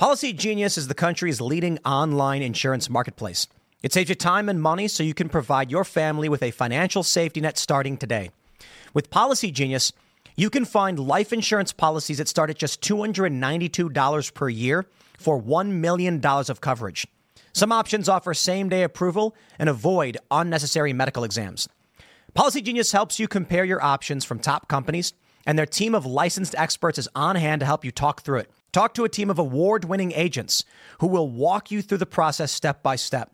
Policy 0.00 0.32
Genius 0.32 0.78
is 0.78 0.88
the 0.88 0.94
country's 0.94 1.42
leading 1.42 1.78
online 1.84 2.40
insurance 2.40 2.88
marketplace. 2.88 3.46
It 3.82 3.92
saves 3.92 4.08
you 4.08 4.14
time 4.14 4.48
and 4.48 4.58
money 4.58 4.88
so 4.88 5.02
you 5.02 5.12
can 5.12 5.28
provide 5.28 5.70
your 5.70 5.84
family 5.84 6.26
with 6.26 6.42
a 6.42 6.52
financial 6.52 7.02
safety 7.02 7.42
net 7.42 7.58
starting 7.58 7.98
today. 7.98 8.30
With 8.94 9.10
Policy 9.10 9.50
Genius, 9.50 9.92
you 10.36 10.48
can 10.48 10.64
find 10.64 10.98
life 10.98 11.34
insurance 11.34 11.74
policies 11.74 12.16
that 12.16 12.28
start 12.28 12.48
at 12.48 12.56
just 12.56 12.80
$292 12.80 14.32
per 14.32 14.48
year 14.48 14.86
for 15.18 15.38
$1 15.38 15.68
million 15.68 16.24
of 16.24 16.62
coverage. 16.62 17.06
Some 17.52 17.70
options 17.70 18.08
offer 18.08 18.32
same 18.32 18.70
day 18.70 18.84
approval 18.84 19.36
and 19.58 19.68
avoid 19.68 20.16
unnecessary 20.30 20.94
medical 20.94 21.24
exams. 21.24 21.68
Policy 22.32 22.62
Genius 22.62 22.92
helps 22.92 23.20
you 23.20 23.28
compare 23.28 23.66
your 23.66 23.84
options 23.84 24.24
from 24.24 24.38
top 24.38 24.66
companies, 24.66 25.12
and 25.44 25.58
their 25.58 25.66
team 25.66 25.94
of 25.94 26.06
licensed 26.06 26.54
experts 26.56 26.98
is 26.98 27.08
on 27.14 27.36
hand 27.36 27.60
to 27.60 27.66
help 27.66 27.84
you 27.84 27.90
talk 27.90 28.22
through 28.22 28.38
it. 28.38 28.50
Talk 28.72 28.94
to 28.94 29.04
a 29.04 29.08
team 29.08 29.30
of 29.30 29.38
award 29.38 29.84
winning 29.84 30.12
agents 30.12 30.64
who 31.00 31.08
will 31.08 31.28
walk 31.28 31.70
you 31.70 31.82
through 31.82 31.98
the 31.98 32.06
process 32.06 32.52
step 32.52 32.82
by 32.82 32.94
step. 32.94 33.32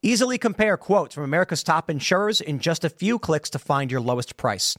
Easily 0.00 0.38
compare 0.38 0.76
quotes 0.76 1.14
from 1.14 1.24
America's 1.24 1.62
top 1.62 1.90
insurers 1.90 2.40
in 2.40 2.58
just 2.58 2.84
a 2.84 2.90
few 2.90 3.18
clicks 3.18 3.50
to 3.50 3.58
find 3.58 3.90
your 3.90 4.00
lowest 4.00 4.36
price. 4.36 4.76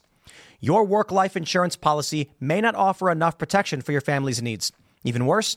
Your 0.60 0.84
work 0.84 1.12
life 1.12 1.36
insurance 1.36 1.76
policy 1.76 2.30
may 2.40 2.60
not 2.60 2.74
offer 2.74 3.10
enough 3.10 3.38
protection 3.38 3.82
for 3.82 3.92
your 3.92 4.00
family's 4.00 4.42
needs. 4.42 4.72
Even 5.04 5.26
worse, 5.26 5.56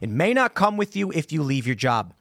it 0.00 0.10
may 0.10 0.34
not 0.34 0.54
come 0.54 0.76
with 0.76 0.94
you 0.94 1.10
if 1.12 1.32
you 1.32 1.42
leave 1.42 1.66
your 1.66 1.76
job. 1.76 2.12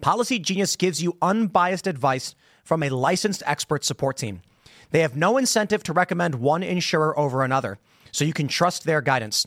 Policy 0.00 0.38
Genius 0.38 0.76
gives 0.76 1.02
you 1.02 1.18
unbiased 1.20 1.86
advice 1.86 2.34
from 2.64 2.82
a 2.82 2.88
licensed 2.88 3.42
expert 3.44 3.84
support 3.84 4.16
team. 4.16 4.40
They 4.90 5.00
have 5.00 5.16
no 5.16 5.36
incentive 5.36 5.82
to 5.84 5.92
recommend 5.92 6.36
one 6.36 6.62
insurer 6.62 7.16
over 7.18 7.44
another, 7.44 7.78
so 8.10 8.24
you 8.24 8.32
can 8.32 8.48
trust 8.48 8.84
their 8.84 9.02
guidance. 9.02 9.46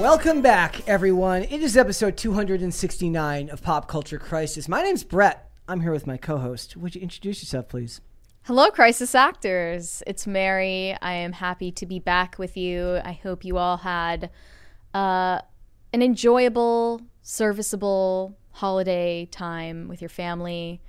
Welcome 0.00 0.40
back, 0.40 0.88
everyone. 0.88 1.42
It 1.42 1.60
is 1.60 1.76
episode 1.76 2.16
269 2.16 3.50
of 3.50 3.62
Pop 3.62 3.86
Culture 3.86 4.16
Crisis. 4.16 4.66
My 4.66 4.80
name's 4.80 5.04
Brett. 5.04 5.50
I'm 5.68 5.82
here 5.82 5.92
with 5.92 6.06
my 6.06 6.16
co 6.16 6.38
host. 6.38 6.74
Would 6.74 6.94
you 6.94 7.02
introduce 7.02 7.42
yourself, 7.42 7.68
please? 7.68 8.00
Hello, 8.44 8.70
Crisis 8.70 9.14
Actors. 9.14 10.02
It's 10.06 10.26
Mary. 10.26 10.96
I 11.02 11.12
am 11.12 11.32
happy 11.32 11.70
to 11.72 11.84
be 11.84 11.98
back 11.98 12.38
with 12.38 12.56
you. 12.56 12.98
I 13.04 13.12
hope 13.12 13.44
you 13.44 13.58
all 13.58 13.76
had 13.76 14.30
uh, 14.94 15.40
an 15.92 16.00
enjoyable, 16.00 17.02
serviceable 17.20 18.38
holiday 18.52 19.26
time 19.26 19.86
with 19.86 20.00
your 20.00 20.08
family. 20.08 20.80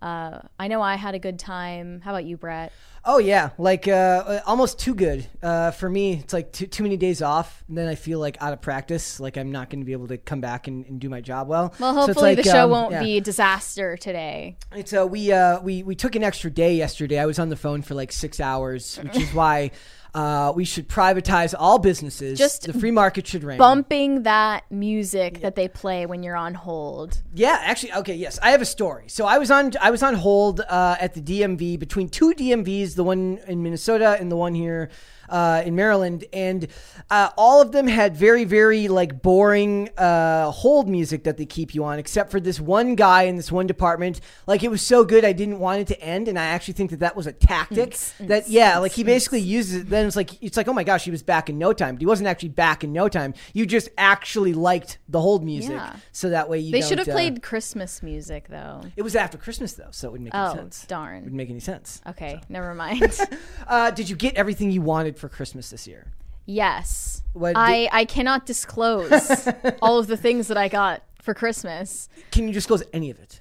Uh, 0.00 0.40
I 0.58 0.68
know 0.68 0.82
I 0.82 0.96
had 0.96 1.14
a 1.14 1.18
good 1.18 1.38
time. 1.38 2.00
How 2.02 2.10
about 2.10 2.24
you, 2.24 2.36
Brett? 2.36 2.72
Oh 3.06 3.18
yeah, 3.18 3.50
like 3.58 3.86
uh, 3.86 4.40
almost 4.46 4.78
too 4.78 4.94
good 4.94 5.26
uh, 5.42 5.72
for 5.72 5.90
me. 5.90 6.14
It's 6.14 6.32
like 6.32 6.52
too, 6.52 6.66
too 6.66 6.82
many 6.82 6.96
days 6.96 7.20
off, 7.20 7.62
and 7.68 7.76
then 7.76 7.86
I 7.86 7.96
feel 7.96 8.18
like 8.18 8.40
out 8.40 8.54
of 8.54 8.62
practice. 8.62 9.20
Like 9.20 9.36
I'm 9.36 9.52
not 9.52 9.68
going 9.68 9.80
to 9.80 9.84
be 9.84 9.92
able 9.92 10.08
to 10.08 10.16
come 10.16 10.40
back 10.40 10.68
and, 10.68 10.86
and, 10.86 10.98
do 10.98 11.10
my 11.10 11.20
job 11.20 11.46
well. 11.48 11.74
Well, 11.78 11.92
hopefully 11.92 12.14
so 12.14 12.20
like, 12.22 12.36
the 12.38 12.44
show 12.44 12.64
um, 12.64 12.70
won't 12.70 12.92
yeah. 12.92 13.02
be 13.02 13.18
a 13.18 13.20
disaster 13.20 13.98
today. 13.98 14.56
It's 14.72 14.94
uh, 14.94 15.06
we 15.06 15.32
uh, 15.32 15.60
we 15.60 15.82
we 15.82 15.94
took 15.94 16.14
an 16.14 16.24
extra 16.24 16.50
day 16.50 16.74
yesterday. 16.74 17.18
I 17.18 17.26
was 17.26 17.38
on 17.38 17.50
the 17.50 17.56
phone 17.56 17.82
for 17.82 17.94
like 17.94 18.10
six 18.10 18.40
hours, 18.40 18.96
which 18.96 19.16
is 19.16 19.30
why. 19.34 19.70
Uh, 20.14 20.52
we 20.54 20.64
should 20.64 20.88
privatize 20.88 21.54
all 21.58 21.78
businesses. 21.78 22.38
Just 22.38 22.66
the 22.66 22.72
free 22.72 22.92
market 22.92 23.26
should 23.26 23.42
reign. 23.42 23.58
Bumping 23.58 24.22
that 24.22 24.70
music 24.70 25.40
that 25.40 25.56
they 25.56 25.66
play 25.66 26.06
when 26.06 26.22
you're 26.22 26.36
on 26.36 26.54
hold. 26.54 27.20
Yeah, 27.34 27.58
actually, 27.60 27.92
okay, 27.94 28.14
yes, 28.14 28.38
I 28.40 28.52
have 28.52 28.62
a 28.62 28.66
story. 28.66 29.08
So 29.08 29.26
I 29.26 29.38
was 29.38 29.50
on 29.50 29.72
I 29.80 29.90
was 29.90 30.04
on 30.04 30.14
hold 30.14 30.60
uh, 30.60 30.96
at 31.00 31.14
the 31.14 31.20
DMV 31.20 31.78
between 31.80 32.08
two 32.08 32.32
DMVs, 32.32 32.94
the 32.94 33.02
one 33.02 33.40
in 33.48 33.62
Minnesota 33.62 34.16
and 34.20 34.30
the 34.30 34.36
one 34.36 34.54
here 34.54 34.88
uh, 35.28 35.62
in 35.64 35.74
Maryland, 35.74 36.24
and 36.32 36.66
uh, 37.10 37.30
all 37.36 37.60
of 37.60 37.72
them 37.72 37.86
had 37.86 38.16
very 38.16 38.44
very 38.44 38.88
like 38.88 39.22
boring 39.22 39.88
uh, 39.98 40.50
hold 40.50 40.88
music 40.88 41.24
that 41.24 41.36
they 41.36 41.46
keep 41.46 41.74
you 41.74 41.84
on, 41.84 41.98
except 41.98 42.30
for 42.30 42.40
this 42.40 42.60
one 42.60 42.94
guy 42.94 43.22
in 43.24 43.36
this 43.36 43.50
one 43.52 43.66
department. 43.66 44.20
Like 44.46 44.62
it 44.62 44.70
was 44.70 44.82
so 44.82 45.04
good, 45.04 45.24
I 45.24 45.32
didn't 45.32 45.58
want 45.58 45.80
it 45.80 45.86
to 45.88 46.00
end, 46.02 46.28
and 46.28 46.38
I 46.38 46.44
actually 46.46 46.74
think 46.74 46.90
that 46.90 47.00
that 47.00 47.16
was 47.16 47.26
a 47.26 47.32
tactic. 47.32 47.96
that 48.20 48.48
yeah, 48.48 48.78
like 48.78 48.92
he 48.92 49.04
basically 49.04 49.40
uses 49.40 49.82
it. 49.82 49.88
Then 49.90 50.06
it's 50.06 50.16
like 50.16 50.42
it's 50.42 50.56
like 50.56 50.68
oh 50.68 50.72
my 50.72 50.84
gosh, 50.84 51.04
he 51.04 51.10
was 51.10 51.22
back 51.22 51.48
in 51.50 51.58
no 51.58 51.72
time, 51.72 51.94
but 51.96 52.00
he 52.00 52.06
wasn't 52.06 52.28
actually 52.28 52.50
back 52.50 52.84
in 52.84 52.92
no 52.92 53.08
time. 53.08 53.34
You 53.52 53.66
just 53.66 53.88
actually 53.98 54.52
liked 54.54 54.98
the 55.08 55.20
hold 55.20 55.44
music, 55.44 55.72
Yeah. 55.72 55.96
so 56.12 56.30
that 56.30 56.48
way 56.48 56.58
you. 56.58 56.72
They 56.72 56.80
should 56.82 56.98
have 56.98 57.08
uh, 57.08 57.12
played 57.12 57.42
Christmas 57.42 58.02
music 58.02 58.48
though. 58.48 58.82
it 58.96 59.02
was 59.02 59.14
after 59.16 59.38
Christmas 59.38 59.72
though, 59.74 59.88
so 59.90 60.08
it 60.08 60.12
wouldn't 60.12 60.24
make 60.26 60.34
any 60.34 60.44
Oh, 60.50 60.54
sense. 60.54 60.84
darn. 60.86 61.16
Wouldn't 61.22 61.34
make 61.34 61.50
any 61.50 61.60
sense. 61.60 62.00
Okay, 62.06 62.40
never 62.48 62.74
mind. 62.74 63.02
Uh, 63.66 63.90
did 63.90 64.08
you 64.10 64.16
get 64.16 64.34
everything 64.34 64.70
you 64.70 64.82
wanted 64.82 65.13
for 65.18 65.28
Christmas 65.28 65.70
this 65.70 65.86
year? 65.86 66.12
yes. 66.46 67.22
What 67.32 67.54
I, 67.56 67.88
I 67.90 68.04
cannot 68.04 68.46
disclose 68.46 69.48
all 69.82 69.98
of 69.98 70.06
the 70.06 70.16
things 70.16 70.46
that 70.48 70.56
I 70.56 70.68
got 70.68 71.02
for 71.20 71.34
Christmas. 71.34 72.08
Can 72.30 72.46
you 72.46 72.54
disclose 72.54 72.82
any 72.92 73.10
of 73.10 73.18
it? 73.18 73.40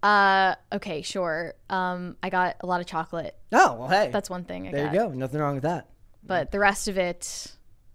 Uh, 0.00 0.54
okay, 0.72 1.02
sure. 1.02 1.54
Um, 1.70 2.16
I 2.22 2.30
got 2.30 2.56
a 2.60 2.66
lot 2.66 2.80
of 2.80 2.86
chocolate. 2.86 3.36
Oh 3.52 3.74
well, 3.74 3.88
hey, 3.88 4.10
That's 4.12 4.30
one 4.30 4.44
thing 4.44 4.68
I 4.68 4.72
there 4.72 4.84
got. 4.86 4.92
you 4.94 4.98
go. 5.00 5.08
Nothing 5.10 5.40
wrong 5.40 5.54
with 5.54 5.64
that. 5.64 5.88
But 6.24 6.52
the 6.52 6.60
rest 6.60 6.86
of 6.86 6.98
it, 6.98 7.52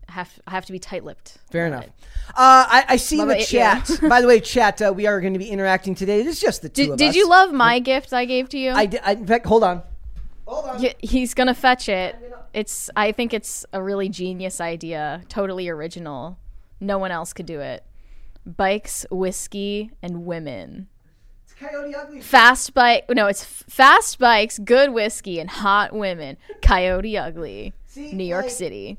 I 0.10 0.14
have 0.14 0.40
I 0.46 0.52
have 0.52 0.66
to 0.66 0.72
be 0.74 0.80
tight-lipped. 0.80 1.38
Fair 1.50 1.68
enough. 1.68 1.86
it. 1.86 1.92
Uh, 2.30 2.34
I, 2.70 2.86
I 2.90 2.96
see 2.98 3.20
in 3.22 3.28
the 3.28 3.34
about 3.36 3.52
you? 3.54 3.60
Yeah. 3.60 3.82
chat. 3.82 4.00
by 4.10 4.20
the 4.22 4.28
way, 4.28 4.40
chat. 4.42 4.82
Uh, 4.82 4.92
we 4.94 5.06
are 5.08 5.22
going 5.22 5.34
to 5.34 5.40
be 5.40 5.50
interacting 5.50 5.96
today. 5.96 6.20
It 6.20 6.28
is 6.28 6.40
just 6.42 6.62
the 6.62 6.68
two 6.70 6.84
Did, 6.84 6.92
of 6.92 6.98
did 6.98 7.08
us. 7.10 7.14
Did 7.14 7.20
you 7.20 7.30
love 7.30 7.54
my 7.54 7.80
gift 7.80 8.12
I 8.12 8.26
gave 8.26 8.50
to 8.50 8.58
you? 8.58 8.72
I, 8.72 8.86
di- 8.86 9.00
I 9.00 9.12
in 9.14 9.26
fact, 9.28 9.46
hold 9.46 9.64
on. 9.64 9.82
Hold 10.46 10.66
on. 10.66 10.82
Y- 10.82 10.96
He's 11.00 11.34
gonna 11.34 11.54
fetch 11.56 11.88
it. 11.90 12.16
It's. 12.54 12.90
I 12.96 13.12
think 13.12 13.34
it's 13.34 13.66
a 13.74 13.82
really 13.82 14.10
genius 14.10 14.60
idea. 14.62 15.22
Totally 15.30 15.70
original. 15.70 16.38
No 16.80 16.98
one 16.98 17.12
else 17.12 17.34
could 17.34 17.46
do 17.46 17.60
it. 17.60 17.84
Bikes, 18.46 19.06
whiskey, 19.12 19.92
and 20.02 20.26
women. 20.26 20.88
It's 21.44 21.54
Coyote 21.54 21.94
Ugly. 21.96 22.22
Fast 22.22 22.74
bike. 22.74 23.06
No, 23.10 23.28
it's 23.28 23.44
f- 23.44 23.64
fast 23.68 24.20
bikes, 24.20 24.60
good 24.60 24.94
whiskey, 24.94 25.40
and 25.40 25.50
hot 25.50 25.94
women. 25.94 26.38
Coyote 26.62 27.18
Ugly, 27.18 27.74
See, 27.86 28.12
New 28.14 28.24
York 28.24 28.46
like- 28.46 28.52
City. 28.54 28.98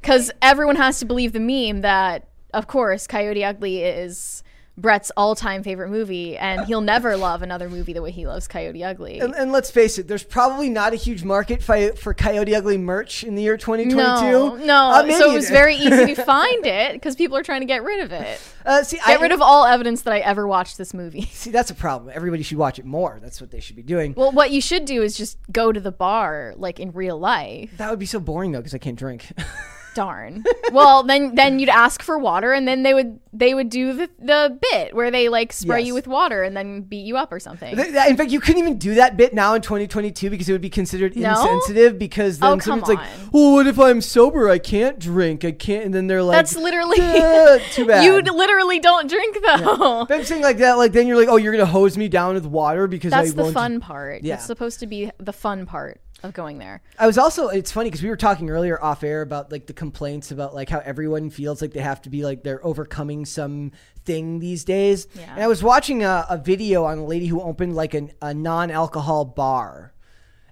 Because 0.00 0.30
everyone 0.42 0.76
has 0.76 0.98
to 0.98 1.06
believe 1.06 1.32
the 1.32 1.40
meme 1.40 1.80
that, 1.80 2.28
of 2.52 2.66
course, 2.66 3.06
Coyote 3.06 3.42
Ugly 3.42 3.82
is 3.82 4.42
Brett's 4.76 5.12
all-time 5.16 5.62
favorite 5.62 5.88
movie, 5.88 6.36
and 6.36 6.66
he'll 6.66 6.80
never 6.80 7.16
love 7.16 7.42
another 7.42 7.68
movie 7.70 7.92
the 7.92 8.02
way 8.02 8.10
he 8.10 8.26
loves 8.26 8.48
Coyote 8.48 8.82
Ugly. 8.82 9.20
And, 9.20 9.32
and 9.34 9.52
let's 9.52 9.70
face 9.70 9.98
it, 9.98 10.08
there's 10.08 10.24
probably 10.24 10.68
not 10.68 10.92
a 10.92 10.96
huge 10.96 11.22
market 11.22 11.62
fi- 11.62 11.92
for 11.92 12.12
Coyote 12.12 12.54
Ugly 12.56 12.78
merch 12.78 13.22
in 13.22 13.36
the 13.36 13.42
year 13.42 13.56
2022. 13.56 13.96
No, 13.96 14.56
no. 14.56 14.90
Uh, 14.90 15.12
so 15.16 15.30
it 15.30 15.34
was 15.34 15.48
very 15.48 15.76
easy 15.76 16.14
to 16.14 16.24
find 16.24 16.66
it 16.66 16.94
because 16.94 17.14
people 17.14 17.36
are 17.36 17.44
trying 17.44 17.60
to 17.60 17.66
get 17.66 17.84
rid 17.84 18.00
of 18.02 18.10
it. 18.12 18.40
Uh, 18.66 18.82
see, 18.82 18.96
Get 18.96 19.20
I, 19.20 19.22
rid 19.22 19.30
of 19.30 19.40
all 19.40 19.64
evidence 19.64 20.02
that 20.02 20.12
I 20.12 20.18
ever 20.18 20.46
watched 20.46 20.76
this 20.76 20.92
movie. 20.92 21.22
See, 21.32 21.50
that's 21.50 21.70
a 21.70 21.74
problem. 21.74 22.12
Everybody 22.14 22.42
should 22.42 22.58
watch 22.58 22.78
it 22.78 22.84
more. 22.84 23.20
That's 23.22 23.40
what 23.40 23.50
they 23.50 23.60
should 23.60 23.76
be 23.76 23.82
doing. 23.82 24.14
Well, 24.16 24.32
what 24.32 24.50
you 24.50 24.60
should 24.60 24.86
do 24.86 25.02
is 25.02 25.16
just 25.16 25.38
go 25.52 25.70
to 25.70 25.78
the 25.80 25.92
bar, 25.92 26.54
like 26.56 26.80
in 26.80 26.90
real 26.92 27.18
life. 27.18 27.70
That 27.76 27.90
would 27.90 27.98
be 27.98 28.06
so 28.06 28.18
boring 28.18 28.52
though, 28.52 28.58
because 28.60 28.74
I 28.74 28.78
can't 28.78 28.98
drink. 28.98 29.30
Darn. 29.94 30.42
well, 30.72 31.04
then 31.04 31.36
then 31.36 31.60
you'd 31.60 31.68
ask 31.68 32.02
for 32.02 32.18
water, 32.18 32.52
and 32.52 32.66
then 32.66 32.82
they 32.82 32.94
would 32.94 33.20
they 33.36 33.52
would 33.52 33.68
do 33.68 33.92
the 33.92 34.08
the 34.20 34.58
bit 34.70 34.94
where 34.94 35.10
they 35.10 35.28
like 35.28 35.52
spray 35.52 35.80
Yes. 35.80 35.88
you 35.88 35.94
with 35.94 36.06
water 36.06 36.44
and 36.44 36.56
then 36.56 36.82
beat 36.82 37.04
you 37.04 37.16
up 37.16 37.32
or 37.32 37.40
something. 37.40 37.74
Th- 37.74 37.88
th- 37.92 38.08
In 38.08 38.16
fact, 38.16 38.30
you 38.30 38.38
couldn't 38.40 38.60
even 38.60 38.78
do 38.78 38.94
that 38.94 39.16
bit 39.16 39.34
now 39.34 39.54
in 39.54 39.60
2022 39.62 40.30
because 40.30 40.48
it 40.48 40.52
would 40.52 40.60
be 40.60 40.70
considered 40.70 41.16
No? 41.16 41.30
insensitive. 41.30 41.98
Because 41.98 42.38
then 42.38 42.52
Oh, 42.52 42.58
someone's 42.60 42.88
like, 42.88 43.00
"Well, 43.32 43.52
what 43.52 43.66
if 43.66 43.78
I'm 43.78 44.00
sober? 44.00 44.48
I 44.48 44.58
can't 44.58 44.98
drink. 44.98 45.44
I 45.44 45.50
can't." 45.52 45.84
And 45.84 45.92
then 45.94 46.06
they're 46.06 46.22
like, 46.22 46.36
That's 46.36 46.56
literally 46.56 46.98
"Uh, 47.00 47.58
too 47.72 47.86
bad." 47.86 48.04
you 48.04 48.20
literally 48.32 48.78
don't 48.78 49.08
drink 49.10 49.36
though. 49.44 50.04
But 50.08 50.14
I'm 50.18 50.24
saying 50.24 50.42
like 50.42 50.58
that. 50.58 50.74
Like 50.74 50.92
then 50.92 51.06
you're 51.08 51.16
like, 51.16 51.28
"Oh, 51.28 51.36
you're 51.36 51.52
gonna 51.52 51.66
hose 51.66 51.98
me 51.98 52.08
down 52.08 52.34
with 52.34 52.46
water 52.46 52.86
because 52.86 53.12
I 53.12 53.22
That's 53.22 53.34
the 53.34 53.42
won't." 53.42 53.54
fun 53.54 53.80
part. 53.80 54.22
Yeah. 54.22 54.34
That's 54.36 54.46
supposed 54.46 54.78
to 54.80 54.86
be 54.86 55.10
the 55.18 55.32
fun 55.32 55.66
part 55.66 56.00
of 56.22 56.32
going 56.32 56.58
there. 56.58 56.80
I 56.98 57.06
was 57.06 57.18
also. 57.18 57.48
It's 57.48 57.70
funny 57.70 57.90
because 57.90 58.02
we 58.02 58.08
were 58.08 58.16
talking 58.16 58.48
earlier 58.48 58.82
off 58.82 59.02
air 59.04 59.20
about 59.20 59.52
like 59.52 59.66
the 59.66 59.72
complaints 59.74 60.30
about 60.30 60.54
like 60.54 60.70
how 60.70 60.78
everyone 60.80 61.28
feels 61.28 61.60
like 61.60 61.72
they 61.72 61.80
have 61.80 62.00
to 62.02 62.10
be 62.10 62.24
like 62.24 62.42
they're 62.42 62.64
overcoming 62.64 63.23
some 63.24 63.72
thing 64.04 64.38
these 64.38 64.64
days. 64.64 65.06
Yeah. 65.14 65.34
And 65.34 65.42
I 65.42 65.46
was 65.46 65.62
watching 65.62 66.02
a, 66.02 66.26
a 66.28 66.38
video 66.38 66.84
on 66.84 66.98
a 66.98 67.04
lady 67.04 67.26
who 67.26 67.40
opened 67.40 67.74
like 67.74 67.94
an, 67.94 68.12
a 68.20 68.34
non-alcohol 68.34 69.24
bar. 69.26 69.92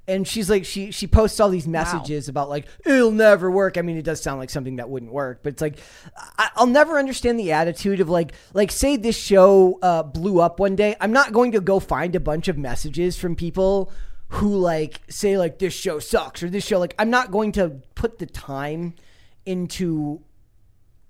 And 0.09 0.27
she's 0.27 0.51
like, 0.51 0.65
she 0.65 0.91
she 0.91 1.07
posts 1.07 1.39
all 1.39 1.49
these 1.49 1.69
messages 1.69 2.29
about 2.29 2.49
like 2.49 2.67
it'll 2.85 3.13
never 3.13 3.49
work. 3.49 3.79
I 3.79 3.83
mean, 3.83 3.97
it 3.97 4.05
does 4.05 4.21
sound 4.21 4.41
like 4.41 4.51
something 4.51 4.77
that 4.77 4.91
wouldn't 4.91 5.13
work, 5.13 5.45
but 5.45 5.53
it's 5.53 5.63
like 5.63 5.79
I, 6.39 6.51
I'll 6.57 6.67
never 6.67 6.99
understand 6.99 7.39
the 7.39 7.53
attitude 7.53 8.01
of 8.01 8.09
like 8.09 8.33
like 8.53 8.73
say 8.73 8.97
this 8.97 9.17
show 9.17 9.79
uh, 9.81 10.03
blew 10.03 10.41
up 10.41 10.59
one 10.59 10.75
day. 10.75 10.97
I'm 11.01 11.13
not 11.13 11.33
going 11.33 11.53
to 11.53 11.61
go 11.61 11.79
find 11.79 12.17
a 12.17 12.21
bunch 12.21 12.49
of 12.49 12.59
messages 12.59 13.17
from 13.17 13.37
people 13.37 13.93
who 14.33 14.57
like 14.57 15.01
say 15.09 15.39
like 15.39 15.61
this 15.61 15.73
show 15.73 16.01
sucks 16.01 16.43
or 16.43 16.51
this 16.51 16.67
show 16.67 16.81
like 16.81 16.95
I'm 16.99 17.11
not 17.11 17.31
going 17.31 17.53
to 17.53 17.81
put 17.95 18.19
the 18.19 18.27
time 18.27 18.95
into 19.47 20.21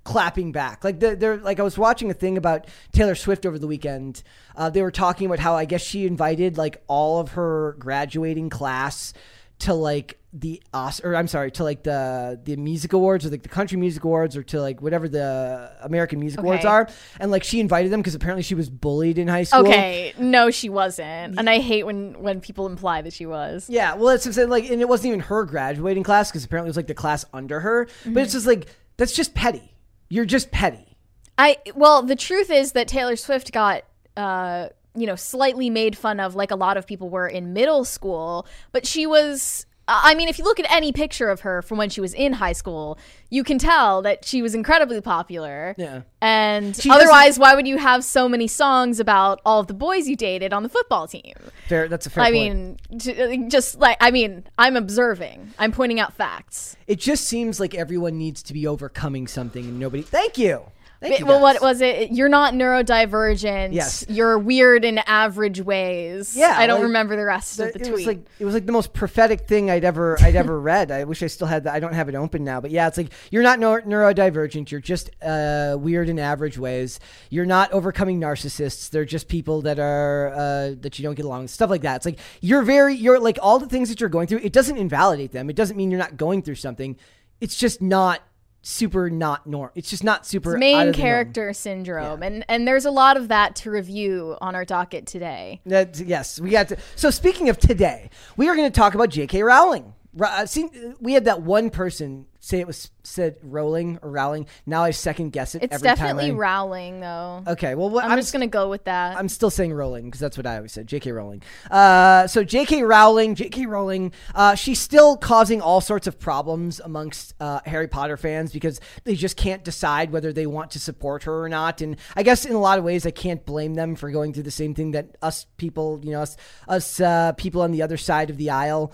clapping 0.05 0.53
back. 0.53 0.85
Like 0.85 1.01
they're, 1.01 1.17
they're 1.17 1.37
like 1.37 1.61
I 1.61 1.63
was 1.63 1.79
watching 1.79 2.11
a 2.11 2.15
thing 2.15 2.37
about 2.37 2.67
Taylor 2.93 3.15
Swift 3.15 3.47
over 3.47 3.59
the 3.59 3.67
weekend. 3.67 4.23
Uh, 4.57 4.71
they 4.71 4.83
were 4.83 4.91
talking 4.91 5.27
about 5.27 5.39
how 5.39 5.55
I 5.55 5.65
guess 5.65 5.83
she 5.83 6.07
invited 6.07 6.59
like 6.59 6.83
all 6.89 7.21
of 7.21 7.33
her 7.33 7.77
graduating 7.79 8.51
class 8.51 9.13
to 9.61 9.75
like 9.75 10.19
the 10.33 10.63
Oscar, 10.73 11.13
or 11.13 11.17
I'm 11.17 11.29
sorry, 11.29 11.51
to 11.53 11.65
like 11.65 11.83
the 11.83 12.41
the 12.43 12.57
music 12.57 12.95
awards 12.95 13.27
or 13.27 13.31
like 13.31 13.43
the 13.43 13.49
country 13.49 13.79
music 13.79 14.03
awards 14.03 14.37
or 14.37 14.43
to 14.45 14.61
like 14.61 14.81
whatever 14.81 15.09
the 15.09 15.71
American 15.83 16.21
music 16.21 16.41
awards 16.41 16.65
are. 16.65 16.89
And 17.21 17.31
like 17.31 17.45
she 17.45 17.61
invited 17.61 17.93
them 17.93 18.01
because 18.01 18.15
apparently 18.15 18.43
she 18.43 18.55
was 18.55 18.71
bullied 18.71 19.19
in 19.19 19.29
high 19.29 19.45
school. 19.45 19.61
Okay, 19.61 20.15
no, 20.19 20.51
she 20.51 20.69
wasn't, 20.69 21.39
and 21.39 21.49
I 21.51 21.59
hate 21.61 21.85
when 21.85 22.21
when 22.21 22.41
people 22.41 22.67
imply 22.67 23.03
that 23.03 23.13
she 23.13 23.27
was. 23.27 23.69
Yeah, 23.69 23.95
well, 23.95 24.09
it's 24.09 24.25
just 24.25 24.39
like, 24.39 24.69
and 24.71 24.81
it 24.81 24.89
wasn't 24.89 25.09
even 25.09 25.21
her 25.21 25.45
graduating 25.45 26.03
class 26.03 26.31
because 26.31 26.45
apparently 26.45 26.69
it 26.69 26.71
was 26.71 26.77
like 26.77 26.87
the 26.89 26.95
class 26.95 27.25
under 27.33 27.61
her. 27.61 27.89
But 28.07 28.23
it's 28.23 28.33
just 28.33 28.47
like 28.47 28.67
that's 28.97 29.13
just 29.13 29.35
petty. 29.35 29.72
You're 30.13 30.27
just 30.27 30.51
petty. 30.51 30.99
I 31.39 31.57
well, 31.75 32.03
the 32.03 32.17
truth 32.17 32.51
is 32.51 32.73
that 32.73 32.87
Taylor 32.87 33.17
Swift 33.17 33.51
got 33.51 33.85
uh, 34.15 34.69
you 34.95 35.07
know, 35.07 35.17
slightly 35.17 35.71
made 35.71 35.97
fun 35.97 36.21
of 36.21 36.35
like 36.35 36.51
a 36.51 36.55
lot 36.55 36.77
of 36.77 36.87
people 36.87 37.09
were 37.09 37.27
in 37.27 37.55
middle 37.55 37.83
school, 37.83 38.47
but 38.73 38.87
she 38.87 39.07
was 39.07 39.65
I 39.89 40.15
mean, 40.15 40.29
if 40.29 40.39
you 40.39 40.45
look 40.45 40.61
at 40.61 40.71
any 40.71 40.93
picture 40.93 41.29
of 41.29 41.41
her 41.41 41.61
from 41.61 41.77
when 41.77 41.91
she 41.91 42.01
was 42.01 42.15
in 42.15 42.35
high 42.35 42.53
school, 42.53 42.99
you 43.31 43.43
can 43.43 43.59
tell 43.59 44.01
that 44.03 44.25
she 44.25 44.41
was 44.41 44.55
incredibly 44.55 45.01
popular. 45.01 45.75
Yeah. 45.77 46.03
And 46.21 46.77
She 46.77 46.89
otherwise, 46.89 47.39
why 47.39 47.55
would 47.55 47.67
you 47.67 47.79
have 47.79 48.05
so 48.05 48.29
many 48.29 48.47
songs 48.47 49.01
about 49.01 49.41
all 49.45 49.59
of 49.59 49.67
the 49.67 49.75
boys 49.75 50.09
you 50.09 50.15
dated 50.17 50.53
on 50.53 50.63
the 50.63 50.69
football 50.69 51.09
team? 51.09 51.35
Fair. 51.69 51.89
That's 51.89 52.07
a 52.07 52.11
fair. 52.11 52.25
I 52.25 52.31
point. 52.33 52.81
mean, 52.91 53.51
just 53.51 53.79
like 53.81 53.97
I 54.01 54.11
mean, 54.13 54.45
I'm 54.57 54.77
observing. 54.77 55.53
I'm 55.59 55.73
pointing 55.73 55.99
out 55.99 56.13
facts. 56.15 56.77
it 56.87 57.01
just 57.01 57.25
seems 57.25 57.59
like 57.59 57.75
everyone 57.75 58.17
needs 58.19 58.43
to 58.45 58.53
be 58.53 58.67
overcoming 58.67 59.27
something, 59.27 59.65
and 59.65 59.79
nobody. 59.81 60.03
Thank 60.03 60.39
you. 60.39 60.63
Thank 61.03 61.27
well, 61.27 61.41
what 61.41 61.61
was 61.61 61.81
it? 61.81 62.13
You're 62.13 62.29
not 62.29 62.55
neurodivergent. 62.55 63.73
Yes. 63.75 64.05
You're 64.09 64.39
weird 64.39 64.85
in 64.85 64.99
average 64.99 65.61
ways. 65.61 66.37
Yeah, 66.37 66.55
I 66.57 66.67
don't 66.67 66.77
like, 66.79 66.85
remember 66.87 67.17
the 67.17 67.25
rest 67.25 67.57
The- 67.57 67.67
of 67.67 67.73
the 67.73 67.79
it 67.81 67.83
tweet. 67.85 67.93
was 67.93 68.07
like 68.07 68.27
it 68.39 68.45
was 68.45 68.55
like 68.55 68.67
the 68.67 68.73
most 68.73 68.93
prophetic 68.93 69.43
thing 69.49 69.71
I'd 69.71 69.85
ever 69.85 70.17
I'd 70.23 70.37
ever 70.37 70.59
read. 70.73 70.91
I 70.91 71.05
wish 71.05 71.23
I 71.23 71.27
still 71.27 71.47
had 71.47 71.65
that. 71.65 71.75
I 71.75 71.81
don't 71.81 71.93
have 71.95 72.09
it 72.09 72.15
open 72.15 72.45
now, 72.45 72.61
but 72.61 72.71
yeah, 72.71 72.87
it's 72.89 72.97
like 72.97 73.13
you're 73.31 73.43
not 73.43 73.59
neur- 73.59 73.85
neurodivergent. 73.85 74.71
You're 74.71 74.81
just 74.81 75.11
uh, 75.23 75.77
weird 75.79 76.09
in 76.09 76.19
average 76.19 76.59
ways. 76.59 77.01
You're 77.31 77.47
not 77.47 77.73
overcoming 77.73 78.21
narcissists. 78.21 78.91
They're 78.91 79.05
just 79.05 79.29
people 79.29 79.63
that 79.63 79.79
are 79.79 80.29
uh, 80.35 80.75
that 80.81 80.99
you 80.99 81.03
don't 81.03 81.15
get 81.15 81.25
along 81.25 81.43
with. 81.43 81.51
Stuff 81.51 81.71
like 81.71 81.83
that. 81.83 81.97
It's 81.97 82.07
like 82.07 82.19
you're 82.41 82.63
very 82.63 82.95
you're 82.95 83.19
like 83.21 83.39
all 83.43 83.59
the 83.59 83.69
things 83.69 83.89
that 83.89 84.01
you're 84.01 84.09
going 84.09 84.27
through. 84.27 84.41
It 84.43 84.53
doesn't 84.53 84.77
invalidate 84.77 85.33
them. 85.33 85.51
It 85.51 85.57
doesn't 85.57 85.77
mean 85.77 85.91
you're 85.91 86.01
not 86.01 86.17
going 86.17 86.43
through 86.43 86.57
something. 86.57 86.97
It's 87.41 87.57
just 87.57 87.83
not 87.83 88.21
super 88.63 89.11
not 89.11 89.47
norm. 89.47 89.71
It's 89.75 89.91
just 89.91 90.05
not 90.05 90.25
super 90.25 90.55
out 90.55 90.59
main 90.61 90.79
the 90.79 90.85
norm. 90.85 90.95
character 90.95 91.53
syndrome 91.53 92.23
and 92.23 92.45
and 92.49 92.67
there's 92.67 92.85
a 92.85 92.91
lot 92.91 93.17
of 93.17 93.29
that 93.29 93.57
to 93.57 93.71
review 93.71 94.37
on 94.41 94.55
our 94.55 94.65
docket 94.65 95.07
today 95.07 95.61
That, 95.67 95.99
yes, 95.99 96.41
we 96.41 96.51
got 96.51 96.69
to. 96.69 96.77
So 96.97 97.11
speaking 97.11 97.49
of 97.49 97.59
today, 97.59 98.11
we 98.37 98.49
are 98.49 98.55
going 98.57 98.71
to 98.71 98.75
talk 98.75 98.95
about 98.95 99.11
J.K. 99.11 99.43
Rowling. 99.43 99.95
Ro- 100.15 100.29
uh, 100.29 100.47
see, 100.47 100.69
we 101.01 101.15
had 101.15 101.25
that 101.25 101.43
one 101.43 101.71
person 101.71 102.27
say 102.43 102.59
it 102.59 102.67
was 102.67 102.91
said 103.05 103.37
Rowling 103.43 104.01
or 104.03 104.11
Rowling. 104.11 104.47
Now 104.67 104.83
I 104.83 104.91
second 104.91 105.31
guess 105.31 105.55
it 105.55 105.63
it's 105.63 105.75
every 105.75 105.87
definitely 105.87 106.31
time. 106.31 106.37
I, 106.37 106.39
Rowling 106.39 107.01
though 107.01 107.45
okay, 107.47 107.75
well, 107.77 107.89
what, 107.89 108.05
i'm, 108.05 108.13
I'm, 108.13 108.19
just 108.19 108.33
gonna 108.33 108.49
go 108.49 108.69
with 108.69 108.85
that 108.85 109.17
I'm 109.17 109.29
still 109.29 109.51
saying 109.51 109.73
Rowling 109.73 110.07
because 110.07 110.21
that's 110.21 110.37
what 110.37 110.47
I 110.47 110.57
always 110.57 110.73
said. 110.73 110.89
J.K. 110.89 111.13
Rowling. 111.13 111.43
Uh, 111.71 112.27
so 112.27 112.43
J.K. 112.43 112.83
Rowling, 112.83 113.37
J.K. 113.37 113.67
Rowling, 113.67 114.13
uh, 114.35 114.57
she's 114.57 114.81
still 114.81 115.17
causing 115.17 115.61
all 115.61 115.81
sorts 115.81 116.07
of 116.09 116.19
problems 116.19 116.81
amongst 116.81 117.35
uh, 117.39 117.61
Harry 117.65 117.87
Potter 117.87 118.17
fans 118.17 118.53
because 118.53 118.81
they 119.05 119.15
just 119.15 119.37
can't 119.37 119.63
decide 119.63 120.11
whether 120.11 120.33
they 120.33 120.47
want 120.47 120.73
to 120.73 120.81
support 120.81 121.23
her 121.25 121.45
or 121.45 121.49
not. 121.49 121.81
And 121.81 121.97
I 122.17 122.25
guess 122.25 122.45
in 122.45 122.55
a 122.55 122.61
lot 122.61 122.79
of 122.79 122.85
ways, 122.85 123.07
I 123.07 123.13
can't 123.13 123.45
blame 123.47 123.75
them 123.75 123.95
for 123.95 124.11
going 124.11 124.33
through 124.33 124.45
the 124.45 124.51
same 124.51 124.75
thing 124.75 124.91
that 124.93 125.17
us 125.23 125.47
people, 125.59 126.01
you 126.03 126.11
know, 126.11 126.23
us 126.23 126.37
us 126.67 127.01
uh, 127.01 127.33
people 127.33 127.63
on 127.63 127.71
the 127.71 127.83
other 127.83 127.97
side 127.97 128.31
of 128.31 128.37
the 128.37 128.51
aisle 128.51 128.93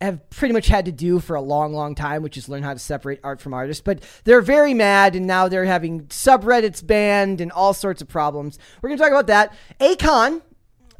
have 0.00 0.28
pretty 0.30 0.54
much 0.54 0.66
had 0.66 0.86
to 0.86 0.92
do 0.92 1.20
for 1.20 1.36
a 1.36 1.40
long, 1.40 1.74
long 1.74 1.94
time, 1.94 2.22
which 2.22 2.36
is 2.36 2.48
learn 2.48 2.62
how 2.62 2.72
to 2.72 2.78
separate 2.78 3.20
art 3.22 3.40
from 3.40 3.52
artists. 3.52 3.82
But 3.82 4.02
they're 4.24 4.40
very 4.40 4.74
mad, 4.74 5.14
and 5.14 5.26
now 5.26 5.48
they're 5.48 5.64
having 5.64 6.02
subreddits 6.06 6.86
banned 6.86 7.40
and 7.40 7.52
all 7.52 7.74
sorts 7.74 8.00
of 8.00 8.08
problems. 8.08 8.58
We're 8.80 8.88
going 8.90 8.98
to 8.98 9.04
talk 9.04 9.12
about 9.12 9.26
that. 9.26 9.54
Akon, 9.80 10.42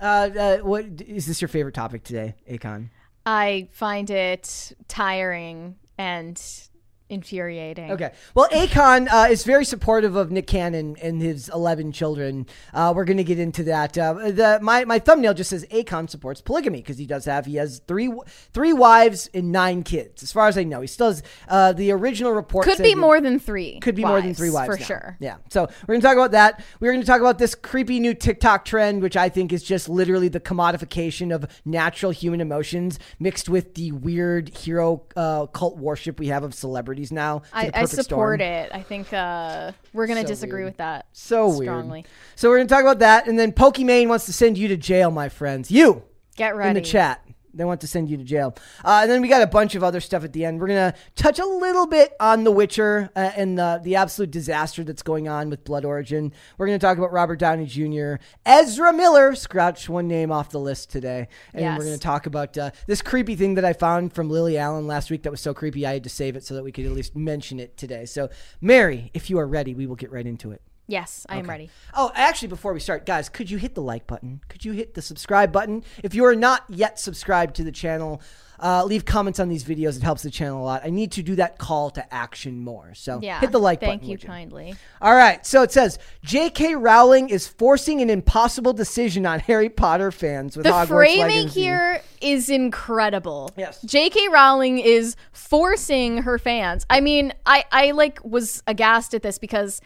uh, 0.01 0.05
uh, 0.05 0.59
what 0.59 0.85
is 1.01 1.27
this 1.27 1.41
your 1.41 1.49
favorite 1.49 1.75
topic 1.75 2.05
today, 2.05 2.35
Akon? 2.51 2.91
i 3.27 3.69
find 3.73 4.11
it 4.11 4.73
tiring 4.89 5.77
and 5.99 6.70
infuriating 7.11 7.91
Okay. 7.91 8.13
Well, 8.35 8.49
Akon 8.49 9.09
uh, 9.13 9.29
is 9.31 9.45
very 9.45 9.65
supportive 9.65 10.17
of 10.17 10.31
Nick 10.31 10.47
Cannon 10.47 10.97
and 11.03 11.21
his 11.21 11.49
11 11.49 11.93
children. 11.93 12.47
Uh, 12.73 12.93
we're 12.95 13.05
going 13.05 13.17
to 13.17 13.25
get 13.25 13.39
into 13.39 13.65
that. 13.65 13.97
Uh, 13.97 14.15
the 14.15 14.59
my, 14.63 14.85
my 14.85 14.99
thumbnail 14.99 15.35
just 15.35 15.51
says 15.51 15.67
Akon 15.71 16.09
supports 16.09 16.41
polygamy 16.41 16.79
because 16.79 16.99
he 16.99 17.07
does 17.07 17.25
have 17.25 17.47
he 17.47 17.57
has 17.57 17.81
three 17.87 18.13
three 18.53 18.73
wives 18.73 19.29
and 19.35 19.53
nine 19.53 19.83
kids. 19.83 20.23
As 20.23 20.33
far 20.33 20.49
as 20.49 20.57
I 20.57 20.65
know, 20.65 20.81
he 20.81 20.87
still 20.87 21.09
has 21.09 21.23
uh, 21.49 21.73
the 21.73 21.91
original 21.93 22.33
report 22.33 22.65
could 22.67 22.79
be 22.79 22.95
more 22.95 23.21
than 23.21 23.39
three 23.39 23.81
could 23.81 23.95
be 23.95 24.05
more 24.05 24.21
than 24.21 24.35
three 24.35 24.51
wives 24.51 24.75
for 24.75 24.81
now. 24.81 24.87
sure 24.87 25.17
Yeah. 25.21 25.37
So 25.49 25.69
we're 25.87 25.95
gonna 25.95 26.03
talk 26.03 26.17
about 26.17 26.33
that. 26.33 26.65
We're 26.81 26.93
gonna 26.93 27.05
talk 27.05 27.21
about 27.21 27.39
this 27.39 27.55
creepy 27.55 28.01
new 28.01 28.15
TikTok 28.15 28.65
trend, 28.65 29.03
which 29.03 29.17
I 29.17 29.29
think 29.29 29.53
is 29.53 29.63
just 29.63 29.89
literally 29.89 30.29
the 30.29 30.41
commodification 30.41 31.35
of 31.35 31.47
natural 31.65 32.13
human 32.13 32.41
emotions 32.41 32.99
mixed 33.19 33.49
with 33.49 33.75
the 33.75 33.93
weird 33.93 34.51
hero 34.57 35.03
uh, 35.17 35.47
cult 35.47 35.77
worship 35.77 36.19
we 36.19 36.29
have 36.29 36.45
of 36.45 36.55
celebrities 36.55 37.00
now. 37.11 37.43
I, 37.53 37.71
I 37.73 37.85
support 37.87 38.05
storm. 38.05 38.41
it. 38.43 38.71
I 38.73 38.83
think 38.83 39.13
uh, 39.13 39.73
we're 39.93 40.07
gonna 40.07 40.23
So 40.23 40.27
disagree 40.29 40.61
weird. 40.63 40.73
with 40.73 40.77
that. 40.77 41.07
So 41.13 41.53
strongly. 41.53 42.01
weird. 42.01 42.07
So 42.37 42.49
we're 42.51 42.59
gonna 42.59 42.69
talk 42.69 42.83
about 42.83 42.99
that, 43.01 43.27
and 43.27 43.39
then 43.39 43.53
Pokimane 43.53 44.09
wants 44.09 44.27
to 44.27 44.33
send 44.33 44.59
you 44.59 44.69
to 44.69 44.77
jail, 44.77 45.11
my 45.11 45.29
friends. 45.29 45.71
You 45.71 46.03
Get 46.37 46.55
ready 46.57 46.71
in 46.79 46.83
the 46.83 46.89
chat. 46.89 47.25
They 47.55 47.65
want 47.65 47.81
to 47.83 47.87
send 47.87 48.11
you 48.11 48.17
to 48.17 48.25
jail. 48.25 48.57
Uh, 48.85 49.01
and 49.03 49.11
then 49.11 49.21
we 49.21 49.29
got 49.29 49.43
a 49.43 49.47
bunch 49.47 49.75
of 49.75 49.83
other 49.83 50.01
stuff 50.01 50.25
at 50.25 50.33
the 50.33 50.45
end. 50.45 50.61
We're 50.61 50.69
going 50.69 50.93
to 50.93 50.99
touch 51.15 51.39
a 51.39 51.47
little 51.47 51.87
bit 51.87 52.15
on 52.21 52.45
The 52.45 52.51
Witcher 52.51 53.11
uh, 53.17 53.31
and 53.37 53.59
the, 53.59 53.81
the 53.83 53.97
absolute 53.97 54.31
disaster 54.31 54.85
that's 54.85 55.03
going 55.03 55.29
on 55.29 55.51
with 55.51 55.65
Blood 55.65 55.85
Origin. 55.85 56.33
We're 56.59 56.67
going 56.67 56.79
to 56.79 56.85
talk 56.85 56.99
about 56.99 57.13
Robert 57.13 57.39
Downey 57.39 57.67
Jr., 57.67 58.15
Ezra 58.47 58.93
Miller, 58.93 59.35
scratch 59.35 59.89
one 59.89 60.09
name 60.09 60.31
off 60.31 60.51
the 60.51 60.61
list 60.61 60.91
today. 60.91 61.29
And 61.53 61.65
then 61.65 61.77
we're 61.77 61.85
going 61.85 61.99
to 61.99 62.03
talk 62.03 62.27
about 62.27 62.57
uh, 62.57 62.71
this 62.87 63.03
creepy 63.03 63.37
thing 63.37 63.55
that 63.55 63.65
I 63.65 63.73
found 63.73 64.13
from 64.13 64.31
Lily 64.31 64.59
Allen 64.59 64.87
last 64.87 65.11
week 65.11 65.23
that 65.25 65.31
was 65.31 65.41
so 65.41 65.55
creepy 65.55 65.87
I 65.87 65.95
had 65.95 66.05
to 66.05 66.11
save 66.11 66.37
it 66.37 66.45
so 66.45 66.55
that 66.55 66.65
we 66.65 66.73
could 66.73 66.87
at 66.87 66.93
least 66.93 67.17
mention 67.17 67.61
it 67.61 67.77
today. 67.77 68.05
So, 68.05 68.31
Mary, 68.61 69.11
if 69.15 69.31
you 69.31 69.39
are 69.39 69.47
ready, 69.47 69.75
we 69.75 69.87
will 69.87 69.97
get 69.97 70.13
right 70.13 70.27
into 70.27 70.53
it. 70.53 70.63
Yes, 70.91 71.25
I 71.29 71.37
am 71.39 71.49
ready. 71.49 71.71
Oh, 71.95 72.11
actually, 72.15 72.49
before 72.49 72.73
we 72.73 72.81
start, 72.81 73.07
guys, 73.07 73.29
could 73.29 73.49
you 73.51 73.59
hit 73.59 73.75
the 73.75 73.83
like 73.83 74.07
button? 74.07 74.41
Could 74.49 74.65
you 74.65 74.73
hit 74.73 74.95
the 74.95 75.03
subscribe 75.03 75.53
button? 75.53 75.85
If 76.03 76.15
you 76.15 76.25
are 76.25 76.35
not 76.35 76.65
yet 76.69 76.99
subscribed 76.99 77.55
to 77.57 77.65
the 77.65 77.71
channel, 77.73 78.21
uh, 78.59 78.85
leave 78.85 79.05
comments 79.07 79.41
on 79.41 79.49
these 79.49 79.65
videos. 79.65 79.97
It 79.97 80.03
helps 80.03 80.23
the 80.23 80.31
channel 80.31 80.63
a 80.63 80.65
lot. 80.65 80.83
I 80.85 80.91
need 80.91 81.13
to 81.13 81.23
do 81.23 81.37
that 81.37 81.57
call 81.59 81.91
to 81.93 82.13
action 82.15 82.59
more. 82.63 82.93
So 82.95 83.19
Yeah. 83.23 83.41
hit 83.41 83.53
the 83.53 83.59
like 83.61 83.81
button. 83.81 84.01
Thank 84.01 84.03
you 84.11 84.11
would 84.19 84.27
kindly. 84.27 84.75
All 85.01 85.15
right. 85.15 85.47
So 85.47 85.63
it 85.63 85.73
says 85.73 85.99
J.K. 86.25 86.75
Rowling 86.75 87.31
is 87.31 87.47
forcing 87.47 88.03
an 88.03 88.11
impossible 88.11 88.73
decision 88.75 89.25
on 89.25 89.41
Harry 89.41 89.71
Potter 89.71 90.11
fans 90.13 90.57
with 90.59 90.67
The 90.67 90.73
Hogwarts 90.73 90.89
framing 90.89 91.37
Legacy. 91.47 91.61
here 91.61 92.03
is 92.21 92.51
incredible. 92.51 93.51
Yes. 93.57 93.81
J.K. 93.83 94.29
Rowling 94.29 94.79
is 94.79 95.17
forcing 95.33 96.19
her 96.19 96.37
fans. 96.39 96.85
I 96.91 97.01
mean, 97.01 97.33
I 97.47 97.65
I 97.73 97.91
like 97.93 98.19
was 98.25 98.63
aghast 98.67 99.15
at 99.15 99.23
this 99.23 99.39
because 99.39 99.81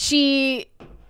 she 0.00 0.64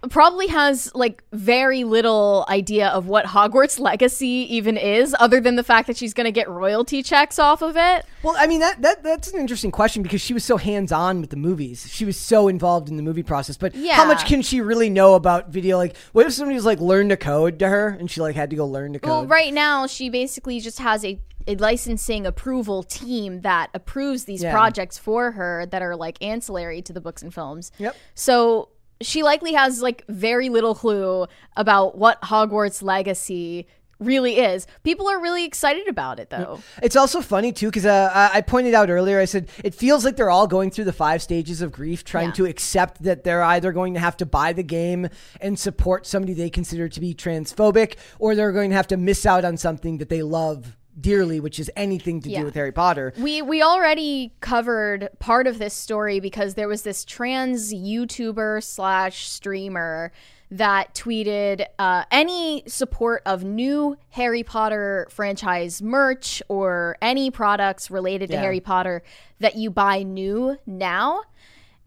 probably 0.08 0.48
has 0.48 0.90
like 0.96 1.22
very 1.32 1.84
little 1.84 2.44
idea 2.48 2.88
of 2.88 3.06
what 3.06 3.24
Hogwarts 3.24 3.78
Legacy 3.78 4.26
even 4.26 4.76
is 4.76 5.14
other 5.20 5.40
than 5.40 5.54
the 5.54 5.62
fact 5.62 5.86
that 5.86 5.96
she's 5.96 6.12
going 6.12 6.24
to 6.24 6.32
get 6.32 6.48
royalty 6.48 7.00
checks 7.00 7.38
off 7.38 7.62
of 7.62 7.76
it. 7.76 8.04
Well, 8.24 8.34
I 8.36 8.48
mean 8.48 8.58
that, 8.58 8.82
that 8.82 9.04
that's 9.04 9.32
an 9.32 9.38
interesting 9.38 9.70
question 9.70 10.02
because 10.02 10.20
she 10.20 10.34
was 10.34 10.42
so 10.44 10.56
hands 10.56 10.90
on 10.90 11.20
with 11.20 11.30
the 11.30 11.36
movies. 11.36 11.86
She 11.88 12.04
was 12.04 12.16
so 12.16 12.48
involved 12.48 12.88
in 12.88 12.96
the 12.96 13.02
movie 13.04 13.22
process. 13.22 13.56
But 13.56 13.76
how 13.76 14.04
much 14.04 14.26
can 14.26 14.42
she 14.42 14.60
really 14.60 14.90
know 14.90 15.14
about 15.14 15.50
video? 15.50 15.76
Like, 15.76 15.96
what 16.10 16.26
if 16.26 16.32
somebody 16.32 16.56
was 16.56 16.64
like 16.64 16.80
learn 16.80 17.10
to 17.10 17.16
code 17.16 17.60
to 17.60 17.68
her 17.68 17.90
and 17.90 18.10
she 18.10 18.20
like 18.20 18.34
had 18.34 18.50
to 18.50 18.56
go 18.56 18.66
learn 18.66 18.94
to 18.94 18.98
code? 18.98 19.08
Well, 19.08 19.26
right 19.26 19.54
now 19.54 19.86
she 19.86 20.10
basically 20.10 20.58
just 20.58 20.80
has 20.80 21.04
a 21.04 21.20
a 21.46 21.54
licensing 21.56 22.26
approval 22.26 22.82
team 22.82 23.42
that 23.42 23.70
approves 23.72 24.24
these 24.24 24.42
Yeah. 24.42 24.52
projects 24.52 24.98
for 24.98 25.32
her 25.32 25.64
that 25.70 25.80
are 25.80 25.94
like 25.96 26.18
ancillary 26.22 26.82
to 26.82 26.92
the 26.92 27.00
books 27.00 27.22
and 27.22 27.32
films. 27.32 27.70
Yep. 27.78 27.96
So 28.14 28.68
she 29.00 29.22
likely 29.22 29.52
has 29.54 29.82
like 29.82 30.04
very 30.08 30.48
little 30.48 30.74
clue 30.74 31.26
about 31.56 31.96
what 31.96 32.20
Hogwarts 32.22 32.82
Legacy 32.82 33.66
really 33.98 34.38
is. 34.38 34.66
People 34.82 35.08
are 35.10 35.20
really 35.20 35.44
excited 35.44 35.86
about 35.86 36.18
it, 36.18 36.30
though. 36.30 36.60
It's 36.82 36.96
also 36.96 37.20
funny 37.20 37.52
too 37.52 37.66
because 37.66 37.84
uh, 37.84 38.30
I 38.32 38.40
pointed 38.40 38.72
out 38.72 38.88
earlier. 38.88 39.20
I 39.20 39.26
said 39.26 39.48
it 39.62 39.74
feels 39.74 40.06
like 40.06 40.16
they're 40.16 40.30
all 40.30 40.46
going 40.46 40.70
through 40.70 40.84
the 40.86 40.92
five 40.92 41.20
stages 41.20 41.60
of 41.60 41.70
grief, 41.70 42.02
trying 42.02 42.28
Yeah. 42.28 42.34
to 42.34 42.46
accept 42.46 43.02
that 43.02 43.24
they're 43.24 43.42
either 43.42 43.72
going 43.72 43.92
to 43.94 44.00
have 44.00 44.16
to 44.18 44.26
buy 44.26 44.54
the 44.54 44.62
game 44.62 45.08
and 45.40 45.58
support 45.58 46.06
somebody 46.06 46.32
they 46.32 46.48
consider 46.48 46.88
to 46.88 47.00
be 47.00 47.14
transphobic, 47.14 47.96
or 48.18 48.34
they're 48.34 48.52
going 48.52 48.70
to 48.70 48.76
have 48.76 48.86
to 48.88 48.96
miss 48.96 49.26
out 49.26 49.44
on 49.44 49.58
something 49.58 49.98
that 49.98 50.08
they 50.08 50.22
love 50.22 50.76
dearly, 50.98 51.40
which 51.40 51.58
is 51.60 51.70
anything 51.76 52.20
to 52.22 52.30
Yeah. 52.30 52.40
do 52.40 52.44
with 52.46 52.54
Harry 52.54 52.72
Potter. 52.72 53.12
We 53.18 53.42
we 53.42 53.62
already 53.62 54.32
covered 54.40 55.08
part 55.18 55.46
of 55.46 55.58
this 55.58 55.74
story 55.74 56.20
because 56.20 56.54
there 56.54 56.68
was 56.68 56.82
this 56.82 57.04
trans 57.04 57.72
YouTuber 57.74 58.62
slash 58.62 59.28
streamer 59.28 60.12
that 60.52 60.94
tweeted 60.94 61.64
uh, 61.78 62.04
any 62.10 62.64
support 62.66 63.22
of 63.24 63.44
new 63.44 63.96
Harry 64.10 64.42
Potter 64.42 65.06
franchise 65.10 65.80
merch 65.80 66.42
or 66.48 66.96
any 67.00 67.30
products 67.30 67.90
related 67.90 68.30
to 68.30 68.36
Harry 68.36 68.58
Potter 68.60 69.02
that 69.38 69.54
you 69.56 69.70
buy 69.70 70.02
new 70.02 70.58
now 70.66 71.22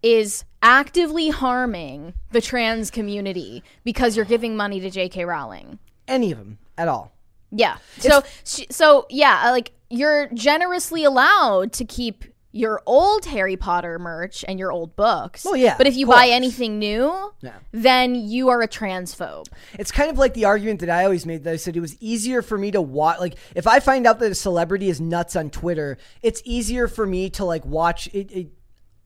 is 0.01 0.45
actively 0.61 1.29
harming 1.29 2.13
the 2.31 2.41
trans 2.41 2.89
community 2.89 3.63
because 3.83 4.15
you're 4.15 4.25
giving 4.25 4.55
money 4.55 4.79
to 4.79 4.89
J.K. 4.89 5.25
Rowling. 5.25 5.79
Any 6.07 6.31
of 6.31 6.37
them 6.37 6.57
at 6.77 6.87
all. 6.87 7.12
Yeah. 7.55 7.77
So 7.99 8.23
so 8.43 9.05
yeah, 9.09 9.43
uh, 9.45 9.51
like 9.51 9.71
you're 9.89 10.27
generously 10.33 11.03
allowed 11.03 11.71
to 11.73 11.85
keep 11.85 12.25
your 12.55 12.81
old 12.85 13.25
Harry 13.25 13.57
Potter 13.57 13.97
merch 13.97 14.45
and 14.47 14.59
your 14.59 14.71
old 14.71 14.95
books. 14.95 15.43
Well, 15.43 15.55
yeah, 15.55 15.75
But 15.75 15.87
if 15.87 15.95
you 15.95 16.05
buy 16.05 16.27
anything 16.27 16.77
new, 16.77 17.33
Yeah. 17.41 17.53
then 17.71 18.13
you 18.13 18.49
are 18.49 18.61
a 18.61 18.67
transphobe. 18.67 19.47
It's 19.79 19.91
kind 19.91 20.11
of 20.11 20.19
like 20.19 20.35
the 20.35 20.45
argument 20.45 20.79
that 20.81 20.89
I 20.91 21.03
always 21.03 21.25
made 21.25 21.43
that 21.45 21.53
I 21.53 21.55
said 21.55 21.75
it 21.75 21.79
was 21.79 21.95
easier 21.99 22.43
for 22.43 22.55
me 22.59 22.69
to 22.69 22.79
watch. 22.81 23.19
Like, 23.19 23.37
if 23.55 23.65
I 23.65 23.79
find 23.79 24.05
out 24.05 24.19
that 24.19 24.31
a 24.31 24.35
celebrity 24.35 24.87
is 24.89 25.01
nuts 25.01 25.35
on 25.35 25.49
Twitter, 25.49 25.97
it's 26.21 26.43
easier 26.45 26.87
for 26.87 27.07
me 27.07 27.31
to 27.31 27.43
like 27.43 27.65
watch 27.65 28.05
it. 28.13 28.31
it 28.31 28.47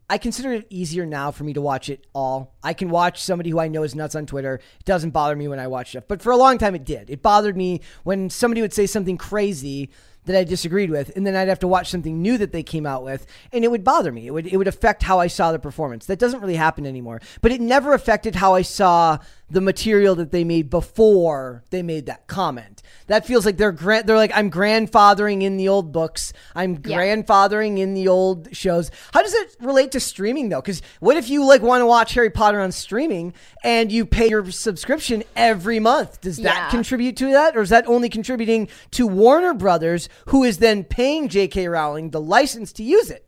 I 0.10 0.18
consider 0.18 0.54
it 0.54 0.68
easier 0.70 1.06
now 1.06 1.32
for 1.32 1.44
me 1.44 1.54
to 1.54 1.62
watch 1.62 1.90
it 1.90 2.08
all. 2.14 2.56
I 2.64 2.74
can 2.74 2.90
watch 2.90 3.22
somebody 3.22 3.50
who 3.50 3.60
I 3.60 3.68
know 3.68 3.84
is 3.84 3.94
nuts 3.94 4.16
on 4.16 4.26
Twitter. 4.26 4.56
It 4.80 4.86
doesn't 4.86 5.12
bother 5.12 5.36
me 5.36 5.50
when 5.50 5.60
I 5.60 5.68
watch 5.68 5.90
stuff. 5.90 6.06
But 6.08 6.22
for 6.22 6.32
a 6.32 6.38
long 6.38 6.58
time, 6.58 6.76
it 6.76 6.86
did. 6.86 7.10
It 7.10 7.22
bothered 7.22 7.58
me 7.58 7.82
when 8.04 8.30
somebody 8.30 8.62
would 8.62 8.74
say 8.74 8.86
something 8.86 9.18
crazy 9.18 9.90
that 10.28 10.38
I 10.38 10.44
disagreed 10.44 10.92
with, 10.92 11.16
and 11.16 11.26
then 11.26 11.36
I'd 11.36 11.48
have 11.48 11.60
to 11.60 11.68
watch 11.68 11.90
something 11.90 12.22
new 12.22 12.38
that 12.38 12.52
they 12.52 12.62
came 12.62 12.86
out 12.86 13.04
with, 13.04 13.26
and 13.52 13.64
it 13.64 13.72
would 13.72 13.84
bother 13.84 14.12
me. 14.12 14.28
It 14.28 14.32
would 14.32 14.46
it 14.46 14.58
would 14.58 14.68
affect 14.68 15.04
how 15.04 15.20
I 15.20 15.28
saw 15.28 15.52
the 15.52 15.60
performance. 15.60 16.06
That 16.06 16.20
doesn't 16.20 16.42
really 16.42 16.56
happen 16.56 16.86
anymore. 16.86 17.22
But 17.42 17.52
it 17.52 17.62
never 17.62 17.94
affected 17.94 18.36
how 18.36 18.54
I 18.54 18.62
saw 18.62 19.20
the 19.50 19.62
material 19.62 20.16
that 20.16 20.32
they 20.32 20.44
made 20.44 20.70
before 20.70 21.64
they 21.70 21.82
made 21.82 22.06
that 22.06 22.28
comment. 22.28 22.82
That 23.08 23.26
feels 23.26 23.46
like 23.46 23.58
they're 23.58 23.72
gran- 23.72 24.06
they're 24.06 24.18
like 24.18 24.32
I'm 24.36 24.52
grandfathering 24.52 25.42
in 25.44 25.58
the 25.58 25.70
old 25.70 25.92
books. 25.92 26.34
I'm 26.56 26.82
Yeah. 26.86 26.98
grandfathering 26.98 27.80
in 27.80 27.94
the 27.94 28.08
old 28.08 28.50
shows. 28.56 28.92
How 29.14 29.22
does 29.22 29.34
it 29.34 29.56
relate 29.62 29.92
to 29.94 30.00
streaming 30.00 30.50
though? 30.50 30.62
Because 30.62 30.82
what 31.00 31.18
if 31.18 31.30
you 31.30 31.46
like 31.46 31.62
want 31.62 31.82
to 31.82 31.86
watch 31.86 32.14
Harry 32.16 32.30
Potter 32.30 32.60
on 32.60 32.72
streaming 32.72 33.34
and 33.64 33.92
you 33.92 34.06
pay 34.06 34.28
your 34.30 34.52
subscription 34.52 35.24
every 35.36 35.80
month? 35.80 36.22
Does 36.22 36.38
that 36.38 36.44
Yeah. 36.56 36.70
contribute 36.70 37.16
to 37.18 37.32
that, 37.32 37.56
or 37.56 37.62
is 37.62 37.70
that 37.70 37.88
only 37.88 38.10
contributing 38.10 38.68
to 38.92 39.08
Warner 39.08 39.54
Brothers, 39.54 40.10
who 40.28 40.44
is 40.44 40.58
then 40.58 40.84
paying 40.84 41.30
J.K. 41.30 41.68
Rowling 41.68 42.10
the 42.12 42.22
license 42.22 42.74
to 42.74 42.84
use 42.84 43.10
it? 43.10 43.24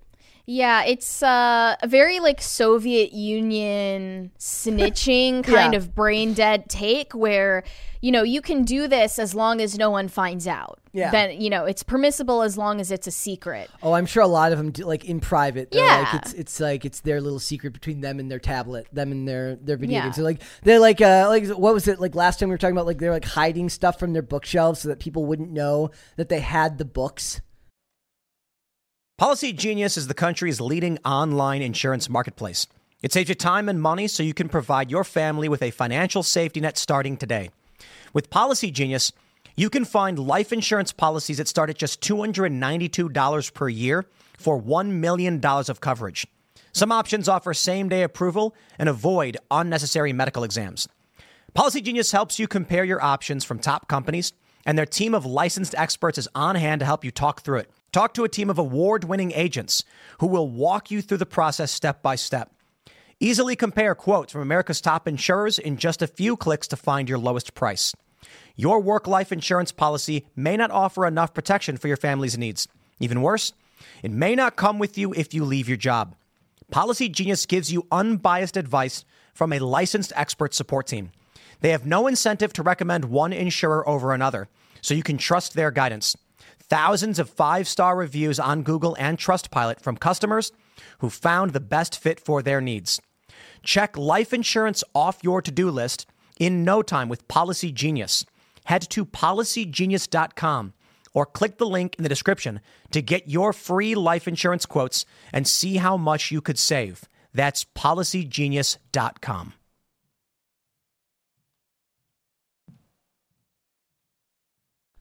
Yeah, 0.46 0.84
it's 0.84 1.22
uh, 1.22 1.76
a 1.82 1.88
very 1.88 2.20
like 2.20 2.42
Soviet 2.42 3.14
Union 3.14 4.32
snitching 4.40 5.44
kind 5.44 5.74
Yeah. 5.74 5.78
of 5.78 5.94
brain 5.94 6.34
dead 6.34 6.68
take 6.70 7.14
where, 7.14 7.64
you 8.02 8.12
know, 8.12 8.24
you 8.24 8.42
can 8.42 8.64
do 8.64 8.88
this 8.88 9.20
as 9.20 9.36
long 9.36 9.60
as 9.62 9.78
no 9.78 9.90
one 9.90 10.08
finds 10.08 10.48
out. 10.48 10.80
Yeah. 10.94 11.12
Then, 11.12 11.40
you 11.42 11.50
know, 11.50 11.66
it's 11.66 11.84
permissible 11.84 12.42
as 12.42 12.58
long 12.58 12.80
as 12.80 12.92
it's 12.92 13.06
a 13.08 13.12
secret. 13.12 13.70
Oh, 13.84 13.94
I'm 13.94 14.06
sure 14.06 14.24
a 14.24 14.28
lot 14.28 14.52
of 14.52 14.58
them 14.58 14.72
do, 14.72 14.86
like 14.86 15.06
in 15.06 15.20
private. 15.20 15.72
They're 15.72 15.86
like 15.86 16.14
Yeah. 16.14 16.20
it's 16.22 16.34
it's 16.34 16.60
like 16.60 16.86
it's 16.86 17.02
their 17.02 17.20
little 17.22 17.40
secret 17.40 17.74
between 17.74 18.02
them 18.02 18.20
and 18.20 18.32
their 18.32 18.40
tablet, 18.40 18.88
them 18.94 19.12
and 19.12 19.28
their 19.28 19.56
their 19.58 19.78
video 19.78 19.98
Yeah. 19.98 20.04
games. 20.06 20.16
So 20.16 20.24
like 20.24 20.42
they're 20.64 20.80
like 20.80 21.02
uh 21.02 21.26
like 21.30 21.48
what 21.50 21.74
was 21.74 21.88
it 21.88 22.00
like 22.00 22.16
last 22.16 22.40
time 22.40 22.50
we 22.50 22.54
were 22.54 22.58
talking 22.58 22.76
about 22.76 22.86
like 22.88 23.00
they're 23.00 23.12
like 23.12 23.26
hiding 23.26 23.70
stuff 23.70 24.00
from 24.00 24.14
their 24.14 24.22
bookshelves 24.24 24.80
so 24.82 24.88
that 24.90 25.00
people 25.00 25.26
wouldn't 25.26 25.52
know 25.52 25.92
that 26.16 26.30
they 26.30 26.40
had 26.40 26.78
the 26.78 26.86
books. 26.86 27.42
Policy 29.18 29.52
Genius 29.52 29.98
is 29.98 30.08
the 30.08 30.14
country's 30.14 30.62
leading 30.62 30.98
online 31.04 31.62
insurance 31.62 32.10
marketplace. 32.10 32.66
It 33.02 33.12
saves 33.14 33.30
you 33.30 33.36
time 33.36 33.70
and 33.70 33.82
money 33.82 34.08
so 34.08 34.24
you 34.24 34.34
can 34.34 34.50
provide 34.50 34.90
your 34.90 35.04
family 35.04 35.50
with 35.50 35.62
a 35.62 35.72
financial 35.72 36.24
safety 36.24 36.62
net 36.62 36.78
starting 36.78 37.18
today. 37.18 37.50
With 38.14 38.30
Policy 38.30 38.72
Genius, 38.72 39.12
you 39.56 39.70
can 39.70 39.86
find 39.86 40.18
life 40.18 40.54
insurance 40.54 40.92
policies 40.92 41.38
that 41.38 41.48
start 41.48 41.70
at 41.70 41.78
just 41.78 42.02
$292 42.02 43.54
per 43.54 43.70
year 43.70 44.06
for 44.38 44.62
$1 44.62 44.88
million 44.88 45.44
of 45.44 45.82
coverage. 45.82 46.26
Some 46.72 46.92
options 46.92 47.28
offer 47.28 47.54
same 47.54 47.90
day 47.90 48.04
approval 48.04 48.56
and 48.78 48.88
avoid 48.88 49.38
unnecessary 49.52 50.14
medical 50.14 50.44
exams. 50.44 50.88
Policy 51.54 51.82
Genius 51.82 52.12
helps 52.12 52.40
you 52.40 52.48
compare 52.48 52.84
your 52.84 53.04
options 53.04 53.44
from 53.44 53.60
top 53.60 53.88
companies, 53.88 54.34
and 54.66 54.78
their 54.78 54.86
team 54.86 55.14
of 55.14 55.26
licensed 55.26 55.76
experts 55.76 56.18
is 56.18 56.30
on 56.36 56.56
hand 56.56 56.80
to 56.80 56.86
help 56.86 57.04
you 57.04 57.12
talk 57.12 57.42
through 57.42 57.58
it. 57.58 57.72
Talk 57.92 58.14
to 58.14 58.24
a 58.24 58.30
team 58.30 58.50
of 58.50 58.60
award 58.60 59.04
winning 59.04 59.32
agents 59.32 59.84
who 60.20 60.28
will 60.28 60.48
walk 60.48 60.92
you 60.92 61.02
through 61.02 61.18
the 61.18 61.26
process 61.26 61.72
step 61.72 62.04
by 62.04 62.16
step. 62.16 62.54
Easily 63.22 63.58
compare 63.58 63.96
quotes 63.96 64.32
from 64.32 64.42
America's 64.42 64.80
top 64.80 65.06
insurers 65.06 65.60
in 65.60 65.76
just 65.76 66.02
a 66.02 66.08
few 66.08 66.38
clicks 66.38 66.70
to 66.70 66.78
find 66.78 67.10
your 67.10 67.18
lowest 67.18 67.54
price. 67.54 67.94
Your 68.56 68.80
work 68.80 69.08
life 69.08 69.34
insurance 69.34 69.74
policy 69.74 70.26
may 70.38 70.56
not 70.56 70.72
offer 70.72 71.06
enough 71.06 71.34
protection 71.34 71.76
for 71.76 71.90
your 71.90 71.98
family's 71.98 72.38
needs. 72.38 72.70
Even 73.02 73.22
worse, 73.22 73.52
it 74.04 74.12
may 74.12 74.36
not 74.36 74.56
come 74.56 74.80
with 74.80 74.98
you 74.98 75.14
if 75.16 75.34
you 75.34 75.44
leave 75.44 75.68
your 75.68 75.76
job. 75.76 76.16
Policy 76.72 77.10
Genius 77.10 77.46
gives 77.46 77.74
you 77.74 77.86
unbiased 77.92 78.56
advice 78.56 79.04
from 79.34 79.52
a 79.52 79.60
licensed 79.60 80.14
expert 80.16 80.54
support 80.54 80.88
team. 80.88 81.12
They 81.60 81.72
have 81.72 81.86
no 81.86 82.08
incentive 82.08 82.54
to 82.54 82.64
recommend 82.64 83.04
one 83.04 83.34
insurer 83.34 83.88
over 83.88 84.14
another, 84.14 84.48
so 84.80 84.94
you 84.94 85.04
can 85.04 85.18
trust 85.18 85.56
their 85.56 85.72
guidance. 85.72 86.16
Thousands 86.58 87.20
of 87.20 87.30
five 87.30 87.68
star 87.68 87.98
reviews 87.98 88.40
on 88.40 88.64
Google 88.64 88.96
and 88.98 89.18
Trustpilot 89.18 89.82
from 89.82 89.98
customers 89.98 90.54
who 91.00 91.10
found 91.10 91.52
the 91.52 91.60
best 91.60 92.00
fit 92.00 92.22
for 92.22 92.42
their 92.42 92.62
needs. 92.62 93.02
Check 93.64 93.98
life 93.98 94.34
insurance 94.34 94.84
off 94.94 95.20
your 95.24 95.42
to 95.42 95.52
do 95.52 95.70
list 95.70 96.06
in 96.40 96.64
no 96.64 96.82
time 96.82 97.10
with 97.10 97.28
Policy 97.28 97.72
Genius. 97.72 98.26
Head 98.66 98.82
to 98.90 99.06
policygenius.com 99.06 100.74
or 101.14 101.26
click 101.26 101.58
the 101.58 101.68
link 101.68 101.96
in 101.98 102.04
the 102.04 102.10
description 102.10 102.60
to 102.92 103.02
get 103.02 103.28
your 103.28 103.54
free 103.54 103.96
life 103.96 104.28
insurance 104.28 104.66
quotes 104.66 105.06
and 105.34 105.48
see 105.48 105.78
how 105.78 105.98
much 105.98 106.32
you 106.32 106.42
could 106.42 106.60
save. 106.60 107.06
That's 107.34 107.66
policygenius.com. 107.66 109.54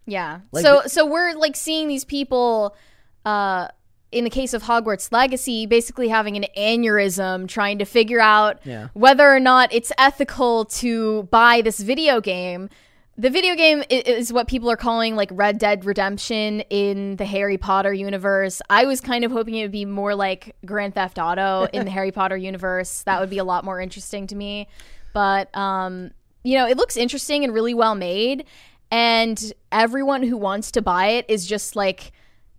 Yeah. 0.07 0.41
Like 0.53 0.65
so 0.65 0.83
so 0.87 1.05
we're 1.05 1.35
like 1.35 1.55
seeing 1.55 1.87
these 1.87 2.05
people 2.05 2.75
uh 3.27 3.69
in 4.11 4.25
the 4.25 4.31
case 4.31 4.55
of 4.55 4.63
Hogwarts 4.63 5.13
Legacy 5.13 5.67
basically 5.67 6.09
having 6.09 6.37
an 6.37 6.47
aneurysm 6.57 7.47
trying 7.49 7.79
to 7.79 7.85
figure 7.85 8.21
out 8.21 8.59
Yeah. 8.65 8.89
whether 8.95 9.29
or 9.31 9.41
not 9.41 9.73
it's 9.73 9.93
ethical 9.99 10.65
to 10.67 11.25
buy 11.25 11.61
this 11.63 11.81
video 11.81 12.21
game. 12.21 12.71
The 13.17 13.31
video 13.31 13.57
game 13.57 13.83
is 13.91 14.33
what 14.33 14.47
people 14.47 14.71
are 14.71 14.77
calling 14.77 15.17
like 15.17 15.29
Red 15.33 15.59
Dead 15.59 15.85
Redemption 15.85 16.61
in 16.71 17.17
the 17.17 17.25
Harry 17.25 17.59
Potter 17.59 17.93
universe. 17.93 18.63
I 18.71 18.85
was 18.85 19.01
kind 19.01 19.25
of 19.25 19.33
hoping 19.33 19.57
it 19.57 19.63
would 19.63 19.73
be 19.73 19.85
more 19.85 20.15
like 20.15 20.55
Grand 20.65 20.95
Theft 20.95 21.19
Auto 21.19 21.67
in 21.73 21.85
the 21.85 21.91
Harry 21.99 22.13
Potter 22.13 22.37
universe. 22.37 23.03
That 23.03 23.21
would 23.21 23.29
be 23.29 23.39
a 23.39 23.45
lot 23.45 23.65
more 23.65 23.81
interesting 23.81 24.29
to 24.29 24.37
me. 24.37 24.69
But 25.13 25.55
um, 25.57 26.13
you 26.45 26.57
know, 26.57 26.69
it 26.69 26.77
looks 26.77 26.97
interesting 26.97 27.43
and 27.43 27.53
really 27.53 27.75
well 27.75 27.97
made. 27.97 28.45
And 28.93 29.53
everyone 29.73 30.23
who 30.23 30.37
wants 30.37 30.71
to 30.71 30.81
buy 30.81 31.09
it 31.09 31.27
is 31.29 31.45
just 31.45 31.75
like 31.75 32.13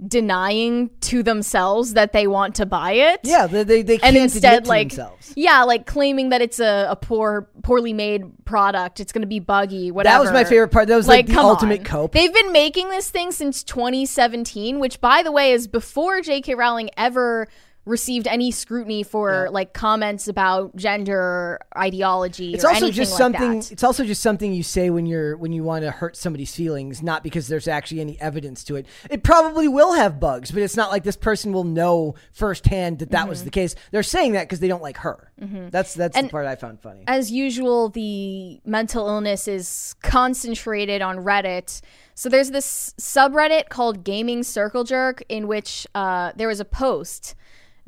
denying 0.08 0.89
to 1.01 1.24
themselves 1.24 1.94
that 1.94 2.13
they 2.13 2.27
want 2.27 2.56
to 2.56 2.65
buy 2.65 2.94
it. 2.94 3.20
Yeah, 3.24 3.48
they 3.48 3.63
they, 3.63 3.82
they 3.82 4.00
And 4.00 4.15
instead, 4.15 4.68
like, 4.68 4.89
themselves. 4.89 5.34
yeah, 5.36 5.63
like 5.63 5.86
claiming 5.86 6.29
that 6.29 6.41
it's 6.41 6.60
a, 6.60 6.88
a 6.89 6.96
poor, 6.96 7.50
poorly 7.63 7.94
made 7.94 8.24
product. 8.46 9.00
It's 9.00 9.12
going 9.12 9.22
to 9.24 9.27
be 9.27 9.39
buggy, 9.39 9.91
whatever. 9.91 10.15
That 10.15 10.22
was 10.22 10.32
my 10.32 10.44
favorite 10.44 10.70
part. 10.70 10.88
That 10.88 10.96
was 10.96 11.08
like, 11.08 11.27
the 11.27 11.34
come 11.34 11.46
ultimate 11.46 11.79
on. 11.79 11.86
cope. 11.86 12.12
They've 12.13 12.34
been 12.34 12.51
making 12.51 12.89
this 12.89 13.10
thing 13.10 13.32
since 13.32 13.63
2017, 13.63 14.79
which, 14.79 15.01
by 15.01 15.22
the 15.24 15.32
way, 15.32 15.51
is 15.51 15.68
before 15.68 16.22
J.K. 16.22 16.56
Rowling 16.56 16.89
ever 16.96 17.48
received 17.89 18.27
any 18.27 18.51
scrutiny 18.51 19.03
for 19.03 19.50
like 19.51 19.74
comments 19.74 20.27
about 20.27 20.75
gender 20.75 21.60
ideology. 21.75 22.53
It's 22.53 22.63
or 22.63 22.69
also 22.69 22.86
anything 22.86 22.96
just 22.96 23.12
like 23.13 23.17
something. 23.17 23.60
that. 23.60 23.72
It's 23.72 23.84
also 23.84 24.05
just 24.05 24.22
something 24.22 24.53
you 24.53 24.63
say 24.63 24.89
when 24.89 25.05
you're 25.05 25.36
when 25.38 25.51
you 25.51 25.63
want 25.63 25.84
to 25.84 25.91
hurt 25.91 26.15
somebody's 26.15 26.53
feelings, 26.55 27.01
not 27.01 27.24
because 27.24 27.48
there's 27.48 27.67
actually 27.67 28.01
any 28.01 28.19
evidence 28.22 28.63
to 28.65 28.75
it. 28.75 28.86
It 29.10 29.24
probably 29.24 29.67
will 29.67 29.93
have 29.93 30.19
bugs, 30.19 30.51
but 30.51 30.62
it's 30.62 30.77
not 30.77 30.91
like 30.91 31.03
this 31.03 31.17
person 31.17 31.51
will 31.51 31.63
know 31.63 32.15
firsthand 32.31 33.00
that 33.00 33.12
that 33.12 33.19
Mm-hmm. 33.22 33.29
was 33.29 33.43
the 33.43 33.50
case. 33.50 33.75
They're 33.91 34.03
saying 34.03 34.31
that 34.34 34.43
because 34.43 34.60
they 34.60 34.67
don't 34.67 34.81
like 34.84 34.98
her. 34.98 35.31
That's 35.72 35.93
that's 35.93 36.19
the 36.19 36.27
part 36.29 36.46
I 36.46 36.55
found 36.55 36.79
funny. 36.81 37.03
as 37.08 37.31
usual, 37.31 37.89
the 37.89 38.60
mental 38.65 39.08
illness 39.08 39.48
is 39.48 39.96
concentrated 40.03 41.01
on 41.01 41.17
Reddit. 41.17 41.81
So 42.13 42.27
there's 42.29 42.51
this 42.51 42.93
subreddit 43.00 43.69
called 43.69 44.03
Gaming 44.03 44.43
Circle 44.43 44.84
Jerk 44.84 45.24
in 45.29 45.48
which 45.48 45.88
uh, 45.96 46.34
there 46.36 46.48
was 46.50 46.60
a 46.60 46.65
post 46.65 47.36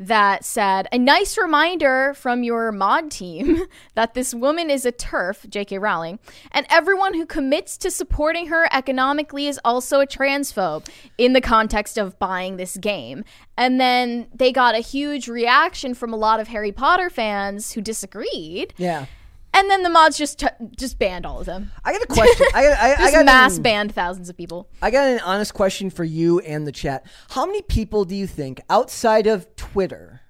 that 0.02 0.44
said, 0.44 0.88
A 0.92 0.98
nice 0.98 1.38
reminder 1.38 2.14
from 2.16 2.44
your 2.44 2.72
mod 2.72 3.12
team 3.12 3.62
that 3.96 4.16
this 4.16 4.34
woman 4.34 4.70
is 4.70 4.86
a 4.86 4.92
TERF, 4.92 5.48
J.K. 5.48 5.78
Rowling, 5.78 6.20
and 6.52 6.66
everyone 6.70 7.14
who 7.14 7.26
commits 7.26 7.78
to 7.78 7.92
supporting 7.92 8.48
her 8.48 8.68
economically 8.74 9.48
is 9.48 9.60
also 9.64 10.00
a 10.00 10.08
transphobe 10.08 10.88
in 11.18 11.34
the 11.34 11.42
context 11.42 11.98
of 11.98 12.18
buying 12.18 12.58
this 12.58 12.78
game. 12.78 13.24
And 13.58 13.80
then 13.80 14.28
they 14.34 14.52
got 14.52 14.74
a 14.74 14.80
huge 14.80 15.28
reaction 15.28 15.94
from 15.94 16.14
a 16.14 16.18
lot 16.18 16.40
of 16.40 16.48
Harry 16.48 16.72
Potter 16.72 17.12
fans 17.12 17.74
who 17.74 17.82
disagreed. 17.82 18.74
Yeah. 18.78 19.06
And 19.54 19.70
then 19.70 19.84
the 19.84 19.90
mods 19.90 20.18
just 20.18 20.40
t- 20.40 20.48
just 20.78 20.98
banned 20.98 21.26
all 21.26 21.40
of 21.40 21.46
them. 21.46 21.72
I 21.84 21.92
got 21.92 22.02
a 22.02 22.08
question. 22.08 22.48
I 22.54 22.64
got, 22.64 22.78
I, 22.80 22.94
I 23.08 23.12
got 23.14 23.26
mass 23.26 23.58
an, 23.58 23.64
banned 23.64 23.94
thousands 23.94 24.30
of 24.30 24.38
people. 24.38 24.70
I 24.82 24.92
got 24.92 25.08
an 25.08 25.20
honest 25.20 25.54
question 25.54 25.90
for 25.90 26.04
you 26.04 26.40
and 26.40 26.66
the 26.66 26.72
chat. 26.72 27.06
How 27.30 27.46
many 27.46 27.62
people 27.62 28.06
do 28.06 28.16
you 28.16 28.28
think 28.28 28.62
outside 28.70 29.28
of 29.28 29.54
Twitter 29.56 30.22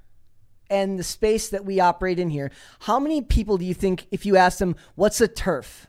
and 0.69 0.97
the 0.97 1.03
space 1.03 1.49
that 1.49 1.65
we 1.65 1.79
operate 1.79 2.17
in 2.17 2.29
here, 2.29 2.51
how 2.79 2.99
many 2.99 3.21
people 3.21 3.57
do 3.57 3.65
you 3.65 3.73
think 3.73 4.07
if 4.09 4.25
you 4.25 4.37
asked 4.37 4.59
them 4.59 4.75
what's 4.95 5.21
a 5.21 5.27
TERF, 5.27 5.85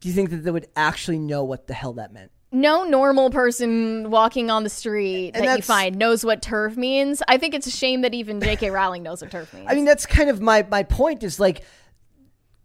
do 0.00 0.08
you 0.08 0.14
think 0.14 0.30
that 0.30 0.38
they 0.38 0.50
would 0.50 0.66
actually 0.76 1.18
know 1.18 1.44
what 1.44 1.66
the 1.66 1.74
hell 1.74 1.94
that 1.94 2.12
meant? 2.12 2.30
no 2.52 2.84
normal 2.84 3.30
person 3.30 4.10
walking 4.10 4.50
on 4.50 4.64
the 4.64 4.70
street 4.70 5.34
that 5.34 5.56
you 5.56 5.62
find 5.62 5.96
knows 5.96 6.24
what 6.24 6.42
TERF 6.42 6.76
means. 6.76 7.22
I 7.28 7.38
think 7.38 7.54
it's 7.54 7.66
a 7.66 7.70
shame 7.70 8.02
that 8.02 8.14
even 8.14 8.40
J.K. 8.40 8.70
Rowling 8.70 9.02
knows 9.02 9.22
what 9.22 9.30
TERF 9.30 9.52
means. 9.54 9.66
I 9.68 9.74
mean, 9.74 9.84
that's 9.84 10.06
kind 10.06 10.28
of 10.28 10.40
my 10.40 10.66
my 10.68 10.82
point 10.82 11.22
is 11.22 11.38
like 11.38 11.62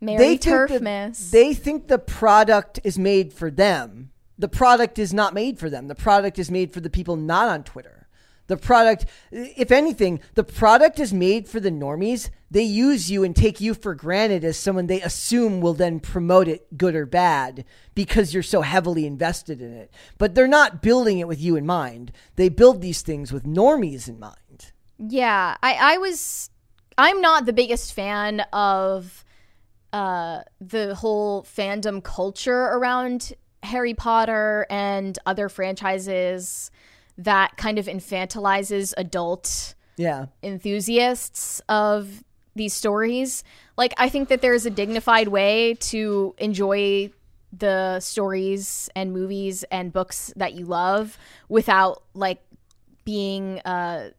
Mary 0.05 0.17
they 0.17 0.29
think 0.37 0.41
Turf 0.41 0.71
that- 0.71 0.81
Miss. 0.81 1.31
They 1.31 1.53
think 1.53 1.87
the 1.87 1.99
product 1.99 2.79
is 2.83 2.97
made 2.97 3.33
for 3.33 3.49
them. 3.51 4.11
The 4.37 4.47
product 4.49 4.99
is 4.99 5.13
not 5.13 5.33
made 5.33 5.59
for 5.59 5.69
them. 5.69 5.87
The 5.87 5.95
product 5.95 6.37
is 6.37 6.51
made 6.51 6.73
for 6.73 6.81
the 6.81 6.89
people 6.89 7.15
not 7.15 7.47
on 7.47 7.63
Twitter. 7.63 8.07
The 8.47 8.57
product, 8.57 9.07
if 9.31 9.71
anything, 9.71 10.19
the 10.35 10.43
product 10.43 10.99
is 10.99 11.11
made 11.11 11.47
for 11.47 11.59
the 11.59 11.71
normies. 11.71 12.29
They 12.51 12.61
use 12.61 13.09
you 13.09 13.23
and 13.23 13.35
take 13.35 13.59
you 13.59 13.73
for 13.73 13.95
granted 13.95 14.43
as 14.43 14.55
someone 14.55 14.85
they 14.85 15.01
assume 15.01 15.61
will 15.61 15.73
then 15.73 15.99
promote 15.99 16.47
it, 16.47 16.77
good 16.77 16.93
or 16.93 17.07
bad, 17.07 17.65
because 17.95 18.35
you're 18.35 18.43
so 18.43 18.61
heavily 18.61 19.07
invested 19.07 19.61
in 19.61 19.73
it. 19.73 19.91
But 20.19 20.35
they're 20.35 20.47
not 20.47 20.83
building 20.83 21.17
it 21.17 21.27
with 21.27 21.41
you 21.41 21.55
in 21.55 21.65
mind. 21.65 22.11
They 22.35 22.49
build 22.49 22.81
these 22.81 23.01
things 23.01 23.33
with 23.33 23.45
normies 23.45 24.07
in 24.07 24.19
mind. 24.19 24.71
yeah, 24.99 25.57
I, 25.63 25.95
I 25.95 25.97
was. 25.97 26.51
I'm 26.99 27.19
not 27.21 27.45
the 27.47 27.51
biggest 27.51 27.93
fan 27.93 28.41
of 28.53 29.24
uh, 29.95 30.43
the 30.59 30.93
whole 30.95 31.43
fandom 31.43 32.03
culture 32.03 32.63
around 32.63 33.31
Harry 33.63 33.93
Potter 33.93 34.65
and 34.69 35.17
other 35.25 35.47
franchises 35.47 36.69
that 37.17 37.55
kind 37.55 37.79
of 37.79 37.85
infantilizes 37.85 38.93
adult 38.97 39.73
Yeah. 39.95 40.25
enthusiasts 40.43 41.61
of 41.69 42.25
these 42.55 42.73
stories. 42.73 43.43
Like, 43.77 43.93
I 43.97 44.09
think 44.09 44.27
that 44.27 44.41
there's 44.41 44.65
a 44.65 44.69
dignified 44.69 45.29
way 45.29 45.75
to 45.91 46.35
enjoy 46.39 47.11
the 47.57 48.01
stories 48.01 48.89
and 48.97 49.13
movies 49.13 49.63
and 49.71 49.93
books 49.93 50.33
that 50.35 50.55
you 50.55 50.65
love 50.65 51.17
without 51.47 52.03
like 52.13 52.41
being 53.05 53.61
a 53.63 54.11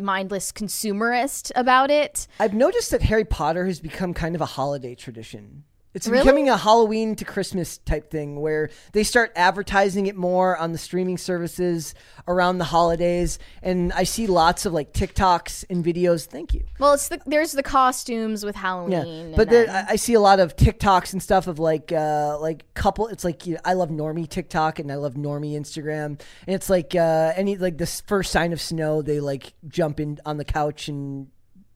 mindless 0.00 0.52
consumerist 0.52 1.52
about 1.54 1.90
it. 1.90 2.26
I've 2.38 2.54
noticed 2.54 2.90
that 2.90 3.02
Harry 3.02 3.24
Potter 3.24 3.66
has 3.66 3.80
become 3.80 4.14
kind 4.14 4.34
of 4.34 4.40
a 4.40 4.46
holiday 4.46 4.94
tradition. 4.94 5.64
It's 5.92 6.06
Really? 6.06 6.22
becoming 6.22 6.48
a 6.48 6.56
Halloween 6.56 7.16
to 7.16 7.24
Christmas 7.24 7.78
type 7.78 8.10
thing 8.10 8.40
where 8.40 8.70
they 8.92 9.02
start 9.02 9.32
advertising 9.34 10.06
it 10.06 10.14
more 10.14 10.56
on 10.56 10.70
the 10.70 10.78
streaming 10.78 11.18
services 11.18 11.94
around 12.28 12.58
the 12.58 12.64
holidays. 12.64 13.40
And 13.60 13.92
I 13.92 14.04
see 14.04 14.28
lots 14.28 14.66
of 14.66 14.72
like 14.72 14.92
TikToks 14.92 15.64
and 15.68 15.84
videos. 15.84 16.26
Thank 16.26 16.54
you. 16.54 16.62
Well, 16.78 16.92
it's 16.92 17.08
the 17.08 17.20
there's 17.26 17.52
the 17.52 17.64
costumes 17.64 18.44
with 18.44 18.54
Halloween. 18.54 19.30
Yeah, 19.30 19.36
but 19.36 19.50
there, 19.50 19.86
I 19.88 19.96
see 19.96 20.14
a 20.14 20.20
lot 20.20 20.38
of 20.38 20.54
TikToks 20.54 21.12
and 21.12 21.20
stuff 21.20 21.48
of 21.48 21.58
like, 21.58 21.90
uh, 21.90 22.38
like 22.40 22.72
couple. 22.74 23.08
It's 23.08 23.24
like 23.24 23.46
you 23.46 23.54
know, 23.54 23.60
I 23.64 23.72
love 23.72 23.88
normie 23.88 24.28
TikTok 24.28 24.78
and 24.78 24.92
I 24.92 24.94
love 24.94 25.14
normie 25.14 25.54
Instagram, 25.58 26.06
and 26.06 26.20
it's 26.46 26.70
like 26.70 26.94
uh, 26.94 27.32
any 27.34 27.56
like 27.56 27.78
this 27.78 28.00
first 28.02 28.30
sign 28.30 28.52
of 28.52 28.60
snow, 28.60 29.02
they 29.02 29.18
like 29.18 29.54
jump 29.66 29.98
in 29.98 30.18
on 30.24 30.36
the 30.36 30.44
couch 30.44 30.86
and 30.88 31.28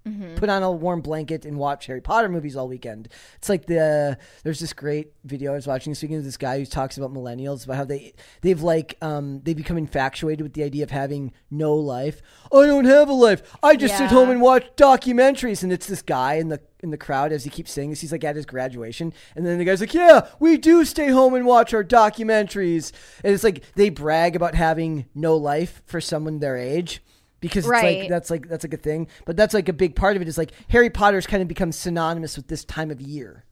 Mm-hmm. 0.06 0.34
put 0.34 0.50
on 0.50 0.62
a 0.62 0.70
warm 0.70 1.00
blanket 1.00 1.46
and 1.46 1.56
watch 1.56 1.86
Harry 1.86 2.02
Potter 2.02 2.28
movies 2.28 2.56
all 2.56 2.68
weekend. 2.68 3.08
It's 3.36 3.48
like 3.48 3.64
the 3.64 4.18
there's 4.42 4.60
this 4.60 4.74
great 4.74 5.14
video 5.24 5.52
I 5.52 5.54
was 5.54 5.66
watching. 5.66 5.94
Speaking 5.94 6.16
of 6.16 6.24
this 6.24 6.36
guy 6.36 6.58
who 6.58 6.66
talks 6.66 6.98
about 6.98 7.14
millennials 7.14 7.64
about 7.64 7.76
how 7.76 7.84
they 7.84 8.12
they've 8.42 8.60
like 8.60 8.98
um 9.00 9.40
they 9.44 9.54
become 9.54 9.78
infatuated 9.78 10.42
with 10.42 10.52
the 10.52 10.62
idea 10.62 10.82
of 10.82 10.90
having 10.90 11.32
no 11.50 11.74
life. 11.74 12.20
I 12.52 12.66
don't 12.66 12.84
have 12.84 13.08
a 13.08 13.14
life. 13.14 13.42
I 13.62 13.76
just 13.76 13.96
sit 13.96 14.10
home 14.10 14.28
and 14.28 14.42
watch 14.42 14.66
documentaries. 14.76 15.62
And 15.62 15.72
it's 15.72 15.86
this 15.86 16.02
guy 16.02 16.34
in 16.34 16.48
the 16.50 16.60
in 16.80 16.90
the 16.90 16.98
crowd 16.98 17.32
as 17.32 17.44
he 17.44 17.50
keeps 17.50 17.72
saying 17.72 17.88
this. 17.88 18.02
He's 18.02 18.12
like 18.12 18.24
at 18.24 18.36
his 18.36 18.44
graduation, 18.44 19.14
and 19.34 19.46
then 19.46 19.58
the 19.58 19.64
guy's 19.64 19.80
like, 19.80 19.94
"Yeah, 19.94 20.28
we 20.38 20.58
do 20.58 20.84
stay 20.84 21.08
home 21.08 21.32
and 21.32 21.46
watch 21.46 21.72
our 21.72 21.82
documentaries." 21.82 22.92
And 23.24 23.32
it's 23.32 23.42
like 23.42 23.64
they 23.74 23.88
brag 23.88 24.36
about 24.36 24.54
having 24.54 25.06
no 25.14 25.34
life 25.34 25.82
for 25.86 26.00
someone 26.00 26.40
their 26.40 26.58
age. 26.58 27.02
Because 27.48 27.64
it's 27.64 27.83
like 27.83 28.09
that's 28.09 28.30
like 28.30 28.48
that's 28.48 28.64
like 28.64 28.74
a 28.74 28.78
thing, 28.78 29.09
but 29.26 29.37
that's 29.37 29.54
like 29.54 29.68
a 29.68 29.72
big 29.72 29.94
part 29.94 30.16
of 30.16 30.22
it 30.22 30.28
is 30.28 30.38
like 30.38 30.52
Harry 30.68 30.90
Potter's 30.90 31.26
kind 31.26 31.42
of 31.42 31.48
become 31.48 31.72
synonymous 31.72 32.37
with 32.37 32.48
this 32.48 32.64
time 32.64 32.90
of 32.90 33.00
year, 33.00 33.44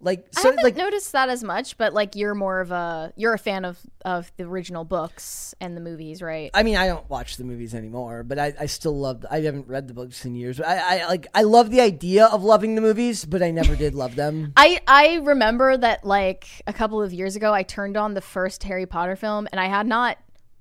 like 0.00 0.28
I 0.36 0.40
so 0.42 0.50
haven't 0.50 0.62
like 0.62 0.76
noticed 0.76 1.10
that 1.12 1.28
as 1.28 1.42
much, 1.42 1.76
but 1.76 1.92
like 1.92 2.14
you're 2.14 2.34
more 2.34 2.60
of 2.60 2.70
a 2.70 3.12
you're 3.16 3.34
a 3.34 3.38
fan 3.38 3.64
of 3.64 3.78
of 4.04 4.30
the 4.36 4.44
original 4.44 4.84
books 4.84 5.56
and 5.60 5.76
the 5.76 5.80
movies, 5.80 6.22
right? 6.22 6.50
I 6.54 6.62
mean, 6.62 6.76
I 6.76 6.86
don't 6.86 7.08
watch 7.10 7.36
the 7.36 7.42
movies 7.42 7.74
anymore, 7.74 8.22
but 8.22 8.38
I, 8.38 8.54
I 8.60 8.66
still 8.66 8.96
love. 8.96 9.26
I 9.28 9.40
haven't 9.40 9.66
read 9.66 9.88
the 9.88 9.94
books 9.94 10.24
in 10.24 10.36
years. 10.36 10.58
But 10.58 10.68
I, 10.68 11.00
I 11.00 11.06
like. 11.08 11.26
I 11.34 11.42
love 11.42 11.70
the 11.70 11.80
idea 11.80 12.26
of 12.26 12.44
loving 12.44 12.76
the 12.76 12.80
movies, 12.80 13.24
but 13.24 13.42
I 13.42 13.50
never 13.50 13.74
did 13.74 13.94
love 13.94 14.14
them. 14.14 14.52
I 14.56 14.80
I 14.86 15.16
remember 15.16 15.76
that 15.76 16.04
like 16.04 16.46
a 16.68 16.72
couple 16.72 17.02
of 17.02 17.12
years 17.12 17.34
ago 17.34 17.52
I 17.52 17.64
turned 17.64 17.96
on 17.96 18.14
the 18.14 18.20
first 18.20 18.62
Harry 18.64 18.86
Potter 18.86 19.16
film 19.16 19.48
and 19.50 19.60
I 19.60 19.66
had 19.66 19.86
not 19.86 20.18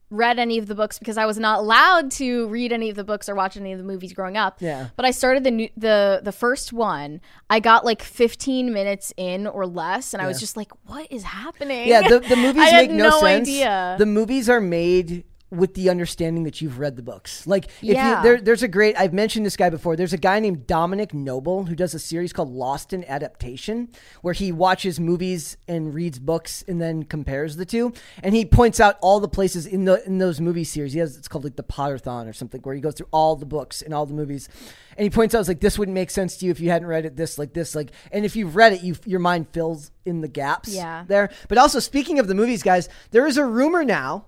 read 0.10 0.40
any 0.40 0.58
of 0.58 0.68
the 0.68 0.76
books 0.76 0.98
because 0.98 1.18
I 1.18 1.26
was 1.26 1.38
not 1.38 1.60
allowed 1.60 2.12
to 2.12 2.48
read 2.48 2.72
any 2.72 2.90
of 2.90 2.96
the 2.96 3.04
books 3.04 3.28
or 3.28 3.36
watch 3.36 3.58
any 3.58 3.74
of 3.74 3.78
the 3.78 3.84
movies 3.84 4.14
growing 4.14 4.38
up. 4.38 4.62
Yeah. 4.62 4.90
But 4.96 5.06
I 5.06 5.12
started 5.12 5.44
the 5.44 5.52
new, 5.52 5.70
the 5.76 6.22
the 6.24 6.32
first 6.32 6.72
one. 6.72 7.22
I 7.50 7.60
got 7.60 7.84
like 7.84 8.02
15 8.02 8.74
minutes 8.74 9.14
in 9.18 9.48
or 9.48 9.66
less 9.66 10.14
and 10.14 10.22
I 10.22 10.28
was 10.28 10.40
just 10.40 10.56
like 10.56 10.72
what 10.86 11.12
is 11.12 11.24
happening? 11.24 11.88
Yeah, 11.88 12.08
the, 12.08 12.20
the 12.20 12.36
movies 12.38 12.72
make 12.72 12.92
no, 12.92 13.10
no 13.10 13.20
sense. 13.20 13.48
idea. 13.48 13.96
The 13.98 14.06
movies 14.06 14.50
are 14.50 14.62
made 14.62 15.26
with 15.50 15.76
the 15.76 15.90
understanding 15.90 16.44
that 16.44 16.60
you've 16.62 16.78
read 16.78 16.98
the 16.98 17.02
books. 17.02 17.48
Like, 17.48 17.66
if 17.66 17.84
Yeah. 17.84 18.18
you, 18.18 18.24
there, 18.24 18.42
there's 18.42 18.64
a 18.64 18.68
great. 18.68 18.98
I've 19.00 19.14
mentioned 19.14 19.46
this 19.46 19.56
guy 19.56 19.70
before. 19.70 19.96
There's 19.96 20.12
a 20.12 20.18
guy 20.18 20.40
named 20.42 20.68
Dominic 20.68 21.14
Noble 21.14 21.64
who 21.66 21.76
does 21.76 21.94
a 21.94 22.00
series 22.00 22.34
called 22.34 22.50
Lost 22.52 22.92
in 22.92 23.06
Adaptation, 23.06 23.88
where 24.22 24.34
he 24.34 24.52
watches 24.52 25.00
movies 25.00 25.56
and 25.68 25.94
reads 25.94 26.20
books 26.20 26.64
and 26.68 26.82
then 26.82 27.04
compares 27.04 27.56
the 27.56 27.66
two. 27.66 27.94
And 28.22 28.36
he 28.36 28.44
points 28.46 28.80
out 28.82 28.98
all 29.02 29.20
the 29.22 29.30
places 29.30 29.66
in 29.66 29.86
the 29.86 30.06
in 30.06 30.18
those 30.18 30.42
movie 30.42 30.66
series. 30.66 30.92
He 30.94 31.00
has 31.00 31.16
it's 31.16 31.28
called 31.30 31.46
like 31.46 31.56
the 31.56 31.64
Potterthon 31.64 32.28
or 32.28 32.34
something, 32.34 32.60
where 32.62 32.76
he 32.76 32.82
goes 32.82 32.96
through 32.96 33.08
all 33.12 33.36
the 33.38 33.46
books 33.46 33.82
and 33.82 33.94
all 33.94 34.06
the 34.06 34.14
movies. 34.14 34.50
And 34.98 35.04
he 35.04 35.10
points 35.10 35.34
out, 35.36 35.48
like 35.48 35.60
this 35.62 35.78
wouldn't 35.80 35.96
make 35.96 36.10
sense 36.10 36.36
to 36.38 36.46
you 36.46 36.52
if 36.52 36.60
you 36.60 36.72
hadn't 36.72 36.88
read 36.88 37.06
it. 37.06 37.16
This, 37.16 37.38
like 37.38 37.54
this, 37.54 37.74
like, 37.76 37.92
and 38.12 38.26
if 38.26 38.36
you've 38.36 38.56
read 38.56 38.74
it, 38.74 38.84
you 38.84 38.96
your 39.06 39.20
mind 39.22 39.48
fills 39.54 39.92
in 40.06 40.22
the 40.22 40.28
gaps 40.28 40.74
Yeah. 40.76 41.06
there. 41.08 41.30
But 41.48 41.58
also, 41.58 41.80
speaking 41.80 42.20
of 42.20 42.28
the 42.28 42.36
movies, 42.36 42.64
guys, 42.64 42.90
there 43.12 43.26
is 43.28 43.38
a 43.38 43.46
rumor 43.46 43.86
now 43.86 44.26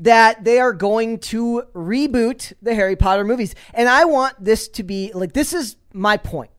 that 0.00 0.44
they 0.44 0.60
are 0.60 0.72
going 0.72 1.18
to 1.18 1.64
reboot 1.74 2.52
the 2.62 2.74
Harry 2.74 2.96
Potter 2.96 3.24
movies. 3.24 3.54
And 3.74 3.88
I 3.88 4.04
want 4.04 4.42
this 4.42 4.68
to 4.68 4.82
be 4.82 5.12
like, 5.12 5.32
this 5.32 5.52
is 5.52 5.76
my 5.92 6.16
point. 6.16 6.50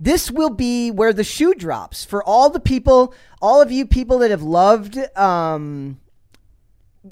This 0.00 0.30
will 0.30 0.50
be 0.50 0.90
where 0.90 1.12
the 1.12 1.24
shoe 1.24 1.54
drops 1.54 2.04
for 2.04 2.22
all 2.22 2.50
the 2.50 2.60
people, 2.60 3.14
all 3.42 3.60
of 3.60 3.72
you 3.72 3.84
people 3.84 4.18
that 4.18 4.30
have 4.30 4.42
loved, 4.42 4.96
um, 5.16 6.00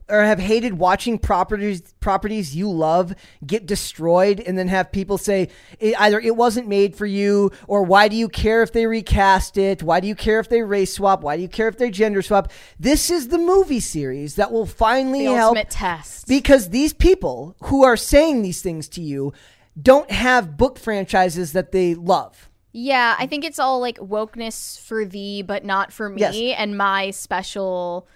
or 0.09 0.23
have 0.23 0.39
hated 0.39 0.75
watching 0.75 1.19
properties 1.19 1.83
properties 2.01 2.55
you 2.55 2.71
love 2.71 3.15
get 3.47 3.67
destroyed 3.67 4.41
and 4.41 4.57
then 4.57 4.69
have 4.69 4.91
people 4.93 5.19
say 5.19 5.49
it, 5.79 5.95
either 6.01 6.21
it 6.21 6.37
wasn't 6.37 6.67
made 6.69 6.95
for 6.97 7.07
you 7.07 7.51
or 7.69 7.83
why 7.83 8.09
do 8.09 8.17
you 8.17 8.29
care 8.29 8.63
if 8.63 8.73
they 8.73 8.87
recast 8.87 9.57
it 9.57 9.83
why 9.83 10.01
do 10.01 10.07
you 10.09 10.15
care 10.15 10.39
if 10.41 10.49
they 10.49 10.63
race 10.63 10.95
swap 10.95 11.23
why 11.23 11.37
do 11.37 11.43
you 11.43 11.49
care 11.49 11.69
if 11.69 11.79
they 11.79 11.91
gender 11.91 12.23
swap 12.23 12.51
this 12.79 13.11
is 13.11 13.29
the 13.29 13.39
movie 13.39 13.81
series 13.81 14.37
that 14.37 14.53
will 14.53 14.67
finally 14.67 15.27
the 15.27 15.35
help 15.35 15.57
ultimate 15.57 15.71
test. 15.71 16.27
because 16.27 16.71
these 16.71 16.93
people 16.93 17.57
who 17.65 17.85
are 17.85 17.97
saying 17.97 18.43
these 18.43 18.63
things 18.63 18.89
to 18.89 19.01
you 19.01 19.33
don't 19.81 20.11
have 20.11 20.57
book 20.57 20.79
franchises 20.79 21.53
that 21.53 21.73
they 21.73 21.95
love 21.95 22.49
Yeah, 22.73 23.15
I 23.19 23.27
think 23.27 23.45
it's 23.45 23.59
all 23.59 23.81
like 23.81 23.97
wokeness 23.99 24.79
for 24.81 25.05
thee, 25.07 25.41
but 25.43 25.65
not 25.65 25.93
for 25.93 26.11
me, 26.11 26.21
Yes. 26.21 26.59
and 26.59 26.77
my 26.77 27.11
special, 27.11 28.07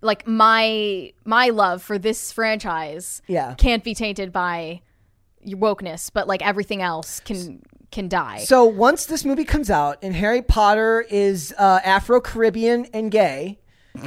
like 0.00 0.26
my 0.26 1.12
my 1.24 1.48
love 1.50 1.82
for 1.82 1.98
this 1.98 2.32
franchise. 2.32 3.22
Yeah. 3.26 3.54
can't 3.54 3.84
be 3.84 3.94
tainted 3.94 4.32
by 4.32 4.82
your 5.42 5.58
wokeness, 5.58 6.10
but 6.12 6.26
like 6.28 6.42
everything 6.44 6.82
else 6.82 7.20
can 7.20 7.62
can 7.90 8.08
die. 8.08 8.38
So 8.38 8.64
once 8.64 9.06
this 9.06 9.24
movie 9.24 9.44
comes 9.44 9.70
out 9.70 9.98
and 10.02 10.14
Harry 10.14 10.42
Potter 10.42 11.04
is 11.10 11.52
uh, 11.58 11.80
Afro 11.84 12.20
Caribbean 12.20 12.86
and 12.92 13.10
gay, 13.10 13.58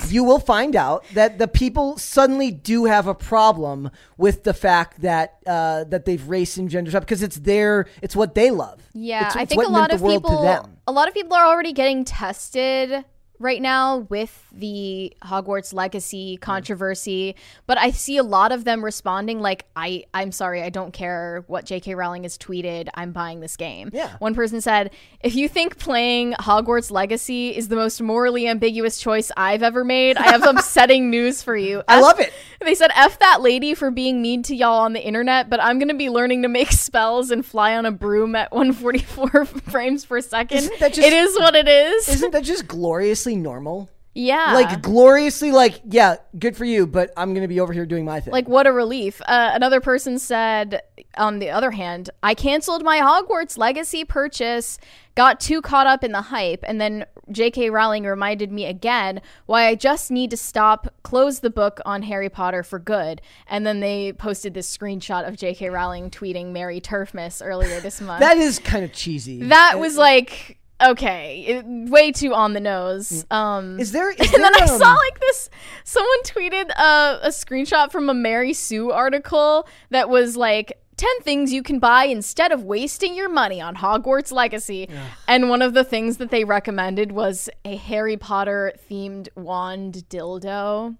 you 0.07 0.23
will 0.23 0.39
find 0.39 0.75
out 0.75 1.03
that 1.13 1.37
the 1.39 1.47
people 1.47 1.97
suddenly 1.97 2.49
do 2.51 2.85
have 2.85 3.07
a 3.07 3.13
problem 3.13 3.91
with 4.17 4.43
the 4.43 4.53
fact 4.53 5.01
that 5.01 5.37
uh, 5.45 5.83
that 5.85 6.05
they've 6.05 6.25
race 6.29 6.55
and 6.57 6.69
gender 6.69 6.95
up 6.95 7.03
because 7.03 7.21
it's 7.21 7.35
their 7.37 7.87
it's 8.01 8.15
what 8.15 8.35
they 8.35 8.51
love. 8.51 8.81
Yeah, 8.93 9.21
It's- 9.21 9.35
I 9.35 9.41
it's 9.41 9.49
think 9.49 9.63
a 9.63 9.69
lot 9.69 9.93
of 9.93 10.01
people 10.01 10.69
a 10.87 10.91
lot 10.91 11.07
of 11.07 11.13
people 11.13 11.35
are 11.35 11.45
already 11.45 11.73
getting 11.73 12.05
tested 12.05 13.03
right 13.43 13.61
now 13.61 13.97
with 14.09 14.47
the 14.51 15.15
Hogwarts 15.23 15.73
legacy 15.73 16.37
controversy, 16.37 17.35
but 17.67 17.77
I 17.77 17.91
see 17.91 18.17
a 18.17 18.23
lot 18.23 18.51
of 18.51 18.63
them 18.63 18.83
responding 18.83 19.39
like 19.39 19.65
I 19.75 20.05
I'm 20.13 20.31
sorry, 20.31 20.63
I 20.63 20.69
don't 20.69 20.93
care 20.93 21.43
what 21.47 21.65
JK 21.65 21.95
Rowling 21.95 22.23
has 22.23 22.37
tweeted. 22.37 22.87
I'm 22.95 23.11
buying 23.11 23.39
this 23.41 23.57
game. 23.57 23.89
Yeah. 23.93 24.15
One 24.19 24.33
person 24.33 24.61
said, 24.61 24.91
"If 25.21 25.35
you 25.35 25.47
think 25.49 25.77
playing 25.77 26.33
Hogwarts 26.39 26.89
Legacy 26.91 27.55
is 27.55 27.67
the 27.67 27.75
most 27.75 28.01
morally 28.01 28.47
ambiguous 28.47 28.97
choice 28.99 29.31
I've 29.37 29.61
ever 29.63 29.83
made, 29.83 30.17
I 30.17 30.23
have 30.31 30.43
upsetting 30.47 31.09
news 31.09 31.43
for 31.43 31.55
you." 31.55 31.83
I 31.87 31.97
F- 31.97 32.01
love 32.01 32.19
it. 32.19 32.33
They 32.61 32.75
said, 32.75 32.91
F 32.95 33.19
that 33.19 33.41
lady 33.41 33.73
for 33.73 33.91
being 33.91 34.21
mean 34.21 34.41
to 34.43 34.55
y'all 34.55 34.79
on 34.83 34.93
the 34.93 35.05
internet, 35.05 35.49
but 35.49 35.61
I'm 35.61 35.79
going 35.79 35.89
to 35.89 35.95
be 35.95 36.09
learning 36.09 36.43
to 36.43 36.47
make 36.47 36.71
spells 36.71 37.29
and 37.29 37.45
fly 37.45 37.75
on 37.75 37.85
a 37.85 37.91
broom 37.91 38.35
at 38.35 38.53
144 38.53 39.45
frames 39.45 40.05
per 40.05 40.21
second. 40.21 40.59
Isn't 40.59 40.79
that 40.79 40.93
just- 40.93 41.05
it 41.05 41.11
is 41.11 41.35
what 41.37 41.55
it 41.55 41.67
is. 41.67 42.07
Isn't 42.07 42.31
that 42.31 42.43
just 42.45 42.65
gloriously 42.67 43.32
normal? 43.35 43.89
yeah. 44.15 44.53
Like 44.53 44.81
gloriously, 44.81 45.51
like 45.51 45.81
yeah, 45.89 46.17
good 46.37 46.55
for 46.55 46.65
you, 46.65 46.85
but 46.85 47.11
I'm 47.17 47.33
gonna 47.33 47.47
be 47.47 47.59
over 47.59 47.73
here 47.73 47.85
doing 47.85 48.05
my 48.05 48.19
thing. 48.19 48.31
Like, 48.31 48.47
what 48.47 48.67
a 48.67 48.71
relief. 48.71 49.21
Uh, 49.25 49.51
another 49.53 49.81
person 49.81 50.19
said, 50.19 50.81
on 51.17 51.39
the 51.39 51.49
other 51.49 51.71
hand, 51.71 52.09
I 52.21 52.35
canceled 52.35 52.83
my 52.83 52.99
Hogwarts 52.99 53.57
Legacy 53.57 54.05
purchase, 54.05 54.77
got 55.15 55.39
too 55.39 55.61
caught 55.61 55.87
up 55.87 56.03
in 56.03 56.11
the 56.11 56.21
hype, 56.21 56.63
and 56.67 56.79
then 56.79 57.05
J.K. 57.31 57.69
Rowling 57.69 58.03
reminded 58.03 58.51
me 58.51 58.65
again 58.65 59.21
why 59.45 59.65
I 59.67 59.75
just 59.75 60.11
need 60.11 60.29
to 60.31 60.37
stop, 60.37 60.93
close 61.03 61.39
the 61.39 61.49
book 61.49 61.79
on 61.85 62.03
Harry 62.03 62.29
Potter 62.29 62.63
for 62.63 62.79
good. 62.79 63.21
And 63.47 63.65
then 63.65 63.79
they 63.79 64.13
posted 64.13 64.53
this 64.53 64.75
screenshot 64.75 65.27
of 65.27 65.37
J.K. 65.37 65.69
Rowling 65.69 66.09
tweeting 66.11 66.51
Merry 66.51 66.81
TERFmas 66.81 67.41
earlier 67.43 67.79
this 67.79 68.01
month. 68.01 68.19
that 68.19 68.37
is 68.37 68.59
kind 68.59 68.83
of 68.83 68.91
cheesy. 68.91 69.41
that 69.43 69.79
was 69.79 69.95
like, 69.97 70.59
okay, 70.81 71.43
it- 71.47 71.65
way 71.65 72.11
too 72.11 72.33
on 72.33 72.53
the 72.53 72.59
nose. 72.59 73.25
Um, 73.31 73.79
is 73.79 73.91
there? 73.91 74.11
Is 74.17 74.33
and 74.33 74.43
then 74.43 74.55
I 74.55 74.65
um, 74.65 74.79
saw 74.79 74.93
like 74.93 75.19
this. 75.19 75.49
Someone 75.83 76.23
tweeted 76.23 76.69
uh, 76.77 77.19
a 77.21 77.29
screenshot 77.29 77.91
from 77.91 78.09
a 78.09 78.13
Mary 78.13 78.53
Sue 78.53 78.91
article 78.91 79.67
that 79.89 80.09
was 80.09 80.37
like. 80.37 80.79
10 80.95 81.09
things 81.21 81.51
you 81.51 81.63
can 81.63 81.79
buy 81.79 82.05
instead 82.05 82.51
of 82.51 82.65
wasting 82.65 83.15
your 83.15 83.27
money 83.27 83.59
on 83.59 83.75
Hogwarts 83.75 84.31
Legacy. 84.31 84.87
And 85.27 85.49
one 85.49 85.63
of 85.63 85.73
the 85.73 85.83
things 85.83 86.17
that 86.17 86.29
they 86.29 86.43
recommended 86.43 87.11
was 87.11 87.49
a 87.65 87.75
Harry 87.75 88.15
Potter 88.15 88.73
themed 88.89 89.27
wand 89.35 90.05
dildo. 90.07 90.95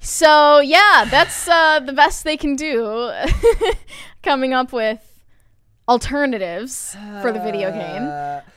So, 0.00 0.60
yeah, 0.60 1.04
that's 1.10 1.46
uh, 1.46 1.80
the 1.80 1.92
best 1.92 2.24
they 2.24 2.38
can 2.38 2.56
do. 2.56 3.12
Coming 4.22 4.54
up 4.54 4.72
with 4.72 5.09
alternatives 5.90 6.96
for 7.20 7.32
the 7.32 7.40
video 7.40 7.70
game. 7.72 8.04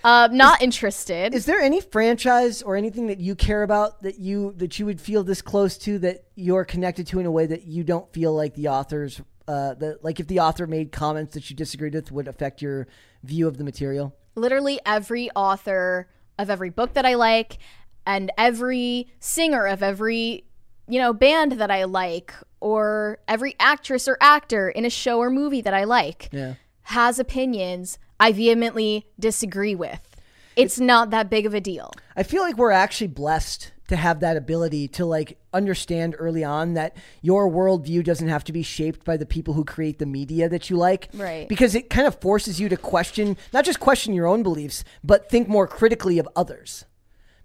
Uh, 0.03 0.29
not 0.31 0.61
interested. 0.61 1.33
Is 1.33 1.45
there 1.45 1.59
any 1.59 1.81
franchise 1.81 2.61
or 2.61 2.75
anything 2.75 3.07
that 3.07 3.19
you 3.19 3.35
care 3.35 3.63
about 3.63 4.03
that 4.03 4.19
you 4.19 4.53
that 4.57 4.77
you 4.77 4.85
would 4.85 5.01
feel 5.01 5.23
this 5.23 5.41
close 5.41 5.77
to 5.79 5.97
that 5.99 6.25
you're 6.35 6.63
connected 6.63 7.07
to 7.07 7.19
in 7.19 7.25
a 7.25 7.31
way 7.31 7.45
that 7.47 7.63
you 7.63 7.83
don't 7.83 8.11
feel 8.13 8.33
like 8.35 8.53
the 8.53 8.67
authors 8.67 9.19
uh 9.47 9.73
that 9.73 10.03
like 10.03 10.19
if 10.19 10.27
the 10.27 10.39
author 10.39 10.67
made 10.67 10.91
comments 10.91 11.33
that 11.33 11.49
you 11.49 11.55
disagreed 11.55 11.93
with 11.93 12.11
would 12.11 12.27
affect 12.27 12.61
your 12.61 12.87
view 13.23 13.47
of 13.47 13.57
the 13.57 13.63
material? 13.63 14.15
literally 14.35 14.79
every 14.85 15.29
author 15.35 16.07
of 16.39 16.49
every 16.49 16.69
book 16.69 16.93
that 16.93 17.05
I 17.05 17.13
like 17.15 17.59
and 18.05 18.31
every 18.37 19.07
singer 19.19 19.65
of 19.67 19.83
every 19.83 20.45
you 20.87 20.99
know 20.99 21.13
band 21.13 21.53
that 21.53 21.71
I 21.71 21.83
like 21.85 22.33
or 22.59 23.19
every 23.27 23.55
actress 23.59 24.07
or 24.07 24.17
actor 24.21 24.69
in 24.69 24.85
a 24.85 24.89
show 24.89 25.19
or 25.19 25.29
movie 25.29 25.61
that 25.61 25.73
I 25.73 25.83
like 25.83 26.29
Yeah. 26.31 26.55
Has 26.83 27.19
opinions 27.19 27.97
I 28.19 28.31
vehemently 28.31 29.07
disagree 29.19 29.75
with. 29.75 30.15
It's 30.55 30.79
not 30.79 31.09
that 31.09 31.29
big 31.29 31.45
of 31.45 31.53
a 31.53 31.61
deal. 31.61 31.91
I 32.15 32.23
feel 32.23 32.41
like 32.41 32.57
we're 32.57 32.71
actually 32.71 33.07
blessed 33.07 33.71
to 33.87 33.95
have 33.95 34.21
that 34.21 34.37
ability 34.37 34.87
to 34.87 35.05
like 35.05 35.37
understand 35.51 36.15
early 36.17 36.43
on 36.43 36.73
that 36.73 36.95
your 37.21 37.49
worldview 37.49 38.03
doesn't 38.03 38.27
have 38.27 38.43
to 38.45 38.53
be 38.53 38.63
shaped 38.63 39.03
by 39.03 39.17
the 39.17 39.25
people 39.25 39.53
who 39.53 39.65
create 39.65 39.99
the 39.99 40.05
media 40.05 40.47
that 40.47 40.69
you 40.69 40.77
like. 40.77 41.09
Right. 41.13 41.49
Because 41.49 41.75
it 41.75 41.89
kind 41.89 42.07
of 42.07 42.19
forces 42.21 42.59
you 42.59 42.69
to 42.69 42.77
question, 42.77 43.37
not 43.51 43.65
just 43.65 43.79
question 43.79 44.13
your 44.13 44.27
own 44.27 44.43
beliefs, 44.43 44.83
but 45.03 45.29
think 45.29 45.47
more 45.47 45.67
critically 45.67 46.17
of 46.17 46.29
others. 46.35 46.85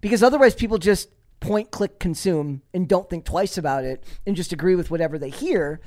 Because 0.00 0.22
otherwise 0.22 0.54
people 0.54 0.78
just 0.78 1.08
point, 1.40 1.70
click, 1.70 1.98
consume 1.98 2.62
and 2.72 2.88
don't 2.88 3.10
think 3.10 3.24
twice 3.24 3.58
about 3.58 3.84
it 3.84 4.04
and 4.26 4.36
just 4.36 4.52
agree 4.52 4.76
with 4.76 4.90
whatever 4.90 5.18
they 5.18 5.30
hear. 5.30 5.80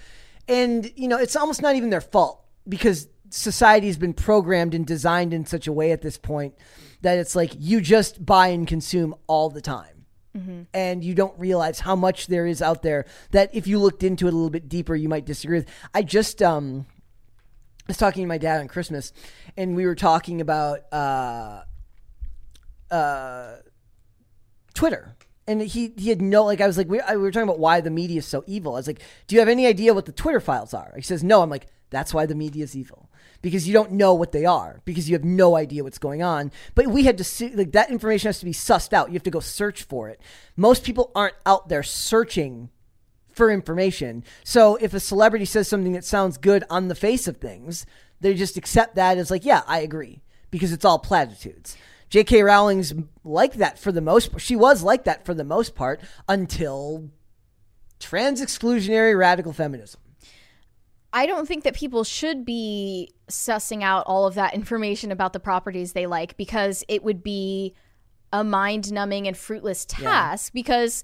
And, 0.47 0.91
you 0.95 1.07
know, 1.07 1.17
it's 1.17 1.35
almost 1.35 1.61
not 1.61 1.75
even 1.75 1.91
their 1.91 2.01
fault 2.01 2.43
because 2.67 3.07
society's 3.32 3.98
been 3.98 4.13
programmed 4.13 4.74
and 4.74 4.86
designed 4.86 5.34
in 5.34 5.46
such 5.46 5.67
a 5.67 5.74
way 5.74 5.91
at 5.91 6.02
this 6.02 6.17
point 6.17 6.54
that 7.02 7.17
it's 7.17 7.36
like 7.36 7.52
you 7.58 7.82
just 7.82 8.24
buy 8.26 8.50
and 8.50 8.67
consume 8.67 9.15
all 9.28 9.50
the 9.50 9.62
time. 9.62 10.06
And 10.74 11.04
you 11.04 11.13
don't 11.13 11.38
realize 11.38 11.82
how 11.82 11.96
much 11.98 12.28
there 12.28 12.46
is 12.46 12.62
out 12.62 12.84
there 12.84 13.06
that 13.32 13.54
if 13.54 13.67
you 13.67 13.80
looked 13.80 14.02
into 14.02 14.28
it 14.28 14.34
a 14.34 14.36
little 14.36 14.50
bit 14.50 14.70
deeper, 14.70 14.96
you 14.96 15.10
might 15.10 15.26
disagree 15.26 15.58
with. 15.58 15.67
I 15.94 16.04
just 16.04 16.41
um, 16.41 16.86
was 17.88 17.98
talking 17.98 18.24
to 18.24 18.28
my 18.28 18.38
dad 18.38 18.62
on 18.62 18.70
Christmas, 18.70 19.12
and 19.58 19.76
we 19.76 19.86
were 19.86 19.96
talking 19.96 20.39
about 20.39 20.82
uh, 20.94 21.63
uh, 22.89 23.56
Twitter. 24.74 25.17
And 25.48 25.62
he, 25.62 25.91
he 25.98 26.08
had 26.10 26.22
no, 26.22 26.46
like, 26.46 26.62
I 26.62 26.67
was 26.67 26.78
like, 26.78 26.88
we, 26.88 27.02
I, 27.02 27.17
we 27.17 27.24
were 27.24 27.32
talking 27.32 27.50
about 27.50 27.60
why 27.60 27.82
the 27.82 27.89
media 27.89 28.20
is 28.20 28.26
so 28.26 28.44
evil. 28.48 28.76
I 28.76 28.78
was 28.78 28.88
like, 28.88 29.02
do 29.28 29.36
you 29.36 29.39
have 29.41 29.50
any 29.50 29.65
idea 29.65 29.94
what 29.94 30.06
the 30.06 30.13
Twitter 30.13 30.39
files 30.39 30.74
are? 30.74 30.94
He 30.96 31.02
says, 31.02 31.26
no. 31.26 31.41
I'm 31.41 31.50
like, 31.50 31.67
that's 31.89 32.13
why 32.13 32.26
the 32.26 32.36
media 32.36 32.63
is 32.63 32.74
evil. 32.74 33.10
Because 33.41 33.67
you 33.67 33.73
don't 33.73 33.93
know 33.93 34.13
what 34.13 34.32
they 34.32 34.45
are, 34.45 34.82
because 34.86 35.10
you 35.10 35.15
have 35.15 35.23
no 35.23 35.56
idea 35.56 35.84
what's 35.84 35.97
going 35.97 36.21
on. 36.21 36.51
But 36.75 36.88
we 36.88 37.06
had 37.06 37.17
to 37.17 37.23
see, 37.23 37.49
like, 37.49 37.71
that 37.71 37.89
information 37.89 38.27
has 38.27 38.39
to 38.39 38.45
be 38.45 38.54
sussed 38.54 38.93
out. 38.93 39.08
You 39.08 39.13
have 39.13 39.23
to 39.23 39.32
go 39.32 39.39
search 39.39 39.84
for 39.84 40.10
it. 40.10 40.21
Most 40.56 40.84
people 40.84 41.12
aren't 41.15 41.36
out 41.45 41.67
there 41.67 41.82
searching 41.82 42.69
for 43.32 43.49
information. 43.49 44.23
So 44.43 44.75
if 44.75 44.93
a 44.93 44.99
celebrity 44.99 45.45
says 45.45 45.67
something 45.67 45.93
that 45.93 46.06
sounds 46.06 46.38
good 46.38 46.63
on 46.69 46.88
the 46.88 46.95
face 46.95 47.27
of 47.27 47.38
things, 47.38 47.86
they 48.19 48.36
just 48.36 48.58
accept 48.58 48.95
that 48.95 49.17
as 49.17 49.32
like, 49.32 49.45
yeah, 49.45 49.63
I 49.65 49.80
agree, 49.80 50.21
because 50.51 50.71
it's 50.71 50.86
all 50.86 50.99
platitudes. 50.99 51.77
J.K. 52.10 52.43
Rowling's 52.43 52.93
like 53.23 53.54
that 53.54 53.80
for 53.80 53.91
the 53.91 54.01
most. 54.01 54.39
She 54.39 54.56
was 54.56 54.84
like 54.84 55.06
that 55.06 55.25
for 55.25 55.34
the 55.34 55.45
most 55.45 55.75
part 55.75 56.01
until 56.27 57.10
trans 57.99 58.41
exclusionary 58.41 59.17
radical 59.17 59.54
feminism. 59.54 60.01
I 61.13 61.26
don't 61.26 61.47
think 61.47 61.63
that 61.65 61.76
people 61.76 62.04
should 62.04 62.45
be 62.45 63.12
sussing 63.30 63.84
out 63.84 64.04
all 64.08 64.26
of 64.26 64.36
that 64.36 64.54
information 64.54 65.12
about 65.12 65.34
the 65.34 65.39
properties 65.39 65.93
they 65.93 66.06
like 66.06 66.38
because 66.38 66.84
it 66.88 67.04
would 67.04 67.21
be 67.21 67.76
a 68.34 68.43
mind 68.43 68.91
numbing 68.93 69.28
and 69.28 69.36
fruitless 69.36 69.86
task 69.86 70.54
because 70.54 71.04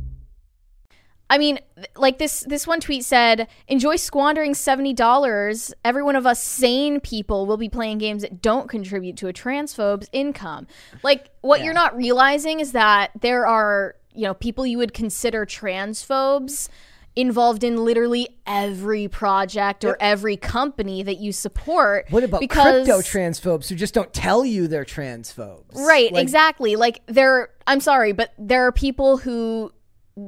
I 1.31 1.37
mean, 1.37 1.59
like 1.95 2.19
this 2.19 2.41
this 2.41 2.67
one 2.67 2.79
tweet 2.79 3.03
said, 3.05 3.47
"Enjoy 3.67 3.95
squandering 3.95 4.51
$70. 4.53 5.73
Every 5.83 6.03
one 6.03 6.15
of 6.15 6.27
us 6.27 6.43
sane 6.43 6.99
people 6.99 7.45
will 7.45 7.57
be 7.57 7.69
playing 7.69 7.99
games 7.99 8.21
that 8.21 8.41
don't 8.41 8.69
contribute 8.69 9.17
to 9.17 9.29
a 9.29 9.33
transphobe's 9.33 10.09
income." 10.11 10.67
Like 11.01 11.29
what 11.39 11.63
you're 11.63 11.73
not 11.73 11.95
realizing 11.95 12.59
is 12.59 12.73
that 12.73 13.11
there 13.21 13.47
are 13.47 13.95
you 14.13 14.23
know, 14.23 14.33
people 14.33 14.65
you 14.65 14.77
would 14.77 14.93
consider 14.93 15.45
transphobes 15.45 16.69
involved 17.15 17.63
in 17.63 17.83
literally 17.83 18.37
every 18.47 19.07
project 19.07 19.83
or 19.83 19.97
every 19.99 20.37
company 20.37 21.03
that 21.03 21.17
you 21.17 21.31
support. 21.31 22.05
What 22.09 22.23
about 22.23 22.39
because, 22.39 22.85
crypto 22.85 23.01
transphobes 23.01 23.67
who 23.67 23.75
just 23.75 23.93
don't 23.93 24.13
tell 24.13 24.45
you 24.45 24.67
they're 24.67 24.85
transphobes? 24.85 25.75
Right, 25.75 26.11
Like, 26.11 26.21
exactly. 26.21 26.75
Like 26.75 27.01
there 27.07 27.49
I'm 27.67 27.81
sorry, 27.81 28.13
but 28.13 28.33
there 28.37 28.65
are 28.65 28.71
people 28.71 29.17
who 29.17 29.71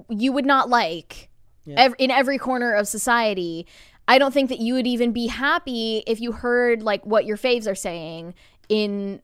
you 0.09 0.31
would 0.31 0.45
not 0.45 0.69
like 0.69 1.29
ev- 1.67 1.95
in 1.97 2.11
every 2.11 2.37
corner 2.37 2.73
of 2.73 2.87
society. 2.87 3.65
I 4.07 4.17
don't 4.17 4.33
think 4.33 4.49
that 4.49 4.59
you 4.59 4.73
would 4.73 4.87
even 4.87 5.11
be 5.13 5.27
happy 5.27 6.03
if 6.07 6.19
you 6.19 6.31
heard 6.33 6.83
like 6.83 7.05
what 7.05 7.25
your 7.25 7.37
faves 7.37 7.67
are 7.69 7.75
saying 7.75 8.33
in 8.69 9.21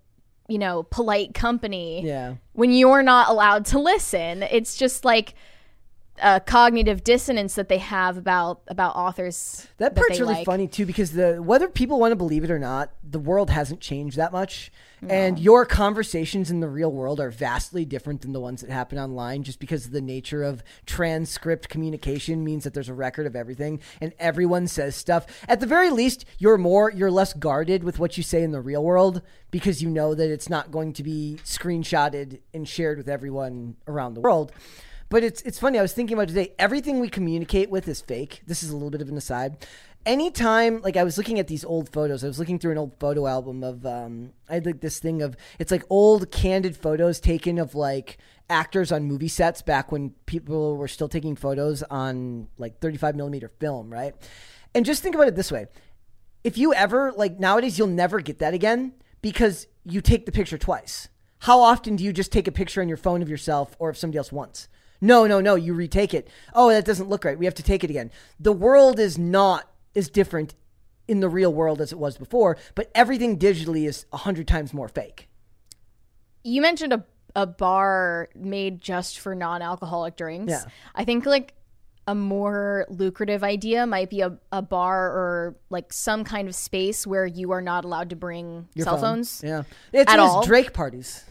you 0.47 0.57
know, 0.57 0.81
polite 0.81 1.35
company 1.35 2.03
Yeah. 2.03 2.33
when 2.53 2.71
you're 2.71 3.03
not 3.03 3.29
allowed 3.29 3.65
to 3.65 3.77
listen. 3.79 4.41
It's 4.41 4.75
just 4.77 5.05
like 5.05 5.35
a 6.21 6.39
cognitive 6.39 7.03
dissonance 7.03 7.55
that 7.55 7.69
they 7.69 7.77
have 7.77 8.17
about 8.17 8.61
about 8.67 8.95
authors 8.95 9.67
That 9.77 9.95
part's 9.95 10.19
really 10.19 10.35
like. 10.35 10.45
funny 10.45 10.67
too 10.67 10.85
because 10.85 11.11
the 11.11 11.37
whether 11.41 11.67
people 11.67 11.99
want 11.99 12.11
to 12.11 12.15
believe 12.15 12.43
it 12.43 12.51
or 12.51 12.59
not, 12.59 12.91
the 13.03 13.19
world 13.19 13.49
hasn't 13.49 13.81
changed 13.81 14.17
that 14.17 14.31
much. 14.31 14.71
And 15.07 15.39
your 15.39 15.65
conversations 15.65 16.51
in 16.51 16.59
the 16.59 16.67
real 16.67 16.91
world 16.91 17.21
are 17.21 17.31
vastly 17.31 17.85
different 17.85 18.19
than 18.19 18.33
the 18.33 18.39
ones 18.41 18.59
that 18.59 18.69
happen 18.69 18.99
online 18.99 19.43
just 19.43 19.59
because 19.61 19.91
the 19.91 20.01
nature 20.01 20.43
of 20.43 20.61
transcript 20.85 21.69
communication 21.69 22.43
means 22.43 22.65
that 22.65 22.73
there's 22.73 22.89
a 22.89 22.93
record 22.93 23.25
of 23.25 23.33
everything 23.33 23.79
and 24.01 24.13
everyone 24.19 24.67
says 24.67 24.97
stuff. 24.97 25.25
At 25.47 25.61
the 25.61 25.67
very 25.67 25.89
least, 25.89 26.25
you're 26.37 26.57
more 26.57 26.91
you're 26.91 27.11
less 27.11 27.31
guarded 27.31 27.83
with 27.85 27.97
what 27.97 28.17
you 28.17 28.23
say 28.23 28.43
in 28.43 28.51
the 28.51 28.59
real 28.59 28.83
world 28.83 29.21
because 29.51 29.81
you 29.81 29.89
know 29.89 30.13
that 30.13 30.29
it's 30.29 30.49
not 30.49 30.69
going 30.69 30.91
to 30.93 31.03
be 31.03 31.39
screenshotted 31.45 32.41
and 32.53 32.67
shared 32.67 32.97
with 32.97 33.07
everyone 33.07 33.77
around 33.87 34.15
the 34.15 34.21
world. 34.21 34.51
But 35.09 35.23
it's 35.23 35.41
it's 35.41 35.57
funny. 35.57 35.79
I 35.79 35.81
was 35.81 35.93
thinking 35.93 36.15
about 36.15 36.27
today. 36.27 36.53
Everything 36.59 36.99
we 36.99 37.09
communicate 37.09 37.71
with 37.71 37.87
is 37.87 37.99
fake. 37.99 38.43
This 38.45 38.61
is 38.61 38.69
a 38.69 38.73
little 38.73 38.91
bit 38.91 39.01
of 39.01 39.09
an 39.09 39.17
aside. 39.17 39.65
Anytime, 40.05 40.81
like 40.81 40.95
I 40.95 41.03
was 41.03 41.17
looking 41.17 41.39
at 41.39 41.47
these 41.47 41.65
old 41.65 41.91
photos. 41.91 42.23
I 42.23 42.27
was 42.27 42.37
looking 42.37 42.59
through 42.59 42.73
an 42.73 42.77
old 42.77 42.93
photo 42.99 43.25
album 43.25 43.63
of. 43.63 43.85
Um, 43.85 44.33
I 44.47 44.55
had 44.55 44.65
like 44.67 44.81
this 44.81 44.99
thing 44.99 45.23
of 45.23 45.35
it's 45.57 45.71
like 45.71 45.83
old 45.89 46.31
candid 46.31 46.77
photos 46.77 47.19
taken 47.19 47.57
of 47.57 47.73
like 47.73 48.19
actors 48.51 48.91
on 48.91 49.03
movie 49.03 49.27
sets 49.27 49.63
back 49.63 49.91
when 49.91 50.11
people 50.27 50.77
were 50.77 50.87
still 50.87 51.09
taking 51.09 51.35
photos 51.35 51.81
on 51.83 52.47
like 52.57 52.79
35 52.79 53.15
millimeter 53.15 53.49
film, 53.59 53.91
right? 53.91 54.15
And 54.75 54.85
just 54.85 55.01
think 55.01 55.15
about 55.15 55.27
it 55.27 55.35
this 55.35 55.51
way: 55.51 55.65
if 56.43 56.55
you 56.55 56.71
ever 56.75 57.11
like 57.13 57.39
nowadays, 57.39 57.79
you'll 57.79 57.87
never 57.87 58.19
get 58.21 58.37
that 58.39 58.53
again 58.53 58.93
because 59.23 59.65
you 59.83 60.01
take 60.01 60.27
the 60.27 60.31
picture 60.31 60.59
twice. 60.59 61.09
How 61.39 61.61
often 61.61 61.95
do 61.95 62.03
you 62.03 62.13
just 62.13 62.31
take 62.31 62.47
a 62.47 62.51
picture 62.51 62.79
on 62.79 62.87
your 62.87 62.97
phone 62.97 63.23
of 63.23 63.29
yourself 63.29 63.75
or 63.79 63.89
of 63.89 63.97
somebody 63.97 64.19
else 64.19 64.31
once? 64.31 64.67
No, 65.01 65.25
no, 65.27 65.39
no. 65.41 65.55
You 65.55 65.73
retake 65.73 66.13
it. 66.13 66.27
Oh, 66.53 66.69
that 66.69 66.85
doesn't 66.85 67.07
look 67.09 67.23
right. 67.23 67.37
We 67.39 67.45
have 67.45 67.55
to 67.55 67.63
take 67.63 67.83
it 67.83 67.89
again. 67.89 68.11
The 68.39 68.51
world 68.51 68.99
is 68.99 69.17
not 69.17 69.69
as 69.95 70.09
different 70.09 70.55
in 71.07 71.19
the 71.21 71.29
real 71.29 71.51
world 71.53 71.81
as 71.81 71.91
it 71.91 71.97
was 71.97 72.17
before, 72.17 72.57
but 72.75 72.91
everything 72.93 73.39
digitally 73.39 73.87
is 73.87 74.05
a 74.13 74.17
hundred 74.17 74.47
times 74.47 74.73
more 74.73 74.87
fake. 74.87 75.27
you 76.43 76.61
mentioned 76.61 76.93
a 76.93 77.03
a 77.35 77.45
bar 77.45 78.27
made 78.35 78.81
just 78.81 79.19
for 79.19 79.35
non-alcoholic 79.35 80.15
drinks. 80.17 80.49
Yeah. 80.51 80.63
I 80.95 81.05
think 81.05 81.27
like 81.27 81.53
a 82.07 82.15
more 82.15 82.87
lucrative 82.89 83.43
idea 83.43 83.85
might 83.85 84.09
be 84.09 84.21
a, 84.21 84.35
a 84.51 84.63
bar 84.63 85.09
or 85.09 85.55
like 85.69 85.93
some 85.93 86.23
kind 86.23 86.47
of 86.47 86.55
space 86.55 87.05
where 87.05 87.27
you 87.27 87.51
are 87.51 87.61
not 87.61 87.85
allowed 87.85 88.09
to 88.09 88.15
bring 88.15 88.67
Your 88.73 88.85
cell 88.85 88.95
phone. 88.95 89.17
phones. 89.17 89.41
Yeah, 89.45 89.61
it's, 89.93 90.11
At 90.11 90.17
all? 90.17 90.43
Drake 90.43 90.73
parties. 90.73 91.23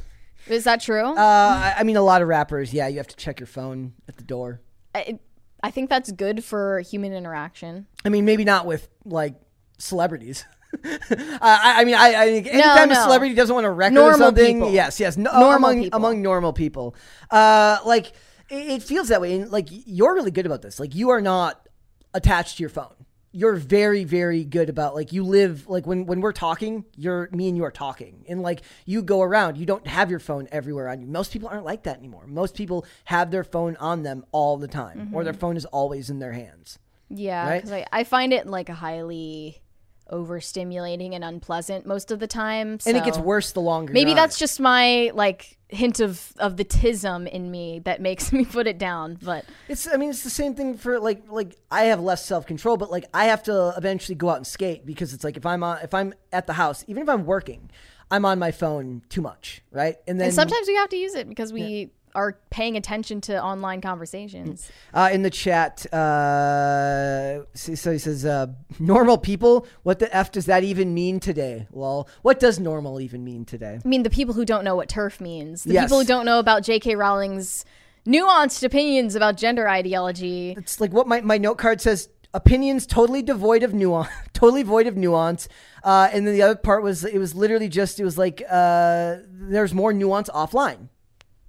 Is 0.50 0.64
that 0.64 0.80
true? 0.80 1.14
Uh, 1.14 1.74
I 1.76 1.82
mean, 1.84 1.96
a 1.96 2.02
lot 2.02 2.22
of 2.22 2.28
rappers. 2.28 2.72
Yeah, 2.72 2.88
you 2.88 2.96
have 2.98 3.08
to 3.08 3.16
check 3.16 3.40
your 3.40 3.46
phone 3.46 3.94
at 4.08 4.16
the 4.16 4.24
door. 4.24 4.61
I, 4.94 5.18
I 5.62 5.70
think 5.70 5.90
that's 5.90 6.11
good 6.12 6.44
for 6.44 6.80
human 6.80 7.12
interaction. 7.12 7.87
I 8.04 8.08
mean, 8.08 8.24
maybe 8.24 8.44
not 8.44 8.66
with 8.66 8.88
like 9.04 9.34
celebrities. 9.78 10.44
I, 10.84 11.74
I 11.78 11.84
mean, 11.84 11.94
I, 11.94 12.22
I 12.22 12.26
think 12.26 12.46
anytime 12.46 12.90
a 12.90 12.94
no. 12.94 13.02
celebrity 13.02 13.34
doesn't 13.34 13.54
want 13.54 13.64
to 13.64 13.70
record 13.70 13.94
Normal 13.94 14.18
something, 14.18 14.56
people. 14.58 14.72
yes, 14.72 15.00
yes, 15.00 15.16
no, 15.16 15.30
Normal 15.32 15.56
among 15.56 15.82
people. 15.82 15.96
among 15.96 16.22
normal 16.22 16.52
people, 16.52 16.94
uh, 17.30 17.78
like 17.87 18.08
it, 18.50 18.68
it 18.68 18.82
feels 18.82 19.08
that 19.08 19.20
way. 19.20 19.40
And 19.40 19.50
like 19.50 19.68
you're 19.70 20.14
really 20.14 20.30
good 20.30 20.46
about 20.46 20.62
this. 20.62 20.78
Like 20.78 20.94
you 20.94 21.08
are 21.11 21.20
not 21.20 21.66
attached 22.12 22.58
to 22.58 22.62
your 22.62 22.70
phone. 22.70 22.94
You're 23.31 23.57
very, 23.57 24.05
very 24.05 24.45
good 24.45 24.69
about 24.69 24.95
like 24.95 25.12
you 25.12 25.23
live 25.23 25.69
like 25.69 25.87
when 25.87 26.07
when 26.07 26.21
we're 26.21 26.33
talking, 26.33 26.85
you're 26.97 27.29
me 27.31 27.49
and 27.49 27.57
you 27.57 27.64
are 27.64 27.71
talking, 27.71 28.25
and 28.29 28.43
like 28.43 28.62
you 28.87 29.03
go 29.03 29.23
around. 29.23 29.59
You 29.59 29.67
don't 29.67 29.87
have 29.87 30.11
your 30.11 30.19
phone 30.19 30.49
everywhere 30.51 30.88
on 30.88 31.01
you. 31.01 31.07
Most 31.07 31.33
people 31.33 31.49
aren't 31.49 31.64
like 31.64 31.83
that 31.85 31.99
anymore. 31.99 32.27
Most 32.27 32.55
people 32.55 32.87
have 33.05 33.31
their 33.31 33.45
phone 33.45 33.77
on 33.77 34.03
them 34.03 34.25
all 34.33 34.57
the 34.57 34.69
time, 34.69 35.11
or 35.12 35.25
their 35.25 35.33
mm-hmm. 35.33 35.41
phone 35.41 35.57
is 35.57 35.67
always 35.67 36.11
in 36.11 36.19
their 36.19 36.33
hands. 36.33 36.79
Yeah, 37.11 37.49
Right? 37.49 37.57
because 37.57 37.73
I, 37.73 37.87
I 37.93 38.05
find 38.05 38.33
it 38.33 38.47
like 38.47 38.69
a 38.69 38.75
highly 38.75 39.62
overstimulating 40.11 41.14
and 41.14 41.25
unpleasant 41.25 41.87
most 41.87 42.11
of 42.11 42.18
the 42.18 42.27
time. 42.27 42.79
And 42.87 42.97
it 42.97 43.05
gets 43.05 43.18
worse 43.18 43.53
the 43.53 43.61
longer. 43.61 43.92
Maybe 43.92 44.14
that's 44.14 44.38
just 44.38 44.61
my 44.61 45.11
like 45.14 45.57
hint 45.68 46.01
of 46.01 46.33
of 46.38 46.57
the 46.57 46.64
tism 46.64 47.29
in 47.29 47.51
me 47.51 47.81
that 47.81 48.01
makes 48.09 48.33
me 48.33 48.44
put 48.44 48.66
it 48.66 48.79
down. 48.79 49.18
But 49.23 49.44
It's 49.68 49.87
I 49.87 49.97
mean 49.97 50.11
it's 50.11 50.23
the 50.23 50.31
same 50.31 50.55
thing 50.55 50.77
for 50.77 50.99
like 50.99 51.23
like 51.29 51.57
I 51.71 51.85
have 51.85 52.01
less 52.01 52.25
self 52.25 52.47
control, 52.47 52.77
but 52.77 52.90
like 52.90 53.05
I 53.12 53.27
have 53.27 53.42
to 53.44 53.75
eventually 53.77 54.14
go 54.14 54.31
out 54.31 54.37
and 54.37 54.47
skate 54.47 54.87
because 54.87 55.12
it's 55.12 55.25
like 55.25 55.37
if 55.37 55.47
I'm 55.47 55.62
on 55.62 55.79
if 55.83 55.94
I'm 55.94 56.14
at 56.33 56.47
the 56.47 56.55
house, 56.55 56.85
even 56.88 57.03
if 57.03 57.09
I'm 57.09 57.25
working, 57.25 57.71
I'm 58.11 58.25
on 58.25 58.38
my 58.38 58.51
phone 58.51 59.03
too 59.09 59.21
much, 59.21 59.62
right? 59.71 59.97
And 60.07 60.18
then 60.18 60.27
and 60.27 60.35
sometimes 60.35 60.66
we 60.66 60.75
have 60.77 60.88
to 60.90 60.97
use 60.97 61.14
it 61.14 61.29
because 61.29 61.53
we 61.53 61.90
are 62.14 62.38
paying 62.51 62.77
attention 62.77 63.21
to 63.23 63.42
online 63.42 63.81
conversations. 63.81 64.71
uh, 64.94 65.11
in 65.12 65.23
the 65.23 65.31
chat, 65.31 65.87
uh, 65.92 67.44
so 67.55 67.92
he 67.92 67.99
says, 67.99 68.25
uh, 68.25 68.47
"Normal 68.79 69.18
people, 69.18 69.66
what 69.83 69.99
the 69.99 70.14
f 70.14 70.33
does 70.33 70.47
that 70.47 70.64
even 70.64 70.94
mean 70.94 71.21
today?" 71.21 71.66
Well, 71.71 72.09
what 72.23 72.40
does 72.40 72.59
normal 72.59 73.01
even 73.01 73.25
mean 73.25 73.44
today? 73.44 73.79
I 73.85 73.88
mean, 73.88 74.03
the 74.03 74.11
people 74.11 74.35
who 74.35 74.44
don't 74.44 74.64
know 74.64 74.77
what 74.77 74.88
TERF 74.88 75.21
means, 75.21 75.64
the 75.64 75.75
Yes. 75.75 75.85
people 75.85 75.99
who 76.01 76.05
don't 76.07 76.25
know 76.27 76.38
about 76.38 76.62
J.K. 76.64 76.97
Rowling's 76.97 77.64
nuanced 78.07 78.62
opinions 78.64 79.14
about 79.14 79.37
gender 79.37 79.68
ideology. 79.68 80.55
It's 80.57 80.81
like 80.81 80.92
what 80.92 81.07
my, 81.07 81.21
my 81.21 81.37
note 81.38 81.59
card 81.59 81.81
says 81.81 82.09
opinions 82.35 82.87
totally 82.87 83.23
devoid 83.23 83.62
of 83.62 83.73
nuance 83.73 84.09
totally 84.35 84.62
void 84.62 84.87
of 84.87 84.97
nuance 84.97 85.49
uh, 85.83 86.09
and 86.12 86.27
then 86.27 86.35
the 86.35 86.42
other 86.42 86.55
part 86.55 86.83
was 86.83 87.03
it 87.05 87.16
was 87.18 87.35
literally 87.35 87.68
just 87.68 87.99
it 87.99 88.05
was 88.05 88.18
like 88.18 88.42
uh, 88.51 89.16
there's 89.31 89.73
more 89.73 89.94
nuance 89.94 90.29
offline 90.35 90.88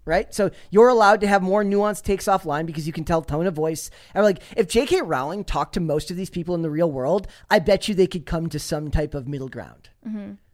right? 0.09 0.33
So 0.33 0.51
you're 0.71 0.89
allowed 0.89 1.21
to 1.21 1.27
have 1.27 1.41
more 1.41 1.63
nuanced 1.63 2.03
takes 2.03 2.25
offline 2.25 2.65
because 2.65 2.85
you 2.85 2.91
can 2.91 3.05
tell 3.05 3.21
tone 3.21 3.47
of 3.47 3.53
voice. 3.53 3.89
And 4.13 4.25
like 4.25 4.41
if 4.57 4.67
jk 4.67 5.01
rowling 5.05 5.43
talked 5.43 5.75
to 5.75 5.79
most 5.79 6.11
of 6.11 6.17
these 6.17 6.29
people 6.29 6.55
in 6.55 6.61
the 6.61 6.69
real 6.69 6.91
world 6.91 7.27
i 7.49 7.59
bet 7.59 7.87
you 7.87 7.95
they 7.95 8.07
could 8.07 8.25
come 8.25 8.49
to 8.49 8.59
some 8.59 8.91
type 8.91 9.13
of 9.13 9.27
middle 9.27 9.49
ground. 9.49 9.89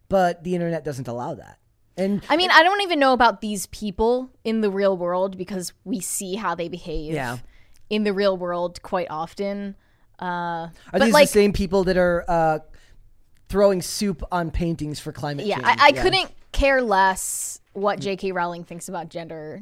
But 0.09 0.43
the 0.43 0.53
internet 0.53 0.83
doesn't 0.83 1.07
allow 1.07 1.33
that. 1.35 1.57
And 1.97 2.21
I 2.29 2.35
mean, 2.37 2.51
I 2.51 2.61
don't 2.61 2.81
even 2.81 2.99
know 2.99 3.13
about 3.13 3.41
these 3.41 3.67
people 3.67 4.29
in 4.43 4.61
the 4.61 4.69
real 4.69 4.97
world 4.97 5.37
because 5.37 5.73
we 5.83 6.01
see 6.01 6.35
how 6.35 6.53
they 6.53 6.67
behave 6.67 7.13
Yeah. 7.13 7.37
in 7.89 8.03
the 8.03 8.13
real 8.13 8.37
world 8.37 8.81
quite 8.81 9.07
often. 9.09 9.75
Uh, 10.19 10.69
are 10.93 10.99
these 10.99 11.13
like, 11.13 11.27
the 11.27 11.33
same 11.33 11.53
people 11.53 11.85
that 11.85 11.97
are 11.97 12.25
uh, 12.27 12.59
throwing 13.49 13.81
soup 13.81 14.23
on 14.31 14.51
paintings 14.51 14.99
for 14.99 15.11
climate 15.11 15.45
yeah, 15.45 15.55
change? 15.55 15.67
I, 15.67 15.87
I 15.87 15.91
couldn't 15.93 16.31
care 16.51 16.81
less 16.81 17.54
what 17.75 17.99
J.K. 17.99 18.31
Rowling 18.31 18.63
thinks 18.63 18.89
about 18.89 19.09
gender 19.09 19.61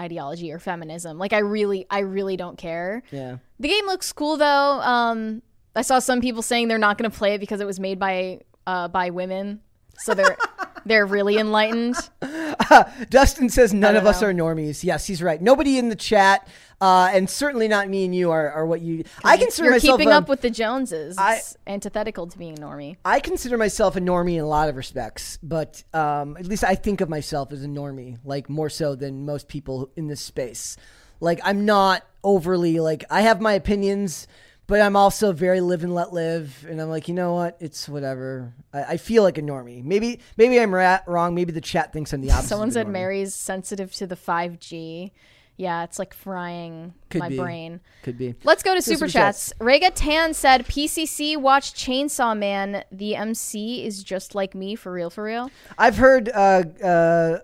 ideology 0.00 0.50
or 0.50 0.58
feminism. 0.58 1.18
Like, 1.18 1.32
I 1.32 1.38
really, 1.38 1.86
I 1.90 2.00
really 2.00 2.36
don't 2.36 2.56
care. 2.56 3.02
yeah 3.10 3.36
The 3.58 3.68
game 3.68 3.86
looks 3.86 4.12
cool 4.12 4.36
though. 4.36 4.80
Um, 4.80 5.42
I 5.76 5.82
saw 5.82 5.98
some 5.98 6.20
people 6.20 6.42
saying 6.42 6.68
they're 6.68 6.78
not 6.78 6.98
going 6.98 7.10
to 7.10 7.16
play 7.16 7.34
it 7.34 7.38
because 7.38 7.60
it 7.60 7.66
was 7.66 7.78
made 7.78 7.98
by 7.98 8.40
uh, 8.66 8.88
by 8.88 9.10
women, 9.10 9.60
so 9.98 10.14
they're 10.14 10.36
they're 10.86 11.06
really 11.06 11.36
enlightened. 11.38 11.96
Dustin 13.10 13.48
says 13.48 13.72
none 13.74 13.96
of 13.96 14.06
us 14.06 14.20
know. 14.22 14.28
are 14.28 14.34
normies. 14.34 14.84
Yes, 14.84 15.06
he's 15.06 15.22
right. 15.22 15.40
Nobody 15.40 15.78
in 15.78 15.88
the 15.88 15.96
chat, 15.96 16.46
uh, 16.80 17.10
and 17.12 17.28
certainly 17.28 17.68
not 17.68 17.88
me 17.88 18.04
and 18.04 18.14
you 18.14 18.30
are, 18.30 18.50
are 18.52 18.66
what 18.66 18.80
you. 18.80 19.04
I 19.24 19.36
consider 19.36 19.66
You're 19.66 19.74
myself. 19.74 19.98
keeping 19.98 20.12
um, 20.12 20.22
up 20.22 20.28
with 20.28 20.40
the 20.40 20.50
Joneses. 20.50 21.16
I- 21.18 21.36
It's 21.36 21.56
antithetical 21.66 22.26
to 22.26 22.38
being 22.38 22.58
a 22.58 22.60
normie. 22.62 22.96
I 23.04 23.20
consider 23.20 23.56
myself 23.56 23.96
a 23.96 24.00
normie 24.00 24.34
in 24.34 24.40
a 24.40 24.46
lot 24.48 24.68
of 24.68 24.76
respects, 24.76 25.38
but 25.42 25.82
um, 25.92 26.36
at 26.36 26.46
least 26.46 26.64
I 26.64 26.74
think 26.74 27.00
of 27.00 27.08
myself 27.08 27.52
as 27.52 27.64
a 27.64 27.68
normie, 27.68 28.18
like 28.24 28.48
more 28.48 28.68
so 28.70 28.94
than 28.94 29.24
most 29.24 29.48
people 29.48 29.90
in 29.96 30.06
this 30.08 30.20
space. 30.20 30.76
Like 31.20 31.40
I'm 31.44 31.64
not 31.66 32.02
overly 32.24 32.80
like 32.80 33.04
I 33.10 33.22
have 33.22 33.40
my 33.40 33.52
opinions, 33.52 34.26
but 34.70 34.80
I'm 34.80 34.94
also 34.94 35.32
very 35.32 35.60
live 35.60 35.82
and 35.82 35.92
let 35.92 36.12
live, 36.12 36.64
and 36.68 36.80
I'm 36.80 36.88
like, 36.88 37.08
you 37.08 37.14
know 37.14 37.34
what? 37.34 37.56
It's 37.58 37.88
whatever. 37.88 38.54
I, 38.72 38.84
I 38.84 38.96
feel 38.98 39.24
like 39.24 39.36
a 39.36 39.42
normie. 39.42 39.82
Maybe 39.82 40.20
maybe 40.36 40.60
I'm 40.60 40.72
ra- 40.72 41.00
wrong. 41.08 41.34
Maybe 41.34 41.50
the 41.50 41.60
chat 41.60 41.92
thinks 41.92 42.12
I'm 42.12 42.20
the 42.20 42.30
opposite. 42.30 42.48
Someone 42.48 42.70
said. 42.70 42.86
Mary's 42.86 43.34
sensitive 43.34 43.92
to 43.94 44.06
the 44.06 44.14
5G. 44.14 45.10
Yeah, 45.56 45.82
it's 45.82 45.98
like 45.98 46.14
frying 46.14 46.94
Could 47.10 47.18
my 47.18 47.30
be. 47.30 47.36
brain. 47.36 47.80
Could 48.04 48.16
be. 48.16 48.36
Let's 48.44 48.62
go 48.62 48.74
to 48.76 48.80
Super 48.80 49.08
super 49.08 49.10
chats. 49.10 49.52
Rega 49.58 49.90
Tan 49.90 50.34
said, 50.34 50.66
"PCC 50.66 51.36
watch 51.36 51.74
Chainsaw 51.74 52.38
Man. 52.38 52.84
The 52.92 53.16
MC 53.16 53.84
is 53.84 54.04
just 54.04 54.36
like 54.36 54.54
me 54.54 54.76
for 54.76 54.92
real, 54.92 55.10
for 55.10 55.24
real. 55.24 55.50
I've 55.76 55.96
heard 55.96 56.28
uh, 56.28 56.62
uh, 56.82 57.38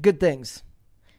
good 0.00 0.18
things. 0.18 0.64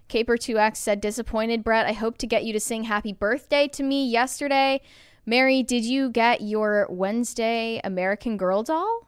Caper2X 0.09 0.77
said, 0.77 1.01
disappointed, 1.01 1.63
Brett. 1.63 1.85
I 1.85 1.91
hope 1.91 2.17
to 2.19 2.27
get 2.27 2.45
you 2.45 2.53
to 2.53 2.59
sing 2.59 2.85
happy 2.85 3.11
birthday 3.11 3.67
to 3.69 3.83
me 3.83 4.07
yesterday. 4.07 4.81
Mary, 5.27 5.61
did 5.61 5.83
you 5.83 6.09
get 6.09 6.41
your 6.41 6.87
Wednesday 6.89 7.81
American 7.83 8.37
Girl 8.37 8.63
doll? 8.63 9.07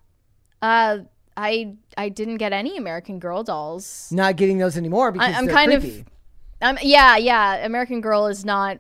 Uh, 0.61 0.99
I 1.37 1.75
I 1.97 2.09
didn't 2.09 2.37
get 2.37 2.51
any 2.51 2.77
American 2.77 3.19
Girl 3.19 3.43
dolls. 3.43 4.09
Not 4.11 4.35
getting 4.35 4.57
those 4.57 4.75
anymore 4.75 5.13
because 5.13 5.33
I'm 5.33 5.45
they're 5.45 5.55
kind 5.55 5.71
creepy. 5.71 6.01
of 6.01 6.05
um 6.61 6.77
yeah, 6.81 7.15
yeah, 7.15 7.65
American 7.65 8.01
Girl 8.01 8.27
is 8.27 8.43
not 8.43 8.79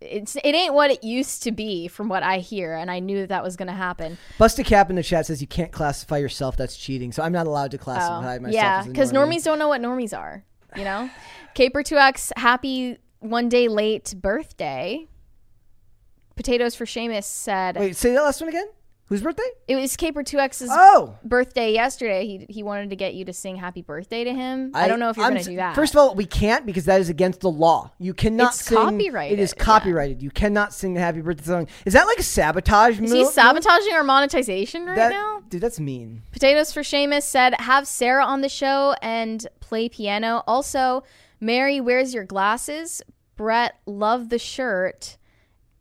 it's 0.00 0.36
it 0.36 0.54
ain't 0.54 0.74
what 0.74 0.92
it 0.92 1.02
used 1.02 1.42
to 1.42 1.50
be 1.50 1.88
from 1.88 2.08
what 2.08 2.22
I 2.22 2.38
hear 2.38 2.74
and 2.74 2.88
I 2.90 3.00
knew 3.00 3.18
that 3.20 3.30
that 3.30 3.42
was 3.42 3.56
going 3.56 3.68
to 3.68 3.74
happen. 3.74 4.18
Busta 4.38 4.64
Cap 4.64 4.88
in 4.88 4.94
the 4.96 5.02
chat 5.02 5.26
says 5.26 5.40
you 5.40 5.48
can't 5.48 5.72
classify 5.72 6.18
yourself. 6.18 6.56
That's 6.56 6.76
cheating. 6.76 7.10
So 7.10 7.22
I'm 7.24 7.32
not 7.32 7.48
allowed 7.48 7.72
to 7.72 7.78
classify 7.78 8.38
myself. 8.38 8.46
Oh, 8.46 8.50
yeah, 8.50 8.82
cuz 8.84 9.10
normie. 9.10 9.38
normies 9.38 9.44
don't 9.44 9.58
know 9.58 9.68
what 9.68 9.80
normies 9.80 10.16
are, 10.16 10.44
you 10.76 10.84
know? 10.84 11.10
Caper2X 11.56 12.32
happy 12.36 12.98
one 13.18 13.48
day 13.48 13.66
late 13.66 14.14
birthday. 14.20 15.08
Potatoes 16.36 16.74
for 16.74 16.84
Seamus 16.84 17.24
said 17.24 17.76
Wait, 17.76 17.96
say 17.96 18.12
that 18.12 18.22
last 18.22 18.40
one 18.40 18.48
again. 18.48 18.66
Whose 19.08 19.22
birthday? 19.22 19.44
it 19.68 19.76
was 19.76 19.96
Caper2X's 19.96 20.68
Oh, 20.68 21.16
birthday 21.22 21.72
yesterday. 21.72 22.26
He 22.26 22.46
he 22.48 22.62
wanted 22.64 22.90
to 22.90 22.96
get 22.96 23.14
you 23.14 23.24
to 23.26 23.32
sing 23.32 23.54
happy 23.54 23.80
birthday 23.80 24.24
to 24.24 24.34
him. 24.34 24.72
I, 24.74 24.88
don't 24.88 24.98
know 24.98 25.10
if 25.10 25.16
you're 25.16 25.30
going 25.30 25.40
to 25.42 25.48
do 25.50 25.56
that. 25.56 25.76
First 25.76 25.94
of 25.94 25.98
all, 25.98 26.16
we 26.16 26.26
can't 26.26 26.66
because 26.66 26.86
that 26.86 27.00
is 27.00 27.08
against 27.08 27.40
the 27.40 27.50
law. 27.50 27.92
You 28.00 28.14
cannot 28.14 28.48
It's 28.54 28.64
sing. 28.64 28.76
copyrighted, 28.76 29.38
It 29.38 29.42
is 29.42 29.54
yeah. 29.56 29.62
copyrighted. 29.62 30.22
You 30.24 30.30
cannot 30.32 30.74
sing 30.74 30.94
the 30.94 31.00
happy 31.00 31.20
birthday 31.20 31.44
song. 31.44 31.68
Is 31.84 31.92
that 31.92 32.04
like 32.08 32.18
a 32.18 32.24
sabotage? 32.24 32.98
Move? 32.98 33.04
Is 33.04 33.12
he 33.12 33.24
sabotaging 33.26 33.92
our 33.94 34.02
monetization 34.02 34.86
right 34.86 34.96
that, 34.96 35.10
now? 35.10 35.40
Dude, 35.48 35.60
that's 35.60 35.78
mean. 35.78 36.22
Potatoes 36.32 36.72
for 36.72 36.80
Seamus 36.80 37.22
said, 37.22 37.54
have 37.60 37.86
Sarah 37.86 38.24
on 38.24 38.40
the 38.40 38.48
show 38.48 38.96
and 39.02 39.46
play 39.60 39.88
piano. 39.88 40.42
Also, 40.48 41.04
Mary, 41.40 41.80
where's 41.80 42.12
your 42.12 42.24
glasses? 42.24 43.02
Brett, 43.36 43.78
love 43.86 44.30
the 44.30 44.38
shirt. 44.40 45.16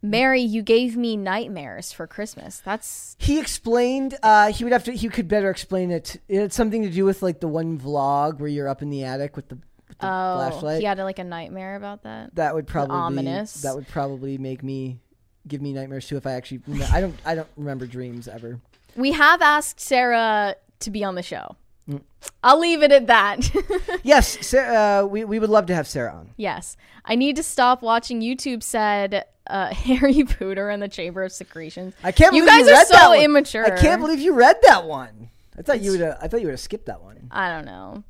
Mary, 0.09 0.41
you 0.41 0.61
gave 0.61 0.95
me 0.95 1.17
nightmares 1.17 1.91
for 1.91 2.07
Christmas. 2.07 2.61
That's 2.63 3.15
He 3.19 3.39
explained. 3.39 4.17
Uh, 4.23 4.51
he 4.51 4.63
would 4.63 4.73
have 4.73 4.83
to. 4.85 4.91
He 4.91 5.09
could 5.09 5.27
better 5.27 5.49
explain 5.49 5.91
it. 5.91 6.21
It 6.27 6.39
had 6.39 6.53
something 6.53 6.83
to 6.83 6.89
do 6.89 7.05
with 7.05 7.21
like 7.21 7.39
the 7.39 7.47
one 7.47 7.79
vlog 7.79 8.39
where 8.39 8.49
you're 8.49 8.67
up 8.67 8.81
in 8.81 8.89
the 8.89 9.03
attic 9.03 9.35
with 9.35 9.49
the, 9.49 9.55
with 9.87 9.97
the 9.99 10.07
oh, 10.07 10.35
flashlight. 10.37 10.79
he 10.79 10.85
had 10.85 10.97
like 10.99 11.19
a 11.19 11.23
nightmare 11.23 11.75
about 11.75 12.03
that. 12.03 12.35
that 12.35 12.55
would 12.55 12.67
probably 12.67 12.95
ominous. 12.95 13.61
That 13.61 13.75
would 13.75 13.87
probably 13.87 14.37
make 14.37 14.63
me 14.63 14.99
give 15.47 15.61
me 15.61 15.73
nightmares 15.73 16.07
too 16.07 16.17
if 16.17 16.25
I 16.25 16.33
actually. 16.33 16.61
I 16.91 17.01
don't. 17.01 17.15
I 17.25 17.35
don't 17.35 17.49
remember 17.57 17.85
dreams 17.85 18.27
ever. 18.27 18.59
We 18.95 19.11
have 19.11 19.41
asked 19.41 19.79
Sarah 19.79 20.55
to 20.79 20.91
be 20.91 21.03
on 21.03 21.15
the 21.15 21.23
show. 21.23 21.55
Mm. 21.89 22.01
I'll 22.43 22.59
leave 22.59 22.81
it 22.81 22.91
at 22.91 23.07
that. 23.07 23.51
yes, 24.03 24.45
Sarah, 24.45 25.03
uh, 25.03 25.07
we 25.07 25.23
we 25.23 25.39
would 25.39 25.49
love 25.49 25.67
to 25.67 25.75
have 25.75 25.87
Sarah 25.87 26.13
on. 26.13 26.31
yes. 26.37 26.77
I 27.07 27.15
need 27.15 27.35
to 27.35 27.43
stop 27.43 27.83
watching 27.83 28.21
YouTube 28.21 28.63
said 28.63 29.25
uh, 29.47 29.67
Harry 29.73 30.23
Potter 30.23 30.69
and 30.69 30.81
the 30.81 30.87
Chamber 30.87 31.23
of 31.23 31.31
Secretions. 31.31 31.93
I 32.03 32.11
can't. 32.11 32.33
You 32.35 32.43
believe 32.45 32.65
guys 32.65 32.67
are 32.67 32.71
read 32.71 32.87
that 32.89 33.01
so 33.01 33.09
one. 33.11 33.21
immature. 33.21 33.65
I 33.65 33.79
can't 33.79 34.01
believe 34.01 34.19
you 34.19 34.33
read 34.33 34.57
that 34.63 34.85
one. 34.85 35.29
I 35.57 35.61
thought 35.61 35.81
you 35.81 35.91
would. 35.91 36.01
have 36.01 36.17
I 36.21 36.27
thought 36.27 36.41
you 36.41 36.47
would 36.47 36.53
have 36.53 36.59
skipped 36.59 36.87
that 36.87 37.01
one. 37.01 37.27
I 37.31 37.49
don't 37.49 37.65
know. 37.65 38.03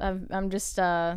I'm, 0.00 0.26
I'm 0.30 0.50
just, 0.50 0.76
uh, 0.78 1.16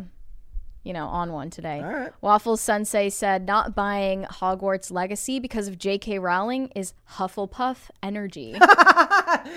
you 0.84 0.92
know, 0.92 1.06
on 1.06 1.32
one 1.32 1.50
today. 1.50 1.80
All 1.82 1.92
right. 1.92 2.12
Waffles 2.20 2.60
Sensei 2.60 3.10
said 3.10 3.44
not 3.44 3.74
buying 3.74 4.22
Hogwarts 4.24 4.92
Legacy 4.92 5.40
because 5.40 5.66
of 5.66 5.78
J.K. 5.78 6.20
Rowling 6.20 6.68
is 6.76 6.94
Hufflepuff 7.14 7.90
energy. 8.02 8.54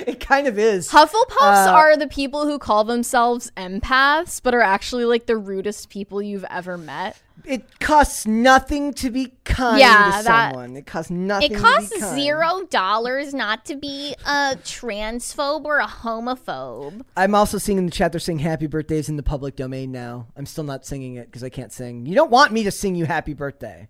It 0.07 0.19
kind 0.19 0.47
of 0.47 0.57
is. 0.59 0.89
Hufflepuffs 0.89 1.67
Uh, 1.67 1.71
are 1.71 1.97
the 1.97 2.07
people 2.07 2.45
who 2.45 2.59
call 2.59 2.83
themselves 2.83 3.51
empaths, 3.57 4.41
but 4.41 4.53
are 4.53 4.61
actually 4.61 5.05
like 5.05 5.25
the 5.25 5.37
rudest 5.37 5.89
people 5.89 6.21
you've 6.21 6.45
ever 6.49 6.77
met. 6.77 7.17
It 7.45 7.79
costs 7.79 8.25
nothing 8.27 8.93
to 8.95 9.09
be 9.09 9.33
kind 9.43 9.79
Yeah, 9.79 10.17
to 10.19 10.23
that- 10.23 10.51
someone. 10.51 10.75
It 10.75 10.85
costs 10.85 11.11
nothing. 11.11 11.51
It 11.51 11.55
to 11.55 11.61
costs 11.61 11.93
be 11.93 11.99
kind. 11.99 12.15
zero 12.19 12.61
dollars 12.69 13.33
not 13.33 13.65
to 13.65 13.75
be 13.75 14.15
a 14.25 14.55
transphobe 14.63 15.65
or 15.65 15.79
a 15.79 15.87
homophobe. 15.87 17.01
I'm 17.17 17.35
also 17.35 17.57
seeing 17.57 17.77
in 17.77 17.85
the 17.85 17.91
chat 17.91 18.11
they're 18.11 18.19
saying 18.19 18.39
happy 18.39 18.67
birthdays 18.67 19.09
in 19.09 19.15
the 19.17 19.23
public 19.23 19.55
domain 19.55 19.91
now. 19.91 20.27
I'm 20.37 20.45
still 20.45 20.63
not 20.63 20.85
singing 20.85 21.15
it 21.15 21.25
because 21.27 21.43
I 21.43 21.49
can't 21.49 21.71
sing. 21.73 22.05
You 22.05 22.15
don't 22.15 22.31
want 22.31 22.51
me 22.51 22.63
to 22.63 22.71
sing 22.71 22.95
you 22.95 23.05
happy 23.05 23.33
birthday. 23.33 23.87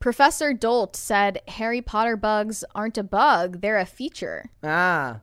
Professor 0.00 0.52
Dolt 0.52 0.96
said 0.96 1.40
Harry 1.48 1.80
Potter 1.80 2.16
bugs 2.16 2.62
aren't 2.74 2.98
a 2.98 3.02
bug, 3.02 3.60
they're 3.62 3.78
a 3.78 3.86
feature. 3.86 4.50
Ah, 4.62 5.20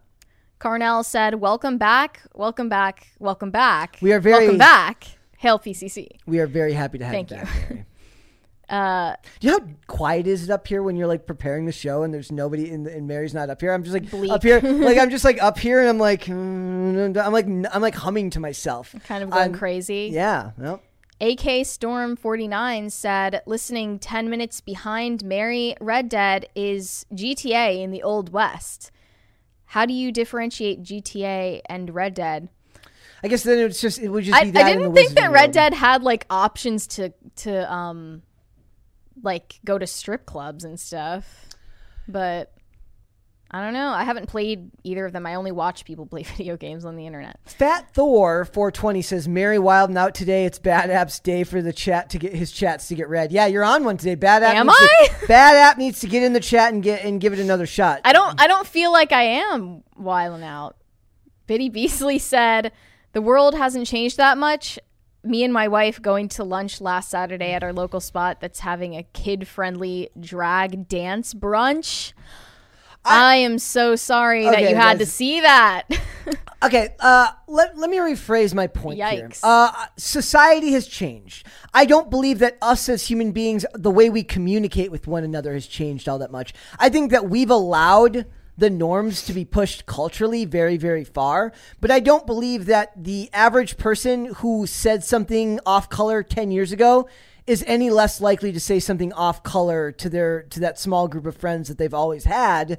Carnell 0.60 1.04
said, 1.06 1.36
"Welcome 1.36 1.78
back, 1.78 2.21
welcome 2.34 2.69
back, 2.69 3.08
welcome 3.19 3.52
back. 3.52 3.97
We 4.02 4.12
are 4.13 4.19
very- 4.19 4.45
welcome 4.45 4.58
back. 4.58 5.06
Hail 5.41 5.60
PCC." 5.60 6.08
we 6.25 6.39
are 6.39 6.47
very 6.47 6.73
happy 6.73 6.97
to 6.97 7.06
have 7.06 7.13
Thank 7.13 7.32
you 7.32 7.38
back, 7.38 7.69
Mary. 7.69 7.86
Uh, 8.69 9.15
Do 9.41 9.47
you 9.47 9.51
know 9.60 9.65
how 9.65 9.73
quiet 9.88 10.27
is 10.27 10.45
it 10.45 10.49
up 10.49 10.65
here 10.65 10.82
when 10.82 10.95
you're 10.95 11.08
like 11.08 11.25
preparing 11.27 11.65
the 11.65 11.73
show 11.73 12.04
and 12.04 12.13
there's 12.13 12.32
nobody 12.32 12.71
in 12.71 12.84
the, 12.84 12.95
and 12.95 13.06
Mary's 13.06 13.34
not 13.34 13.49
up 13.49 13.60
here? 13.60 13.73
I'm 13.73 13.84
just 13.84 13.93
like 13.93 14.10
Bleak. 14.10 14.32
up 14.32 14.41
here, 14.41 14.62
like 14.63 14.97
I'm 14.97 15.10
just 15.10 15.25
like 15.25 15.43
up 15.43 15.60
here 15.60 15.82
and 15.82 15.89
I'm 15.89 15.97
like, 15.97 16.23
mm, 16.23 17.17
I'm 17.21 17.34
like 17.34 17.47
I'm 17.47 17.82
like 17.82 17.95
humming 17.95 18.30
to 18.30 18.39
myself. 18.39 18.95
kind 19.06 19.25
of 19.25 19.30
going 19.30 19.41
I'm- 19.41 19.54
crazy. 19.54 20.10
Yeah, 20.13 20.51
well, 20.58 20.82
AK 21.19 21.65
Storm 21.65 22.15
49 22.15 22.89
said, 22.91 23.41
"Listening 23.45 23.99
10 23.99 24.30
minutes 24.30 24.62
behind 24.62 25.25
Mary 25.25 25.75
Red 25.82 26.08
Dead 26.08 26.47
is 26.56 27.06
GTA 27.13 27.82
in 27.84 27.91
the 27.91 28.01
Old 28.04 28.32
West. 28.32 28.89
How 29.65 29.86
do 29.86 29.93
you 29.93 30.13
differentiate 30.13 30.82
GTA 30.82 31.60
and 31.65 31.93
Red 31.93 32.13
Dead?" 32.13 32.47
I 33.23 33.27
guess 33.27 33.43
then 33.43 33.60
it's 33.60 33.81
just 33.81 33.99
it 33.99 34.10
would 34.10 34.23
just 34.23 34.39
I, 34.39 34.45
be 34.45 34.51
that. 34.51 34.65
I 34.65 34.69
in 34.71 34.77
the 34.79 34.84
didn't 34.84 34.95
think 34.95 35.12
that 35.12 35.31
Red. 35.31 35.51
Dead 35.51 35.73
had 35.73 36.03
like 36.03 36.25
options 36.29 36.88
to 36.88 37.13
to 37.38 37.71
um 37.71 38.23
like 39.21 39.60
go 39.63 39.77
to 39.77 39.86
strip 39.86 40.25
clubs 40.25 40.63
and 40.63 40.79
stuff. 40.79 41.47
But 42.07 42.51
I 43.53 43.62
don't 43.62 43.73
know. 43.73 43.89
I 43.89 44.05
haven't 44.05 44.27
played 44.27 44.71
either 44.84 45.05
of 45.05 45.12
them. 45.12 45.25
I 45.25 45.36
only 45.36 45.51
watch 45.51 45.84
people 45.84 46.05
play 46.07 46.23
video 46.23 46.57
games 46.57 46.86
on 46.86 46.95
the 46.95 47.05
internet. 47.05 47.38
Fat 47.45 47.93
Thor 47.93 48.45
420 48.45 49.01
says 49.01 49.27
Mary 49.27 49.60
wilding 49.60 49.97
out 49.97 50.15
today. 50.15 50.45
It's 50.45 50.57
Bad 50.57 50.89
App's 50.89 51.19
day 51.19 51.43
for 51.43 51.62
the 51.62 51.73
chat 51.73 52.10
to 52.12 52.17
get 52.17 52.34
his 52.34 52.51
chats 52.51 52.88
to 52.88 52.95
get 52.95 53.10
read. 53.10 53.31
Yeah, 53.31 53.47
you're 53.47 53.63
on 53.63 53.84
one 53.84 53.97
today. 53.97 54.15
Bad 54.15 54.41
App. 54.41 54.55
Am 54.55 54.69
I? 54.69 55.07
To, 55.19 55.25
Bad 55.27 55.57
App 55.57 55.77
needs 55.77 55.99
to 55.99 56.07
get 56.07 56.23
in 56.23 56.34
the 56.34 56.39
chat 56.39 56.73
and 56.73 56.81
get 56.81 57.03
and 57.03 57.19
give 57.19 57.34
it 57.34 57.39
another 57.39 57.65
shot. 57.67 58.01
I 58.05 58.13
don't 58.13 58.41
I 58.41 58.47
don't 58.47 58.65
feel 58.65 58.91
like 58.91 59.12
I 59.12 59.23
am 59.23 59.84
wiling 59.97 60.43
out. 60.43 60.77
Biddy 61.47 61.67
Beasley 61.67 62.17
said, 62.17 62.71
"The 63.13 63.21
world 63.21 63.56
hasn't 63.56 63.88
changed 63.88 64.17
that 64.17 64.38
much. 64.38 64.80
Me 65.24 65.43
and 65.43 65.54
my 65.54 65.67
wife 65.67 66.02
going 66.02 66.28
to 66.30 66.43
lunch 66.43 66.82
last 66.82 67.10
Saturday 67.10 67.54
at 67.54 67.63
our 67.63 67.74
local 67.74 68.00
spot 68.00 68.41
that's 68.41 68.62
having 68.62 68.95
a 68.95 69.04
kid-friendly 69.04 70.10
drag 70.19 70.88
dance 70.88 71.34
brunch." 71.34 72.13
I, 73.04 73.38
am 73.38 73.58
so 73.58 73.95
sorry 73.95 74.45
that 74.45 74.62
you 74.62 74.76
had 74.76 75.00
to 75.00 75.06
see 75.06 75.41
that. 75.41 75.84
Okay, 76.63 76.93
uh, 77.00 77.32
let, 77.47 77.76
let 77.76 77.89
me 77.89 77.97
rephrase 77.97 78.54
my 78.54 78.67
point 78.67 79.00
here. 79.04 79.32
Uh, 79.41 79.71
society 79.97 80.74
has 80.74 80.86
changed. 80.86 81.47
I 81.74 81.86
don't 81.86 82.12
believe 82.12 82.38
that 82.39 82.58
us 82.62 82.88
as 82.88 83.08
human 83.08 83.32
beings, 83.32 83.65
the 83.74 83.89
way 83.89 84.12
we 84.12 84.24
communicate 84.24 84.91
with 84.91 85.08
one 85.08 85.24
another 85.24 85.54
has 85.54 85.65
changed 85.65 86.08
all 86.08 86.19
that 86.19 86.32
much. 86.32 86.54
I 86.78 86.89
think 86.89 87.10
that 87.12 87.28
we've 87.28 87.50
allowed 87.50 88.28
the 88.57 88.69
norms 88.69 89.23
to 89.25 89.33
be 89.33 89.45
pushed 89.45 89.85
culturally 89.85 90.45
very, 90.45 90.77
very 90.77 91.03
far, 91.03 91.51
but 91.79 91.91
I 91.91 91.99
don't 91.99 92.25
believe 92.25 92.65
that 92.65 92.91
the 93.01 93.29
average 93.33 93.77
person 93.77 94.25
who 94.35 94.67
said 94.67 95.03
something 95.03 95.59
off 95.65 95.89
color 95.89 96.23
10 96.23 96.51
years 96.51 96.71
ago 96.71 97.07
is 97.47 97.63
any 97.65 97.89
less 97.89 98.21
likely 98.21 98.51
to 98.51 98.59
say 98.59 98.79
something 98.79 99.11
off 99.13 99.43
color 99.43 99.91
to 99.91 100.09
their 100.09 100.43
to 100.43 100.59
that 100.59 100.77
small 100.77 101.07
group 101.07 101.25
of 101.25 101.35
friends 101.35 101.67
that 101.67 101.77
they've 101.77 101.93
always 101.93 102.25
had 102.25 102.77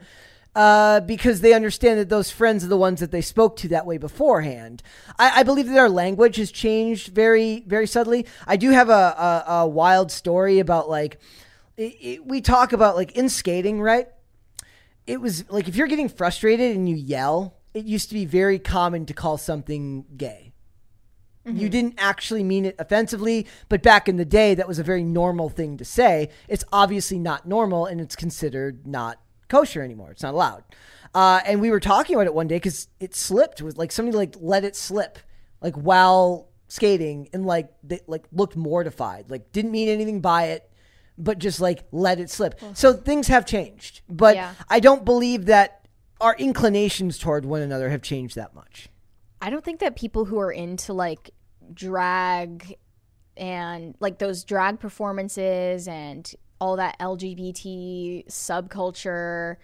uh, 0.54 1.00
because 1.00 1.40
they 1.40 1.54
understand 1.54 1.98
that 1.98 2.08
those 2.08 2.30
friends 2.30 2.64
are 2.64 2.68
the 2.68 2.76
ones 2.76 3.00
that 3.00 3.10
they 3.10 3.20
spoke 3.20 3.56
to 3.56 3.68
that 3.68 3.86
way 3.86 3.98
beforehand. 3.98 4.82
I, 5.18 5.40
I 5.40 5.42
believe 5.42 5.66
that 5.68 5.78
our 5.78 5.88
language 5.88 6.36
has 6.36 6.50
changed 6.50 7.08
very, 7.08 7.64
very 7.66 7.86
subtly. 7.86 8.26
I 8.46 8.56
do 8.56 8.70
have 8.70 8.88
a, 8.88 8.92
a, 9.46 9.52
a 9.52 9.66
wild 9.66 10.10
story 10.10 10.58
about 10.58 10.90
like, 10.90 11.18
it, 11.76 11.96
it, 12.00 12.26
we 12.26 12.40
talk 12.40 12.72
about 12.72 12.96
like 12.96 13.12
in 13.12 13.28
skating, 13.28 13.80
right? 13.80 14.08
It 15.06 15.20
was 15.20 15.50
like 15.50 15.68
if 15.68 15.76
you're 15.76 15.88
getting 15.88 16.08
frustrated 16.08 16.76
and 16.76 16.88
you 16.88 16.96
yell, 16.96 17.56
it 17.74 17.84
used 17.84 18.08
to 18.08 18.14
be 18.14 18.24
very 18.24 18.58
common 18.58 19.06
to 19.06 19.14
call 19.14 19.38
something 19.38 20.04
gay. 20.16 20.52
You 21.44 21.68
didn't 21.68 21.94
actually 21.98 22.44
mean 22.44 22.64
it 22.66 22.76
offensively, 22.78 23.48
but 23.68 23.82
back 23.82 24.08
in 24.08 24.16
the 24.16 24.24
day, 24.24 24.54
that 24.54 24.68
was 24.68 24.78
a 24.78 24.84
very 24.84 25.02
normal 25.02 25.48
thing 25.48 25.76
to 25.78 25.84
say. 25.84 26.28
It's 26.46 26.62
obviously 26.72 27.18
not 27.18 27.48
normal 27.48 27.86
and 27.86 28.00
it's 28.00 28.14
considered 28.14 28.86
not 28.86 29.20
kosher 29.48 29.82
anymore. 29.82 30.12
It's 30.12 30.22
not 30.22 30.34
allowed. 30.34 30.62
Uh, 31.14 31.40
and 31.44 31.60
we 31.60 31.70
were 31.70 31.80
talking 31.80 32.14
about 32.14 32.26
it 32.26 32.34
one 32.34 32.46
day 32.46 32.56
because 32.56 32.86
it 33.00 33.16
slipped. 33.16 33.60
It 33.60 33.64
was 33.64 33.76
like 33.76 33.90
somebody 33.90 34.16
like 34.16 34.36
let 34.38 34.64
it 34.64 34.76
slip, 34.76 35.18
like 35.60 35.74
while 35.74 36.48
skating, 36.68 37.28
and 37.32 37.44
like 37.44 37.70
they 37.82 38.00
like 38.06 38.24
looked 38.30 38.56
mortified, 38.56 39.28
like 39.28 39.50
didn't 39.50 39.72
mean 39.72 39.88
anything 39.88 40.20
by 40.20 40.44
it, 40.44 40.70
but 41.18 41.38
just 41.38 41.60
like 41.60 41.84
let 41.92 42.18
it 42.20 42.30
slip. 42.30 42.58
So 42.74 42.92
things 42.92 43.28
have 43.28 43.46
changed, 43.46 44.02
but 44.08 44.34
Yeah. 44.36 44.54
I 44.68 44.80
don't 44.80 45.04
believe 45.04 45.46
that 45.46 45.86
our 46.20 46.34
inclinations 46.36 47.18
toward 47.18 47.44
one 47.44 47.62
another 47.62 47.90
have 47.90 48.02
changed 48.02 48.36
that 48.36 48.54
much. 48.54 48.88
I 49.40 49.50
don't 49.50 49.64
think 49.64 49.80
that 49.80 49.96
people 49.96 50.24
who 50.24 50.38
are 50.38 50.52
into 50.52 50.92
like 50.92 51.30
drag 51.74 52.76
and 53.36 53.96
like 53.98 54.18
those 54.18 54.44
drag 54.44 54.78
performances 54.78 55.88
and 55.88 56.32
all 56.60 56.76
that 56.76 56.96
LGBT 57.00 58.26
subculture 58.28 59.56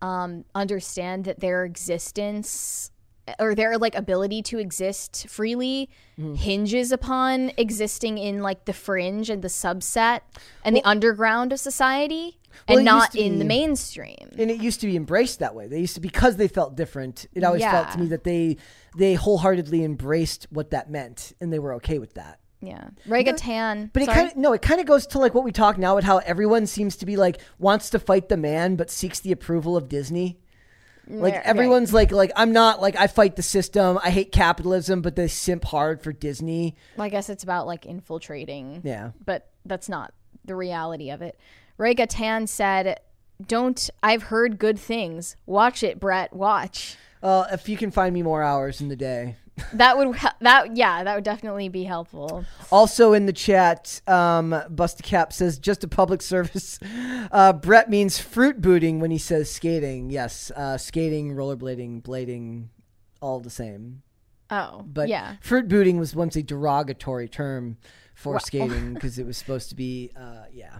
um, 0.00 0.44
understand 0.54 1.24
that 1.24 1.40
their 1.40 1.64
existence 1.64 2.92
or 3.38 3.54
their 3.54 3.78
like 3.78 3.94
ability 3.94 4.42
to 4.42 4.58
exist 4.58 5.26
freely 5.28 5.88
Mm-hmm. 6.18 6.34
hinges 6.34 6.92
upon 6.92 7.50
existing 7.56 8.18
in 8.18 8.42
like 8.42 8.66
the 8.66 8.74
fringe 8.74 9.30
and 9.30 9.40
the 9.40 9.48
subset 9.48 10.20
and 10.62 10.76
the 10.76 10.84
underground 10.84 11.50
of 11.50 11.58
society 11.58 12.38
Well, 12.68 12.76
and 12.78 12.84
not 12.84 13.14
in 13.14 13.38
the 13.38 13.46
mainstream. 13.46 14.28
and 14.36 14.50
it 14.50 14.60
used 14.60 14.82
to 14.82 14.86
be 14.86 14.96
embraced 14.96 15.38
that 15.38 15.54
way. 15.54 15.66
They 15.66 15.80
used 15.80 15.94
to 15.94 16.00
because 16.00 16.36
they 16.36 16.46
felt 16.48 16.76
different. 16.76 17.26
It 17.32 17.42
always 17.42 17.62
felt 17.62 17.92
to 17.92 17.98
me 17.98 18.06
that 18.08 18.24
they 18.24 18.58
they 18.98 19.14
wholeheartedly 19.14 19.82
embraced 19.82 20.46
what 20.50 20.72
that 20.72 20.90
meant 20.90 21.32
and 21.40 21.50
they 21.50 21.58
were 21.58 21.72
okay 21.76 21.98
with 21.98 22.12
that. 22.14 22.38
yeah. 22.60 22.88
Reggaeton. 23.08 23.90
But 23.94 24.02
it 24.02 24.06
Sorry? 24.06 24.16
kind 24.18 24.30
of 24.30 24.36
no, 24.36 24.52
it 24.52 24.60
kind 24.60 24.80
of 24.80 24.86
goes 24.86 25.06
to 25.06 25.18
like 25.18 25.32
what 25.32 25.44
we 25.44 25.52
talk 25.52 25.78
now 25.78 25.92
about 25.92 26.04
how 26.04 26.18
everyone 26.18 26.66
seems 26.66 26.96
to 26.96 27.06
be 27.06 27.16
like 27.16 27.40
wants 27.58 27.88
to 27.90 27.98
fight 27.98 28.28
the 28.28 28.36
man 28.36 28.76
but 28.76 28.90
seeks 28.90 29.20
the 29.20 29.32
approval 29.32 29.74
of 29.74 29.88
Disney. 29.88 30.38
Like 31.10 31.34
Right, 31.34 31.42
everyone's 31.44 31.92
like 31.92 32.12
like 32.12 32.32
I'm 32.36 32.52
not 32.52 32.80
like 32.80 32.96
I 32.96 33.06
fight 33.06 33.36
the 33.36 33.42
system. 33.42 33.98
I 34.02 34.10
hate 34.10 34.32
capitalism, 34.32 35.02
but 35.02 35.16
they 35.16 35.28
simp 35.28 35.64
hard 35.64 36.02
for 36.02 36.12
Disney. 36.12 36.76
Well, 36.96 37.06
I 37.06 37.08
guess 37.08 37.28
it's 37.28 37.42
about 37.42 37.66
like 37.66 37.86
infiltrating. 37.86 38.82
Yeah. 38.84 39.10
But 39.24 39.48
that's 39.64 39.88
not 39.88 40.12
the 40.44 40.54
reality 40.54 41.10
of 41.10 41.22
it. 41.22 41.38
Ray 41.78 41.94
Gatan 41.94 42.48
said, 42.48 43.00
Don't, 43.44 43.90
I've 44.02 44.24
heard 44.24 44.58
good 44.58 44.78
things. 44.78 45.36
Watch 45.46 45.82
it, 45.82 45.98
Brett. 45.98 46.32
Watch. 46.32 46.96
Uh, 47.22 47.46
if 47.52 47.68
you 47.68 47.76
can 47.76 47.90
find 47.90 48.14
me 48.14 48.22
more 48.22 48.42
hours 48.42 48.80
in 48.80 48.88
the 48.88 48.96
day. 48.96 49.36
That 49.74 49.96
would, 49.98 50.16
that, 50.40 50.76
yeah, 50.76 51.04
that 51.04 51.14
would 51.14 51.24
definitely 51.24 51.68
be 51.68 51.84
helpful. 51.84 52.44
Also 52.70 53.12
in 53.12 53.26
the 53.26 53.32
chat, 53.32 54.00
um, 54.06 54.50
Busta 54.70 55.02
Cap 55.02 55.32
says 55.32 55.58
just 55.58 55.84
a 55.84 55.88
public 55.88 56.22
service. 56.22 56.78
Uh, 57.32 57.52
Brett 57.52 57.88
means 57.88 58.18
fruit 58.18 58.60
booting 58.60 58.98
when 59.00 59.10
he 59.10 59.18
says 59.18 59.50
skating. 59.50 60.10
Yes, 60.10 60.50
uh, 60.56 60.76
skating, 60.78 61.34
rollerblading, 61.34 62.02
blading, 62.02 62.66
all 63.20 63.40
the 63.40 63.50
same. 63.50 64.02
Oh, 64.50 64.84
But 64.86 65.08
yeah. 65.08 65.36
fruit 65.40 65.68
booting 65.68 65.98
was 65.98 66.14
once 66.14 66.34
a 66.36 66.42
derogatory 66.42 67.28
term 67.28 67.76
for 68.14 68.40
skating 68.40 68.94
because 68.94 69.18
it 69.18 69.26
was 69.26 69.36
supposed 69.38 69.68
to 69.68 69.76
be, 69.76 70.10
uh, 70.16 70.44
yeah. 70.52 70.78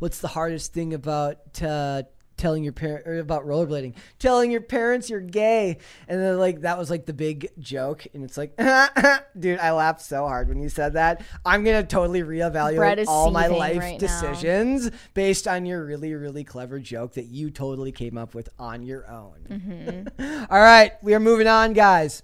What's 0.00 0.18
the 0.18 0.28
hardest 0.28 0.72
thing 0.72 0.94
about 0.94 1.62
uh, 1.62 2.02
telling 2.36 2.64
your 2.64 2.72
parent 2.72 3.06
or 3.06 3.18
about 3.18 3.46
rollerblading? 3.46 3.94
Telling 4.18 4.50
your 4.50 4.60
parents 4.60 5.10
you're 5.10 5.20
gay, 5.20 5.78
and 6.08 6.20
then 6.20 6.38
like 6.38 6.62
that 6.62 6.78
was 6.78 6.90
like 6.90 7.06
the 7.06 7.12
big 7.12 7.50
joke, 7.58 8.06
and 8.14 8.24
it's 8.24 8.36
like, 8.36 8.56
dude, 9.38 9.58
I 9.58 9.72
laughed 9.72 10.02
so 10.02 10.26
hard 10.26 10.48
when 10.48 10.60
you 10.60 10.68
said 10.68 10.94
that. 10.94 11.22
I'm 11.44 11.64
gonna 11.64 11.84
totally 11.84 12.22
reevaluate 12.22 13.04
all 13.06 13.30
my 13.30 13.46
life 13.46 13.78
right 13.78 13.92
now. 13.92 13.98
decisions 13.98 14.90
based 15.14 15.48
on 15.48 15.66
your 15.66 15.84
really 15.84 16.14
really 16.14 16.44
clever 16.44 16.78
joke 16.78 17.14
that 17.14 17.26
you 17.26 17.50
totally 17.50 17.92
came 17.92 18.18
up 18.18 18.34
with 18.34 18.48
on 18.58 18.82
your 18.82 19.10
own. 19.10 19.46
Mm-hmm. 19.48 20.44
All 20.50 20.60
right, 20.60 20.92
we 21.02 21.14
are 21.14 21.20
moving 21.20 21.46
on, 21.46 21.72
guys. 21.72 22.22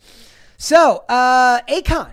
So, 0.57 1.05
uh, 1.09 1.63
Akon, 1.63 2.11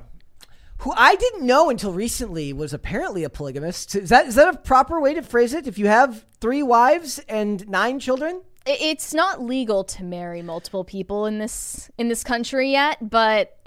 who 0.80 0.94
I 0.96 1.16
didn't 1.16 1.46
know 1.46 1.70
until 1.70 1.92
recently 1.94 2.54
was 2.54 2.74
apparently 2.74 3.24
a 3.24 3.30
polygamist. 3.30 3.96
Is 3.96 4.10
that 4.10 4.28
is 4.28 4.36
that 4.36 4.54
a 4.54 4.58
proper 4.58 5.00
way 5.02 5.14
to 5.16 5.22
phrase 5.22 5.54
it? 5.54 5.68
If 5.68 5.78
you 5.78 5.88
have 5.88 6.26
three 6.40 6.62
wives 6.64 7.20
and 7.28 7.68
nine 7.68 8.00
children, 8.00 8.42
It's 8.66 9.14
not 9.14 9.42
legal 9.42 9.84
to 9.86 10.04
marry 10.04 10.42
multiple 10.42 10.84
people 10.84 11.26
in 11.26 11.40
this, 11.40 11.90
in 11.98 12.10
this 12.10 12.24
country 12.24 12.72
yet, 12.72 12.98
but 13.10 13.58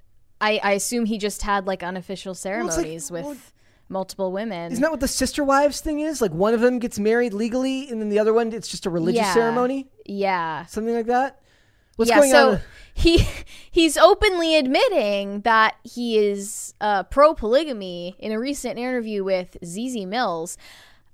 I, 0.40 0.60
I 0.62 0.72
assume 0.72 1.04
he 1.06 1.18
just 1.18 1.42
had 1.42 1.66
like 1.66 1.82
unofficial 1.82 2.32
it's 2.32 2.44
like- 2.44 2.52
ceremonies 2.54 3.10
with 3.10 3.52
multiple 3.88 4.30
women. 4.30 4.70
isn't 4.70 4.82
that 4.82 4.90
what 4.92 5.00
the 5.00 5.08
sister 5.08 5.42
wives 5.42 5.80
thing 5.80 5.98
is? 6.00 6.20
Like 6.22 6.32
one 6.32 6.54
of 6.54 6.60
them 6.60 6.78
gets 6.78 6.98
married 6.98 7.32
legally, 7.34 7.90
and 7.90 8.00
then 8.00 8.08
the 8.08 8.18
other 8.20 8.32
one 8.32 8.52
it's 8.52 8.68
just 8.68 8.86
a 8.86 8.90
religious 8.90 9.22
Yeah. 9.22 9.34
ceremony, 9.34 9.88
yeah. 10.06 10.64
something 10.66 10.94
like 10.94 11.06
that. 11.06 11.40
What's 11.96 12.10
yeah, 12.10 12.18
going 12.18 12.30
so 12.30 12.50
on? 12.52 12.60
he 12.94 13.26
he's 13.70 13.96
openly 13.96 14.56
admitting 14.56 15.40
that 15.42 15.76
he 15.82 16.18
is 16.18 16.74
uh, 16.80 17.04
pro 17.04 17.34
polygamy 17.34 18.16
in 18.18 18.32
a 18.32 18.38
recent 18.38 18.78
interview 18.78 19.24
with 19.24 19.56
Zeze 19.62 20.06
Millz. 20.06 20.56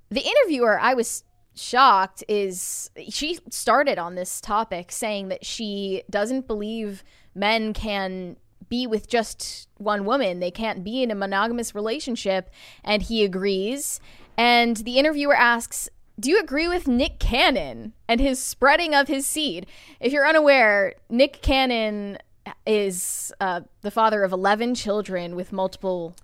The 0.09 0.21
interviewer, 0.21 0.79
I 0.79 0.93
was 0.93 1.23
shocked, 1.55 2.23
is 2.27 2.89
she 3.09 3.39
started 3.49 3.97
on 3.97 4.15
this 4.15 4.39
topic 4.39 4.91
saying 4.91 5.29
that 5.29 5.45
she 5.45 6.03
doesn't 6.09 6.47
believe 6.47 7.03
men 7.35 7.73
can 7.73 8.37
be 8.69 8.87
with 8.87 9.07
just 9.07 9.67
one 9.77 10.05
woman. 10.05 10.39
They 10.39 10.51
can't 10.51 10.83
be 10.83 11.03
in 11.03 11.11
a 11.11 11.15
monogamous 11.15 11.73
relationship, 11.73 12.49
and 12.83 13.01
he 13.01 13.23
agrees. 13.23 13.99
And 14.37 14.77
the 14.77 14.97
interviewer 14.97 15.35
asks, 15.35 15.89
do 16.19 16.29
you 16.29 16.39
agree 16.39 16.67
with 16.67 16.87
Nick 16.87 17.19
Cannon 17.19 17.93
and 18.07 18.19
his 18.19 18.41
spreading 18.41 18.93
of 18.95 19.07
his 19.07 19.25
seed? 19.25 19.67
If 19.99 20.11
you're 20.11 20.27
unaware, 20.27 20.95
Nick 21.09 21.41
Cannon 21.41 22.17
is 22.65 23.31
uh, 23.39 23.61
the 23.81 23.91
father 23.91 24.23
of 24.23 24.31
11 24.31 24.75
children 24.75 25.35
with 25.35 25.51
multiple 25.51 26.15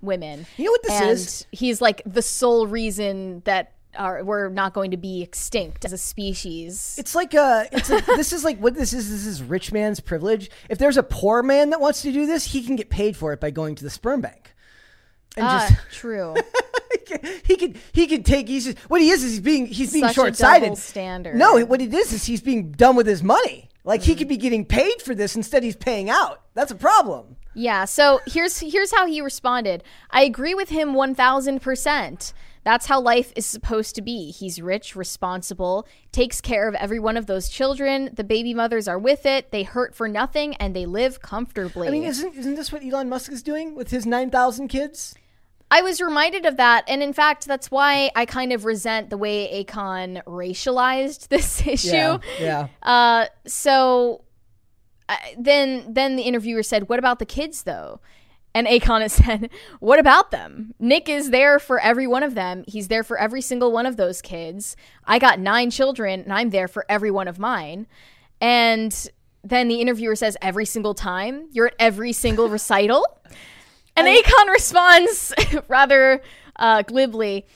women. 0.00 0.46
You 0.56 0.64
know 0.66 0.70
what 0.70 0.82
this 0.82 0.92
and 1.00 1.10
is? 1.10 1.46
He's 1.52 1.80
like 1.80 2.02
the 2.06 2.22
sole 2.22 2.66
reason 2.66 3.40
that 3.44 3.72
are, 3.96 4.24
we're 4.24 4.48
not 4.48 4.72
going 4.72 4.92
to 4.92 4.96
be 4.96 5.22
extinct 5.22 5.84
as 5.84 5.92
a 5.92 5.98
species. 5.98 6.96
It's 6.98 7.14
like 7.14 7.34
uh 7.34 7.64
it's 7.72 7.90
like 7.90 8.06
this 8.06 8.32
is 8.32 8.42
like 8.44 8.58
what 8.58 8.74
this 8.74 8.92
is 8.92 9.10
this 9.10 9.26
is 9.26 9.42
rich 9.42 9.70
man's 9.70 10.00
privilege. 10.00 10.50
If 10.70 10.78
there's 10.78 10.96
a 10.96 11.02
poor 11.02 11.42
man 11.42 11.70
that 11.70 11.80
wants 11.80 12.00
to 12.02 12.12
do 12.12 12.26
this, 12.26 12.46
he 12.46 12.62
can 12.62 12.76
get 12.76 12.88
paid 12.90 13.16
for 13.16 13.32
it 13.32 13.40
by 13.40 13.50
going 13.50 13.74
to 13.74 13.84
the 13.84 13.90
sperm 13.90 14.22
bank. 14.22 14.54
And 15.36 15.44
Ah, 15.46 15.68
just 15.68 15.96
true. 15.98 16.34
he 17.44 17.56
could 17.56 17.76
he 17.92 18.06
could 18.06 18.24
take 18.24 18.48
he's 18.48 18.72
what 18.88 19.00
he 19.00 19.10
is 19.10 19.22
is 19.24 19.32
he's 19.32 19.40
being 19.40 19.66
he's 19.66 19.92
being 19.92 20.08
short 20.12 20.36
sighted. 20.36 20.76
standard. 20.78 21.36
No, 21.36 21.64
what 21.64 21.80
it 21.80 21.92
is 21.92 22.08
is 22.08 22.12
is 22.14 22.24
he's 22.26 22.40
being 22.40 22.72
done 22.72 22.96
with 22.96 23.06
his 23.06 23.22
money. 23.22 23.68
Like 23.84 24.00
Mm. 24.02 24.04
he 24.04 24.14
could 24.14 24.28
be 24.28 24.36
getting 24.36 24.64
paid 24.64 25.02
for 25.02 25.14
this 25.14 25.34
instead 25.34 25.62
he's 25.64 25.76
paying 25.76 26.08
out. 26.08 26.42
That's 26.54 26.70
a 26.70 26.76
problem. 26.76 27.36
Yeah, 27.54 27.84
so 27.84 28.20
here's 28.26 28.60
here's 28.60 28.92
how 28.92 29.06
he 29.06 29.20
responded. 29.20 29.82
I 30.10 30.22
agree 30.22 30.54
with 30.54 30.68
him 30.70 30.94
1000%. 30.94 32.32
That's 32.64 32.86
how 32.86 33.00
life 33.00 33.32
is 33.34 33.44
supposed 33.44 33.96
to 33.96 34.02
be. 34.02 34.30
He's 34.30 34.62
rich, 34.62 34.94
responsible, 34.94 35.84
takes 36.12 36.40
care 36.40 36.68
of 36.68 36.76
every 36.76 37.00
one 37.00 37.16
of 37.16 37.26
those 37.26 37.48
children. 37.48 38.10
The 38.12 38.22
baby 38.22 38.54
mothers 38.54 38.86
are 38.86 39.00
with 39.00 39.26
it. 39.26 39.50
They 39.50 39.64
hurt 39.64 39.96
for 39.96 40.06
nothing 40.06 40.54
and 40.56 40.74
they 40.76 40.86
live 40.86 41.20
comfortably. 41.20 41.88
I 41.88 41.90
mean, 41.90 42.04
isn't 42.04 42.36
isn't 42.36 42.54
this 42.54 42.70
what 42.70 42.84
Elon 42.84 43.08
Musk 43.08 43.32
is 43.32 43.42
doing 43.42 43.74
with 43.74 43.90
his 43.90 44.06
nine 44.06 44.30
thousand 44.30 44.68
kids? 44.68 45.16
I 45.72 45.80
was 45.80 46.02
reminded 46.02 46.44
of 46.44 46.58
that, 46.58 46.84
and 46.86 47.02
in 47.02 47.14
fact, 47.14 47.46
that's 47.46 47.70
why 47.70 48.10
I 48.14 48.26
kind 48.26 48.52
of 48.52 48.66
resent 48.66 49.08
the 49.08 49.16
way 49.16 49.64
Akon 49.64 50.22
racialized 50.24 51.28
this 51.34 51.66
issue. 51.66 52.18
yeah. 52.38 52.68
Uh, 52.82 53.26
so 53.46 54.22
uh, 55.08 55.16
then 55.38 55.94
then 55.94 56.16
the 56.16 56.24
interviewer 56.24 56.62
said, 56.62 56.90
"What 56.90 56.98
about 56.98 57.20
the 57.20 57.24
kids 57.24 57.62
though?" 57.62 58.00
And 58.54 58.66
Akon 58.66 59.00
has 59.00 59.12
said, 59.24 59.48
"What 59.80 59.98
about 59.98 60.30
them? 60.30 60.74
Nick 60.78 61.08
is 61.08 61.30
there 61.30 61.58
for 61.58 61.80
every 61.80 62.06
one 62.06 62.22
of 62.22 62.34
them. 62.34 62.64
He's 62.68 62.88
there 62.88 63.02
for 63.02 63.16
every 63.16 63.40
single 63.40 63.72
one 63.72 63.86
of 63.86 63.96
those 63.96 64.20
kids. 64.20 64.76
I 65.06 65.18
got 65.18 65.40
9 65.40 65.70
children 65.70 66.20
and 66.20 66.34
I'm 66.34 66.50
there 66.50 66.68
for 66.68 66.84
every 66.86 67.10
one 67.10 67.28
of 67.28 67.38
mine." 67.38 67.86
And 68.42 69.10
then 69.42 69.68
the 69.68 69.80
interviewer 69.80 70.16
says, 70.16 70.36
"Every 70.42 70.66
single 70.66 70.92
time? 70.92 71.48
You're 71.50 71.68
at 71.68 71.74
every 71.78 72.12
single 72.12 72.48
recital?" 72.58 73.06
And 73.96 74.06
Akon 74.08 74.48
responds 74.50 75.32
rather 75.68 76.22
uh, 76.56 76.82
glibly, 76.82 77.46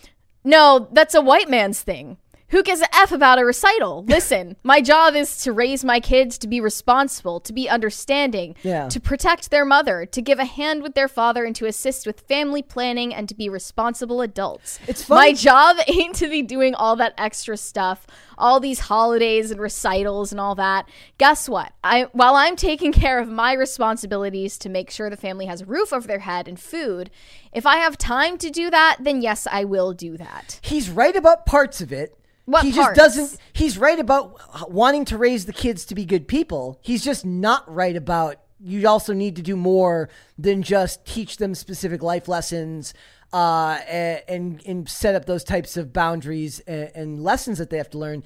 No, 0.45 0.89
that's 0.93 1.15
a 1.15 1.21
white 1.21 1.49
man's 1.49 1.81
thing. 1.83 2.19
Who 2.51 2.63
gives 2.63 2.81
a 2.81 2.95
F 2.95 3.11
about 3.11 3.41
a 3.41 3.45
recital? 3.45 4.05
Listen, 4.09 4.57
my 4.63 4.81
job 4.81 5.15
is 5.17 5.39
to 5.43 5.53
raise 5.53 5.85
my 5.85 5.99
kids 5.99 6.39
to 6.39 6.47
be 6.47 6.61
responsible, 6.61 7.41
to 7.41 7.53
be 7.53 7.69
understanding, 7.69 8.55
Yeah. 8.63 8.89
to 8.89 9.01
protect 9.01 9.51
their 9.51 9.65
mother, 9.65 10.07
to 10.07 10.23
give 10.23 10.39
a 10.39 10.45
hand 10.45 10.83
with 10.83 10.95
their 10.95 11.09
father, 11.09 11.45
and 11.45 11.57
to 11.57 11.67
assist 11.67 12.07
with 12.07 12.21
family 12.21 12.63
planning 12.63 13.13
and 13.13 13.29
to 13.29 13.35
be 13.35 13.49
responsible 13.49 14.21
adults. 14.23 14.79
It's 14.87 15.03
funny- 15.03 15.31
My 15.31 15.33
job 15.35 15.77
ain't 15.89 16.15
to 16.17 16.29
be 16.29 16.43
doing 16.43 16.75
all 16.77 16.95
that 16.97 17.15
extra 17.19 17.57
stuff, 17.57 18.07
all 18.39 18.61
these 18.61 18.79
holidays 18.81 19.51
and 19.51 19.61
recitals 19.61 20.31
and 20.31 20.41
all 20.41 20.55
that. 20.55 20.89
Guess 21.19 21.49
what? 21.49 21.73
I 21.83 22.05
while 22.13 22.37
I'm 22.37 22.55
taking 22.55 22.93
care 22.93 23.19
of 23.19 23.29
my 23.29 23.55
responsibilities 23.55 24.57
to 24.59 24.69
make 24.69 24.91
sure 24.91 25.11
the 25.11 25.17
family 25.17 25.47
has 25.47 25.63
a 25.63 25.67
roof 25.67 25.93
over 25.93 26.07
their 26.07 26.21
head 26.21 26.47
and 26.47 26.61
food, 26.61 27.11
if 27.53 27.67
I 27.67 27.79
have 27.79 27.99
time 27.99 28.39
to 28.39 28.51
do 28.51 28.71
that, 28.71 28.99
then 29.01 29.21
yes, 29.21 29.49
I 29.51 29.65
will 29.65 29.93
do 29.93 30.17
that. 30.19 30.61
He's 30.63 30.89
right 30.91 31.17
about 31.17 31.45
parts 31.47 31.81
of 31.81 31.93
it. 31.93 32.17
What 32.47 32.65
he 32.65 32.73
parts? 32.73 32.97
just 32.97 33.17
doesn't. 33.17 33.41
He's 33.53 33.77
right 33.77 33.99
about 33.99 34.71
wanting 34.71 35.05
to 35.07 35.19
raise 35.19 35.47
the 35.47 35.53
kids 35.53 35.85
to 35.87 35.95
be 35.95 36.05
good 36.05 36.27
people. 36.27 36.79
He's 36.81 37.05
just 37.05 37.27
not 37.27 37.73
right 37.73 37.97
about. 37.97 38.37
You 38.59 38.89
also 38.89 39.13
need 39.13 39.37
to 39.37 39.43
do 39.43 39.57
more 39.57 40.09
than 40.39 40.63
just 40.63 41.05
teach 41.05 41.37
them 41.37 41.55
specific 41.55 42.03
life 42.03 42.27
lessons, 42.29 42.95
uh, 43.33 43.79
and 44.29 44.63
and 44.65 44.89
set 44.89 45.15
up 45.15 45.27
those 45.27 45.45
types 45.45 45.77
of 45.77 45.93
boundaries 45.93 46.61
and, 46.61 46.91
and 46.95 47.23
lessons 47.23 47.59
that 47.59 47.69
they 47.69 47.77
have 47.77 47.91
to 47.91 47.99
learn. 47.99 48.23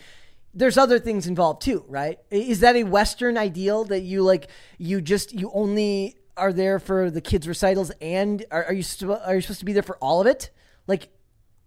There's 0.52 0.76
other 0.76 0.98
things 0.98 1.26
involved 1.26 1.62
too, 1.62 1.84
right? 1.88 2.18
Is 2.30 2.60
that 2.60 2.76
a 2.76 2.84
Western 2.84 3.38
ideal 3.38 3.84
that 3.84 4.00
you 4.00 4.22
like? 4.22 4.48
You 4.78 5.00
just 5.00 5.32
you 5.32 5.50
only 5.54 6.16
are 6.36 6.52
there 6.52 6.78
for 6.78 7.10
the 7.10 7.20
kids' 7.20 7.48
recitals, 7.48 7.90
and 8.00 8.44
are, 8.50 8.66
are 8.66 8.72
you 8.72 8.82
st- 8.82 9.10
are 9.10 9.34
you 9.34 9.40
supposed 9.40 9.60
to 9.60 9.64
be 9.64 9.72
there 9.72 9.82
for 9.82 9.96
all 9.96 10.20
of 10.20 10.26
it? 10.26 10.50
Like, 10.86 11.08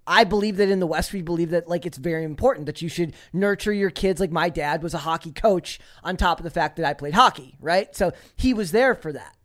I 0.05 0.23
believe 0.23 0.57
that 0.57 0.69
in 0.69 0.79
the 0.79 0.87
West, 0.87 1.13
we 1.13 1.21
believe 1.21 1.51
that 1.51 1.67
like 1.67 1.85
it's 1.85 1.97
very 1.97 2.23
important 2.23 2.65
that 2.65 2.81
you 2.81 2.89
should 2.89 3.13
nurture 3.31 3.73
your 3.73 3.89
kids. 3.89 4.19
Like 4.19 4.31
my 4.31 4.49
dad 4.49 4.83
was 4.83 4.93
a 4.93 4.99
hockey 4.99 5.31
coach, 5.31 5.79
on 6.03 6.17
top 6.17 6.39
of 6.39 6.43
the 6.43 6.49
fact 6.49 6.75
that 6.77 6.85
I 6.85 6.93
played 6.93 7.13
hockey, 7.13 7.57
right? 7.59 7.95
So 7.95 8.11
he 8.35 8.53
was 8.53 8.71
there 8.71 8.95
for 8.95 9.13
that. 9.13 9.35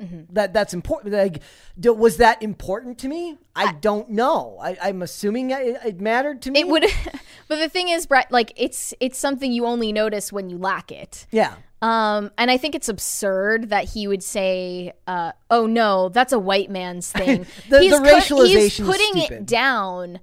Mm-hmm. 0.00 0.32
That 0.34 0.52
that's 0.52 0.72
important. 0.72 1.12
Like, 1.12 1.42
was 1.76 2.18
that 2.18 2.40
important 2.40 2.98
to 2.98 3.08
me? 3.08 3.36
I, 3.56 3.72
don't 3.72 4.10
know. 4.10 4.58
I, 4.62 4.76
I'm 4.80 5.02
assuming 5.02 5.50
it, 5.50 5.76
it 5.84 6.00
mattered 6.00 6.42
to 6.42 6.52
me. 6.52 6.60
It 6.60 6.68
would, 6.68 6.84
but 7.48 7.56
the 7.56 7.68
thing 7.68 7.88
is, 7.88 8.06
Brett, 8.06 8.30
like 8.30 8.52
it's 8.56 8.94
it's 9.00 9.18
something 9.18 9.52
you 9.52 9.66
only 9.66 9.92
notice 9.92 10.32
when 10.32 10.50
you 10.50 10.58
lack 10.58 10.92
it. 10.92 11.26
Yeah. 11.32 11.56
Um, 11.80 12.32
and 12.36 12.50
I 12.50 12.56
think 12.56 12.74
it's 12.74 12.88
absurd 12.88 13.70
that 13.70 13.84
he 13.90 14.08
would 14.08 14.22
say, 14.22 14.92
uh, 15.06 15.32
"Oh 15.50 15.66
no, 15.66 16.08
that's 16.08 16.32
a 16.32 16.38
white 16.38 16.70
man's 16.70 17.10
thing." 17.12 17.46
The- 17.68 17.80
he's 17.82 17.92
the 17.92 17.98
racialization 17.98 18.46
he's 18.48 18.80
is 18.80 18.86
putting 18.86 19.18
it 19.22 19.46
down 19.46 20.18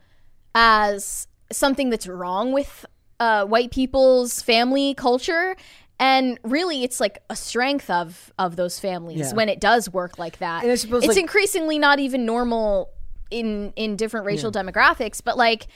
as 0.54 1.28
something 1.52 1.90
that's 1.90 2.08
wrong 2.08 2.52
with 2.52 2.86
uh, 3.20 3.46
white 3.46 3.72
people's 3.72 4.42
family 4.42 4.94
culture. 4.94 5.56
And 5.98 6.38
really, 6.44 6.84
it's 6.84 7.00
like 7.00 7.20
a 7.30 7.36
strength 7.38 7.90
of 7.90 8.34
of 8.38 8.58
those 8.58 8.78
families 8.80 9.20
Yeah. 9.20 9.34
when 9.34 9.48
it 9.48 9.62
does 9.62 9.90
work 9.90 10.20
like 10.20 10.40
that. 10.40 10.64
And 10.64 10.72
I 10.72 10.76
suppose, 10.76 11.04
it's 11.04 11.10
like- 11.10 11.18
increasingly 11.18 11.80
not 11.80 12.00
even 12.00 12.26
normal 12.26 12.90
in 13.32 13.72
in 13.78 13.96
different 13.96 14.26
racial 14.26 14.52
demographics, 14.52 15.22
but 15.24 15.38
like 15.38 15.68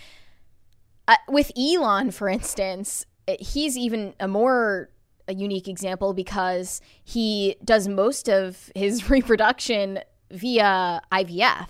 uh, 1.07 1.15
with 1.29 1.51
Elon, 1.57 2.11
for 2.11 2.27
instance, 2.27 3.05
he's 3.39 3.77
even 3.77 4.13
a 4.19 4.27
more 4.27 4.89
a 5.29 5.33
unique 5.33 5.67
example 5.69 6.13
because 6.13 6.81
he 7.03 7.55
does 7.63 7.87
most 7.87 8.27
of 8.29 8.69
his 8.75 9.09
reproduction 9.15 9.99
via 10.31 10.99
IVF. 11.11 11.67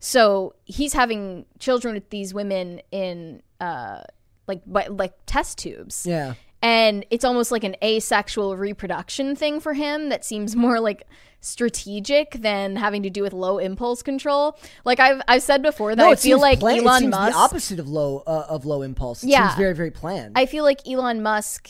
So 0.00 0.54
he's 0.64 0.92
having 0.92 1.46
children 1.60 1.94
with 1.94 2.10
these 2.10 2.34
women 2.34 2.80
in 2.90 3.42
uh, 3.60 4.02
like 4.48 4.60
like 4.66 5.12
test 5.26 5.58
tubes. 5.58 6.04
Yeah. 6.04 6.34
And 6.60 7.06
it's 7.10 7.24
almost 7.24 7.52
like 7.52 7.62
an 7.62 7.76
asexual 7.84 8.56
reproduction 8.56 9.36
thing 9.36 9.60
for 9.60 9.74
him 9.74 10.08
that 10.08 10.24
seems 10.24 10.56
more 10.66 10.80
like 10.80 11.04
strategic 11.40 12.32
than 12.32 12.74
having 12.74 13.04
to 13.04 13.10
do 13.10 13.22
with 13.22 13.32
low 13.32 13.58
impulse 13.58 14.02
control. 14.02 14.58
Like 14.84 14.98
I've 14.98 15.22
I've 15.28 15.42
said 15.42 15.62
before 15.62 15.94
that 15.94 16.02
No, 16.02 16.10
I 16.10 16.16
feel 16.16 16.40
like 16.40 16.58
plan- 16.58 16.78
it 16.78 16.82
Elon 16.84 17.00
seems 17.02 17.10
Musk 17.12 17.32
the 17.32 17.38
opposite 17.38 17.78
of 17.78 17.88
low 17.88 18.24
uh, 18.26 18.46
of 18.48 18.64
low 18.66 18.82
impulse. 18.82 19.22
It 19.22 19.30
Yeah. 19.30 19.48
seems 19.50 19.58
very 19.58 19.74
very 19.74 19.92
planned. 19.92 20.32
I 20.36 20.46
feel 20.46 20.64
like 20.64 20.80
Elon 20.88 21.22
Musk, 21.22 21.68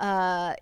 uh, 0.00 0.54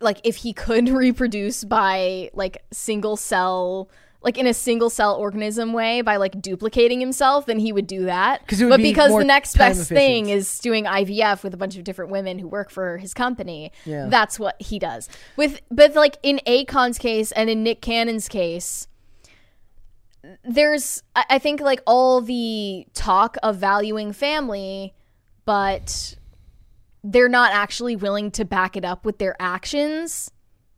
like 0.00 0.18
if 0.24 0.36
he 0.36 0.52
could 0.52 0.88
reproduce 1.04 1.64
by 1.64 2.30
like 2.34 2.62
single 2.72 3.16
cell, 3.16 3.88
like 4.22 4.38
in 4.38 4.46
a 4.46 4.54
single 4.54 4.88
cell 4.90 5.14
organism 5.16 5.72
way 5.72 6.00
by 6.00 6.16
like 6.16 6.40
duplicating 6.40 7.00
himself, 7.00 7.46
then 7.46 7.58
he 7.58 7.72
would 7.72 7.86
do 7.86 8.04
that 8.04 8.40
it 8.60 8.64
would 8.64 8.70
but 8.70 8.76
be 8.78 8.84
because 8.84 9.10
more 9.10 9.20
the 9.20 9.26
next 9.26 9.52
time 9.52 9.72
best 9.72 9.88
thing 9.88 10.28
is 10.30 10.58
doing 10.60 10.84
IVF 10.84 11.42
with 11.42 11.52
a 11.52 11.56
bunch 11.56 11.76
of 11.76 11.84
different 11.84 12.10
women 12.10 12.38
who 12.38 12.48
work 12.48 12.70
for 12.70 12.98
his 12.98 13.12
company, 13.14 13.70
Yeah. 13.84 14.06
that's 14.08 14.38
what 14.38 14.60
he 14.60 14.78
does. 14.78 15.08
With 15.36 15.60
but 15.70 15.94
like 15.94 16.16
in 16.22 16.40
Akon's 16.46 16.98
case 16.98 17.32
and 17.32 17.50
in 17.50 17.62
Nick 17.62 17.80
Cannon's 17.82 18.28
case, 18.28 18.88
there's 20.42 21.02
I 21.14 21.24
I 21.30 21.38
think 21.38 21.60
like 21.60 21.82
all 21.86 22.20
the 22.20 22.86
talk 22.94 23.36
of 23.42 23.56
valuing 23.56 24.12
family, 24.12 24.94
but 25.44 26.16
they're 27.04 27.28
not 27.28 27.52
actually 27.52 27.94
willing 27.96 28.30
to 28.32 28.44
back 28.44 28.76
it 28.76 28.84
up 28.84 29.04
with 29.04 29.18
their 29.18 29.36
actions. 29.38 30.30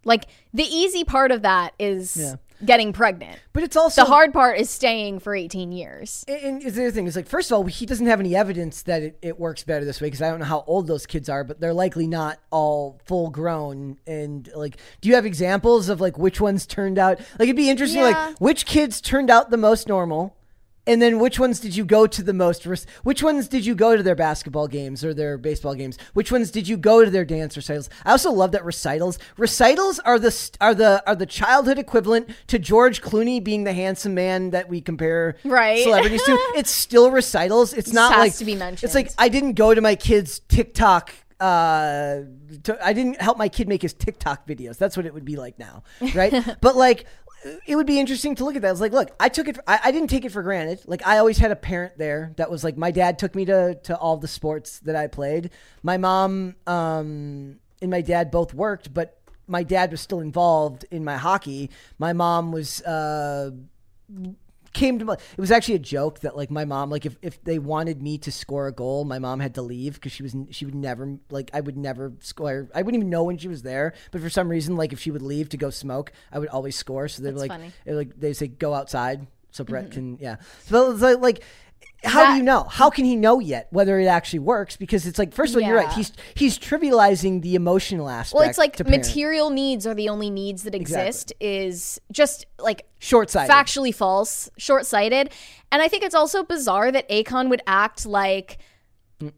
Like 0.04 0.26
the 0.52 0.64
easy 0.64 1.04
part 1.04 1.30
of 1.30 1.42
that 1.42 1.72
is 1.78 2.16
Yeah. 2.16 2.34
getting 2.64 2.92
pregnant. 2.92 3.38
but 3.52 3.62
it's 3.62 3.76
also 3.76 4.02
The 4.02 4.08
hard 4.08 4.32
part 4.32 4.58
is 4.58 4.68
staying 4.70 5.18
for 5.20 5.34
18 5.34 5.72
years. 5.72 6.24
And 6.28 6.62
and 6.62 6.62
the 6.62 6.68
other 6.82 6.90
thing 6.90 7.06
is 7.06 7.14
like, 7.16 7.26
first 7.26 7.50
of 7.50 7.56
all, 7.56 7.64
he 7.64 7.86
doesn't 7.86 8.06
have 8.06 8.18
any 8.20 8.34
evidence 8.36 8.82
that 8.82 9.02
it, 9.02 9.18
it 9.22 9.38
works 9.40 9.62
better 9.64 9.84
this 9.84 10.00
way 10.00 10.08
because 10.08 10.20
I 10.22 10.28
don't 10.30 10.38
know 10.40 10.44
how 10.46 10.64
old 10.66 10.86
those 10.88 11.06
kids 11.06 11.28
are, 11.28 11.44
but 11.44 11.60
they're 11.60 11.72
likely 11.74 12.06
not 12.06 12.38
all 12.50 13.00
full 13.04 13.30
grown. 13.30 13.98
And 14.06 14.48
like, 14.54 14.78
do 15.00 15.08
you 15.08 15.14
have 15.16 15.26
examples 15.26 15.88
of 15.88 16.00
like 16.00 16.18
which 16.18 16.40
ones 16.40 16.66
turned 16.66 16.98
out? 16.98 17.18
Like, 17.38 17.48
it'd 17.48 17.56
be 17.56 17.70
interesting, 17.70 18.00
Yeah. 18.00 18.06
like 18.28 18.38
which 18.38 18.66
kids 18.66 19.00
turned 19.00 19.30
out 19.30 19.50
the 19.50 19.56
most 19.56 19.86
normal, 19.88 20.36
and 20.86 21.02
then 21.02 21.18
which 21.18 21.38
ones 21.38 21.58
did 21.60 21.74
you 21.76 21.84
go 21.84 22.06
to 22.06 22.22
the 22.22 22.32
most? 22.32 22.66
Which 23.02 23.22
ones 23.22 23.48
did 23.48 23.66
you 23.66 23.74
go 23.74 23.96
to 23.96 24.02
their 24.02 24.14
basketball 24.14 24.68
games 24.68 25.04
or 25.04 25.12
their 25.12 25.36
baseball 25.36 25.74
games? 25.74 25.98
Which 26.14 26.30
ones 26.30 26.50
did 26.50 26.68
you 26.68 26.76
go 26.76 27.04
to 27.04 27.10
their 27.10 27.24
dance 27.24 27.56
recitals? 27.56 27.90
I 28.04 28.12
also 28.12 28.30
love 28.30 28.52
that 28.52 28.64
recitals. 28.64 29.18
Recitals 29.36 29.98
are 30.00 30.18
the 30.18 30.34
are 30.60 30.74
the 30.74 31.02
are 31.06 31.16
the 31.16 31.26
childhood 31.26 31.78
equivalent 31.78 32.30
to 32.48 32.58
George 32.58 33.02
Clooney 33.02 33.42
being 33.42 33.64
the 33.64 33.72
handsome 33.72 34.14
man 34.14 34.50
that 34.50 34.68
we 34.68 34.80
compare 34.80 35.36
Right. 35.44 35.82
celebrities 35.82 36.22
to. 36.24 36.36
It's 36.56 36.70
still 36.70 37.10
recitals. 37.10 37.72
It's 37.72 37.92
not 37.92 38.12
has 38.12 38.18
like 38.20 38.34
to 38.36 38.44
be 38.44 38.54
mentioned. 38.54 38.88
It's 38.88 38.94
like 38.94 39.10
I 39.18 39.28
didn't 39.28 39.54
go 39.54 39.74
to 39.74 39.80
my 39.80 39.94
kid's 39.96 40.40
TikTok. 40.48 41.12
Uh, 41.38 42.22
to, 42.62 42.78
I 42.82 42.94
didn't 42.94 43.20
help 43.20 43.36
my 43.36 43.48
kid 43.48 43.68
make 43.68 43.82
his 43.82 43.92
TikTok 43.92 44.46
videos. 44.46 44.78
That's 44.78 44.96
what 44.96 45.04
it 45.04 45.12
would 45.12 45.24
be 45.26 45.36
like 45.36 45.58
now, 45.58 45.82
right? 46.14 46.32
but 46.62 46.76
like, 46.76 47.04
it 47.66 47.76
would 47.76 47.86
be 47.86 48.00
interesting 48.00 48.34
to 48.36 48.44
look 48.44 48.56
at 48.56 48.62
that. 48.62 48.70
It's 48.70 48.80
like, 48.80 48.92
look, 48.92 49.10
I 49.20 49.28
took 49.28 49.48
it. 49.48 49.58
I, 49.66 49.80
I 49.84 49.90
didn't 49.92 50.08
take 50.08 50.24
it 50.24 50.32
for 50.32 50.42
granted. 50.42 50.80
Like, 50.86 51.06
I 51.06 51.18
always 51.18 51.38
had 51.38 51.50
a 51.50 51.56
parent 51.56 51.98
there 51.98 52.32
that 52.36 52.50
was 52.50 52.64
like, 52.64 52.76
my 52.76 52.90
dad 52.90 53.18
took 53.18 53.34
me 53.34 53.44
to 53.46 53.74
to 53.84 53.96
all 53.96 54.16
the 54.16 54.28
sports 54.28 54.80
that 54.80 54.96
I 54.96 55.06
played. 55.06 55.50
My 55.82 55.96
mom 55.96 56.56
um, 56.66 57.58
and 57.80 57.90
my 57.90 58.00
dad 58.00 58.30
both 58.30 58.54
worked, 58.54 58.92
but 58.92 59.20
my 59.46 59.62
dad 59.62 59.90
was 59.90 60.00
still 60.00 60.20
involved 60.20 60.84
in 60.90 61.04
my 61.04 61.16
hockey. 61.16 61.70
My 61.98 62.12
mom 62.12 62.52
was. 62.52 62.82
Uh, 62.82 63.50
came 64.76 64.98
to 64.98 65.04
my 65.04 65.14
it 65.14 65.38
was 65.38 65.50
actually 65.50 65.74
a 65.74 65.80
joke 65.80 66.20
that 66.20 66.36
like 66.36 66.50
my 66.50 66.64
mom 66.64 66.90
like 66.90 67.06
if, 67.06 67.16
if 67.22 67.42
they 67.42 67.58
wanted 67.58 68.02
me 68.02 68.18
to 68.18 68.30
score 68.30 68.68
a 68.68 68.72
goal 68.72 69.04
my 69.04 69.18
mom 69.18 69.40
had 69.40 69.54
to 69.54 69.62
leave 69.62 69.94
because 69.94 70.12
she 70.12 70.22
was 70.22 70.36
she 70.50 70.64
would 70.64 70.74
never 70.74 71.18
like 71.30 71.50
i 71.52 71.60
would 71.60 71.76
never 71.76 72.12
score 72.20 72.68
i 72.74 72.82
wouldn't 72.82 73.00
even 73.00 73.10
know 73.10 73.24
when 73.24 73.38
she 73.38 73.48
was 73.48 73.62
there 73.62 73.94
but 74.10 74.20
for 74.20 74.30
some 74.30 74.48
reason 74.48 74.76
like 74.76 74.92
if 74.92 75.00
she 75.00 75.10
would 75.10 75.22
leave 75.22 75.48
to 75.48 75.56
go 75.56 75.70
smoke 75.70 76.12
i 76.30 76.38
would 76.38 76.48
always 76.48 76.76
score. 76.76 77.08
So 77.08 77.22
they're 77.22 77.32
That's 77.32 77.48
like 77.48 77.72
like 77.86 78.20
they 78.20 78.32
say 78.32 78.48
go 78.48 78.74
outside 78.74 79.26
so 79.50 79.64
brett 79.64 79.84
mm-hmm. 79.84 79.92
can 79.92 80.18
yeah. 80.20 80.36
So 80.66 80.90
like 80.90 81.42
how 82.04 82.20
That- 82.20 82.30
do 82.32 82.36
you 82.36 82.42
know? 82.42 82.64
How 82.64 82.90
can 82.90 83.04
he 83.04 83.16
know 83.16 83.40
yet 83.40 83.68
whether 83.70 83.98
it 83.98 84.06
actually 84.06 84.40
works? 84.40 84.76
Because 84.76 85.06
it's 85.06 85.18
like 85.18 85.32
first 85.32 85.54
of 85.54 85.62
all 85.62 85.68
you're 85.68 85.76
right. 85.76 85.92
He's 85.92 86.12
he's 86.34 86.58
trivializing 86.58 87.42
the 87.42 87.54
emotional 87.54 88.08
aspect 88.08 88.38
well, 88.38 88.48
it's 88.48 88.58
like 88.58 88.78
material 88.86 89.50
needs 89.50 89.86
are 89.86 89.94
the 89.94 90.08
only 90.08 90.30
needs 90.30 90.62
that 90.64 90.74
exist 90.74 91.32
is 91.40 92.00
just 92.12 92.46
like 92.58 92.86
short-sighted. 92.98 93.54
factually 93.54 93.94
false, 93.94 94.50
short 94.58 94.86
sighted. 94.86 95.30
And 95.72 95.82
I 95.82 95.88
think 95.88 96.04
it's 96.04 96.14
also 96.14 96.42
bizarre 96.42 96.92
that 96.92 97.08
Akon 97.08 97.48
would 97.48 97.62
act 97.66 98.06
like 98.06 98.58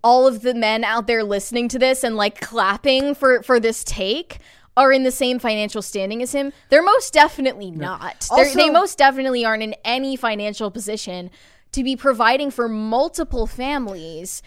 all 0.03 0.27
of 0.27 0.43
the 0.43 0.55
men 0.55 0.85
out 0.85 1.07
there 1.07 1.23
listening 1.23 1.69
to 1.69 1.79
this 1.79 2.03
and 2.03 2.17
like 2.17 2.41
clapping 2.41 3.15
for 3.15 3.43
for 3.43 3.61
this 3.61 3.85
take 3.85 4.39
are 4.77 4.93
in 4.93 5.03
the 5.03 5.11
same 5.11 5.41
financial 5.41 5.83
standing 5.83 6.23
as 6.23 6.33
him. 6.33 6.53
They're 6.69 6.85
most 6.85 7.13
definitely 7.13 7.73
not. 7.73 8.29
They're, 8.35 8.55
they 8.55 8.71
most 8.71 8.97
definitely 8.97 9.45
aren't 9.45 9.65
in 9.65 9.75
any 9.85 10.15
financial 10.15 10.71
position 10.71 11.31
to 11.73 11.83
be 11.85 11.97
providing 11.97 12.51
for 12.51 12.69
multiple 12.69 13.47
families. 13.47 14.43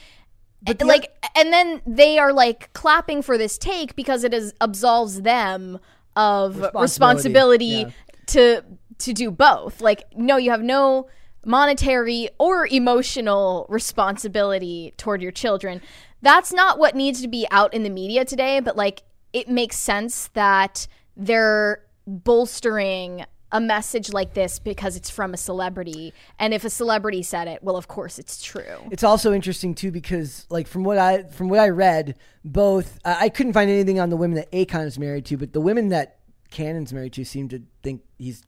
the- 0.63 0.85
like 0.85 1.11
and 1.35 1.51
then 1.51 1.81
they 1.87 2.19
are 2.19 2.31
like 2.33 2.71
clapping 2.73 3.21
for 3.21 3.37
this 3.37 3.57
take 3.57 3.95
because 3.95 4.23
it 4.23 4.33
is 4.33 4.53
absolves 4.61 5.21
them 5.23 5.79
of 6.15 6.57
Responsibility, 6.57 6.81
responsibility 6.81 7.65
yeah. 7.65 7.89
to 8.27 8.63
to 8.99 9.13
do 9.13 9.31
both. 9.31 9.81
Like 9.81 10.03
no, 10.15 10.37
you 10.37 10.51
have 10.51 10.61
no 10.61 11.07
monetary 11.45 12.29
or 12.37 12.67
emotional 12.67 13.65
responsibility 13.69 14.93
toward 14.97 15.21
your 15.21 15.31
children. 15.31 15.81
That's 16.21 16.53
not 16.53 16.77
what 16.77 16.93
needs 16.95 17.21
to 17.21 17.27
be 17.27 17.47
out 17.49 17.73
in 17.73 17.81
the 17.83 17.89
media 17.89 18.25
today, 18.25 18.59
but 18.59 18.75
like 18.77 19.03
it 19.33 19.49
makes 19.49 19.77
sense 19.77 20.29
that 20.33 20.87
they're 21.17 21.83
bolstering 22.05 23.25
a 23.51 23.59
message 23.59 24.13
like 24.13 24.33
this 24.33 24.59
because 24.59 24.95
it's 24.95 25.09
from 25.09 25.33
a 25.33 25.37
celebrity. 25.37 26.13
And 26.39 26.53
if 26.53 26.63
a 26.63 26.69
celebrity 26.69 27.21
said 27.23 27.47
it, 27.47 27.61
well 27.63 27.75
of 27.75 27.87
course 27.87 28.17
it's 28.19 28.41
true. 28.41 28.77
It's 28.91 29.03
also 29.03 29.33
interesting 29.33 29.75
too 29.75 29.91
because, 29.91 30.45
like, 30.49 30.67
from 30.67 30.83
what 30.83 30.97
I 30.97 31.23
from 31.23 31.49
what 31.49 31.59
I 31.59 31.69
read, 31.69 32.15
both 32.45 32.99
uh, 33.03 33.15
I 33.19 33.29
couldn't 33.29 33.53
find 33.53 33.69
anything 33.69 33.99
on 33.99 34.09
the 34.09 34.17
women 34.17 34.35
that 34.35 34.51
Akon 34.51 34.85
is 34.85 34.97
married 34.97 35.25
to, 35.25 35.37
but 35.37 35.53
the 35.53 35.61
women 35.61 35.89
that 35.89 36.19
Cannon's 36.49 36.93
married 36.93 37.13
to 37.13 37.25
seem 37.25 37.49
to 37.49 37.61
think 37.83 38.01
he's 38.17 38.43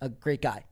a 0.00 0.08
great 0.08 0.42
guy. 0.42 0.64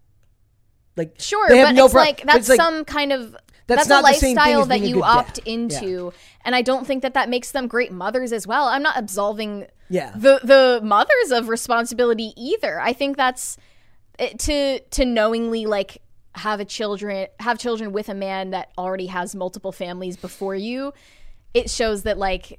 Like, 0.97 1.15
Sure, 1.19 1.49
they 1.49 1.59
have 1.59 1.69
but 1.69 1.75
no 1.75 1.85
it's 1.85 1.95
like 1.95 2.19
but 2.19 2.27
that's 2.27 2.39
it's 2.41 2.49
like- 2.51 2.57
some 2.57 2.85
kind 2.85 3.13
of 3.13 3.37
That's 3.69 3.87
that's, 3.87 3.89
not 3.89 4.05
a 4.11 4.13
the 4.13 4.19
same 4.19 4.37
thing 4.37 4.57
lifestyle 4.57 4.65
that 4.67 4.81
you 4.81 4.95
good 4.95 5.01
dad. 5.03 5.07
opt 5.07 5.39
into, 5.39 6.13
and 6.45 6.57
I 6.57 6.63
don't 6.63 6.87
think 6.87 7.03
that 7.03 7.15
that 7.15 7.29
makes 7.29 7.53
them 7.53 7.69
great 7.69 7.93
mothers 7.93 8.33
as 8.33 8.47
well. 8.47 8.67
I'm 8.67 8.83
not 8.83 8.97
absolving 8.97 9.67
Yeah. 9.89 10.11
the 10.17 10.41
the 10.43 10.81
mothers 10.83 11.31
of 11.31 11.49
responsibility 11.49 12.33
either. 12.37 12.81
I 12.81 12.93
think 12.93 13.17
that's 13.17 13.57
it, 14.19 14.39
to 14.41 14.81
to 14.81 15.05
knowingly 15.05 15.67
like 15.67 16.03
have 16.35 16.61
a 16.61 16.65
children 16.65 17.29
have 17.41 17.59
children 17.59 17.93
with 17.93 18.09
a 18.09 18.15
man 18.15 18.51
that 18.51 18.71
already 18.77 19.07
has 19.07 19.35
multiple 19.35 19.71
families 19.73 20.17
before 20.17 20.55
you. 20.57 20.93
It 21.55 21.71
shows 21.71 22.03
that 22.05 22.19
like 22.19 22.59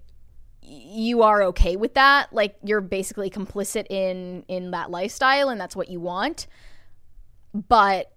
you 0.62 1.24
are 1.24 1.42
okay 1.44 1.76
with 1.76 1.96
that. 1.96 2.32
Like 2.32 2.56
you're 2.64 2.82
basically 2.82 3.30
complicit 3.32 3.88
in 3.90 4.44
in 4.48 4.72
that 4.72 4.92
lifestyle 4.92 5.50
and 5.50 5.60
that's 5.60 5.76
what 5.76 5.90
you 5.90 6.00
want. 6.00 6.46
But 7.54 8.12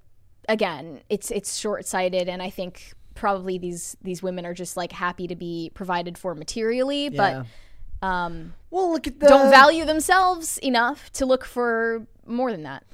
again, 0.49 1.01
it's 1.09 1.31
it's 1.31 1.57
short-sighted 1.59 2.29
and 2.29 2.43
I 2.43 2.51
think 2.51 2.93
probably 3.15 3.59
these 3.59 3.97
these 4.03 4.23
women 4.23 4.45
are 4.47 4.55
just 4.55 4.77
like 4.77 4.93
happy 4.93 5.27
to 5.29 5.37
be 5.37 5.71
provided 5.75 6.17
for 6.19 6.35
materially, 6.35 7.05
Yeah. 7.09 7.45
but 8.01 8.07
um 8.07 8.55
Well, 8.71 8.91
look 8.93 9.07
at 9.07 9.21
the. 9.21 9.29
don't 9.29 9.51
value 9.51 9.85
themselves 9.85 10.59
enough 10.59 11.11
to 11.13 11.27
look 11.27 11.45
for 11.45 12.07
more 12.27 12.51
than 12.51 12.63
that. 12.65 12.85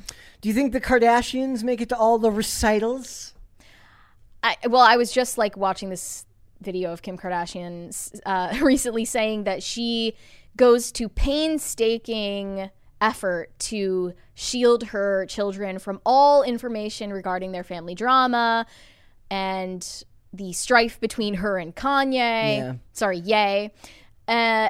Do 0.41 0.49
you 0.49 0.55
think 0.55 0.73
the 0.73 0.81
Kardashians 0.81 1.63
make 1.63 1.81
it 1.81 1.89
to 1.91 1.97
all 1.97 2.19
the 2.19 2.31
recitals? 2.31 3.35
I, 4.43 4.57
well, 4.69 4.83
I 4.83 4.97
was 4.97 5.11
just 5.13 5.37
like 5.37 5.57
watching 5.57 5.91
this 5.91 6.25
video 6.61 6.93
of 6.93 7.03
Kim 7.03 7.19
Kardashian 7.19 8.21
uh, 8.25 8.57
recently 8.63 9.05
saying 9.05 9.45
that 9.45 9.63
she 9.63 10.15
goes 10.57 10.91
to 10.93 11.09
painstaking 11.09 12.71
effort 13.01 13.57
to 13.59 14.13
shield 14.35 14.85
her 14.85 15.27
children 15.27 15.79
from 15.79 16.01
all 16.05 16.43
information 16.43 17.13
regarding 17.13 17.53
their 17.53 17.65
family 17.65 17.95
drama 17.95 18.67
and 19.31 20.05
the 20.33 20.53
strife 20.53 21.01
between 21.01 21.35
her 21.35 21.59
and 21.59 21.75
Kanye. 21.75 22.13
Yeah. 22.59 22.75
Sorry, 22.93 23.19
Ye. 23.19 23.71
Uh, 24.27 24.69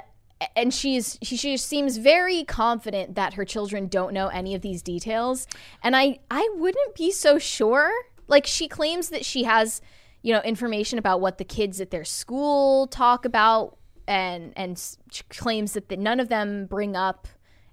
and 0.55 0.73
she's 0.73 1.19
she, 1.23 1.37
she 1.37 1.57
seems 1.57 1.97
very 1.97 2.45
confident 2.45 3.17
that 3.17 3.35
her 3.35 3.45
children 3.45 3.89
don't 3.89 4.13
know 4.13 4.29
any 4.29 4.55
of 4.55 4.63
these 4.63 4.83
details 4.83 5.49
and 5.83 5.97
i 5.97 6.19
i 6.31 6.49
wouldn't 6.55 6.95
be 6.95 7.11
so 7.11 7.39
sure 7.39 7.91
like 8.29 8.47
she 8.47 8.69
claims 8.69 9.09
that 9.09 9.25
she 9.25 9.43
has 9.43 9.81
you 10.23 10.33
know 10.33 10.41
information 10.43 10.99
about 10.99 11.21
what 11.21 11.39
the 11.39 11.45
kids 11.45 11.81
at 11.81 11.91
their 11.91 12.05
school 12.05 12.87
talk 12.87 13.25
about 13.25 13.77
and 14.07 14.53
and 14.57 14.81
claims 15.29 15.73
that 15.73 15.89
the, 15.89 15.97
none 15.97 16.21
of 16.21 16.29
them 16.29 16.67
bring 16.67 16.95
up 16.95 17.27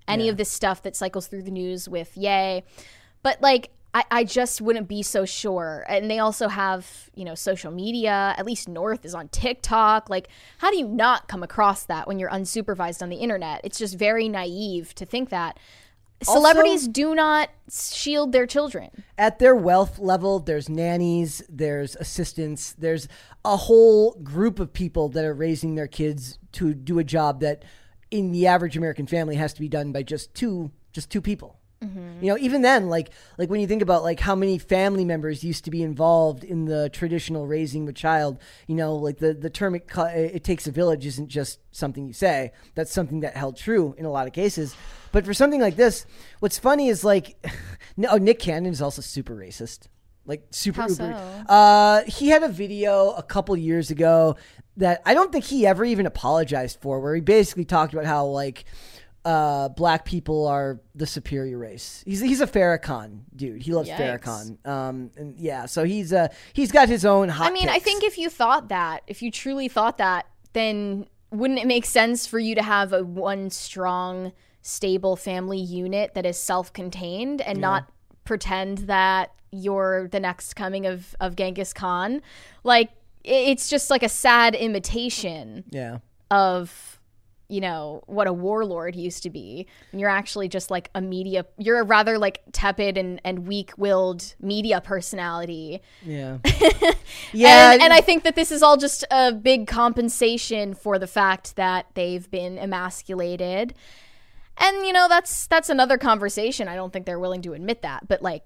any 0.07 0.29
of 0.29 0.37
this 0.37 0.49
stuff 0.49 0.81
that 0.83 0.95
cycles 0.95 1.27
through 1.27 1.43
the 1.43 1.51
news 1.51 1.89
with 1.89 2.15
Ye 2.15 2.63
but 3.25 3.41
like 3.41 3.71
I, 3.95 4.03
I 4.11 4.23
just 4.25 4.61
wouldn't 4.61 4.89
be 4.89 5.01
so 5.01 5.23
sure. 5.25 5.85
And 5.87 6.11
they 6.11 6.19
also 6.19 6.47
have 6.49 7.09
you 7.15 7.25
know 7.25 7.33
social 7.33 7.71
media. 7.71 8.35
At 8.37 8.45
least 8.45 8.67
north 8.67 9.03
is 9.03 9.15
on 9.15 9.29
tiktok. 9.29 10.09
Like 10.09 10.27
how 10.59 10.69
do 10.69 10.77
you 10.77 10.87
not 10.87 11.27
come 11.27 11.41
across 11.41 11.85
that 11.85 12.07
when 12.07 12.19
you're 12.19 12.29
unsupervised 12.29 13.01
on 13.01 13.09
the 13.09 13.15
internet? 13.15 13.61
It's 13.63 13.79
just 13.79 13.97
very 13.97 14.29
naive 14.29 14.93
to 14.95 15.05
think 15.05 15.29
that. 15.29 15.57
Celebrities 16.21 16.87
do 16.87 17.13
not 17.13 17.49
shield 17.69 18.31
their 18.31 18.47
children. 18.47 19.03
At 19.17 19.39
their 19.39 19.55
wealth 19.55 19.99
level, 19.99 20.39
there's 20.39 20.69
nannies, 20.69 21.43
there's 21.49 21.95
assistants, 21.97 22.73
there's 22.77 23.07
a 23.43 23.57
whole 23.57 24.13
group 24.23 24.59
of 24.59 24.71
people 24.71 25.09
that 25.09 25.25
are 25.25 25.33
raising 25.33 25.75
their 25.75 25.87
kids 25.87 26.39
to 26.53 26.73
do 26.73 26.99
a 26.99 27.03
job 27.03 27.41
that 27.41 27.63
in 28.18 28.32
the 28.32 28.47
average 28.47 28.78
American 28.78 29.07
family 29.07 29.36
has 29.36 29.53
to 29.53 29.61
be 29.61 29.70
done 29.70 29.91
by 29.91 30.03
just 30.03 30.34
two 30.34 30.72
just 30.91 31.09
two 31.09 31.22
people. 31.22 31.59
You 32.22 32.30
know, 32.32 32.38
even 32.39 32.61
then, 32.61 32.89
like 32.89 33.09
like 33.38 33.49
when 33.49 33.59
you 33.59 33.68
think 33.68 33.82
about 33.82 34.01
like 34.01 34.20
how 34.20 34.34
many 34.34 34.57
family 34.57 35.05
members 35.05 35.43
used 35.43 35.66
to 35.66 35.72
be 35.72 35.84
involved 35.84 36.43
in 36.43 36.66
the 36.66 36.89
traditional 36.89 37.45
raising 37.45 37.84
of 37.84 37.89
a 37.89 37.93
child, 37.93 38.39
you 38.68 38.76
know, 38.76 38.95
like 38.95 39.18
the 39.18 39.34
the 39.34 39.49
term 39.49 39.76
it, 39.76 39.84
it 39.95 40.43
takes 40.43 40.66
a 40.68 40.72
village 40.72 41.05
isn't 41.05 41.28
just 41.28 41.59
something 41.72 42.07
you 42.07 42.13
say. 42.13 42.53
That's 42.74 42.91
something 42.91 43.20
that 43.20 43.36
held 43.36 43.57
true 43.57 43.93
in 43.97 44.05
a 44.05 44.09
lot 44.09 44.26
of 44.26 44.34
cases. 44.34 44.76
But 45.11 45.26
for 45.26 45.34
something 45.34 45.61
like 45.61 45.76
this, 45.76 46.05
what's 46.39 46.57
funny 46.57 46.88
is 46.88 47.03
like, 47.03 47.38
no, 47.97 48.09
oh, 48.11 48.18
Nick 48.18 48.39
Cannon 48.39 48.72
is 48.72 48.82
also 48.82 49.01
super 49.01 49.36
racist. 49.36 49.88
Like 50.26 50.47
super 50.51 50.82
How 50.82 50.88
uber. 50.88 50.95
so? 50.95 51.53
Uh, 51.53 52.03
he 52.07 52.30
had 52.30 52.43
a 52.43 52.49
video 52.49 53.11
a 53.11 53.23
couple 53.23 53.55
years 53.55 53.91
ago 53.91 54.36
that 54.78 55.01
I 55.05 55.13
don't 55.13 55.32
think 55.32 55.45
he 55.45 55.65
ever 55.65 55.86
even 55.86 56.05
apologized 56.05 56.80
for, 56.82 56.99
where 56.99 57.15
he 57.15 57.21
basically 57.21 57.65
talked 57.65 57.93
about 57.93 58.05
how 58.05 58.26
like 58.26 58.65
uh, 59.23 59.69
black 59.69 60.05
people 60.05 60.47
are 60.47 60.80
the 60.93 61.07
superior 61.07 61.57
race. 61.57 62.03
He's 62.05 62.21
he's 62.21 62.41
a 62.41 62.47
Farrakhan 62.47 63.21
dude. 63.36 63.61
He 63.61 63.73
loves 63.73 63.89
Yikes. 63.89 64.21
Farrakhan. 64.21 64.67
Um, 64.67 65.11
and 65.17 65.38
yeah, 65.39 65.65
so 65.65 65.84
he's 65.84 66.13
uh 66.13 66.28
he's 66.53 66.71
got 66.71 66.89
his 66.89 67.05
own 67.05 67.30
hot. 67.30 67.47
I 67.47 67.51
mean, 67.51 67.69
I 67.69 67.80
think 67.80 68.03
if 68.03 68.17
you 68.17 68.30
thought 68.30 68.69
that, 68.69 69.03
if 69.07 69.21
you 69.21 69.32
truly 69.32 69.67
thought 69.67 69.97
that, 69.97 70.28
then 70.53 71.07
wouldn't 71.32 71.59
it 71.59 71.67
make 71.67 71.86
sense 71.86 72.28
for 72.28 72.39
you 72.39 72.55
to 72.55 72.61
have 72.61 72.93
a 72.93 73.03
one 73.03 73.49
strong, 73.49 74.32
stable 74.61 75.15
family 75.15 75.59
unit 75.59 76.13
that 76.13 76.26
is 76.26 76.38
self-contained 76.38 77.41
and 77.41 77.59
not 77.59 77.91
pretend 78.26 78.80
that 78.80 79.32
you're 79.51 80.07
the 80.09 80.19
next 80.19 80.55
coming 80.55 80.86
of 80.86 81.15
of 81.19 81.36
Genghis 81.36 81.73
Khan? 81.73 82.21
Like 82.63 82.89
it's 83.23 83.69
just 83.69 83.89
like 83.89 84.03
a 84.03 84.09
sad 84.09 84.55
imitation 84.55 85.63
yeah. 85.71 85.97
of 86.30 86.99
you 87.47 87.61
know 87.61 88.03
what 88.07 88.26
a 88.28 88.34
warlord 88.34 88.95
used 88.95 89.21
to 89.23 89.30
be 89.30 89.67
and 89.91 90.01
you're 90.01 90.09
actually 90.09 90.47
just 90.47 90.71
like 90.71 90.89
a 90.95 91.01
media 91.01 91.45
you're 91.57 91.80
a 91.80 91.84
rather 91.84 92.17
like 92.17 92.41
tepid 92.51 92.97
and, 92.97 93.21
and 93.23 93.47
weak-willed 93.47 94.36
media 94.41 94.82
personality 94.82 95.82
Yeah. 96.03 96.39
yeah. 97.34 97.71
and, 97.73 97.84
and 97.84 97.93
I 97.93 98.01
think 98.01 98.23
that 98.23 98.36
this 98.36 98.51
is 98.51 98.63
all 98.63 98.78
just 98.78 99.05
a 99.11 99.32
big 99.32 99.67
compensation 99.67 100.73
for 100.73 100.97
the 100.97 101.07
fact 101.07 101.55
that 101.55 101.88
they've 101.93 102.30
been 102.30 102.57
emasculated. 102.57 103.76
And 104.57 104.85
you 104.85 104.93
know, 104.93 105.07
that's 105.09 105.47
that's 105.47 105.69
another 105.69 105.97
conversation. 105.97 106.67
I 106.67 106.75
don't 106.75 106.91
think 106.93 107.05
they're 107.05 107.19
willing 107.19 107.41
to 107.43 107.53
admit 107.53 107.81
that, 107.81 108.07
but 108.07 108.21
like 108.21 108.43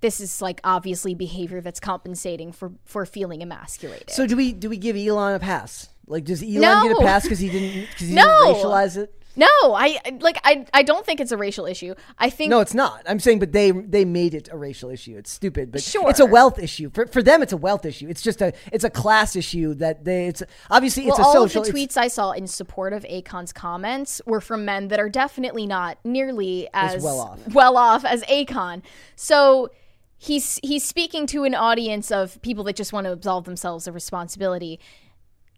this 0.00 0.18
is 0.20 0.40
like 0.40 0.60
obviously 0.64 1.14
behavior 1.14 1.60
that's 1.60 1.80
compensating 1.80 2.52
for 2.52 2.72
for 2.86 3.04
feeling 3.04 3.42
emasculated. 3.42 4.10
so 4.10 4.26
do 4.26 4.36
we 4.36 4.52
do 4.52 4.70
we 4.70 4.78
give 4.78 4.96
Elon 4.96 5.34
a 5.34 5.38
pass? 5.38 5.88
Like, 6.06 6.24
does 6.24 6.42
Elon 6.42 6.60
No. 6.60 6.82
get 6.88 6.96
a 6.96 7.00
pass 7.02 7.22
because 7.22 7.38
he 7.38 7.48
didn't 7.50 7.88
because 7.90 8.08
he 8.08 8.14
No. 8.14 8.22
didn't 8.24 8.56
racialize 8.64 8.96
it? 8.96 9.19
No, 9.36 9.46
I 9.62 10.00
like 10.20 10.38
I 10.44 10.66
I 10.74 10.82
don't 10.82 11.06
think 11.06 11.20
it's 11.20 11.32
a 11.32 11.36
racial 11.36 11.66
issue. 11.66 11.94
I 12.18 12.30
think 12.30 12.50
No, 12.50 12.60
it's 12.60 12.74
not. 12.74 13.02
I'm 13.06 13.20
saying, 13.20 13.38
but 13.38 13.52
they 13.52 13.70
they 13.70 14.04
made 14.04 14.34
it 14.34 14.48
a 14.50 14.56
racial 14.56 14.90
issue. 14.90 15.16
It's 15.16 15.30
stupid, 15.30 15.70
but 15.70 15.82
Sure. 15.82 16.10
it's 16.10 16.20
a 16.20 16.26
wealth 16.26 16.58
issue 16.58 16.90
for 16.90 17.06
for 17.06 17.22
them. 17.22 17.42
It's 17.42 17.52
a 17.52 17.56
wealth 17.56 17.86
issue. 17.86 18.08
It's 18.08 18.22
just 18.22 18.42
a 18.42 18.52
it's 18.72 18.84
a 18.84 18.90
class 18.90 19.36
issue 19.36 19.74
that 19.74 20.04
they. 20.04 20.26
It's 20.26 20.42
obviously 20.70 21.06
it's 21.06 21.18
well, 21.18 21.26
a 21.26 21.38
all 21.38 21.48
social. 21.48 21.62
of 21.62 21.68
the 21.68 21.72
tweets 21.72 21.96
I 21.96 22.08
saw 22.08 22.32
in 22.32 22.46
support 22.46 22.92
of 22.92 23.04
Akon's 23.04 23.52
comments 23.52 24.20
were 24.26 24.40
from 24.40 24.64
men 24.64 24.88
that 24.88 24.98
are 25.00 25.08
definitely 25.08 25.66
not 25.66 25.98
nearly 26.04 26.68
as, 26.74 27.02
well 27.02 27.20
off. 27.20 27.54
well 27.54 27.76
off 27.76 28.04
as 28.04 28.22
Akon. 28.24 28.82
So 29.16 29.70
he's 30.18 30.58
he's 30.62 30.84
speaking 30.84 31.26
to 31.28 31.44
an 31.44 31.54
audience 31.54 32.10
of 32.10 32.40
people 32.42 32.64
that 32.64 32.76
just 32.76 32.92
want 32.92 33.06
to 33.06 33.12
absolve 33.12 33.44
themselves 33.44 33.86
of 33.86 33.94
responsibility. 33.94 34.80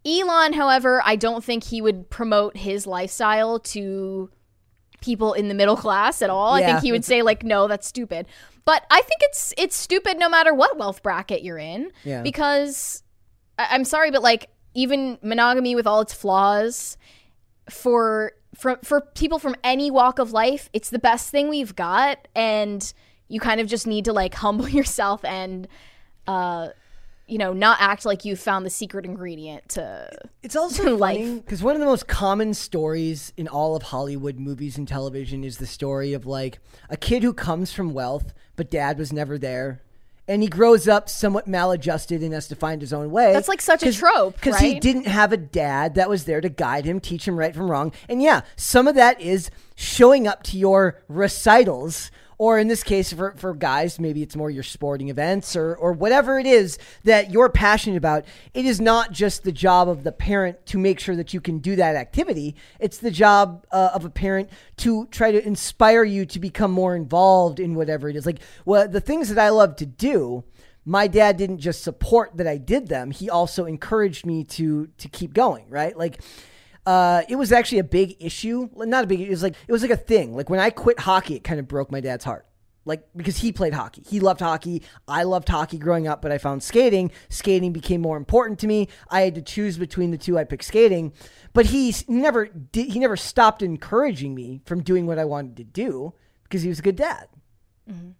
Elon, 0.06 0.52
however, 0.54 1.02
I 1.04 1.16
don't 1.16 1.44
think 1.44 1.64
he 1.64 1.80
would 1.80 2.10
promote 2.10 2.56
his 2.56 2.86
lifestyle 2.86 3.58
to 3.60 4.30
people 5.00 5.32
in 5.32 5.48
the 5.48 5.54
middle 5.54 5.76
class 5.76 6.22
at 6.22 6.30
all. 6.30 6.54
I 6.54 6.64
think 6.64 6.80
he 6.80 6.92
would 6.92 7.04
say 7.04 7.22
like, 7.22 7.42
"No, 7.44 7.68
that's 7.68 7.86
stupid." 7.86 8.26
But 8.64 8.84
I 8.90 9.00
think 9.02 9.20
it's 9.22 9.52
it's 9.56 9.76
stupid 9.76 10.18
no 10.18 10.28
matter 10.28 10.54
what 10.54 10.76
wealth 10.78 11.02
bracket 11.02 11.42
you're 11.42 11.58
in 11.58 11.90
Yeah. 12.04 12.22
because 12.22 13.02
I- 13.58 13.68
I'm 13.70 13.84
sorry, 13.84 14.10
but 14.10 14.22
like 14.22 14.48
even 14.74 15.18
monogamy 15.22 15.74
with 15.74 15.86
all 15.86 16.00
its 16.00 16.12
flaws, 16.14 16.96
for 17.70 18.32
for 18.54 18.78
for 18.84 19.00
people 19.00 19.38
from 19.38 19.56
any 19.64 19.90
walk 19.90 20.18
of 20.18 20.32
life, 20.32 20.68
it's 20.72 20.90
the 20.90 20.98
best 20.98 21.30
thing 21.30 21.48
we've 21.48 21.74
got, 21.76 22.28
and 22.34 22.92
you 23.28 23.40
kind 23.40 23.60
of 23.60 23.66
just 23.66 23.86
need 23.86 24.04
to 24.04 24.12
like 24.12 24.34
humble 24.44 24.68
yourself 24.68 25.24
and, 25.24 25.66
uh, 26.26 26.68
you 27.26 27.38
know, 27.38 27.52
not 27.52 27.78
act 27.80 28.04
like 28.04 28.24
you 28.24 28.36
found 28.36 28.66
the 28.66 28.70
secret 28.70 29.04
ingredient 29.04 29.68
to. 29.70 30.08
It's 30.42 30.56
also 30.56 30.98
funny 30.98 31.36
because 31.38 31.62
one 31.62 31.74
of 31.74 31.80
the 31.80 31.86
most 31.86 32.06
common 32.06 32.54
stories 32.54 33.32
in 33.36 33.48
all 33.48 33.76
of 33.76 33.84
Hollywood 33.84 34.38
movies 34.38 34.76
and 34.76 34.86
television 34.86 35.44
is 35.44 35.58
the 35.58 35.66
story 35.66 36.12
of 36.12 36.26
like 36.26 36.58
a 36.90 36.96
kid 36.96 37.22
who 37.22 37.32
comes 37.32 37.72
from 37.72 37.94
wealth, 37.94 38.34
but 38.56 38.70
dad 38.70 38.98
was 38.98 39.12
never 39.12 39.38
there. 39.38 39.80
And 40.28 40.40
he 40.40 40.48
grows 40.48 40.86
up 40.86 41.08
somewhat 41.08 41.48
maladjusted 41.48 42.22
and 42.22 42.32
has 42.32 42.46
to 42.48 42.54
find 42.54 42.80
his 42.80 42.92
own 42.92 43.10
way. 43.10 43.32
That's 43.32 43.48
like 43.48 43.60
such 43.60 43.82
a 43.82 43.92
trope, 43.92 44.34
Because 44.34 44.58
he 44.60 44.78
didn't 44.78 45.06
have 45.06 45.32
a 45.32 45.36
dad 45.36 45.96
that 45.96 46.08
was 46.08 46.24
there 46.24 46.40
to 46.40 46.48
guide 46.48 46.84
him, 46.84 47.00
teach 47.00 47.26
him 47.26 47.36
right 47.36 47.54
from 47.54 47.68
wrong. 47.68 47.92
And 48.08 48.22
yeah, 48.22 48.42
some 48.54 48.86
of 48.86 48.94
that 48.94 49.20
is 49.20 49.50
showing 49.74 50.28
up 50.28 50.44
to 50.44 50.58
your 50.58 51.02
recitals, 51.08 52.12
or 52.42 52.58
in 52.58 52.66
this 52.66 52.82
case, 52.82 53.12
for, 53.12 53.36
for 53.36 53.54
guys, 53.54 54.00
maybe 54.00 54.20
it's 54.20 54.34
more 54.34 54.50
your 54.50 54.64
sporting 54.64 55.10
events 55.10 55.54
or, 55.54 55.76
or 55.76 55.92
whatever 55.92 56.40
it 56.40 56.46
is 56.46 56.76
that 57.04 57.30
you're 57.30 57.48
passionate 57.48 57.96
about. 57.96 58.24
It 58.52 58.66
is 58.66 58.80
not 58.80 59.12
just 59.12 59.44
the 59.44 59.52
job 59.52 59.88
of 59.88 60.02
the 60.02 60.10
parent 60.10 60.66
to 60.66 60.76
make 60.76 60.98
sure 60.98 61.14
that 61.14 61.32
you 61.32 61.40
can 61.40 61.60
do 61.60 61.76
that 61.76 61.94
activity, 61.94 62.56
it's 62.80 62.98
the 62.98 63.12
job 63.12 63.64
uh, 63.70 63.90
of 63.94 64.04
a 64.04 64.10
parent 64.10 64.50
to 64.78 65.06
try 65.12 65.30
to 65.30 65.46
inspire 65.46 66.02
you 66.02 66.26
to 66.26 66.40
become 66.40 66.72
more 66.72 66.96
involved 66.96 67.60
in 67.60 67.76
whatever 67.76 68.08
it 68.08 68.16
is. 68.16 68.26
Like, 68.26 68.40
well, 68.64 68.88
the 68.88 69.00
things 69.00 69.28
that 69.28 69.38
I 69.38 69.50
love 69.50 69.76
to 69.76 69.86
do 69.86 70.42
my 70.84 71.06
dad 71.06 71.36
didn't 71.36 71.58
just 71.58 71.84
support 71.84 72.36
that 72.38 72.48
I 72.48 72.56
did 72.56 72.88
them; 72.88 73.12
he 73.12 73.30
also 73.30 73.66
encouraged 73.66 74.26
me 74.26 74.42
to 74.42 74.88
to 74.98 75.08
keep 75.08 75.32
going. 75.32 75.66
Right, 75.68 75.96
like. 75.96 76.20
Uh, 76.84 77.22
it 77.28 77.36
was 77.36 77.52
actually 77.52 77.78
a 77.78 77.84
big 77.84 78.16
issue. 78.18 78.68
Not 78.74 79.04
a 79.04 79.06
big. 79.06 79.20
It 79.20 79.30
was 79.30 79.42
like 79.42 79.54
it 79.66 79.72
was 79.72 79.82
like 79.82 79.90
a 79.90 79.96
thing. 79.96 80.34
Like 80.34 80.50
when 80.50 80.60
I 80.60 80.70
quit 80.70 80.98
hockey, 81.00 81.36
it 81.36 81.44
kind 81.44 81.60
of 81.60 81.68
broke 81.68 81.92
my 81.92 82.00
dad's 82.00 82.24
heart. 82.24 82.46
Like 82.84 83.06
because 83.14 83.36
he 83.36 83.52
played 83.52 83.74
hockey. 83.74 84.02
He 84.08 84.18
loved 84.18 84.40
hockey. 84.40 84.82
I 85.06 85.22
loved 85.22 85.48
hockey 85.48 85.78
growing 85.78 86.08
up, 86.08 86.20
but 86.20 86.32
I 86.32 86.38
found 86.38 86.62
skating. 86.64 87.12
Skating 87.28 87.72
became 87.72 88.00
more 88.00 88.16
important 88.16 88.58
to 88.60 88.66
me. 88.66 88.88
I 89.08 89.20
had 89.20 89.36
to 89.36 89.42
choose 89.42 89.78
between 89.78 90.10
the 90.10 90.18
two. 90.18 90.36
I 90.36 90.42
picked 90.44 90.64
skating. 90.64 91.12
But 91.52 91.66
he 91.66 91.94
never 92.08 92.46
did 92.46 92.90
he 92.90 92.98
never 92.98 93.16
stopped 93.16 93.62
encouraging 93.62 94.34
me 94.34 94.60
from 94.64 94.82
doing 94.82 95.06
what 95.06 95.18
I 95.20 95.24
wanted 95.24 95.56
to 95.58 95.64
do 95.64 96.14
because 96.42 96.62
he 96.62 96.68
was 96.68 96.80
a 96.80 96.82
good 96.82 96.96
dad. 96.96 97.28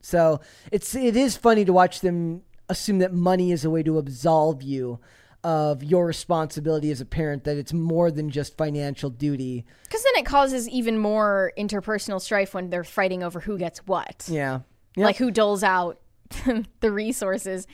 So 0.00 0.40
it's 0.70 0.94
it 0.94 1.16
is 1.16 1.36
funny 1.36 1.64
to 1.64 1.72
watch 1.72 2.00
them 2.00 2.42
assume 2.68 2.98
that 2.98 3.12
money 3.12 3.50
is 3.50 3.64
a 3.64 3.70
way 3.70 3.82
to 3.82 3.98
absolve 3.98 4.62
you 4.62 5.00
of 5.44 5.82
your 5.82 6.06
responsibility 6.06 6.90
as 6.90 7.00
a 7.00 7.04
parent. 7.04 7.44
That 7.44 7.56
it's 7.56 7.72
more 7.72 8.10
than 8.10 8.30
just 8.30 8.56
financial 8.56 9.10
duty. 9.10 9.64
Because 9.84 10.02
then 10.02 10.12
it 10.16 10.26
causes 10.26 10.68
even 10.68 10.98
more 10.98 11.52
interpersonal 11.58 12.20
strife 12.20 12.54
when 12.54 12.70
they're 12.70 12.84
fighting 12.84 13.22
over 13.22 13.40
who 13.40 13.58
gets 13.58 13.80
what. 13.86 14.24
Yeah. 14.28 14.60
Yep. 14.96 15.04
Like 15.04 15.16
who 15.16 15.30
doles 15.30 15.62
out 15.62 16.00
the 16.80 16.92
resources. 16.92 17.66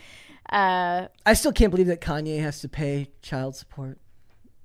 Uh, 0.51 1.09
I 1.27 1.35
still 1.35 1.53
can't 1.53 1.71
believe 1.71 1.89
that 1.89 2.01
Kanye 2.01 2.41
has 2.41 2.61
to 2.61 2.69
pay 2.69 3.09
child 3.23 3.55
support. 3.57 3.99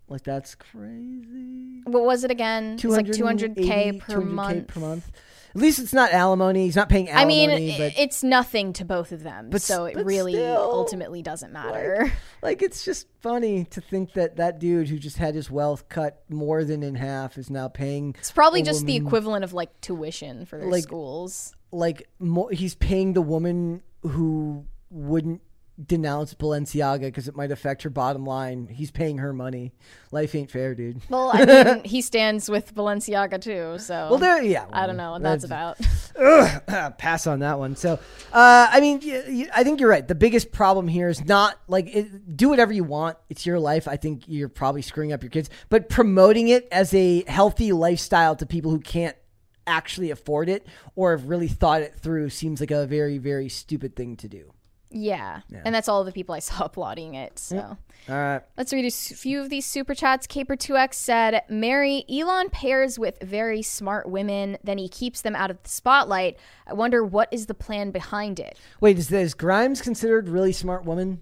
Like 0.07 0.23
that's 0.23 0.53
crazy. 0.55 1.81
what 1.85 2.03
was 2.03 2.23
it 2.23 2.31
again? 2.31 2.73
It's 2.73 2.83
like 2.83 3.07
200k 3.07 3.55
280, 3.55 3.99
per 3.99 4.13
200K 4.21 4.25
month. 4.25 4.67
per 4.67 4.79
month. 4.79 5.11
At 5.55 5.61
least 5.61 5.77
it's 5.79 5.93
not 5.93 6.11
alimony. 6.11 6.65
He's 6.65 6.75
not 6.75 6.89
paying 6.89 7.09
I 7.11 7.25
mean, 7.25 7.49
alimony, 7.51 7.75
i- 7.75 7.77
but 7.77 7.93
it's 7.99 8.23
nothing 8.23 8.73
to 8.73 8.85
both 8.85 9.11
of 9.11 9.21
them, 9.23 9.49
But 9.51 9.61
so 9.61 9.85
it 9.85 9.93
but 9.95 10.05
really 10.05 10.33
still, 10.33 10.57
ultimately 10.61 11.21
doesn't 11.21 11.53
matter. 11.53 12.11
like 12.41 12.61
it's 12.63 12.83
just 12.83 13.07
funny 13.21 13.65
to 13.65 13.79
think 13.81 14.13
that 14.13 14.37
that 14.37 14.59
dude 14.59 14.89
who 14.89 14.97
just 14.97 15.17
had 15.17 15.35
his 15.35 15.51
wealth 15.51 15.87
cut 15.89 16.23
more 16.29 16.63
than 16.63 16.81
in 16.81 16.95
half 16.95 17.37
is 17.37 17.49
now 17.51 17.67
paying 17.67 18.15
It's 18.17 18.31
probably 18.31 18.63
just 18.63 18.85
the 18.85 18.95
equivalent 18.95 19.43
of 19.43 19.53
like 19.53 19.79
tuition 19.81 20.45
for 20.45 20.57
their 20.57 20.69
Like- 20.69 20.83
schools. 20.83 21.53
like 21.71 22.07
more, 22.19 22.49
he's 22.51 22.73
paying 22.75 23.13
the 23.13 23.21
woman 23.21 23.83
who 24.01 24.65
wouldn't 24.89 25.41
denounce 25.83 26.33
Balenciaga 26.33 27.01
because 27.01 27.27
it 27.27 27.35
might 27.35 27.51
affect 27.51 27.83
her 27.83 27.89
bottom 27.89 28.25
line. 28.25 28.67
He's 28.67 28.91
paying 28.91 29.17
her 29.17 29.33
money. 29.33 29.73
Life 30.11 30.35
ain't 30.35 30.51
fair, 30.51 30.75
dude. 30.75 31.01
Well, 31.09 31.31
I 31.33 31.45
mean, 31.45 31.83
he 31.85 32.01
stands 32.01 32.49
with 32.49 32.75
Balenciaga 32.75 33.41
too, 33.41 33.79
so 33.79 34.07
Well, 34.11 34.19
there, 34.19 34.41
yeah. 34.43 34.65
I 34.71 34.85
don't 34.85 34.97
know 34.97 35.13
what 35.13 35.23
that's 35.23 35.43
about. 35.43 35.77
pass 36.97 37.25
on 37.25 37.39
that 37.39 37.57
one. 37.57 37.75
So, 37.75 37.93
uh, 38.31 38.67
I 38.71 38.79
mean, 38.79 39.49
I 39.53 39.63
think 39.63 39.79
you're 39.79 39.89
right. 39.89 40.07
The 40.07 40.15
biggest 40.15 40.51
problem 40.51 40.87
here 40.87 41.09
is 41.09 41.25
not 41.25 41.59
like 41.67 41.93
it, 41.93 42.37
do 42.37 42.49
whatever 42.49 42.71
you 42.71 42.83
want. 42.83 43.17
It's 43.29 43.45
your 43.45 43.59
life. 43.59 43.87
I 43.87 43.97
think 43.97 44.23
you're 44.27 44.49
probably 44.49 44.83
screwing 44.83 45.11
up 45.11 45.23
your 45.23 45.31
kids, 45.31 45.49
but 45.69 45.89
promoting 45.89 46.49
it 46.49 46.67
as 46.71 46.93
a 46.93 47.23
healthy 47.23 47.71
lifestyle 47.71 48.35
to 48.35 48.45
people 48.45 48.69
who 48.69 48.79
can't 48.79 49.17
actually 49.65 50.11
afford 50.11 50.49
it 50.49 50.67
or 50.95 51.11
have 51.11 51.29
really 51.29 51.47
thought 51.47 51.81
it 51.81 51.95
through 51.95 52.29
seems 52.29 52.59
like 52.59 52.71
a 52.71 52.85
very, 52.85 53.17
very 53.17 53.49
stupid 53.49 53.95
thing 53.95 54.15
to 54.17 54.27
do. 54.27 54.53
Yeah. 54.93 55.41
and 55.65 55.73
that's 55.73 55.89
all 55.89 56.03
the 56.03 56.11
people 56.11 56.35
I 56.35 56.39
saw 56.39 56.65
applauding 56.65 57.15
it. 57.15 57.39
So. 57.39 57.77
All 58.09 58.15
right. 58.15 58.41
Let's 58.57 58.73
read 58.73 58.85
a 58.85 58.91
few 58.91 59.39
of 59.41 59.49
these 59.49 59.65
super 59.65 59.95
chats. 59.95 60.27
Caper2x 60.27 60.93
said, 60.93 61.41
Mary, 61.49 62.03
Elon 62.09 62.49
pairs 62.49 62.99
with 62.99 63.17
very 63.21 63.61
smart 63.61 64.09
women, 64.09 64.57
then 64.63 64.77
he 64.77 64.89
keeps 64.89 65.21
them 65.21 65.35
out 65.35 65.49
of 65.49 65.61
the 65.63 65.69
spotlight. 65.69 66.37
I 66.67 66.73
wonder 66.73 67.03
what 67.03 67.29
is 67.31 67.45
the 67.45 67.53
plan 67.53 67.91
behind 67.91 68.39
it. 68.39 68.57
Wait, 68.81 68.97
is, 68.97 69.11
is 69.11 69.33
Grimes 69.33 69.81
considered 69.81 70.27
really 70.27 70.51
smart 70.51 70.83
woman? 70.85 71.21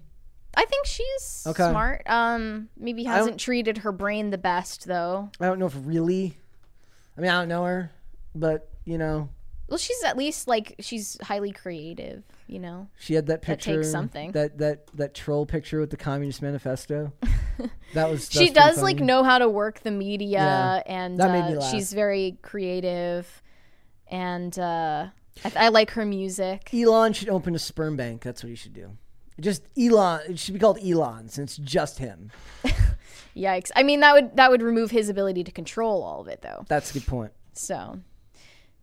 I 0.56 0.64
think 0.66 0.86
she's 0.86 1.44
Okay. 1.46 1.70
smart. 1.70 2.02
Um, 2.06 2.68
maybe 2.76 3.04
hasn't 3.04 3.40
treated 3.40 3.78
her 3.78 3.92
brain 3.92 4.30
the 4.30 4.38
best 4.38 4.86
though. 4.86 5.30
I 5.40 5.46
don't 5.46 5.58
know 5.58 5.66
if 5.66 5.74
really. 5.84 6.36
I 7.16 7.20
mean, 7.22 7.30
I 7.30 7.38
don't 7.40 7.48
know 7.48 7.64
her, 7.64 7.90
but 8.34 8.68
you 8.84 8.98
know, 8.98 9.28
Well, 9.72 9.78
she's 9.78 10.02
at 10.04 10.18
least 10.18 10.46
like 10.46 10.74
she's 10.80 11.16
highly 11.22 11.50
creative. 11.50 12.22
You 12.46 12.58
know, 12.58 12.88
She 12.98 13.14
had 13.14 13.24
that 13.28 13.40
That 13.40 13.46
takes 13.46 13.64
picture, 13.64 13.82
something. 13.84 14.32
That 14.32 14.58
that 14.58 14.86
that 14.98 15.14
troll 15.14 15.46
picture 15.46 15.80
with 15.80 15.88
the 15.88 15.96
Communist 15.96 16.42
Manifesto. 16.42 17.10
that 17.94 18.10
was. 18.10 18.28
she 18.30 18.50
does 18.50 18.82
like 18.82 18.98
know 18.98 19.24
how 19.24 19.38
to 19.38 19.48
work 19.48 19.80
the 19.80 19.90
media, 19.90 20.28
Yeah. 20.40 20.82
and 20.84 21.18
That 21.18 21.30
made 21.30 21.46
me 21.52 21.56
uh, 21.56 21.60
laugh. 21.60 21.70
she's 21.70 21.90
very 21.94 22.36
creative, 22.42 23.42
and 24.08 24.58
uh, 24.58 25.06
I, 25.42 25.52
I 25.56 25.68
like 25.68 25.92
her 25.92 26.04
music. 26.04 26.68
Elon 26.74 27.14
should 27.14 27.30
open 27.30 27.54
a 27.54 27.58
sperm 27.58 27.96
bank. 27.96 28.20
That's 28.22 28.42
what 28.42 28.50
he 28.50 28.56
should 28.56 28.74
do. 28.74 28.90
Just 29.40 29.62
Elon. 29.78 30.20
It 30.28 30.38
should 30.38 30.52
be 30.52 30.60
called 30.60 30.80
Elon 30.84 31.30
since 31.30 31.56
it's 31.56 31.66
just 31.70 31.98
him. 31.98 32.30
Yikes! 33.34 33.70
I 33.74 33.82
mean, 33.84 34.00
that 34.00 34.12
would 34.12 34.36
that 34.36 34.50
would 34.50 34.60
remove 34.60 34.90
his 34.90 35.08
ability 35.08 35.44
to 35.44 35.50
control 35.50 36.02
all 36.02 36.20
of 36.20 36.28
it, 36.28 36.42
though. 36.42 36.66
That's 36.68 36.90
a 36.90 36.92
good 36.92 37.06
point. 37.06 37.32
So, 37.54 38.00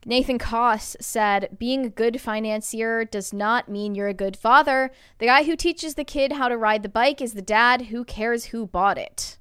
Nathan 0.06 0.39
Koss 0.39 0.95
said, 1.02 1.58
"Being 1.60 1.86
a 1.86 1.89
good 1.89 2.22
financier 2.22 3.04
does 3.04 3.34
not 3.34 3.68
mean 3.68 3.95
you're 3.95 4.08
a 4.08 4.14
good 4.14 4.38
father. 4.38 4.91
The 5.18 5.26
guy 5.26 5.43
who 5.43 5.56
teaches 5.56 5.95
the 5.95 6.04
kid 6.04 6.34
how 6.34 6.47
to 6.47 6.58
ride 6.58 6.84
the 6.84 6.89
bike 6.89 7.22
is 7.22 7.34
the 7.34 7.41
dad. 7.41 7.84
Who 7.84 8.06
cares 8.06 8.45
who 8.45 8.66
bought 8.66 8.97
it?" 8.97 9.38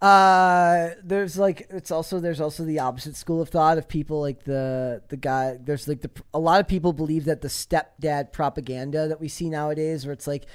Uh, 0.00 0.90
there's 1.02 1.38
like 1.38 1.66
it's 1.70 1.90
also 1.90 2.20
there's 2.20 2.40
also 2.40 2.64
the 2.64 2.78
opposite 2.78 3.16
school 3.16 3.40
of 3.40 3.48
thought 3.48 3.78
of 3.78 3.88
people 3.88 4.20
like 4.20 4.44
the 4.44 5.02
the 5.08 5.16
guy. 5.16 5.58
There's 5.60 5.88
like 5.88 6.02
the 6.02 6.10
a 6.32 6.38
lot 6.38 6.60
of 6.60 6.68
people 6.68 6.92
believe 6.92 7.24
that 7.24 7.40
the 7.40 7.48
stepdad 7.48 8.30
propaganda 8.30 9.08
that 9.08 9.20
we 9.20 9.28
see 9.28 9.50
nowadays, 9.50 10.06
where 10.06 10.12
it's 10.12 10.26
like. 10.26 10.46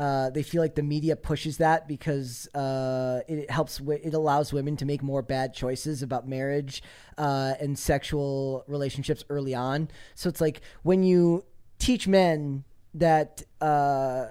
Uh, 0.00 0.30
they 0.30 0.42
feel 0.42 0.62
like 0.62 0.74
the 0.76 0.82
media 0.82 1.14
pushes 1.14 1.58
that 1.58 1.86
because 1.86 2.48
uh, 2.54 3.20
it 3.28 3.50
helps. 3.50 3.76
wi- 3.76 4.00
It 4.02 4.14
allows 4.14 4.50
women 4.50 4.74
to 4.78 4.86
make 4.86 5.02
more 5.02 5.20
bad 5.20 5.52
choices 5.52 6.02
about 6.02 6.26
marriage 6.26 6.82
uh, 7.18 7.52
and 7.60 7.78
sexual 7.78 8.64
relationships 8.66 9.24
early 9.28 9.54
on. 9.54 9.88
So 10.14 10.30
it's 10.30 10.40
like 10.40 10.62
when 10.82 11.02
you 11.02 11.44
teach 11.78 12.08
men 12.08 12.64
that 12.94 13.42
uh, 13.60 14.28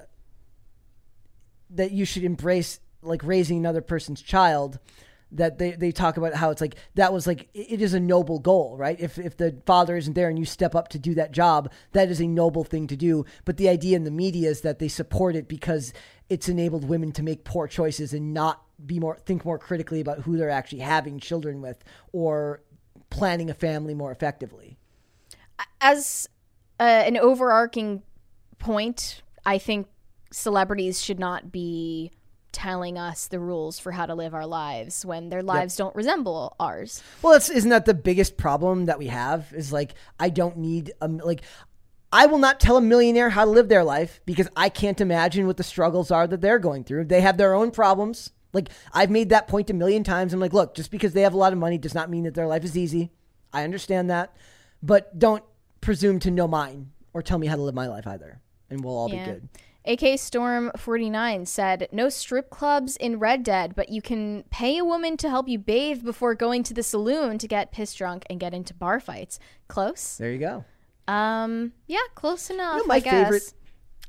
that 1.69 1.91
you 1.91 2.03
should 2.03 2.23
embrace 2.23 2.79
like 3.01 3.23
raising 3.23 3.57
another 3.57 3.81
person's 3.81 4.23
child 4.23 4.79
that 5.31 5.57
they, 5.59 5.71
they 5.71 5.91
talk 5.91 6.17
about 6.17 6.33
how 6.33 6.49
it's 6.49 6.61
like 6.61 6.75
that 6.95 7.13
was 7.13 7.27
like 7.27 7.49
it 7.53 7.81
is 7.81 7.93
a 7.93 7.99
noble 7.99 8.39
goal 8.39 8.75
right? 8.77 8.99
If 8.99 9.17
if 9.17 9.37
the 9.37 9.61
father 9.65 9.95
isn't 9.95 10.13
there 10.13 10.29
and 10.29 10.39
you 10.39 10.45
step 10.45 10.75
up 10.75 10.87
to 10.89 10.99
do 10.99 11.13
that 11.15 11.31
job 11.31 11.71
that 11.91 12.09
is 12.09 12.19
a 12.19 12.27
noble 12.27 12.63
thing 12.63 12.87
to 12.87 12.95
do. 12.95 13.25
But 13.45 13.57
the 13.57 13.69
idea 13.69 13.95
in 13.95 14.03
the 14.03 14.11
media 14.11 14.49
is 14.49 14.61
that 14.61 14.79
they 14.79 14.87
support 14.87 15.35
it 15.35 15.47
because 15.47 15.93
it's 16.29 16.49
enabled 16.49 16.85
women 16.85 17.11
to 17.13 17.23
make 17.23 17.43
poor 17.43 17.67
choices 17.67 18.13
and 18.13 18.33
not 18.33 18.63
be 18.85 18.99
more 18.99 19.17
think 19.17 19.45
more 19.45 19.59
critically 19.59 19.99
about 19.99 20.19
who 20.19 20.37
they're 20.37 20.49
actually 20.49 20.79
having 20.79 21.19
children 21.19 21.61
with 21.61 21.83
or 22.11 22.61
planning 23.09 23.49
a 23.49 23.53
family 23.53 23.93
more 23.93 24.11
effectively. 24.11 24.77
As 25.81 26.27
uh, 26.79 26.83
an 26.83 27.17
overarching 27.17 28.03
point, 28.57 29.21
I 29.45 29.57
think 29.57 29.87
celebrities 30.31 31.01
should 31.01 31.19
not 31.19 31.51
be 31.51 32.11
telling 32.51 32.97
us 32.97 33.27
the 33.27 33.39
rules 33.39 33.79
for 33.79 33.91
how 33.91 34.05
to 34.05 34.15
live 34.15 34.33
our 34.33 34.45
lives 34.47 35.05
when 35.05 35.29
their 35.29 35.43
lives 35.43 35.75
don't 35.75 35.95
resemble 35.95 36.55
ours. 36.59 37.03
Well, 37.21 37.33
it's, 37.33 37.49
isn't 37.49 37.69
that 37.69 37.85
the 37.85 37.93
biggest 37.93 38.37
problem 38.37 38.85
that 38.85 38.99
we 38.99 39.07
have? 39.07 39.51
Is 39.53 39.71
like 39.71 39.93
I 40.19 40.29
don't 40.29 40.57
need 40.57 40.91
a, 41.01 41.07
like 41.07 41.41
I 42.11 42.25
will 42.25 42.39
not 42.39 42.59
tell 42.59 42.77
a 42.77 42.81
millionaire 42.81 43.29
how 43.29 43.45
to 43.45 43.51
live 43.51 43.69
their 43.69 43.83
life 43.83 44.19
because 44.25 44.49
I 44.55 44.69
can't 44.69 44.99
imagine 44.99 45.45
what 45.45 45.57
the 45.57 45.63
struggles 45.63 46.09
are 46.09 46.25
that 46.27 46.41
they're 46.41 46.59
going 46.59 46.83
through. 46.83 47.05
They 47.05 47.21
have 47.21 47.37
their 47.37 47.53
own 47.53 47.71
problems. 47.71 48.31
Like 48.51 48.69
I've 48.93 49.11
made 49.11 49.29
that 49.29 49.47
point 49.47 49.69
a 49.69 49.73
million 49.73 50.03
times. 50.03 50.33
I'm 50.33 50.39
like, 50.39 50.53
look, 50.53 50.73
just 50.73 50.89
because 50.89 51.13
they 51.13 51.21
have 51.21 51.33
a 51.33 51.37
lot 51.37 51.53
of 51.53 51.59
money 51.59 51.77
does 51.77 51.93
not 51.93 52.09
mean 52.09 52.23
that 52.23 52.33
their 52.33 52.47
life 52.47 52.63
is 52.63 52.75
easy. 52.77 53.11
I 53.53 53.63
understand 53.63 54.09
that, 54.09 54.35
but 54.81 55.17
don't 55.19 55.43
presume 55.81 56.19
to 56.19 56.31
know 56.31 56.47
mine 56.47 56.91
or 57.13 57.21
tell 57.21 57.37
me 57.37 57.47
how 57.47 57.55
to 57.55 57.61
live 57.61 57.73
my 57.75 57.87
life 57.87 58.05
either, 58.07 58.39
and 58.69 58.83
we'll 58.83 58.97
all 58.97 59.09
Yeah. 59.09 59.25
be 59.25 59.31
good. 59.31 59.49
AK 59.85 60.19
Storm 60.19 60.71
49 60.77 61.45
said, 61.45 61.87
No 61.91 62.09
strip 62.09 62.49
clubs 62.49 62.95
in 62.97 63.17
Red 63.19 63.43
Dead, 63.43 63.75
but 63.75 63.89
you 63.89 64.01
can 64.01 64.43
pay 64.51 64.77
a 64.77 64.85
woman 64.85 65.17
to 65.17 65.29
help 65.29 65.47
you 65.47 65.57
bathe 65.57 66.03
before 66.03 66.35
going 66.35 66.63
to 66.63 66.73
the 66.73 66.83
saloon 66.83 67.37
to 67.37 67.47
get 67.47 67.71
pissed 67.71 67.97
drunk 67.97 68.25
and 68.29 68.39
get 68.39 68.53
into 68.53 68.73
bar 68.73 68.99
fights. 68.99 69.39
Close? 69.67 70.17
There 70.17 70.31
you 70.31 70.39
go. 70.39 70.65
Um, 71.11 71.73
yeah, 71.87 71.97
close 72.13 72.49
enough. 72.49 72.77
know, 72.79 72.85
my 72.85 72.95
I 72.95 72.99
guess. 72.99 73.23
favorite- 73.23 73.53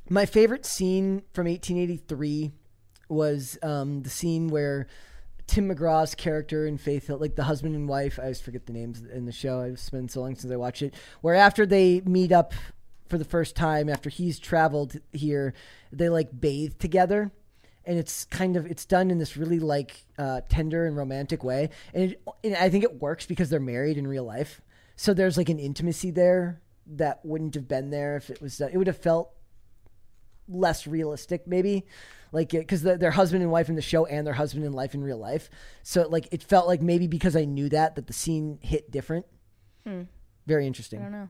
My 0.09 0.25
favorite 0.25 0.65
scene 0.65 1.23
from 1.33 1.47
1883 1.47 2.51
was 3.09 3.57
um, 3.63 4.03
the 4.03 4.09
scene 4.09 4.49
where 4.49 4.87
Tim 5.47 5.67
McGraw's 5.69 6.15
character 6.15 6.65
in 6.67 6.77
Faith 6.77 7.07
Hill, 7.07 7.17
like 7.17 7.35
the 7.35 7.43
husband 7.43 7.75
and 7.75 7.87
wife, 7.89 8.19
I 8.19 8.23
always 8.23 8.39
forget 8.39 8.65
the 8.67 8.73
names 8.73 9.01
in 9.01 9.25
the 9.25 9.31
show. 9.31 9.61
It's 9.61 9.89
been 9.89 10.07
so 10.09 10.21
long 10.21 10.35
since 10.35 10.51
I 10.51 10.55
watched 10.57 10.81
it. 10.81 10.93
Where 11.21 11.35
after 11.35 11.65
they 11.65 12.01
meet 12.05 12.31
up 12.31 12.53
for 13.11 13.19
the 13.19 13.25
first 13.25 13.55
time, 13.55 13.89
after 13.89 14.09
he's 14.09 14.39
traveled 14.39 14.95
here, 15.11 15.53
they 15.91 16.09
like 16.09 16.29
bathe 16.39 16.79
together. 16.79 17.31
And 17.85 17.99
it's 17.99 18.25
kind 18.25 18.55
of 18.55 18.65
it's 18.65 18.85
done 18.85 19.11
in 19.11 19.17
this 19.17 19.35
really 19.35 19.59
like 19.59 20.05
uh, 20.17 20.41
tender 20.49 20.85
and 20.85 20.95
romantic 20.95 21.43
way, 21.43 21.69
and, 21.93 22.11
it, 22.11 22.23
and 22.43 22.55
I 22.55 22.69
think 22.69 22.83
it 22.83 23.01
works 23.01 23.25
because 23.25 23.49
they're 23.49 23.59
married 23.59 23.97
in 23.97 24.05
real 24.07 24.23
life. 24.23 24.61
So 24.95 25.13
there's 25.15 25.35
like 25.35 25.49
an 25.49 25.57
intimacy 25.57 26.11
there 26.11 26.61
that 26.85 27.25
wouldn't 27.25 27.55
have 27.55 27.67
been 27.67 27.89
there 27.89 28.17
if 28.17 28.29
it 28.29 28.39
was. 28.39 28.61
Uh, 28.61 28.69
it 28.71 28.77
would 28.77 28.87
have 28.87 28.97
felt 28.97 29.31
less 30.47 30.85
realistic 30.85 31.47
maybe 31.47 31.85
like 32.33 32.49
because 32.49 32.81
they're 32.81 33.11
husband 33.11 33.41
and 33.41 33.51
wife 33.51 33.69
in 33.69 33.75
the 33.75 33.81
show 33.81 34.05
and 34.05 34.27
their 34.27 34.33
husband 34.33 34.65
and 34.65 34.75
life 34.75 34.93
in 34.93 35.01
real 35.01 35.17
life 35.17 35.49
so 35.81 36.05
like 36.09 36.27
it 36.31 36.43
felt 36.43 36.67
like 36.67 36.81
maybe 36.81 37.07
because 37.07 37.37
i 37.37 37.45
knew 37.45 37.69
that 37.69 37.95
that 37.95 38.07
the 38.07 38.11
scene 38.13 38.59
hit 38.61 38.91
different 38.91 39.25
very 40.45 40.67
interesting 40.67 40.99
I 40.99 41.03
don't 41.03 41.11
know. 41.13 41.29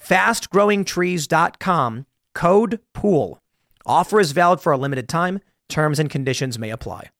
Fastgrowingtrees.com, 0.00 2.06
code 2.34 2.80
POOL. 2.94 3.38
Offer 3.86 4.20
is 4.20 4.32
valid 4.32 4.60
for 4.60 4.72
a 4.72 4.76
limited 4.78 5.08
time. 5.08 5.40
Terms 5.68 5.98
and 5.98 6.08
conditions 6.10 6.58
may 6.58 6.70
apply. 6.70 7.10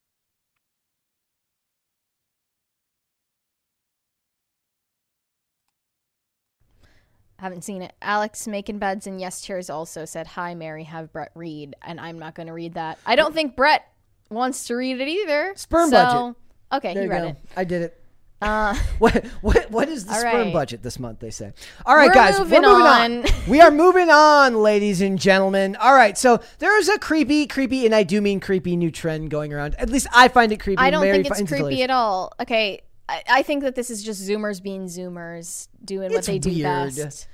Haven't 7.39 7.63
seen 7.63 7.83
it. 7.83 7.93
Alex 8.03 8.49
making 8.49 8.79
beds 8.79 9.07
and 9.07 9.21
yes 9.21 9.41
chairs 9.41 9.71
also 9.71 10.05
said 10.05 10.27
hi 10.27 10.55
Mary 10.55 10.83
have 10.85 11.13
Brett 11.13 11.31
read 11.35 11.77
and 11.83 12.01
I'm 12.01 12.19
not 12.19 12.35
going 12.35 12.49
to 12.49 12.53
read 12.53 12.75
that. 12.75 12.99
I 13.07 13.15
don't 13.15 13.33
think 13.33 13.55
Brett 13.55 13.87
wants 14.29 14.67
to 14.67 14.75
read 14.75 15.01
it 15.01 15.09
either. 15.09 15.53
Sperm 15.57 15.91
so- 15.91 16.05
budget. 16.05 16.37
Okay, 16.71 16.93
There 16.95 17.05
he 17.05 17.09
read 17.09 17.23
go. 17.23 17.29
it. 17.29 17.37
I 17.57 17.65
did 17.65 17.83
it. 17.83 18.05
Uh, 18.41 18.75
What 19.01 19.25
what 19.41 19.71
what 19.71 19.89
is 19.89 20.05
the 20.07 20.15
sperm 20.15 20.35
right. 20.47 20.53
budget 20.53 20.83
this 20.83 20.99
month? 20.99 21.19
They 21.19 21.31
say. 21.31 21.53
All 21.85 21.97
right, 21.97 22.09
We're 22.09 22.15
guys, 22.15 22.39
moving 22.39 22.63
we're 22.63 22.69
moving 22.69 22.87
on. 22.87 23.27
on. 23.27 23.33
we 23.49 23.61
are 23.61 23.71
moving 23.73 24.11
on, 24.11 24.63
ladies 24.63 25.01
and 25.01 25.19
gentlemen. 25.19 25.75
All 25.77 25.95
right, 25.95 26.17
so 26.17 26.41
there 26.59 26.79
is 26.79 26.89
a 26.89 26.99
creepy, 26.99 27.47
creepy, 27.49 27.85
and 27.85 27.95
I 27.95 28.05
do 28.05 28.21
mean 28.21 28.39
creepy 28.41 28.77
new 28.77 28.91
trend 28.93 29.31
going 29.31 29.53
around. 29.53 29.75
At 29.77 29.91
least 29.91 30.07
I 30.15 30.29
find 30.29 30.53
it 30.53 30.61
creepy. 30.61 30.79
I 30.81 30.91
don't 30.91 31.03
Mary 31.03 31.15
think 31.23 31.27
it's 31.27 31.39
creepy 31.39 31.57
hilarious. 31.57 31.83
at 31.83 31.91
all. 31.91 32.33
Okay, 32.41 32.83
I, 33.09 33.23
I 33.29 33.43
think 33.43 33.65
that 33.65 33.75
this 33.75 33.91
is 33.91 34.05
just 34.05 34.23
Zoomers 34.29 34.63
being 34.63 34.85
Zoomers, 34.85 35.67
doing 35.85 36.11
what 36.11 36.19
It's 36.19 36.27
they 36.29 36.39
do 36.39 36.51
weird. 36.51 36.95
best. 36.97 37.27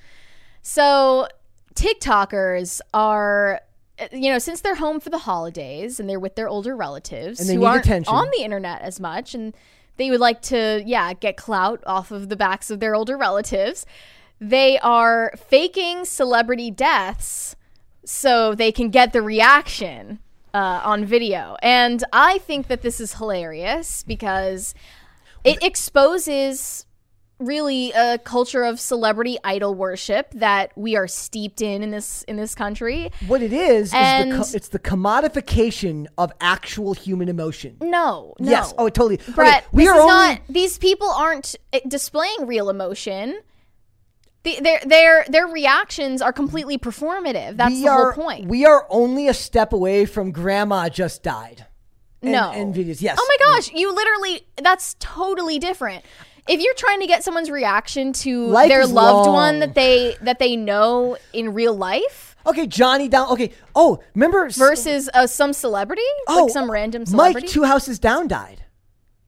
So, 0.63 1.29
TikTokers 1.75 2.81
are, 2.95 3.61
you 4.13 4.31
know, 4.33 4.39
since 4.39 4.61
they're 4.63 4.75
home 4.77 5.01
for 5.01 5.11
the 5.11 5.19
holidays 5.19 6.01
and 6.01 6.09
they're 6.09 6.21
with 6.21 6.35
their 6.37 6.49
older 6.49 6.75
relatives 6.75 7.49
who 7.51 7.65
aren't 7.65 7.85
attention. 7.85 8.13
on 8.15 8.29
the 8.37 8.43
internet 8.43 8.81
as 8.83 8.99
much, 9.01 9.35
and 9.35 9.55
they 9.97 10.11
would 10.11 10.21
like 10.21 10.43
to, 10.43 10.83
yeah, 10.85 11.13
get 11.13 11.37
clout 11.37 11.83
off 11.87 12.11
of 12.11 12.29
the 12.29 12.37
backs 12.37 12.71
of 12.71 12.81
their 12.81 12.95
older 12.95 13.17
relatives. 13.17 13.87
They 14.41 14.79
are 14.79 15.33
faking 15.37 16.05
celebrity 16.05 16.71
deaths 16.71 17.57
so 18.05 18.55
they 18.55 18.73
can 18.73 18.91
get 18.91 19.13
the 19.13 19.23
reaction 19.23 20.19
uh, 20.53 20.81
on 20.85 21.05
video. 21.05 21.57
And 21.63 22.03
I 22.13 22.39
think 22.39 22.69
that 22.69 22.83
this 22.83 23.01
is 23.01 23.15
hilarious 23.15 24.03
because 24.03 24.75
it 25.43 25.63
exposes 25.63 26.87
really 27.47 27.93
a 27.93 28.19
culture 28.19 28.65
of 28.65 28.79
celebrity 28.81 29.37
idol 29.45 29.75
worship 29.75 30.31
that 30.35 30.73
we 30.77 30.97
are 30.97 31.07
steeped 31.09 31.61
in 31.63 31.83
in 31.83 31.91
this 31.91 32.23
in 32.25 32.37
this 32.37 32.55
country. 32.55 33.11
What 33.27 33.43
it 33.43 33.53
is 33.53 33.87
is 33.87 33.91
the 33.93 33.97
And- 33.99 34.33
it's 34.55 34.69
the 34.69 34.79
commodification 34.79 36.07
of 36.19 36.33
actual 36.41 36.95
human 36.95 37.29
emotion. 37.29 37.77
No, 37.81 38.35
no. 38.39 38.51
Yes. 38.51 38.75
Oh, 38.79 38.89
totally. 38.89 39.21
Okay, 39.21 39.33
Brett, 39.33 39.67
we 39.73 39.85
this 39.85 39.93
are 39.93 40.01
only. 40.01 40.07
not. 40.13 40.41
These 40.49 40.79
people 40.79 41.11
aren't 41.11 41.55
uh, 41.73 41.81
displaying 41.87 42.47
real 42.47 42.69
emotion. 42.71 43.41
The, 44.43 44.59
their 44.61 44.81
their 44.85 45.25
their 45.29 45.47
reactions 45.47 46.21
are 46.21 46.33
completely 46.33 46.77
performative. 46.77 47.57
That's 47.57 47.73
we 47.73 47.83
the 47.83 47.89
are 47.89 48.13
whole 48.13 48.25
point. 48.25 48.47
we 48.47 48.67
are 48.67 48.87
only 48.91 49.27
a 49.29 49.35
step 49.35 49.73
away 49.73 50.05
from 50.05 50.33
grandma 50.33 50.89
just 50.91 51.23
died. 51.23 51.67
And- 52.23 52.33
no. 52.33 52.51
and 52.53 52.75
videos. 52.75 53.01
Yes. 53.03 53.17
Oh 53.21 53.27
my 53.39 53.47
gosh, 53.55 53.73
you 53.73 53.95
literally 53.95 54.47
that's 54.63 54.97
totally 54.99 55.59
different. 55.59 56.05
If 56.47 56.61
you're 56.61 56.75
trying 56.75 57.01
to 57.01 57.07
get 57.07 57.25
someone's 57.25 57.51
reaction 57.51 58.13
to 58.15 58.47
Life 58.47 58.69
their 58.69 58.83
is 58.83 58.93
loved 58.93 59.27
long. 59.27 59.35
one 59.35 59.59
that 59.61 59.75
they 59.75 60.17
that 60.21 60.39
they 60.39 60.57
know 60.57 61.17
in 61.33 61.55
real 61.55 61.75
life 61.75 62.37
Okay, 62.47 62.67
Johnny 62.67 63.09
down. 63.09 63.31
Okay. 63.31 63.53
Oh, 63.75 64.01
remember 64.15 64.45
s- 64.47 64.57
versus 64.59 65.09
uh, 65.15 65.27
some 65.27 65.55
celebrity, 65.55 66.03
oh, 66.29 66.43
like 66.45 66.53
some 66.53 66.71
random 66.71 67.07
celebrity, 67.07 67.47
Mike 67.47 67.53
Two 67.53 67.65
Houses 67.65 67.99
Down 67.99 68.29
died. 68.29 68.65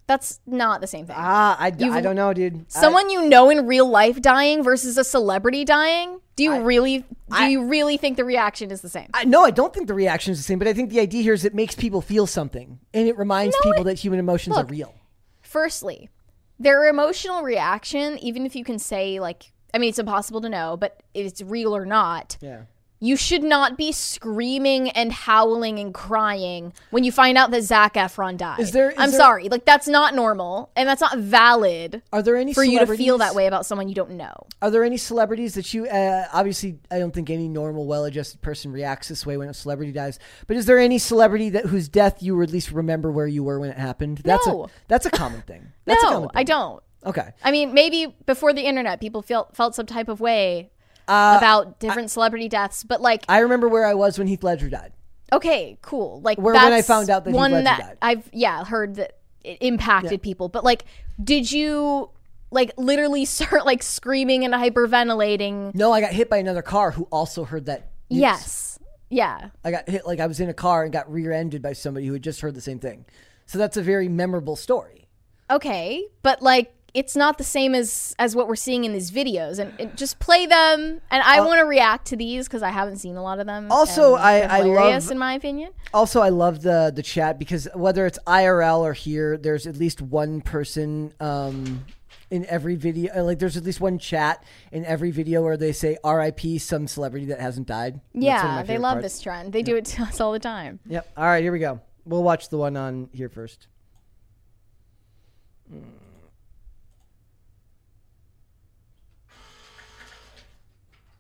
that's 0.07 0.39
not 0.47 0.83
the 0.83 0.87
same 0.87 1.07
thing. 1.07 1.17
Ah, 1.19 1.57
I, 1.59 1.69
You've- 1.69 1.91
I 1.97 2.03
don't 2.03 2.15
know, 2.17 2.35
dude. 2.35 2.55
I- 2.75 2.81
Someone 2.81 3.09
you 3.09 3.27
know 3.27 3.49
in 3.49 3.67
real 3.67 3.89
life 3.89 4.21
dying 4.21 4.63
versus 4.63 4.99
a 4.99 5.05
celebrity 5.05 5.65
dying. 5.65 6.21
Do 6.37 6.43
you 6.45 6.61
really 6.61 6.99
do 6.99 7.07
I- 7.31 7.49
you 7.49 7.65
really 7.67 7.97
think 7.97 8.19
the 8.19 8.25
reaction 8.27 8.71
is 8.71 8.83
the 8.83 8.91
same? 8.91 9.09
I, 9.15 9.25
no, 9.25 9.43
I 9.43 9.51
don't 9.51 9.73
think 9.73 9.87
the 9.89 9.95
reaction 9.95 10.33
is 10.33 10.39
the 10.39 10.45
same, 10.45 10.59
but 10.59 10.69
I 10.69 10.75
think 10.75 10.91
the 10.91 11.01
idea 11.01 11.23
here 11.23 11.33
is 11.33 11.47
it 11.47 11.55
makes 11.55 11.75
people 11.75 12.03
feel 12.03 12.27
something, 12.27 12.79
and 12.93 13.09
it 13.09 13.17
reminds 13.17 13.57
people 13.63 13.85
that 13.85 13.99
human 13.99 14.19
emotions 14.19 14.55
look, 14.55 14.67
are 14.67 14.71
real. 14.71 14.95
Firstly, 15.41 16.11
their 16.59 16.89
emotional 16.89 17.43
reaction, 17.43 18.19
even 18.19 18.47
if 18.47 18.57
you 18.57 18.65
can 18.65 18.79
say 18.79 19.21
like 19.21 19.53
I 19.75 19.79
mean 19.79 19.91
it's 19.91 19.99
impossible 19.99 20.41
to 20.43 20.49
know, 20.49 20.77
but 20.77 21.03
if 21.15 21.27
it's 21.27 21.43
real 21.43 21.77
or 21.77 21.85
not, 21.85 22.37
Yeah. 22.41 22.63
You 23.07 23.17
should 23.17 23.45
not 23.45 23.77
be 23.79 23.93
screaming 23.93 24.91
and 24.91 25.13
howling 25.13 25.79
and 25.79 25.95
crying 25.95 26.73
when 26.91 27.05
you 27.05 27.13
find 27.13 27.39
out 27.39 27.53
that 27.53 27.63
Zac 27.63 27.95
Efron 27.95 28.37
died. 28.37 28.59
Is 28.59 28.73
there- 28.73 28.91
is 28.91 28.97
I'm 28.99 29.13
there- 29.13 29.21
sorry, 29.21 29.49
like 29.49 29.65
that's 29.65 29.87
not 29.87 30.13
normal 30.15 30.71
and 30.75 30.89
that's 30.89 31.01
not 31.01 31.17
valid 31.17 32.03
Are 32.13 32.21
there 32.21 32.35
any 32.35 32.53
for 32.53 32.65
you 32.65 32.81
to 32.81 32.97
feel 32.97 33.19
that 33.19 33.37
way 33.37 33.47
about 33.47 33.65
someone 33.65 33.89
you 33.89 33.95
don't 33.95 34.11
know. 34.13 34.35
Are 34.61 34.73
there 34.73 34.83
any 34.83 34.97
celebrities 34.97 35.55
that 35.55 35.73
you 35.73 35.87
uh, 35.87 36.27
obviously 36.33 36.81
I 36.91 36.99
don't 36.99 37.13
think 37.15 37.31
any 37.31 37.47
normal 37.47 37.87
well-adjusted 37.87 38.43
person 38.43 38.73
reacts 38.73 39.07
this 39.07 39.25
way 39.25 39.37
when 39.37 39.49
a 39.49 39.55
celebrity 39.55 39.93
dies. 39.93 40.19
But 40.49 40.57
is 40.57 40.67
there 40.67 40.81
any 40.81 40.99
celebrity 40.99 41.51
that 41.51 41.67
whose 41.67 41.89
death 41.89 42.23
you 42.25 42.43
at 42.43 42.51
least 42.51 42.73
remember 42.73 43.13
where 43.13 43.29
you 43.29 43.45
were 43.45 43.61
when 43.61 43.71
it 43.71 43.79
happened? 43.79 44.19
That's 44.25 44.49
No. 44.49 44.65
a 44.65 44.69
that's 44.89 45.07
a 45.07 45.11
common 45.11 45.43
thing. 45.43 45.69
That's 45.85 46.03
a 46.03 46.07
no, 46.07 46.13
common 46.13 46.29
thing. 46.31 46.39
I 46.39 46.43
don't. 46.43 46.83
Okay. 47.05 47.29
I 47.45 47.53
mean, 47.53 47.73
maybe 47.73 48.17
before 48.27 48.53
the 48.53 48.63
internet, 48.63 49.01
people 49.01 49.23
felt 49.23 49.55
felt 49.55 49.77
some 49.77 49.87
type 49.87 50.09
of 50.09 50.19
way 50.21 50.71
Uh, 51.09 51.37
about 51.39 51.79
different 51.79 52.11
celebrity 52.11 52.49
deaths, 52.49 52.83
but 52.85 53.01
like, 53.01 53.25
I 53.29 53.39
remember 53.41 53.69
where 53.69 53.87
I 53.87 53.95
was 53.95 54.19
when 54.19 54.27
Heath 54.27 54.43
Ledger 54.43 54.69
died. 54.69 54.93
okay, 55.33 55.79
cool. 55.83 56.21
Like 56.21 56.39
Where- 56.39 56.55
when 56.55 56.73
I 56.73 56.83
found 56.83 57.11
out 57.11 57.25
that 57.25 57.31
Heath 57.31 57.37
one 57.37 57.53
Ledger 57.53 57.65
that 57.65 57.79
died. 57.81 57.99
I've 58.03 58.29
yeah 58.33 58.65
heard 58.65 58.97
that 58.97 59.19
it 59.45 59.59
impacted 59.61 60.23
people, 60.23 60.49
but 60.49 60.65
like, 60.65 60.85
did 61.23 61.51
you 61.53 62.11
like 62.51 62.73
literally 62.77 63.25
start 63.37 63.65
like 63.67 63.83
screaming 63.83 64.45
and 64.45 64.53
hyperventilating? 64.55 65.75
No, 65.75 65.93
I 65.93 66.01
got 66.01 66.13
hit 66.13 66.29
by 66.29 66.39
another 66.39 66.63
car 66.63 66.91
who 66.91 67.05
also 67.13 67.45
heard 67.45 67.67
that. 67.67 67.91
news. 68.11 68.21
Yes, 68.21 68.79
yeah. 69.09 69.51
I 69.65 69.71
got 69.71 69.89
hit 69.89 70.07
like 70.07 70.21
I 70.21 70.27
was 70.27 70.41
in 70.41 70.49
a 70.49 70.55
car 70.55 70.83
and 70.85 70.93
got 70.93 71.11
rear-ended 71.13 71.63
by 71.63 71.73
somebody 71.73 72.07
who 72.07 72.13
had 72.15 72.23
just 72.23 72.41
heard 72.41 72.55
the 72.55 72.61
same 72.61 72.79
thing. 72.79 73.05
So 73.47 73.59
that's 73.59 73.77
a 73.77 73.83
very 73.83 74.09
memorable 74.09 74.57
story. 74.57 75.09
Okay, 75.51 76.05
but 76.23 76.43
like. 76.43 76.73
It's 76.97 77.15
not 77.15 77.37
the 77.37 77.45
same 77.45 77.75
as 77.75 78.15
as 78.19 78.35
what 78.35 78.49
we're 78.49 78.57
seeing 78.57 78.85
in 78.85 78.93
these 78.95 79.11
videos, 79.11 79.59
and, 79.59 79.73
and 79.79 79.97
just 79.97 80.19
play 80.19 80.47
them. 80.47 81.01
And 81.11 81.23
I 81.23 81.41
want 81.43 81.59
to 81.61 81.67
react 81.67 82.07
to 82.09 82.17
these 82.17 82.47
because 82.49 82.63
I 82.63 82.71
haven't 82.71 82.97
seen 82.97 83.17
a 83.17 83.23
lot 83.23 83.39
of 83.39 83.47
them. 83.47 83.71
Uh, 83.71 83.75
Also, 83.75 84.15
I- 84.15 84.41
I 84.41 84.61
love- 84.63 85.11
in 85.11 85.19
my 85.19 85.35
opinion. 85.35 85.73
Also, 85.93 86.21
I 86.23 86.31
love 86.31 86.63
the 86.63 86.91
the 86.95 87.03
chat 87.03 87.39
because 87.39 87.69
whether 87.75 88.07
it's 88.07 88.19
IRL 88.27 88.81
or 88.81 88.95
here, 88.95 89.37
there's 89.37 89.67
at 89.67 89.77
least 89.77 90.01
one 90.01 90.41
person 90.41 91.13
um, 91.21 91.85
in 92.31 92.47
every 92.47 92.77
video. 92.77 93.13
uh, 93.15 93.23
Like, 93.25 93.39
there's 93.41 93.57
at 93.59 93.65
least 93.65 93.81
one 93.81 93.99
chat 93.99 94.43
in 94.73 94.85
every 94.87 95.11
video 95.11 95.43
where 95.43 95.57
they 95.59 95.73
say 95.73 95.99
"R.I.P." 96.03 96.59
some 96.59 96.89
celebrity 96.89 97.27
that 97.27 97.41
hasn't 97.41 97.67
died. 97.69 98.01
That's 98.15 98.43
one 98.43 98.53
of 98.53 98.57
Yeah, 98.57 98.63
they 98.63 98.79
love 98.79 98.95
parts. 98.95 99.05
this 99.05 99.21
trend. 99.21 99.53
They 99.53 99.63
do 99.63 99.77
it 99.77 99.85
to 99.93 100.03
us 100.09 100.19
all 100.21 100.33
the 100.33 100.39
time. 100.41 100.81
Yep. 100.87 101.07
All 101.17 101.25
right, 101.27 101.43
here 101.43 101.53
we 101.53 101.59
go. 101.59 101.81
We'll 102.07 102.23
watch 102.23 102.49
the 102.49 102.57
one 102.59 102.77
on 102.77 103.11
here 103.13 103.29
first. 103.29 103.67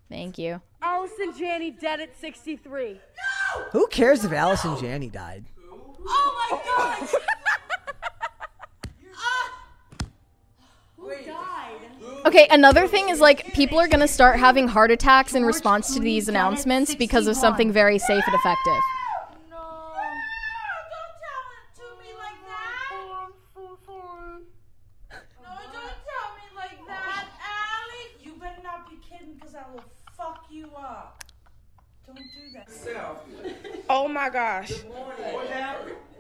Thank 0.09 0.39
you. 0.39 0.61
Allison 0.83 1.33
Janney 1.37 1.71
dead 1.71 2.01
at 2.01 2.17
63. 2.19 2.93
No! 2.93 3.65
Who 3.73 3.87
cares 3.89 4.25
if 4.25 4.33
Allison 4.33 4.79
Janney 4.79 5.09
died? 5.09 5.45
Oh 6.09 6.51
my 6.51 6.61
gosh! 6.65 7.15
Ah! 9.19 9.53
Okay, 12.27 12.47
another 12.51 12.87
thing 12.87 13.09
is 13.09 13.21
like 13.21 13.53
people 13.55 13.79
are 13.79 13.89
gonna 13.89 14.09
start 14.09 14.39
having 14.39 14.69
heart 14.69 14.91
attacks 14.91 15.35
in 15.35 15.45
response 15.45 15.95
to 15.95 16.01
these 16.01 16.29
announcements 16.29 16.95
because 16.95 17.27
of 17.27 17.37
something 17.37 17.73
very 17.73 17.99
safe 17.99 18.25
and 18.27 18.35
effective. 18.35 18.83
you 30.57 30.71
up. 30.77 31.23
Don't 32.07 32.17
do 32.17 32.23
that. 32.55 32.71
Oh 33.99 34.09
my 34.09 34.28
gosh. 34.28 34.72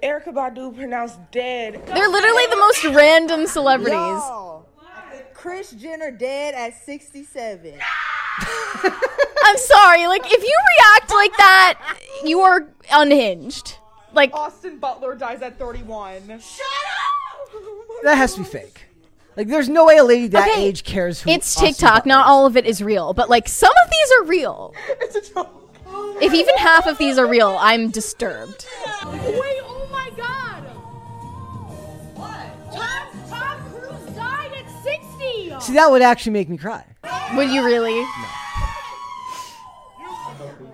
Erykah 0.02 0.32
Badu 0.32 0.74
pronounced 0.74 1.18
dead. 1.30 1.74
They're 1.86 2.08
literally 2.08 2.46
the 2.46 2.56
most 2.56 2.84
random 2.96 3.46
celebrities. 3.46 3.92
Yo, 3.92 4.64
Kris 5.34 5.72
Jenner 5.72 6.10
dead 6.10 6.54
at 6.54 6.74
67. 6.74 7.74
I'm 9.44 9.56
sorry. 9.58 10.06
Like, 10.06 10.22
if 10.24 10.42
you 10.42 10.56
react 10.78 11.10
like 11.10 11.36
that, 11.36 11.98
you 12.24 12.40
are 12.40 12.66
unhinged. 12.90 13.76
Like, 14.14 14.32
Austin 14.32 14.78
Butler 14.78 15.14
dies 15.14 15.42
at 15.42 15.58
31. 15.58 16.22
Shut 16.40 16.66
up! 16.66 17.62
That 18.04 18.14
has 18.16 18.32
to 18.34 18.40
be 18.40 18.46
fake. 18.46 18.86
Like, 19.36 19.48
there's 19.48 19.68
no 19.68 19.84
way 19.84 19.98
a 19.98 20.04
lady 20.04 20.28
that 20.28 20.48
Okay, 20.48 20.64
age 20.66 20.82
cares 20.82 21.20
who. 21.20 21.28
it's 21.30 21.54
Austin 21.58 21.68
TikTok. 21.74 21.94
Butler 22.04 22.08
Not 22.08 22.24
is. 22.26 22.30
all 22.30 22.46
of 22.46 22.56
it 22.56 22.64
is 22.64 22.82
real, 22.82 23.12
but 23.12 23.28
like 23.28 23.46
some 23.48 23.72
of 23.84 23.90
these 23.90 24.12
are 24.18 24.24
real. 24.24 24.74
It's 25.02 25.14
a 25.30 25.34
joke. 25.34 25.65
If 26.20 26.32
even 26.32 26.56
half 26.56 26.86
of 26.86 26.96
these 26.98 27.18
are 27.18 27.26
real, 27.26 27.56
I'm 27.60 27.90
disturbed. 27.90 28.66
Wait, 29.04 29.60
oh 29.62 29.88
my 29.92 30.10
god! 30.16 30.62
What? 32.14 32.72
Tom, 32.72 33.08
Tom 33.28 33.60
Cruise 33.70 34.14
died 34.16 34.52
at 34.56 34.82
60! 34.82 35.60
See, 35.60 35.72
that 35.74 35.90
would 35.90 36.02
actually 36.02 36.32
make 36.32 36.48
me 36.48 36.56
cry. 36.56 36.84
Would 37.34 37.50
you 37.50 37.64
really? 37.64 38.00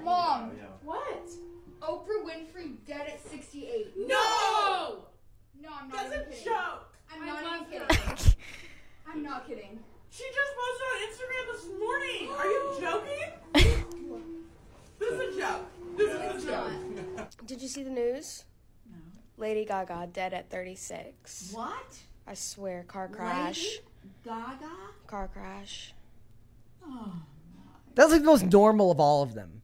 Mom. 0.05 0.51
What? 0.85 1.29
Oprah 1.81 2.25
Winfrey 2.25 2.77
dead 2.87 3.07
at 3.09 3.27
68. 3.29 3.95
No! 3.97 5.05
No, 5.61 5.68
I'm 5.81 5.89
not 5.89 5.97
That's 5.97 6.07
even 6.07 6.20
a 6.20 6.25
kidding. 6.31 6.45
joke. 6.45 6.93
I'm 7.12 7.27
not 7.27 7.43
even 7.43 7.64
kidding. 7.70 8.35
I'm 9.07 9.23
not 9.23 9.47
kidding. 9.47 9.79
She 10.11 10.25
just 10.25 10.53
posted 10.59 10.87
on 10.93 10.99
Instagram 11.09 11.45
this 11.53 11.64
morning. 11.81 12.29
Are 12.39 12.47
you 12.47 12.61
joking? 12.81 14.29
this 15.03 15.20
is 15.20 15.36
a 15.36 15.40
joke. 15.40 15.66
This 15.96 16.36
is 16.36 16.44
a 16.44 16.46
joke. 16.46 17.36
Did 17.46 17.62
you 17.62 17.68
see 17.68 17.82
the 17.82 17.90
news? 17.90 18.44
No. 18.90 18.98
Lady 19.36 19.64
Gaga 19.64 20.09
dead 20.12 20.32
at 20.32 20.50
36. 20.50 21.50
What? 21.53 21.98
I 22.26 22.34
swear, 22.34 22.84
car 22.86 23.09
crash. 23.09 23.62
Lady 23.64 23.80
Gaga? 24.24 24.70
Car 25.07 25.28
crash. 25.28 25.94
Oh, 26.84 27.12
that's 27.94 28.11
like 28.11 28.20
the 28.20 28.26
most 28.26 28.44
normal 28.44 28.90
of 28.90 29.00
all 29.00 29.22
of 29.22 29.34
them. 29.34 29.62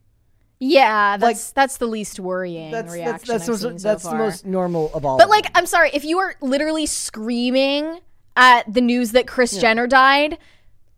Yeah, 0.59 1.15
that's 1.15 1.51
that's 1.51 1.77
the 1.77 1.87
least 1.87 2.19
worrying 2.19 2.71
That's 2.71 2.91
reaction 2.91 3.31
that's 3.31 3.47
that's, 3.47 3.49
I've 3.49 3.49
most, 3.49 3.61
seen 3.61 3.79
so 3.79 3.87
that's 3.87 4.03
the 4.03 4.15
most 4.15 4.45
normal 4.45 4.91
of 4.93 5.05
all. 5.05 5.17
But 5.17 5.25
of 5.25 5.29
like, 5.29 5.45
them. 5.45 5.53
I'm 5.55 5.65
sorry 5.65 5.89
if 5.93 6.03
you 6.03 6.19
are 6.19 6.35
literally 6.41 6.85
screaming 6.85 8.01
at 8.35 8.71
the 8.71 8.81
news 8.81 9.13
that 9.13 9.25
Kris 9.25 9.59
Jenner 9.59 9.87
died. 9.87 10.37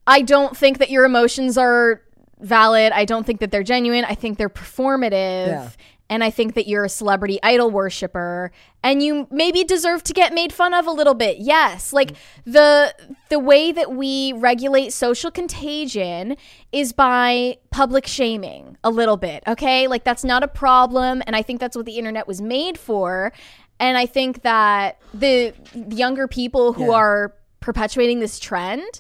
I 0.08 0.24
don't 0.24 0.58
think 0.58 0.80
that 0.80 0.90
your 0.90 1.06
emotions 1.06 1.60
are 1.60 2.02
valid. 2.42 2.92
I 2.94 3.06
don't 3.06 3.26
think 3.26 3.40
that 3.40 3.52
they're 3.52 3.64
genuine. 3.64 4.06
I 4.06 4.16
think 4.16 4.38
they're 4.38 4.50
performative. 4.50 5.48
Yeah. 5.48 5.70
And 6.10 6.26
I 6.26 6.30
think 6.30 6.56
that 6.56 6.68
you're 6.68 6.84
a 6.84 6.90
celebrity 6.90 7.40
idol 7.42 7.72
worshiper 7.72 8.52
and 8.84 9.02
you 9.02 9.28
maybe 9.32 9.64
deserve 9.64 10.04
to 10.04 10.14
get 10.14 10.34
made 10.34 10.52
fun 10.52 10.74
of 10.74 10.86
a 10.86 10.92
little 10.92 11.14
bit. 11.14 11.38
Yes. 11.38 11.94
Like 11.94 12.18
the 12.44 12.94
the 13.30 13.40
way 13.40 13.72
that 13.72 13.94
we 13.94 14.34
regulate 14.34 14.92
social 14.92 15.32
contagion 15.32 16.36
is 16.74 16.92
by 16.92 17.60
public 17.70 18.06
shaming 18.08 18.76
a 18.84 18.90
little 18.90 19.16
bit. 19.16 19.42
Okay? 19.48 19.88
Like 19.88 20.04
that's 20.04 20.26
not 20.26 20.44
a 20.44 20.50
problem 20.50 21.24
and 21.26 21.34
I 21.34 21.44
think 21.44 21.62
that's 21.62 21.78
what 21.78 21.86
the 21.86 21.98
internet 21.98 22.28
was 22.28 22.42
made 22.42 22.78
for. 22.78 23.32
And 23.80 23.98
I 23.98 24.06
think 24.06 24.42
that 24.42 25.00
the 25.14 25.54
younger 25.74 26.28
people 26.28 26.74
who 26.74 26.88
Yeah. 26.88 26.98
are 26.98 27.34
perpetuating 27.62 28.20
this 28.20 28.38
trend 28.38 29.00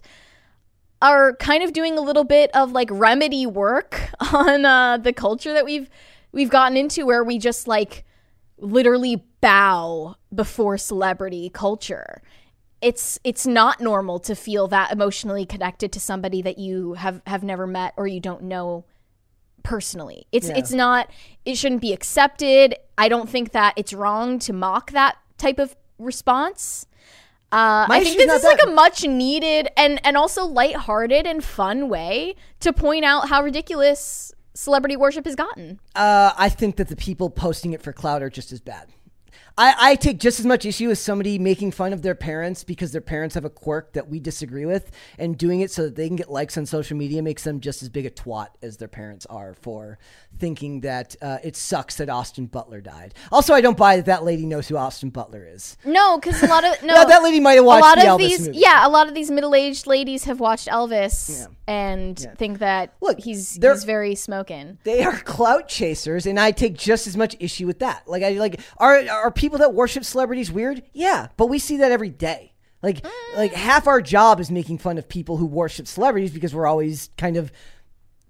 are 1.02 1.36
kind 1.38 1.64
of 1.64 1.74
doing 1.74 1.98
a 1.98 2.02
little 2.02 2.24
bit 2.24 2.52
of 2.54 2.72
like 2.72 2.90
remedy 2.92 3.46
work 3.46 4.02
on 4.34 4.66
uh, 4.66 4.98
the 4.98 5.14
culture 5.14 5.54
that 5.54 5.66
we've 5.66 5.90
we've 6.32 6.50
gotten 6.50 6.78
into 6.78 7.06
where 7.06 7.24
we 7.24 7.38
just 7.38 7.68
like 7.68 8.06
literally 8.58 9.24
bow 9.42 10.16
before 10.34 10.78
celebrity 10.78 11.50
culture. 11.50 12.22
It's 12.82 13.20
it's 13.24 13.46
not 13.46 13.80
normal 13.80 14.20
to 14.22 14.36
feel 14.36 14.68
that 14.70 14.92
emotionally 14.92 15.46
connected 15.46 15.92
to 15.94 16.00
somebody 16.00 16.42
that 16.42 16.58
you 16.58 16.94
have 16.94 17.22
have 17.28 17.44
never 17.44 17.68
met 17.68 17.94
or 17.98 18.08
you 18.08 18.20
don't 18.20 18.44
know 18.44 18.86
personally. 19.64 20.26
It's 20.32 20.50
Yeah. 20.50 20.58
it's 20.58 20.72
not 20.72 21.10
it 21.46 21.56
shouldn't 21.56 21.82
be 21.82 21.94
accepted. 21.94 22.76
I 22.98 23.10
don't 23.10 23.30
think 23.30 23.52
that 23.52 23.74
it's 23.78 23.94
wrong 23.94 24.40
to 24.40 24.54
mock 24.54 24.92
that 24.92 25.18
type 25.38 25.60
of 25.60 25.76
response 26.00 26.86
uh, 27.52 27.86
I 27.90 28.04
think 28.04 28.18
this 28.18 28.32
is 28.32 28.44
like 28.44 28.62
a 28.66 28.72
much 28.72 29.04
needed 29.04 29.70
and 29.76 30.00
and 30.06 30.16
also 30.16 30.46
lighthearted 30.46 31.28
and 31.28 31.44
fun 31.44 31.90
way 31.90 32.36
to 32.62 32.72
point 32.72 33.04
out 33.04 33.28
how 33.28 33.44
ridiculous 33.44 34.34
celebrity 34.54 34.96
worship 34.96 35.26
has 35.26 35.36
gotten. 35.36 35.80
Uh, 35.96 36.32
I 36.38 36.50
think 36.50 36.78
that 36.78 36.88
the 36.88 36.96
people 36.96 37.30
posting 37.30 37.74
it 37.74 37.82
for 37.82 37.92
clout 37.94 38.22
are 38.24 38.30
just 38.30 38.52
as 38.52 38.62
bad. 38.62 38.90
I, 39.62 39.92
I 39.92 39.96
take 39.96 40.18
just 40.20 40.40
as 40.40 40.46
much 40.46 40.66
issue 40.66 40.90
as 40.90 41.00
somebody 41.00 41.38
making 41.38 41.72
fun 41.72 41.94
of 41.94 42.02
their 42.02 42.16
parents 42.16 42.64
because 42.64 42.92
their 42.92 43.02
parents 43.02 43.36
have 43.36 43.46
a 43.46 43.50
quirk 43.50 43.94
that 43.94 44.10
we 44.10 44.20
disagree 44.20 44.66
with, 44.66 44.90
and 45.20 45.38
doing 45.38 45.62
it 45.62 45.70
so 45.70 45.84
that 45.84 45.96
they 45.96 46.08
can 46.08 46.16
get 46.16 46.32
likes 46.32 46.58
on 46.58 46.66
social 46.66 46.98
media 46.98 47.22
makes 47.22 47.44
them 47.44 47.60
just 47.60 47.84
as 47.84 47.90
big 47.90 48.06
a 48.06 48.10
twat 48.10 48.48
as 48.64 48.78
their 48.78 48.88
parents 48.88 49.26
are 49.28 49.54
for 49.62 50.00
thinking 50.40 50.82
that 50.82 51.16
uh, 51.22 51.38
it 51.44 51.56
sucks 51.56 51.98
that 51.98 52.10
Austin 52.10 52.48
Butler 52.48 52.82
died. 52.82 53.14
Also, 53.32 53.54
I 53.54 53.62
don't 53.62 53.78
buy 53.78 53.98
that 53.98 54.06
that 54.06 54.24
lady 54.24 54.46
knows 54.46 54.68
who 54.68 54.78
Austin 54.78 55.10
Butler 55.12 55.46
is. 55.46 55.78
No, 55.86 56.18
because 56.18 56.42
a 56.42 56.48
lot 56.48 56.64
of 56.64 56.82
no 56.84 56.94
That- 56.96 57.08
that 57.10 57.22
lady 57.24 57.40
might 57.40 57.54
have 57.54 57.64
a 57.64 57.68
watched 57.68 57.82
lot 57.84 57.96
the 57.98 58.10
of 58.12 58.20
Elvis 58.20 58.28
these. 58.30 58.48
movie. 58.48 58.58
Yeah, 58.60 58.88
a 58.88 58.90
lot 58.90 59.08
of 59.08 59.14
these 59.14 59.30
middle-aged 59.30 59.86
ladies 59.86 60.24
have 60.24 60.40
watched 60.40 60.68
Elvis 60.70 61.40
Yeah. 61.42 61.46
and 61.68 62.20
Yeah. 62.20 62.34
think 62.36 62.60
that 62.60 62.94
Look, 63.02 63.20
he's 63.20 63.56
he's 63.62 63.84
very 63.84 64.16
smoking. 64.16 64.78
They 64.84 65.04
are 65.04 65.18
clout 65.20 65.68
chasers, 65.68 66.26
and 66.26 66.40
I 66.40 66.52
take 66.52 66.76
just 66.76 67.06
as 67.08 67.16
much 67.16 67.36
issue 67.40 67.68
with 67.68 67.80
that. 67.80 68.08
Like, 68.08 68.24
I 68.24 68.32
like 68.32 68.60
are 68.78 69.04
are 69.10 69.32
people 69.32 69.51
that 69.60 69.74
worship 69.74 70.06
celebrities 70.06 70.52
weird? 70.52 70.84
Yeah, 70.94 71.28
but 71.38 71.48
we 71.48 71.60
see 71.60 71.78
that 71.78 71.92
every 71.92 72.10
day. 72.10 72.54
Like, 72.82 73.06
like 73.36 73.54
half 73.54 73.88
our 73.88 74.02
job 74.02 74.40
is 74.40 74.50
making 74.50 74.80
fun 74.80 74.98
of 74.98 75.08
people 75.08 75.38
who 75.38 75.46
worship 75.46 75.88
celebrities 75.88 76.32
because 76.32 76.54
we're 76.56 76.66
always 76.66 77.10
kind 77.18 77.38
of 77.38 77.52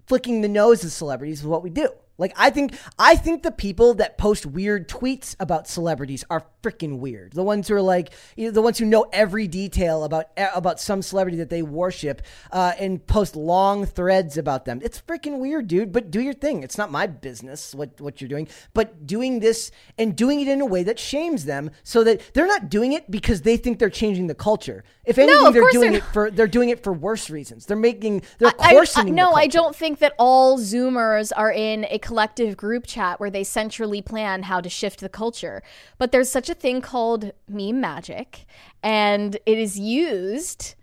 flicking 0.06 0.42
the 0.42 0.48
nose 0.48 0.84
of 0.84 0.92
celebrities 0.92 1.42
with 1.42 1.50
what 1.50 1.62
we 1.62 1.70
do. 1.70 1.88
Like 2.18 2.32
I 2.36 2.50
think 2.50 2.74
I 2.98 3.16
think 3.16 3.42
the 3.42 3.50
people 3.50 3.94
that 3.94 4.18
post 4.18 4.46
weird 4.46 4.88
tweets 4.88 5.34
about 5.40 5.66
celebrities 5.66 6.24
are 6.30 6.44
freaking 6.62 6.98
weird. 6.98 7.32
The 7.32 7.42
ones 7.42 7.68
who 7.68 7.74
are 7.74 7.82
like 7.82 8.12
you 8.36 8.46
know, 8.46 8.50
the 8.52 8.62
ones 8.62 8.78
who 8.78 8.84
know 8.84 9.06
every 9.12 9.48
detail 9.48 10.04
about 10.04 10.26
about 10.54 10.78
some 10.80 11.02
celebrity 11.02 11.38
that 11.38 11.50
they 11.50 11.62
worship 11.62 12.22
uh, 12.52 12.72
and 12.78 13.04
post 13.06 13.34
long 13.34 13.86
threads 13.86 14.36
about 14.36 14.64
them. 14.64 14.80
It's 14.82 15.00
freaking 15.00 15.38
weird, 15.38 15.66
dude. 15.68 15.92
But 15.92 16.10
do 16.10 16.20
your 16.20 16.34
thing. 16.34 16.62
It's 16.62 16.78
not 16.78 16.90
my 16.92 17.06
business 17.06 17.74
what 17.74 18.00
what 18.00 18.20
you're 18.20 18.28
doing. 18.28 18.48
But 18.74 19.06
doing 19.06 19.40
this 19.40 19.70
and 19.98 20.14
doing 20.14 20.40
it 20.40 20.48
in 20.48 20.60
a 20.60 20.66
way 20.66 20.82
that 20.84 20.98
shames 20.98 21.44
them 21.46 21.70
so 21.82 22.04
that 22.04 22.20
they're 22.34 22.46
not 22.46 22.68
doing 22.68 22.92
it 22.92 23.10
because 23.10 23.42
they 23.42 23.56
think 23.56 23.78
they're 23.78 23.90
changing 23.90 24.26
the 24.26 24.34
culture. 24.34 24.84
If 25.04 25.18
anything, 25.18 25.46
of 25.46 25.54
they're 25.54 25.70
doing 25.72 25.92
they're 25.92 26.00
it 26.00 26.04
for 26.12 26.30
they're 26.30 26.46
doing 26.46 26.68
it 26.68 26.82
for 26.84 26.92
worse 26.92 27.30
reasons. 27.30 27.66
They're 27.66 27.76
making 27.76 28.22
they're 28.38 28.52
I- 28.60 28.68
I- 28.68 28.72
coarsening. 28.72 29.14
the 29.14 29.16
no, 29.16 29.32
I 29.32 29.46
don't 29.46 29.74
think 29.74 29.98
that 29.98 30.14
all 30.18 30.58
Zoomers 30.58 31.32
are 31.36 31.50
in 31.50 31.86
a 31.90 31.98
collective 32.12 32.58
group 32.58 32.86
chat 32.86 33.18
where 33.18 33.30
they 33.30 33.42
centrally 33.42 34.02
plan 34.02 34.42
how 34.42 34.60
to 34.60 34.68
shift 34.68 35.00
the 35.00 35.08
culture. 35.08 35.62
But 35.96 36.12
there's 36.12 36.30
such 36.30 36.50
a 36.50 36.54
thing 36.54 36.82
called 36.82 37.32
meme 37.48 37.80
magic, 37.80 38.44
and 38.82 39.38
it 39.46 39.58
is 39.58 39.78
used 39.78 40.74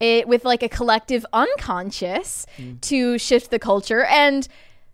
it 0.00 0.26
with 0.26 0.46
like 0.46 0.62
a 0.62 0.68
collective 0.68 1.26
unconscious 1.34 2.46
hmm. 2.56 2.76
to 2.80 3.18
shift 3.18 3.50
the 3.50 3.58
culture. 3.58 4.04
And 4.04 4.48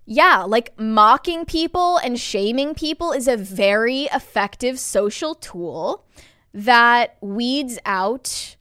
yeah, 0.05 0.43
like 0.43 0.77
mocking 0.77 1.45
people 1.45 1.99
and 1.99 2.19
shaming 2.19 2.75
people 2.75 3.13
is 3.13 3.29
a 3.29 3.37
very 3.37 4.09
effective 4.13 4.81
social 4.81 5.37
tool 5.37 6.05
that 6.53 7.17
weeds 7.21 7.79
out 7.87 8.57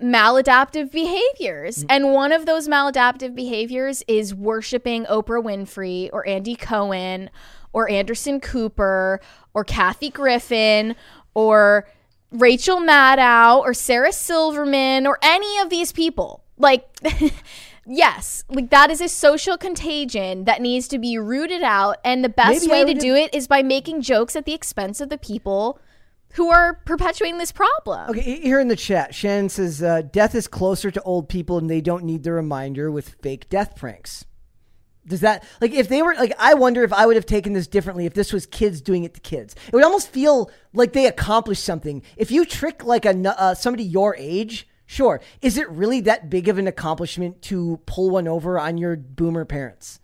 maladaptive 0.00 0.90
behaviors. 0.90 1.84
Mm. 1.84 1.86
And 1.90 2.12
one 2.12 2.32
of 2.32 2.46
those 2.46 2.68
maladaptive 2.68 3.34
behaviors 3.34 4.02
is 4.08 4.34
worshiping 4.34 5.04
Oprah 5.06 5.42
Winfrey 5.42 6.10
or 6.12 6.26
Andy 6.26 6.56
Cohen 6.56 7.30
or 7.72 7.90
Anderson 7.90 8.40
Cooper 8.40 9.20
or 9.52 9.64
Kathy 9.64 10.10
Griffin 10.10 10.96
or 11.34 11.88
Rachel 12.30 12.78
Maddow 12.78 13.60
or 13.60 13.74
Sarah 13.74 14.12
Silverman 14.12 15.06
or 15.06 15.18
any 15.22 15.58
of 15.60 15.70
these 15.70 15.92
people. 15.92 16.42
Like, 16.56 16.86
yes, 17.86 18.44
like 18.48 18.70
that 18.70 18.90
is 18.90 19.00
a 19.00 19.08
social 19.08 19.56
contagion 19.56 20.44
that 20.44 20.60
needs 20.60 20.88
to 20.88 20.98
be 20.98 21.18
rooted 21.18 21.62
out. 21.62 21.98
And 22.04 22.24
the 22.24 22.28
best 22.28 22.66
Maybe 22.66 22.86
way 22.86 22.92
to 22.92 22.98
do 22.98 23.14
it 23.14 23.34
is 23.34 23.46
by 23.46 23.62
making 23.62 24.02
jokes 24.02 24.36
at 24.36 24.44
the 24.44 24.54
expense 24.54 25.00
of 25.00 25.08
the 25.08 25.18
people 25.18 25.78
who 26.34 26.50
are 26.50 26.74
perpetuating 26.84 27.38
this 27.38 27.52
problem. 27.52 28.10
Okay, 28.10 28.40
here 28.40 28.60
in 28.60 28.68
the 28.68 28.76
chat, 28.76 29.14
Shannon 29.14 29.48
says 29.48 29.82
uh, 29.82 30.02
death 30.02 30.34
is 30.34 30.46
closer 30.48 30.90
to 30.90 31.02
old 31.02 31.28
people 31.28 31.58
and 31.58 31.70
they 31.70 31.80
don't 31.80 32.04
need 32.04 32.22
the 32.22 32.32
reminder 32.32 32.90
with 32.90 33.16
fake 33.22 33.48
death 33.48 33.76
pranks. 33.76 34.24
Does 35.06 35.20
that 35.20 35.44
like 35.60 35.72
if 35.72 35.88
they 35.88 36.00
were 36.00 36.14
like 36.14 36.32
I 36.38 36.54
wonder 36.54 36.82
if 36.82 36.92
I 36.92 37.04
would 37.04 37.16
have 37.16 37.26
taken 37.26 37.52
this 37.52 37.66
differently 37.66 38.06
if 38.06 38.14
this 38.14 38.32
was 38.32 38.46
kids 38.46 38.80
doing 38.80 39.04
it 39.04 39.12
to 39.14 39.20
kids. 39.20 39.54
It 39.66 39.74
would 39.74 39.84
almost 39.84 40.08
feel 40.08 40.50
like 40.72 40.94
they 40.94 41.06
accomplished 41.06 41.62
something. 41.62 42.02
If 42.16 42.30
you 42.30 42.46
trick 42.46 42.84
like 42.84 43.04
a 43.04 43.38
uh, 43.38 43.54
somebody 43.54 43.84
your 43.84 44.16
age 44.16 44.66
Sure. 44.86 45.20
Is 45.40 45.56
it 45.56 45.68
really 45.70 46.00
that 46.02 46.28
big 46.28 46.48
of 46.48 46.58
an 46.58 46.66
accomplishment 46.66 47.42
to 47.42 47.80
pull 47.86 48.10
one 48.10 48.28
over 48.28 48.58
on 48.58 48.76
your 48.76 48.96
boomer 48.96 49.44
parents? 49.44 49.98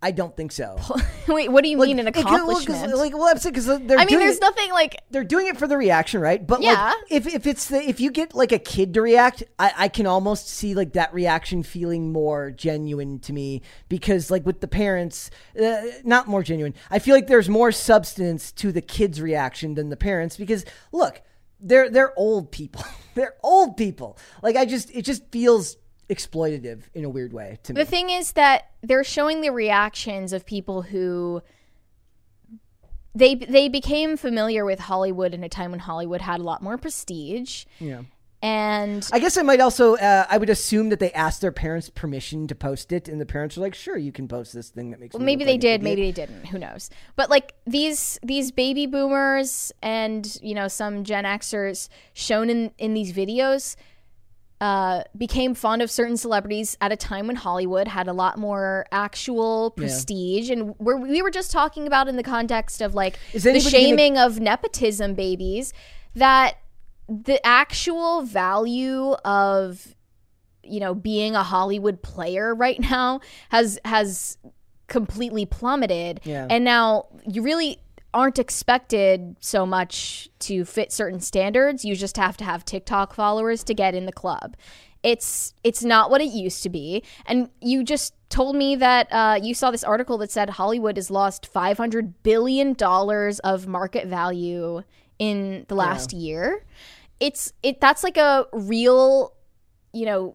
I 0.00 0.12
don't 0.12 0.36
think 0.36 0.52
so. 0.52 0.78
Wait, 1.28 1.50
what 1.50 1.64
do 1.64 1.68
you 1.70 1.76
mean 1.76 1.98
an 1.98 2.06
It 2.06 2.14
could- 2.14 2.24
well, 2.24 2.46
'cause, 2.46 2.62
accomplishment? 2.68 2.96
Like, 2.96 3.14
well, 3.14 3.24
I'm 3.26 3.38
saying 3.38 3.52
because 3.52 3.66
they're. 3.66 3.98
I 3.98 4.02
mean, 4.02 4.06
doing 4.08 4.20
there's 4.20 4.36
it- 4.36 4.40
nothing 4.42 4.70
like 4.70 5.02
they're 5.10 5.24
doing 5.24 5.48
it 5.48 5.56
for 5.58 5.66
the 5.66 5.76
reaction, 5.76 6.20
right? 6.20 6.46
But 6.46 6.62
Yeah. 6.62 6.94
like, 6.94 6.96
if 7.10 7.26
if 7.26 7.46
it's 7.48 7.66
the 7.66 7.82
if 7.82 7.98
you 7.98 8.12
get 8.12 8.32
like 8.32 8.52
a 8.52 8.60
kid 8.60 8.94
to 8.94 9.02
react, 9.02 9.42
I, 9.58 9.72
I 9.76 9.88
can 9.88 10.06
almost 10.06 10.48
see 10.48 10.74
like 10.76 10.92
that 10.92 11.12
reaction 11.12 11.64
feeling 11.64 12.12
more 12.12 12.52
genuine 12.52 13.18
to 13.20 13.32
me 13.32 13.62
because 13.88 14.30
like 14.30 14.46
with 14.46 14.60
the 14.60 14.68
parents, 14.68 15.30
uh, 15.60 15.80
not 16.04 16.28
more 16.28 16.44
genuine. 16.44 16.74
I 16.92 17.00
feel 17.00 17.16
like 17.16 17.26
there's 17.26 17.48
more 17.48 17.72
substance 17.72 18.52
to 18.52 18.70
the 18.70 18.80
kid's 18.82 19.20
reaction 19.20 19.74
than 19.74 19.88
the 19.88 19.96
parents 19.96 20.36
because 20.36 20.64
look, 20.92 21.22
they're 21.58 21.90
they're 21.90 22.16
old 22.16 22.52
people. 22.52 22.84
they're 23.14 23.34
old 23.42 23.76
people. 23.76 24.16
Like 24.44 24.54
I 24.54 24.64
just 24.64 24.92
it 24.94 25.02
just 25.02 25.28
feels 25.32 25.76
exploitative 26.10 26.82
in 26.94 27.04
a 27.04 27.08
weird 27.08 27.32
way 27.32 27.58
to 27.64 27.74
me. 27.74 27.80
The 27.80 27.84
thing 27.84 28.10
is 28.10 28.32
that 28.32 28.70
they're 28.82 29.04
showing 29.04 29.40
the 29.40 29.50
reactions 29.50 30.32
of 30.32 30.46
people 30.46 30.82
who 30.82 31.42
they 33.14 33.34
they 33.34 33.68
became 33.68 34.16
familiar 34.16 34.64
with 34.64 34.78
Hollywood 34.78 35.34
in 35.34 35.42
a 35.44 35.48
time 35.48 35.70
when 35.70 35.80
Hollywood 35.80 36.20
had 36.20 36.40
a 36.40 36.42
lot 36.42 36.62
more 36.62 36.78
prestige. 36.78 37.64
Yeah. 37.78 38.02
And 38.40 39.08
I 39.12 39.18
guess 39.18 39.36
I 39.36 39.42
might 39.42 39.58
also. 39.58 39.96
Uh, 39.96 40.24
I 40.30 40.38
would 40.38 40.48
assume 40.48 40.90
that 40.90 41.00
they 41.00 41.10
asked 41.10 41.40
their 41.40 41.50
parents 41.50 41.90
permission 41.90 42.46
to 42.46 42.54
post 42.54 42.92
it, 42.92 43.08
and 43.08 43.20
the 43.20 43.26
parents 43.26 43.56
were 43.56 43.64
like, 43.64 43.74
"Sure, 43.74 43.96
you 43.96 44.12
can 44.12 44.28
post 44.28 44.52
this 44.54 44.68
thing 44.68 44.92
that 44.92 45.00
makes." 45.00 45.14
well, 45.14 45.24
maybe 45.24 45.42
they 45.42 45.54
like 45.54 45.60
did, 45.60 45.80
idiot." 45.80 45.82
maybe 45.82 46.02
they 46.02 46.12
didn't. 46.12 46.46
Who 46.46 46.58
knows? 46.58 46.88
But 47.16 47.30
like 47.30 47.54
these 47.66 48.20
these 48.22 48.52
baby 48.52 48.86
boomers 48.86 49.72
and 49.82 50.38
you 50.40 50.54
know 50.54 50.68
some 50.68 51.02
Gen 51.02 51.24
Xers 51.24 51.88
shown 52.12 52.48
in 52.48 52.70
in 52.78 52.94
these 52.94 53.12
videos 53.12 53.74
uh, 54.60 55.02
became 55.16 55.54
fond 55.54 55.82
of 55.82 55.90
certain 55.90 56.16
celebrities 56.16 56.76
at 56.80 56.90
a 56.90 56.96
time 56.96 57.26
when 57.28 57.36
Hollywood 57.36 57.86
had 57.88 58.08
a 58.08 58.12
lot 58.12 58.38
more 58.38 58.86
actual 58.90 59.72
Yeah. 59.76 59.82
prestige, 59.82 60.50
and 60.50 60.74
we're, 60.78 60.96
we 60.96 61.22
were 61.22 61.30
just 61.30 61.50
talking 61.52 61.86
about 61.86 62.08
in 62.08 62.16
the 62.16 62.22
context 62.24 62.80
of 62.80 62.94
like 62.94 63.18
the 63.32 63.50
anybody 63.50 63.60
gonna- 63.60 63.70
shaming 63.70 64.18
of 64.18 64.40
nepotism 64.40 65.14
babies 65.14 65.72
that 66.14 66.54
the 67.08 67.44
actual 67.46 68.22
value 68.22 69.12
of 69.24 69.94
you 70.64 70.80
know 70.80 70.94
being 70.94 71.34
a 71.36 71.42
Hollywood 71.42 72.02
player 72.02 72.54
right 72.54 72.80
now 72.80 73.20
has 73.50 73.78
has 73.84 74.38
completely 74.88 75.46
plummeted 75.46 76.20
Yeah. 76.24 76.46
and 76.50 76.64
now 76.64 77.06
you 77.30 77.42
really 77.42 77.80
aren't 78.18 78.38
expected 78.40 79.36
so 79.38 79.64
much 79.64 80.28
to 80.40 80.64
fit 80.64 80.90
certain 80.92 81.20
standards. 81.20 81.84
You 81.84 81.94
just 81.94 82.16
have 82.16 82.36
to 82.38 82.44
have 82.44 82.64
TikTok 82.64 83.14
followers 83.14 83.62
to 83.64 83.74
get 83.74 83.94
in 83.94 84.06
the 84.06 84.12
club. 84.12 84.56
It's 85.04 85.54
it's 85.62 85.84
not 85.84 86.10
what 86.10 86.20
it 86.20 86.32
used 86.32 86.64
to 86.64 86.68
be. 86.68 87.04
And 87.26 87.48
you 87.60 87.84
just 87.84 88.14
told 88.28 88.56
me 88.56 88.74
that 88.74 89.06
uh, 89.12 89.38
you 89.40 89.54
saw 89.54 89.70
this 89.70 89.84
article 89.84 90.18
that 90.18 90.32
said 90.32 90.50
Hollywood 90.50 90.96
has 90.96 91.12
lost 91.12 91.46
500 91.46 92.24
billion 92.24 92.72
dollars 92.72 93.38
of 93.38 93.68
market 93.68 94.08
value 94.08 94.82
in 95.20 95.64
the 95.68 95.76
last 95.76 96.12
year. 96.12 96.64
It's 97.20 97.52
it 97.62 97.80
that's 97.80 98.02
like 98.02 98.16
a 98.16 98.46
real 98.52 99.32
you 99.92 100.06
know 100.06 100.34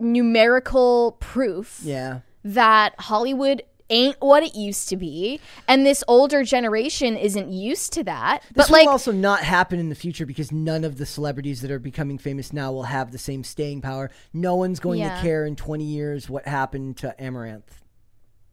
numerical 0.00 1.18
proof 1.20 1.80
Yeah. 1.82 2.20
that 2.44 2.94
Hollywood 2.98 3.62
ain't 3.90 4.16
what 4.20 4.42
it 4.42 4.54
used 4.54 4.88
to 4.88 4.96
be 4.96 5.38
and 5.68 5.84
this 5.84 6.02
older 6.08 6.42
generation 6.42 7.16
isn't 7.16 7.50
used 7.52 7.92
to 7.92 8.02
that 8.02 8.42
This 8.54 8.66
but 8.68 8.70
like 8.70 8.84
will 8.86 8.92
also 8.92 9.12
not 9.12 9.40
happen 9.40 9.78
in 9.78 9.90
the 9.90 9.94
future 9.94 10.24
because 10.24 10.50
none 10.50 10.84
of 10.84 10.96
the 10.96 11.04
celebrities 11.06 11.60
that 11.60 11.70
are 11.70 11.78
becoming 11.78 12.16
famous 12.16 12.52
now 12.52 12.72
will 12.72 12.84
have 12.84 13.12
the 13.12 13.18
same 13.18 13.44
staying 13.44 13.82
power. 13.82 14.10
No 14.32 14.54
one's 14.54 14.80
going 14.80 15.00
Yeah. 15.00 15.16
to 15.16 15.20
care 15.22 15.44
in 15.44 15.54
20 15.54 15.84
years 15.84 16.30
what 16.30 16.46
happened 16.48 16.96
to 16.98 17.14
Amouranth. 17.20 17.62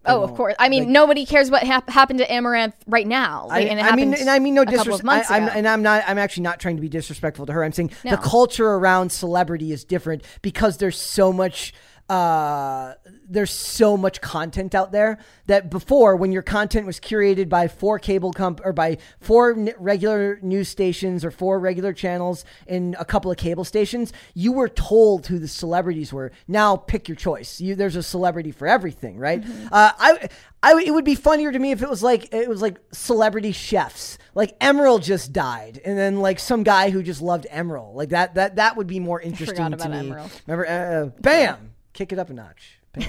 oh 0.05 0.23
of 0.23 0.33
course 0.33 0.55
i 0.57 0.67
mean 0.67 0.83
Like- 0.85 0.89
nobody 0.91 1.25
cares 1.27 1.51
what 1.51 1.63
hap- 1.63 1.87
happened 1.89 2.19
to 2.19 2.25
Amouranth 2.27 2.73
right 2.87 3.05
now 3.07 3.45
I, 3.51 3.59
Like, 3.59 3.67
and 3.69 3.79
it 3.79 3.85
I 3.85 3.95
mean, 3.95 4.13
and 4.15 4.29
I 4.29 4.39
mean 4.39 4.55
no 4.55 4.63
a 4.63 4.65
couple 4.65 4.79
of 4.79 5.01
disrespect. 5.01 5.29
I'm, 5.31 5.43
and 5.47 5.67
I'm 5.67 5.81
not. 5.83 6.03
I'm 6.07 6.17
actually 6.17 6.43
not 6.43 6.59
trying 6.59 6.75
to 6.77 6.81
be 6.81 6.89
disrespectful 6.89 7.45
to 7.45 7.53
her. 7.53 7.63
I'm 7.63 7.71
saying 7.71 7.91
No. 8.03 8.11
the 8.11 8.17
culture 8.17 8.65
around 8.67 9.11
celebrity 9.11 9.71
is 9.71 9.83
different 9.85 10.23
because 10.41 10.77
there's 10.77 10.99
so 10.99 11.31
much. 11.31 11.71
Uh, 12.11 12.95
there's 13.29 13.51
so 13.51 13.95
much 13.95 14.19
content 14.19 14.75
out 14.75 14.91
there 14.91 15.17
that 15.45 15.69
before, 15.69 16.17
when 16.17 16.33
your 16.33 16.41
content 16.41 16.85
was 16.85 16.99
curated 16.99 17.47
by 17.47 17.69
four 17.69 17.97
cable 17.99 18.33
comp 18.33 18.59
or 18.65 18.73
by 18.73 18.97
four 19.21 19.53
n- 19.53 19.73
regular 19.77 20.37
news 20.41 20.67
stations 20.67 21.23
or 21.23 21.31
four 21.31 21.57
regular 21.57 21.93
channels 21.93 22.43
and 22.67 22.97
a 22.99 23.05
couple 23.05 23.31
of 23.31 23.37
cable 23.37 23.63
stations, 23.63 24.11
you 24.33 24.51
were 24.51 24.67
told 24.67 25.27
who 25.27 25.39
the 25.39 25.47
celebrities 25.47 26.11
were. 26.11 26.33
Now 26.49 26.75
pick 26.75 27.07
your 27.07 27.15
choice. 27.15 27.61
You, 27.61 27.75
there's 27.75 27.95
a 27.95 28.03
celebrity 28.03 28.51
for 28.51 28.67
everything, 28.67 29.17
right? 29.17 29.41
Uh, 29.71 29.93
I, 29.97 30.27
I, 30.61 30.83
it 30.85 30.91
would 30.91 31.05
be 31.05 31.15
funnier 31.15 31.53
to 31.53 31.59
me 31.59 31.71
if 31.71 31.81
it 31.81 31.89
was 31.89 32.03
like 32.03 32.33
it 32.33 32.49
was 32.49 32.61
like 32.61 32.77
celebrity 32.91 33.53
chefs. 33.53 34.17
Like 34.35 34.59
Emeril 34.59 35.01
just 35.01 35.31
died, 35.31 35.79
and 35.85 35.97
then 35.97 36.19
like 36.19 36.39
some 36.39 36.63
guy 36.63 36.89
who 36.89 37.03
just 37.03 37.21
loved 37.21 37.47
Emeril. 37.49 37.93
Like 37.93 38.09
that, 38.09 38.35
that, 38.35 38.57
that 38.57 38.75
would 38.75 38.87
be 38.87 38.99
more 38.99 39.21
interesting 39.21 39.71
to 39.71 39.89
me. 39.89 40.09
Emeril. 40.09 40.41
Remember, 40.45 40.67
uh, 40.67 41.21
bam, 41.21 41.70
kick 41.93 42.11
it 42.11 42.19
up 42.19 42.29
a 42.29 42.33
notch. 42.33 42.79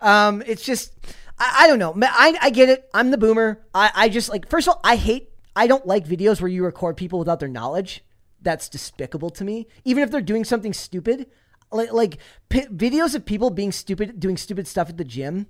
Um, 0.00 0.42
it's 0.46 0.62
just, 0.62 0.92
I, 1.38 1.60
I 1.60 1.66
don't 1.66 1.78
know. 1.78 1.94
I, 2.02 2.36
I 2.42 2.50
get 2.50 2.68
it. 2.68 2.90
I'm 2.92 3.10
the 3.10 3.16
boomer. 3.16 3.64
I, 3.74 3.90
I 3.94 4.08
just 4.10 4.28
like. 4.28 4.50
First 4.50 4.68
of 4.68 4.74
all, 4.74 4.80
I 4.84 4.96
hate. 4.96 5.30
I 5.56 5.66
don't 5.66 5.86
like 5.86 6.06
videos 6.06 6.42
where 6.42 6.50
you 6.50 6.62
record 6.62 6.98
people 6.98 7.18
without 7.18 7.40
their 7.40 7.48
knowledge. 7.48 8.04
That's 8.42 8.68
despicable 8.68 9.30
to 9.30 9.44
me. 9.44 9.66
Even 9.84 10.02
if 10.02 10.10
they're 10.10 10.20
doing 10.20 10.44
something 10.44 10.74
stupid, 10.74 11.26
like 11.72 11.92
like 11.92 12.18
p- 12.50 12.66
videos 12.66 13.14
of 13.14 13.24
people 13.24 13.48
being 13.48 13.72
stupid, 13.72 14.20
doing 14.20 14.36
stupid 14.36 14.66
stuff 14.66 14.90
at 14.90 14.98
the 14.98 15.04
gym. 15.04 15.46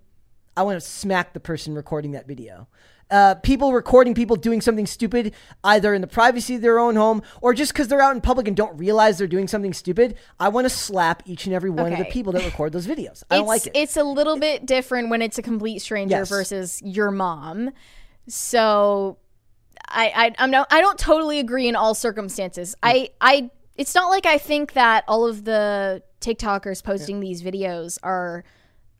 I 0.56 0.62
want 0.62 0.80
to 0.80 0.86
smack 0.86 1.32
the 1.32 1.40
person 1.40 1.74
recording 1.74 2.12
that 2.12 2.28
video. 2.28 2.68
Uh, 3.10 3.34
people 3.36 3.72
recording 3.72 4.14
people 4.14 4.34
doing 4.34 4.60
something 4.60 4.86
stupid, 4.86 5.34
either 5.62 5.92
in 5.94 6.00
the 6.00 6.06
privacy 6.06 6.54
of 6.56 6.62
their 6.62 6.78
own 6.78 6.96
home 6.96 7.22
or 7.42 7.52
just 7.54 7.72
because 7.72 7.86
they're 7.88 8.00
out 8.00 8.14
in 8.14 8.20
public 8.20 8.48
and 8.48 8.56
don't 8.56 8.76
realize 8.78 9.18
they're 9.18 9.26
doing 9.26 9.46
something 9.46 9.72
stupid. 9.74 10.16
I 10.40 10.48
want 10.48 10.64
to 10.64 10.70
slap 10.70 11.22
each 11.26 11.44
and 11.46 11.54
every 11.54 11.70
one 11.70 11.92
of 11.92 11.98
the 11.98 12.06
people 12.06 12.32
that 12.32 12.44
record 12.46 12.72
those 12.72 12.86
videos. 12.86 13.22
I 13.30 13.36
don't 13.36 13.46
like 13.46 13.66
it. 13.66 13.72
It's 13.74 13.96
a 13.96 14.04
little 14.04 14.38
bit 14.38 14.64
different 14.66 15.10
when 15.10 15.20
it's 15.22 15.38
a 15.38 15.42
complete 15.42 15.80
stranger 15.80 16.16
Yes. 16.16 16.28
versus 16.28 16.80
your 16.82 17.10
mom. 17.10 17.70
So 18.26 19.18
I, 19.88 20.12
I 20.14 20.34
I'm 20.42 20.50
not 20.50 20.68
I 20.70 20.80
don't 20.80 20.98
totally 20.98 21.38
agree 21.38 21.68
in 21.68 21.76
all 21.76 21.94
circumstances. 21.94 22.74
I 22.82 23.10
I 23.20 23.50
it's 23.76 23.94
not 23.94 24.08
like 24.08 24.24
I 24.24 24.38
think 24.38 24.72
that 24.72 25.04
all 25.08 25.26
of 25.26 25.44
the 25.44 26.02
TikTokers 26.20 26.82
posting 26.82 27.20
these 27.20 27.42
videos 27.42 27.98
are 28.02 28.44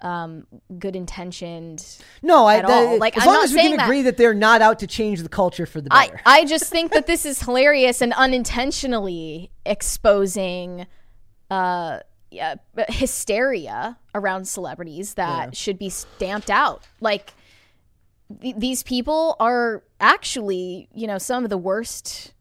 um 0.05 0.47
good 0.79 0.95
intentioned. 0.95 1.85
no, 2.23 2.47
I 2.47 2.61
the- 2.61 2.99
Like, 2.99 3.17
as 3.17 3.23
I'm 3.27 3.29
long 3.35 3.43
as 3.45 3.53
we 3.53 3.61
can 3.63 3.77
that. 3.79 3.85
agree 3.87 4.03
that 4.03 4.17
they're 4.17 4.35
not 4.35 4.61
out 4.63 4.79
to 4.81 4.87
change 4.87 5.23
the 5.23 5.29
culture 5.29 5.67
for 5.67 5.81
the 5.81 5.89
better. 5.91 6.21
I 6.27 6.45
just 6.45 6.71
think 6.71 6.93
that 6.93 7.07
this 7.07 7.25
is 7.25 7.41
hilarious 7.41 8.01
and 8.03 8.13
unintentionally 8.13 9.51
exposing 9.65 10.87
uh 11.51 12.01
yeah, 12.31 12.57
hysteria 12.89 13.97
around 14.15 14.47
celebrities 14.49 15.15
that 15.15 15.57
should 15.57 15.79
be 15.79 15.89
stamped 15.89 16.51
out. 16.51 16.83
Like 17.01 17.33
th- 18.41 18.57
these 18.57 18.83
people 18.83 19.37
are 19.39 19.85
actually, 20.01 20.89
you 20.93 21.07
know, 21.07 21.19
some 21.19 21.45
of 21.45 21.51
the 21.51 21.59
worst 21.59 22.33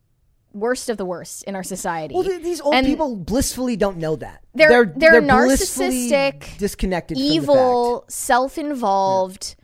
worst 0.54 0.90
of 0.90 0.98
the 0.98 1.06
worst 1.06 1.44
in 1.46 1.56
our 1.56 1.64
society. 1.64 2.14
well, 2.14 2.24
th- 2.24 2.42
these 2.44 2.62
old 2.62 2.76
And 2.76 2.86
people 2.86 3.16
blissfully 3.16 3.76
don't 3.76 3.98
know 3.98 4.16
that. 4.18 4.44
They're- 4.54 4.94
they're 4.96 5.22
blissfully 5.22 6.10
narcissistic, 6.10 6.58
disconnected, 6.58 7.18
from 7.18 7.24
the 7.24 7.30
fact. 7.30 7.36
evil, 7.44 8.06
self-involved, 8.08 9.56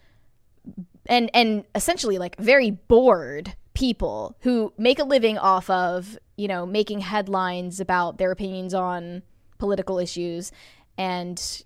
and 1.08 1.30
and 1.34 1.64
essentially 1.76 2.18
like 2.18 2.38
very 2.40 2.72
bored 2.72 3.56
people 3.74 4.36
who 4.42 4.74
make 4.78 5.00
a 5.00 5.04
living 5.04 5.38
off 5.38 5.70
of 5.70 6.18
you 6.38 6.48
know 6.48 6.66
making 6.66 7.00
headlines 7.00 7.80
about 7.80 8.18
their 8.18 8.32
opinions 8.32 8.74
on 8.74 9.22
political 9.58 10.00
issues 10.00 10.52
and 10.98 11.64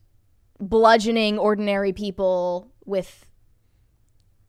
bludgeoning 0.60 1.38
ordinary 1.38 1.92
people 1.94 2.72
with 2.86 3.26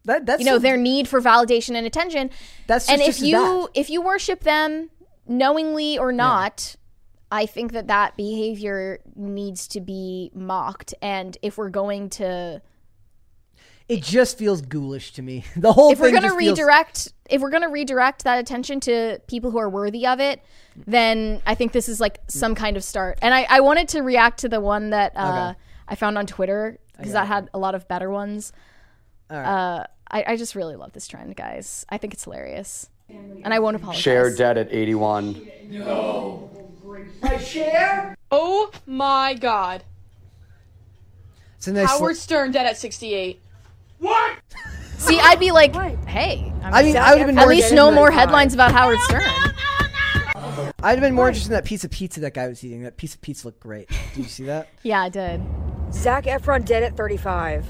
That, 0.06 0.26
that's 0.26 0.40
you 0.40 0.46
know 0.46 0.58
their 0.58 0.76
need 0.76 1.08
for 1.08 1.20
validation 1.20 1.74
and 1.76 1.86
attention. 1.86 2.30
That's 2.66 2.88
and 2.90 3.00
if 3.00 3.06
just 3.06 3.20
you 3.22 3.68
if 3.74 3.88
you 3.90 4.02
worship 4.02 4.40
them 4.40 4.90
knowingly 5.26 5.96
or 5.98 6.12
not 6.12 6.76
i 7.32 7.46
think 7.46 7.72
that 7.72 7.86
that 7.86 8.14
behavior 8.14 9.00
needs 9.16 9.66
to 9.68 9.80
be 9.80 10.30
mocked. 10.34 10.92
And 11.00 11.36
if 11.40 11.56
we're 11.56 11.70
going 11.70 12.10
to 12.10 12.60
it 13.88 14.02
just 14.02 14.38
feels 14.38 14.60
ghoulish 14.62 15.12
to 15.14 15.22
me. 15.22 15.44
The 15.56 15.72
whole 15.72 15.90
if 15.92 15.98
we're 16.00 16.10
going 16.10 16.22
to 16.22 16.28
just 16.28 16.38
feels- 16.38 16.58
redirect 16.58 17.12
if 17.30 17.40
we're 17.40 17.50
going 17.50 17.62
to 17.62 17.68
redirect 17.70 18.24
that 18.24 18.38
attention 18.38 18.80
to 18.80 19.18
people 19.26 19.50
who 19.50 19.56
are 19.58 19.70
worthy 19.70 20.06
of 20.06 20.20
it 20.20 20.42
then 20.86 21.40
i 21.46 21.54
think 21.54 21.72
this 21.72 21.88
is 21.88 21.98
like 22.00 22.18
some 22.28 22.54
kind 22.54 22.76
of 22.76 22.84
start. 22.84 23.18
And 23.22 23.32
i, 23.32 23.46
I 23.48 23.60
wanted 23.60 23.88
to 23.88 24.02
react 24.02 24.40
to 24.40 24.48
the 24.50 24.60
one 24.60 24.90
that 24.90 25.12
uh, 25.16 25.52
Okay. 25.52 25.58
i 25.88 25.94
found 25.94 26.18
on 26.18 26.26
twitter 26.26 26.78
because 26.98 27.12
that 27.12 27.26
had 27.26 27.48
a 27.54 27.58
lot 27.58 27.74
of 27.74 27.88
better 27.88 28.10
ones. 28.10 28.52
Uh, 29.30 29.84
I, 30.14 30.24
I 30.28 30.36
just 30.36 30.54
really 30.54 30.76
love 30.76 30.92
this 30.92 31.06
trend 31.06 31.36
guys 31.36 31.84
i 31.90 31.98
think 31.98 32.14
it's 32.14 32.24
hilarious 32.24 32.88
and 33.08 33.52
i 33.52 33.58
won't 33.58 33.76
apologize 33.76 34.02
Cher 34.02 34.34
dead 34.34 34.56
at 34.56 34.72
81. 34.72 35.46
No. 35.68 36.50
My 37.22 37.36
Cher? 37.38 38.16
Oh 38.30 38.70
my 38.86 39.34
god. 39.34 39.82
It's 41.56 41.66
a 41.68 41.72
nice. 41.72 41.88
Howard 41.88 42.16
Stern 42.16 42.50
dead 42.50 42.66
at 42.66 42.76
68. 42.76 43.40
What? 43.98 44.38
See, 44.98 45.18
I'd 45.20 45.38
be 45.40 45.50
like, 45.50 45.74
hey. 46.06 46.52
I 46.62 46.82
mean, 46.82 46.96
I 46.96 47.10
would 47.12 47.18
have 47.18 47.26
been 47.28 47.38
at 47.38 47.48
least 47.48 47.72
no 47.72 47.90
more 47.90 48.10
that- 48.10 48.18
headlines 48.18 48.52
about 48.54 48.72
Howard 48.72 48.98
Stern. 49.00 49.22
I'd 50.82 50.92
have 50.92 51.00
been 51.00 51.14
more 51.14 51.28
interested 51.28 51.50
in 51.52 51.54
that 51.54 51.64
piece 51.64 51.84
of 51.84 51.90
pizza 51.90 52.20
that 52.20 52.34
guy 52.34 52.48
was 52.48 52.62
eating. 52.62 52.82
That 52.82 52.96
piece 52.98 53.14
of 53.14 53.20
pizza 53.22 53.46
looked 53.46 53.60
great. 53.60 53.88
Did 54.14 54.24
you 54.24 54.28
see 54.28 54.44
that? 54.44 54.68
Yeah, 54.82 55.02
I 55.02 55.08
did. 55.08 55.42
Zac 55.92 56.24
Efron 56.24 56.64
dead 56.64 56.82
at 56.82 56.96
35. 56.96 57.64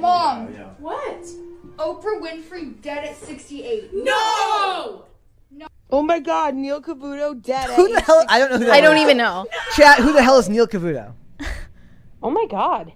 Mom, 0.00 0.46
What? 0.78 1.22
Oprah 1.76 2.20
Winfrey 2.20 2.80
dead 2.82 3.04
at 3.04 3.16
68. 3.16 3.90
No! 3.94 5.04
Oh 5.90 6.02
my 6.02 6.18
God, 6.20 6.54
Neil 6.54 6.82
Cavuto 6.82 7.40
dead. 7.40 7.70
Who 7.70 7.88
the 7.92 8.00
hell? 8.00 8.24
I 8.28 8.38
don't 8.38 8.50
know 8.50 8.58
who 8.58 8.64
that 8.66 8.74
I 8.74 8.80
don't 8.82 8.96
is. 8.96 9.02
even 9.02 9.16
know. 9.16 9.46
Chat. 9.74 9.98
Who 10.00 10.12
the 10.12 10.22
hell 10.22 10.38
is 10.38 10.48
Neil 10.48 10.66
Cavuto? 10.66 11.14
Oh 12.20 12.30
my 12.30 12.46
god. 12.50 12.92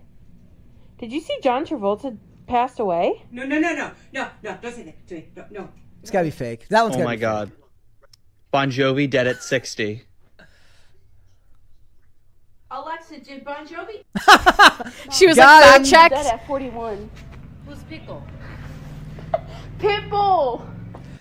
Did 0.99 1.13
you 1.13 1.21
see 1.21 1.39
John 1.45 1.65
Travolta 1.65 2.19
passed 2.49 2.81
away? 2.81 3.23
No, 3.31 3.45
no, 3.45 3.61
no, 3.61 3.73
no, 3.73 3.93
no, 4.13 4.29
no, 4.43 4.59
don't 4.61 4.75
say 4.75 4.83
that 4.83 5.07
to 5.07 5.15
me. 5.15 5.29
No, 5.37 5.45
no. 5.51 5.69
It's 6.01 6.11
gotta 6.11 6.25
be 6.25 6.31
fake. 6.33 6.67
That 6.71 6.83
one's 6.83 6.97
Oh 6.97 6.99
gotta 6.99 7.09
my 7.09 7.15
be 7.15 7.21
god. 7.21 7.53
Bon 8.51 8.69
Jovi 8.69 9.09
dead 9.09 9.29
at 9.29 9.41
60. 9.41 10.03
Alexa, 12.73 13.21
did 13.21 13.45
Bon 13.45 13.67
Jovi? 13.67 14.03
She 15.13 15.27
was 15.27 15.37
Got 15.37 15.63
like, 15.63 15.77
him. 15.81 15.85
fact 15.85 16.13
checked. 16.13 16.15
Dead 16.15 16.35
at 16.35 16.47
41. 16.47 17.11
Who's 17.67 17.83
Pickle? 17.85 18.25
Pitbull! 19.79 20.67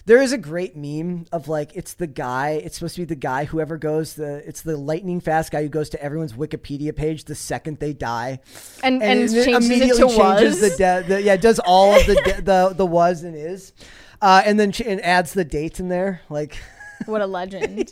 There 0.05 0.21
is 0.21 0.31
a 0.33 0.37
great 0.37 0.75
meme 0.75 1.25
of 1.31 1.47
like 1.47 1.71
it's 1.75 1.93
the 1.93 2.07
guy. 2.07 2.51
It's 2.63 2.75
supposed 2.77 2.95
to 2.95 3.01
be 3.01 3.05
the 3.05 3.15
guy. 3.15 3.45
Whoever 3.45 3.77
goes 3.77 4.15
the 4.15 4.47
it's 4.47 4.61
the 4.61 4.75
lightning 4.75 5.19
fast 5.21 5.51
guy 5.51 5.61
who 5.61 5.69
goes 5.69 5.89
to 5.91 6.01
everyone's 6.03 6.33
Wikipedia 6.33 6.93
page 6.95 7.25
the 7.25 7.35
second 7.35 7.79
they 7.79 7.93
die, 7.93 8.39
And, 8.83 9.01
and, 9.03 9.19
it 9.19 9.29
changes 9.29 9.47
it 9.47 9.53
immediately 9.71 10.01
to 10.09 10.17
changes 10.17 10.59
was. 10.61 10.71
the, 10.71 10.77
de- 10.77 11.03
the 11.07 11.21
yeah 11.21 11.37
does 11.37 11.59
all 11.59 11.93
of 11.95 12.05
the 12.07 12.15
de- 12.15 12.41
the 12.41 12.73
the 12.75 12.85
was 12.85 13.23
and 13.23 13.35
is, 13.35 13.73
uh, 14.21 14.41
and 14.43 14.59
then 14.59 14.71
ch- 14.71 14.81
and 14.81 14.99
adds 15.01 15.33
the 15.33 15.45
dates 15.45 15.79
in 15.79 15.87
there 15.89 16.21
like 16.29 16.57
what 17.05 17.21
a 17.21 17.27
legend. 17.27 17.91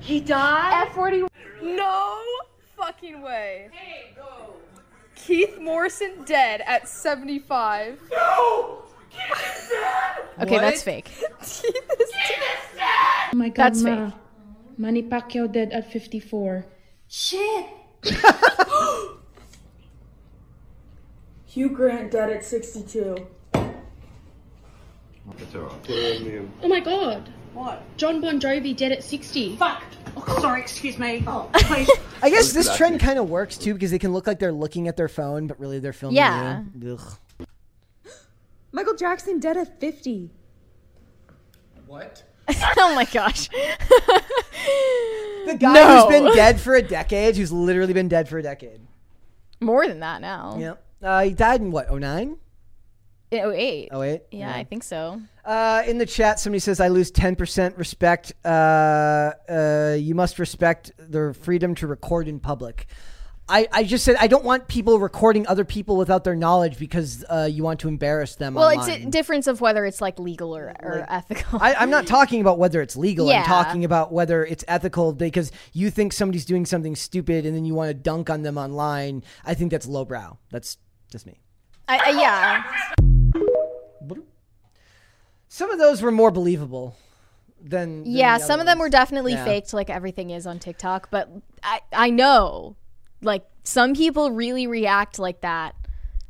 He 0.00 0.20
died? 0.20 0.86
At 0.86 0.94
41. 0.94 1.28
No 1.62 2.18
fucking 2.76 3.22
way. 3.22 3.68
Keith 5.14 5.58
Morrison 5.60 6.24
dead 6.24 6.62
at 6.66 6.88
75. 6.88 7.98
No! 8.10 8.82
Keith 9.10 9.20
is 9.30 9.68
dead! 9.68 10.24
Okay, 10.42 10.58
that's 10.58 10.82
fake. 10.82 11.04
Keith 11.10 11.24
is, 11.40 11.62
Keith 11.62 11.76
is 11.76 12.76
dead! 12.76 13.30
Oh 13.32 13.36
my 13.36 13.48
god, 13.48 13.56
That's 13.74 13.82
Ma. 13.82 14.10
fake. 14.10 14.18
Manny 14.78 15.02
Pacquiao 15.02 15.50
dead 15.52 15.72
at 15.72 15.92
54. 15.92 16.64
Shit. 17.08 17.66
Hugh 21.46 21.68
Grant 21.68 22.10
dead 22.12 22.30
at 22.30 22.44
62. 22.44 23.26
Oh 26.62 26.68
my 26.68 26.80
god. 26.80 27.30
What? 27.54 27.82
John 27.96 28.20
Bon 28.20 28.40
Jovi 28.40 28.76
dead 28.76 28.92
at 28.92 29.02
60. 29.02 29.56
Fuck. 29.56 29.82
Oh, 30.16 30.38
sorry, 30.40 30.60
excuse 30.60 30.98
me. 30.98 31.24
Oh, 31.26 31.48
please. 31.54 31.90
I 32.22 32.30
guess 32.30 32.52
this 32.52 32.74
trend 32.76 33.00
kind 33.00 33.18
of 33.18 33.28
works 33.28 33.56
too 33.58 33.74
because 33.74 33.90
they 33.90 33.98
can 33.98 34.12
look 34.12 34.26
like 34.26 34.38
they're 34.38 34.52
looking 34.52 34.88
at 34.88 34.96
their 34.96 35.08
phone, 35.08 35.46
but 35.46 35.58
really 35.58 35.78
they're 35.78 35.92
filming 35.92 36.16
Yeah. 36.16 36.62
you. 36.80 36.98
Ugh. 37.40 37.46
Michael 38.72 38.94
Jackson 38.94 39.40
dead 39.40 39.56
at 39.56 39.80
50. 39.80 40.30
What? 41.86 42.22
oh 42.78 42.94
my 42.94 43.04
gosh. 43.04 43.48
The 43.48 45.56
guy 45.58 45.72
No. 45.72 46.08
who's 46.08 46.20
been 46.20 46.34
dead 46.36 46.60
for 46.60 46.74
a 46.74 46.82
decade, 46.82 47.36
who's 47.36 47.52
literally 47.52 47.92
been 47.92 48.08
dead 48.08 48.28
for 48.28 48.38
a 48.38 48.42
decade. 48.42 48.80
More 49.60 49.86
than 49.86 50.00
that 50.00 50.20
now. 50.20 50.56
Yeah. 50.58 50.74
Uh, 51.02 51.24
he 51.24 51.32
died 51.32 51.60
in 51.60 51.70
what, 51.72 51.92
09? 51.92 52.36
In 53.30 53.52
08. 53.52 53.90
08? 53.92 54.22
Yeah, 54.32 54.52
I 54.52 54.64
think 54.64 54.82
so. 54.82 55.20
Uh, 55.44 55.82
in 55.86 55.98
the 55.98 56.06
chat, 56.06 56.40
somebody 56.40 56.58
says, 56.58 56.80
I 56.80 56.88
lose 56.88 57.12
10% 57.12 57.78
respect. 57.78 58.32
Uh, 58.44 59.32
uh, 59.48 59.96
you 59.98 60.14
must 60.14 60.38
respect 60.38 60.92
their 60.98 61.32
freedom 61.32 61.74
to 61.76 61.86
record 61.86 62.26
in 62.26 62.40
public. 62.40 62.86
I, 63.50 63.66
I 63.72 63.82
just 63.82 64.04
said, 64.04 64.16
I 64.20 64.28
don't 64.28 64.44
want 64.44 64.68
people 64.68 65.00
recording 65.00 65.46
other 65.48 65.64
people 65.64 65.96
without 65.96 66.22
their 66.22 66.36
knowledge 66.36 66.78
because 66.78 67.24
uh, 67.28 67.48
you 67.50 67.64
want 67.64 67.80
to 67.80 67.88
embarrass 67.88 68.36
them. 68.36 68.54
Well, 68.54 68.70
online. 68.70 68.88
it's 68.88 69.04
a 69.04 69.10
difference 69.10 69.48
of 69.48 69.60
whether 69.60 69.84
it's 69.84 70.00
like 70.00 70.20
legal 70.20 70.56
or, 70.56 70.72
or 70.80 71.04
ethical. 71.08 71.58
I, 71.60 71.74
I'm 71.74 71.90
not 71.90 72.06
talking 72.06 72.40
about 72.40 72.58
whether 72.58 72.80
it's 72.80 72.96
legal. 72.96 73.28
Yeah. 73.28 73.40
I'm 73.40 73.46
talking 73.46 73.84
about 73.84 74.12
whether 74.12 74.44
it's 74.44 74.64
ethical 74.68 75.12
because 75.12 75.50
you 75.72 75.90
think 75.90 76.12
somebody's 76.12 76.44
doing 76.44 76.64
something 76.64 76.94
stupid 76.94 77.44
and 77.44 77.56
then 77.56 77.64
you 77.64 77.74
want 77.74 77.88
to 77.88 77.94
dunk 77.94 78.30
on 78.30 78.42
them 78.42 78.56
online. 78.56 79.24
I 79.44 79.54
think 79.54 79.72
that's 79.72 79.86
lowbrow. 79.86 80.38
That's 80.50 80.78
just 81.10 81.26
me. 81.26 81.40
I, 81.88 81.98
I, 81.98 82.10
yeah. 82.10 83.16
Some 85.52 85.70
of 85.72 85.78
those 85.80 86.00
were 86.00 86.12
more 86.12 86.30
believable 86.30 86.96
than. 87.60 88.04
than 88.04 88.12
Yeah, 88.12 88.38
the 88.38 88.44
some 88.44 88.60
of 88.60 88.66
them 88.66 88.78
were 88.78 88.88
definitely 88.88 89.32
Yeah. 89.32 89.44
faked, 89.44 89.74
like 89.74 89.90
everything 89.90 90.30
is 90.30 90.46
on 90.46 90.60
TikTok. 90.60 91.10
But 91.10 91.28
I, 91.64 91.80
I 91.92 92.10
know, 92.10 92.76
like 93.20 93.44
some 93.64 93.94
people 93.94 94.30
really 94.30 94.68
react 94.68 95.18
like 95.18 95.40
that 95.40 95.74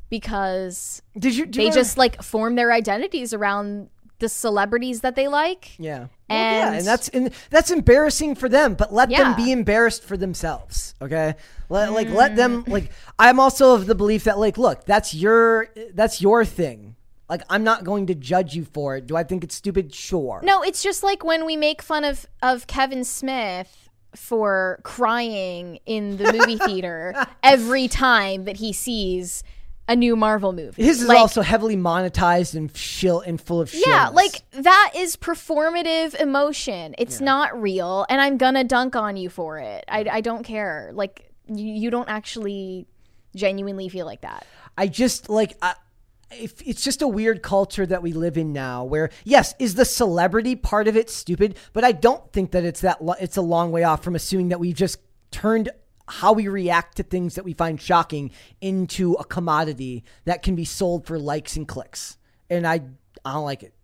because 0.08 1.02
Did 1.18 1.36
you? 1.36 1.46
do 1.46 1.62
they 1.62 1.70
just 1.70 1.98
like 1.98 2.22
form 2.22 2.54
their 2.56 2.72
identities 2.72 3.32
around 3.34 3.90
the 4.20 4.28
celebrities 4.28 5.02
that 5.02 5.16
they 5.16 5.28
like. 5.28 5.78
Yeah. 5.78 6.06
Well, 6.28 6.38
And, 6.38 6.56
yeah, 6.56 6.72
and 6.78 6.86
that's 6.86 7.08
and 7.10 7.30
that's 7.50 7.70
embarrassing 7.70 8.36
for 8.36 8.48
them, 8.48 8.74
but 8.74 8.92
let 8.92 9.10
Yeah. 9.10 9.24
them 9.24 9.34
be 9.36 9.52
embarrassed 9.52 10.02
for 10.02 10.16
themselves. 10.16 10.94
Okay, 11.02 11.34
let, 11.68 11.92
like 11.92 12.08
let 12.08 12.32
Mm. 12.32 12.36
them 12.36 12.64
like. 12.68 12.90
I'm 13.18 13.38
also 13.38 13.74
of 13.74 13.86
the 13.86 13.94
belief 13.94 14.24
that 14.24 14.38
like, 14.38 14.56
look, 14.58 14.84
that's 14.86 15.14
your 15.14 15.68
that's 15.92 16.20
your 16.22 16.44
thing. 16.44 16.96
Like, 17.30 17.42
I'm 17.48 17.62
not 17.64 17.84
going 17.84 18.06
to 18.06 18.14
judge 18.14 18.54
you 18.54 18.64
for 18.64 18.96
it. 18.96 19.06
Do 19.06 19.16
I 19.16 19.22
think 19.22 19.44
it's 19.44 19.54
stupid? 19.54 19.94
Sure. 19.94 20.40
No, 20.42 20.62
it's 20.62 20.82
just 20.82 21.02
like 21.04 21.24
when 21.24 21.46
we 21.46 21.56
make 21.56 21.80
fun 21.80 22.04
of 22.04 22.26
of 22.42 22.66
Kevin 22.66 23.04
Smith 23.04 23.88
for 24.16 24.80
crying 24.82 25.78
in 25.86 26.16
the 26.16 26.32
movie 26.32 26.58
theater 26.66 27.14
every 27.42 27.86
time 27.86 28.44
that 28.44 28.56
he 28.56 28.72
sees 28.72 29.44
a 29.86 29.94
new 29.96 30.16
Marvel 30.16 30.52
movie. 30.52 30.82
His 30.82 31.02
is 31.02 31.08
Like, 31.08 31.18
also 31.18 31.42
heavily 31.42 31.76
monetized 31.76 32.54
and 32.54 32.74
shill 32.76 33.20
and 33.20 33.40
full 33.40 33.60
of 33.60 33.70
shit. 33.70 33.86
Yeah, 33.86 34.08
like 34.08 34.42
that 34.52 34.92
is 34.96 35.16
performative 35.16 36.14
emotion. 36.14 36.94
It's 36.98 37.20
not 37.20 37.60
real, 37.60 38.06
and 38.08 38.20
I'm 38.20 38.36
gonna 38.38 38.64
dunk 38.64 38.94
on 38.96 39.16
you 39.16 39.28
for 39.28 39.58
it. 39.58 39.84
I, 39.88 40.06
I 40.10 40.20
don't 40.20 40.42
care. 40.42 40.90
Like 40.92 41.30
you, 41.46 41.72
you 41.72 41.90
don't 41.90 42.08
actually 42.08 42.86
genuinely 43.34 43.88
feel 43.88 44.06
like 44.06 44.20
that. 44.22 44.46
I 44.76 44.86
just 44.86 45.28
like 45.28 45.56
I, 45.60 45.74
if 46.30 46.60
it's 46.66 46.82
just 46.82 47.02
a 47.02 47.08
weird 47.08 47.42
culture 47.42 47.86
that 47.86 48.02
we 48.02 48.12
live 48.12 48.36
in 48.36 48.52
now 48.52 48.84
where 48.84 49.10
yes 49.24 49.54
is 49.58 49.74
the 49.74 49.84
celebrity 49.84 50.56
part 50.56 50.88
of 50.88 50.96
it 50.96 51.10
stupid? 51.10 51.56
But 51.72 51.84
i 51.84 51.92
don't 51.92 52.32
think 52.32 52.52
that 52.52 52.64
it's 52.64 52.80
that 52.80 53.02
lo- 53.04 53.14
it's 53.20 53.36
a 53.36 53.42
long 53.42 53.72
way 53.72 53.84
off 53.84 54.02
from 54.02 54.14
assuming 54.14 54.48
that 54.48 54.60
we've 54.60 54.74
just 54.74 54.98
turned 55.30 55.70
how 56.08 56.32
we 56.32 56.48
react 56.48 56.96
to 56.96 57.02
things 57.04 57.36
that 57.36 57.44
we 57.44 57.52
find 57.52 57.80
shocking 57.80 58.32
into 58.60 59.12
a 59.14 59.24
commodity 59.24 60.04
that 60.24 60.42
can 60.42 60.56
be 60.56 60.64
sold 60.64 61.06
for 61.06 61.18
likes 61.18 61.56
and 61.56 61.68
clicks. 61.68 62.16
And 62.48 62.66
i 62.66 62.80
i 63.24 63.32
don't 63.32 63.44
like 63.44 63.62
it. 63.62 63.74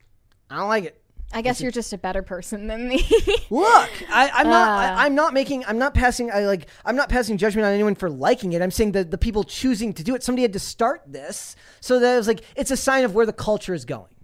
I 0.51 0.56
don't 0.56 0.68
like 0.68 0.85
it 0.85 1.01
I 1.32 1.43
guess 1.43 1.61
you're 1.61 1.73
just 1.73 1.93
a 1.93 1.98
better 1.98 2.23
person 2.23 2.66
than 2.66 2.89
me. 2.89 2.98
Look, 3.51 3.90
I, 4.11 4.31
I'm 4.32 4.47
not. 4.48 4.69
Uh. 4.69 4.97
I, 4.97 5.05
I'm 5.07 5.15
not 5.15 5.35
making. 5.35 5.65
I'm 5.66 5.77
not 5.78 5.93
passing. 5.93 6.31
I 6.31 6.40
like. 6.47 6.66
I'm 6.85 6.97
not 6.97 7.09
passing 7.09 7.36
judgment 7.36 7.66
on 7.66 7.73
anyone 7.73 7.94
for 7.94 8.09
liking 8.09 8.53
it. 8.53 8.62
I'm 8.62 8.70
saying 8.70 8.93
that 8.93 9.11
the 9.11 9.19
people 9.19 9.44
choosing 9.44 9.93
to 9.94 10.05
do 10.05 10.15
it. 10.15 10.23
Somebody 10.23 10.43
had 10.43 10.53
to 10.55 10.59
start 10.61 11.03
this, 11.07 11.57
so 11.81 11.98
that 11.98 12.15
it 12.15 12.16
was 12.16 12.28
like 12.28 12.43
it's 12.55 12.70
a 12.70 12.77
sign 12.77 13.05
of 13.05 13.15
where 13.15 13.27
the 13.27 13.32
culture 13.35 13.74
is 13.74 13.85
going, 13.85 14.15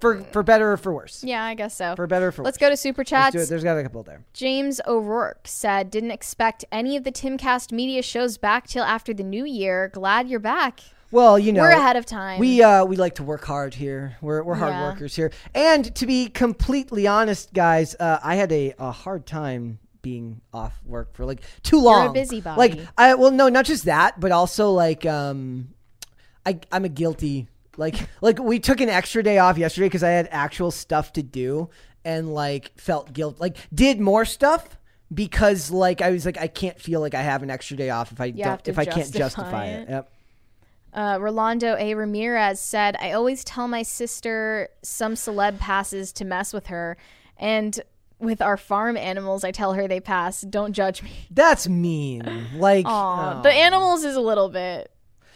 for 0.00 0.22
for 0.32 0.42
better 0.42 0.72
or 0.72 0.76
for 0.76 0.92
worse. 0.92 1.22
yeah, 1.24 1.44
I 1.44 1.54
guess 1.54 1.76
so. 1.76 1.94
For 1.96 2.06
better 2.06 2.28
or 2.28 2.32
for 2.32 2.42
Let's 2.42 2.56
worse. 2.56 2.68
go 2.68 2.70
to 2.70 2.76
super 2.76 3.04
chats. 3.04 3.48
There's 3.48 3.64
got 3.64 3.78
a 3.78 3.82
couple 3.82 4.02
there. 4.02 4.24
James 4.34 4.80
O'Rourke 4.86 5.46
said, 5.46 5.88
"Didn't 5.90 6.10
expect 6.10 6.64
any 6.72 6.96
of 6.96 7.04
the 7.04 7.12
Timcast 7.12 7.70
media 7.72 8.02
shows 8.02 8.36
back 8.38 8.66
till 8.66 8.84
after 8.84 9.14
the 9.14 9.22
new 9.24 9.44
year. 9.46 9.88
Glad 9.88 10.28
you're 10.28 10.40
back." 10.40 10.80
Well, 11.12 11.38
you 11.38 11.52
know, 11.52 11.60
We're 11.62 11.70
ahead 11.70 11.96
of 11.96 12.06
time. 12.06 12.40
We 12.40 12.62
uh 12.62 12.84
we 12.86 12.96
like 12.96 13.14
to 13.16 13.22
work 13.22 13.44
hard 13.44 13.74
here. 13.74 14.16
We're 14.20 14.42
we're 14.42 14.54
hard 14.54 14.72
Yeah. 14.72 14.90
workers 14.90 15.14
here. 15.14 15.30
And 15.54 15.94
to 15.94 16.06
be 16.06 16.28
completely 16.28 17.06
honest, 17.06 17.52
guys, 17.52 17.94
uh, 18.00 18.18
I 18.24 18.34
had 18.36 18.50
a, 18.50 18.74
a 18.78 18.90
hard 18.90 19.26
time 19.26 19.78
being 20.00 20.40
off 20.52 20.80
work 20.84 21.14
for 21.14 21.24
like 21.26 21.42
too 21.62 21.78
long. 21.80 22.02
You're 22.02 22.10
a 22.10 22.14
busybody. 22.14 22.58
Like 22.58 22.80
I 22.98 23.14
well 23.14 23.30
no, 23.30 23.48
not 23.50 23.66
just 23.66 23.84
that, 23.84 24.18
but 24.18 24.32
also 24.32 24.70
like 24.72 25.04
um 25.06 25.68
I 26.46 26.58
I'm 26.72 26.84
a 26.86 26.88
guilty 26.88 27.46
like 27.76 28.08
like 28.22 28.38
we 28.38 28.58
took 28.58 28.80
an 28.80 28.88
extra 28.88 29.22
day 29.22 29.36
off 29.38 29.58
yesterday 29.58 29.86
because 29.86 30.02
I 30.02 30.08
had 30.10 30.28
actual 30.32 30.70
stuff 30.70 31.12
to 31.12 31.22
do 31.22 31.68
and 32.06 32.32
like 32.34 32.72
felt 32.80 33.12
guilt 33.12 33.38
like 33.38 33.56
did 33.72 34.00
more 34.00 34.24
stuff 34.24 34.78
because 35.12 35.70
like 35.70 36.00
I 36.00 36.10
was 36.10 36.24
like 36.24 36.38
I 36.38 36.46
can't 36.48 36.80
feel 36.80 37.00
like 37.00 37.14
I 37.14 37.20
have 37.22 37.42
an 37.42 37.50
extra 37.50 37.76
day 37.76 37.90
off 37.90 38.12
if 38.12 38.20
I 38.20 38.24
You 38.24 38.44
don't 38.44 38.66
if 38.66 38.78
I 38.78 38.86
can't 38.86 39.12
justify 39.12 39.18
justify 39.18 39.66
it. 39.66 39.82
it. 39.82 39.88
Yep. 39.90 40.12
Uh, 40.92 41.18
Rolando 41.20 41.74
A. 41.76 41.94
Ramirez 41.94 42.60
said, 42.60 42.96
I 43.00 43.12
always 43.12 43.44
tell 43.44 43.66
my 43.66 43.82
sister 43.82 44.68
some 44.82 45.14
celeb 45.14 45.58
passes 45.58 46.12
to 46.14 46.24
mess 46.24 46.52
with 46.52 46.66
her. 46.66 46.96
And 47.38 47.80
with 48.18 48.42
our 48.42 48.56
farm 48.56 48.96
animals, 48.96 49.42
I 49.42 49.50
tell 49.50 49.72
her 49.72 49.88
they 49.88 50.00
pass. 50.00 50.42
Don't 50.42 50.72
judge 50.72 51.02
me. 51.02 51.10
That's 51.30 51.68
mean. 51.68 52.46
Like, 52.56 52.86
Aw, 52.86 53.38
oh. 53.38 53.42
the 53.42 53.52
animals 53.52 54.04
is 54.04 54.16
a 54.16 54.20
little 54.20 54.48
bit. 54.48 54.90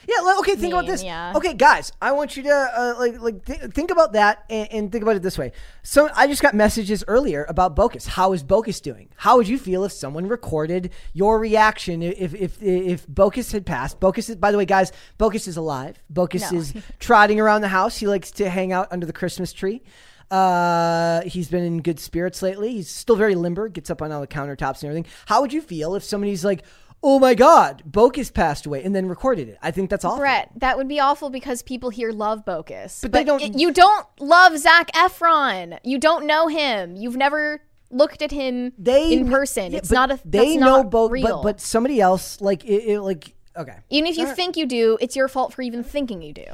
Yeah, 0.09 0.37
okay, 0.41 0.55
think 0.57 0.73
about 0.73 0.87
this. 0.87 1.03
yeah. 1.03 1.33
Okay, 1.35 1.55
guys, 1.55 1.93
I 2.01 2.13
want 2.13 2.37
you 2.37 2.45
to 2.45 2.51
uh, 2.51 2.95
like 2.99 3.21
like 3.21 3.45
th- 3.45 3.73
think 3.73 3.91
about 3.91 4.13
that 4.13 4.45
and, 4.49 4.69
and 4.73 4.93
think 4.93 5.03
about 5.03 5.17
it 5.17 5.23
this 5.23 5.37
way. 5.37 5.53
So 5.83 6.09
I 6.15 6.27
just 6.27 6.43
got 6.43 6.55
messages 6.55 7.03
earlier 7.09 7.45
about 7.49 7.75
Bocus. 7.75 8.07
How 8.07 8.33
is 8.33 8.45
Bocus 8.45 8.81
doing? 8.81 9.09
How 9.17 9.37
would 9.37 9.49
you 9.49 9.59
feel 9.59 9.85
if 9.85 9.93
someone 9.93 10.29
recorded 10.29 10.93
your 11.13 11.39
reaction 11.41 12.03
if 12.03 12.35
if 12.35 12.63
if 12.63 13.07
Bocus 13.07 13.53
had 13.53 13.67
passed? 13.67 13.99
Bocus 14.01 14.31
is 14.31 14.37
by 14.37 14.53
the 14.53 14.59
way, 14.59 14.65
guys, 14.65 14.93
Bocus 15.19 15.49
is 15.49 15.57
alive. 15.57 15.99
Bocus 16.13 16.53
No. 16.53 16.59
is 16.59 16.75
trotting 17.01 17.41
around 17.41 17.63
the 17.63 17.69
house. 17.69 17.97
He 17.97 18.07
likes 18.07 18.31
to 18.33 18.49
hang 18.49 18.73
out 18.73 18.89
under 18.93 19.07
the 19.07 19.13
Christmas 19.13 19.53
tree. 19.53 19.83
Uh, 20.31 21.23
he's 21.23 21.49
been 21.49 21.63
in 21.63 21.83
good 21.83 22.01
spirits 22.01 22.43
lately. 22.43 22.73
He's 22.73 22.89
still 22.89 23.17
very 23.17 23.35
limber, 23.37 23.69
gets 23.69 23.91
up 23.91 24.03
on 24.03 24.11
all 24.11 24.21
the 24.21 24.27
countertops 24.27 24.83
and 24.83 24.91
everything. 24.91 25.07
How 25.27 25.41
would 25.41 25.53
you 25.53 25.61
feel 25.61 25.95
if 25.95 26.03
somebody's 26.03 26.45
like, 26.45 26.65
"Oh 27.09 27.19
my 27.21 27.35
God, 27.35 27.83
Bocus 27.89 28.33
passed 28.35 28.67
away," 28.67 28.83
and 28.83 28.95
then 28.95 29.07
recorded 29.09 29.49
it? 29.49 29.59
I 29.63 29.71
think 29.71 29.89
that's 29.91 30.05
awful. 30.05 30.19
Brett, 30.19 30.51
that 30.57 30.77
would 30.77 30.89
be 30.89 30.99
awful 31.01 31.31
because 31.31 31.63
people 31.63 31.91
here 31.91 32.11
love 32.11 32.45
Bocus. 32.45 33.01
But 33.03 33.13
they 33.13 33.25
don't- 33.25 33.41
y- 33.41 33.51
You 33.55 33.71
don't 33.73 34.07
love 34.21 34.59
Zac 34.59 34.91
Efron. 34.93 35.79
You 35.85 35.99
don't 35.99 36.27
know 36.27 36.49
him. 36.49 36.97
You've 36.97 37.17
never 37.17 37.63
looked 37.91 38.21
at 38.23 38.33
him 38.33 38.73
They 38.77 39.13
in 39.13 39.31
person. 39.31 39.71
Yeah, 39.73 39.79
it's 39.79 39.91
not 39.93 40.11
a. 40.11 40.19
They 40.25 40.57
that's 40.57 40.61
know 40.61 40.83
both, 40.85 41.13
but 41.23 41.43
but 41.43 41.61
somebody 41.61 42.01
else 42.01 42.41
like 42.41 42.65
it, 42.65 42.83
it 42.93 43.01
like 43.01 43.35
okay. 43.57 43.77
even 43.91 44.11
if 44.11 44.17
you 44.17 44.25
All 44.25 44.29
right. 44.31 44.37
think 44.37 44.57
you 44.57 44.67
do, 44.67 44.99
it's 45.01 45.15
your 45.15 45.29
fault 45.29 45.55
for 45.55 45.63
even 45.63 45.85
thinking 45.85 46.21
you 46.23 46.33
do. 46.33 46.45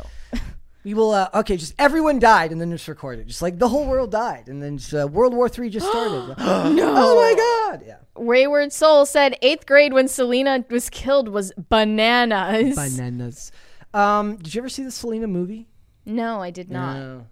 We 0.85 0.95
will. 0.95 1.13
Uh, 1.13 1.29
okay, 1.35 1.57
just 1.57 1.75
everyone 1.79 2.19
died, 2.19 2.51
and 2.51 2.61
then 2.61 2.71
just 2.71 2.89
record 2.89 3.19
it. 3.19 3.27
Just 3.27 3.43
like 3.43 3.59
the 3.59 3.69
whole 3.69 3.87
world 3.87 4.11
died, 4.11 4.49
and 4.49 4.63
then 4.63 4.79
just, 4.79 4.93
uh, 4.93 5.07
World 5.07 5.33
War 5.33 5.49
Three 5.49 5.71
just 5.71 5.87
started. 5.87 6.35
No. 6.73 6.95
Oh 6.97 7.17
my 7.17 7.35
God! 7.79 7.85
Yeah. 7.87 7.97
Wayward 8.17 8.73
Soul 8.73 9.07
said 9.07 9.37
eighth 9.43 9.67
grade 9.67 9.93
when 9.93 10.09
Selena 10.09 10.65
was 10.69 10.91
killed 10.91 11.29
was 11.29 11.53
bananas. 11.57 12.77
Bananas. 12.77 13.53
Um, 13.95 14.37
did 14.37 14.55
you 14.55 14.61
ever 14.61 14.69
see 14.69 14.83
the 14.83 14.91
Selena 14.91 15.27
movie? 15.27 15.69
No, 16.05 16.41
I 16.41 16.51
did 16.51 16.71
not. 16.71 16.97
No. 16.97 17.27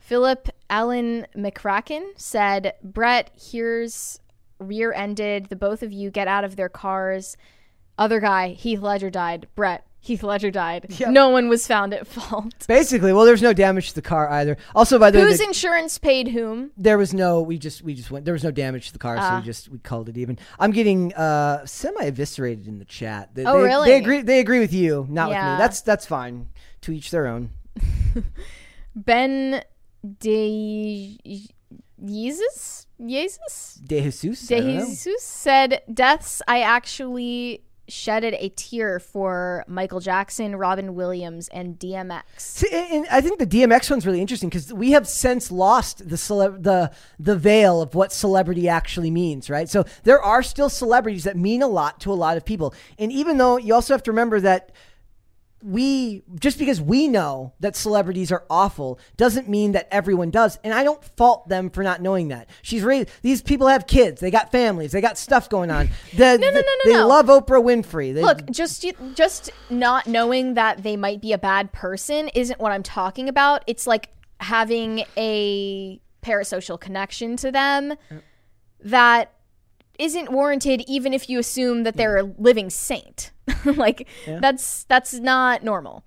Philip 0.00 0.48
Allen 0.70 1.26
McCracken 1.36 2.12
said, 2.16 2.74
Brett, 2.82 3.30
here's 3.38 4.20
rear 4.58 4.92
ended. 4.92 5.46
The 5.46 5.56
both 5.56 5.82
of 5.82 5.92
you 5.92 6.10
get 6.10 6.28
out 6.28 6.44
of 6.44 6.56
their 6.56 6.70
cars. 6.70 7.36
Other 7.98 8.20
guy, 8.20 8.50
Heath 8.50 8.80
Ledger 8.80 9.10
died. 9.10 9.48
Brett, 9.54 9.86
Heath 10.00 10.22
Ledger 10.22 10.50
died. 10.50 10.94
No 11.08 11.28
one 11.28 11.48
was 11.48 11.66
found 11.66 11.92
at 11.92 12.06
fault. 12.06 12.54
Basically, 12.68 13.12
well, 13.12 13.24
there's 13.24 13.42
no 13.42 13.52
damage 13.52 13.88
to 13.90 13.94
the 13.96 14.02
car 14.02 14.28
either. 14.30 14.56
Also, 14.74 14.98
by 14.98 15.10
the 15.10 15.18
way, 15.18 15.24
Whose 15.24 15.38
the- 15.38 15.44
insurance 15.44 15.98
paid 15.98 16.28
whom? 16.28 16.70
there 16.76 16.96
was 16.96 17.12
no. 17.12 17.42
We 17.42 17.58
just 17.58 17.82
we 17.82 17.94
just 17.94 18.10
went. 18.10 18.24
There 18.24 18.32
was 18.32 18.44
no 18.44 18.50
damage 18.50 18.86
to 18.88 18.92
the 18.92 18.98
car, 19.00 19.16
so 19.16 19.22
Ah. 19.22 19.38
we 19.40 19.44
just 19.44 19.68
we 19.68 19.78
called 19.78 20.08
it 20.08 20.16
even. 20.16 20.38
I'm 20.58 20.70
getting 20.70 21.12
uh 21.14 21.66
semi 21.66 22.04
eviscerated 22.04 22.66
in 22.68 22.78
the 22.78 22.84
chat. 22.84 23.34
They, 23.34 23.44
Oh, 23.44 23.58
they- 23.58 23.64
really? 23.64 23.88
They 23.90 23.96
agree. 23.98 24.22
They 24.22 24.38
agree 24.40 24.60
with 24.60 24.72
you, 24.72 25.06
not 25.10 25.28
with 25.28 25.36
me. 25.36 25.42
That's 25.42 25.80
that's 25.82 26.06
fine. 26.06 26.48
To 26.82 26.92
each 26.92 27.10
their 27.10 27.26
own. 27.26 27.50
Ben 28.94 29.62
De 30.20 31.18
Jesus? 32.04 32.86
Jesus? 33.04 33.80
De 33.84 34.00
Jesus. 34.02 34.46
De. 34.46 34.60
Jesus 34.80 35.22
said, 35.22 35.82
Deaths, 35.92 36.40
I 36.48 36.60
actually 36.62 37.62
shedded 37.88 38.34
a 38.38 38.50
tear 38.50 39.00
for 39.00 39.64
Michael 39.66 40.00
Jackson, 40.00 40.56
Robin 40.56 40.94
Williams, 40.94 41.48
and 41.48 41.78
DMX. 41.78 42.22
See, 42.36 42.68
and 42.70 43.06
I 43.10 43.20
think 43.20 43.38
the 43.38 43.46
DMX 43.46 43.90
one's 43.90 44.06
really 44.06 44.20
interesting 44.20 44.48
because 44.48 44.72
we 44.72 44.92
have 44.92 45.08
since 45.08 45.50
lost 45.50 46.08
the 46.08 46.16
cele- 46.16 46.58
the 46.58 46.92
the 47.18 47.36
veil 47.36 47.80
of 47.82 47.94
what 47.94 48.12
celebrity 48.12 48.68
actually 48.68 49.10
means, 49.10 49.50
right? 49.50 49.68
So 49.68 49.84
there 50.04 50.22
are 50.22 50.42
still 50.42 50.68
celebrities 50.68 51.24
that 51.24 51.36
mean 51.36 51.62
a 51.62 51.68
lot 51.68 52.00
to 52.00 52.12
a 52.12 52.14
lot 52.14 52.36
of 52.36 52.44
people, 52.44 52.74
and 52.98 53.10
even 53.12 53.38
though 53.38 53.56
you 53.56 53.74
also 53.74 53.94
have 53.94 54.02
to 54.04 54.10
remember 54.10 54.40
that 54.40 54.72
we 55.62 56.22
just 56.36 56.58
because 56.58 56.80
we 56.80 57.08
know 57.08 57.52
that 57.60 57.74
celebrities 57.74 58.30
are 58.30 58.44
awful 58.48 58.98
doesn't 59.16 59.48
mean 59.48 59.72
that 59.72 59.88
everyone 59.90 60.30
does. 60.30 60.58
And 60.62 60.72
i 60.72 60.84
don't 60.84 61.02
fault 61.16 61.48
them 61.48 61.70
for 61.70 61.82
not 61.82 62.00
knowing 62.00 62.28
that. 62.28 62.48
She's 62.62 62.82
raised 62.82 63.08
these 63.22 63.42
people 63.42 63.66
have 63.66 63.86
kids. 63.86 64.20
They 64.20 64.30
got 64.30 64.52
families. 64.52 64.92
They 64.92 65.00
got 65.00 65.18
stuff 65.18 65.48
going 65.48 65.70
on. 65.70 65.88
The, 66.14 66.38
No, 66.38 66.48
no, 66.48 66.54
no, 66.54 66.60
no, 66.60 66.84
they 66.84 66.92
no. 66.94 67.06
love 67.06 67.26
oprah 67.26 67.62
winfrey. 67.62 68.14
They, 68.14 68.22
Look, 68.22 68.50
just 68.50 68.84
just 69.14 69.50
not 69.70 70.06
knowing 70.06 70.54
that 70.54 70.82
they 70.82 70.96
might 70.96 71.20
be 71.20 71.32
a 71.32 71.38
bad 71.38 71.72
person 71.72 72.28
isn't 72.28 72.58
what 72.58 72.72
I'm 72.72 72.82
talking 72.82 73.28
about. 73.28 73.62
It's 73.66 73.86
like 73.86 74.10
having 74.40 75.04
a 75.16 76.00
parasocial 76.22 76.80
connection 76.80 77.36
to 77.36 77.52
them 77.52 77.92
uh. 77.92 78.14
that 78.80 79.32
isn't 79.98 80.30
warranted 80.30 80.82
even 80.86 81.12
if 81.12 81.28
you 81.28 81.38
assume 81.38 81.82
that 81.82 81.96
they're 81.96 82.16
a 82.18 82.22
living 82.38 82.70
saint. 82.70 83.32
like 83.64 84.06
Yeah. 84.26 84.38
that's 84.40 84.84
that's 84.84 85.14
not 85.14 85.62
normal. 85.64 86.04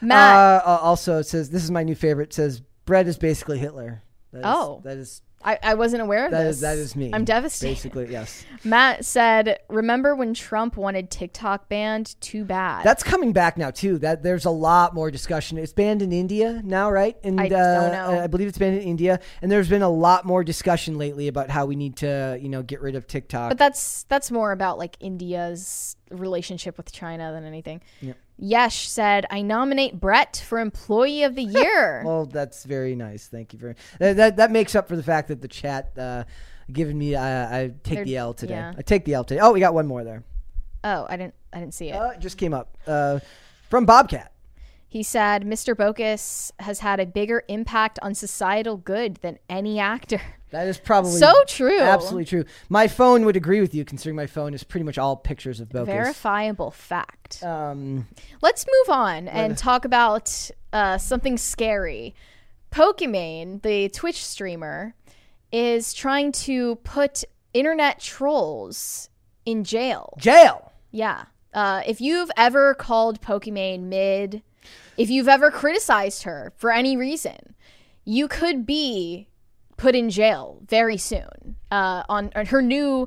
Matt 0.00 0.36
Uh, 0.36 0.62
uh, 0.68 0.78
also, 0.82 1.18
it 1.18 1.24
says 1.24 1.50
this 1.50 1.62
is 1.64 1.70
my 1.70 1.82
new 1.82 1.94
favorite. 1.94 2.30
It 2.30 2.34
says 2.34 2.60
bread 2.84 3.06
is 3.06 3.16
basically 3.18 3.58
Hitler. 3.58 4.02
That 4.32 4.38
is, 4.40 4.44
Oh. 4.46 4.80
that 4.84 4.96
is 4.98 5.22
I, 5.44 5.58
I 5.62 5.74
wasn't 5.74 6.02
aware 6.02 6.24
of 6.24 6.30
that 6.30 6.44
this. 6.44 6.56
is 6.56 6.62
that 6.62 6.78
is 6.78 6.96
me. 6.96 7.10
I'm 7.12 7.24
devastated. 7.24 7.74
Basically, 7.74 8.10
yes. 8.10 8.44
Matt 8.64 9.04
said, 9.04 9.58
"Remember 9.68 10.14
when 10.14 10.32
Trump 10.32 10.76
wanted 10.76 11.10
TikTok 11.10 11.68
banned? 11.68 12.18
Too 12.20 12.44
bad." 12.44 12.84
That's 12.84 13.02
coming 13.02 13.32
back 13.32 13.58
now 13.58 13.70
too. 13.70 13.98
That 13.98 14.22
there's 14.22 14.46
a 14.46 14.50
lot 14.50 14.94
more 14.94 15.10
discussion. 15.10 15.58
It's 15.58 15.72
banned 15.72 16.00
in 16.00 16.12
India 16.12 16.62
now, 16.64 16.90
right? 16.90 17.16
And 17.22 17.40
I 17.40 17.46
uh, 17.46 17.48
don't 17.48 17.92
know. 17.92 18.20
I 18.20 18.26
believe 18.26 18.48
it's 18.48 18.58
banned 18.58 18.76
in 18.76 18.82
India. 18.82 19.20
And 19.42 19.50
there's 19.50 19.68
been 19.68 19.82
a 19.82 19.90
lot 19.90 20.24
more 20.24 20.42
discussion 20.42 20.96
lately 20.96 21.28
about 21.28 21.50
how 21.50 21.66
we 21.66 21.76
need 21.76 21.96
to, 21.96 22.38
you 22.40 22.48
know, 22.48 22.62
get 22.62 22.80
rid 22.80 22.94
of 22.94 23.06
TikTok. 23.06 23.50
But 23.50 23.58
that's 23.58 24.04
that's 24.04 24.30
more 24.30 24.52
about 24.52 24.78
like 24.78 24.96
India's 25.00 25.96
relationship 26.10 26.76
with 26.76 26.92
China 26.92 27.32
than 27.32 27.44
anything. 27.44 27.82
Yep. 28.00 28.16
Yesh 28.36 28.88
said, 28.88 29.26
"I 29.30 29.42
nominate 29.42 30.00
Brett 30.00 30.42
for 30.44 30.58
Employee 30.58 31.22
of 31.22 31.34
the 31.34 31.42
Year." 31.44 32.02
well, 32.06 32.26
that's 32.26 32.64
very 32.64 32.94
nice. 32.96 33.26
Thank 33.28 33.52
you 33.52 33.58
very. 33.58 33.74
That 33.98 34.16
that, 34.16 34.36
that 34.36 34.50
makes 34.50 34.74
up 34.74 34.88
for 34.88 34.96
the 34.96 35.02
fact 35.02 35.28
that 35.28 35.40
the 35.40 35.48
chat 35.48 35.96
uh, 35.98 36.24
given 36.72 36.98
me. 36.98 37.14
I, 37.14 37.60
I 37.62 37.68
take 37.84 37.96
They're- 37.98 38.04
the 38.04 38.16
L 38.16 38.34
today. 38.34 38.54
yeah. 38.54 38.72
I 38.76 38.82
take 38.82 39.04
the 39.04 39.14
L 39.14 39.24
today. 39.24 39.40
Oh, 39.40 39.52
we 39.52 39.60
got 39.60 39.72
one 39.74 39.86
more 39.86 40.02
there. 40.04 40.24
oh, 40.82 41.06
I 41.08 41.16
didn't 41.16 41.34
I 41.52 41.60
didn't 41.60 41.74
see 41.74 41.90
it. 41.90 41.94
Uh, 41.94 42.08
it 42.10 42.20
just 42.20 42.36
came 42.38 42.52
up 42.52 42.76
uh, 42.86 43.20
from 43.70 43.86
Bobcat. 43.86 44.32
he 44.88 45.02
said, 45.04 45.44
"Mr. 45.44 45.74
Bocus 45.76 46.50
has 46.58 46.80
had 46.80 46.98
a 47.00 47.06
bigger 47.06 47.44
impact 47.48 47.98
on 48.02 48.14
societal 48.14 48.76
good 48.76 49.16
than 49.16 49.38
any 49.48 49.78
actor." 49.78 50.20
That 50.54 50.68
is 50.68 50.78
probably 50.78 51.18
So 51.18 51.32
true. 51.48 51.80
Absolutely 51.80 52.26
true. 52.26 52.44
My 52.68 52.86
phone 52.86 53.24
would 53.24 53.34
agree 53.34 53.60
with 53.60 53.74
you, 53.74 53.84
considering 53.84 54.14
my 54.14 54.28
phone 54.28 54.54
is 54.54 54.62
pretty 54.62 54.84
much 54.84 54.98
all 54.98 55.16
pictures 55.16 55.58
of 55.58 55.68
Bocus. 55.68 55.86
Verifiable 55.86 56.70
fact. 56.70 57.42
Um, 57.42 58.06
Let's 58.40 58.64
move 58.64 58.94
on 58.96 59.26
and 59.26 59.50
Let- 59.54 59.58
talk 59.58 59.84
about 59.84 60.50
uh, 60.72 60.96
something 60.98 61.36
scary. 61.38 62.14
Pokimane, 62.70 63.62
the 63.62 63.88
Twitch 63.88 64.24
streamer, 64.24 64.94
is 65.50 65.92
trying 65.92 66.30
to 66.32 66.76
put 66.76 67.24
internet 67.52 67.98
trolls 67.98 69.08
in 69.44 69.64
jail. 69.64 70.14
Jail. 70.18 70.70
Yeah. 70.92 71.24
Uh, 71.52 71.82
if 71.84 72.00
you've 72.00 72.30
ever 72.36 72.74
called 72.74 73.20
Pokimane 73.20 73.82
mid, 73.82 74.42
if 74.96 75.10
you've 75.10 75.28
ever 75.28 75.50
criticized 75.50 76.22
her 76.22 76.52
for 76.56 76.70
any 76.70 76.96
reason, 76.96 77.54
you 78.04 78.28
could 78.28 78.64
be 78.66 79.28
put 79.84 79.94
in 79.94 80.08
jail 80.08 80.60
very 80.66 80.96
soon 80.96 81.56
uh, 81.70 82.02
on, 82.08 82.30
on 82.34 82.46
her 82.46 82.62
new 82.62 83.06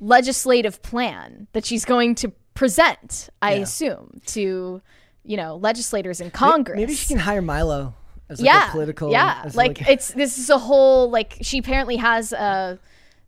legislative 0.00 0.82
plan 0.82 1.46
that 1.52 1.64
she's 1.64 1.84
going 1.84 2.16
to 2.16 2.32
present, 2.54 3.28
I 3.40 3.54
Yeah. 3.54 3.62
assume, 3.62 4.20
to 4.34 4.82
you 5.22 5.36
know 5.36 5.56
legislators 5.56 6.20
in 6.20 6.30
Congress. 6.32 6.76
Maybe 6.76 6.94
she 6.94 7.06
can 7.06 7.18
hire 7.18 7.42
Milo 7.42 7.94
as 8.28 8.40
like 8.40 8.46
yeah, 8.46 8.68
a 8.68 8.72
political. 8.72 9.10
Yeah, 9.12 9.42
as 9.44 9.54
like, 9.54 9.88
it's 9.88 10.12
this 10.14 10.36
is 10.38 10.50
a 10.50 10.58
whole 10.58 11.10
like 11.10 11.38
she 11.42 11.58
apparently 11.58 11.96
has 11.96 12.32
a, 12.32 12.78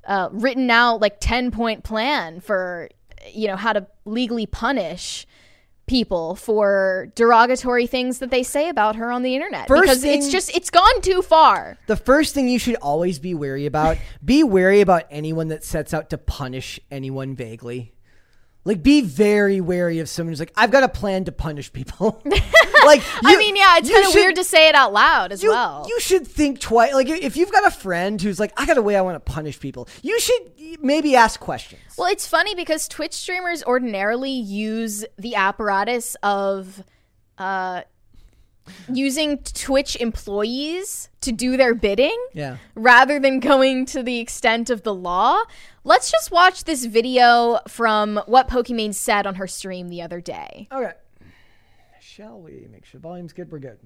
a 0.04 0.28
written 0.32 0.68
out 0.70 1.00
like 1.00 1.18
ten 1.20 1.52
point 1.52 1.84
plan 1.84 2.40
for 2.40 2.88
you 3.32 3.46
know 3.46 3.56
how 3.56 3.72
to 3.72 3.86
legally 4.04 4.46
punish 4.46 5.24
people 5.88 6.36
for 6.36 7.10
derogatory 7.14 7.86
things 7.86 8.18
that 8.20 8.30
they 8.30 8.42
say 8.42 8.68
about 8.68 8.96
her 8.96 9.10
on 9.10 9.22
the 9.22 9.34
internet 9.34 9.66
First 9.66 9.82
because 9.82 10.04
it's 10.04 10.28
just 10.28 10.54
it's 10.54 10.70
gone 10.70 11.00
too 11.00 11.22
far. 11.22 11.78
the 11.86 11.96
first 11.96 12.34
thing 12.34 12.48
you 12.48 12.58
should 12.58 12.76
always 12.76 13.18
be 13.18 13.34
wary 13.34 13.66
about. 13.66 13.96
be 14.24 14.44
wary 14.44 14.80
about 14.80 15.04
anyone 15.10 15.48
that 15.48 15.64
sets 15.64 15.92
out 15.92 16.10
to 16.10 16.18
punish 16.18 16.78
anyone 16.90 17.34
vaguely. 17.34 17.92
Like, 18.68 18.82
be 18.82 19.00
very 19.00 19.62
wary 19.62 19.98
of 19.98 20.10
someone 20.10 20.32
who's 20.32 20.40
like, 20.40 20.52
"I've 20.54 20.70
got 20.70 20.82
a 20.82 20.90
plan 20.90 21.24
to 21.24 21.32
punish 21.32 21.72
people." 21.72 22.20
like, 22.84 23.02
I 23.24 23.36
mean, 23.38 23.56
yeah, 23.56 23.78
it's 23.78 23.90
kind 23.90 24.06
of 24.06 24.14
weird 24.14 24.36
to 24.36 24.44
say 24.44 24.68
it 24.68 24.74
out 24.74 24.92
loud 24.92 25.32
as 25.32 25.42
you, 25.42 25.48
well. 25.48 25.86
You 25.88 25.98
should 26.00 26.26
think 26.26 26.60
twice. 26.60 26.92
Like, 26.92 27.08
if 27.08 27.38
you've 27.38 27.50
got 27.50 27.66
a 27.66 27.70
friend 27.70 28.20
who's 28.20 28.38
like, 28.38 28.52
"I 28.58 28.66
got 28.66 28.76
a 28.76 28.82
way 28.82 28.94
I 28.94 29.00
want 29.00 29.16
to 29.16 29.32
punish 29.32 29.58
people," 29.58 29.88
you 30.02 30.20
should 30.20 30.52
maybe 30.82 31.16
ask 31.16 31.40
questions. 31.40 31.80
Well, 31.96 32.12
it's 32.12 32.28
funny 32.28 32.54
because 32.54 32.86
Twitch 32.88 33.14
streamers 33.14 33.64
ordinarily 33.64 34.32
use 34.32 35.02
the 35.16 35.34
apparatus 35.36 36.14
of 36.22 36.84
uh, 37.38 37.84
using 38.92 39.38
Twitch 39.38 39.96
employees 39.96 41.08
to 41.20 41.32
do 41.32 41.56
their 41.56 41.74
bidding 41.74 42.16
Yeah. 42.34 42.58
rather 42.74 43.18
than 43.18 43.40
going 43.40 43.86
to 43.86 44.02
the 44.02 44.20
extent 44.20 44.70
of 44.70 44.82
the 44.82 44.94
law. 44.94 45.40
Let's 45.88 46.10
just 46.10 46.30
watch 46.30 46.64
this 46.64 46.84
video 46.84 47.60
from 47.66 48.20
what 48.26 48.46
Pokimane 48.46 48.94
said 48.94 49.26
on 49.26 49.36
her 49.36 49.46
stream 49.46 49.88
the 49.88 50.02
other 50.02 50.20
day. 50.20 50.68
Okay. 50.70 50.92
Shall 51.98 52.40
we 52.40 52.68
make 52.70 52.84
sure 52.84 53.00
volume's 53.00 53.32
good? 53.32 53.50
We're 53.50 53.58
good. 53.58 53.78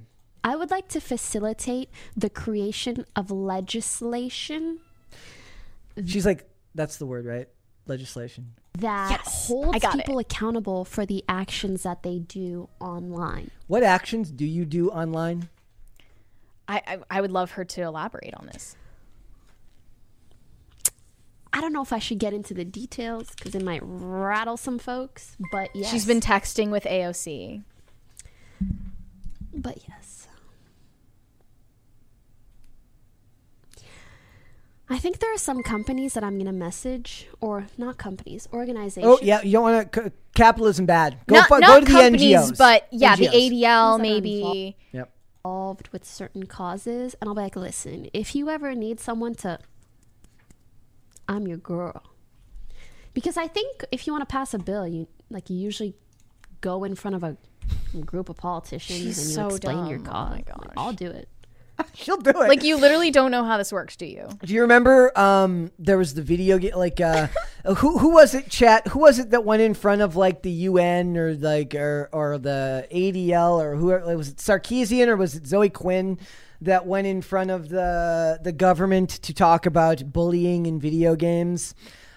I 0.42 0.56
would 0.56 0.72
like 0.72 0.88
to 0.88 1.00
facilitate 1.00 1.90
the 2.16 2.28
creation 2.28 3.06
of 3.14 3.30
legislation 3.30 4.80
She's 6.06 6.26
like, 6.26 6.48
that's 6.74 6.96
the 6.96 7.06
word, 7.06 7.26
right? 7.26 7.48
Legislation. 7.86 8.54
that 8.78 9.10
Yes, 9.10 9.48
holds 9.48 9.78
got 9.80 9.94
people 9.94 10.18
accountable 10.18 10.84
for 10.84 11.04
the 11.04 11.24
actions 11.28 11.82
that 11.82 12.02
they 12.02 12.18
do 12.18 12.68
online. 12.80 13.50
What 13.66 13.82
actions 13.82 14.30
do 14.30 14.46
you 14.46 14.64
do 14.64 14.88
online? 14.90 15.48
I, 16.68 16.82
I, 16.86 16.98
I 17.10 17.20
would 17.20 17.32
love 17.32 17.52
her 17.52 17.64
to 17.64 17.82
elaborate 17.82 18.34
on 18.34 18.46
this. 18.46 18.76
I 21.52 21.60
don't 21.60 21.72
know 21.72 21.82
if 21.82 21.92
I 21.92 21.98
should 21.98 22.18
get 22.18 22.32
into 22.32 22.54
the 22.54 22.64
details 22.64 23.30
because 23.34 23.54
it 23.54 23.62
might 23.62 23.82
rattle 23.82 24.56
some 24.56 24.78
folks, 24.78 25.36
but 25.50 25.68
yes. 25.74 25.90
She's 25.90 26.06
been 26.06 26.20
texting 26.20 26.70
with 26.70 26.84
AOC. 26.84 27.62
But 29.54 29.78
yes. 29.88 30.28
I 34.88 34.98
think 34.98 35.20
there 35.20 35.32
are 35.32 35.38
some 35.38 35.62
companies 35.62 36.14
that 36.14 36.24
I'm 36.24 36.34
going 36.34 36.46
to 36.46 36.52
message, 36.52 37.28
or 37.40 37.66
not 37.78 37.96
companies, 37.96 38.46
organizations. 38.52 39.06
Oh 39.06 39.18
yeah, 39.22 39.40
you 39.42 39.52
don't 39.52 39.62
want 39.62 39.92
to. 39.92 40.12
capitalism 40.34 40.84
bad. 40.86 41.18
Go, 41.26 41.36
not 41.36 41.48
fu- 41.48 41.58
not 41.60 41.66
go 41.66 41.80
to 41.80 41.86
the 41.86 41.90
companies, 41.92 42.36
NGOs. 42.36 42.58
but 42.58 42.88
yeah, 42.90 43.16
the 43.16 43.28
ADL 43.28 43.30
Things 43.32 43.60
that 43.60 43.72
are 43.72 43.98
maybe. 43.98 44.76
Yep. 44.92 45.10
involved 45.44 45.88
with 45.88 46.04
certain 46.04 46.46
causes 46.46 47.14
and 47.20 47.28
I'll 47.28 47.34
be 47.34 47.40
like, 47.40 47.56
listen, 47.56 48.08
if 48.12 48.34
you 48.34 48.48
ever 48.50 48.74
need 48.74 49.00
someone 49.00 49.34
to 49.36 49.58
I'm 51.32 51.46
your 51.48 51.58
girl. 51.58 52.02
Because 53.14 53.36
I 53.36 53.46
think 53.48 53.84
if 53.90 54.06
you 54.06 54.12
want 54.12 54.22
to 54.28 54.32
pass 54.32 54.54
a 54.54 54.58
bill, 54.58 54.86
you 54.86 55.06
like 55.30 55.50
you 55.50 55.56
usually 55.56 55.94
go 56.60 56.84
in 56.84 56.94
front 56.94 57.16
of 57.16 57.22
a 57.24 57.36
group 58.04 58.28
of 58.28 58.36
politicians 58.36 58.98
She's 58.98 59.18
and 59.18 59.28
you 59.28 59.34
so 59.34 59.46
explain 59.48 59.86
your 59.86 59.98
dumb. 59.98 60.06
Oh 60.08 60.10
cause. 60.12 60.30
my 60.30 60.36
Like, 60.36 60.46
gosh. 60.46 60.74
I'll 60.76 60.92
do 60.92 61.06
it. 61.06 61.28
She'll 61.94 62.16
do 62.18 62.30
it. 62.30 62.36
Like 62.36 62.62
you 62.62 62.76
literally 62.76 63.10
don't 63.10 63.30
know 63.30 63.44
how 63.44 63.56
this 63.58 63.72
works, 63.72 63.96
do 63.96 64.06
you? 64.06 64.28
Do 64.44 64.52
you 64.54 64.60
remember? 64.62 65.18
Um, 65.18 65.72
there 65.78 65.98
was 65.98 66.14
the 66.14 66.22
video, 66.22 66.58
ga- 66.58 66.74
like, 66.74 67.00
uh, 67.00 67.28
who 67.76 67.98
who 67.98 68.10
was 68.10 68.34
it? 68.34 68.48
Chat. 68.50 68.88
Who 68.88 69.00
was 69.00 69.18
it 69.18 69.30
that 69.30 69.44
went 69.44 69.62
in 69.62 69.74
front 69.74 70.00
of 70.02 70.14
like 70.16 70.42
the 70.42 70.50
UN 70.50 71.16
or 71.16 71.34
like 71.34 71.74
or 71.74 72.08
or 72.12 72.38
the 72.38 72.86
ADL 72.92 73.62
or 73.62 73.76
who 73.76 73.86
was 74.16 74.28
it? 74.28 74.36
Sarkeesian 74.36 75.08
or 75.08 75.16
was 75.16 75.34
it 75.34 75.46
Zoe 75.46 75.70
Quinn 75.70 76.18
that 76.64 76.86
went 76.86 77.06
in 77.06 77.22
front 77.22 77.50
of 77.50 77.68
the 77.68 78.38
the 78.42 78.52
government 78.52 79.10
to 79.22 79.34
talk 79.34 79.66
about 79.66 80.12
bullying 80.12 80.66
in 80.66 80.80
video 80.80 81.16
games? 81.16 81.74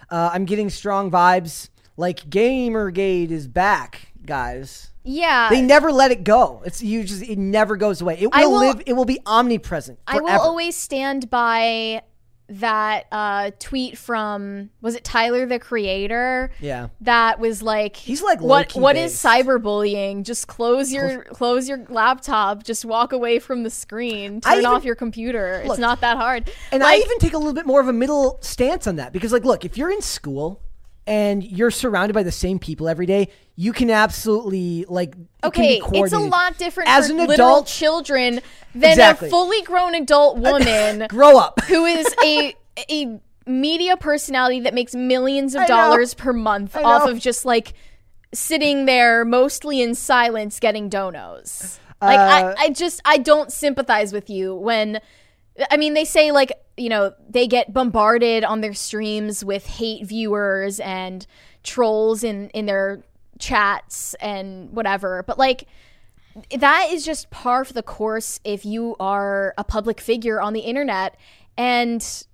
Uh, 0.09 0.29
I'm 0.33 0.45
getting 0.45 0.69
strong 0.69 1.11
vibes. 1.11 1.69
Like 1.97 2.29
Gamergate 2.29 3.31
is 3.31 3.47
back, 3.47 4.11
guys. 4.25 4.91
Yeah. 5.03 5.49
They 5.49 5.61
never 5.61 5.91
let 5.91 6.11
it 6.11 6.23
go. 6.23 6.61
It's 6.65 6.81
you 6.81 7.03
just 7.03 7.23
it 7.23 7.37
never 7.37 7.77
goes 7.77 8.01
away. 8.01 8.17
It 8.19 8.33
will, 8.33 8.51
will- 8.51 8.59
live. 8.59 8.81
It 8.85 8.93
will 8.93 9.05
be 9.05 9.19
omnipresent. 9.25 9.99
I 10.07 10.19
will 10.19 10.29
always 10.29 10.75
stand 10.75 11.29
by 11.29 12.01
that 12.47 13.05
uh, 13.11 13.51
tweet 13.59 13.97
from 13.97 14.69
was 14.81 14.95
it 14.95 15.03
Tyler 15.03 15.45
the 15.45 15.59
Creator? 15.59 16.51
Yeah. 16.59 16.89
That 17.01 17.39
was 17.39 17.61
like 17.61 17.95
He's 17.95 18.21
like 18.21 18.41
what 18.41 18.73
what 18.73 18.95
is 18.95 19.15
cyberbullying? 19.15 20.23
Just 20.23 20.47
close 20.47 20.91
your 20.91 21.23
close 21.23 21.67
your 21.67 21.85
laptop, 21.89 22.63
just 22.63 22.85
walk 22.85 23.13
away 23.13 23.39
from 23.39 23.63
the 23.63 23.69
screen, 23.69 24.41
turn 24.41 24.53
even- 24.53 24.65
off 24.65 24.83
your 24.83 24.95
computer. 24.95 25.61
Look, 25.63 25.73
it's 25.73 25.79
not 25.79 26.01
that 26.01 26.17
hard. 26.17 26.51
And 26.71 26.83
I 26.83 26.95
even 26.95 27.17
take 27.19 27.33
a 27.33 27.37
little 27.37 27.53
bit 27.53 27.65
more 27.65 27.81
of 27.81 27.87
a 27.87 27.93
middle 27.93 28.37
stance 28.41 28.87
on 28.87 28.97
that 28.97 29.13
because, 29.13 29.31
like, 29.31 29.45
look, 29.45 29.65
if 29.65 29.77
you're 29.77 29.91
in 29.91 30.01
school 30.01 30.61
and 31.07 31.43
you're 31.43 31.71
surrounded 31.71 32.13
by 32.13 32.23
the 32.23 32.31
same 32.31 32.57
people 32.59 32.87
every 32.89 33.05
day, 33.05 33.29
you 33.55 33.73
can 33.73 33.89
absolutely 33.91 34.85
like. 34.87 35.09
it 35.43 35.53
can 35.53 35.61
be 35.63 35.81
Okay, 35.81 35.99
it's 35.99 36.13
a 36.13 36.19
lot 36.19 36.57
different 36.57 36.89
as 36.89 37.09
for 37.11 37.13
an 37.21 37.29
adult. 37.31 37.67
children 37.67 38.41
than 38.73 38.91
Exactly. 38.91 39.27
a 39.27 39.31
fully 39.31 39.61
grown 39.61 39.95
adult 39.95 40.37
woman 40.39 41.05
Grow 41.09 41.37
up. 41.37 41.61
who 41.65 41.85
is 41.85 42.07
a 42.23 42.55
a 42.91 43.19
media 43.47 43.95
personality 43.97 44.59
that 44.61 44.73
makes 44.73 44.95
millions 44.95 45.53
of 45.55 45.67
dollars 45.67 46.13
per 46.15 46.33
month 46.33 46.75
off 46.75 47.07
of 47.07 47.19
just 47.19 47.45
like 47.45 47.73
sitting 48.33 48.85
there 48.85 49.23
mostly 49.23 49.81
in 49.81 49.93
silence 49.95 50.59
getting 50.59 50.89
donos. 50.89 51.77
Like 52.01 52.19
Uh, 52.19 52.53
I, 52.57 52.63
I 52.65 52.69
just 52.71 52.99
I 53.05 53.17
don't 53.19 53.51
sympathize 53.51 54.11
with 54.11 54.29
you 54.29 54.53
when 54.55 54.99
I 55.71 55.77
mean 55.77 55.93
they 55.93 56.05
say 56.05 56.31
like, 56.31 56.51
you 56.77 56.89
know, 56.89 57.13
they 57.29 57.47
get 57.47 57.71
bombarded 57.73 58.43
on 58.43 58.61
their 58.61 58.73
streams 58.73 59.43
with 59.43 59.65
hate 59.65 60.05
viewers 60.05 60.79
and 60.79 61.25
trolls 61.63 62.23
in 62.23 62.49
in 62.49 62.65
their 62.65 63.03
chats 63.39 64.13
and 64.15 64.71
whatever. 64.71 65.23
But 65.25 65.37
like 65.39 65.67
that 66.57 66.89
is 66.91 67.05
just 67.05 67.29
par 67.29 67.63
for 67.63 67.73
the 67.73 67.83
course 67.83 68.39
if 68.43 68.65
you 68.65 68.95
are 68.99 69.53
a 69.57 69.63
public 69.63 70.01
figure 70.01 70.41
on 70.41 70.51
the 70.53 70.59
internet 70.61 71.15
and 71.57 72.25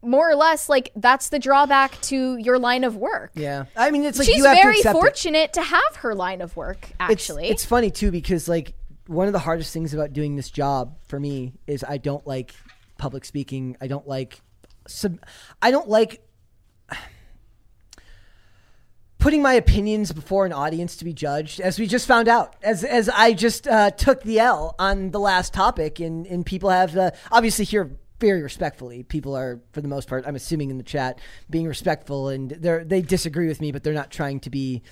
more 0.00 0.30
or 0.30 0.36
less 0.36 0.68
like 0.68 0.92
that's 0.94 1.28
the 1.30 1.40
drawback 1.40 2.00
to 2.02 2.36
your 2.36 2.56
line 2.58 2.84
of 2.84 2.94
work. 2.96 3.32
Yeah, 3.34 3.64
I 3.76 3.90
mean, 3.90 4.04
it's 4.04 4.16
like 4.16 4.26
She's 4.26 4.36
you 4.36 4.44
have 4.44 4.56
to 4.56 4.62
very 4.62 4.76
accept 4.76 4.96
it. 4.96 5.00
fortunate 5.00 5.52
to 5.54 5.62
have 5.62 5.96
her 5.96 6.14
line 6.14 6.40
of 6.40 6.56
work 6.56 6.84
It's- 6.84 7.10
actually. 7.10 7.48
it's, 7.48 7.64
funny 7.64 7.90
too 7.90 8.12
because 8.12 8.48
like 8.48 8.74
one 9.08 9.26
of 9.26 9.32
the 9.32 9.40
hardest 9.40 9.72
things 9.72 9.92
about 9.94 10.12
doing 10.12 10.36
this 10.36 10.50
job 10.50 10.96
for 11.08 11.18
me 11.18 11.54
is 11.66 11.82
I 11.82 11.98
don't 11.98 12.24
like 12.28 12.54
public 12.98 13.24
speaking. 13.24 13.76
I 13.80 13.86
don't 13.86 14.06
like 14.06 14.40
sub. 14.86 15.18
I 15.62 15.70
don't 15.70 15.88
like 15.88 16.22
putting 19.18 19.42
my 19.42 19.54
opinions 19.54 20.12
before 20.12 20.46
an 20.46 20.52
audience 20.52 20.96
to 20.96 21.04
be 21.04 21.12
judged, 21.12 21.60
as 21.60 21.78
we 21.78 21.86
just 21.86 22.06
found 22.06 22.28
out. 22.28 22.56
As 22.62 22.84
as 22.84 23.08
I 23.08 23.32
just 23.32 23.66
uh, 23.66 23.90
took 23.92 24.22
the 24.22 24.38
L 24.40 24.74
on 24.78 25.10
the 25.10 25.20
last 25.20 25.54
topic, 25.54 26.00
and 26.00 26.26
and 26.26 26.44
people 26.44 26.70
have 26.70 26.96
uh, 26.96 27.10
obviously 27.32 27.64
here 27.64 27.96
very 28.20 28.42
respectfully. 28.42 29.02
People 29.02 29.36
are, 29.36 29.60
for 29.72 29.80
the 29.80 29.88
most 29.88 30.08
part, 30.08 30.24
I'm 30.26 30.36
assuming 30.36 30.70
in 30.70 30.78
the 30.78 30.84
chat, 30.84 31.20
being 31.48 31.66
respectful, 31.66 32.28
and 32.28 32.50
they 32.50 32.84
they 32.84 33.02
disagree 33.02 33.48
with 33.48 33.60
me, 33.60 33.72
but 33.72 33.82
they're 33.82 33.94
not 33.94 34.10
trying 34.10 34.40
to 34.40 34.50
be 34.50 34.82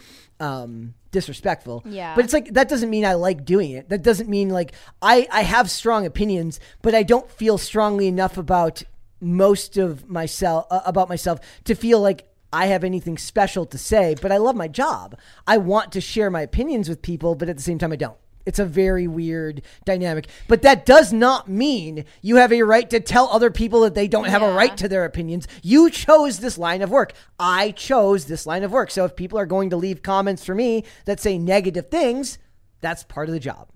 um, 0.40 0.94
disrespectful. 1.10 1.82
Yeah. 1.86 2.14
But 2.14 2.24
it's 2.24 2.34
like 2.34 2.52
that 2.54 2.68
doesn't 2.68 2.90
mean 2.90 3.04
I 3.04 3.14
like 3.14 3.44
doing 3.44 3.70
it. 3.72 3.88
That 3.88 4.02
doesn't 4.02 4.28
mean 4.28 4.50
like 4.50 4.72
I 5.02 5.26
I 5.32 5.42
have 5.42 5.70
strong 5.70 6.06
opinions, 6.06 6.60
but 6.82 6.94
I 6.94 7.02
don't 7.02 7.30
feel 7.30 7.58
strongly 7.58 8.06
enough 8.06 8.36
about 8.36 8.82
most 9.20 9.76
of 9.76 10.08
myself 10.08 10.66
uh, 10.70 10.80
about 10.84 11.08
myself 11.08 11.40
to 11.64 11.74
feel 11.74 12.00
like 12.00 12.28
I 12.52 12.66
have 12.66 12.84
anything 12.84 13.18
special 13.18 13.66
to 13.66 13.78
say, 13.78 14.14
but 14.20 14.30
I 14.30 14.36
love 14.36 14.56
my 14.56 14.68
job. 14.68 15.18
I 15.46 15.58
want 15.58 15.92
to 15.92 16.00
share 16.00 16.30
my 16.30 16.42
opinions 16.42 16.88
with 16.88 17.02
people, 17.02 17.34
but 17.34 17.48
at 17.48 17.56
the 17.56 17.62
same 17.62 17.78
time 17.78 17.92
I 17.92 17.96
don't. 17.96 18.16
It's 18.46 18.60
a 18.60 18.64
very 18.64 19.08
weird 19.08 19.62
dynamic. 19.84 20.28
But 20.46 20.62
that 20.62 20.86
does 20.86 21.12
not 21.12 21.48
mean 21.48 22.04
you 22.22 22.36
have 22.36 22.52
a 22.52 22.62
right 22.62 22.88
to 22.90 23.00
tell 23.00 23.28
other 23.28 23.50
people 23.50 23.80
that 23.80 23.94
they 23.94 24.06
don't 24.06 24.28
have 24.28 24.42
a 24.42 24.52
right 24.52 24.76
to 24.76 24.88
their 24.88 25.04
opinions. 25.04 25.48
You 25.62 25.90
chose 25.90 26.38
this 26.38 26.56
line 26.56 26.80
of 26.80 26.90
work. 26.90 27.12
I 27.38 27.72
chose 27.72 28.26
this 28.26 28.46
line 28.46 28.62
of 28.62 28.70
work. 28.70 28.92
So 28.92 29.04
if 29.04 29.16
people 29.16 29.38
are 29.38 29.46
going 29.46 29.70
to 29.70 29.76
leave 29.76 30.02
comments 30.02 30.44
for 30.44 30.54
me 30.54 30.84
that 31.04 31.20
say 31.20 31.38
negative 31.38 31.88
things, 31.88 32.38
that's 32.80 33.02
part 33.02 33.28
of 33.28 33.34
the 33.34 33.40
job. 33.40 33.68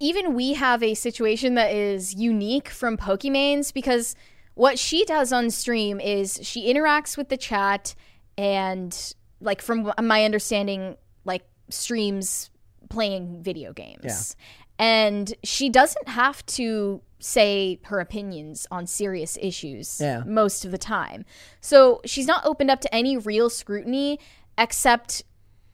even 0.00 0.34
we 0.34 0.54
have 0.54 0.82
a 0.82 0.94
situation 0.94 1.54
that 1.56 1.70
is 1.70 2.14
unique 2.14 2.70
from 2.70 2.96
Pokimane's 2.96 3.70
because 3.70 4.16
what 4.54 4.78
she 4.78 5.04
does 5.04 5.30
on 5.30 5.50
stream 5.50 6.00
is 6.00 6.38
she 6.42 6.72
interacts 6.72 7.18
with 7.18 7.28
the 7.28 7.36
chat 7.36 7.94
and 8.38 9.14
like 9.40 9.60
from 9.60 9.92
my 10.00 10.24
understanding 10.24 10.96
like 11.24 11.44
streams 11.68 12.50
playing 12.88 13.42
video 13.42 13.72
games. 13.72 14.36
And 14.78 15.32
she 15.44 15.68
doesn't 15.68 16.08
have 16.08 16.44
to 16.46 17.00
say 17.20 17.78
her 17.84 18.00
opinions 18.00 18.66
on 18.70 18.86
serious 18.86 19.38
issues 19.40 20.00
Yeah. 20.00 20.24
most 20.26 20.64
of 20.64 20.72
the 20.72 20.78
time. 20.78 21.24
So 21.60 22.00
she's 22.04 22.26
not 22.26 22.44
opened 22.44 22.70
up 22.70 22.80
to 22.82 22.94
any 22.94 23.16
real 23.16 23.48
scrutiny 23.50 24.18
except 24.58 25.22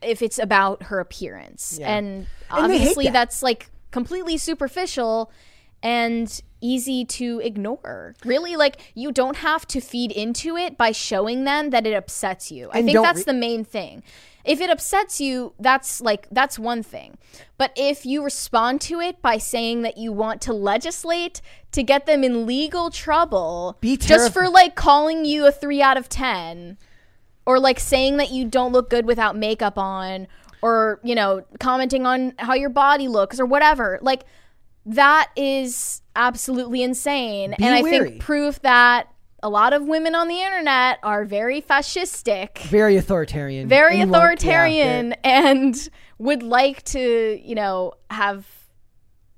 if 0.02 0.22
it's 0.22 0.38
about 0.38 0.84
her 0.84 1.00
appearance. 1.00 1.78
Yeah. 1.80 1.96
And 1.96 2.26
And 2.50 2.64
obviously 2.64 3.04
that. 3.06 3.12
that's 3.14 3.42
like 3.42 3.70
completely 3.90 4.36
superficial 4.38 5.30
and 5.82 6.40
easy 6.60 7.04
to 7.06 7.40
ignore. 7.42 8.14
Really 8.24 8.54
like 8.56 8.92
you 8.94 9.12
don't 9.12 9.36
have 9.38 9.66
to 9.68 9.80
feed 9.80 10.12
into 10.12 10.56
it 10.56 10.76
by 10.76 10.92
showing 10.92 11.44
them 11.44 11.70
that 11.70 11.86
it 11.86 11.94
upsets 11.94 12.52
you. 12.52 12.68
I 12.72 12.82
think 12.82 13.00
that's 13.00 13.20
re- 13.20 13.24
the 13.24 13.32
main 13.32 13.64
thing. 13.64 14.02
If 14.44 14.60
it 14.60 14.70
upsets 14.70 15.20
you, 15.20 15.52
that's 15.58 16.00
like 16.00 16.28
that's 16.30 16.58
one 16.58 16.82
thing. 16.82 17.18
But 17.58 17.72
if 17.76 18.06
you 18.06 18.22
respond 18.22 18.80
to 18.82 19.00
it 19.00 19.20
by 19.20 19.38
saying 19.38 19.82
that 19.82 19.98
you 19.98 20.12
want 20.12 20.40
to 20.42 20.52
legislate 20.52 21.40
to 21.72 21.82
get 21.82 22.06
them 22.06 22.24
in 22.24 22.46
legal 22.46 22.90
trouble 22.90 23.76
Be 23.80 23.96
just 23.96 24.32
for 24.32 24.48
like 24.48 24.74
calling 24.74 25.24
you 25.24 25.46
a 25.46 25.52
3 25.52 25.80
out 25.80 25.96
of 25.96 26.08
10 26.08 26.78
or 27.46 27.60
like 27.60 27.78
saying 27.78 28.16
that 28.16 28.30
you 28.30 28.44
don't 28.44 28.72
look 28.72 28.90
good 28.90 29.06
without 29.06 29.36
makeup 29.36 29.78
on 29.78 30.26
or 30.62 31.00
you 31.04 31.14
know 31.14 31.44
commenting 31.60 32.06
on 32.06 32.34
how 32.38 32.54
your 32.54 32.70
body 32.70 33.08
looks 33.08 33.38
or 33.38 33.46
whatever 33.46 33.98
like 34.02 34.24
that 34.86 35.30
is 35.36 36.02
absolutely 36.16 36.82
insane. 36.82 37.54
Be 37.58 37.64
and 37.64 37.74
I 37.74 37.82
think 37.82 38.20
proof 38.20 38.60
that 38.62 39.12
a 39.42 39.48
lot 39.48 39.72
of 39.72 39.82
women 39.86 40.14
on 40.14 40.28
the 40.28 40.40
internet 40.40 40.98
are 41.02 41.24
very 41.24 41.60
fascistic, 41.62 42.58
Very 42.58 42.96
authoritarian. 42.96 43.68
very 43.68 43.98
want- 43.98 44.10
yeah, 44.10 44.16
authoritarian, 44.16 45.12
and 45.24 45.88
would 46.18 46.42
like 46.42 46.82
to, 46.84 47.40
you 47.42 47.54
know, 47.54 47.92
have 48.10 48.46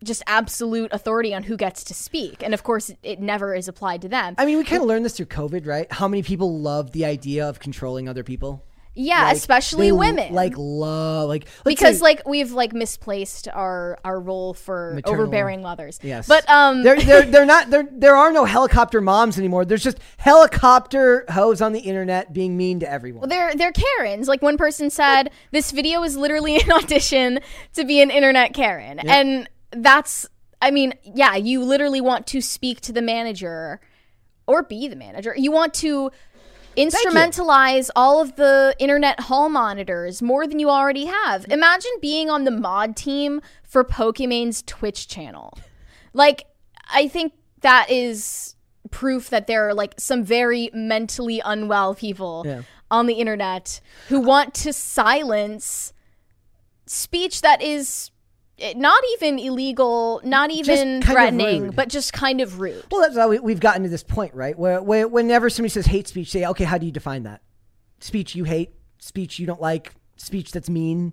just 0.04 0.22
absolute 0.26 0.92
authority 0.92 1.32
on 1.32 1.44
who 1.44 1.56
gets 1.56 1.84
to 1.84 1.94
speak. 1.94 2.42
And 2.42 2.54
of 2.54 2.64
course, 2.64 2.90
it 3.04 3.20
never 3.20 3.54
is 3.54 3.68
applied 3.68 4.02
to 4.02 4.08
them. 4.08 4.34
I 4.36 4.44
mean, 4.46 4.58
we 4.58 4.64
kind 4.64 4.82
of 4.82 4.88
learned 4.88 5.04
this 5.04 5.16
through 5.16 5.26
COVID, 5.26 5.64
right? 5.64 5.90
How 5.92 6.08
many 6.08 6.24
people 6.24 6.58
love 6.60 6.90
the 6.90 7.04
idea 7.04 7.48
of 7.48 7.60
controlling 7.60 8.08
other 8.08 8.24
people? 8.24 8.64
Yeah, 8.94 9.24
Like, 9.24 9.36
especially 9.36 9.90
women. 9.90 10.34
Like 10.34 10.52
love, 10.56 11.28
like 11.30 11.46
because 11.64 11.98
say- 11.98 12.02
like 12.02 12.28
we've 12.28 12.52
like 12.52 12.74
misplaced 12.74 13.48
our 13.48 13.98
our 14.04 14.20
role 14.20 14.52
for 14.52 14.92
Maternal- 14.94 15.22
overbearing 15.22 15.62
mothers. 15.62 15.98
Yes, 16.02 16.28
But 16.28 16.48
um 16.50 16.82
they're 16.82 17.00
they're 17.00 17.22
they're 17.30 17.46
not 17.46 17.70
there. 17.70 17.88
There 17.90 18.14
are 18.16 18.30
no 18.32 18.44
helicopter 18.44 19.00
moms 19.00 19.38
anymore. 19.38 19.64
There's 19.64 19.82
just 19.82 19.98
helicopter 20.18 21.24
hoes 21.30 21.60
on 21.62 21.72
the 21.72 21.80
internet 21.80 22.32
being 22.32 22.56
mean 22.56 22.80
to 22.80 22.90
everyone. 22.90 23.20
Well, 23.22 23.28
they're 23.30 23.54
they're 23.54 23.72
Karens. 23.72 24.28
Like 24.28 24.42
one 24.42 24.56
person 24.58 24.90
said, 24.90 25.30
this 25.52 25.70
video 25.70 26.02
is 26.02 26.16
literally 26.16 26.56
an 26.60 26.70
audition 26.72 27.40
to 27.74 27.84
be 27.84 28.02
an 28.02 28.10
internet 28.10 28.52
Karen, 28.54 29.00
Yeah. 29.02 29.14
and 29.14 29.48
that's. 29.70 30.26
I 30.60 30.70
mean, 30.70 30.94
yeah, 31.02 31.34
you 31.34 31.64
literally 31.64 32.00
want 32.00 32.26
to 32.28 32.40
speak 32.40 32.80
to 32.82 32.92
the 32.92 33.02
manager, 33.02 33.80
or 34.46 34.62
be 34.62 34.86
the 34.86 34.94
manager. 34.94 35.34
You 35.36 35.50
want 35.50 35.74
to 35.74 36.12
instrumentalize 36.76 37.90
all 37.94 38.20
of 38.20 38.36
the 38.36 38.74
internet 38.78 39.20
hall 39.20 39.48
monitors 39.48 40.22
more 40.22 40.46
than 40.46 40.58
you 40.58 40.70
already 40.70 41.06
have. 41.06 41.46
Imagine 41.50 41.90
being 42.00 42.30
on 42.30 42.44
the 42.44 42.50
mod 42.50 42.96
team 42.96 43.40
for 43.62 43.84
Pokimane's 43.84 44.62
Twitch 44.62 45.08
channel. 45.08 45.58
Like, 46.12 46.46
I 46.92 47.08
think 47.08 47.32
that 47.60 47.90
is 47.90 48.54
proof 48.90 49.30
that 49.30 49.46
there 49.46 49.68
are 49.68 49.74
like 49.74 49.94
some 49.98 50.22
very 50.24 50.70
mentally 50.74 51.40
unwell 51.44 51.94
people 51.94 52.42
Yeah. 52.46 52.62
on 52.90 53.06
the 53.06 53.14
internet 53.14 53.80
who 54.08 54.20
want 54.20 54.52
to 54.54 54.72
silence 54.72 55.92
speech 56.86 57.40
that 57.40 57.62
is 57.62 58.10
Eh, 58.58 58.74
not 58.76 59.02
even 59.14 59.38
illegal, 59.38 60.20
not 60.24 60.50
even 60.50 61.02
threatening, 61.02 61.70
but 61.70 61.88
just 61.88 62.12
kind 62.12 62.40
of 62.40 62.60
rude. 62.60 62.84
Well, 62.90 63.00
that's 63.00 63.16
how 63.16 63.28
we, 63.28 63.38
we've 63.38 63.60
gotten 63.60 63.82
to 63.82 63.88
this 63.88 64.02
point, 64.02 64.34
right? 64.34 64.58
Where, 64.58 64.82
where 64.82 65.08
whenever 65.08 65.48
somebody 65.50 65.70
says 65.70 65.86
hate 65.86 66.06
speech, 66.08 66.30
say, 66.30 66.44
okay, 66.46 66.64
how 66.64 66.78
do 66.78 66.86
you 66.86 66.92
define 66.92 67.22
that? 67.24 67.42
Speech 68.00 68.34
you 68.34 68.44
hate, 68.44 68.74
speech 68.98 69.38
you 69.38 69.46
don't 69.46 69.60
like, 69.60 69.94
speech 70.16 70.52
that's 70.52 70.68
mean. 70.68 71.12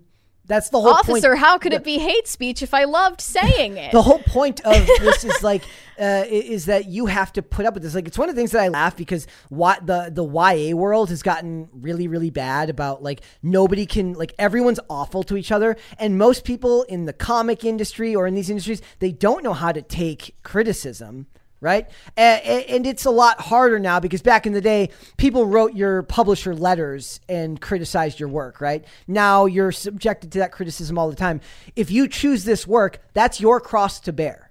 That's 0.50 0.68
the 0.68 0.80
whole 0.80 0.94
point. 0.94 1.08
Officer, 1.10 1.36
how 1.36 1.58
could 1.58 1.72
it 1.72 1.84
be 1.84 1.98
hate 1.98 2.26
speech 2.26 2.60
if 2.60 2.74
I 2.74 2.82
loved 2.82 3.20
saying 3.20 3.76
it? 3.76 3.92
The 3.92 4.02
whole 4.02 4.18
point 4.18 4.58
of 4.62 4.84
this 4.84 5.24
is 5.24 5.44
like 5.44 5.62
uh, 6.00 6.24
is 6.26 6.66
that 6.66 6.86
you 6.86 7.06
have 7.06 7.32
to 7.34 7.42
put 7.42 7.66
up 7.66 7.74
with 7.74 7.84
this. 7.84 7.94
Like 7.94 8.08
it's 8.08 8.18
one 8.18 8.28
of 8.28 8.34
the 8.34 8.40
things 8.40 8.50
that 8.50 8.60
I 8.60 8.66
laugh 8.66 8.96
because 8.96 9.28
what 9.48 9.86
the 9.86 10.10
the 10.12 10.24
YA 10.24 10.74
world 10.74 11.08
has 11.10 11.22
gotten 11.22 11.68
really 11.72 12.08
really 12.08 12.30
bad 12.30 12.68
about 12.68 13.00
like 13.00 13.20
nobody 13.44 13.86
can 13.86 14.14
like 14.14 14.34
everyone's 14.40 14.80
awful 14.90 15.22
to 15.22 15.36
each 15.36 15.52
other 15.52 15.76
and 16.00 16.18
most 16.18 16.42
people 16.44 16.82
in 16.82 17.04
the 17.04 17.12
comic 17.12 17.64
industry 17.64 18.16
or 18.16 18.26
in 18.26 18.34
these 18.34 18.50
industries 18.50 18.82
they 18.98 19.12
don't 19.12 19.44
know 19.44 19.54
how 19.54 19.70
to 19.70 19.82
take 19.82 20.34
criticism. 20.42 21.28
Right. 21.60 21.88
And 22.16 22.86
it's 22.86 23.04
a 23.04 23.10
lot 23.10 23.40
harder 23.40 23.78
now 23.78 24.00
because 24.00 24.22
back 24.22 24.46
in 24.46 24.54
the 24.54 24.62
day, 24.62 24.88
people 25.18 25.44
wrote 25.44 25.74
your 25.74 26.02
publisher 26.02 26.54
letters 26.54 27.20
and 27.28 27.60
criticized 27.60 28.18
your 28.18 28.30
work. 28.30 28.60
Right. 28.60 28.84
Now 29.06 29.46
you're 29.46 29.72
subjected 29.72 30.32
to 30.32 30.38
that 30.38 30.52
criticism 30.52 30.98
all 30.98 31.10
the 31.10 31.16
time. 31.16 31.40
If 31.76 31.90
you 31.90 32.08
choose 32.08 32.44
this 32.44 32.66
work, 32.66 33.02
that's 33.12 33.40
your 33.40 33.60
cross 33.60 34.00
to 34.00 34.12
bear. 34.12 34.50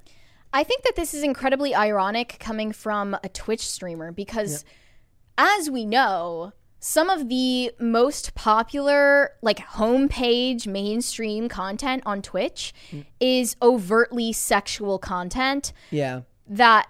I 0.51 0.63
think 0.63 0.83
that 0.83 0.95
this 0.95 1.13
is 1.13 1.23
incredibly 1.23 1.75
ironic 1.75 2.37
coming 2.39 2.71
from 2.71 3.15
a 3.23 3.29
Twitch 3.29 3.67
streamer 3.67 4.11
because, 4.11 4.65
as 5.37 5.69
we 5.69 5.85
know, 5.85 6.53
some 6.79 7.09
of 7.09 7.29
the 7.29 7.71
most 7.79 8.35
popular, 8.35 9.33
like 9.41 9.59
homepage 9.59 10.65
mainstream 10.65 11.49
content 11.49 12.03
on 12.05 12.21
Twitch 12.21 12.73
hmm. 12.89 13.01
is 13.19 13.55
overtly 13.61 14.33
sexual 14.33 14.97
content 14.97 15.73
Yeah. 15.91 16.21
that 16.47 16.87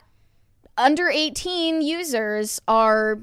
under 0.80 1.10
18 1.10 1.82
users 1.82 2.60
are 2.68 3.20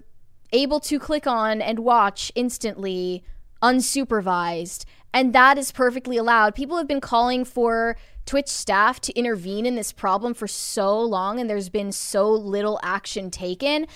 able 0.53 0.79
to 0.79 0.99
click 0.99 1.27
on 1.27 1.61
and 1.61 1.81
watch 1.81 2.31
instantly 2.35 3.25
unsupervised 3.63 4.85
and 5.17 5.33
that 5.33 5.57
is 5.57 5.73
perfectly 5.73 6.19
allowed. 6.19 6.55
People 6.55 6.77
have 6.77 6.87
been 6.87 7.01
calling 7.01 7.47
for 7.47 7.97
twitch 8.27 8.49
staff 8.49 9.01
to 9.01 9.15
intervene 9.15 9.65
in 9.65 9.75
this 9.75 9.91
problem 9.91 10.35
for 10.35 10.47
so 10.47 11.01
long 11.01 11.41
and 11.41 11.49
there's 11.49 11.71
been 11.71 11.91
so 11.91 12.31
little 12.31 12.79
action 12.83 13.31
taken. 13.31 13.87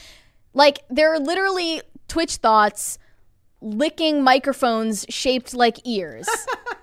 Like 0.55 0.78
there 0.89 1.12
are 1.12 1.19
literally 1.19 1.82
twitch 2.09 2.37
thoughts 2.37 2.99
licking 3.61 4.23
microphones 4.23 5.05
shaped 5.11 5.53
like 5.53 5.87
ears 5.87 6.27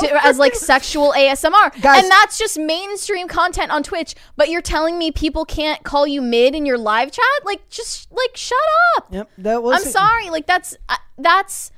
to, 0.00 0.26
as 0.26 0.38
like 0.38 0.54
sexual 0.54 1.12
ASMR. 1.16 1.80
Guys- 1.80 2.02
and 2.02 2.10
that's 2.10 2.38
just 2.38 2.58
mainstream 2.58 3.28
content 3.28 3.70
on 3.70 3.82
Twitch, 3.82 4.14
but 4.36 4.48
you're 4.48 4.62
telling 4.62 4.98
me 4.98 5.10
people 5.10 5.44
can't 5.44 5.82
call 5.82 6.06
you 6.06 6.20
mid 6.20 6.54
in 6.54 6.66
your 6.66 6.78
live 6.78 7.10
chat? 7.12 7.24
Like 7.44 7.68
just 7.68 8.10
like 8.10 8.36
shut 8.36 8.58
up. 8.96 9.06
Yep. 9.10 9.30
That 9.38 9.62
was 9.62 9.84
I'm 9.84 9.90
sorry. 9.90 10.30
Like 10.30 10.46
that's 10.46 10.76
uh, 10.88 10.96
that's 11.16 11.70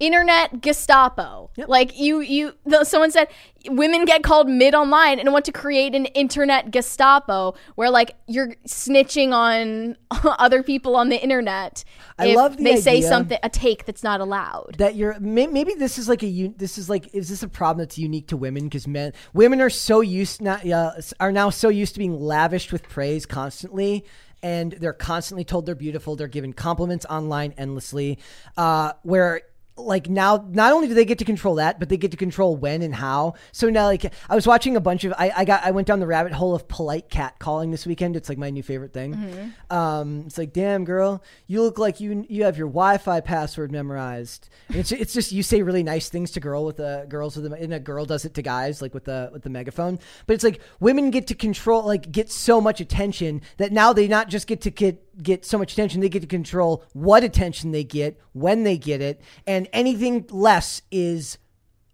internet 0.00 0.60
Gestapo. 0.60 1.50
Like 1.66 1.98
you 1.98 2.20
you 2.20 2.54
someone 2.84 3.10
said 3.10 3.28
women 3.66 4.04
get 4.04 4.22
called 4.22 4.48
mid 4.48 4.74
online 4.74 5.18
and 5.18 5.32
want 5.32 5.44
to 5.46 5.52
create 5.52 5.94
an 5.94 6.06
internet 6.06 6.70
Gestapo 6.70 7.54
where 7.74 7.90
like 7.90 8.16
you're 8.26 8.54
snitching 8.66 9.32
on 9.32 9.96
other 10.38 10.62
people 10.62 10.96
on 10.96 11.08
the 11.08 11.20
internet 11.20 11.84
I 12.18 12.28
if 12.28 12.36
love 12.36 12.56
the 12.56 12.64
they 12.64 12.80
say 12.80 13.00
something 13.00 13.38
a 13.42 13.48
take 13.48 13.84
that's 13.84 14.02
not 14.02 14.20
allowed. 14.20 14.76
that 14.78 14.94
you're 14.94 15.18
may, 15.20 15.46
maybe 15.46 15.74
this 15.74 15.98
is 15.98 16.08
like 16.08 16.22
a 16.22 16.48
this 16.56 16.78
is 16.78 16.88
like 16.88 17.12
is 17.14 17.28
this 17.28 17.42
a 17.42 17.48
problem 17.48 17.84
that's 17.84 17.98
unique 17.98 18.28
to 18.28 18.36
women 18.36 18.64
because 18.64 18.86
men 18.86 19.12
women 19.32 19.60
are 19.60 19.70
so 19.70 20.00
used 20.00 20.40
not 20.40 20.66
uh, 20.68 20.92
are 21.18 21.32
now 21.32 21.50
so 21.50 21.68
used 21.68 21.94
to 21.94 21.98
being 21.98 22.18
lavished 22.18 22.72
with 22.72 22.88
praise 22.88 23.26
constantly 23.26 24.04
and 24.42 24.72
they're 24.72 24.92
constantly 24.92 25.44
told 25.44 25.66
they're 25.66 25.74
beautiful 25.74 26.14
they're 26.14 26.28
given 26.28 26.52
compliments 26.52 27.04
online 27.06 27.52
endlessly 27.56 28.18
uh, 28.56 28.92
where 29.02 29.42
like 29.78 30.08
now 30.08 30.44
not 30.50 30.72
only 30.72 30.88
do 30.88 30.94
they 30.94 31.04
get 31.04 31.18
to 31.18 31.24
control 31.24 31.56
that 31.56 31.78
but 31.78 31.88
they 31.88 31.96
get 31.96 32.10
to 32.10 32.16
control 32.16 32.56
when 32.56 32.82
and 32.82 32.94
how. 32.94 33.34
So 33.52 33.68
now 33.70 33.86
like 33.86 34.12
i 34.28 34.34
was 34.34 34.46
watching 34.46 34.76
a 34.76 34.80
bunch 34.80 35.04
of 35.04 35.12
i, 35.18 35.32
I 35.36 35.44
got 35.44 35.64
i 35.64 35.70
went 35.70 35.86
down 35.86 36.00
the 36.00 36.06
rabbit 36.06 36.32
hole 36.32 36.54
of 36.54 36.68
polite 36.68 37.10
cat 37.10 37.38
calling 37.38 37.70
this 37.70 37.86
weekend. 37.86 38.16
It's 38.16 38.28
like 38.28 38.38
my 38.38 38.50
new 38.50 38.62
favorite 38.62 38.92
thing. 38.92 39.14
Mm-hmm. 39.14 39.76
um, 39.76 40.24
it's 40.26 40.38
like 40.38 40.52
damn 40.52 40.84
girl 40.84 41.22
you 41.46 41.62
look 41.62 41.78
like 41.78 42.00
you 42.00 42.26
you 42.28 42.44
have 42.44 42.58
your 42.58 42.68
wi-fi 42.68 43.20
password 43.20 43.72
memorized. 43.72 44.48
And 44.68 44.76
it's, 44.78 44.92
it's 44.92 45.12
just 45.12 45.32
you 45.32 45.42
say 45.42 45.62
really 45.62 45.82
nice 45.82 46.08
things 46.08 46.30
to 46.32 46.40
girl 46.40 46.64
with 46.64 46.80
a 46.80 47.06
girls 47.08 47.36
with 47.36 47.50
a, 47.52 47.56
and 47.56 47.72
a 47.74 47.80
girl 47.80 48.04
does 48.04 48.24
it 48.24 48.34
to 48.34 48.42
guys 48.42 48.82
like 48.82 48.94
with 48.94 49.04
the 49.04 49.30
with 49.32 49.42
the 49.42 49.50
megaphone. 49.50 49.98
But 50.26 50.34
it's 50.34 50.44
like 50.44 50.60
women 50.80 51.10
get 51.10 51.26
to 51.28 51.34
control 51.34 51.84
like 51.84 52.10
get 52.10 52.30
so 52.30 52.60
much 52.60 52.80
attention 52.80 53.42
that 53.56 53.72
now 53.72 53.92
they 53.92 54.08
not 54.08 54.28
just 54.28 54.46
get 54.46 54.60
to 54.62 54.70
get 54.70 55.02
get 55.22 55.44
so 55.44 55.58
much 55.58 55.72
attention 55.72 56.00
they 56.00 56.08
get 56.08 56.20
to 56.20 56.26
control 56.28 56.84
what 56.92 57.24
attention 57.24 57.72
they 57.72 57.84
get 57.84 58.18
when 58.32 58.64
they 58.64 58.78
get 58.78 59.00
it 59.00 59.20
and 59.46 59.68
anything 59.72 60.24
less 60.30 60.82
is 60.90 61.38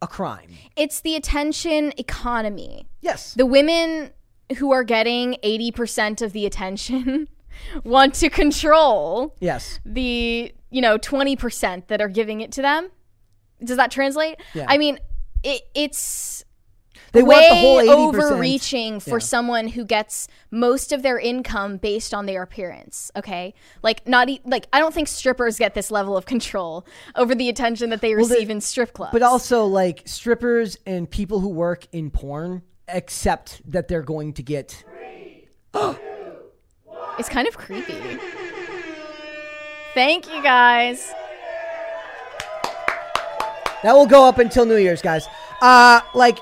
a 0.03 0.07
crime 0.07 0.51
It's 0.77 1.01
the 1.01 1.17
attention 1.17 1.93
economy. 1.97 2.87
Yes. 3.01 3.35
The 3.35 3.47
women 3.47 4.11
who 4.59 4.73
are 4.73 4.85
getting 4.85 5.37
80% 5.43 6.21
of 6.21 6.33
the 6.33 6.45
attention 6.45 7.29
want 7.85 8.15
to 8.17 8.29
control 8.29 9.35
yes 9.41 9.81
the, 9.87 10.53
you 10.71 10.83
know, 10.83 10.99
20% 10.99 11.87
that 11.87 12.01
are 12.03 12.09
giving 12.09 12.43
it 12.43 12.53
to 12.53 12.63
them. 12.63 12.91
Does 13.63 13.79
that 13.79 13.91
translate? 13.91 14.37
Yeah. 14.53 14.67
I 14.69 14.77
mean, 14.77 14.99
it, 15.43 15.63
it's 15.75 16.44
They 17.15 17.23
way 17.23 17.35
want 17.37 17.49
the 17.49 17.55
whole 17.57 17.79
80%. 18.13 18.23
overreaching 18.25 19.01
for 19.01 19.19
Yeah. 19.19 19.25
someone 19.25 19.69
who 19.69 19.85
gets 19.85 20.29
most 20.51 20.93
of 20.93 21.03
their 21.03 21.19
income 21.19 21.77
based 21.79 22.13
on 22.13 22.27
their 22.27 22.43
appearance. 22.43 23.11
Okay, 23.17 23.55
like 23.83 24.07
not 24.07 24.29
e- 24.29 24.41
like 24.45 24.67
I 24.73 24.81
don't 24.81 24.93
think 24.93 25.09
strippers 25.09 25.59
get 25.59 25.75
this 25.75 25.91
level 25.91 26.17
of 26.17 26.27
control 26.27 26.85
over 27.17 27.35
the 27.35 27.49
attention 27.49 27.91
that 27.91 28.01
they 28.01 28.15
Well, 28.15 28.27
receive 28.27 28.51
in 28.51 28.61
strip 28.61 28.93
clubs. 28.93 29.13
But 29.13 29.23
also, 29.23 29.65
like 29.65 30.03
strippers 30.05 30.77
and 30.87 31.09
people 31.11 31.41
who 31.41 31.49
work 31.49 31.87
in 31.93 32.11
porn 32.11 32.63
accept 32.89 33.63
that 33.71 33.89
they're 33.89 34.03
going 34.03 34.33
to 34.35 34.43
get. 34.43 34.85
It's 37.17 37.29
kind 37.29 37.47
of 37.47 37.57
creepy. 37.57 37.95
Thank 39.95 40.27
you 40.35 40.43
guys. 40.43 41.13
That 43.85 43.93
will 43.93 44.07
go 44.07 44.25
up 44.27 44.39
until 44.39 44.65
New 44.67 44.77
Year's, 44.77 45.03
guys. 45.03 45.27
Uh, 45.61 46.01
like 46.15 46.39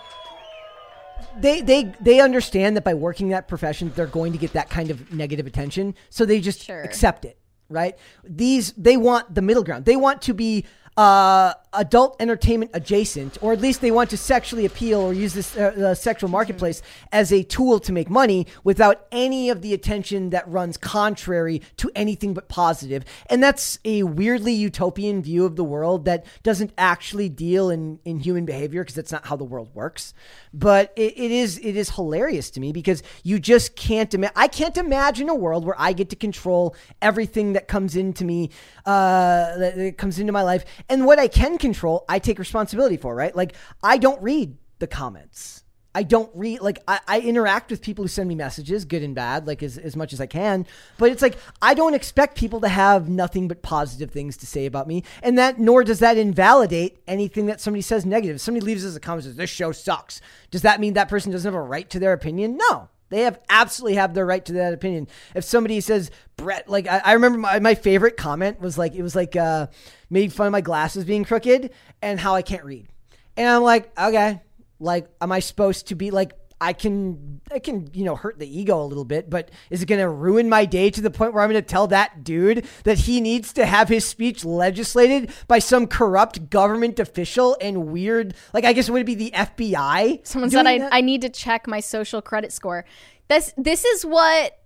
they 1.39 1.61
they 1.61 1.93
they 2.01 2.21
understand 2.21 2.77
that 2.77 2.85
by 2.85 2.95
working 2.95 3.29
that 3.31 3.49
profession, 3.49 3.93
they're 3.95 4.07
going 4.07 4.33
to 4.33 4.39
get 4.39 4.53
that 4.53 4.71
kind 4.71 4.91
of 4.91 5.13
negative 5.13 5.47
attention, 5.47 5.95
so 6.11 6.25
they 6.25 6.41
just 6.41 6.69
accept 6.69 7.25
it. 7.25 7.39
Right? 7.69 7.97
These 8.23 8.73
they 8.73 8.97
want 8.97 9.35
the 9.35 9.43
middle 9.43 9.63
ground. 9.63 9.87
They 9.87 9.97
want 9.97 10.23
to 10.23 10.35
be 10.35 10.67
uh, 10.97 11.55
adult 11.73 12.17
entertainment 12.21 12.71
adjacent, 12.75 13.39
or 13.41 13.53
at 13.53 13.61
least 13.61 13.81
they 13.81 13.91
want 13.91 14.11
to 14.11 14.17
sexually 14.17 14.67
appeal 14.67 15.01
or 15.01 15.15
use 15.15 15.33
this 15.33 15.57
uh, 15.57 15.73
the 15.75 15.95
sexual 15.95 16.29
marketplace 16.29 16.83
as 17.13 17.33
a 17.33 17.43
tool 17.43 17.81
to 17.81 17.93
make 17.93 18.11
money 18.11 18.47
without 18.63 19.07
any 19.11 19.49
of 19.49 19.63
the 19.63 19.73
attention 19.73 20.31
that 20.31 20.47
runs 20.49 20.77
contrary 20.77 21.63
to 21.79 21.91
anything 21.95 22.35
but 22.35 22.49
positive. 22.49 23.05
And 23.31 23.43
that's 23.43 23.79
a 23.85 24.03
weirdly 24.03 24.53
utopian 24.53 25.23
view 25.23 25.47
of 25.47 25.57
the 25.57 25.65
world 25.65 26.05
that 26.05 26.27
doesn't 26.43 26.73
actually 26.77 27.31
deal 27.31 27.71
in, 27.71 27.99
in 28.05 28.21
human 28.21 28.45
behavior 28.45 28.83
because 28.83 28.95
that's 28.95 29.13
not 29.13 29.27
how 29.27 29.37
the 29.37 29.45
world 29.45 29.71
works. 29.75 30.13
But 30.53 30.93
it, 30.97 31.15
it 31.17 31.31
is 31.31 31.59
it 31.59 31.77
is 31.77 31.91
hilarious 31.91 32.51
to 32.51 32.61
me 32.61 32.73
because 32.73 33.03
you 33.23 33.39
just 33.39 33.77
can't 33.77 34.13
imagine. 34.13 34.35
I 34.37 34.49
can't 34.49 34.77
imagine 34.77 35.31
a 35.31 35.35
world 35.35 35.65
where 35.65 35.77
I 35.79 35.95
get 35.95 36.11
to 36.11 36.17
control 36.17 36.77
everything 37.01 37.55
that 37.55 37.67
comes 37.67 37.97
into 37.97 38.27
me, 38.27 38.51
uh, 38.85 39.57
that, 39.57 39.77
that 39.77 39.97
comes 39.97 40.19
into 40.19 40.33
my 40.33 40.43
life, 40.43 40.67
and 40.89 41.07
what 41.07 41.19
I 41.19 41.29
can 41.29 41.59
control, 41.59 42.05
I 42.09 42.19
take 42.19 42.39
responsibility 42.39 42.97
for. 42.97 43.15
Right? 43.15 43.35
Like 43.35 43.55
I 43.83 43.99
don't 43.99 44.23
read 44.23 44.57
the 44.79 44.87
comments. 44.87 45.63
I 45.95 46.03
don't 46.05 46.31
read 46.35 46.61
like 46.63 46.83
I, 46.89 47.01
I 47.07 47.21
interact 47.21 47.71
with 47.71 47.83
people 47.83 48.05
who 48.05 48.09
send 48.09 48.29
me 48.29 48.35
messages, 48.35 48.85
good 48.85 49.03
and 49.03 49.15
bad, 49.15 49.47
like 49.47 49.63
as, 49.63 49.77
as 49.77 49.95
much 49.95 50.13
as 50.13 50.21
I 50.21 50.27
can. 50.27 50.67
But 50.97 51.13
it's 51.13 51.23
like 51.23 51.37
I 51.61 51.75
don't 51.75 51.95
expect 51.95 52.39
people 52.39 52.61
to 52.61 52.69
have 52.69 53.09
nothing 53.09 53.47
but 53.49 53.63
positive 53.63 54.11
things 54.11 54.37
to 54.39 54.47
say 54.47 54.67
about 54.67 54.89
me, 54.89 55.05
and 55.23 55.37
that 55.39 55.59
nor 55.59 55.85
does 55.85 55.99
that 55.99 56.17
invalidate 56.17 57.03
anything 57.07 57.47
that 57.47 57.61
somebody 57.61 57.83
says 57.83 58.07
negative. 58.07 58.37
If 58.37 58.43
somebody 58.43 58.65
leaves 58.65 58.87
us 58.87 58.97
a 58.97 59.01
comment 59.01 59.25
says 59.25 59.37
this 59.37 59.51
show 59.51 59.73
sucks, 59.73 60.21
does 60.51 60.63
that 60.63 60.81
mean 60.81 60.95
that 60.95 61.09
person 61.09 61.31
doesn't 61.31 61.51
have 61.53 61.59
a 61.59 61.63
right 61.63 61.89
to 61.91 61.99
their 61.99 62.13
opinion? 62.13 62.57
No. 62.57 62.89
They 63.13 63.23
have 63.23 63.39
absolutely 63.49 63.95
have 63.97 64.15
their 64.15 64.27
right 64.27 64.45
to 64.47 64.55
that 64.55 64.73
opinion. 64.73 65.07
If 65.35 65.45
somebody 65.45 65.81
says 65.81 66.11
Brett, 66.37 66.69
like 66.69 66.89
I, 66.89 67.03
I 67.05 67.13
remember 67.13 67.39
my, 67.39 67.61
my 67.61 67.75
favorite 67.75 68.17
comment 68.17 68.61
was 68.61 68.77
like 68.77 68.95
it 68.95 69.03
was 69.03 69.15
like 69.15 69.37
uh, 69.37 69.69
made 70.11 70.33
fun 70.33 70.47
of 70.47 70.53
my 70.53 70.61
glasses 70.61 71.05
being 71.05 71.25
crooked 71.25 71.71
and 72.01 72.19
how 72.19 72.35
I 72.35 72.43
can't 72.43 72.65
read, 72.65 72.89
and 73.37 73.49
I'm 73.49 73.63
like 73.63 73.97
okay, 73.99 74.41
like, 74.83 75.09
am 75.21 75.31
I 75.31 75.39
supposed 75.39 75.89
to 75.89 75.95
be 75.95 76.11
like, 76.11 76.33
I 76.63 76.73
can, 76.73 77.41
I 77.51 77.59
can, 77.59 77.91
you 77.93 78.05
know, 78.05 78.15
hurt 78.15 78.39
the 78.39 78.47
ego 78.61 78.81
a 78.81 78.87
little 78.87 79.05
bit, 79.05 79.29
but 79.29 79.51
is 79.69 79.83
it 79.83 79.87
going 79.87 80.01
to 80.01 80.09
ruin 80.09 80.49
my 80.49 80.65
day 80.65 80.91
to 80.91 81.01
the 81.01 81.11
point 81.11 81.35
where 81.35 81.43
I'm 81.43 81.51
going 81.51 81.61
to 81.61 81.67
tell 81.69 81.89
that 81.89 82.23
dude 82.23 82.65
that 82.85 82.99
he 83.01 83.21
needs 83.21 83.53
to 83.55 83.67
have 83.67 83.89
his 83.89 84.05
speech 84.05 84.45
legislated 84.45 85.33
by 85.49 85.59
some 85.59 85.89
corrupt 85.89 86.51
government 86.51 87.01
official 87.01 87.57
and 87.61 87.89
weird, 87.89 88.35
like, 88.55 88.65
I 88.65 88.73
guess 88.73 88.89
it 88.89 88.93
would 88.93 89.05
be 89.05 89.17
the 89.17 89.33
FBI? 89.33 90.25
Someone 90.25 90.51
said 90.51 90.67
I, 90.67 90.79
that? 90.79 90.95
I 90.95 91.01
need 91.01 91.21
to 91.23 91.29
check 91.29 91.67
my 91.67 91.81
social 91.81 92.23
credit 92.23 92.53
score. 92.53 92.85
This 93.29 93.53
this 93.57 93.85
is 93.85 94.05
what 94.05 94.59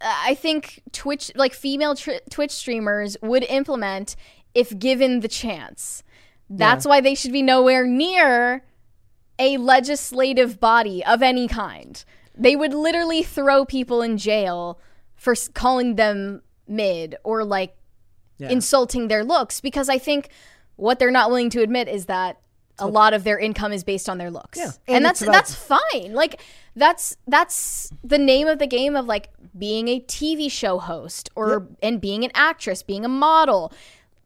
uh, 0.00 0.14
I 0.24 0.34
think 0.34 0.82
Twitch 0.92 1.32
like 1.34 1.52
female 1.52 1.96
tr- 1.96 2.22
Twitch 2.30 2.52
streamers 2.52 3.16
would 3.22 3.42
implement 3.44 4.14
if 4.54 4.78
given 4.78 5.20
the 5.20 5.28
chance. 5.28 6.04
That's 6.48 6.84
Yeah. 6.84 6.90
why 6.90 7.00
they 7.00 7.14
should 7.14 7.32
be 7.32 7.42
nowhere 7.42 7.86
near 7.86 8.62
a 9.38 9.56
legislative 9.56 10.58
body 10.60 11.04
of 11.04 11.22
any 11.22 11.48
kind. 11.48 12.04
They 12.36 12.56
would 12.56 12.74
literally 12.74 13.22
throw 13.22 13.64
people 13.64 14.02
in 14.02 14.16
jail 14.18 14.78
for 15.16 15.34
calling 15.54 15.96
them 15.96 16.42
mid 16.66 17.16
or 17.24 17.44
like 17.44 17.74
Yeah. 18.38 18.50
insulting 18.50 19.08
their 19.08 19.24
looks 19.24 19.60
because 19.60 19.88
I 19.88 19.98
think 19.98 20.28
what 20.76 20.98
they're 21.00 21.10
not 21.10 21.28
willing 21.30 21.50
to 21.50 21.62
admit 21.62 21.88
is 21.88 22.06
that 22.06 22.38
a 22.78 22.86
lot 22.86 23.12
of 23.12 23.24
their 23.24 23.36
income 23.38 23.72
is 23.72 23.82
based 23.82 24.08
on 24.08 24.18
their 24.18 24.30
looks. 24.30 24.56
Yeah. 24.58 24.66
And, 24.86 24.96
And 24.98 25.04
that's 25.04 25.20
about- 25.22 25.32
that's 25.32 25.54
fine. 25.54 26.14
Like 26.14 26.40
that's 26.76 27.16
that's 27.26 27.92
the 28.04 28.18
name 28.18 28.46
of 28.46 28.60
the 28.60 28.68
game 28.68 28.94
of 28.94 29.06
like 29.06 29.30
being 29.58 29.88
a 29.88 29.98
TV 29.98 30.48
show 30.48 30.78
host 30.78 31.28
or 31.34 31.66
and 31.82 32.00
being 32.00 32.22
an 32.24 32.30
actress, 32.34 32.84
being 32.84 33.04
a 33.04 33.08
model. 33.08 33.72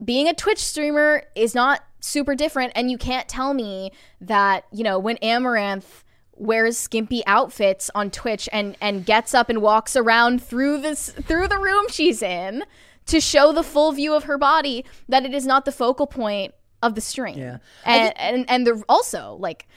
Being 0.04 0.28
a 0.28 0.34
Twitch 0.34 0.58
streamer 0.58 1.22
is 1.34 1.54
not 1.54 1.80
super 2.02 2.34
different 2.34 2.72
and 2.74 2.90
you 2.90 2.98
can't 2.98 3.28
tell 3.28 3.54
me 3.54 3.92
that, 4.20 4.64
you 4.72 4.84
know, 4.84 4.98
when 4.98 5.16
Amouranth 5.18 6.02
wears 6.34 6.76
skimpy 6.76 7.22
outfits 7.26 7.90
on 7.94 8.10
Twitch 8.10 8.48
and 8.52 8.76
and 8.80 9.06
gets 9.06 9.32
up 9.34 9.48
and 9.48 9.62
walks 9.62 9.96
around 9.96 10.42
through 10.42 10.80
this 10.80 11.10
through 11.10 11.46
the 11.46 11.58
room 11.58 11.86
she's 11.88 12.22
in 12.22 12.64
to 13.06 13.20
show 13.20 13.52
the 13.52 13.62
full 13.62 13.92
view 13.92 14.14
of 14.14 14.24
her 14.24 14.38
body 14.38 14.84
that 15.08 15.24
it 15.24 15.32
is 15.32 15.46
not 15.46 15.64
the 15.64 15.72
focal 15.72 16.06
point 16.06 16.54
of 16.82 16.94
the 16.94 17.00
stream. 17.00 17.38
Yeah. 17.38 17.58
And 17.84 18.12
and 18.16 18.50
and 18.50 18.66
the 18.66 18.82
also 18.88 19.36
like 19.38 19.68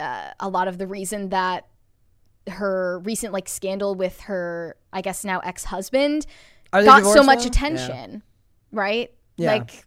uh, 0.00 0.30
a 0.40 0.48
lot 0.48 0.68
of 0.68 0.78
the 0.78 0.86
reason 0.86 1.30
that 1.30 1.66
her 2.48 3.00
recent 3.00 3.32
like 3.32 3.48
scandal 3.48 3.94
with 3.94 4.20
her 4.22 4.76
I 4.92 5.02
guess 5.02 5.24
now 5.24 5.40
ex-husband 5.40 6.26
got 6.72 7.04
so 7.04 7.22
much 7.22 7.40
now? 7.40 7.46
attention, 7.46 8.22
right? 8.72 9.12
Yeah. 9.36 9.52
Like 9.52 9.84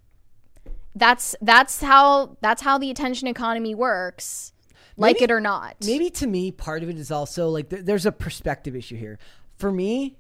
that's 0.96 1.36
that's 1.42 1.82
how 1.82 2.38
that's 2.42 2.62
how 2.62 2.78
the 2.78 2.92
attention 2.92 3.28
economy 3.28 3.76
works, 3.76 4.54
like 4.98 5.16
Maybe- 5.16 5.24
it 5.26 5.32
or 5.32 5.40
not. 5.40 5.78
Maybe 5.86 6.10
to 6.12 6.28
me, 6.28 6.52
part 6.52 6.84
of 6.84 6.90
it 6.90 6.98
is 6.98 7.12
also 7.12 7.50
like 7.50 7.70
th- 7.70 7.86
there's 7.86 8.06
a 8.06 8.12
perspective 8.12 8.76
issue 8.76 8.98
here. 8.98 9.20
For 9.58 9.72
me, 9.72 10.18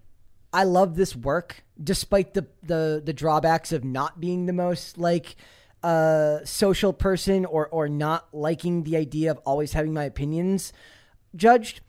I 0.54 0.64
love 0.64 0.96
this 0.96 1.16
work 1.16 1.64
despite 1.82 2.34
the 2.34 2.48
the 2.64 3.02
the 3.04 3.14
drawbacks 3.14 3.72
of 3.72 3.84
not 3.84 4.20
being 4.20 4.46
the 4.46 4.54
most 4.54 4.98
like 4.98 5.36
uh 5.84 6.40
social 6.46 6.94
person 6.94 7.44
or 7.46 7.68
or 7.68 7.90
not 7.90 8.28
liking 8.34 8.84
the 8.84 8.98
idea 8.98 9.32
of 9.32 9.40
always 9.46 9.74
having 9.74 9.94
my 9.94 10.04
opinions 10.04 10.74
judged. 11.36 11.82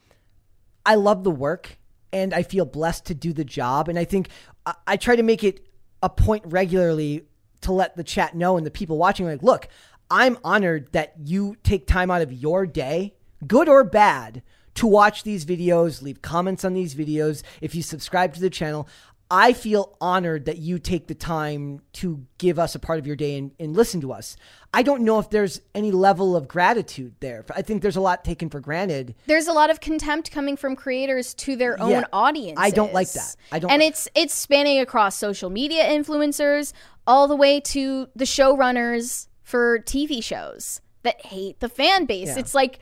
I 0.85 0.95
love 0.95 1.23
the 1.23 1.31
work 1.31 1.77
and 2.11 2.33
I 2.33 2.43
feel 2.43 2.65
blessed 2.65 3.05
to 3.05 3.13
do 3.13 3.33
the 3.33 3.45
job. 3.45 3.87
And 3.87 3.97
I 3.97 4.03
think 4.03 4.29
I, 4.65 4.75
I 4.87 4.97
try 4.97 5.15
to 5.15 5.23
make 5.23 5.43
it 5.43 5.65
a 6.01 6.09
point 6.09 6.43
regularly 6.45 7.23
to 7.63 7.73
let 7.73 7.95
the 7.95 8.03
chat 8.03 8.35
know 8.35 8.57
and 8.57 8.65
the 8.65 8.71
people 8.71 8.97
watching, 8.97 9.25
like, 9.25 9.43
look, 9.43 9.67
I'm 10.11 10.37
honored 10.43 10.91
that 10.93 11.13
you 11.23 11.55
take 11.63 11.87
time 11.87 12.11
out 12.11 12.21
of 12.21 12.31
your 12.31 12.65
day, 12.67 13.15
good 13.47 13.67
or 13.67 13.83
bad, 13.83 14.43
to 14.75 14.87
watch 14.87 15.23
these 15.23 15.45
videos, 15.45 16.01
leave 16.01 16.21
comments 16.21 16.63
on 16.65 16.73
these 16.73 16.95
videos. 16.95 17.43
If 17.61 17.75
you 17.75 17.81
subscribe 17.81 18.33
to 18.35 18.39
the 18.41 18.49
channel, 18.49 18.87
I 19.31 19.53
feel 19.53 19.95
honored 19.99 20.45
that 20.45 20.59
you 20.59 20.77
take 20.77 21.07
the 21.07 21.15
time 21.15 21.81
to 21.93 22.23
give 22.37 22.59
us 22.59 22.75
a 22.75 22.79
part 22.79 22.99
of 22.99 23.07
your 23.07 23.15
day 23.15 23.35
and, 23.37 23.51
and 23.59 23.75
listen 23.75 23.99
to 24.01 24.11
us. 24.13 24.35
I 24.75 24.83
don't 24.83 25.01
know 25.03 25.17
if 25.17 25.29
there's 25.31 25.61
any 25.73 25.91
level 25.91 26.35
of 26.35 26.47
gratitude 26.47 27.15
there. 27.19 27.43
I 27.55 27.63
think 27.63 27.81
there's 27.81 27.95
a 27.95 28.01
lot 28.01 28.23
taken 28.23 28.49
for 28.49 28.59
granted. 28.59 29.15
There's 29.25 29.47
a 29.47 29.53
lot 29.53 29.71
of 29.71 29.79
contempt 29.79 30.29
coming 30.31 30.55
from 30.55 30.75
creators 30.75 31.33
to 31.35 31.55
their 31.55 31.81
own 31.81 31.89
Yeah. 31.91 32.03
audience. 32.13 32.59
I 32.61 32.69
don't 32.69 32.93
like 32.93 33.11
that. 33.13 33.35
I 33.51 33.57
don't 33.59 33.71
And 33.71 33.79
like- 33.81 33.91
it's 33.91 34.07
it's 34.13 34.33
spanning 34.35 34.79
across 34.79 35.17
social 35.17 35.49
media 35.49 35.83
influencers 35.85 36.73
all 37.05 37.27
the 37.27 37.35
way 37.35 37.59
to 37.59 38.07
the 38.15 38.25
showrunners 38.25 39.27
for 39.43 39.79
TV 39.79 40.23
shows 40.23 40.81
that 41.03 41.25
hate 41.25 41.59
the 41.59 41.69
fan 41.69 42.05
base. 42.05 42.29
Yeah. 42.29 42.39
It's 42.39 42.55
like 42.55 42.79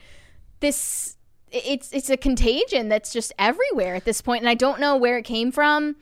this 0.60 1.16
it's 1.50 1.92
it's 1.92 2.08
a 2.08 2.16
contagion 2.16 2.88
that's 2.88 3.12
just 3.12 3.32
everywhere 3.38 3.94
at 3.94 4.04
this 4.04 4.22
point 4.22 4.40
and 4.40 4.48
I 4.48 4.54
don't 4.54 4.80
know 4.80 4.96
where 4.96 5.18
it 5.18 5.24
came 5.24 5.52
from. 5.52 5.96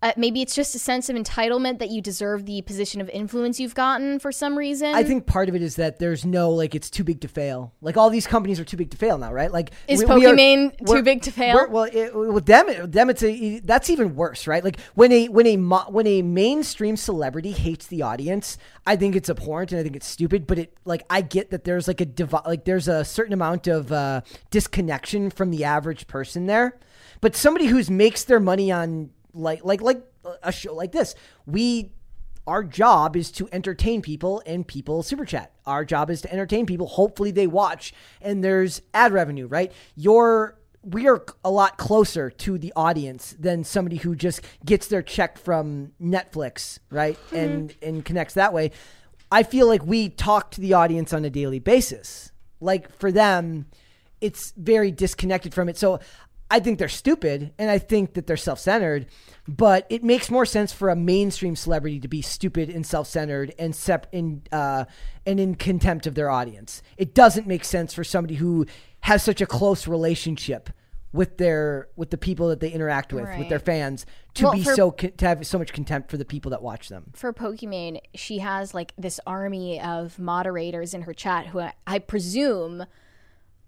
Uh, 0.00 0.12
maybe 0.16 0.40
it's 0.40 0.54
just 0.54 0.76
a 0.76 0.78
sense 0.78 1.08
of 1.08 1.16
entitlement 1.16 1.80
that 1.80 1.90
you 1.90 2.00
deserve 2.00 2.46
the 2.46 2.62
position 2.62 3.00
of 3.00 3.08
influence 3.08 3.58
you've 3.58 3.74
gotten 3.74 4.20
for 4.20 4.30
some 4.30 4.56
reason. 4.56 4.94
I 4.94 5.02
think 5.02 5.26
part 5.26 5.48
of 5.48 5.56
it 5.56 5.62
is 5.62 5.74
that 5.74 5.98
there's 5.98 6.24
no 6.24 6.50
like 6.50 6.76
it's 6.76 6.88
too 6.88 7.02
big 7.02 7.20
to 7.22 7.28
fail. 7.28 7.72
Like 7.80 7.96
all 7.96 8.08
these 8.08 8.26
companies 8.26 8.60
are 8.60 8.64
too 8.64 8.76
big 8.76 8.90
to 8.90 8.96
fail 8.96 9.18
now, 9.18 9.32
right? 9.32 9.50
Like 9.50 9.72
Is 9.88 10.00
are- 10.04 10.06
Pokimane 10.06 10.70
too 10.78 10.84
we're- 10.84 11.02
big 11.02 11.22
to 11.22 11.32
fail? 11.32 11.66
Well, 11.68 11.88
it, 11.92 12.14
with 12.14 12.46
them, 12.46 12.66
them 12.88 13.10
it's 13.10 13.24
a 13.24 13.58
that's 13.58 13.90
even 13.90 14.14
worse, 14.14 14.46
right? 14.46 14.62
Like 14.62 14.78
when 14.94 15.10
a 15.10 15.26
when 15.30 15.48
a 15.48 15.56
mo- 15.56 15.86
when 15.88 16.06
a 16.06 16.22
mainstream 16.22 16.96
celebrity 16.96 17.50
hates 17.50 17.88
the 17.88 18.02
audience, 18.02 18.56
I 18.86 18.94
think 18.94 19.16
it's 19.16 19.28
abhorrent 19.28 19.72
and 19.72 19.80
I 19.80 19.82
think 19.82 19.96
it's 19.96 20.06
stupid. 20.06 20.46
But 20.46 20.60
it 20.60 20.78
like 20.84 21.02
I 21.10 21.22
get 21.22 21.50
that 21.50 21.64
there's 21.64 21.88
like 21.88 22.00
a 22.00 22.06
divi- 22.06 22.36
like 22.46 22.64
there's 22.66 22.86
a 22.86 23.04
certain 23.04 23.32
amount 23.32 23.66
of 23.66 23.90
uh, 23.90 24.20
disconnection 24.52 25.30
from 25.30 25.50
the 25.50 25.64
average 25.64 26.06
person 26.06 26.46
there. 26.46 26.78
But 27.20 27.34
somebody 27.34 27.66
who's 27.66 27.90
makes 27.90 28.22
their 28.22 28.38
money 28.38 28.70
on 28.70 29.10
like 29.38 29.64
like 29.64 29.80
like 29.80 30.02
a 30.42 30.52
show 30.52 30.74
like 30.74 30.92
this, 30.92 31.14
we 31.46 31.92
our 32.46 32.64
job 32.64 33.14
is 33.14 33.30
to 33.30 33.48
entertain 33.52 34.00
people 34.00 34.42
and 34.46 34.66
people 34.66 35.02
super 35.02 35.24
chat. 35.24 35.52
Our 35.66 35.84
job 35.84 36.10
is 36.10 36.22
to 36.22 36.32
entertain 36.32 36.64
people. 36.64 36.86
Hopefully 36.86 37.30
they 37.30 37.46
watch 37.46 37.92
and 38.22 38.42
there's 38.42 38.80
ad 38.94 39.12
revenue, 39.12 39.46
right? 39.46 39.72
You're 39.96 40.56
we 40.82 41.08
are 41.08 41.24
a 41.44 41.50
lot 41.50 41.76
closer 41.76 42.30
to 42.30 42.56
the 42.56 42.72
audience 42.74 43.36
than 43.38 43.64
somebody 43.64 43.96
who 43.96 44.16
just 44.16 44.40
gets 44.64 44.86
their 44.86 45.02
check 45.02 45.36
from 45.36 45.92
Netflix, 46.00 46.78
right? 46.90 47.18
Mm-hmm. 47.26 47.36
And 47.36 47.74
and 47.82 48.04
connects 48.04 48.34
that 48.34 48.52
way. 48.52 48.72
I 49.30 49.42
feel 49.42 49.66
like 49.66 49.84
we 49.84 50.08
talk 50.08 50.50
to 50.52 50.60
the 50.60 50.72
audience 50.72 51.12
on 51.12 51.24
a 51.24 51.30
daily 51.30 51.58
basis. 51.58 52.32
Like 52.60 52.90
for 52.98 53.12
them, 53.12 53.66
it's 54.20 54.52
very 54.56 54.90
disconnected 54.90 55.52
from 55.52 55.68
it. 55.68 55.76
So 55.76 56.00
I 56.50 56.60
think 56.60 56.78
they're 56.78 56.88
stupid 56.88 57.52
and 57.58 57.70
I 57.70 57.78
think 57.78 58.14
that 58.14 58.26
they're 58.26 58.36
self 58.36 58.58
centered, 58.58 59.06
but 59.48 59.86
it 59.88 60.04
makes 60.04 60.30
more 60.30 60.44
sense 60.44 60.72
for 60.74 60.90
a 60.90 60.94
mainstream 60.96 61.56
celebrity 61.56 61.98
to 62.00 62.06
be 62.08 62.20
stupid 62.20 62.68
and 62.68 62.86
self 62.86 63.08
centered 63.08 63.54
and 63.58 63.74
sep- 63.74 64.06
in, 64.12 64.42
uh, 64.52 64.84
and 65.24 65.40
in 65.40 65.54
contempt 65.54 66.06
of 66.06 66.14
their 66.14 66.28
audience. 66.30 66.82
It 66.98 67.14
doesn't 67.14 67.46
make 67.46 67.64
sense 67.64 67.94
for 67.94 68.04
somebody 68.04 68.34
who 68.34 68.66
has 69.00 69.22
such 69.22 69.40
a 69.40 69.46
close 69.46 69.88
relationship 69.88 70.68
with 71.10 71.38
their 71.38 71.88
with 71.96 72.10
the 72.10 72.18
people 72.18 72.48
that 72.48 72.60
they 72.60 72.70
interact 72.70 73.14
with, 73.14 73.26
with 73.38 73.48
their 73.48 73.58
fans, 73.58 74.04
to 74.34 74.44
Well, 74.44 74.52
be 74.52 74.62
for- 74.62 74.74
so 74.74 74.90
to 74.90 75.26
have 75.26 75.46
so 75.46 75.58
much 75.58 75.72
contempt 75.72 76.10
for 76.10 76.18
the 76.18 76.26
people 76.26 76.50
that 76.50 76.60
watch 76.62 76.90
them. 76.90 77.12
for 77.14 77.32
Pokimane, 77.32 78.00
she 78.14 78.40
has 78.40 78.74
like 78.74 78.92
this 78.98 79.18
army 79.26 79.80
of 79.80 80.18
moderators 80.18 80.92
in 80.92 81.02
her 81.02 81.14
chat 81.14 81.46
who 81.46 81.60
I, 81.60 81.72
I 81.86 81.98
presume 82.00 82.84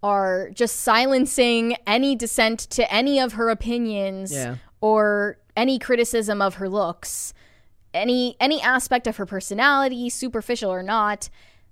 are 0.02 0.51
just 0.51 0.77
silencing 0.81 1.77
any 1.86 2.15
dissent 2.16 2.59
to 2.70 2.93
any 2.93 3.19
of 3.20 3.35
her 3.35 3.48
opinions 3.48 4.32
Yeah. 4.32 4.57
or 4.82 5.39
any 5.61 5.78
criticism 5.78 6.41
of 6.41 6.55
her 6.55 6.70
looks, 6.70 7.35
any 7.93 8.35
any 8.41 8.62
aspect 8.62 9.07
of 9.07 9.19
her 9.19 9.27
personality, 9.27 10.09
superficial 10.09 10.73
or 10.73 10.82
not. 10.82 11.28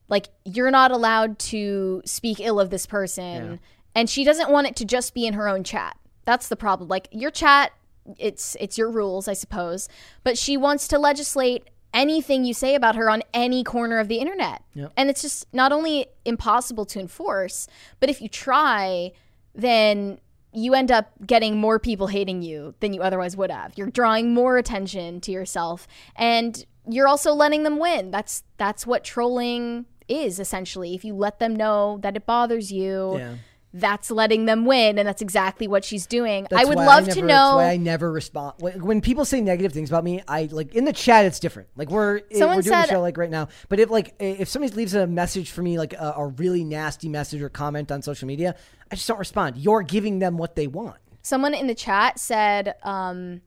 Like 0.09 0.29
you're 0.45 0.71
not 0.71 0.91
allowed 0.91 1.39
to 1.39 2.03
speak 2.05 2.39
ill 2.39 2.61
of 2.61 2.69
this 2.69 2.85
person, 2.85 3.61
and 3.95 4.11
she 4.11 4.25
doesn't 4.25 4.51
want 4.51 4.67
it 4.67 4.77
to 4.77 4.85
just 4.85 5.15
be 5.15 5.27
in 5.27 5.33
her 5.35 5.49
own 5.49 5.65
chat. 5.65 5.97
That's 6.27 6.49
the 6.49 6.57
problem. 6.57 6.89
Like 6.89 7.09
your 7.11 7.31
chat 7.31 7.73
it's 8.19 8.57
it's 8.61 8.77
your 8.77 8.91
rules, 8.91 9.27
I 9.27 9.33
suppose, 9.33 9.89
but 10.23 10.37
she 10.37 10.57
wants 10.59 10.87
to 10.89 10.99
legislate 10.99 11.65
anything 11.95 12.45
you 12.45 12.53
say 12.53 12.75
about 12.75 12.95
her 12.95 13.09
on 13.09 13.23
any 13.33 13.65
corner 13.65 13.99
of 13.99 14.09
the 14.09 14.17
internet. 14.17 14.63
Yep. 14.75 14.93
And 14.99 15.09
it's 15.09 15.23
just 15.23 15.47
not 15.55 15.73
only 15.73 16.07
impossible 16.27 16.85
to 16.87 17.01
enforce, 17.01 17.67
but 18.01 18.11
if 18.11 18.21
you 18.21 18.29
try, 18.29 19.13
then 19.55 20.21
you 20.53 20.75
end 20.75 20.91
up 20.91 21.13
getting 21.27 21.59
more 21.59 21.79
people 21.79 22.07
hating 22.07 22.43
you 22.43 22.75
than 22.81 22.93
you 22.93 23.03
otherwise 23.03 23.37
would 23.37 23.51
have. 23.51 23.73
You're 23.77 23.91
drawing 23.91 24.33
more 24.35 24.57
attention 24.57 25.21
to 25.23 25.33
yourself 25.33 25.87
and 26.17 26.65
you're 26.89 27.09
also 27.09 27.33
letting 27.35 27.65
them 27.65 27.79
win. 27.79 28.11
That's 28.11 28.45
that's 28.57 28.87
what 28.87 29.05
trolling 29.05 29.87
is 30.09 30.41
essentially. 30.41 30.95
If 30.95 31.05
you 31.05 31.15
let 31.15 31.39
them 31.39 31.55
know 31.55 31.99
that 32.03 32.17
it 32.17 32.25
bothers 32.25 32.73
you, 32.73 33.17
Yeah. 33.19 33.35
That's 33.75 34.11
letting 34.11 34.47
them 34.47 34.65
win 34.65 34.99
and 34.99 35.07
that's 35.07 35.21
exactly 35.21 35.69
what 35.69 35.85
she's 35.85 36.07
doing. 36.07 36.47
I 36.55 36.65
would 36.65 36.77
love 36.79 37.07
never, 37.07 37.21
to 37.21 37.21
That's 37.21 37.29
know 37.29 37.57
why 37.57 37.71
I 37.71 37.77
never 37.77 38.11
respond 38.11 38.55
when, 38.59 38.83
when 38.83 39.01
people 39.01 39.25
say 39.25 39.41
negative 39.41 39.73
things 39.73 39.91
about 39.91 40.05
me. 40.05 40.23
I 40.27 40.49
like 40.51 40.75
in 40.75 40.85
the 40.85 40.93
chat. 40.93 41.27
It's 41.27 41.39
different. 41.39 41.69
Like 41.77 41.91
we're 41.91 42.23
Someone 42.33 42.57
we're 42.57 42.63
doing 42.63 42.75
said- 42.75 42.85
the 42.85 42.93
show 42.93 43.01
like 43.01 43.17
right 43.19 43.31
now. 43.31 43.49
But 43.69 43.81
if 43.81 43.91
like 43.91 44.15
if 44.19 44.49
somebody 44.49 44.73
leaves 44.75 44.95
a 44.95 45.07
message 45.07 45.51
for 45.51 45.63
me, 45.63 45.79
like 45.79 45.93
a, 45.93 46.15
a 46.17 46.27
really 46.29 46.65
nasty 46.65 47.09
message 47.09 47.43
or 47.43 47.49
comment 47.51 47.93
on 47.93 48.01
social 48.01 48.27
media, 48.27 48.57
I 48.91 48.95
just 48.95 49.07
don't 49.07 49.19
respond. 49.19 49.59
You're 49.59 49.83
giving 49.83 50.19
them 50.19 50.39
what 50.39 50.57
they 50.57 50.67
want. 50.67 50.97
Someone 51.23 51.53
in 51.53 51.67
the 51.67 51.75
chat 51.75 52.19
said, 52.19 52.75
um, 52.85 53.43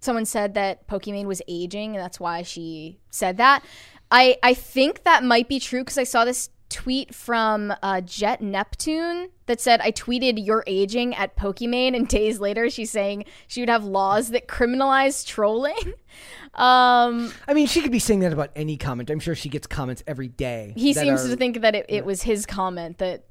someone 0.00 0.26
said 0.26 0.52
that 0.54 0.86
Pokimane 0.86 1.24
was 1.24 1.40
aging, 1.48 1.96
and 1.96 2.04
that's 2.04 2.20
why 2.20 2.42
she 2.42 2.98
said 3.10 3.38
that. 3.38 3.64
I 4.10 4.36
I 4.42 4.52
think 4.52 5.04
that 5.04 5.24
might 5.24 5.48
be 5.48 5.58
true 5.58 5.80
because 5.80 5.96
I 5.96 6.04
saw 6.04 6.26
this 6.26 6.50
tweet 6.74 7.14
from 7.14 7.72
uh, 7.82 8.00
Jet 8.00 8.40
Neptune 8.40 9.30
that 9.46 9.60
said, 9.60 9.80
"I 9.80 9.92
tweeted 9.92 10.44
you're 10.44 10.64
aging 10.66 11.14
at 11.14 11.36
Pokimane," 11.36 11.94
and 11.94 12.08
days 12.20 12.40
later 12.40 12.68
she's 12.68 12.90
saying 12.90 13.26
she 13.46 13.60
would 13.60 13.68
have 13.68 13.84
laws 13.84 14.30
that 14.30 14.48
criminalize 14.48 15.24
trolling. 15.24 15.94
um, 16.54 17.32
I 17.46 17.54
mean, 17.54 17.68
she 17.68 17.80
could 17.80 17.92
be 17.92 18.00
saying 18.00 18.20
that 18.20 18.32
about 18.32 18.50
any 18.56 18.76
comment. 18.76 19.08
I'm 19.08 19.20
sure 19.20 19.36
she 19.36 19.48
gets 19.48 19.68
comments 19.68 20.02
every 20.06 20.28
day. 20.28 20.72
he 20.76 20.92
seems 20.92 21.24
are- 21.24 21.28
to 21.28 21.36
think 21.36 21.60
that 21.60 21.76
it, 21.76 21.86
it 21.88 22.04
was 22.04 22.22
his 22.22 22.44
comment 22.44 22.98
that 22.98 23.24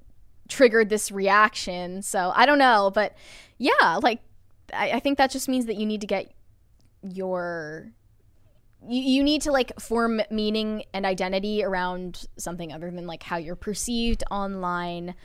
triggered 0.47 0.87
this 0.89 1.11
reaction. 1.11 2.01
So 2.01 2.31
I 2.33 2.45
don't 2.45 2.59
know, 2.59 2.91
but 2.93 3.15
yeah, 3.57 3.99
like 4.01 4.19
I, 4.73 4.91
I 4.91 4.99
think 4.99 5.17
that 5.17 5.31
just 5.31 5.49
means 5.49 5.65
that 5.65 5.75
you 5.75 5.85
need 5.85 6.01
to 6.01 6.07
get 6.07 6.31
your 7.01 7.91
you, 8.87 9.01
you 9.01 9.23
need 9.23 9.41
to 9.43 9.51
like 9.51 9.79
form 9.79 10.21
meaning 10.29 10.83
and 10.93 11.05
identity 11.05 11.63
around 11.63 12.27
something 12.37 12.73
other 12.73 12.91
than 12.91 13.07
like 13.07 13.23
how 13.23 13.37
you're 13.37 13.55
perceived 13.55 14.23
online. 14.31 15.15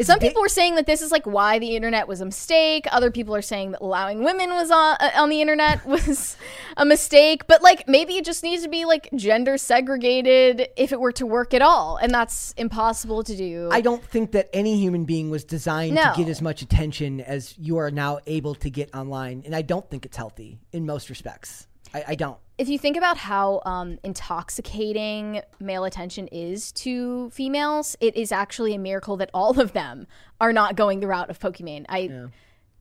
Some 0.00 0.18
people 0.18 0.44
are 0.44 0.48
saying 0.48 0.74
that 0.74 0.86
this 0.86 1.02
is 1.02 1.12
like 1.12 1.24
why 1.24 1.60
the 1.60 1.76
internet 1.76 2.08
was 2.08 2.20
a 2.20 2.24
mistake. 2.24 2.86
Other 2.90 3.12
people 3.12 3.34
are 3.36 3.42
saying 3.42 3.70
that 3.72 3.80
allowing 3.80 4.24
women 4.24 4.50
was 4.50 4.72
on 4.72 4.96
uh, 4.98 5.10
on 5.14 5.28
the 5.28 5.40
internet 5.40 5.86
was 5.86 6.36
a 6.76 6.84
mistake. 6.84 7.46
But 7.46 7.62
like 7.62 7.86
maybe 7.86 8.16
it 8.16 8.24
just 8.24 8.42
needs 8.42 8.64
to 8.64 8.68
be 8.68 8.84
like 8.84 9.08
gender 9.14 9.56
segregated 9.56 10.68
if 10.76 10.90
it 10.92 10.98
were 10.98 11.12
to 11.12 11.26
work 11.26 11.54
at 11.54 11.62
all, 11.62 11.96
and 11.96 12.12
that's 12.12 12.52
impossible 12.56 13.22
to 13.22 13.36
do. 13.36 13.68
I 13.70 13.80
don't 13.80 14.02
think 14.02 14.32
that 14.32 14.48
any 14.52 14.76
human 14.78 15.04
being 15.04 15.30
was 15.30 15.44
designed 15.44 15.94
No. 15.94 16.10
to 16.12 16.18
get 16.18 16.28
as 16.28 16.42
much 16.42 16.60
attention 16.60 17.20
as 17.20 17.56
you 17.56 17.76
are 17.78 17.92
now 17.92 18.18
able 18.26 18.56
to 18.56 18.70
get 18.70 18.92
online, 18.96 19.44
and 19.46 19.54
I 19.54 19.62
don't 19.62 19.88
think 19.88 20.04
it's 20.04 20.16
healthy 20.16 20.58
in 20.72 20.86
most 20.86 21.08
respects. 21.08 21.67
I, 21.94 22.04
I 22.08 22.14
don't. 22.14 22.38
if 22.58 22.68
you 22.68 22.78
think 22.78 22.96
about 22.96 23.16
how 23.16 23.62
um, 23.64 23.98
intoxicating 24.04 25.42
male 25.60 25.84
attention 25.84 26.28
is 26.28 26.72
to 26.72 27.30
females, 27.30 27.96
it 28.00 28.16
is 28.16 28.32
actually 28.32 28.74
a 28.74 28.78
miracle 28.78 29.16
that 29.18 29.30
all 29.32 29.58
of 29.60 29.72
them 29.72 30.06
are 30.40 30.52
not 30.52 30.76
going 30.76 31.00
the 31.00 31.06
route 31.06 31.30
of 31.30 31.38
Pokimane. 31.38 31.84
I 31.88 32.28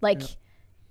like 0.02 0.22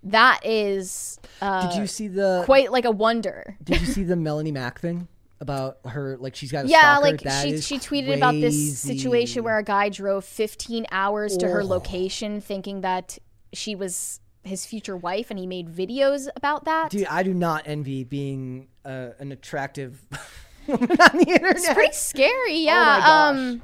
that 0.04 0.40
is. 0.44 1.18
Uh, 1.40 1.68
Did 1.68 1.80
you 1.80 1.86
see 1.86 2.08
the 2.08 2.42
quite 2.44 2.70
like 2.72 2.84
a 2.84 2.90
wonder? 2.90 3.56
Did 3.62 3.80
you 3.80 3.86
see 3.86 4.04
the 4.04 4.14
Melonie 4.14 4.52
Mac 4.52 4.80
thing 4.80 5.08
about 5.40 5.78
her? 5.84 6.16
Like 6.18 6.34
she's 6.36 6.52
got 6.52 6.64
a 6.66 6.68
Yeah, 6.68 6.80
stalker? 6.96 7.02
like 7.10 7.20
That 7.22 7.44
she 7.48 7.60
she 7.60 7.78
tweeted 7.78 8.16
about 8.16 8.32
this 8.32 8.78
situation 8.78 9.42
where 9.44 9.58
a 9.58 9.64
guy 9.64 9.88
drove 9.88 10.24
15 10.24 10.86
hours 10.90 11.36
to 11.38 11.48
her 11.48 11.62
Oh. 11.62 11.66
location, 11.66 12.40
thinking 12.40 12.82
that 12.82 13.18
she 13.52 13.74
was 13.74 14.20
his 14.46 14.64
future 14.66 14.96
wife, 14.96 15.30
and 15.30 15.38
he 15.38 15.46
made 15.46 15.68
videos 15.68 16.28
about 16.36 16.64
that. 16.64 16.90
Dude, 16.90 17.06
I 17.06 17.22
do 17.22 17.34
not 17.34 17.62
envy 17.66 18.04
being 18.04 18.68
uh, 18.84 19.10
an 19.18 19.32
attractive 19.32 20.00
woman 20.66 20.90
on 21.00 21.18
the 21.18 21.26
internet. 21.28 21.56
It's 21.56 21.72
pretty 21.72 21.92
scary, 21.92 22.58
yeah. 22.60 22.72
Oh 22.72 23.00
my 23.00 23.00
gosh. 23.00 23.36
Um, 23.36 23.62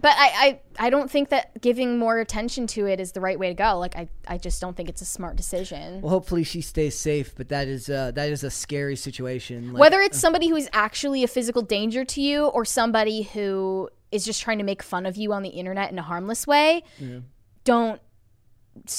but 0.00 0.14
I, 0.16 0.30
I, 0.78 0.86
I 0.86 0.90
don't 0.90 1.10
think 1.10 1.28
that 1.28 1.60
giving 1.60 1.98
more 1.98 2.18
attention 2.20 2.66
to 2.68 2.86
it 2.86 3.00
is 3.00 3.12
the 3.12 3.20
right 3.20 3.38
way 3.38 3.48
to 3.48 3.54
go. 3.54 3.78
Like 3.78 3.96
I, 3.96 4.08
I 4.26 4.38
just 4.38 4.58
don't 4.58 4.74
think 4.74 4.88
it's 4.88 5.02
a 5.02 5.04
smart 5.04 5.36
decision. 5.36 6.00
Well, 6.00 6.08
hopefully 6.10 6.42
she 6.42 6.62
stays 6.62 6.98
safe, 6.98 7.34
but 7.36 7.50
that 7.50 7.68
is 7.68 7.90
uh, 7.90 8.12
that 8.12 8.30
is 8.30 8.42
a 8.42 8.50
scary 8.50 8.96
situation. 8.96 9.72
Like, 9.74 9.80
Whether 9.80 10.00
it's 10.00 10.18
somebody 10.18 10.48
who 10.48 10.56
is 10.56 10.70
actually 10.72 11.22
a 11.22 11.28
physical 11.28 11.60
danger 11.60 12.04
to 12.06 12.20
you 12.22 12.46
or 12.46 12.64
somebody 12.64 13.22
who 13.22 13.90
is 14.10 14.24
just 14.24 14.40
trying 14.40 14.56
to 14.58 14.64
make 14.64 14.82
fun 14.82 15.04
of 15.04 15.18
you 15.18 15.34
on 15.34 15.42
the 15.42 15.50
internet 15.50 15.92
in 15.92 15.98
a 15.98 16.02
harmless 16.02 16.46
way, 16.46 16.82
Yeah. 16.98 17.18
don't 17.64 18.00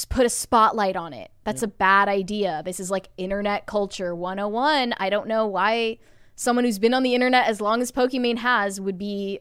put 0.09 0.25
a 0.25 0.29
spotlight 0.29 0.95
on 0.95 1.13
it. 1.13 1.31
That's 1.43 1.63
a 1.63 1.67
bad 1.67 2.07
idea. 2.09 2.61
This 2.65 2.79
is 2.79 2.91
like 2.91 3.09
internet 3.17 3.65
culture 3.65 4.13
101. 4.15 4.93
I 4.97 5.09
don't 5.09 5.27
know 5.27 5.47
why 5.47 5.97
someone 6.35 6.65
who's 6.65 6.79
been 6.79 6.93
on 6.93 7.03
the 7.03 7.13
internet 7.15 7.47
as 7.47 7.61
long 7.61 7.81
as 7.81 7.91
Pokimane 7.91 8.37
has 8.39 8.79
would 8.79 8.97
be 8.97 9.39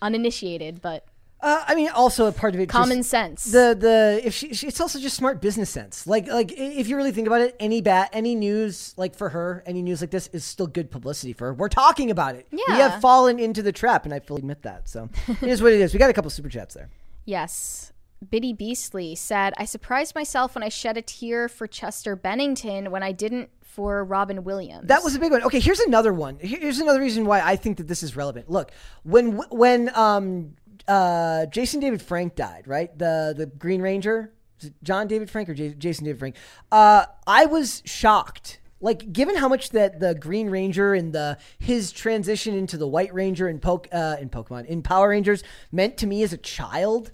uninitiated, 0.00 0.80
but 0.82 1.04
Uh, 1.40 1.64
I 1.66 1.74
mean, 1.74 1.88
also 1.88 2.26
a 2.26 2.32
part 2.32 2.54
of 2.54 2.60
it. 2.60 2.68
Common 2.68 2.98
just- 2.98 3.10
sense. 3.10 3.44
The 3.46 3.76
the 3.78 4.20
if 4.24 4.32
she, 4.32 4.54
she, 4.54 4.68
it's 4.68 4.80
also 4.80 5.00
just 5.00 5.16
smart 5.16 5.40
business 5.40 5.70
sense. 5.70 6.06
Like 6.06 6.28
like 6.28 6.52
if 6.56 6.86
you 6.88 6.96
really 6.96 7.10
think 7.12 7.26
about 7.26 7.40
it, 7.40 7.56
any 7.58 7.80
bat 7.80 8.10
any 8.12 8.34
news 8.36 8.94
like 8.96 9.14
for 9.16 9.28
her, 9.30 9.62
any 9.66 9.82
news 9.82 10.00
like 10.00 10.10
this 10.12 10.28
is 10.32 10.44
still 10.44 10.68
good 10.68 10.90
publicity 10.90 11.32
for 11.32 11.46
her. 11.48 11.54
We're 11.54 11.68
talking 11.68 12.10
about 12.12 12.36
it. 12.36 12.46
Yeah, 12.52 12.62
we 12.68 12.74
have 12.74 13.00
fallen 13.00 13.38
into 13.40 13.60
the 13.62 13.72
trap, 13.72 14.04
and 14.04 14.14
I 14.14 14.20
fully 14.20 14.38
admit 14.40 14.62
that. 14.62 14.88
So 14.88 15.08
it 15.28 15.42
is 15.48 15.60
what 15.62 15.72
it 15.72 15.80
is. 15.80 15.92
We 15.92 15.98
got 15.98 16.10
a 16.10 16.12
couple 16.12 16.30
super 16.30 16.48
chats 16.48 16.74
there. 16.74 16.88
Yes. 17.24 17.91
Biddy 18.30 18.52
Beastly 18.52 19.14
said, 19.14 19.52
I 19.56 19.64
surprised 19.64 20.14
myself 20.14 20.54
when 20.54 20.62
I 20.62 20.68
shed 20.68 20.96
a 20.96 21.02
tear 21.02 21.48
for 21.48 21.66
Chester 21.66 22.14
Bennington 22.16 22.90
when 22.90 23.02
I 23.02 23.12
didn't 23.12 23.50
for 23.62 24.04
Robin 24.04 24.44
Williams. 24.44 24.88
That 24.88 25.02
was 25.02 25.14
a 25.14 25.18
big 25.18 25.32
one. 25.32 25.42
Okay, 25.42 25.60
here's 25.60 25.80
another 25.80 26.12
one. 26.12 26.38
Here's 26.40 26.78
another 26.78 27.00
reason 27.00 27.24
why 27.24 27.40
I 27.40 27.56
think 27.56 27.78
that 27.78 27.88
this 27.88 28.02
is 28.02 28.14
relevant. 28.14 28.50
Look, 28.50 28.70
when 29.02 29.38
when 29.50 29.90
um 29.94 30.54
uh 30.86 31.46
Jason 31.46 31.80
David 31.80 32.02
Frank 32.02 32.34
died, 32.34 32.68
right? 32.68 32.96
The 32.96 33.34
the 33.36 33.46
Green 33.46 33.80
Ranger, 33.80 34.32
John 34.82 35.06
David 35.06 35.30
Frank 35.30 35.48
or 35.48 35.54
J- 35.54 35.74
Jason 35.74 36.04
David 36.04 36.18
Frank? 36.18 36.36
Uh, 36.70 37.06
I 37.26 37.46
was 37.46 37.82
shocked. 37.84 38.58
Like, 38.80 39.12
given 39.12 39.36
how 39.36 39.46
much 39.46 39.70
that 39.70 40.00
the 40.00 40.12
Green 40.12 40.50
Ranger 40.50 40.92
and 40.92 41.12
the 41.12 41.38
his 41.58 41.92
transition 41.92 42.54
into 42.54 42.76
the 42.76 42.88
White 42.88 43.14
Ranger 43.14 43.48
in 43.48 43.60
Poke 43.60 43.86
uh, 43.92 44.16
in 44.20 44.28
Pokemon 44.28 44.66
in 44.66 44.82
Power 44.82 45.10
Rangers 45.10 45.44
meant 45.70 45.96
to 45.98 46.06
me 46.06 46.24
as 46.24 46.32
a 46.32 46.36
child, 46.36 47.12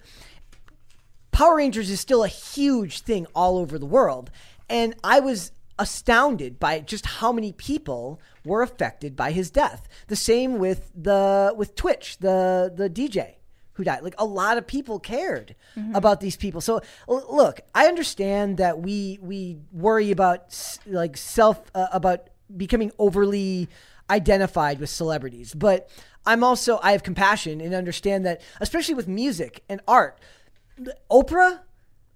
Power 1.39 1.55
Rangers 1.55 1.89
is 1.89 2.01
still 2.01 2.25
a 2.25 2.27
huge 2.27 2.99
thing 2.99 3.25
all 3.33 3.57
over 3.57 3.79
the 3.79 3.85
world. 3.85 4.29
And 4.69 4.93
I 5.05 5.21
was 5.21 5.53
astounded 5.79 6.59
by 6.59 6.81
just 6.81 7.05
how 7.05 7.31
many 7.31 7.53
people 7.53 8.19
were 8.43 8.61
affected 8.61 9.15
by 9.15 9.31
his 9.31 9.49
death. 9.49 9.87
The 10.07 10.17
same 10.17 10.59
with 10.59 10.91
the 10.93 11.53
with 11.55 11.75
Twitch, 11.75 12.17
the 12.17 12.69
the 12.75 12.89
DJ 12.89 13.35
who 13.71 13.85
died. 13.85 14.03
Like 14.03 14.15
a 14.17 14.25
lot 14.25 14.57
of 14.57 14.67
people 14.67 14.99
cared 14.99 15.55
about 15.93 16.19
these 16.19 16.35
people. 16.35 16.59
So 16.59 16.81
l- 17.07 17.25
look, 17.29 17.61
I 17.73 17.85
understand 17.87 18.57
that 18.57 18.81
we 18.81 19.17
we 19.21 19.59
worry 19.71 20.11
about 20.11 20.47
s- 20.47 20.79
like 20.85 21.15
self 21.15 21.71
uh, 21.73 21.87
about 21.93 22.29
becoming 22.57 22.91
overly 22.99 23.69
identified 24.09 24.81
with 24.81 24.89
celebrities, 24.89 25.53
but 25.53 25.89
I'm 26.25 26.43
also 26.43 26.79
I 26.83 26.91
have 26.91 27.03
compassion 27.03 27.61
and 27.61 27.73
understand 27.73 28.25
that 28.25 28.41
especially 28.59 28.95
with 28.95 29.07
music 29.07 29.63
and 29.69 29.79
art 29.87 30.19
Oprah, 31.11 31.59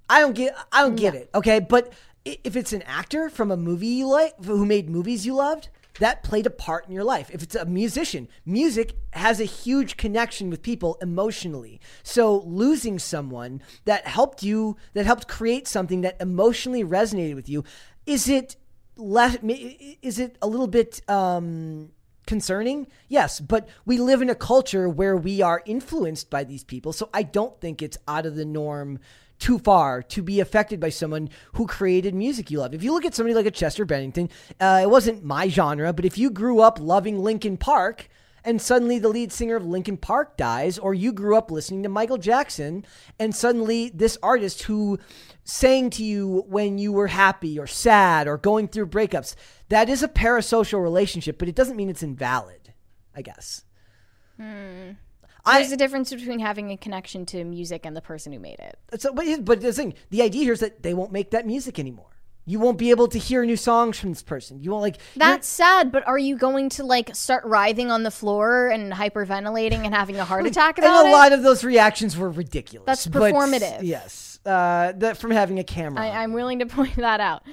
I 0.10 0.20
don't 0.20 0.36
get 0.36 0.56
I 0.72 0.82
don't 0.82 0.96
get 0.96 1.16
it. 1.16 1.30
Okay, 1.34 1.60
but 1.60 1.94
if 2.26 2.56
it's 2.56 2.74
an 2.74 2.82
actor 2.84 3.30
from 3.30 3.52
a 3.52 3.58
movie 3.58 3.88
you 3.88 4.08
like 4.08 4.34
who 4.44 4.66
made 4.66 4.90
movies 4.90 5.26
you 5.26 5.36
loved, 5.36 5.70
that 6.00 6.24
played 6.24 6.46
a 6.46 6.50
part 6.50 6.88
in 6.88 6.94
your 6.94 7.04
life. 7.04 7.30
If 7.32 7.44
it's 7.44 7.56
a 7.56 7.66
musician, 7.66 8.28
music 8.46 8.96
has 9.12 9.40
a 9.40 9.46
huge 9.46 9.98
connection 9.98 10.50
with 10.50 10.62
people 10.62 10.98
emotionally. 11.02 11.80
So 12.02 12.40
losing 12.40 12.98
someone 13.00 13.62
that 13.86 14.08
helped 14.08 14.44
you, 14.44 14.78
that 14.94 15.06
helped 15.06 15.28
create 15.28 15.68
something 15.68 16.02
that 16.02 16.20
emotionally 16.20 16.84
resonated 16.84 17.36
with 17.36 17.48
you, 17.48 17.64
is 18.06 18.28
it 18.28 18.56
less? 18.96 19.38
Is 19.44 20.20
it 20.20 20.38
a 20.42 20.48
little 20.48 20.68
bit? 20.68 21.02
Um, 21.10 21.92
concerning 22.26 22.88
yes 23.08 23.40
but 23.40 23.68
we 23.86 23.98
live 23.98 24.22
in 24.22 24.30
a 24.30 24.36
culture 24.36 24.88
where 24.88 25.16
we 25.16 25.42
are 25.42 25.62
influenced 25.66 26.30
by 26.30 26.44
these 26.44 26.64
people 26.64 26.94
so 26.94 27.10
i 27.14 27.24
don't 27.24 27.60
think 27.60 27.82
it's 27.82 27.98
out 28.08 28.26
of 28.26 28.36
the 28.36 28.46
norm 28.46 29.00
too 29.40 29.60
far 29.60 30.02
to 30.02 30.22
be 30.22 30.40
affected 30.40 30.80
by 30.80 30.90
someone 30.90 31.30
who 31.54 31.68
created 31.68 32.16
music 32.16 32.50
you 32.50 32.60
love. 32.60 32.74
If 32.74 32.82
you 32.82 32.94
look 32.94 33.04
at 33.04 33.14
somebody 33.14 33.34
like 33.34 33.46
a 33.46 33.52
Chester 33.52 33.84
Bennington, 33.84 34.30
uh, 34.62 34.80
it 34.84 34.90
wasn't 34.90 35.24
my 35.26 35.50
genre, 35.50 35.92
but 35.92 36.06
if 36.06 36.18
you 36.18 36.30
grew 36.30 36.62
up 36.62 36.80
loving 36.80 37.20
Linkin 37.20 37.58
Park 37.58 38.08
and 38.46 38.62
suddenly 38.62 39.00
the 39.00 39.10
lead 39.10 39.32
singer 39.32 39.56
of 39.56 39.66
Linkin 39.66 39.98
Park 39.98 40.38
dies, 40.38 40.78
or 40.78 40.94
you 40.94 41.12
grew 41.12 41.36
up 41.36 41.52
listening 41.52 41.84
to 41.84 41.90
Michael 41.90 42.18
Jackson 42.18 42.86
and 43.20 43.36
suddenly 43.36 43.90
this 43.94 44.18
artist 44.22 44.64
who 44.64 45.00
sang 45.44 45.90
to 45.92 46.04
you 46.04 46.46
when 46.48 46.78
you 46.78 46.92
were 46.92 47.08
happy 47.08 47.60
or 47.60 47.68
sad 47.68 48.28
or 48.28 48.38
going 48.38 48.68
through 48.68 48.88
breakups, 48.88 49.36
that 49.74 49.90
is 49.90 50.04
a 50.04 50.08
parasocial 50.08 50.82
relationship, 50.82 51.40
but 51.40 51.48
it 51.48 51.56
doesn't 51.56 51.76
mean 51.76 51.90
it's 51.90 52.04
invalid, 52.04 52.74
I 53.16 53.24
guess. 53.24 53.64
Hmm. 54.38 54.92
There's 55.46 55.72
a 55.72 55.78
difference 55.78 56.10
between 56.14 56.40
having 56.40 56.72
a 56.72 56.78
connection 56.78 57.26
to 57.28 57.44
music 57.44 57.86
and 57.86 57.98
the 57.98 58.02
person 58.02 58.32
who 58.32 58.40
made 58.40 58.60
it. 58.60 58.78
So, 59.02 59.12
but, 59.14 59.44
but 59.44 59.62
the 59.62 59.74
thing, 59.74 59.96
the 60.10 60.22
idea 60.22 60.44
here 60.44 60.54
is 60.54 60.60
that 60.60 60.84
they 60.84 60.94
won't 60.94 61.12
make 61.12 61.32
that 61.32 61.46
music 61.46 61.80
anymore. 61.80 62.12
You 62.46 62.60
won't 62.60 62.78
be 62.78 62.92
able 62.92 63.08
to 63.08 63.18
hear 63.18 63.44
new 63.46 63.56
songs 63.58 63.98
from 63.98 64.10
this 64.12 64.22
person. 64.22 64.62
You 64.62 64.72
won't 64.72 64.84
like. 64.84 64.98
That's 65.16 65.48
sad, 65.48 65.92
but 65.92 66.06
are 66.06 66.18
you 66.18 66.38
going 66.38 66.70
to 66.70 66.84
like 66.84 67.16
start 67.16 67.44
writhing 67.46 67.90
on 67.90 68.04
the 68.04 68.12
floor 68.12 68.68
and 68.68 68.92
hyperventilating 68.92 69.86
and 69.86 69.96
having 69.96 70.18
a 70.18 70.26
heart 70.26 70.46
attack 70.52 70.78
about 70.78 71.06
and 71.06 71.08
a 71.08 71.10
it? 71.10 71.14
lot 71.14 71.32
of 71.32 71.42
those 71.42 71.64
reactions 71.64 72.18
were 72.18 72.30
ridiculous. 72.30 72.86
That's 72.86 73.08
but 73.08 73.34
performative. 73.34 73.80
yes, 73.82 74.40
uh, 74.46 74.92
that 74.98 75.18
from 75.18 75.32
having 75.32 75.58
a 75.58 75.64
camera. 75.64 76.04
I, 76.04 76.22
I'm 76.22 76.34
willing 76.34 76.60
to 76.60 76.66
point 76.68 76.98
that 76.98 77.22
out. 77.22 77.44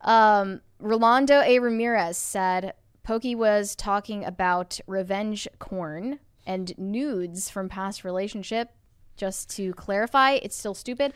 Um, 0.00 0.60
Rolando 0.78 1.40
A. 1.40 1.58
Ramirez 1.58 2.16
said 2.16 2.74
Pokey 3.02 3.34
was 3.34 3.74
talking 3.74 4.24
about 4.24 4.80
revenge 4.86 5.48
corn 5.58 6.18
and 6.46 6.76
nudes 6.78 7.50
from 7.50 7.68
past 7.68 8.04
relationship. 8.04 8.70
Just 9.16 9.48
to 9.56 9.72
clarify, 9.74 10.32
it's 10.32 10.56
still 10.56 10.74
stupid. 10.74 11.14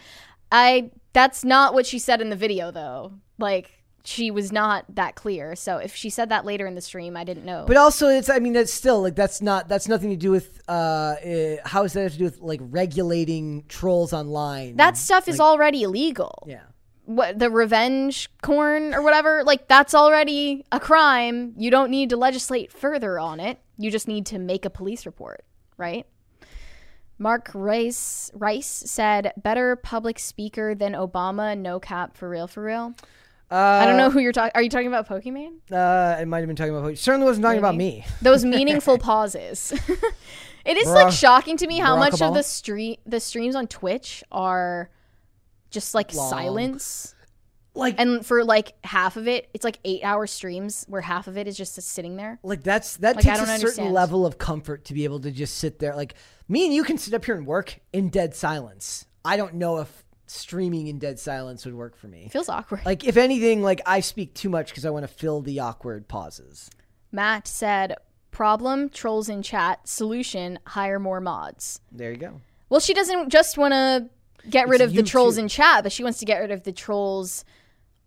I 0.51 0.91
that's 1.13 1.45
not 1.45 1.75
what 1.75 1.87
she 1.87 1.99
said 1.99 2.21
in 2.21 2.31
the 2.31 2.37
video 2.37 2.71
though. 2.71 3.13
Like 3.39 3.71
she 4.05 4.31
was 4.31 4.51
not 4.51 4.85
that 4.95 5.15
clear. 5.15 5.55
So 5.55 5.77
if 5.77 5.95
she 5.95 6.11
said 6.11 6.31
that 6.31 6.45
later 6.45 6.67
in 6.67 6.75
the 6.75 6.81
stream, 6.81 7.17
I 7.17 7.25
didn't 7.25 7.45
know. 7.45 7.65
But 7.67 7.77
also, 7.77 8.09
it's 8.09 8.31
I 8.31 8.39
mean, 8.39 8.57
it's 8.57 8.73
still 8.73 9.03
like 9.03 9.15
that's 9.15 9.43
not 9.43 9.69
that's 9.69 9.89
nothing 9.89 10.11
to 10.11 10.17
do 10.17 10.31
with 10.31 10.61
uh, 10.69 10.73
uh 10.73 11.57
how 11.65 11.83
does 11.83 11.93
that 11.93 12.03
have 12.05 12.13
to 12.13 12.19
do 12.19 12.25
with 12.25 12.41
like 12.41 12.61
regulating 12.63 13.65
trolls 13.69 14.13
online? 14.13 14.77
that 14.77 14.97
stuff 14.97 15.29
is 15.29 15.41
already 15.41 15.83
illegal. 15.83 16.45
Yeah. 16.47 16.63
What 17.11 17.41
the 17.41 17.51
revenge 17.51 18.31
corn 18.41 18.95
or 18.95 19.03
whatever, 19.03 19.43
like 19.43 19.67
that's 19.67 19.95
already 19.97 20.65
a 20.71 20.79
crime. 20.79 21.55
You 21.57 21.69
don't 21.69 21.91
need 21.91 22.11
to 22.11 22.17
legislate 22.17 22.71
further 22.71 23.19
on 23.19 23.41
it. 23.41 23.59
You 23.79 23.91
just 23.91 24.07
need 24.07 24.27
to 24.27 24.39
make 24.39 24.65
a 24.65 24.71
police 24.71 25.05
report, 25.07 25.45
right? 25.77 26.07
Mark 27.19 27.51
Rice 27.53 28.31
Rice 28.33 28.69
said, 28.87 29.33
"Better 29.37 29.75
public 29.75 30.21
speaker 30.21 30.73
than 30.77 30.93
Obama. 30.93 31.59
No 31.59 31.81
cap 31.81 32.17
for 32.17 32.29
real, 32.29 32.47
for 32.47 32.63
real." 32.63 32.95
Uh, 33.51 33.57
I 33.57 33.87
don't 33.87 33.97
know 33.97 34.11
who 34.11 34.21
you're 34.21 34.31
talking. 34.31 34.53
Are 34.55 34.63
you 34.63 34.71
talking 34.71 34.87
about 34.87 35.09
Pokemon? 35.09 35.55
Uh, 35.73 36.17
I 36.17 36.25
might 36.27 36.39
have 36.39 36.47
been 36.47 36.55
talking 36.55 36.73
about. 36.73 36.89
Pokemon. 36.89 36.99
Certainly 36.99 37.27
wasn't 37.27 37.45
talking 37.45 37.59
about 37.59 37.75
me. 37.75 38.07
Those 38.23 38.45
meaningful 38.57 38.99
pauses. 38.99 39.73
it 40.65 40.77
is 40.77 40.87
Barack- 40.87 41.05
like 41.07 41.13
shocking 41.13 41.57
to 41.57 41.67
me 41.67 41.79
how 41.79 41.97
Barack 41.97 42.13
much 42.13 42.23
of 42.23 42.35
the 42.35 42.45
street 42.45 43.01
the 43.05 43.19
streams 43.19 43.57
on 43.57 43.67
Twitch 43.67 44.23
are 44.31 44.91
just 45.71 45.95
like 45.95 46.15
Long. 46.15 46.31
silence. 46.31 47.15
Like 47.73 47.95
and 48.01 48.27
for 48.27 48.45
like 48.45 48.75
half 48.83 49.17
of 49.17 49.29
it, 49.29 49.49
it's 49.55 49.65
like 49.65 49.79
eight 49.85 50.03
hour 50.03 50.27
streams 50.27 50.85
where 50.89 51.01
half 51.01 51.29
of 51.29 51.39
it 51.39 51.47
is 51.47 51.57
just 51.57 51.81
sitting 51.81 52.17
there. 52.17 52.41
Like 52.43 52.65
that's 52.65 52.97
that 52.99 53.17
Like, 53.17 53.25
takes 53.25 53.37
a 53.39 53.39
don't 53.39 53.47
certain 53.47 53.61
understand. 53.61 53.93
level 53.93 54.27
of 54.27 54.39
comfort 54.39 54.85
to 54.87 54.95
be 54.95 55.05
able 55.05 55.21
to 55.21 55.31
just 55.31 55.57
sit 55.59 55.79
there. 55.79 55.95
Like 55.95 56.15
me 56.49 56.65
and 56.67 56.75
you 56.75 56.83
can 56.83 56.99
sit 56.99 57.15
up 57.15 57.25
here 57.25 57.37
and 57.37 57.47
work 57.47 57.79
in 57.93 58.09
dead 58.09 58.35
silence. 58.35 59.07
I 59.25 59.37
don't 59.37 59.55
know 59.55 59.79
if 59.79 60.05
streaming 60.27 60.89
in 60.89 60.99
dead 60.99 61.21
silence 61.21 61.65
would 61.65 61.75
work 61.75 61.97
for 61.97 62.09
me. 62.09 62.25
It 62.27 62.33
feels 62.33 62.49
awkward. 62.49 62.81
Like 62.85 63.05
if 63.05 63.17
anything, 63.17 63.63
like 63.63 63.81
I 63.87 64.01
speak 64.01 64.35
too 64.35 64.49
much 64.49 64.71
because 64.71 64.85
I 64.85 64.91
want 64.91 65.05
to 65.05 65.09
fill 65.09 65.41
the 65.41 65.61
awkward 65.61 66.09
pauses. 66.09 66.71
Matt 67.13 67.47
said, 67.47 67.95
"Problem: 68.33 68.89
trolls 68.89 69.29
in 69.29 69.43
chat. 69.43 69.87
Solution: 69.89 70.59
hire 70.67 70.99
more 70.99 71.21
mods." 71.21 71.81
There 71.93 72.11
you 72.11 72.17
go. 72.19 72.41
Well, 72.69 72.81
she 72.81 72.95
doesn't 72.95 73.31
just 73.31 73.57
want 73.59 73.73
to 73.73 74.09
get 74.49 74.69
rid 74.69 74.81
It's 74.81 74.91
of 74.91 74.97
the 74.97 75.03
trolls 75.03 75.35
too. 75.37 75.43
in 75.43 75.49
chat, 75.49 75.83
but 75.83 75.93
she 75.93 76.03
wants 76.03 76.19
to 76.21 76.25
get 76.25 76.39
rid 76.39 76.51
of 76.51 76.63
the 76.65 76.73
trolls 76.73 77.45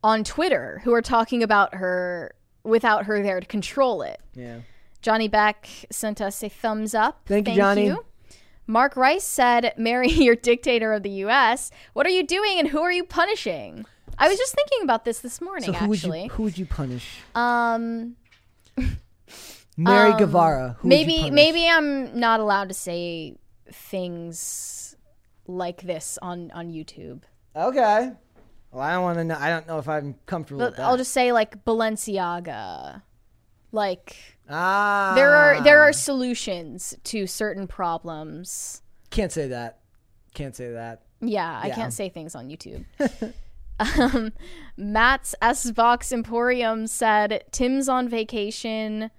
on 0.03 0.23
Twitter 0.23 0.81
who 0.83 0.93
are 0.93 1.01
talking 1.01 1.43
about 1.43 1.75
her 1.75 2.35
without 2.63 3.05
her 3.05 3.21
there 3.21 3.39
to 3.39 3.45
control 3.45 4.01
it. 4.01 4.19
Yeah. 4.33 4.59
Johnny 5.01 5.27
Beck 5.27 5.67
sent 5.91 6.21
us 6.21 6.41
a 6.43 6.49
thumbs 6.49 6.95
up. 6.95 7.21
Thank 7.25 7.47
you, 7.49 7.55
Johnny. 7.55 7.93
Mark 8.65 8.95
Rice 8.95 9.25
said, 9.25 9.73
Marry 9.77 10.09
your 10.11 10.35
dictator 10.35 10.93
of 10.93 11.03
the 11.03 11.09
U.S. 11.09 11.71
What 11.93 12.05
are 12.05 12.09
you 12.11 12.25
doing 12.25 12.59
and 12.59 12.69
who 12.69 12.79
are 12.81 12.91
you 12.91 13.03
punishing? 13.03 13.85
I 14.17 14.29
was 14.29 14.37
just 14.37 14.53
thinking 14.55 14.79
about 14.83 15.03
this 15.05 15.19
this 15.19 15.41
morning, 15.41 15.65
So 15.65 15.73
who 15.73 15.93
actually. 15.93 16.21
would 16.21 16.25
you 16.25 16.29
who 16.35 16.43
would 16.43 16.57
you 16.57 16.65
punish? 16.65 17.17
Um, 17.35 18.15
Mary 19.75 20.11
um, 20.11 20.17
Guevara. 20.19 20.77
You 20.83 20.89
maybe 20.89 21.29
maybe 21.31 21.67
I'm 21.67 22.17
not 22.19 22.39
allowed 22.39 22.69
to 22.69 22.75
say 22.75 23.35
things 23.71 24.82
like 25.47 25.81
this 25.81 26.17
on 26.21 26.51
on 26.51 26.69
YouTube. 26.69 27.21
Okay. 27.55 28.11
Well, 28.71 28.81
I 28.81 28.93
don't 28.93 29.03
want 29.03 29.17
to 29.19 29.23
know. 29.23 29.37
I 29.39 29.49
don't 29.49 29.67
know 29.67 29.77
if 29.77 29.87
I'm 29.87 30.15
comfortable 30.25 30.65
with 30.65 30.77
that. 30.77 30.83
I'll 30.83 30.97
just 30.97 31.11
say 31.11 31.31
like 31.31 31.63
Balenciaga. 31.63 33.03
Like 33.71 34.15
ah. 34.49 35.13
there 35.15 35.35
are 35.35 35.61
there 35.61 35.81
are 35.81 35.93
solutions 35.93 36.95
to 37.05 37.27
certain 37.27 37.67
problems. 37.67 38.81
Can't 39.09 39.31
say 39.31 39.47
that. 39.47 39.79
Can't 40.33 40.55
say 40.55 40.71
that. 40.71 41.03
Yeah, 41.21 41.59
I 41.61 41.67
Yeah. 41.67 41.75
can't 41.75 41.93
say 41.93 42.09
things 42.09 42.35
on 42.35 42.49
YouTube. 42.49 42.85
um, 43.79 44.33
Matt's 44.77 45.35
S 45.41 45.71
Box 45.71 46.11
Emporium 46.11 46.87
said 46.87 47.43
Tim's 47.51 47.87
on 47.87 48.09
vacation, 48.09 49.11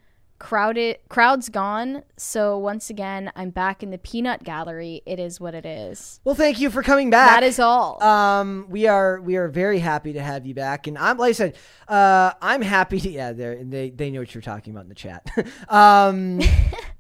crowded 0.45 0.99
crowd's 1.09 1.49
gone. 1.49 2.03
So 2.19 2.59
once 2.59 2.91
again, 2.91 3.33
I'm 3.35 3.49
back 3.49 3.83
in 3.83 3.91
the 3.91 3.97
peanut 3.97 4.45
gallery. 4.45 5.01
It 5.07 5.19
is 5.19 5.41
what 5.41 5.55
it 5.55 5.65
is. 5.65 6.21
Well, 6.23 6.35
thank 6.35 6.61
you 6.61 6.69
for 6.69 6.83
coming 6.83 7.09
back. 7.09 7.31
That 7.31 7.43
is 7.45 7.59
all. 7.59 8.03
Um, 8.03 8.67
we 8.69 8.87
are 8.87 9.23
we 9.23 9.37
are 9.37 9.49
very 9.49 9.79
happy 9.79 10.13
to 10.13 10.23
have 10.23 10.45
you 10.45 10.53
back, 10.55 10.87
and 10.87 10.99
I'm 10.99 11.17
like 11.17 11.31
I 11.31 11.33
said, 11.33 11.57
uh, 11.89 12.33
I'm 12.43 12.61
happy. 12.61 13.01
To, 13.01 13.09
yeah, 13.09 13.33
they 13.33 13.63
they 13.63 13.89
they 13.89 14.11
know 14.11 14.21
what 14.21 14.35
you're 14.35 14.43
talking 14.43 14.75
about 14.75 14.83
in 14.83 14.91
the 14.91 14.95
chat. 14.95 15.27
um, 15.71 16.43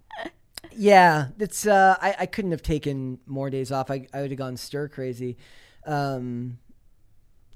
yeah, 0.73 1.27
it's 1.39 1.66
uh, 1.66 1.99
I 2.01 2.16
I 2.21 2.27
couldn't 2.27 2.53
have 2.53 2.62
taken 2.62 3.19
more 3.27 3.51
days 3.51 3.71
off. 3.71 3.91
I 3.91 4.07
I 4.15 4.23
would 4.23 4.31
have 4.31 4.39
gone 4.39 4.57
stir 4.57 4.89
crazy. 4.89 5.37
Um, 5.85 6.61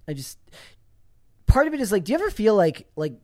I 0.07 0.13
just 0.13 0.39
part 1.47 1.67
of 1.67 1.73
it 1.73 1.81
is 1.81 1.91
like, 1.91 2.05
do 2.05 2.13
you 2.13 2.19
ever 2.19 2.31
feel 2.31 2.55
like 2.55 2.89
like 2.95 3.15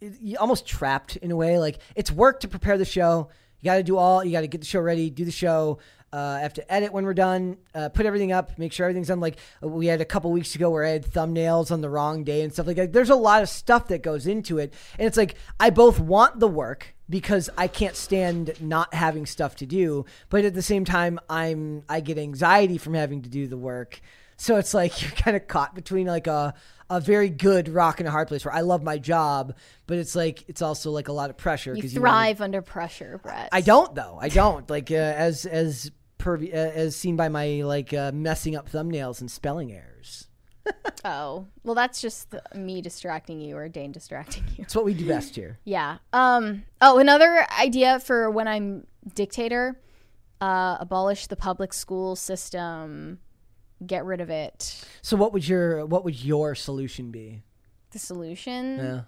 you 0.00 0.36
almost 0.38 0.66
trapped 0.66 1.16
in 1.16 1.30
a 1.30 1.36
way? 1.36 1.58
Like 1.58 1.78
it's 1.94 2.10
work 2.10 2.40
to 2.40 2.48
prepare 2.48 2.78
the 2.78 2.84
show. 2.84 3.28
You 3.60 3.66
got 3.66 3.76
to 3.76 3.82
do 3.82 3.96
all. 3.96 4.24
You 4.24 4.32
got 4.32 4.40
to 4.40 4.48
get 4.48 4.60
the 4.60 4.66
show 4.66 4.80
ready, 4.80 5.10
do 5.10 5.24
the 5.24 5.30
show. 5.30 5.78
Uh, 6.12 6.16
I 6.16 6.40
have 6.40 6.54
to 6.54 6.72
edit 6.72 6.92
when 6.92 7.04
we're 7.04 7.14
done, 7.14 7.56
uh, 7.72 7.88
put 7.88 8.04
everything 8.04 8.32
up, 8.32 8.58
make 8.58 8.72
sure 8.72 8.84
everything's 8.84 9.08
done. 9.08 9.20
Like 9.20 9.36
we 9.60 9.86
had 9.86 10.00
a 10.00 10.04
couple 10.04 10.32
weeks 10.32 10.56
ago 10.56 10.68
where 10.68 10.84
I 10.84 10.90
had 10.90 11.04
thumbnails 11.06 11.70
on 11.70 11.82
the 11.82 11.88
wrong 11.88 12.24
day 12.24 12.42
and 12.42 12.52
stuff 12.52 12.66
like 12.66 12.76
that. 12.76 12.92
There's 12.92 13.10
a 13.10 13.16
lot 13.16 13.42
of 13.42 13.48
stuff 13.48 13.86
that 13.88 14.02
goes 14.02 14.26
into 14.26 14.58
it, 14.58 14.74
and 14.98 15.06
it's 15.06 15.16
like 15.16 15.36
I 15.60 15.70
both 15.70 16.00
want 16.00 16.40
the 16.40 16.48
work 16.48 16.96
because 17.08 17.48
I 17.56 17.68
can't 17.68 17.94
stand 17.94 18.60
not 18.60 18.92
having 18.92 19.24
stuff 19.24 19.54
to 19.56 19.66
do, 19.66 20.04
but 20.30 20.44
at 20.44 20.54
the 20.54 20.62
same 20.62 20.84
time, 20.84 21.20
I'm 21.28 21.84
I 21.88 22.00
get 22.00 22.18
anxiety 22.18 22.76
from 22.76 22.94
having 22.94 23.22
to 23.22 23.28
do 23.28 23.46
the 23.46 23.58
work. 23.58 24.00
So 24.36 24.56
it's 24.56 24.74
like 24.74 25.02
you're 25.02 25.12
kind 25.12 25.36
of 25.36 25.46
caught 25.46 25.76
between 25.76 26.08
like 26.08 26.26
a 26.26 26.54
a 26.90 27.00
very 27.00 27.30
good 27.30 27.68
rock 27.68 28.00
and 28.00 28.08
a 28.08 28.10
hard 28.10 28.28
place 28.28 28.44
where 28.44 28.52
I 28.54 28.60
love 28.60 28.82
my 28.82 28.98
job, 28.98 29.54
but 29.86 29.96
it's 29.96 30.14
like 30.14 30.44
it's 30.48 30.60
also 30.60 30.90
like 30.90 31.08
a 31.08 31.12
lot 31.12 31.30
of 31.30 31.36
pressure. 31.38 31.74
You 31.74 31.80
'cause 31.82 31.94
wanna- 31.94 32.00
thrive 32.02 32.40
under 32.42 32.60
pressure, 32.60 33.18
Brett. 33.22 33.48
I 33.52 33.60
don't 33.62 33.94
though. 33.94 34.18
I 34.20 34.28
don't 34.28 34.68
like 34.68 34.90
uh, 34.90 34.94
as 34.96 35.46
as 35.46 35.90
per 36.18 36.36
uh, 36.36 36.46
as 36.48 36.94
seen 36.96 37.16
by 37.16 37.28
my 37.30 37.62
like 37.62 37.94
uh, 37.94 38.10
messing 38.12 38.56
up 38.56 38.68
thumbnails 38.70 39.20
and 39.22 39.30
spelling 39.30 39.72
errors. 39.72 40.26
Oh, 41.02 41.46
well, 41.64 41.74
that's 41.74 42.02
just 42.02 42.34
me 42.54 42.82
distracting 42.82 43.40
you 43.40 43.56
or 43.56 43.68
Dane 43.70 43.90
distracting 43.92 44.44
you. 44.54 44.64
It's 44.64 44.74
what 44.74 44.84
we 44.84 44.92
do 44.92 45.08
best 45.08 45.34
here. 45.34 45.58
Yeah. 45.64 45.96
Um. 46.12 46.64
Oh, 46.82 46.98
another 46.98 47.46
idea 47.58 47.98
for 48.00 48.30
when 48.30 48.46
I'm 48.46 48.86
dictator: 49.14 49.80
uh, 50.42 50.76
abolish 50.78 51.26
the 51.28 51.36
public 51.36 51.72
school 51.72 52.16
system, 52.16 53.18
get 53.86 54.04
rid 54.04 54.20
of 54.20 54.30
it. 54.30 54.84
So 55.02 55.16
what 55.16 55.32
would 55.32 55.46
your 55.46 55.86
what 55.86 56.04
would 56.04 56.22
your 56.22 56.54
solution 56.54 57.10
be? 57.10 57.42
The 57.90 57.98
solution 57.98 58.76
Yeah. 58.78 59.00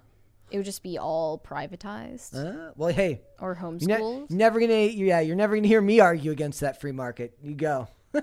It 0.51 0.57
would 0.57 0.65
just 0.65 0.83
be 0.83 0.99
all 0.99 1.39
privatized 1.39 2.35
Uh, 2.35 2.73
well, 2.75 2.89
hey, 2.93 3.21
or 3.39 3.57
you're, 3.59 3.71
homeschooled. 3.71 4.29
ne- 4.29 4.35
never 4.37 4.59
gonna. 4.59 4.73
Yeah, 4.83 5.19
you're 5.19 5.35
never 5.35 5.55
gonna 5.55 5.67
hear 5.67 5.81
me 5.81 5.99
argue 5.99 6.31
against 6.31 6.59
that 6.59 6.79
free 6.79 6.91
market. 6.91 7.37
You 7.41 7.55
go. 7.55 7.87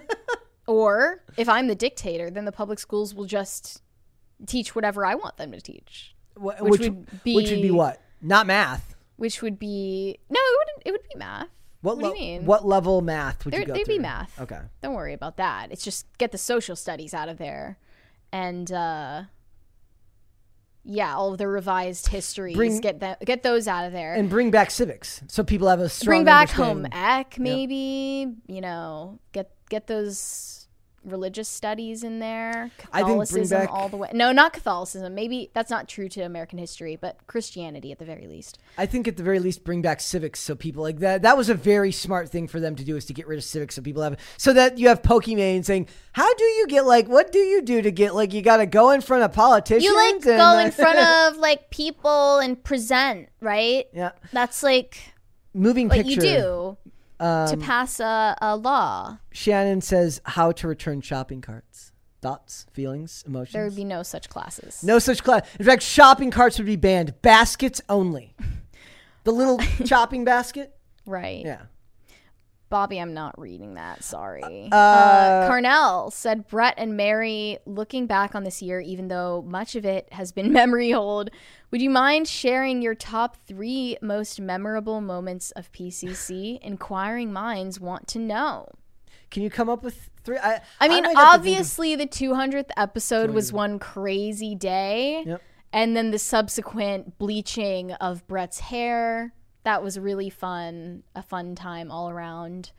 Or 0.67 1.25
if 1.37 1.49
I'm 1.49 1.67
the 1.67 1.75
dictator, 1.75 2.31
then 2.31 2.45
the 2.45 2.53
public 2.53 2.79
schools 2.79 3.13
will 3.13 3.25
just 3.25 3.83
teach 4.47 4.75
whatever 4.77 5.05
I 5.05 5.17
want 5.17 5.37
them 5.37 5.51
to 5.51 5.61
teach. 5.61 6.15
Wh- 6.35 6.61
Which, 6.63 6.81
would 6.83 7.25
be 7.25 7.35
which 7.35 7.51
would 7.51 7.63
be 7.63 7.73
what? 7.73 8.01
Not 8.23 8.47
math. 8.47 8.95
Which 9.17 9.43
would 9.43 9.59
be 9.59 10.19
no, 10.29 10.39
it 10.39 10.59
wouldn't. 10.59 10.87
It 10.87 10.93
would 10.93 11.03
be 11.13 11.19
math. 11.19 11.49
What, 11.82 11.97
What 11.97 12.02
do 12.02 12.09
you 12.09 12.15
mean? 12.15 12.44
What 12.44 12.66
level 12.66 13.01
math 13.01 13.44
would 13.44 13.55
There, 13.55 13.61
you 13.61 13.66
go 13.66 13.73
would 13.73 13.86
be 13.86 13.98
math. 13.98 14.39
Okay. 14.40 14.61
Don't 14.82 14.94
worry 14.94 15.15
about 15.15 15.39
that. 15.39 15.73
It's 15.73 15.82
just 15.82 16.07
get 16.19 16.31
the 16.31 16.39
social 16.39 16.77
studies 16.77 17.15
out 17.15 17.28
of 17.28 17.39
there, 17.39 17.78
and 18.32 18.70
uh, 18.70 19.23
yeah, 20.85 21.15
all 21.15 21.32
of 21.32 21.39
the 21.39 21.48
revised 21.48 22.09
histories. 22.09 22.57
Bring- 22.57 22.81
get 22.81 23.01
that. 23.01 23.24
Get 23.24 23.43
those 23.43 23.66
out 23.66 23.86
of 23.86 23.93
there. 23.93 24.15
And 24.15 24.28
bring 24.28 24.51
back 24.51 24.70
civics, 24.70 25.23
so 25.28 25.43
people 25.43 25.69
have 25.69 25.81
a 25.81 25.89
strong. 25.89 26.11
bring 26.19 26.24
back 26.24 26.51
home 26.51 26.86
ec 26.93 27.39
maybe 27.39 28.35
you 28.47 28.61
know 28.61 29.19
get 29.32 29.51
get 29.70 29.86
those 29.86 30.60
religious 31.05 31.49
studies 31.49 32.05
in 32.05 32.19
there 32.19 32.71
catholicism 32.77 33.61
back- 33.61 33.71
all 33.73 33.89
the 33.89 33.97
way 33.97 34.11
no 34.13 34.33
not 34.33 34.53
catholicism 34.53 35.15
maybe 35.15 35.51
that's 35.55 35.71
not 35.71 35.89
true 35.89 36.09
to 36.11 36.21
american 36.21 36.59
history 36.59 36.95
but 36.95 37.17
christianity 37.27 37.91
at 37.91 37.99
the 37.99 38.05
very 38.05 38.27
least 38.27 38.59
I 38.77 38.87
think 38.87 39.09
at 39.09 39.17
the 39.17 39.23
very 39.23 39.41
least 39.41 39.65
bring 39.65 39.83
back 39.83 40.01
civics, 40.01 40.41
so 40.41 40.55
people 40.55 40.83
like 40.83 41.01
that. 41.01 41.23
That 41.23 41.37
was 41.37 41.49
a 41.51 41.55
very 41.55 41.93
smart 41.93 42.31
thing 42.31 42.47
for 42.49 42.61
them 42.61 42.77
to 42.77 42.85
do 42.85 42.97
is 42.97 43.05
to 43.07 43.13
get 43.13 43.27
rid 43.27 43.37
of 43.37 43.45
civics, 43.45 43.75
so 43.75 43.83
people 43.83 44.03
have 44.03 44.17
so 44.39 44.53
that 44.55 44.79
you 44.79 44.89
have 44.89 45.03
Pokimane 45.03 45.65
saying, 45.65 45.89
"How 46.13 46.33
do 46.35 46.45
you 46.45 46.67
get 46.67 46.87
like 46.87 47.07
what 47.09 47.31
do 47.33 47.39
you 47.41 47.61
do 47.61 47.83
to 47.83 47.91
get 47.91 48.15
like 48.15 48.33
you 48.33 48.41
got 48.43 48.59
to 48.59 48.67
go 48.67 48.91
in 48.91 49.01
front 49.03 49.25
of 49.25 49.33
politicians? 49.33 49.85
you 49.85 49.95
like 49.95 50.15
and, 50.15 50.23
go 50.25 50.31
uh, 50.39 50.65
in 50.65 50.71
front 50.71 50.99
of 51.35 51.37
like 51.39 51.69
people 51.71 52.39
and 52.39 52.63
present 52.63 53.29
right 53.41 53.87
Yeah. 53.93 54.13
that's 54.33 54.63
like 54.63 54.97
moving 55.53 55.89
what 55.89 55.97
picture. 55.97 56.13
you 56.13 56.21
do 56.21 56.77
to 57.21 57.53
Um, 57.55 57.61
pass 57.61 58.01
a, 58.01 58.37
a 58.41 58.57
law 58.57 59.19
Shannon 59.31 59.81
says 59.83 60.21
how 60.25 60.53
to 60.53 60.67
return 60.67 61.01
shopping 61.03 61.41
carts. 61.41 61.93
Thoughts, 62.23 62.67
feelings, 62.73 63.23
emotions. 63.27 63.53
there 63.53 63.65
would 63.65 63.77
be 63.77 63.85
no 63.85 64.03
such 64.03 64.29
classes 64.29 64.83
No 64.83 64.99
such 64.99 65.23
class. 65.23 65.43
In 65.59 65.65
fact, 65.65 65.83
shopping 65.83 66.31
carts 66.31 66.59
would 66.59 66.67
be 66.67 66.77
banned. 66.77 67.21
Baskets 67.23 67.81
only. 67.89 68.35
The 69.25 69.33
little 69.33 69.59
shopping 69.85 70.25
basket. 70.25 70.75
right 71.05 71.45
Yeah. 71.45 71.63
Bobby, 72.71 72.99
I'm 72.99 73.13
not 73.13 73.39
reading 73.39 73.75
that. 73.75 74.03
Sorry. 74.05 74.69
Uh, 74.73 74.77
Uh, 74.77 75.51
Carnell 75.51 76.13
said 76.13 76.47
Brett 76.47 76.75
and 76.79 76.97
Mary, 76.97 77.59
looking 77.67 78.07
back 78.07 78.35
on 78.35 78.45
this 78.45 78.63
year, 78.63 78.81
even 78.81 79.09
though 79.09 79.43
much 79.47 79.75
of 79.77 79.85
it 79.85 80.09
has 80.13 80.33
been 80.33 80.53
memory 80.61 80.93
hold, 80.93 81.31
would 81.71 81.83
you 81.83 81.91
mind 81.91 82.29
sharing 82.29 82.81
your 82.81 82.95
top 82.95 83.37
three 83.47 83.99
most 84.01 84.41
memorable 84.41 85.01
moments 85.01 85.51
of 85.53 85.71
PCC? 85.73 86.59
Inquiring 86.63 87.33
minds 87.33 87.79
want 87.81 88.07
to 88.09 88.19
know. 88.19 88.69
Can 89.31 89.43
you 89.43 89.51
come 89.51 89.69
up 89.69 89.83
with 89.83 90.11
three? 90.25 90.39
I, 90.39 90.61
I 90.81 90.89
mean, 90.89 91.03
might 91.03 91.17
have 91.17 91.17
to 91.17 91.17
think 91.17 91.19
of- 91.19 91.35
obviously, 91.35 91.97
the 91.97 92.07
200th 92.07 92.71
episode 92.77 93.31
was 93.31 93.53
one 93.53 93.79
crazy 93.79 94.55
day. 94.55 95.23
Yep. 95.27 95.43
And 95.73 95.97
then 95.97 96.11
the 96.11 96.19
subsequent 96.19 97.19
bleaching 97.19 97.93
of 97.93 98.27
Brett's 98.27 98.59
hair. 98.61 99.33
That 99.65 99.82
was 99.82 99.99
really 99.99 100.31
fun. 100.31 101.03
A 101.15 101.23
fun 101.23 101.55
time 101.55 101.91
all 101.91 102.09
around. 102.11 102.73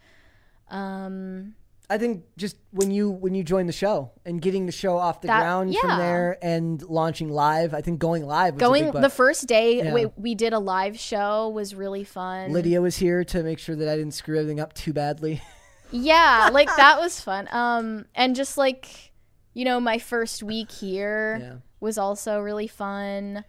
Um, 0.70 1.56
I 1.90 1.98
think 1.98 2.24
just 2.38 2.56
when 2.72 2.90
you 2.90 3.10
when 3.12 3.36
you 3.36 3.44
join 3.44 3.66
the 3.68 3.74
show 3.74 4.12
and 4.26 4.42
getting 4.42 4.66
the 4.66 4.72
show 4.72 4.98
off 4.98 5.20
the 5.20 5.28
That- 5.28 5.42
ground 5.42 5.76
from 5.76 5.98
there 5.98 6.38
and 6.42 6.82
launching 6.84 7.30
live. 7.30 7.74
I 7.74 7.82
think 7.82 8.00
going 8.00 8.26
live. 8.26 8.58
Going 8.58 8.92
the 8.92 9.10
first 9.10 9.46
day 9.48 9.80
Yeah. 9.80 9.94
we, 9.94 10.06
we 10.16 10.34
did 10.34 10.54
a 10.54 10.60
live 10.60 10.98
show 10.98 11.50
was 11.50 11.76
really 11.76 12.06
fun. 12.06 12.54
Lydia 12.54 12.82
was 12.82 12.96
here 12.98 13.26
to 13.26 13.44
make 13.44 13.60
sure 13.60 13.76
that 13.76 13.90
I 13.90 13.98
didn't 13.98 14.14
screw 14.14 14.38
everything 14.40 14.62
up 14.62 14.72
too 14.74 14.94
badly. 14.94 15.42
Yeah, 15.92 16.50
like 16.54 16.70
that 16.78 16.98
was 17.02 17.20
fun. 17.20 17.50
Um, 17.52 18.06
and 18.16 18.36
just 18.38 18.58
like 18.58 19.12
you 19.54 19.66
know, 19.66 19.82
my 19.82 19.98
first 20.00 20.42
week 20.42 20.72
here 20.72 21.38
Yeah. 21.42 21.54
was 21.82 21.98
also 21.98 22.40
really 22.40 22.68
fun. 22.68 23.44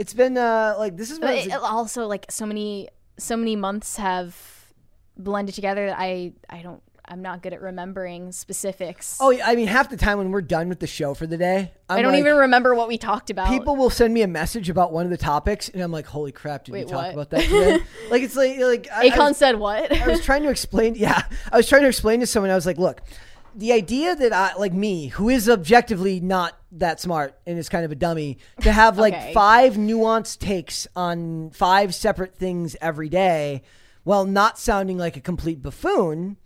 It's 0.00 0.14
been 0.14 0.38
uh 0.38 0.76
like 0.78 0.96
this 0.96 1.10
is 1.10 1.20
what 1.20 1.34
it- 1.34 1.52
also 1.52 2.06
like 2.06 2.24
so 2.30 2.46
many 2.46 2.88
so 3.18 3.36
many 3.36 3.54
months 3.54 3.96
have 3.96 4.34
blended 5.18 5.54
together 5.54 5.86
that 5.88 5.98
I 5.98 6.32
I 6.48 6.62
don't 6.62 6.82
I'm 7.06 7.20
not 7.20 7.42
good 7.42 7.52
at 7.52 7.60
remembering 7.60 8.30
specifics. 8.30 9.18
Oh, 9.20 9.30
yeah, 9.30 9.44
I 9.44 9.56
mean, 9.56 9.66
half 9.66 9.90
the 9.90 9.96
time 9.96 10.18
when 10.18 10.30
we're 10.30 10.42
done 10.42 10.68
with 10.68 10.78
the 10.78 10.86
show 10.86 11.12
for 11.12 11.26
the 11.26 11.36
day, 11.36 11.72
I'm 11.88 11.98
I 11.98 12.02
don't 12.02 12.12
like- 12.12 12.20
even 12.20 12.36
remember 12.36 12.72
what 12.72 12.86
we 12.86 12.98
talked 12.98 13.30
about. 13.30 13.48
People 13.48 13.74
will 13.74 13.90
send 13.90 14.14
me 14.14 14.22
a 14.22 14.28
message 14.28 14.70
about 14.70 14.92
one 14.92 15.06
of 15.06 15.10
the 15.10 15.16
topics, 15.16 15.68
and 15.68 15.82
I'm 15.82 15.90
like, 15.90 16.06
"Holy 16.06 16.30
crap! 16.30 16.64
Did 16.66 16.72
we 16.72 16.84
talk 16.84 16.92
what? 16.92 17.12
about 17.12 17.30
that 17.30 17.42
today?" 17.42 17.80
like 18.10 18.22
it's 18.22 18.36
like 18.36 18.58
like 18.60 18.88
I- 18.92 19.08
I 19.12 19.18
was- 19.18 19.36
said 19.36 19.56
what? 19.58 19.90
I 19.92 20.06
was 20.06 20.24
trying 20.24 20.44
to 20.44 20.50
explain. 20.50 20.94
Yeah, 20.94 21.20
I 21.52 21.56
was 21.56 21.68
trying 21.68 21.82
to 21.82 21.88
explain 21.88 22.20
to 22.20 22.26
someone. 22.26 22.50
I 22.50 22.54
was 22.54 22.64
like, 22.64 22.78
"Look, 22.78 23.00
the 23.54 23.72
idea 23.72 24.14
that 24.16 24.32
I 24.32 24.54
like 24.56 24.72
me, 24.72 25.08
who 25.08 25.28
is 25.28 25.48
objectively 25.48 26.20
not 26.20 26.58
that 26.72 27.00
smart 27.00 27.38
and 27.46 27.58
is 27.58 27.68
kind 27.68 27.84
of 27.84 27.92
a 27.92 27.94
dummy, 27.96 28.38
to 28.62 28.72
have 28.72 28.98
like 28.98 29.14
Okay. 29.14 29.32
five 29.34 29.74
nuanced 29.74 30.38
takes 30.38 30.86
on 30.94 31.50
five 31.50 31.94
separate 31.94 32.34
things 32.34 32.76
every 32.80 33.08
day, 33.08 33.62
while 34.04 34.24
not 34.24 34.58
sounding 34.58 34.98
like 34.98 35.16
a 35.16 35.20
complete 35.20 35.62
buffoon." 35.62 36.36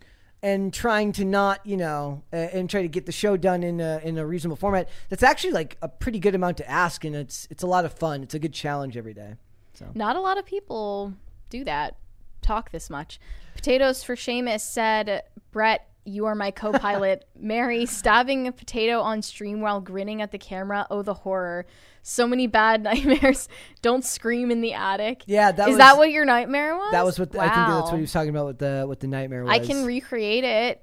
And 0.43 0.71
trying 0.71 1.11
to 1.13 1.25
not, 1.25 1.65
you 1.65 1.75
know, 1.75 2.21
uh, 2.31 2.35
and 2.35 2.69
try 2.69 2.83
to 2.83 2.87
get 2.87 3.07
the 3.07 3.11
show 3.11 3.35
done 3.35 3.63
in 3.63 3.81
a, 3.81 3.99
in 4.03 4.19
a 4.19 4.25
reasonable 4.27 4.57
format. 4.57 4.87
That's 5.09 5.23
actually 5.23 5.53
like 5.53 5.75
a 5.81 5.87
pretty 5.89 6.19
good 6.19 6.35
amount 6.35 6.57
to 6.57 6.69
ask, 6.69 7.03
and 7.03 7.15
it's 7.15 7.47
it's 7.49 7.63
a 7.63 7.67
lot 7.67 7.83
of 7.83 7.93
fun. 7.93 8.21
It's 8.21 8.35
a 8.35 8.39
good 8.39 8.53
challenge 8.53 8.95
every 8.95 9.15
day. 9.15 9.37
So 9.73 9.87
Not 9.95 10.15
a 10.15 10.21
lot 10.21 10.37
of 10.37 10.45
people 10.45 11.13
do 11.49 11.63
that, 11.63 11.95
talk 12.43 12.69
this 12.69 12.91
much. 12.91 13.19
Potatoes 13.55 14.03
for 14.03 14.15
Seamus 14.15 14.59
said, 14.61 15.23
Brett, 15.51 15.87
you 16.05 16.25
are 16.27 16.35
my 16.35 16.51
co 16.51 16.71
pilot. 16.71 17.25
Mary 17.37 17.85
stabbing 17.85 18.47
a 18.47 18.51
potato 18.51 19.01
on 19.01 19.21
stream 19.21 19.59
while 19.61 19.81
grinning 19.81 20.21
at 20.21 20.31
the 20.31 20.37
camera. 20.37 20.85
Oh, 20.89 21.01
the 21.01 21.13
horror. 21.13 21.65
So 22.03 22.27
many 22.27 22.45
bad 22.47 22.83
nightmares. 22.89 23.49
Don't 23.81 24.05
scream 24.05 24.51
in 24.51 24.61
the 24.61 24.73
attic. 24.73 25.23
Yeah, 25.25 25.51
that 25.51 25.67
Is 25.67 25.73
was- 25.73 25.77
that 25.79 25.97
what 25.97 26.11
your 26.11 26.23
nightmare 26.25 26.75
was? 26.77 26.91
That 26.91 27.03
was 27.05 27.17
what 27.19 27.29
I 27.35 27.41
think 27.43 27.53
that's 27.67 27.89
what 27.89 27.95
he 27.95 28.01
was 28.01 28.11
talking 28.13 28.29
about 28.29 28.45
with 28.45 28.59
the 28.59 28.85
with 28.87 28.99
the 28.99 29.07
nightmare. 29.07 29.43
Was. 29.43 29.51
I 29.51 29.59
can 29.59 29.83
recreate 29.85 30.43
it. 30.43 30.81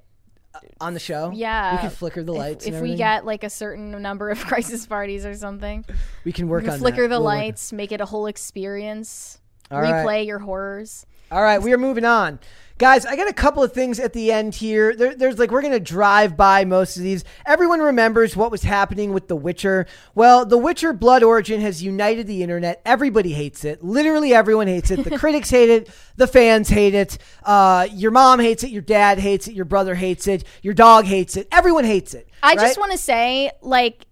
Uh, 0.54 0.58
on 0.82 0.92
the 0.92 1.00
show. 1.00 1.30
Yeah. 1.34 1.72
we 1.76 1.78
can 1.78 1.90
flicker 1.90 2.22
the 2.22 2.32
lights. 2.32 2.66
If, 2.66 2.74
and 2.74 2.82
we 2.82 2.94
get 2.94 3.24
like 3.24 3.42
a 3.42 3.48
certain 3.48 3.90
number 4.02 4.28
of 4.28 4.38
crisis 4.44 4.84
parties 4.84 5.24
or 5.24 5.32
something, 5.34 5.82
we 6.24 6.32
can 6.32 6.46
work 6.48 6.62
we 6.62 6.66
can 6.66 6.74
on 6.74 6.78
flicker 6.80 7.02
that. 7.02 7.08
the 7.08 7.14
We'll 7.20 7.22
lights, 7.24 7.72
make 7.72 7.90
it 7.90 8.02
a 8.02 8.04
whole 8.04 8.26
experience, 8.26 9.40
All 9.70 9.80
right. 9.80 10.04
replay 10.04 10.26
your 10.26 10.38
horrors. 10.40 11.06
All 11.30 11.42
right, 11.42 11.62
we 11.62 11.72
are 11.72 11.78
moving 11.78 12.04
on. 12.04 12.38
Guys, 12.78 13.06
I 13.06 13.16
got 13.16 13.28
a 13.28 13.32
couple 13.32 13.62
of 13.62 13.72
things 13.72 14.00
at 14.00 14.12
the 14.12 14.32
end 14.32 14.54
here. 14.54 14.94
There, 14.96 15.14
there's 15.14 15.38
like, 15.38 15.50
we're 15.50 15.62
going 15.62 15.72
to 15.72 15.80
drive 15.80 16.36
by 16.36 16.64
most 16.64 16.96
of 16.96 17.02
these. 17.02 17.24
Everyone 17.46 17.80
remembers 17.80 18.36
what 18.36 18.50
was 18.50 18.62
happening 18.62 19.12
with 19.12 19.28
The 19.28 19.36
Witcher. 19.36 19.86
Well, 20.14 20.44
The 20.44 20.58
Witcher 20.58 20.92
Blood 20.92 21.22
Origin 21.22 21.60
has 21.60 21.82
united 21.82 22.26
the 22.26 22.42
internet. 22.42 22.80
Everybody 22.84 23.32
hates 23.32 23.64
it. 23.64 23.82
Literally 23.82 24.34
everyone 24.34 24.66
hates 24.66 24.90
it. 24.90 25.04
The 25.04 25.18
critics 25.18 25.50
hate 25.50 25.70
it. 25.70 25.90
The 26.16 26.26
fans 26.26 26.68
hate 26.68 26.94
it. 26.94 27.18
Uh, 27.42 27.86
your 27.92 28.10
mom 28.10 28.40
hates 28.40 28.64
it. 28.64 28.70
Your 28.70 28.82
dad 28.82 29.18
hates 29.18 29.48
it. 29.48 29.54
Your 29.54 29.64
brother 29.64 29.94
hates 29.94 30.26
it. 30.26 30.44
Your 30.62 30.74
dog 30.74 31.04
hates 31.04 31.36
it. 31.36 31.48
Everyone 31.52 31.84
hates 31.84 32.14
it. 32.14 32.28
I 32.42 32.54
right? 32.54 32.58
just 32.58 32.78
want 32.78 32.92
to 32.92 32.98
say, 32.98 33.50
like, 33.60 34.06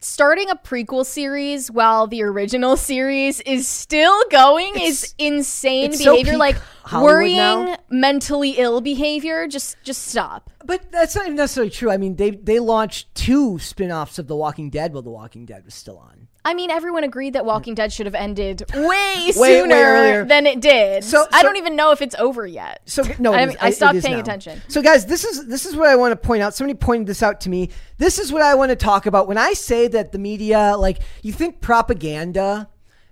starting 0.00 0.50
a 0.50 0.56
prequel 0.56 1.04
series 1.04 1.70
while 1.70 2.06
the 2.06 2.22
original 2.22 2.76
series 2.76 3.40
is 3.40 3.66
still 3.66 4.22
going 4.30 4.74
is 4.78 5.14
insane 5.18 5.90
it's 5.90 6.02
so 6.02 6.12
behavior. 6.12 6.32
peak 6.32 6.38
like 6.38 6.56
Hollywood 6.84 7.12
worrying, 7.12 7.36
now. 7.36 7.76
mentally 7.90 8.50
ill 8.52 8.80
behavior. 8.80 9.46
Just, 9.48 9.76
just 9.82 10.06
stop. 10.06 10.50
But 10.64 10.90
that's 10.92 11.16
not 11.16 11.26
even 11.26 11.36
necessarily 11.36 11.70
true. 11.70 11.90
I 11.90 11.96
mean, 11.96 12.16
they 12.16 12.30
they 12.30 12.58
launched 12.60 13.14
two 13.14 13.58
spin-offs 13.58 14.18
of 14.18 14.26
The 14.26 14.36
Walking 14.36 14.70
Dead 14.70 14.92
while 14.92 15.02
The 15.02 15.10
Walking 15.10 15.46
Dead 15.46 15.64
was 15.64 15.74
still 15.74 15.98
on. 15.98 16.25
I 16.46 16.54
mean, 16.54 16.70
everyone 16.70 17.02
agreed 17.02 17.32
that 17.32 17.44
Walking 17.44 17.74
Dead 17.74 17.92
should 17.92 18.06
have 18.06 18.14
ended 18.14 18.62
way, 18.74 18.84
way 18.84 19.32
sooner 19.32 19.74
earlier. 19.74 20.24
than 20.24 20.46
it 20.46 20.60
did. 20.60 21.02
So- 21.02 21.26
I 21.32 21.42
don't 21.42 21.56
even 21.56 21.74
know 21.74 21.90
if 21.90 22.00
it's 22.00 22.14
over 22.14 22.46
yet. 22.46 22.82
So 22.86 23.02
no, 23.18 23.34
I, 23.34 23.48
is- 23.48 23.56
I 23.60 23.70
stopped 23.70 24.00
paying 24.00 24.14
now. 24.14 24.20
attention. 24.20 24.62
So 24.68 24.80
guys, 24.80 25.06
this 25.06 25.24
is 25.24 25.46
this 25.48 25.66
is 25.66 25.74
what 25.74 25.88
I 25.88 25.96
want 25.96 26.12
to 26.12 26.16
point 26.16 26.42
out. 26.42 26.54
Somebody 26.54 26.78
pointed 26.78 27.08
this 27.08 27.22
out 27.22 27.40
to 27.42 27.50
me. 27.50 27.70
This 27.98 28.18
is 28.20 28.32
what 28.32 28.42
I 28.42 28.54
want 28.54 28.70
to 28.70 28.76
talk 28.76 29.06
about 29.06 29.26
when 29.26 29.38
I 29.38 29.52
say 29.54 29.88
that 29.88 30.12
the 30.12 30.18
media, 30.18 30.76
like 30.78 31.00
you 31.22 31.32
think 31.32 31.60
propaganda, 31.60 32.68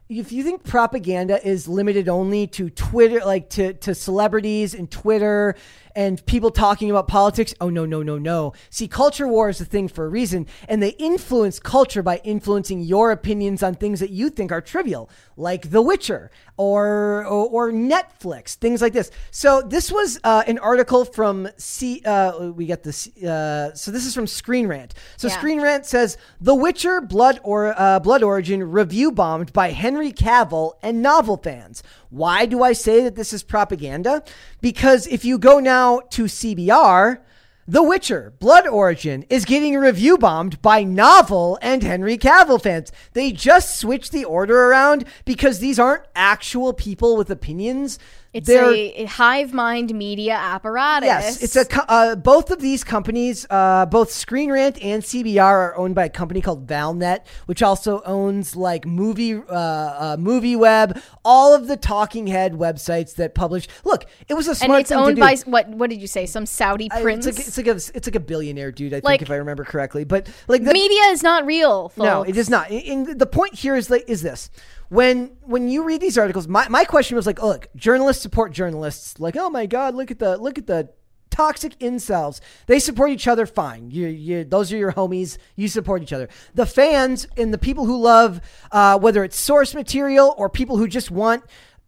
if 0.09 0.31
you 0.33 0.45
think 0.45 0.63
propaganda 0.63 1.45
is 1.47 1.67
limited 1.67 2.09
only 2.09 2.47
to 2.49 2.71
Twitter, 2.71 3.21
like 3.25 3.51
to 3.51 3.73
to 3.75 3.95
celebrities 3.95 4.75
and 4.75 4.91
Twitter 4.91 5.57
and 5.95 6.25
people 6.27 6.51
talking 6.51 6.91
about 6.91 7.09
politics. 7.09 7.55
Oh, 7.61 7.71
no, 7.71 7.85
no, 7.87 8.03
no, 8.03 8.19
no. 8.19 8.53
See, 8.71 8.89
culture 8.89 9.29
war 9.29 9.49
is 9.49 9.61
a 9.61 9.65
thing 9.65 9.89
for 9.89 10.05
a 10.05 10.09
reason, 10.09 10.47
and 10.69 10.83
they 10.83 10.91
influence 10.91 11.59
culture 11.59 12.03
by 12.03 12.21
influencing 12.25 12.81
your 12.81 13.11
opinions 13.11 13.63
on 13.63 13.75
things 13.75 14.01
that 14.01 14.11
you 14.11 14.31
think 14.31 14.53
are 14.53 14.61
trivial, 14.61 15.09
like 15.37 15.71
The 15.71 15.83
Witcher 15.83 16.31
or, 16.57 17.25
or, 17.27 17.69
or 17.69 17.73
Netflix, 17.73 18.55
things 18.55 18.81
like 18.81 18.93
this. 18.93 19.11
So, 19.31 19.63
this 19.63 19.91
was 19.91 20.21
uh, 20.23 20.45
an 20.47 20.59
article 20.59 21.05
from 21.05 21.49
C. 21.57 22.01
Uh, 22.05 22.51
we 22.51 22.67
get 22.67 22.83
this. 22.83 23.09
Uh, 23.17 23.75
so, 23.75 23.91
this 23.91 24.07
is 24.07 24.15
from 24.15 24.27
Screen 24.27 24.67
Rant. 24.67 24.95
So, 25.17 25.29
Yeah. 25.29 25.35
Screen 25.35 25.61
Rant 25.61 25.87
says 25.87 26.17
The 26.41 26.55
Witcher 26.55 27.01
Blood 27.01 27.41
or 27.43 27.75
uh, 27.79 27.99
Blood 28.01 28.23
Origin 28.23 28.63
review 28.71 29.11
bombed 29.11 29.53
by 29.53 29.71
Henry 29.71 30.13
Cavill 30.13 30.75
and 30.83 31.03
novel 31.03 31.37
fans. 31.37 31.83
Why 32.11 32.47
do 32.47 32.63
I 32.63 32.73
say 32.73 33.03
that 33.03 33.17
this 33.17 33.33
is 33.33 33.43
propaganda? 33.43 34.23
Because 34.61 35.07
if 35.09 35.25
you 35.25 35.39
go 35.39 35.59
now 35.59 36.01
to 36.11 36.25
CBR, 36.25 37.19
The 37.67 37.83
Witcher 37.83 38.35
Blood 38.41 38.67
Origin 38.67 39.25
is 39.31 39.47
getting 39.47 39.75
review 39.79 40.19
bombed 40.19 40.61
by 40.61 40.85
novel 40.85 41.59
and 41.63 41.83
Henry 41.83 42.19
Cavill 42.19 42.61
fans. 42.61 42.93
They 43.15 43.33
just 43.33 43.81
switched 43.81 44.13
the 44.13 44.27
order 44.27 44.67
around 44.67 45.07
because 45.25 45.61
these 45.61 45.79
aren't 45.79 46.05
actual 46.15 46.75
people 46.75 47.17
with 47.17 47.31
opinions. 47.31 47.99
It's 48.35 48.51
a, 48.51 49.05
hive 49.05 49.53
mind 49.53 49.95
media 49.95 50.35
apparatus. 50.35 51.07
Yes, 51.07 51.43
it's 51.43 51.55
a 51.55 51.91
uh, 51.91 52.17
both 52.17 52.51
of 52.51 52.61
these 52.61 52.83
companies, 52.83 53.47
uh, 53.49 53.87
both 53.87 54.11
Screen 54.11 54.51
Rant 54.51 54.83
and 54.83 55.05
CBR, 55.05 55.41
are 55.41 55.77
owned 55.77 55.95
by 55.95 56.07
a 56.07 56.11
company 56.11 56.41
called 56.41 56.67
ValNet, 56.67 57.21
which 57.47 57.63
also 57.63 58.03
owns 58.03 58.57
like 58.57 58.87
movie, 58.87 59.35
uh, 59.35 59.41
uh, 59.49 60.17
Movie 60.19 60.57
Web, 60.57 61.01
all 61.25 61.55
of 61.55 61.69
the 61.69 61.77
talking 61.77 62.27
head 62.27 62.55
websites 62.55 63.15
that 63.15 63.37
publish. 63.37 63.69
Look, 63.85 64.07
it 64.29 64.35
was 64.35 64.49
a 64.49 64.51
and 64.51 64.59
smart 64.59 64.81
it's 64.81 64.89
thing 64.89 64.99
to 64.99 65.05
owned 65.05 65.19
by 65.21 65.37
what? 65.47 65.69
What 65.69 65.89
did 65.89 66.01
you 66.01 66.09
say? 66.09 66.27
Some 66.27 66.45
Saudi 66.45 66.91
I- 66.91 67.03
prince? 67.03 67.27
It's 67.27 67.39
like, 67.39 67.47
it's 67.47 67.57
like 67.57 67.67
a 67.69 67.97
it's 67.97 68.09
like 68.09 68.17
a 68.17 68.21
billionaire 68.21 68.73
dude, 68.73 68.95
I 68.95 69.01
think, 69.01 69.23
if 69.23 69.31
I 69.31 69.37
remember 69.37 69.65
correctly. 69.65 70.03
But 70.03 70.29
like 70.49 70.65
the, 70.65 70.73
media 70.73 71.03
is 71.11 71.23
not 71.23 71.47
real. 71.47 71.91
Folks. 71.91 72.05
no, 72.05 72.25
it 72.25 72.37
is 72.37 72.51
not. 72.51 72.71
And 72.71 73.07
and 73.07 73.19
the 73.21 73.27
point 73.27 73.55
here 73.55 73.77
is 73.77 73.91
like 73.91 74.05
is 74.09 74.23
this. 74.23 74.51
When 74.89 75.37
when 75.43 75.69
you 75.69 75.85
read 75.85 76.01
these 76.01 76.19
articles, 76.19 76.47
my, 76.47 76.69
my 76.69 76.85
question 76.85 77.17
was 77.17 77.27
like, 77.27 77.43
oh, 77.43 77.49
look, 77.49 77.69
journalists 77.75 78.23
support 78.23 78.53
journalists. 78.53 79.19
Like, 79.19 79.37
oh 79.37 79.51
my 79.51 79.67
god, 79.67 79.95
look 79.95 80.11
at 80.11 80.19
the 80.19 80.37
look 80.37 80.59
at 80.59 80.67
the 80.67 80.91
toxic 81.35 81.77
incels. 81.81 82.41
They 82.67 82.79
support 82.79 83.11
each 83.11 83.27
other 83.27 83.45
fine. 83.45 83.91
You 83.91 84.07
you 84.07 84.45
those 84.45 84.73
are 84.73 84.77
your 84.77 84.93
homies. 84.93 85.37
You 85.57 85.69
support 85.69 86.03
each 86.03 86.13
other. 86.13 86.29
The 86.55 86.67
fans 86.67 87.27
and 87.37 87.53
the 87.53 87.59
people 87.59 87.87
who 87.87 88.01
love 88.01 88.41
uh, 88.71 88.99
whether 88.99 89.25
it's 89.25 89.39
source 89.39 89.75
material 89.75 90.35
or 90.39 90.49
people 90.49 90.77
who 90.77 90.87
just 90.87 91.11
want 91.11 91.43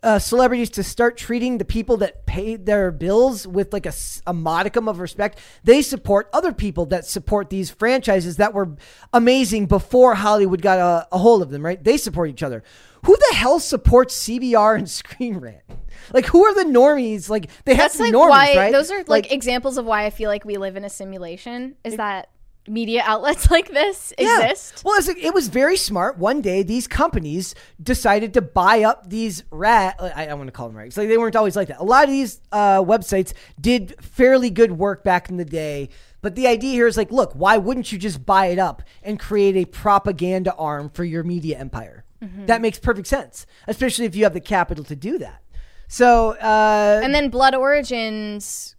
uh, 0.07 0.21
celebrities 0.21 0.71
to 0.71 0.85
start 0.85 1.17
treating 1.17 1.59
the 1.59 1.65
people 1.65 1.97
that 1.97 2.27
pay 2.27 2.55
their 2.55 2.93
bills 2.93 3.45
with 3.45 3.73
like 3.73 3.87
a, 3.87 3.93
a 4.25 4.33
modicum 4.33 4.89
of 4.89 5.01
respect. 5.01 5.41
They 5.65 5.83
support 5.83 6.31
other 6.33 6.53
people 6.53 6.87
that 6.87 7.05
support 7.05 7.51
these 7.51 7.73
franchises 7.73 8.37
that 8.37 8.55
were 8.55 8.77
amazing 9.13 9.67
before 9.67 10.15
Hollywood 10.15 10.63
got 10.63 10.79
a, 10.79 11.09
a 11.11 11.19
hold 11.19 11.43
of 11.43 11.51
them, 11.51 11.65
right? 11.65 11.83
They 11.83 11.97
support 11.97 12.31
each 12.31 12.45
other. 12.45 12.63
Who 13.05 13.17
the 13.17 13.35
hell 13.35 13.59
supports 13.59 14.17
CBR 14.29 14.79
and 14.79 14.89
Screen 14.89 15.39
Rant? 15.39 15.65
Like, 16.13 16.27
who 16.27 16.45
are 16.45 16.55
the 16.55 16.71
normies? 16.71 17.29
Like, 17.29 17.51
they 17.65 17.75
have 17.75 17.87
That's 17.87 17.97
to 17.97 18.05
be 18.05 18.13
like 18.13 18.15
normies, 18.15 18.29
why 18.29 18.57
right? 18.57 18.73
those 18.73 18.93
are 18.93 19.03
like, 19.09 19.33
examples 19.33 19.77
of 19.77 19.87
why 19.87 20.07
I 20.07 20.11
feel 20.11 20.31
like 20.31 20.45
we 20.45 20.57
live 20.57 20.77
in 20.77 20.85
a 20.85 20.91
simulation. 20.91 21.75
Is 21.83 21.97
that 21.97 22.29
media 22.69 23.03
outlets 23.05 23.51
like 23.51 23.69
this 23.69 24.13
exist? 24.19 24.83
Well, 24.85 24.99
it 25.07 25.35
was 25.35 25.49
very 25.49 25.77
smart. 25.77 26.19
One 26.19 26.41
day, 26.41 26.63
these 26.63 26.87
companies 26.87 27.55
decided 27.83 28.35
to 28.35 28.43
buy 28.43 28.83
up 28.83 29.09
these 29.09 29.45
rat. 29.51 29.97
I, 30.01 30.27
I 30.29 30.35
want 30.35 30.49
to 30.49 30.53
call 30.53 30.69
them 30.69 30.77
rags. 30.77 30.97
Like 30.97 31.09
they 31.09 31.19
weren't 31.19 31.37
always 31.37 31.57
like 31.57 31.69
that. 31.69 31.79
A 31.81 31.85
lot 31.85 32.05
of 32.05 32.11
these 32.11 32.41
uh, 32.53 32.83
websites 32.83 33.33
did 33.61 33.95
fairly 34.03 34.51
good 34.51 34.73
work 34.73 35.05
back 35.05 35.29
in 35.29 35.37
the 35.37 35.45
day. 35.45 35.89
But 36.23 36.35
the 36.35 36.47
idea 36.49 36.73
here 36.73 36.87
is 36.87 36.97
like, 36.97 37.11
look, 37.13 37.33
why 37.35 37.57
wouldn't 37.57 37.93
you 37.93 37.99
just 37.99 38.25
buy 38.27 38.47
it 38.47 38.59
up 38.59 38.83
and 39.03 39.19
create 39.21 39.57
a 39.57 39.65
propaganda 39.65 40.55
arm 40.55 40.91
for 40.91 41.05
your 41.05 41.23
media 41.23 41.59
empire? 41.59 42.05
Mhm. 42.23 42.47
That 42.47 42.61
makes 42.61 42.79
perfect 42.79 43.07
sense, 43.07 43.47
especially 43.69 44.07
if 44.07 44.17
you 44.17 44.25
have 44.25 44.33
the 44.35 44.41
capital 44.41 44.85
to 44.85 44.97
do 44.97 45.19
that. 45.19 45.43
So, 45.89 46.31
uh, 46.33 47.01
And 47.05 47.15
then 47.15 47.29
Blood 47.29 47.55
Origins 47.55 48.76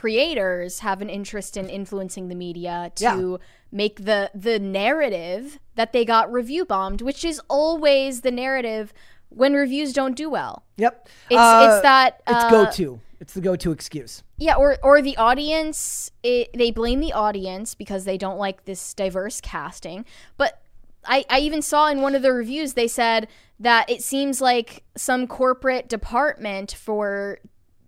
creators 0.00 0.80
have 0.80 1.00
an 1.00 1.08
interest 1.08 1.56
in 1.56 1.70
influencing 1.70 2.28
the 2.28 2.34
media 2.34 2.92
to 2.96 3.04
Yeah. 3.04 3.36
make 3.72 4.04
the 4.04 4.30
the 4.34 4.58
narrative 4.58 5.58
that 5.74 5.92
they 5.94 6.04
got 6.04 6.30
review 6.30 6.66
bombed, 6.66 7.00
which 7.00 7.24
is 7.24 7.40
always 7.48 8.20
the 8.20 8.30
narrative 8.30 8.92
when 9.30 9.54
reviews 9.54 9.92
don't 9.94 10.14
do 10.14 10.28
well. 10.28 10.64
Yep. 10.76 11.08
It's 11.30 11.38
Uh, 11.40 11.66
it's 11.66 11.82
that 11.82 12.20
it's 12.26 12.44
uh, 12.44 12.50
go 12.50 12.70
to. 12.72 13.00
It's 13.20 13.32
the 13.32 13.40
go 13.40 13.56
to 13.56 13.72
excuse. 13.72 14.22
Yeah, 14.36 14.56
or 14.56 14.76
or 14.82 15.00
the 15.00 15.16
audience, 15.16 16.10
it, 16.22 16.50
they 16.52 16.70
blame 16.70 17.00
the 17.00 17.14
audience 17.14 17.74
because 17.74 18.04
they 18.04 18.18
don't 18.18 18.38
like 18.38 18.66
this 18.66 18.92
diverse 18.92 19.40
casting. 19.40 20.04
But 20.36 20.60
I, 21.06 21.24
I 21.30 21.38
even 21.38 21.62
saw 21.62 21.88
in 21.88 22.02
one 22.02 22.14
of 22.14 22.20
the 22.20 22.32
reviews 22.32 22.74
they 22.74 22.88
said 22.88 23.28
that 23.60 23.88
it 23.88 24.02
seems 24.02 24.42
like 24.42 24.82
some 24.96 25.26
corporate 25.26 25.88
department 25.88 26.72
for, 26.72 27.38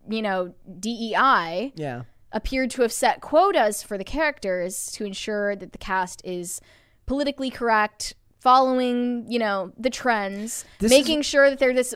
you 0.09 0.22
know, 0.22 0.55
DEI 0.80 1.72
Yeah. 1.76 2.02
appeared 2.32 2.70
to 2.72 2.82
have 2.82 2.93
set 2.93 3.20
quotas 3.20 3.82
for 3.82 3.97
the 3.98 4.05
characters 4.05 4.90
to 4.93 5.05
ensure 5.05 5.55
that 5.56 5.72
the 5.72 5.78
cast 5.78 6.20
is 6.24 6.60
politically 7.06 7.51
correct, 7.51 8.14
following, 8.40 9.24
you 9.30 9.39
know, 9.39 9.72
the 9.78 9.90
trends, 9.90 10.64
This 10.78 10.90
making 10.90 11.20
is- 11.20 11.26
sure 11.26 11.51
that 11.51 11.59
they're 11.59 11.74
this 11.74 11.94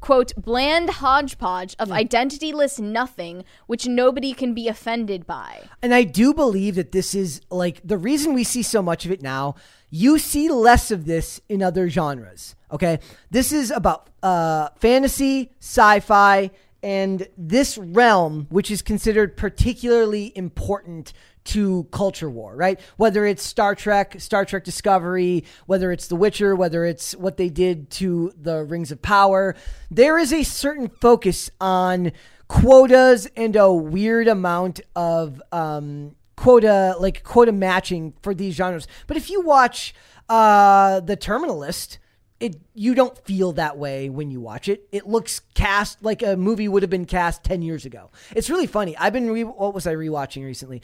quote 0.00 0.34
bland 0.36 0.90
hodgepodge 0.90 1.74
of 1.78 1.88
identityless 1.88 2.78
nothing 2.78 3.42
which 3.66 3.86
nobody 3.86 4.34
can 4.34 4.52
be 4.52 4.68
offended 4.68 5.26
by. 5.26 5.62
And 5.80 5.94
I 5.94 6.02
do 6.04 6.34
believe 6.34 6.74
that 6.74 6.92
this 6.92 7.14
is 7.14 7.40
like 7.50 7.80
the 7.82 7.96
reason 7.96 8.34
we 8.34 8.44
see 8.44 8.62
so 8.62 8.82
much 8.82 9.06
of 9.06 9.10
it 9.10 9.22
now. 9.22 9.54
You 9.88 10.18
see 10.18 10.50
less 10.50 10.90
of 10.90 11.06
this 11.06 11.40
in 11.48 11.62
other 11.62 11.88
genres. 11.88 12.54
Okay. 12.70 12.98
This 13.30 13.52
is 13.52 13.70
about 13.70 14.10
uh, 14.22 14.68
fantasy, 14.76 15.50
sci 15.60 16.00
fi, 16.00 16.50
and 16.82 17.26
this 17.36 17.78
realm, 17.78 18.46
which 18.50 18.70
is 18.70 18.82
considered 18.82 19.36
particularly 19.36 20.32
important 20.36 21.12
to 21.44 21.84
culture 21.92 22.28
war, 22.28 22.54
right? 22.56 22.80
Whether 22.96 23.24
it's 23.24 23.42
Star 23.42 23.74
Trek, 23.74 24.16
Star 24.20 24.44
Trek 24.44 24.64
Discovery, 24.64 25.44
whether 25.66 25.92
it's 25.92 26.08
The 26.08 26.16
Witcher, 26.16 26.54
whether 26.56 26.84
it's 26.84 27.14
what 27.14 27.36
they 27.36 27.48
did 27.48 27.90
to 27.92 28.32
the 28.36 28.64
Rings 28.64 28.90
of 28.90 29.00
Power, 29.00 29.54
there 29.90 30.18
is 30.18 30.32
a 30.32 30.42
certain 30.42 30.88
focus 30.88 31.50
on 31.60 32.12
quotas 32.48 33.26
and 33.36 33.56
a 33.56 33.72
weird 33.72 34.28
amount 34.28 34.80
of 34.94 35.40
um, 35.52 36.16
quota, 36.36 36.96
like 36.98 37.22
quota 37.22 37.52
matching 37.52 38.14
for 38.22 38.34
these 38.34 38.54
genres. 38.54 38.86
But 39.06 39.16
if 39.16 39.30
you 39.30 39.40
watch 39.40 39.94
uh, 40.28 41.00
The 41.00 41.16
Terminal 41.16 41.58
List, 41.58 41.98
it 42.38 42.56
you 42.74 42.94
don't 42.94 43.16
feel 43.24 43.52
that 43.52 43.78
way 43.78 44.08
when 44.08 44.30
you 44.30 44.40
watch 44.40 44.68
it. 44.68 44.86
It 44.92 45.06
looks 45.06 45.40
cast 45.54 46.02
like 46.02 46.22
a 46.22 46.36
movie 46.36 46.68
would 46.68 46.82
have 46.82 46.90
been 46.90 47.06
cast 47.06 47.42
ten 47.44 47.62
years 47.62 47.84
ago. 47.84 48.10
It's 48.34 48.50
really 48.50 48.66
funny. 48.66 48.96
I've 48.96 49.12
been 49.12 49.30
re- 49.30 49.44
what 49.44 49.74
was 49.74 49.86
I 49.86 49.94
rewatching 49.94 50.44
recently? 50.44 50.82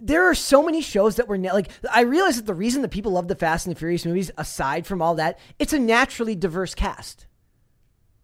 there 0.00 0.28
are 0.28 0.34
so 0.34 0.62
many 0.62 0.82
shows 0.82 1.16
that 1.16 1.28
were 1.28 1.38
na- 1.38 1.52
like 1.54 1.70
I 1.90 2.02
realize 2.02 2.36
that 2.36 2.46
the 2.46 2.54
reason 2.54 2.82
that 2.82 2.90
people 2.90 3.12
love 3.12 3.28
the 3.28 3.34
Fast 3.36 3.66
and 3.66 3.74
the 3.74 3.78
Furious 3.78 4.04
movies, 4.04 4.30
aside 4.36 4.86
from 4.86 5.00
all 5.00 5.14
that, 5.14 5.38
it's 5.58 5.72
a 5.72 5.78
naturally 5.78 6.34
diverse 6.34 6.74
cast. 6.74 7.26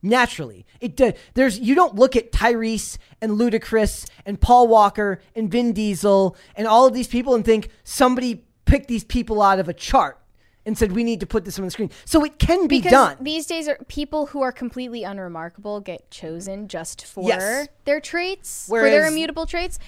Naturally, 0.02 0.66
it 0.80 0.96
do- 0.96 1.12
there's 1.34 1.58
you 1.58 1.74
don't 1.74 1.94
look 1.94 2.16
at 2.16 2.32
Tyrese 2.32 2.98
and 3.22 3.32
Ludacris 3.32 4.08
and 4.26 4.40
Paul 4.40 4.68
Walker 4.68 5.20
and 5.36 5.50
Vin 5.50 5.72
Diesel 5.72 6.36
and 6.54 6.66
all 6.66 6.86
of 6.86 6.92
these 6.92 7.08
people 7.08 7.34
and 7.34 7.44
think 7.44 7.70
somebody 7.84 8.44
picked 8.64 8.88
these 8.88 9.04
people 9.04 9.40
out 9.40 9.58
of 9.58 9.68
a 9.68 9.74
chart 9.74 10.18
and 10.66 10.76
said 10.76 10.92
we 10.92 11.04
need 11.04 11.20
to 11.20 11.26
put 11.26 11.44
this 11.44 11.58
on 11.58 11.64
the 11.64 11.70
screen. 11.70 11.90
So 12.04 12.24
it 12.24 12.38
can 12.38 12.66
be 12.66 12.78
Because 12.78 12.92
done. 12.92 13.16
these 13.20 13.46
days 13.46 13.66
are 13.68 13.78
people 13.88 14.26
who 14.26 14.42
are 14.42 14.52
completely 14.52 15.04
unremarkable 15.04 15.80
get 15.80 16.10
chosen 16.10 16.68
just 16.68 17.04
for 17.06 17.26
Yes. 17.26 17.68
their 17.84 18.00
traits, 18.00 18.66
for 18.68 18.82
their 18.82 19.06
immutable 19.06 19.46
traits. 19.46 19.78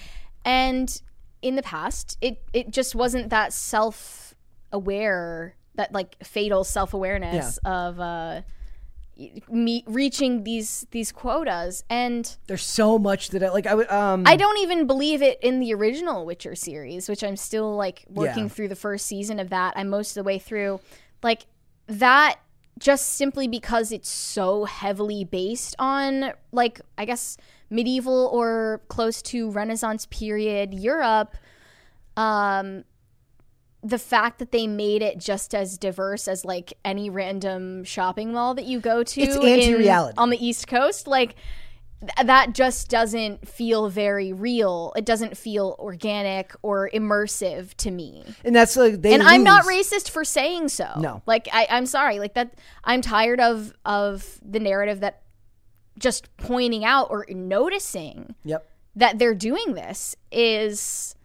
And 0.45 1.01
in 1.41 1.55
the 1.55 1.63
past, 1.63 2.17
it 2.21 2.41
it 2.53 2.69
just 2.71 2.95
wasn't 2.95 3.29
that 3.29 3.53
self 3.53 4.33
aware, 4.71 5.55
that 5.75 5.93
like 5.93 6.15
fatal 6.23 6.63
self 6.63 6.93
awareness 6.93 7.57
of 7.65 7.99
uh 7.99 8.41
me 9.49 9.83
reaching 9.87 10.43
these 10.43 10.87
these 10.91 11.11
quotas 11.11 11.83
and 11.89 12.35
There's 12.47 12.65
so 12.65 12.97
much 12.97 13.29
that 13.29 13.43
I 13.43 13.49
like. 13.49 13.67
I 13.67 13.75
would 13.75 13.89
um. 13.91 14.23
I 14.25 14.35
don't 14.35 14.57
even 14.59 14.87
believe 14.87 15.21
it 15.21 15.39
in 15.41 15.59
the 15.59 15.73
original 15.73 16.25
Witcher 16.25 16.55
series, 16.55 17.07
which 17.07 17.23
I'm 17.23 17.37
still 17.37 17.75
like 17.75 18.05
working 18.09 18.43
Yeah. 18.43 18.49
through 18.49 18.69
the 18.69 18.75
first 18.75 19.05
season 19.05 19.39
of 19.39 19.49
that. 19.51 19.73
I'm 19.75 19.89
most 19.89 20.11
of 20.11 20.15
the 20.15 20.23
way 20.23 20.39
through. 20.39 20.79
Like 21.21 21.45
that 21.87 22.39
just 22.79 23.13
simply 23.17 23.47
because 23.47 23.91
it's 23.91 24.09
so 24.09 24.65
heavily 24.65 25.23
based 25.23 25.75
on 25.77 26.33
like 26.51 26.81
I 26.97 27.05
guess 27.05 27.37
medieval 27.69 28.29
or 28.33 28.81
close 28.87 29.21
to 29.21 29.51
Renaissance 29.51 30.07
period 30.07 30.73
Europe. 30.73 31.35
Um 32.17 32.83
the 33.83 33.99
fact 33.99 34.39
that 34.39 34.51
they 34.53 34.65
made 34.65 35.01
it 35.01 35.17
just 35.17 35.53
as 35.53 35.77
diverse 35.77 36.27
as 36.27 36.45
like 36.45 36.73
any 36.85 37.09
random 37.09 37.83
shopping 37.83 38.31
mall 38.31 38.53
that 38.55 38.65
you 38.65 38.79
go 38.79 39.03
to 39.03 39.21
It's 39.21 39.35
anti-reality. 39.35 40.15
on 40.17 40.29
the 40.29 40.45
East 40.45 40.67
Coast, 40.67 41.05
like 41.05 41.35
th- 41.99 42.25
that 42.27 42.53
just 42.53 42.89
doesn't 42.89 43.45
feel 43.45 43.89
very 43.89 44.31
real. 44.31 44.93
It 44.95 45.03
doesn't 45.05 45.35
feel 45.35 45.75
organic 45.79 46.53
or 46.61 46.89
immersive 46.93 47.73
to 47.75 47.91
me. 47.91 48.23
And 48.45 48.55
that's 48.55 48.77
like 48.77 49.01
they 49.01 49.13
and 49.13 49.21
I'm 49.21 49.43
not 49.43 49.65
racist 49.65 50.09
for 50.09 50.23
saying 50.23 50.69
so. 50.69 50.87
No. 50.97 51.21
like 51.25 51.49
I, 51.51 51.67
I'm 51.69 51.85
sorry. 51.85 52.19
Like 52.19 52.35
that, 52.35 52.53
I'm 52.85 53.01
tired 53.01 53.41
of 53.41 53.73
of 53.85 54.39
the 54.41 54.61
narrative 54.61 55.01
that 55.01 55.23
just 55.99 56.35
pointing 56.37 56.85
out 56.85 57.07
or 57.09 57.25
noticing 57.29 58.33
Yep. 58.45 58.65
that 58.95 59.19
they're 59.19 59.35
doing 59.35 59.73
this 59.73 60.15
is 60.31 61.15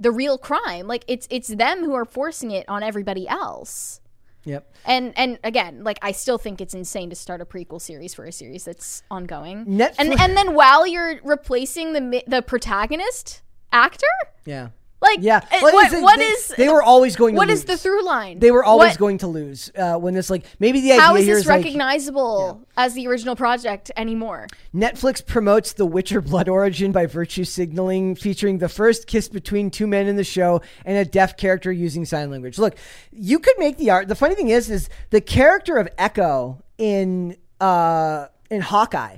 the 0.00 0.10
real 0.10 0.38
crime. 0.38 0.88
Like 0.88 1.04
it's 1.06 1.28
it's 1.30 1.48
them 1.48 1.84
who 1.84 1.94
are 1.94 2.04
forcing 2.04 2.50
it 2.50 2.68
on 2.68 2.82
everybody 2.82 3.28
else. 3.28 4.00
Yep. 4.44 4.74
And 4.86 5.12
and 5.16 5.38
again, 5.44 5.84
like 5.84 5.98
I 6.02 6.12
still 6.12 6.38
think 6.38 6.60
it's 6.60 6.72
insane 6.74 7.10
to 7.10 7.16
start 7.16 7.40
a 7.42 7.44
prequel 7.44 7.80
series 7.80 8.14
for 8.14 8.24
a 8.24 8.32
series 8.32 8.64
that's 8.64 9.02
ongoing. 9.10 9.66
Netflix- 9.66 9.94
And 9.98 10.18
and 10.18 10.36
then 10.36 10.54
while 10.54 10.86
you're 10.86 11.20
replacing 11.22 11.92
the 11.92 12.24
the 12.26 12.40
protagonist 12.42 13.42
actor, 13.72 14.06
Yeah. 14.46 14.68
Like 15.02 15.18
Yeah. 15.20 15.38
uh, 15.38 15.58
Well, 15.62 15.72
what 15.72 15.86
it's- 15.86 16.02
what 16.02 16.18
they, 16.18 16.24
is 16.26 16.48
They 16.56 16.68
were 16.68 16.82
always 16.82 17.16
going 17.16 17.34
what 17.34 17.48
is 17.50 17.64
the 17.64 17.76
through 17.76 18.04
line? 18.04 18.38
They 18.38 18.50
were 18.50 18.64
always 18.64 18.90
What- 18.90 18.98
going 18.98 19.18
to 19.18 19.26
lose 19.26 19.70
uh, 19.76 19.96
when 19.96 20.14
this 20.14 20.30
like 20.30 20.44
maybe 20.58 20.80
the 20.80 20.92
idea 20.92 21.00
How 21.02 21.16
is 21.16 21.26
this 21.26 21.38
is 21.38 21.46
like 21.46 21.64
recognizable 21.64 22.66
as 22.76 22.94
the 22.94 23.06
original 23.06 23.36
project 23.36 23.90
anymore? 23.96 24.46
Netflix 24.74 25.24
promotes 25.24 25.72
The 25.72 25.86
Witcher 25.86 26.20
Blood 26.20 26.48
Origin 26.48 26.92
by 26.92 27.06
virtue 27.06 27.44
signaling, 27.44 28.14
featuring 28.14 28.58
the 28.58 28.68
first 28.68 29.06
kiss 29.06 29.28
between 29.28 29.70
two 29.70 29.86
men 29.86 30.06
in 30.06 30.16
the 30.16 30.24
show 30.24 30.60
and 30.84 30.96
a 30.96 31.04
deaf 31.04 31.36
character 31.36 31.72
using 31.72 32.04
sign 32.04 32.30
language. 32.30 32.58
Look, 32.58 32.76
you 33.12 33.38
could 33.38 33.58
make 33.58 33.76
the 33.78 33.90
art. 33.90 34.08
The 34.08 34.14
funny 34.14 34.34
thing 34.34 34.48
is, 34.48 34.70
is 34.70 34.88
the 35.10 35.20
character 35.20 35.76
of 35.78 35.88
Echo 35.98 36.62
in 36.78 37.36
uh, 37.60 38.26
in 38.50 38.60
Hawkeye 38.62 39.16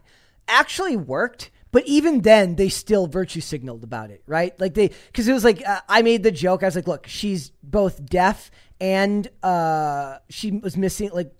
actually 0.48 0.96
worked. 0.96 1.50
But 1.72 1.86
even 1.86 2.20
then, 2.20 2.56
they 2.56 2.68
still 2.68 3.06
virtue 3.06 3.40
signaled 3.40 3.82
about 3.82 4.10
it, 4.10 4.22
right? 4.26 4.58
Like 4.60 4.74
they, 4.74 4.90
because 5.06 5.26
it 5.26 5.32
was 5.32 5.42
like 5.42 5.66
uh, 5.66 5.80
I 5.88 6.02
made 6.02 6.22
the 6.22 6.30
joke. 6.30 6.62
I 6.62 6.66
was 6.66 6.76
like, 6.76 6.86
"Look, 6.86 7.06
she's 7.06 7.50
both 7.62 8.04
deaf 8.04 8.50
and 8.78 9.28
uh, 9.44 10.18
she 10.28 10.50
was 10.50 10.76
missing 10.76 11.10
like 11.12 11.32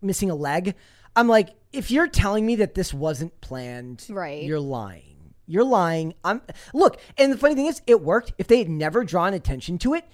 missing 0.00 0.30
a 0.30 0.34
leg. 0.34 0.74
I'm 1.14 1.28
like, 1.28 1.50
if 1.72 1.90
you're 1.90 2.08
telling 2.08 2.46
me 2.46 2.56
that 2.56 2.74
this 2.74 2.92
wasn't 2.94 3.40
planned, 3.42 4.06
Right. 4.08 4.42
You're 4.42 4.58
lying. 4.58 5.34
You're 5.46 5.64
lying. 5.64 6.14
I'm 6.24 6.40
look, 6.72 6.98
and 7.18 7.32
the 7.32 7.36
funny 7.36 7.54
thing 7.54 7.66
is, 7.66 7.82
it 7.86 8.00
worked. 8.00 8.32
If 8.38 8.46
they 8.46 8.58
had 8.58 8.70
never 8.70 9.04
drawn 9.04 9.34
attention 9.34 9.78
to 9.78 9.94
it, 9.94 10.08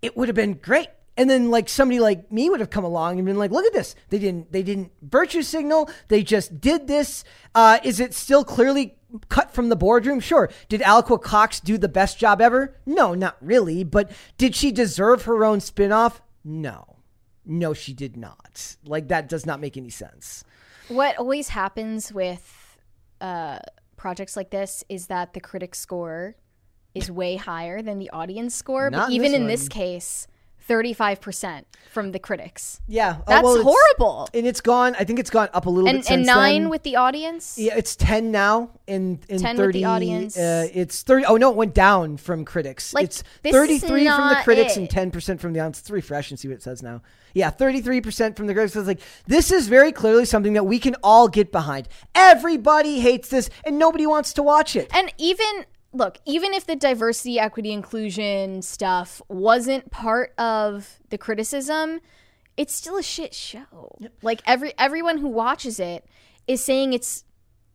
it 0.00 0.16
would 0.16 0.28
have 0.28 0.34
been 0.34 0.54
great. 0.54 0.88
And 1.16 1.28
then 1.28 1.50
like 1.50 1.68
somebody 1.68 2.00
like 2.00 2.32
me 2.32 2.48
would 2.48 2.60
have 2.60 2.70
come 2.70 2.84
along 2.84 3.18
and 3.18 3.26
been 3.26 3.36
like, 3.36 3.50
look 3.50 3.66
at 3.66 3.72
this. 3.72 3.94
They 4.08 4.18
didn't 4.18 4.50
they 4.50 4.62
didn't 4.62 4.92
virtue 5.02 5.42
signal. 5.42 5.90
They 6.08 6.22
just 6.22 6.60
did 6.60 6.86
this. 6.86 7.22
Uh, 7.54 7.78
is 7.84 8.00
it 8.00 8.14
still 8.14 8.44
clearly 8.44 8.96
cut 9.28 9.52
from 9.52 9.68
the 9.68 9.76
boardroom? 9.76 10.20
Sure. 10.20 10.50
Did 10.70 10.80
Alaqua 10.80 11.20
Cox 11.20 11.60
do 11.60 11.76
the 11.76 11.88
best 11.88 12.18
job 12.18 12.40
ever? 12.40 12.76
No, 12.86 13.14
not 13.14 13.36
really. 13.42 13.84
But 13.84 14.10
did 14.38 14.56
she 14.56 14.72
deserve 14.72 15.24
her 15.24 15.44
own 15.44 15.60
spin-off? 15.60 16.22
No. 16.44 16.96
No, 17.44 17.74
she 17.74 17.92
did 17.92 18.16
not. 18.16 18.76
Like 18.86 19.08
that 19.08 19.28
does 19.28 19.44
not 19.44 19.60
make 19.60 19.76
any 19.76 19.90
sense. 19.90 20.44
What 20.88 21.18
always 21.18 21.48
happens 21.48 22.12
with 22.12 22.78
uh, 23.20 23.58
projects 23.96 24.36
like 24.36 24.50
this 24.50 24.82
is 24.88 25.08
that 25.08 25.34
the 25.34 25.40
critic 25.40 25.74
score 25.74 26.36
is 26.94 27.10
way 27.10 27.36
higher 27.36 27.82
than 27.82 27.98
the 27.98 28.10
audience 28.10 28.54
score. 28.54 28.90
Not 28.90 29.08
but 29.08 29.08
in 29.08 29.14
even 29.14 29.32
this 29.32 29.40
in 29.40 29.46
this 29.46 29.68
case, 29.68 30.26
35% 30.68 31.64
from 31.90 32.12
the 32.12 32.18
critics. 32.18 32.80
Yeah, 32.88 33.10
uh, 33.10 33.14
That's 33.26 33.42
well, 33.44 33.54
it's- 33.56 33.64
horrible. 33.98 34.28
And 34.32 34.46
it's 34.46 34.60
gone. 34.60 34.94
I 34.98 35.04
think 35.04 35.18
it's 35.18 35.30
gone 35.30 35.48
up 35.52 35.66
a 35.66 35.70
little 35.70 35.88
And, 35.88 35.98
bit 35.98 36.06
since 36.06 36.16
and 36.18 36.26
nine 36.26 36.62
then. 36.62 36.70
with 36.70 36.82
the 36.82 36.96
audience? 36.96 37.58
Yeah, 37.58 37.74
it's 37.76 37.96
ten 37.96 38.30
now. 38.30 38.70
In 38.86 39.20
in 39.28 39.38
10 39.38 39.38
with 39.38 39.42
the 39.42 39.54
thirty, 39.62 39.84
audience. 39.84 40.36
Uh, 40.36 40.68
it's 40.72 41.02
thirty. 41.02 41.24
Oh 41.24 41.36
no, 41.36 41.50
it 41.50 41.56
went 41.56 41.74
down 41.74 42.16
from 42.16 42.44
critics. 42.44 42.92
Like, 42.94 43.04
it's 43.04 43.22
thirty-three 43.42 44.06
from 44.06 44.28
the 44.28 44.40
critics 44.44 44.76
it. 44.76 44.80
and 44.80 44.90
ten 44.90 45.10
percent 45.10 45.40
from 45.40 45.52
the 45.52 45.60
audience. 45.60 45.78
Let's 45.80 45.90
refresh 45.90 46.30
and 46.30 46.38
see 46.38 46.48
what 46.48 46.54
it 46.54 46.62
says 46.62 46.82
now. 46.82 47.02
Yeah, 47.34 47.50
thirty-three 47.50 48.00
percent 48.00 48.36
from 48.36 48.46
the 48.46 48.54
critics. 48.54 48.76
It's 48.76 48.86
like 48.86 49.00
this 49.26 49.50
is 49.52 49.68
very 49.68 49.92
clearly 49.92 50.24
something 50.24 50.52
that 50.54 50.64
we 50.64 50.78
can 50.78 50.94
all 51.02 51.28
get 51.28 51.52
behind. 51.52 51.88
Everybody 52.14 53.00
hates 53.00 53.28
this, 53.28 53.50
and 53.64 53.78
nobody 53.78 54.06
wants 54.06 54.32
to 54.34 54.42
watch 54.42 54.76
it. 54.76 54.90
And 54.94 55.12
even 55.18 55.64
look, 55.92 56.18
even 56.26 56.52
if 56.54 56.66
the 56.66 56.76
diversity, 56.76 57.38
equity, 57.38 57.72
inclusion 57.72 58.62
stuff 58.62 59.20
wasn't 59.28 59.90
part 59.90 60.32
of 60.38 61.00
the 61.10 61.18
criticism, 61.18 62.00
it's 62.56 62.74
still 62.74 62.96
a 62.96 63.02
shit 63.02 63.34
show. 63.34 63.96
Like 64.22 64.42
every 64.46 64.72
everyone 64.78 65.18
who 65.18 65.28
watches 65.28 65.80
it 65.80 66.06
is 66.46 66.62
saying 66.62 66.92
it's 66.92 67.24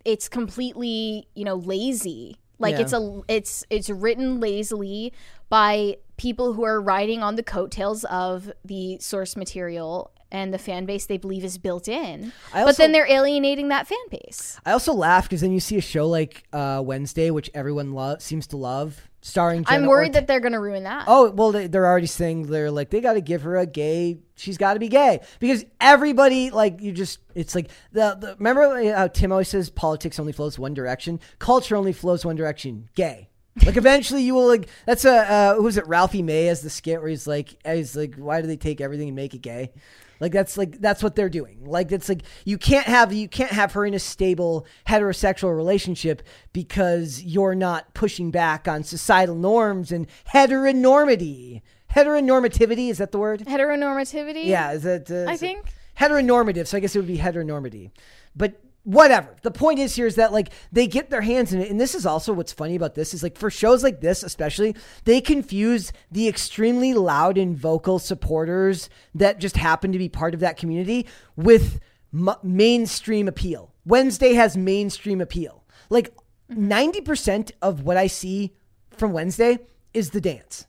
it's 0.05 0.29
completely, 0.29 1.27
you 1.35 1.43
know, 1.45 1.55
lazy. 1.55 2.37
Like 2.59 2.75
Yeah. 2.75 2.81
it's 2.81 2.93
a 2.93 3.21
it's 3.27 3.63
it's 3.69 3.89
written 3.89 4.39
lazily 4.39 5.13
by 5.49 5.97
people 6.17 6.53
who 6.53 6.63
are 6.63 6.81
riding 6.81 7.21
on 7.23 7.35
the 7.35 7.43
coattails 7.43 8.03
of 8.05 8.51
the 8.65 8.97
source 8.99 9.35
material 9.35 10.11
and 10.31 10.53
the 10.53 10.57
fan 10.57 10.85
base 10.85 11.05
they 11.05 11.17
believe 11.17 11.43
is 11.43 11.57
built 11.57 11.87
in. 11.87 12.33
I 12.53 12.65
but 12.65 12.77
then 12.77 12.91
they're 12.91 13.09
alienating 13.09 13.69
that 13.69 13.87
fan 13.87 13.97
base. 14.09 14.59
I 14.65 14.71
also 14.71 14.93
laugh 14.93 15.23
because 15.23 15.41
then 15.41 15.51
you 15.51 15.59
see 15.59 15.77
a 15.77 15.81
show 15.81 16.07
like 16.07 16.43
uh, 16.51 16.81
Wednesday, 16.83 17.31
which 17.31 17.49
everyone 17.53 17.93
lo- 17.93 18.17
seems 18.19 18.47
to 18.47 18.57
love, 18.57 19.09
starring. 19.21 19.63
I'm 19.67 19.85
worried 19.85 20.13
that 20.13 20.27
they're 20.27 20.39
going 20.39 20.53
to 20.53 20.59
ruin 20.59 20.83
that. 20.83 21.05
Oh 21.07 21.31
well, 21.31 21.51
they, 21.51 21.67
they're 21.67 21.85
already 21.85 22.07
saying 22.07 22.47
they're 22.47 22.71
like 22.71 22.89
they 22.89 22.99
got 22.99 23.13
to 23.13 23.21
give 23.21 23.43
her 23.43 23.57
a 23.57 23.65
gay. 23.65 24.17
She's 24.35 24.57
got 24.57 24.73
to 24.73 24.79
be 24.79 24.89
gay 24.89 25.21
because 25.39 25.63
everybody 25.79 26.49
like 26.49 26.81
you 26.81 26.91
just. 26.91 27.19
It's 27.33 27.55
like 27.55 27.69
the, 27.93 28.17
the 28.19 28.35
remember 28.37 28.93
how 28.93 29.07
Tim 29.07 29.31
always 29.31 29.47
says 29.47 29.69
politics 29.69 30.19
only 30.19 30.33
flows 30.33 30.59
one 30.59 30.73
direction, 30.73 31.19
culture 31.39 31.75
only 31.75 31.93
flows 31.93 32.25
one 32.25 32.35
direction. 32.35 32.89
Gay. 32.95 33.29
Like 33.65 33.77
eventually 33.77 34.23
you 34.23 34.33
will 34.33 34.47
like 34.47 34.67
that's 34.85 35.05
a 35.05 35.31
uh, 35.31 35.55
who 35.55 35.63
was 35.63 35.77
it 35.77 35.87
Ralphie 35.87 36.21
May 36.21 36.47
as 36.49 36.61
the 36.61 36.69
skit 36.69 36.99
where 36.99 37.09
he's 37.09 37.27
like 37.27 37.55
he's 37.65 37.95
like 37.95 38.15
why 38.15 38.41
do 38.41 38.47
they 38.47 38.57
take 38.57 38.81
everything 38.81 39.09
and 39.09 39.15
make 39.15 39.33
it 39.33 39.41
gay? 39.41 39.71
Like 40.19 40.31
that's 40.31 40.57
like 40.57 40.79
that's 40.79 41.03
what 41.03 41.15
they're 41.15 41.29
doing. 41.29 41.65
Like 41.65 41.91
it's 41.91 42.09
like 42.09 42.23
you 42.45 42.57
can't 42.57 42.87
have 42.87 43.13
you 43.13 43.27
can't 43.27 43.51
have 43.51 43.73
her 43.73 43.85
in 43.85 43.93
a 43.93 43.99
stable 43.99 44.65
heterosexual 44.87 45.55
relationship 45.55 46.23
because 46.53 47.21
you're 47.23 47.55
not 47.55 47.93
pushing 47.93 48.31
back 48.31 48.67
on 48.67 48.83
societal 48.83 49.35
norms 49.35 49.91
and 49.91 50.07
heteronormity. 50.33 51.61
Heteronormativity 51.95 52.89
is 52.89 52.97
that 52.97 53.11
the 53.11 53.19
word? 53.19 53.41
Heteronormativity? 53.41 54.45
Yeah, 54.45 54.71
is 54.71 54.83
that? 54.83 55.09
Uh, 55.09 55.29
I 55.29 55.33
is 55.33 55.39
think. 55.39 55.65
heteronormative. 55.99 56.67
So 56.67 56.77
I 56.77 56.79
guess 56.79 56.95
it 56.95 56.99
would 56.99 57.07
be 57.07 57.17
heteronormity. 57.17 57.91
But 58.35 58.59
whatever. 58.87 59.35
The 59.41 59.51
point 59.51 59.79
is 59.79 59.95
here 59.95 60.07
is 60.07 60.15
that 60.15 60.31
like 60.31 60.49
they 60.71 60.87
get 60.87 61.09
their 61.09 61.21
hands 61.21 61.51
in 61.51 61.61
it, 61.61 61.69
and 61.69 61.79
this 61.79 61.93
is 61.93 62.05
also 62.05 62.31
what's 62.31 62.53
funny 62.53 62.73
about 62.73 62.95
this 62.95 63.13
is 63.13 63.21
like 63.21 63.37
for 63.37 63.49
shows 63.49 63.83
like 63.83 63.99
this, 63.99 64.23
especially 64.23 64.75
they 65.03 65.19
confuse 65.19 65.91
the 66.09 66.29
extremely 66.29 66.93
loud 66.93 67.37
and 67.37 67.57
vocal 67.57 67.99
supporters 67.99 68.89
that 69.13 69.39
just 69.39 69.57
happen 69.57 69.91
to 69.91 69.97
be 69.97 70.07
part 70.07 70.33
of 70.33 70.39
that 70.39 70.55
community 70.55 71.05
with 71.35 71.81
m- 72.13 72.29
mainstream 72.43 73.27
appeal. 73.27 73.73
Wednesday 73.85 74.33
has 74.33 74.55
mainstream 74.55 75.19
appeal. 75.19 75.65
Like 75.89 76.15
mm-hmm. 76.49 76.69
ninety 76.69 77.01
percent 77.01 77.51
of 77.61 77.81
what 77.81 77.97
I 77.97 78.07
see 78.07 78.55
from 78.91 79.11
Wednesday 79.11 79.59
is 79.93 80.11
the 80.11 80.21
dance. 80.21 80.65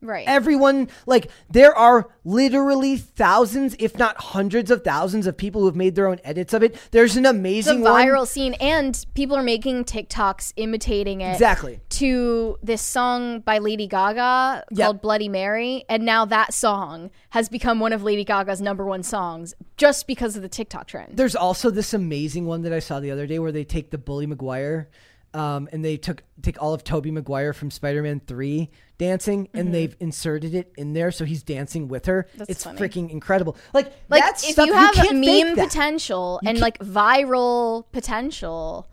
Right. 0.00 0.28
Everyone, 0.28 0.88
like, 1.06 1.28
there 1.50 1.74
are 1.74 2.08
literally 2.24 2.96
thousands, 2.96 3.74
if 3.80 3.98
not 3.98 4.16
hundreds 4.20 4.70
of 4.70 4.84
thousands 4.84 5.26
of 5.26 5.36
people 5.36 5.62
who 5.62 5.66
have 5.66 5.74
made 5.76 5.96
their 5.96 6.06
own 6.06 6.20
edits 6.22 6.52
of 6.54 6.62
it. 6.62 6.76
There's 6.92 7.16
an 7.16 7.24
It's 7.26 7.32
a 7.34 7.36
amazing 7.36 7.80
viral 7.80 8.18
one. 8.18 8.26
scene, 8.26 8.54
and 8.54 9.04
people 9.14 9.36
are 9.36 9.42
making 9.42 9.84
TikToks 9.84 10.52
imitating 10.56 11.20
it. 11.20 11.32
Exactly. 11.32 11.80
To 11.90 12.58
this 12.62 12.80
song 12.80 13.40
by 13.40 13.58
Lady 13.58 13.88
Gaga 13.88 14.64
Yep. 14.70 14.84
called 14.84 15.00
Bloody 15.02 15.28
Mary. 15.28 15.84
And 15.88 16.04
now 16.04 16.24
that 16.26 16.54
song 16.54 17.10
has 17.30 17.48
become 17.48 17.80
one 17.80 17.92
of 17.92 18.02
Lady 18.04 18.24
Gaga's 18.24 18.60
number 18.60 18.84
one 18.84 19.02
songs 19.02 19.54
just 19.76 20.06
because 20.06 20.36
of 20.36 20.42
the 20.42 20.48
TikTok 20.48 20.86
trend. 20.86 21.16
There's 21.16 21.34
also 21.36 21.70
this 21.70 21.92
amazing 21.92 22.46
one 22.46 22.62
that 22.62 22.72
I 22.72 22.78
saw 22.78 23.00
the 23.00 23.10
other 23.10 23.26
day 23.26 23.38
where 23.40 23.52
they 23.52 23.64
take 23.64 23.90
the 23.90 23.98
Bully 23.98 24.26
Maguire. 24.26 24.88
Um, 25.34 25.68
and 25.72 25.84
they 25.84 25.96
took 25.98 26.22
take 26.40 26.60
all 26.62 26.72
of 26.72 26.82
Tobey 26.84 27.10
Maguire 27.10 27.52
from 27.52 27.70
Spider-Man 27.70 28.20
Three 28.26 28.70
dancing, 28.96 29.48
and 29.52 29.68
Mhm. 29.68 29.72
they've 29.72 29.96
inserted 30.00 30.54
it 30.54 30.72
in 30.76 30.94
there, 30.94 31.10
so 31.10 31.24
he's 31.26 31.42
dancing 31.42 31.86
with 31.86 32.06
her. 32.06 32.26
That's 32.36 32.50
it's 32.50 32.64
funny. 32.64 32.78
freaking 32.80 33.10
incredible. 33.10 33.54
Like, 33.74 33.92
Like, 34.08 34.22
that's 34.22 34.42
if 34.44 34.52
stuff 34.52 34.66
you 34.66 34.72
have 34.72 34.94
can't 34.94 35.18
meme 35.18 35.54
potential 35.54 36.40
You 36.42 36.48
and 36.48 36.58
like 36.58 36.78
viral 36.78 37.84
potential, 37.92 38.88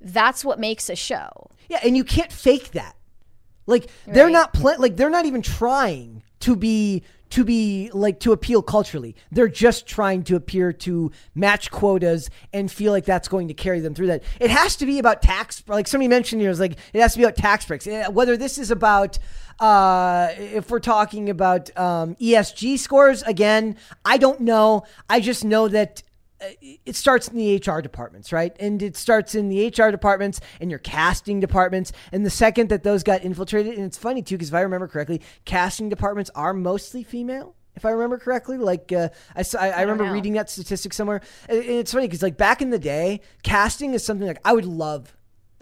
that's 0.00 0.44
what 0.44 0.58
makes 0.58 0.90
a 0.90 0.96
show. 0.96 1.30
Yeah, 1.68 1.78
and 1.84 1.96
you 1.96 2.04
can't 2.04 2.32
fake 2.32 2.72
that. 2.72 2.96
Like 3.66 3.88
they're 4.06 4.24
Right. 4.24 4.32
not 4.32 4.52
pla- 4.52 4.76
like 4.78 4.96
they're 4.96 5.08
not 5.10 5.26
even 5.26 5.42
trying 5.42 6.22
to 6.40 6.56
be 6.56 7.04
to 7.30 7.44
be 7.44 7.90
like 7.92 8.20
to 8.20 8.32
appeal 8.32 8.62
culturally. 8.62 9.14
They're 9.30 9.48
just 9.48 9.86
trying 9.86 10.24
to 10.24 10.36
appear 10.36 10.72
to 10.72 11.10
match 11.34 11.70
quotas 11.70 12.28
and 12.52 12.70
feel 12.70 12.92
like 12.92 13.04
that's 13.04 13.28
going 13.28 13.48
to 13.48 13.54
carry 13.54 13.80
them 13.80 13.94
through 13.94 14.08
that. 14.08 14.22
It 14.40 14.50
has 14.50 14.76
to 14.76 14.86
be 14.86 14.98
about 14.98 15.22
tax 15.22 15.62
like 15.66 15.86
somebody 15.86 16.08
mentioned 16.08 16.40
here 16.42 16.50
it 16.50 16.58
like 16.58 16.76
it 16.92 17.00
has 17.00 17.12
to 17.12 17.18
be 17.18 17.24
about 17.24 17.36
tax 17.36 17.64
breaks. 17.64 17.86
Eh, 17.86 18.08
Whether 18.08 18.36
this 18.36 18.58
is 18.58 18.70
about 18.70 19.18
uh 19.58 20.28
if 20.38 20.70
we're 20.70 20.80
talking 20.80 21.30
about 21.30 21.76
um 21.78 22.16
ESG 22.16 22.78
scores 22.78 23.22
again, 23.22 23.76
I 24.04 24.16
don't 24.18 24.40
know. 24.40 24.84
I 25.08 25.20
just 25.20 25.44
know 25.44 25.68
that 25.68 26.02
it 26.84 26.96
starts 26.96 27.28
in 27.28 27.36
the 27.36 27.56
HR 27.56 27.80
departments, 27.80 28.32
right? 28.32 28.56
And 28.58 28.82
it 28.82 28.96
starts 28.96 29.34
in 29.34 29.48
the 29.48 29.66
HR 29.68 29.90
departments 29.90 30.40
and 30.60 30.70
your 30.70 30.78
casting 30.78 31.40
departments. 31.40 31.92
And 32.12 32.24
the 32.24 32.30
second 32.30 32.68
that 32.70 32.82
those 32.82 33.02
got 33.02 33.22
infiltrated, 33.22 33.74
and 33.76 33.84
it's 33.84 33.98
funny 33.98 34.22
too, 34.22 34.36
because 34.36 34.48
if 34.48 34.54
I 34.54 34.60
remember 34.62 34.88
correctly, 34.88 35.20
casting 35.44 35.88
departments 35.88 36.30
are 36.34 36.54
mostly 36.54 37.02
female. 37.02 37.54
If 37.76 37.84
I 37.84 37.90
remember 37.90 38.18
correctly, 38.18 38.58
like 38.58 38.90
uh, 38.92 39.10
I, 39.36 39.44
I- 39.58 39.70
I 39.70 39.80
remember 39.82 40.04
know. 40.06 40.12
reading 40.12 40.32
that 40.34 40.50
statistic 40.50 40.92
somewhere, 40.92 41.20
and 41.48 41.58
it's 41.62 41.92
funny 41.92 42.06
because 42.08 42.22
like 42.22 42.36
back 42.36 42.60
in 42.62 42.70
the 42.70 42.78
day, 42.80 43.20
casting 43.42 43.94
is 43.94 44.04
something 44.04 44.26
like 44.26 44.40
I 44.44 44.52
would 44.52 44.64
love, 44.66 45.16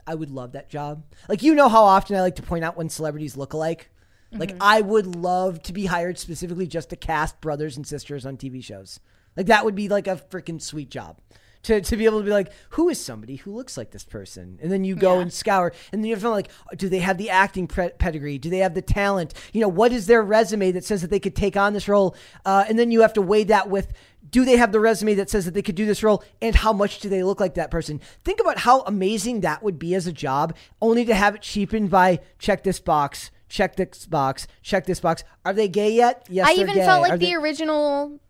I 0.07 0.15
would 0.15 0.31
love 0.31 0.53
that 0.53 0.71
job. 0.71 1.05
Like 1.29 1.43
you 1.43 1.55
know 1.55 1.69
how 1.69 1.85
often 1.85 2.17
I 2.17 2.23
like 2.23 2.37
to 2.37 2.43
point 2.43 2.65
out 2.65 2.77
when 2.77 2.89
celebrities 2.89 3.37
look 3.37 3.53
alike. 3.53 3.91
Like 4.33 4.53
Mhm. 4.55 4.59
I 4.61 4.81
would 4.81 5.17
love 5.17 5.63
to 5.65 5.73
be 5.73 5.87
hired 5.87 6.19
specifically 6.19 6.67
just 6.67 6.91
to 6.91 6.97
cast 6.97 7.41
brothers 7.41 7.77
and 7.77 7.87
sisters 7.87 8.25
on 8.27 8.37
TV 8.37 8.63
shows. 8.65 9.01
Like 9.39 9.47
that 9.47 9.65
would 9.65 9.74
be 9.74 9.89
like 9.89 10.06
a 10.06 10.16
freaking 10.16 10.60
sweet 10.60 10.90
job. 10.90 11.16
To, 11.65 11.81
to 11.81 11.97
be 11.97 12.05
able 12.05 12.20
to 12.20 12.24
be 12.24 12.31
like, 12.31 12.52
who 12.70 12.89
is 12.89 13.01
somebody 13.05 13.35
who 13.36 13.52
looks 13.55 13.77
like 13.77 13.90
this 13.90 14.05
person? 14.05 14.59
And 14.62 14.70
then 14.70 14.85
you 14.85 14.94
go 14.94 15.15
Yeah. 15.16 15.23
and 15.23 15.32
scour, 15.32 15.73
and 15.93 16.02
then 16.02 16.09
you 16.09 16.16
feel 16.16 16.31
like, 16.31 16.48
do 16.77 16.89
they 16.89 17.01
have 17.01 17.19
the 17.19 17.31
acting 17.31 17.66
pre- 17.66 17.90
pedigree? 17.90 18.39
Do 18.39 18.48
they 18.48 18.59
have 18.59 18.74
the 18.74 18.81
talent? 18.82 19.35
You 19.52 19.60
know, 19.62 19.69
what 19.69 19.93
is 19.93 20.06
their 20.06 20.23
resume 20.23 20.70
that 20.73 20.85
says 20.85 21.02
that 21.02 21.10
they 21.10 21.19
could 21.19 21.35
take 21.35 21.56
on 21.56 21.73
this 21.73 21.89
role? 21.89 22.15
Uh, 22.44 22.65
and 22.69 22.78
then 22.78 22.90
you 22.93 23.01
have 23.02 23.12
to 23.15 23.23
weigh 23.23 23.43
that 23.44 23.69
with, 23.69 23.93
do 24.31 24.44
they 24.44 24.56
have 24.56 24.70
the 24.70 24.78
resume 24.81 25.15
that 25.15 25.31
says 25.31 25.44
that 25.47 25.55
they 25.55 25.62
could 25.62 25.74
do 25.74 25.85
this 25.85 26.02
role? 26.05 26.23
And 26.40 26.55
how 26.55 26.73
much 26.73 27.01
do 27.01 27.09
they 27.09 27.24
look 27.24 27.40
like 27.40 27.55
that 27.55 27.73
person? 27.73 28.01
Think 28.24 28.40
about 28.40 28.59
how 28.59 28.82
amazing 28.82 29.40
that 29.40 29.62
would 29.62 29.78
be 29.81 29.94
as 29.97 30.06
a 30.06 30.12
job, 30.12 30.55
only 30.81 31.05
to 31.06 31.15
have 31.15 31.35
it 31.35 31.43
cheapened 31.43 31.90
by 31.90 32.20
check 32.39 32.62
this 32.62 32.78
box, 32.78 33.31
check 33.48 33.74
this 33.77 34.06
box, 34.06 34.47
check 34.62 34.86
this 34.86 35.01
box. 35.01 35.24
Are 35.44 35.52
they 35.52 35.69
gay 35.69 35.93
yet? 35.93 36.24
Yes, 36.31 36.48
I 36.48 36.52
even 36.52 36.74
gay. 36.77 36.85
felt 36.85 37.02
like 37.02 37.12
Are 37.12 37.19
the 37.19 37.27
they- 37.27 37.35
original 37.35 38.20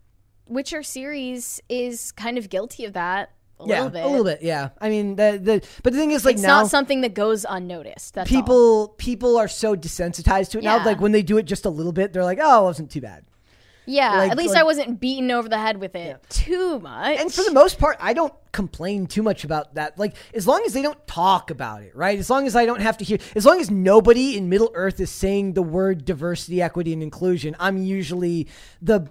Witcher 0.49 0.83
series 0.83 1.61
is 1.69 2.11
kind 2.11 2.37
of 2.37 2.49
guilty 2.49 2.85
of 2.85 2.93
that 2.93 3.31
a 3.59 3.67
yeah, 3.67 3.75
little 3.83 3.89
bit. 3.89 4.03
a 4.03 4.07
little 4.07 4.23
bit, 4.25 4.41
yeah. 4.41 4.69
I 4.79 4.89
mean, 4.89 5.15
the 5.15 5.39
the 5.41 5.67
but 5.83 5.93
the 5.93 5.99
thing 5.99 6.11
is, 6.11 6.23
like 6.23 6.35
it's 6.35 6.43
now 6.43 6.61
not 6.61 6.69
something 6.69 7.01
that 7.01 7.13
goes 7.13 7.45
unnoticed. 7.47 8.13
That's 8.13 8.31
all. 8.31 8.41
people 8.41 8.87
people 8.97 9.37
are 9.37 9.47
so 9.47 9.75
desensitized 9.75 10.51
to 10.51 10.59
it 10.59 10.63
now. 10.63 10.83
Like 10.85 11.01
when 11.01 11.11
they 11.11 11.23
do 11.23 11.37
it 11.37 11.43
just 11.43 11.65
a 11.65 11.69
little 11.69 11.91
bit, 11.91 12.13
they're 12.13 12.23
like, 12.23 12.39
"Oh, 12.41 12.61
it 12.61 12.63
wasn't 12.63 12.91
too 12.91 13.01
bad." 13.01 13.25
Yeah, 13.85 14.17
like- 14.19 14.31
at 14.31 14.37
least 14.37 14.53
like- 14.53 14.61
I 14.61 14.63
wasn't 14.63 14.99
beaten 14.99 15.31
over 15.31 15.49
the 15.49 15.57
head 15.57 15.77
with 15.77 15.95
it 15.95 16.23
too 16.29 16.79
much. 16.79 17.19
And 17.19 17.33
for 17.33 17.43
the 17.43 17.51
most 17.51 17.79
part, 17.79 17.97
I 17.99 18.13
don't 18.13 18.33
complain 18.51 19.07
too 19.07 19.23
much 19.23 19.43
about 19.43 19.75
that. 19.75 19.97
Like 19.97 20.15
as 20.33 20.45
long 20.47 20.63
as 20.65 20.73
they 20.73 20.83
don't 20.83 21.05
talk 21.07 21.49
about 21.49 21.81
it, 21.81 21.95
right? 21.95 22.17
As 22.17 22.29
long 22.29 22.45
as 22.45 22.55
I 22.55 22.65
don't 22.65 22.81
have 22.81 22.97
to 22.97 23.03
hear, 23.03 23.17
as 23.35 23.45
long 23.45 23.59
as 23.59 23.71
nobody 23.71 24.37
in 24.37 24.47
Middle 24.47 24.71
Earth 24.75 24.99
is 24.99 25.09
saying 25.09 25.53
the 25.53 25.63
word 25.63 26.05
diversity, 26.05 26.61
equity, 26.61 26.93
and 26.93 27.01
inclusion, 27.01 27.55
I'm 27.59 27.77
usually 27.77 28.47
the 28.81 29.07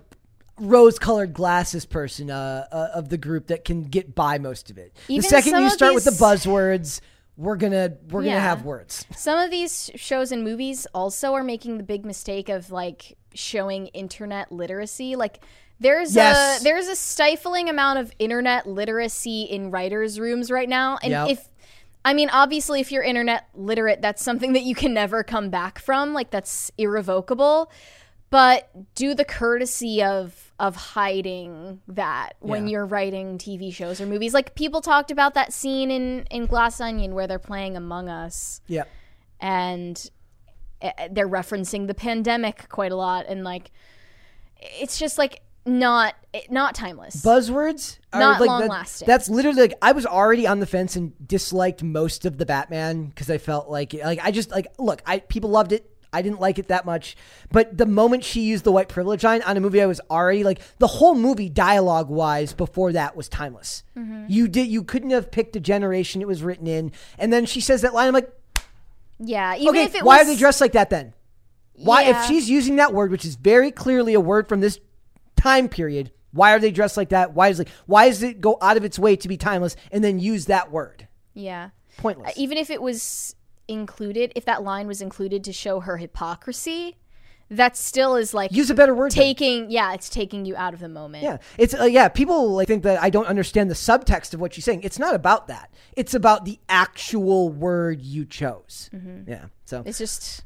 rose-colored 0.60 1.32
glasses 1.32 1.86
person 1.86 2.30
uh, 2.30 2.66
uh, 2.70 2.88
of 2.94 3.08
the 3.08 3.18
group 3.18 3.48
that 3.48 3.64
can 3.64 3.84
get 3.84 4.14
by 4.14 4.38
most 4.38 4.70
of 4.70 4.78
it. 4.78 4.96
Even 5.08 5.22
the 5.22 5.28
second 5.28 5.60
you 5.62 5.70
start 5.70 5.94
with 5.94 6.04
the 6.04 6.10
buzzwords, 6.10 7.00
we're 7.36 7.56
gonna 7.56 7.94
we're 8.10 8.24
gonna 8.24 8.40
have 8.40 8.64
words. 8.64 9.06
Some 9.16 9.38
of 9.38 9.50
these 9.50 9.90
shows 9.94 10.32
and 10.32 10.42
movies 10.42 10.86
also 10.92 11.34
are 11.34 11.44
making 11.44 11.78
the 11.78 11.84
big 11.84 12.04
mistake 12.04 12.48
of 12.48 12.70
like 12.70 13.16
showing 13.34 13.86
internet 13.88 14.50
literacy. 14.50 15.14
Like 15.16 15.40
there's 15.78 16.16
Yes. 16.16 16.60
a 16.60 16.64
there's 16.64 16.88
a 16.88 16.96
stifling 16.96 17.68
amount 17.68 18.00
of 18.00 18.12
internet 18.18 18.66
literacy 18.66 19.42
in 19.42 19.70
writers' 19.70 20.18
rooms 20.18 20.50
right 20.50 20.68
now. 20.68 20.98
And 21.02 21.12
Yep. 21.12 21.28
if 21.30 21.48
I 22.04 22.14
mean, 22.14 22.30
obviously, 22.30 22.80
if 22.80 22.90
you're 22.90 23.02
internet 23.02 23.48
literate, 23.54 24.00
that's 24.00 24.22
something 24.22 24.54
that 24.54 24.62
you 24.62 24.74
can 24.74 24.94
never 24.94 25.22
come 25.22 25.50
back 25.50 25.78
from. 25.78 26.14
Like 26.14 26.30
that's 26.30 26.70
irrevocable. 26.78 27.70
But 28.30 28.70
do 28.94 29.14
the 29.14 29.24
courtesy 29.24 30.02
of 30.02 30.47
of 30.60 30.74
hiding 30.74 31.80
that 31.88 32.34
when 32.40 32.66
Yeah. 32.66 32.72
you're 32.72 32.86
writing 32.86 33.38
TV 33.38 33.72
shows 33.72 34.00
or 34.00 34.06
movies. 34.06 34.34
Like 34.34 34.54
people 34.56 34.80
talked 34.80 35.10
about 35.10 35.34
that 35.34 35.52
scene 35.52 35.90
in 35.90 36.26
in 36.30 36.46
Glass 36.46 36.80
Onion 36.80 37.14
where 37.14 37.26
they're 37.26 37.38
playing 37.38 37.76
Among 37.76 38.08
Us 38.08 38.60
Yeah. 38.66 38.84
and 39.40 40.10
uh, 40.82 40.90
they're 41.10 41.28
referencing 41.28 41.86
the 41.86 41.94
pandemic 41.94 42.68
quite 42.68 42.92
a 42.92 42.96
lot 42.96 43.26
and 43.28 43.44
like 43.44 43.70
it's 44.60 44.98
just 44.98 45.18
like 45.18 45.42
not 45.66 46.14
not 46.50 46.74
timeless 46.74 47.22
buzzwords 47.24 47.98
Not 48.12 48.40
like 48.40 48.48
long 48.48 48.60
that- 48.62 48.70
lasting. 48.70 49.06
That's 49.06 49.28
literally 49.28 49.60
like 49.60 49.74
I 49.82 49.92
was 49.92 50.06
already 50.06 50.46
on 50.46 50.60
the 50.60 50.66
fence 50.66 50.96
and 50.96 51.12
disliked 51.26 51.82
most 51.82 52.24
of 52.24 52.38
the 52.38 52.46
Batman 52.46 53.06
because 53.06 53.28
I 53.30 53.38
felt 53.38 53.68
like 53.68 53.92
like 53.92 54.18
I 54.22 54.30
just 54.30 54.50
like 54.50 54.66
look 54.78 55.02
I 55.06 55.18
people 55.20 55.50
loved 55.50 55.72
it. 55.72 55.88
I 56.12 56.22
didn't 56.22 56.40
like 56.40 56.58
it 56.58 56.68
that 56.68 56.86
much, 56.86 57.16
but 57.52 57.76
the 57.76 57.84
moment 57.86 58.24
she 58.24 58.40
used 58.40 58.64
the 58.64 58.72
white 58.72 58.88
privilege 58.88 59.24
line 59.24 59.42
on 59.42 59.56
a 59.56 59.60
movie, 59.60 59.82
I 59.82 59.86
was 59.86 60.00
already 60.10 60.42
like 60.42 60.60
the 60.78 60.86
whole 60.86 61.14
movie 61.14 61.48
dialogue 61.50 62.08
wise 62.08 62.54
before 62.54 62.92
that 62.92 63.14
was 63.16 63.28
timeless. 63.28 63.82
Mhm. 63.96 64.24
You 64.28 64.48
did 64.48 64.68
you 64.68 64.84
couldn't 64.84 65.10
have 65.10 65.30
picked 65.30 65.54
a 65.56 65.60
generation 65.60 66.22
it 66.22 66.26
was 66.28 66.42
written 66.42 66.66
in, 66.66 66.92
and 67.18 67.30
then 67.32 67.44
she 67.44 67.60
says 67.60 67.82
that 67.82 67.92
line. 67.92 68.08
I'm 68.08 68.14
like, 68.14 68.32
yeah 69.18 69.54
even 69.56 69.68
okay, 69.70 69.84
if 69.84 69.94
it 69.94 70.04
why 70.04 70.18
was 70.18 70.26
are 70.28 70.30
they 70.32 70.36
dressed 70.38 70.60
like 70.60 70.72
that 70.72 70.90
then? 70.90 71.12
Why, 71.74 72.02
Yeah. 72.02 72.20
if 72.22 72.26
she's 72.26 72.50
using 72.50 72.76
that 72.76 72.92
word, 72.92 73.10
which 73.10 73.24
is 73.24 73.36
very 73.36 73.70
clearly 73.70 74.14
a 74.14 74.20
word 74.20 74.48
from 74.48 74.60
this 74.60 74.80
time 75.36 75.68
period, 75.68 76.10
why 76.32 76.52
are 76.52 76.58
they 76.58 76.70
dressed 76.72 76.96
like 76.96 77.10
that? 77.10 77.34
Why 77.34 77.48
is 77.48 77.58
like 77.58 77.68
why 77.86 78.08
does 78.08 78.22
it 78.22 78.40
go 78.40 78.58
out 78.62 78.76
of 78.76 78.84
its 78.84 78.98
way 78.98 79.14
to 79.16 79.28
be 79.28 79.36
timeless 79.36 79.76
and 79.92 80.02
then 80.02 80.18
use 80.18 80.46
that 80.46 80.70
word? 80.72 81.06
yeah 81.34 81.70
Pointless. 81.98 82.30
Uh, 82.30 82.32
even 82.36 82.58
if 82.58 82.70
it 82.70 82.80
was 82.80 83.34
included 83.68 84.32
if 84.34 84.44
that 84.46 84.62
line 84.62 84.86
was 84.86 85.00
included 85.02 85.44
to 85.44 85.52
show 85.52 85.80
her 85.80 85.98
hypocrisy 85.98 86.96
that 87.50 87.76
still 87.78 88.14
is 88.16 88.34
like 88.34 88.52
Use 88.52 88.68
a 88.68 88.74
better 88.74 88.94
word 88.94 89.10
then. 89.12 89.22
taking 89.22 89.70
yeah 89.70 89.94
it's 89.94 90.10
taking 90.10 90.44
you 90.44 90.54
out 90.56 90.74
of 90.74 90.80
the 90.80 90.88
moment 90.88 91.22
Yeah, 91.24 91.38
it's 91.56 91.72
uh, 91.74 91.84
yeah. 91.84 92.08
People 92.08 92.50
like 92.50 92.68
think 92.68 92.82
that 92.82 93.00
I 93.02 93.08
don't 93.08 93.26
understand 93.26 93.70
the 93.70 93.74
subtext 93.74 94.34
of 94.34 94.40
what 94.40 94.52
she's 94.52 94.66
saying. 94.66 94.82
It's 94.82 94.98
not 94.98 95.14
about 95.14 95.48
that. 95.48 95.70
It's 95.96 96.12
about 96.12 96.44
the 96.44 96.58
actual 96.68 97.48
word 97.48 98.02
you 98.02 98.26
chose. 98.26 98.90
Mhm. 98.94 99.26
Yeah. 99.26 99.44
So 99.64 99.82
it's 99.86 99.96
just 99.96 100.44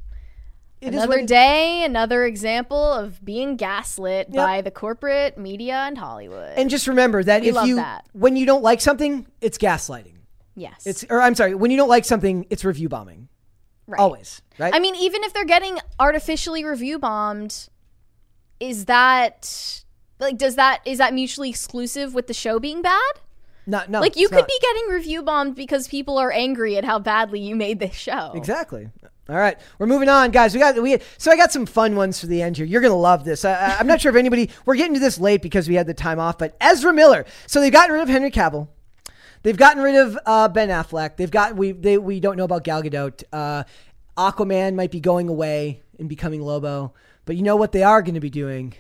It 0.80 0.94
another 0.94 1.24
day 1.26 1.82
another 1.84 2.24
example 2.24 2.92
of 2.92 3.24
being 3.24 3.56
gaslit 3.56 4.30
by 4.32 4.60
the 4.60 4.70
corporate 4.70 5.36
media 5.36 5.74
and 5.88 5.98
hollywood 5.98 6.52
and 6.56 6.70
just 6.70 6.86
remember 6.86 7.24
that 7.24 7.42
We 7.42 7.48
if 7.48 7.66
you 7.66 7.76
that. 7.76 8.06
when 8.12 8.36
you 8.36 8.46
don't 8.46 8.62
like 8.62 8.80
something, 8.80 9.26
it's 9.40 9.58
gaslighting. 9.58 10.14
Yes 10.54 10.86
It's 10.86 11.04
or 11.08 11.20
I'm 11.20 11.34
sorry, 11.34 11.54
when 11.54 11.70
you 11.70 11.76
don't 11.76 11.88
like 11.88 12.04
something, 12.04 12.46
it's 12.50 12.64
review 12.64 12.88
bombing. 12.88 13.28
Right. 13.86 14.00
Always, 14.00 14.42
right? 14.58 14.74
I 14.74 14.78
mean, 14.78 14.94
even 14.96 15.24
if 15.24 15.32
they're 15.32 15.44
getting 15.44 15.78
artificially 15.98 16.64
review 16.64 16.98
bombed, 16.98 17.68
is 18.60 18.84
that 18.84 19.84
like 20.18 20.38
does 20.38 20.54
that 20.56 20.80
is 20.84 20.98
that 20.98 21.14
mutually 21.14 21.50
exclusive 21.50 22.14
with 22.14 22.26
the 22.26 22.34
show 22.34 22.58
being 22.58 22.82
bad? 22.82 23.12
not 23.66 23.88
no. 23.88 24.00
like 24.00 24.16
you 24.16 24.28
could 24.28 24.36
not. 24.36 24.48
be 24.48 24.58
getting 24.60 24.88
review 24.88 25.22
bombed 25.22 25.54
because 25.54 25.86
people 25.88 26.18
are 26.18 26.32
angry 26.32 26.76
at 26.76 26.84
how 26.84 26.98
badly 26.98 27.40
you 27.40 27.54
made 27.54 27.78
this 27.78 27.94
show. 27.94 28.32
Exactly. 28.34 28.88
All 29.28 29.36
right, 29.36 29.56
we're 29.78 29.86
moving 29.86 30.08
on, 30.08 30.32
guys. 30.32 30.52
We 30.52 30.58
got 30.60 30.80
we 30.82 30.98
so 31.16 31.30
I 31.30 31.36
got 31.36 31.52
some 31.52 31.64
fun 31.64 31.94
ones 31.94 32.20
for 32.20 32.26
the 32.26 32.42
end 32.42 32.56
here. 32.56 32.66
You're 32.66 32.80
gonna 32.80 32.96
love 32.96 33.24
this. 33.24 33.44
I, 33.44 33.76
I'm 33.78 33.86
not 33.86 34.00
sure 34.00 34.10
if 34.10 34.16
anybody. 34.16 34.50
We're 34.66 34.74
getting 34.74 34.94
to 34.94 35.00
this 35.00 35.18
late 35.18 35.42
because 35.42 35.68
we 35.68 35.76
had 35.76 35.86
the 35.86 35.94
time 35.94 36.18
off, 36.18 36.38
but 36.38 36.56
Ezra 36.60 36.92
Miller. 36.92 37.24
So 37.46 37.60
they've 37.60 37.72
gotten 37.72 37.94
rid 37.94 38.02
of 38.02 38.08
Henry 38.08 38.30
Cavill. 38.30 38.68
They've 39.42 39.56
gotten 39.56 39.82
rid 39.82 39.96
of 39.96 40.18
uh, 40.26 40.48
Ben 40.48 40.68
Affleck. 40.68 41.16
They've 41.16 41.30
got 41.30 41.56
we 41.56 41.72
they 41.72 41.98
we 41.98 42.20
don't 42.20 42.36
know 42.36 42.44
about 42.44 42.64
Gal 42.64 42.82
Gadot. 42.82 43.22
Uh, 43.32 43.64
Aquaman 44.16 44.74
might 44.74 44.90
be 44.90 45.00
going 45.00 45.28
away 45.28 45.82
and 45.98 46.08
becoming 46.08 46.42
Lobo, 46.42 46.92
but 47.24 47.36
you 47.36 47.42
know 47.42 47.56
what 47.56 47.72
they 47.72 47.82
are 47.82 48.02
going 48.02 48.14
to 48.14 48.20
be 48.20 48.30
doing? 48.30 48.74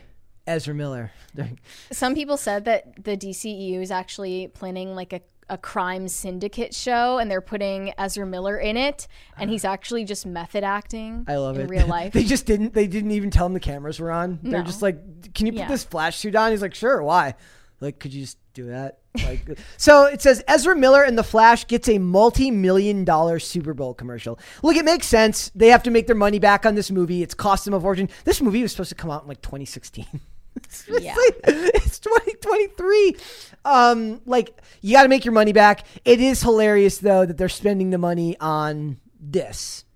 Ezra 0.46 0.74
Miller. 0.74 1.12
Some 1.92 2.14
people 2.14 2.36
said 2.36 2.64
that 2.66 3.04
the 3.04 3.16
DCEU 3.16 3.80
is 3.80 3.90
actually 3.90 4.48
planning 4.48 4.94
like 4.94 5.12
a 5.12 5.20
a 5.48 5.58
crime 5.58 6.08
syndicate 6.08 6.72
show 6.74 7.18
and 7.18 7.30
they're 7.30 7.42
putting 7.42 7.92
Ezra 7.98 8.24
Miller 8.24 8.56
in 8.56 8.76
it 8.78 9.06
and 9.36 9.50
he's 9.50 9.64
actually 9.66 10.02
just 10.04 10.24
method 10.24 10.64
acting 10.64 11.24
I 11.28 11.36
love 11.36 11.56
in 11.56 11.62
it. 11.62 11.68
real 11.68 11.86
life. 11.98 12.12
they 12.14 12.24
just 12.24 12.46
didn't. 12.46 12.72
They 12.72 12.86
didn't 12.86 13.10
even 13.10 13.30
tell 13.30 13.46
him 13.46 13.52
the 13.52 13.60
cameras 13.60 14.00
were 14.00 14.10
on. 14.10 14.38
They're 14.42 14.60
No. 14.60 14.64
just 14.64 14.80
like, 14.80 15.34
"Can 15.34 15.46
you 15.46 15.52
put 15.52 15.58
Yeah. 15.62 15.68
this 15.68 15.84
flash 15.84 16.16
suit 16.16 16.36
on?" 16.36 16.52
He's 16.52 16.62
like, 16.62 16.74
"Sure." 16.74 17.02
Why? 17.02 17.34
Like, 17.80 17.98
could 17.98 18.14
you 18.14 18.22
just 18.22 18.38
do 18.54 18.66
that? 18.66 18.98
Like, 19.16 19.58
so 19.76 20.06
it 20.06 20.22
says 20.22 20.42
Ezra 20.48 20.74
Miller 20.74 21.02
and 21.02 21.18
the 21.18 21.22
Flash 21.22 21.66
gets 21.66 21.86
a 21.88 21.98
multi-million 21.98 23.04
dollar 23.04 23.38
Super 23.38 23.74
Bowl 23.74 23.92
commercial. 23.92 24.38
Look, 24.62 24.76
it 24.76 24.84
makes 24.86 25.06
sense. 25.06 25.50
They 25.54 25.68
have 25.68 25.82
to 25.82 25.90
make 25.90 26.06
their 26.06 26.16
money 26.16 26.38
back 26.38 26.64
on 26.64 26.74
this 26.76 26.90
movie. 26.90 27.22
It's 27.22 27.34
cost 27.34 27.66
them 27.66 27.74
a 27.74 27.80
fortune. 27.80 28.08
This 28.24 28.40
movie 28.40 28.62
was 28.62 28.72
supposed 28.72 28.88
to 28.88 28.94
come 28.94 29.10
out 29.10 29.22
in 29.22 29.28
like 29.28 29.42
2016. 29.42 30.06
It's 30.54 30.84
Yeah. 30.86 31.14
like- 31.14 31.40
it's 31.46 31.98
2023. 31.98 33.16
Um, 33.64 34.20
like 34.26 34.54
you 34.82 34.94
got 34.94 35.04
to 35.04 35.08
make 35.08 35.24
your 35.24 35.32
money 35.32 35.52
back. 35.52 35.86
It 36.04 36.20
is 36.20 36.42
hilarious 36.42 36.98
though 36.98 37.24
that 37.24 37.38
they're 37.38 37.48
spending 37.48 37.88
the 37.90 37.96
money 37.98 38.36
on 38.38 38.98
this. 39.18 39.86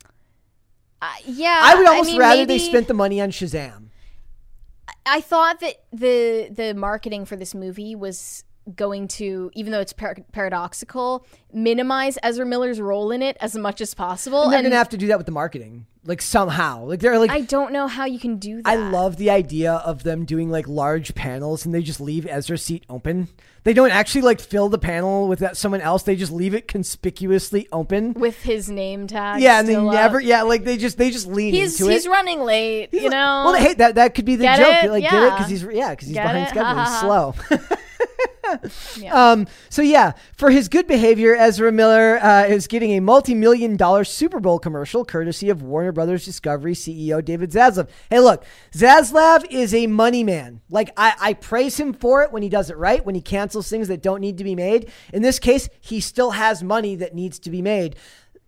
Uh, 1.03 1.09
yeah, 1.27 1.61
I 1.63 1.75
would 1.75 1.87
almost 1.87 2.11
mean, 2.11 2.19
rather 2.19 2.47
they 2.47 2.59
spent 2.59 2.89
the 2.89 2.95
money 2.95 3.21
on 3.21 3.31
Shazam. 3.33 3.89
I 5.05 5.21
thought 5.21 5.61
that 5.61 5.83
the 5.93 6.49
the 6.51 6.73
marketing 6.75 7.27
for 7.27 7.37
this 7.37 7.55
movie 7.55 7.95
was 7.95 8.45
going 8.75 9.07
to, 9.09 9.51
even 9.55 9.73
though 9.73 9.81
it's 9.81 9.93
par- 9.93 10.17
paradoxical, 10.33 11.27
minimize 11.53 12.19
Ezra 12.23 12.45
Miller's 12.47 12.81
role 12.81 13.11
in 13.11 13.23
it 13.23 13.37
as 13.41 13.55
much 13.57 13.81
as 13.81 13.95
possible. 13.95 14.43
And 14.45 14.53
they're 14.53 14.59
and 14.61 14.71
to 14.73 14.77
have 14.77 14.89
to 14.91 14.97
do 14.97 15.07
that 15.09 15.19
with 15.19 15.27
the 15.27 15.33
marketing. 15.33 15.87
like 16.05 16.21
somehow. 16.23 16.85
Like 16.85 17.01
they're 17.01 17.19
like 17.19 17.31
I 17.31 17.43
don't 17.43 17.73
know 17.73 17.87
how 17.87 18.05
you 18.07 18.19
can 18.19 18.37
do 18.39 18.63
that. 18.63 18.69
I 18.69 18.75
love 18.77 19.17
the 19.17 19.31
idea 19.31 19.73
of 19.75 20.03
them 20.03 20.25
doing 20.25 20.51
like 20.51 20.67
large 20.69 21.15
panels 21.15 21.65
and 21.65 21.75
they 21.75 21.83
just 21.83 22.01
leave 22.01 22.27
Ezra's 22.27 22.63
seat 22.63 22.85
open. 22.89 23.29
They 23.65 23.73
don't 23.73 23.91
actually 23.91 24.21
like 24.23 24.41
fill 24.41 24.69
the 24.69 24.79
panel 24.79 25.27
with 25.27 25.41
that 25.41 25.57
someone 25.57 25.81
else. 25.81 26.05
They 26.05 26.15
just 26.15 26.31
leave 26.31 26.55
it 26.55 26.69
conspicuously 26.69 27.67
open. 27.73 28.13
with 28.15 28.41
his 28.43 28.71
name 28.71 29.09
tag. 29.09 29.43
yeah, 29.43 29.59
and 29.59 29.67
they 29.67 29.73
still 29.73 29.89
up. 29.89 29.95
never. 29.95 30.21
Yeah, 30.21 30.43
like 30.43 30.63
they 30.63 30.77
just 30.77 30.99
they 30.99 31.11
just 31.11 31.27
lean 31.27 31.53
He's 31.53 31.81
into 31.81 31.93
he's 31.93 32.07
it. 32.07 32.09
running 32.11 32.41
late. 32.43 32.91
you 32.93 33.09
know. 33.11 33.43
well, 33.47 33.55
hey, 33.55 33.75
that 33.75 33.97
that 33.97 34.15
could 34.15 34.25
be 34.25 34.37
the 34.37 34.45
Get 34.45 34.59
joke. 34.59 34.85
it? 34.85 34.91
Like 34.93 35.03
get 35.03 35.15
it 35.23 35.31
because 35.33 35.51
he's 35.51 35.63
yeah 35.65 35.91
because 35.91 36.07
he's 36.07 36.15
Get 36.15 36.23
behind 36.23 36.47
it? 36.47 36.49
schedule. 36.51 37.33
He's 37.49 37.59
ha, 37.69 37.77
slow. 38.69 39.09
Um, 39.11 39.47
so 39.69 39.83
yeah, 39.83 40.13
for 40.37 40.51
his 40.51 40.69
good 40.69 40.87
behavior, 40.87 41.35
Ezra 41.37 41.73
Miller 41.73 42.19
uh, 42.23 42.45
is 42.45 42.67
getting 42.67 42.93
a 42.93 43.01
multi-million 43.01 43.77
dollar 43.77 44.05
Super 44.05 44.41
Bowl 44.41 44.59
commercial 44.59 45.05
courtesy 45.05 45.51
of 45.51 45.63
Warner 45.63 45.93
Brothers 45.93 46.25
Discovery 46.25 46.75
CEO 46.75 47.25
David 47.25 47.51
Zaslav. 47.51 47.89
Hey, 48.11 48.21
look, 48.21 48.45
Zaslav 48.73 49.45
is 49.51 49.75
a 49.75 49.87
money 49.87 50.25
man. 50.25 50.61
Like 50.71 50.91
I, 50.97 51.15
I 51.21 51.33
praise 51.35 51.79
him 51.79 51.93
for 51.93 52.23
it 52.23 52.33
when 52.33 52.43
he 52.43 52.49
does 52.49 52.71
it 52.71 52.77
right, 52.77 53.05
when 53.05 53.15
he 53.15 53.21
cancels 53.21 53.69
things 53.69 53.89
that 53.89 54.03
don't 54.03 54.21
need 54.21 54.39
to 54.39 54.45
be 54.45 54.55
made. 54.55 54.91
In 55.13 55.23
this 55.23 55.39
case, 55.39 55.69
he 55.81 56.01
still 56.01 56.33
has 56.33 56.63
money 56.63 56.97
that 56.97 57.15
needs 57.15 57.39
to 57.41 57.51
be 57.51 57.63
made. 57.63 57.97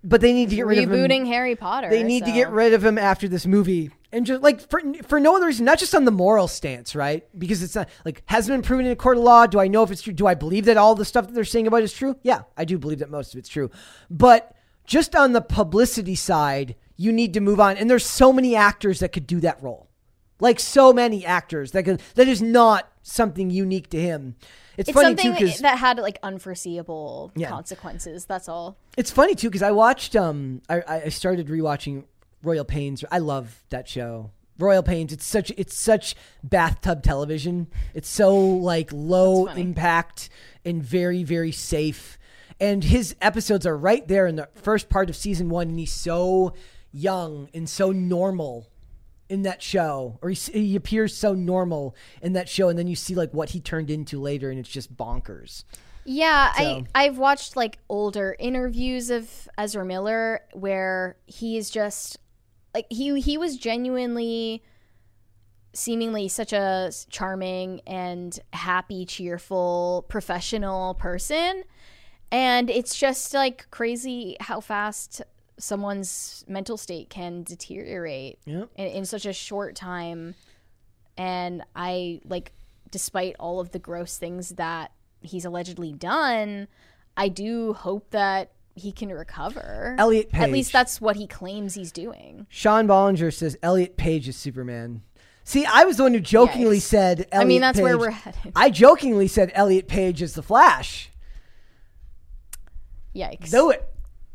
But 0.05 0.21
they 0.21 0.33
need 0.33 0.51
to 0.51 0.57
get 0.57 0.67
rid 0.67 0.79
of 0.79 0.91
rebooting 0.91 1.27
Harry 1.27 1.57
Potter. 1.57 1.91
They 1.91 2.05
need 2.05 2.25
to 2.25 2.33
get 2.33 2.51
rid 2.51 2.73
of 2.73 2.85
him 2.85 2.99
after 2.99 3.27
this 3.27 3.47
movie. 3.47 3.91
And 4.11 4.25
just 4.25 4.43
like 4.43 4.61
for 4.71 4.81
for 5.07 5.21
no 5.21 5.37
other 5.37 5.47
reason, 5.47 5.67
not 5.67 5.79
just 5.79 5.95
on 5.95 6.05
the 6.07 6.11
moral 6.11 6.49
stance, 6.49 6.95
right? 6.97 7.27
Because 7.39 7.63
it's 7.63 7.75
not 7.75 7.89
like 8.07 8.23
hasn't 8.27 8.55
been 8.55 8.63
proven 8.67 8.87
in 8.87 8.93
a 8.93 8.97
court 8.97 9.19
of 9.19 9.23
law. 9.25 9.47
Do 9.47 9.61
I 9.61 9.69
know 9.69 9.83
if 9.83 9.91
it's 9.91 10.01
true? 10.03 10.15
Do 10.15 10.27
I 10.27 10.35
believe 10.35 10.65
that 10.65 10.77
all 10.79 10.95
the 10.95 11.05
stuff 11.05 11.27
that 11.27 11.35
they're 11.35 11.45
saying 11.45 11.67
about 11.67 11.79
it 11.83 11.85
is 11.85 11.93
true? 11.93 12.17
Yeah, 12.23 12.43
I 12.57 12.65
do 12.65 12.79
believe 12.79 13.01
that 13.01 13.11
most 13.11 13.35
of 13.35 13.39
it's 13.39 13.49
true. 13.51 13.71
But 14.11 14.55
just 14.87 15.15
on 15.15 15.33
the 15.35 15.43
publicity 15.43 16.15
side, 16.15 16.75
you 16.97 17.13
need 17.13 17.35
to 17.35 17.41
move 17.41 17.61
on. 17.61 17.77
And 17.77 17.91
there's 17.91 18.07
so 18.07 18.33
many 18.33 18.57
actors 18.57 19.01
that 19.01 19.11
could 19.13 19.27
do 19.27 19.41
that 19.41 19.63
role. 19.63 19.89
Like 20.41 20.59
so 20.59 20.93
many 20.95 21.27
actors 21.27 21.73
that 21.73 21.83
could 21.83 22.01
that 22.15 22.29
is 22.29 22.41
not 22.41 22.91
something 23.03 23.51
unique 23.51 23.91
to 23.91 24.01
him. 24.01 24.37
It's, 24.79 24.89
It's 24.89 24.95
funny 24.95 25.09
something 25.17 25.49
too 25.49 25.63
that 25.63 25.79
had 25.79 25.99
like 25.99 26.19
unforeseeable 26.23 27.33
Yeah. 27.35 27.49
consequences. 27.51 28.25
That's 28.25 28.49
all. 28.49 28.77
it's 28.97 29.11
funny 29.11 29.35
too 29.35 29.49
because 29.49 29.63
I 29.63 29.73
watched 29.73 30.17
um 30.17 30.63
I 30.71 30.83
I 30.87 31.09
started 31.09 31.49
rewatching 31.49 32.05
Royal 32.43 32.65
Pains. 32.65 33.05
I 33.11 33.19
love 33.19 33.65
that 33.71 33.89
show. 33.89 34.31
Royal 34.59 34.83
Pains. 34.83 35.13
It's 35.13 35.25
such 35.25 35.51
it's 35.57 35.77
such 35.77 36.15
bathtub 36.43 37.03
television. 37.03 37.69
It's 37.95 38.09
so 38.09 38.37
like 38.37 38.91
low 38.93 39.47
impact 39.47 40.31
and 40.65 40.83
very 40.83 41.23
very 41.25 41.53
safe. 41.53 42.19
And 42.61 42.83
his 42.83 43.15
episodes 43.21 43.67
are 43.67 43.77
right 43.77 44.07
there 44.09 44.27
in 44.27 44.35
the 44.35 44.49
first 44.55 44.89
part 44.89 45.09
of 45.09 45.17
season 45.17 45.49
one, 45.49 45.69
and 45.69 45.79
he's 45.79 45.93
so 45.93 46.55
young 46.93 47.49
and 47.55 47.69
so 47.69 47.93
normal 47.93 48.67
in 49.29 49.43
that 49.43 49.63
show, 49.63 50.19
or 50.23 50.31
he, 50.31 50.35
he 50.35 50.75
appears 50.75 51.15
so 51.15 51.35
normal 51.35 51.95
in 52.23 52.33
that 52.33 52.49
show, 52.49 52.69
and 52.69 52.79
then 52.79 52.89
you 52.89 52.97
see 52.97 53.15
like 53.15 53.33
what 53.33 53.51
he 53.51 53.61
turned 53.61 53.91
into 53.91 54.21
later, 54.21 54.51
and 54.51 54.59
it's 54.59 54.69
just 54.69 54.97
bonkers. 54.97 55.65
Yeah, 56.05 56.53
So- 56.55 56.87
I 56.95 57.05
I've 57.05 57.19
watched 57.19 57.55
like 57.55 57.79
older 57.89 58.35
interviews 58.39 59.11
of 59.11 59.49
Ezra 59.59 59.85
Miller 59.85 60.41
where 60.53 61.17
he 61.27 61.59
is 61.59 61.69
just 61.71 62.19
like 62.75 62.87
he 62.91 63.21
he 63.21 63.39
was 63.39 63.57
genuinely 63.57 64.63
seemingly 65.73 66.29
such 66.29 66.53
a 66.53 66.91
charming 67.11 67.81
and 67.87 68.39
happy, 68.53 69.05
cheerful, 69.05 70.05
professional 70.09 70.95
person. 70.95 71.63
And 72.33 72.69
it's 72.69 72.99
just 72.99 73.33
like 73.35 73.71
crazy 73.71 74.37
how 74.41 74.61
fast 74.61 75.23
someone's 75.59 76.45
mental 76.49 76.77
state 76.77 77.11
can 77.11 77.43
deteriorate 77.43 78.39
Yep. 78.47 78.71
in, 78.77 78.87
in 78.87 79.05
such 79.05 79.27
a 79.27 79.33
short 79.33 79.75
time. 79.77 80.35
And 81.17 81.63
I 81.75 82.21
like, 82.25 82.53
despite 82.91 83.37
all 83.39 83.61
of 83.61 83.71
the 83.73 83.79
gross 83.79 84.19
things 84.19 84.51
that 84.51 84.93
he's 85.21 85.45
allegedly 85.45 85.93
done, 85.93 86.69
I 87.17 87.29
do 87.29 87.73
hope 87.75 88.11
that 88.11 88.53
he 88.79 88.93
can 88.93 89.11
recover. 89.11 89.95
Elliot 89.99 90.31
At 90.33 90.51
least 90.51 90.73
that's 90.73 91.01
what 91.01 91.17
he 91.17 91.27
claims 91.27 91.75
he's 91.75 91.93
doing. 91.93 92.47
Sean 92.49 92.87
Bollinger 92.87 93.33
says 93.33 93.59
Elliot 93.63 93.97
Page 93.97 94.29
is 94.29 94.37
Superman. 94.37 95.03
See, 95.45 95.65
I 95.65 95.85
was 95.85 95.97
the 95.97 96.03
one 96.03 96.13
who 96.13 96.21
jokingly 96.21 96.77
Yikes. 96.77 96.83
said. 96.83 97.19
Elliot 97.33 97.35
I 97.35 97.45
mean, 97.45 97.61
that's 97.63 97.81
where 97.81 97.97
we're 97.97 98.11
headed. 98.11 98.53
I 98.55 98.69
jokingly 98.69 99.29
said 99.29 99.51
Elliot 99.55 99.89
Page 99.89 100.21
is 100.21 100.35
the 100.35 100.43
Flash. 100.43 101.11
Yikes. 103.15 103.51
Do 103.51 103.71
it, 103.71 103.89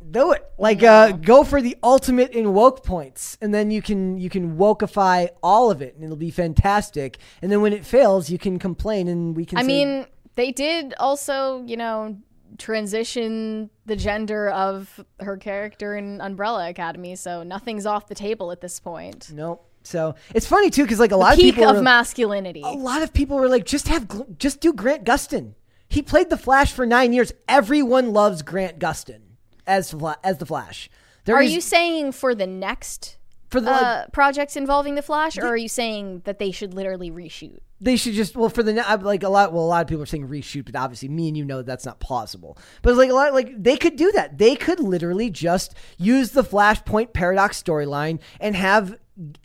do 0.10 0.32
it. 0.32 0.44
Like, 0.58 0.82
uh, 0.82 1.12
go 1.12 1.44
for 1.44 1.62
the 1.62 1.78
ultimate 1.84 2.32
in 2.32 2.54
woke 2.54 2.84
points, 2.84 3.38
and 3.42 3.54
then 3.54 3.70
you 3.70 3.82
can 3.82 4.18
you 4.18 4.30
can 4.30 4.58
wokeify 4.58 5.30
all 5.44 5.70
of 5.70 5.84
it, 5.84 5.94
and 5.94 6.04
it'll 6.04 6.16
be 6.16 6.32
fantastic. 6.32 7.20
And 7.42 7.52
then 7.52 7.62
when 7.62 7.74
it 7.74 7.86
fails, 7.86 8.32
you 8.32 8.40
can 8.40 8.58
complain, 8.58 9.08
and 9.08 9.36
we 9.36 9.46
can. 9.46 9.60
I 9.60 9.62
say, 9.62 9.68
mean, 9.68 10.08
they 10.36 10.52
did 10.52 10.94
also, 11.00 11.64
you 11.66 11.78
know, 11.78 12.18
transition 12.58 13.70
the 13.86 13.96
gender 13.96 14.50
of 14.50 15.04
her 15.20 15.38
character 15.38 15.96
in 15.96 16.22
Umbrella 16.22 16.70
Academy, 16.70 17.16
so 17.16 17.44
nothing's 17.44 17.86
off 17.86 18.08
the 18.08 18.16
table 18.16 18.52
at 18.52 18.62
this 18.62 18.80
point. 18.80 19.32
nope. 19.34 19.70
So 19.86 20.16
it's 20.34 20.46
funny 20.48 20.70
too, 20.70 20.84
because 20.84 21.00
like 21.00 21.12
a 21.12 21.16
The 21.16 21.18
lot 21.18 21.34
of 21.34 21.40
peak 21.40 21.56
people 21.56 21.70
of 21.70 21.76
were- 21.78 21.82
masculinity. 21.82 22.62
a 22.64 22.70
lot 22.70 23.02
of 23.02 23.12
people 23.14 23.38
were 23.38 23.50
like, 23.50 23.66
just 23.66 23.90
have 23.90 24.08
Gl- 24.08 24.38
just 24.38 24.62
do 24.62 24.72
Grant 24.72 25.04
Gustin. 25.04 25.56
He 25.90 26.02
played 26.02 26.30
the 26.30 26.38
Flash 26.38 26.72
for 26.72 26.86
nine 26.86 27.12
years. 27.12 27.34
Everyone 27.50 28.14
loves 28.14 28.42
Grant 28.44 28.80
Gustin 28.80 29.22
as 29.68 29.94
as 30.24 30.38
the 30.38 30.46
Flash. 30.46 30.90
There 31.26 31.36
Are 31.36 31.42
is- 31.44 31.54
you 31.54 31.60
saying 31.62 32.14
for 32.14 32.34
the 32.34 32.48
next 32.48 33.18
For 33.54 33.62
the, 33.62 33.72
uh, 33.72 34.08
projects 34.08 34.56
involving 34.56 34.96
the 34.96 35.02
Flash, 35.02 35.38
or 35.38 35.46
are 35.46 35.58
you 35.58 35.70
saying 35.70 36.24
that 36.26 36.40
they 36.40 36.52
should 36.52 36.74
literally 36.74 37.12
reshoot? 37.12 37.60
they 37.84 37.98
should 37.98 38.14
just 38.14 38.38
well 38.38 38.50
for 38.50 38.64
the 38.64 38.74
like 39.02 39.24
a 39.24 39.30
lot 39.30 39.52
well 39.52 39.66
a 39.66 39.68
lot 39.68 39.82
of 39.82 39.88
people 39.88 40.02
are 40.02 40.08
saying 40.08 40.28
reshoot, 40.28 40.66
but 40.66 40.76
obviously 40.76 41.10
me 41.10 41.28
and 41.28 41.38
you 41.38 41.44
know 41.44 41.62
that's 41.62 41.86
not 41.86 42.00
plausible. 42.00 42.58
But 42.82 42.96
like 42.96 43.10
a 43.10 43.14
lot 43.14 43.34
like 43.34 43.62
they 43.62 43.78
could 43.78 43.98
do 43.98 44.12
that. 44.14 44.38
They 44.38 44.56
could 44.56 44.80
literally 44.80 45.30
just 45.30 45.76
use 45.98 46.32
the 46.32 46.44
Flashpoint 46.44 47.14
paradox 47.14 47.62
storyline 47.62 48.20
and 48.40 48.56
have 48.56 48.98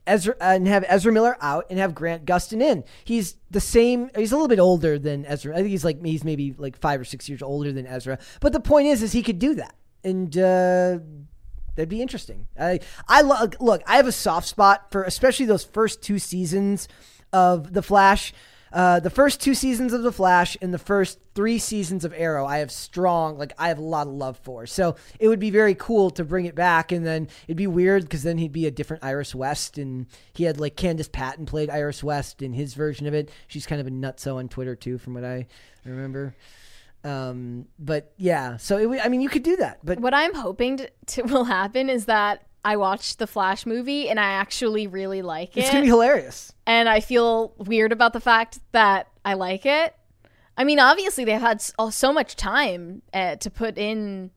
Ezra 0.07 0.37
and 0.41 0.69
have 0.69 0.85
Ezra 0.89 1.13
Miller 1.13 1.37
out 1.41 1.67
and 1.69 1.79
have 1.79 1.95
Grant 1.95 2.25
Gustin 2.25 2.63
in. 2.63 2.85
He's 3.05 3.37
the 3.51 3.61
same. 3.61 4.11
He's 4.17 4.33
a 4.33 4.37
little 4.37 4.49
bit 4.49 4.61
older 4.61 4.99
than 4.99 5.27
Ezra. 5.27 5.55
I 5.55 5.59
think 5.59 5.69
he's 5.69 5.85
like 5.85 6.03
he's 6.05 6.25
maybe 6.25 6.55
like 6.57 6.79
five 6.79 7.01
or 7.01 7.05
six 7.05 7.29
years 7.29 7.43
older 7.43 7.73
than 7.73 7.87
Ezra. 7.87 8.19
But 8.41 8.53
the 8.53 8.61
point 8.61 8.87
is, 8.87 9.03
is 9.03 9.13
he 9.13 9.23
could 9.23 9.41
do 9.41 9.55
that, 9.55 9.75
and 10.05 10.37
uh, 10.39 10.99
that'd 11.79 11.89
be 11.89 12.03
interesting. 12.03 12.49
I 12.59 12.81
I 13.07 13.23
lo- 13.23 13.49
look. 13.61 13.83
I 13.87 13.97
have 13.97 14.09
a 14.09 14.13
soft 14.13 14.49
spot 14.49 14.91
for 14.91 15.05
especially 15.05 15.47
those 15.47 15.65
first 15.65 16.03
two 16.03 16.19
seasons 16.19 16.89
of 17.33 17.73
the 17.73 17.83
Flash. 17.83 18.35
Uh, 18.71 19.01
the 19.01 19.09
first 19.09 19.41
two 19.41 19.55
seasons 19.55 19.95
of 19.95 20.03
The 20.03 20.13
Flash 20.13 20.55
and 20.61 20.75
the 20.75 20.79
first 20.79 21.19
three 21.35 21.59
seasons 21.59 22.05
of 22.05 22.13
Arrow, 22.15 22.45
I 22.45 22.59
have 22.59 22.71
strong, 22.71 23.39
like, 23.39 23.55
I 23.59 23.69
have 23.69 23.79
a 23.79 23.83
lot 23.83 24.07
of 24.07 24.13
love 24.13 24.37
for. 24.43 24.67
So 24.67 24.97
it 25.19 25.29
would 25.29 25.39
be 25.39 25.49
very 25.49 25.75
cool 25.75 26.11
to 26.11 26.25
bring 26.25 26.45
it 26.45 26.55
back. 26.55 26.93
And 26.93 27.07
then 27.07 27.29
it'd 27.47 27.57
be 27.57 27.67
weird 27.67 28.03
because 28.03 28.25
then 28.25 28.37
he'd 28.37 28.53
be 28.53 28.67
a 28.67 28.71
different 28.71 29.05
Iris 29.05 29.35
West. 29.35 29.79
And 29.79 30.05
he 30.35 30.45
had, 30.45 30.61
like, 30.61 30.77
Candice 30.77 31.11
Patton 31.11 31.47
played 31.47 31.71
Iris 31.71 32.05
West 32.05 32.43
in 32.43 32.53
his 32.53 32.75
version 32.75 33.07
of 33.07 33.15
it. 33.15 33.31
She's 33.47 33.67
kind 33.67 33.81
of 33.81 33.87
a 33.87 33.91
nutso 33.91 34.37
on 34.37 34.51
Twitter, 34.51 34.77
too, 34.77 34.99
from 34.99 35.15
what 35.15 35.25
I 35.25 35.47
remember. 35.87 36.35
Um, 37.05 37.67
but 37.79 38.13
yeah, 38.17 38.57
so 38.57 38.93
it, 38.93 39.01
I 39.05 39.09
mean, 39.09 39.21
you 39.21 39.29
could 39.29 39.43
do 39.43 39.57
that. 39.57 39.79
But 39.85 40.01
What 40.01 40.15
I'm 40.15 40.35
hoping 40.35 40.79
to, 40.79 40.91
to 41.07 41.23
will 41.23 41.45
happen 41.45 41.89
is 41.89 42.07
that 42.07 42.45
I 42.65 42.77
watched 42.77 43.19
the 43.19 43.27
Flash 43.27 43.65
movie 43.67 44.09
and 44.09 44.19
I 44.19 44.31
actually 44.31 44.87
really 44.87 45.23
like 45.23 45.57
it. 45.57 45.61
it's 45.61 45.71
going 45.71 45.83
to 45.83 45.87
be 45.87 45.91
hilarious. 45.91 46.53
and 46.67 46.89
I 46.89 47.01
feel 47.01 47.55
weird 47.57 47.93
about 47.93 48.13
the 48.13 48.21
fact 48.21 48.59
that 48.73 49.09
I 49.25 49.35
like 49.35 49.65
it. 49.65 49.95
I 50.57 50.65
mean, 50.65 50.81
obviously 50.81 51.25
they've 51.25 51.41
had 51.41 51.61
so 51.63 52.13
much 52.13 52.35
time 52.35 53.03
uh, 53.15 53.37
to 53.37 53.49
put 53.51 53.79
in 53.79 54.33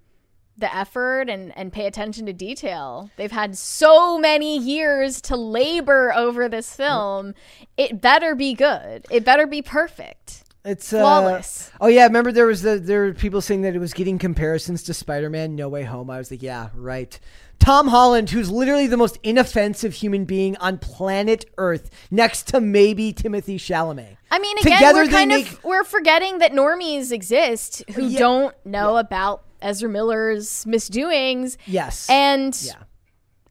the 0.57 0.73
effort 0.75 1.27
and 1.29 1.51
and 1.57 1.73
pay 1.73 1.88
attention 1.88 2.27
to 2.27 2.33
detail. 2.33 3.09
They've 3.15 3.31
had 3.31 3.57
so 3.57 4.19
many 4.19 4.59
years 4.59 5.19
to 5.21 5.35
labor 5.35 6.13
over 6.13 6.47
this 6.47 6.75
film. 6.75 7.33
It 7.77 7.99
better 8.01 8.35
be 8.35 8.53
good. 8.53 9.07
It 9.09 9.25
better 9.25 9.47
be 9.47 9.63
perfect. 9.63 10.43
It's 10.63 10.93
uh, 10.93 10.99
Flawless. 10.99 11.71
Oh 11.81 11.88
yeah, 11.88 12.03
remember 12.03 12.31
there 12.31 12.45
was 12.45 12.61
the 12.61 12.77
there 12.77 13.01
were 13.05 13.13
people 13.13 13.41
saying 13.41 13.61
that 13.61 13.75
it 13.75 13.79
was 13.79 13.93
getting 13.93 14.19
comparisons 14.19 14.83
to 14.83 14.93
Spider-Man 14.93 15.55
No 15.55 15.67
Way 15.69 15.83
Home. 15.83 16.09
I 16.09 16.17
was 16.19 16.29
like, 16.29 16.43
yeah, 16.43 16.69
right. 16.75 17.19
Tom 17.57 17.88
Holland, 17.89 18.29
who's 18.31 18.49
literally 18.49 18.88
the 18.88 18.97
most 18.97 19.17
inoffensive 19.23 19.93
human 19.93 20.25
being 20.25 20.57
on 20.57 20.77
planet 20.79 21.45
Earth, 21.59 21.89
next 22.09 22.47
to 22.49 22.59
maybe 22.61 23.13
Timothée 23.13 23.55
Chalamet. 23.55 24.17
I 24.31 24.39
mean, 24.39 24.57
again, 24.59 24.77
Together 24.77 25.03
we're 25.03 25.09
kind 25.09 25.29
make- 25.29 25.51
of 25.51 25.63
we're 25.63 25.83
forgetting 25.83 26.39
that 26.39 26.51
normies 26.53 27.11
exist 27.11 27.83
who 27.93 28.03
Yeah. 28.03 28.19
don't 28.19 28.55
know 28.65 28.97
about 28.97 29.43
Ezra 29.61 29.89
Miller's 29.89 30.65
misdoings. 30.65 31.57
Yes. 31.65 32.07
and 32.09 32.59
Yeah. 32.63 32.73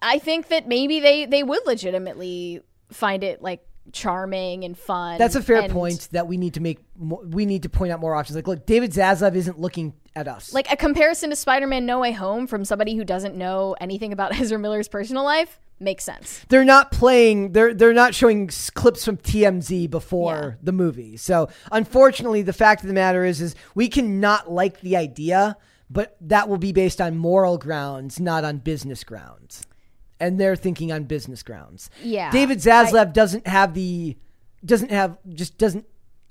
I 0.03 0.19
think 0.19 0.49
that 0.49 0.67
maybe 0.67 0.99
they 1.01 1.27
they 1.27 1.43
would 1.43 1.67
legitimately 1.67 2.63
find 2.91 3.23
it 3.23 3.43
like 3.43 3.65
charming 3.93 4.65
and 4.65 4.77
fun. 4.79 5.19
That's 5.19 5.35
a 5.35 5.43
fair 5.43 5.63
and, 5.63 5.73
point 5.73 6.09
that 6.13 6.27
we 6.27 6.37
need 6.37 6.55
to 6.55 6.61
make. 6.61 6.81
More, 6.97 7.23
we 7.25 7.47
need 7.47 7.63
to 7.65 7.69
point 7.69 7.93
out 7.93 8.01
more 8.01 8.15
options. 8.15 8.37
Like, 8.37 8.47
look, 8.47 8.67
David 8.67 8.93
Zaslav 8.93 9.35
isn't 9.35 9.59
looking 9.59 9.95
at 10.15 10.29
us. 10.29 10.53
Like 10.53 10.71
a 10.71 10.77
comparison 10.77 11.31
to 11.31 11.37
Spider-Man: 11.37 11.87
No 11.87 12.01
Way 12.01 12.13
Home 12.13 12.47
from 12.47 12.65
somebody 12.65 12.97
who 12.97 13.05
doesn't 13.05 13.35
know 13.35 13.77
anything 13.81 14.13
about 14.13 14.35
Ezra 14.41 14.59
Miller's 14.59 14.89
personal 14.89 15.25
life. 15.25 15.59
makes 15.79 16.05
sense. 16.05 16.45
they're 16.49 16.65
not 16.65 16.93
playing 16.93 17.53
they're 17.53 17.73
they're 17.73 17.95
not 17.95 18.15
showing 18.15 18.51
clips 18.75 19.05
from 19.05 19.17
TMZ 19.17 19.91
before 19.91 20.59
the 20.63 20.73
movie. 20.73 21.17
So 21.17 21.49
unfortunately 21.73 22.43
the 22.43 22.53
fact 22.53 22.83
of 22.83 22.89
the 22.89 22.95
matter 22.95 23.25
is 23.25 23.41
is 23.41 23.55
we 23.75 23.89
cannot 23.89 24.51
like 24.51 24.81
the 24.81 24.97
idea, 24.97 25.57
but 25.89 26.17
that 26.21 26.49
will 26.49 26.59
be 26.59 26.73
based 26.73 27.01
on 27.01 27.17
moral 27.17 27.59
grounds, 27.59 28.21
not 28.21 28.45
on 28.45 28.59
business 28.59 29.05
grounds. 29.05 29.63
And 30.21 30.39
they're 30.39 30.57
thinking 30.57 30.93
on 30.93 31.05
business 31.05 31.43
grounds. 31.43 31.89
Yeah. 32.03 32.31
David 32.31 32.59
Zaslav 32.59 33.13
doesn't 33.13 33.47
have 33.47 33.75
the 33.75 34.17
doesn't 34.65 34.91
have 34.91 35.17
just 35.31 35.57
doesn't 35.57 35.87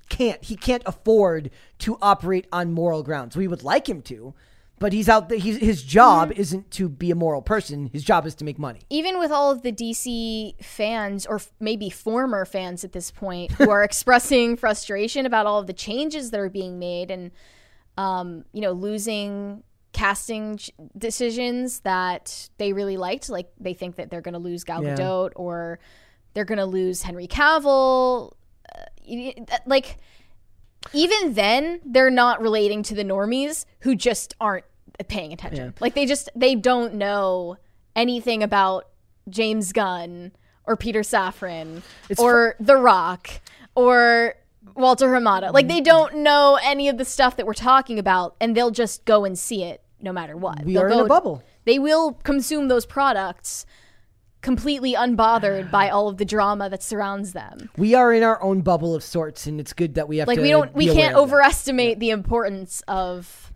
can't 0.10 0.44
he 0.44 0.56
can't 0.56 0.84
afford 0.86 1.50
to 1.80 1.98
operate 2.02 2.46
on 2.52 2.72
moral 2.72 3.02
grounds. 3.04 3.36
We 3.36 3.48
would 3.48 3.64
like 3.64 3.90
him 3.90 4.02
to, 4.04 4.34
but 4.80 4.94
he's 4.94 5.10
out 5.10 5.30
there. 5.30 5.38
He's, 5.40 5.58
his 5.58 5.82
job 5.84 6.30
Mm-hmm. 6.30 6.42
isn't 6.42 6.72
to 6.72 6.88
be 6.90 7.10
a 7.12 7.16
moral 7.16 7.42
person. 7.42 7.90
His 7.92 8.04
job 8.04 8.26
is 8.28 8.36
to 8.36 8.46
make 8.46 8.58
money. 8.60 8.80
even 8.90 9.18
with 9.20 9.32
all 9.32 9.50
of 9.52 9.62
the 9.64 9.72
DC 9.72 10.64
fans, 10.64 11.26
or 11.26 11.36
f- 11.38 11.52
maybe 11.60 11.90
former 11.90 12.46
fans 12.46 12.84
at 12.84 12.92
this 12.92 13.10
point, 13.12 13.52
who 13.54 13.70
are 13.70 13.84
expressing 13.90 14.56
frustration 14.56 15.26
about 15.26 15.46
all 15.48 15.60
of 15.60 15.68
the 15.68 15.74
changes 15.74 16.30
that 16.32 16.40
are 16.40 16.50
being 16.50 16.78
made 16.80 17.10
and, 17.12 17.32
um, 17.98 18.46
you 18.54 18.62
know, 18.62 18.72
losing 18.72 19.64
casting 19.92 20.58
ch- 20.58 20.72
decisions 20.98 21.82
that 21.82 22.50
they 22.58 22.74
really 22.74 22.98
liked. 22.98 23.30
Like 23.30 23.52
they 23.60 23.74
think 23.74 23.96
that 23.96 24.10
they're 24.10 24.22
going 24.22 24.34
to 24.34 24.40
lose 24.40 24.64
Gal 24.64 24.84
Yeah. 24.84 24.96
Gadot 24.96 25.32
or 25.36 25.80
they're 26.34 26.46
going 26.46 26.60
to 26.60 26.66
lose 26.66 27.02
Henry 27.02 27.28
Cavill. 27.28 28.34
Uh, 28.74 29.34
like, 29.66 29.98
even 30.94 31.34
then, 31.34 31.82
they're 31.86 32.12
not 32.12 32.42
relating 32.42 32.84
to 32.84 32.96
the 32.96 33.04
normies 33.04 33.66
who 33.80 33.96
just 33.96 34.36
aren't 34.40 34.66
paying 35.08 35.34
attention. 35.34 35.74
Like 35.80 35.96
they 35.96 36.06
just 36.06 36.30
they 36.36 36.56
don't 36.56 36.96
know 36.96 37.58
anything 37.96 38.44
about 38.44 38.88
James 39.30 39.72
Gunn 39.74 40.32
or 40.66 40.78
Peter 40.78 41.02
Safran 41.02 41.82
It's 42.10 42.20
or 42.20 42.56
The 42.60 42.76
Rock 42.76 43.30
or 43.76 44.36
Walter 44.76 45.08
Hamada. 45.08 45.54
Like 45.54 45.68
they 45.68 45.76
mm-hmm. 45.76 45.84
don't 45.84 46.16
know 46.18 46.60
any 46.62 46.90
of 46.90 46.98
the 46.98 47.06
stuff 47.06 47.38
that 47.38 47.46
we're 47.46 47.54
talking 47.54 48.00
about, 48.00 48.36
and 48.40 48.56
they'll 48.56 48.72
just 48.72 49.06
go 49.06 49.26
and 49.26 49.38
see 49.38 49.64
it 49.64 49.84
no 50.02 50.14
matter 50.14 50.36
what. 50.38 50.64
We 50.64 50.74
They'll 50.74 50.84
are 50.84 50.90
in 50.90 51.00
a 51.00 51.06
bubble. 51.06 51.44
They 51.66 51.80
will 51.80 52.14
consume 52.14 52.68
those 52.68 52.86
products 52.86 53.66
completely 54.42 54.94
unbothered 54.94 55.70
by 55.70 55.90
all 55.92 56.08
of 56.08 56.18
the 56.18 56.26
drama 56.26 56.70
that 56.70 56.82
surrounds 56.82 57.34
them. 57.34 57.70
We 57.78 57.94
are 57.94 58.14
in 58.14 58.24
our 58.24 58.42
own 58.42 58.62
bubble 58.62 58.96
of 58.96 59.04
sorts, 59.04 59.48
and 59.48 59.60
it's 59.60 59.74
good 59.74 59.96
that 59.96 60.08
we 60.08 60.18
have 60.18 60.28
like 60.28 60.38
to. 60.38 60.42
we 60.42 60.50
don't 60.50 60.74
we 60.74 60.88
can't 60.88 61.16
overestimate 61.16 62.00
the 62.00 62.12
importance 62.12 62.82
of 62.88 63.52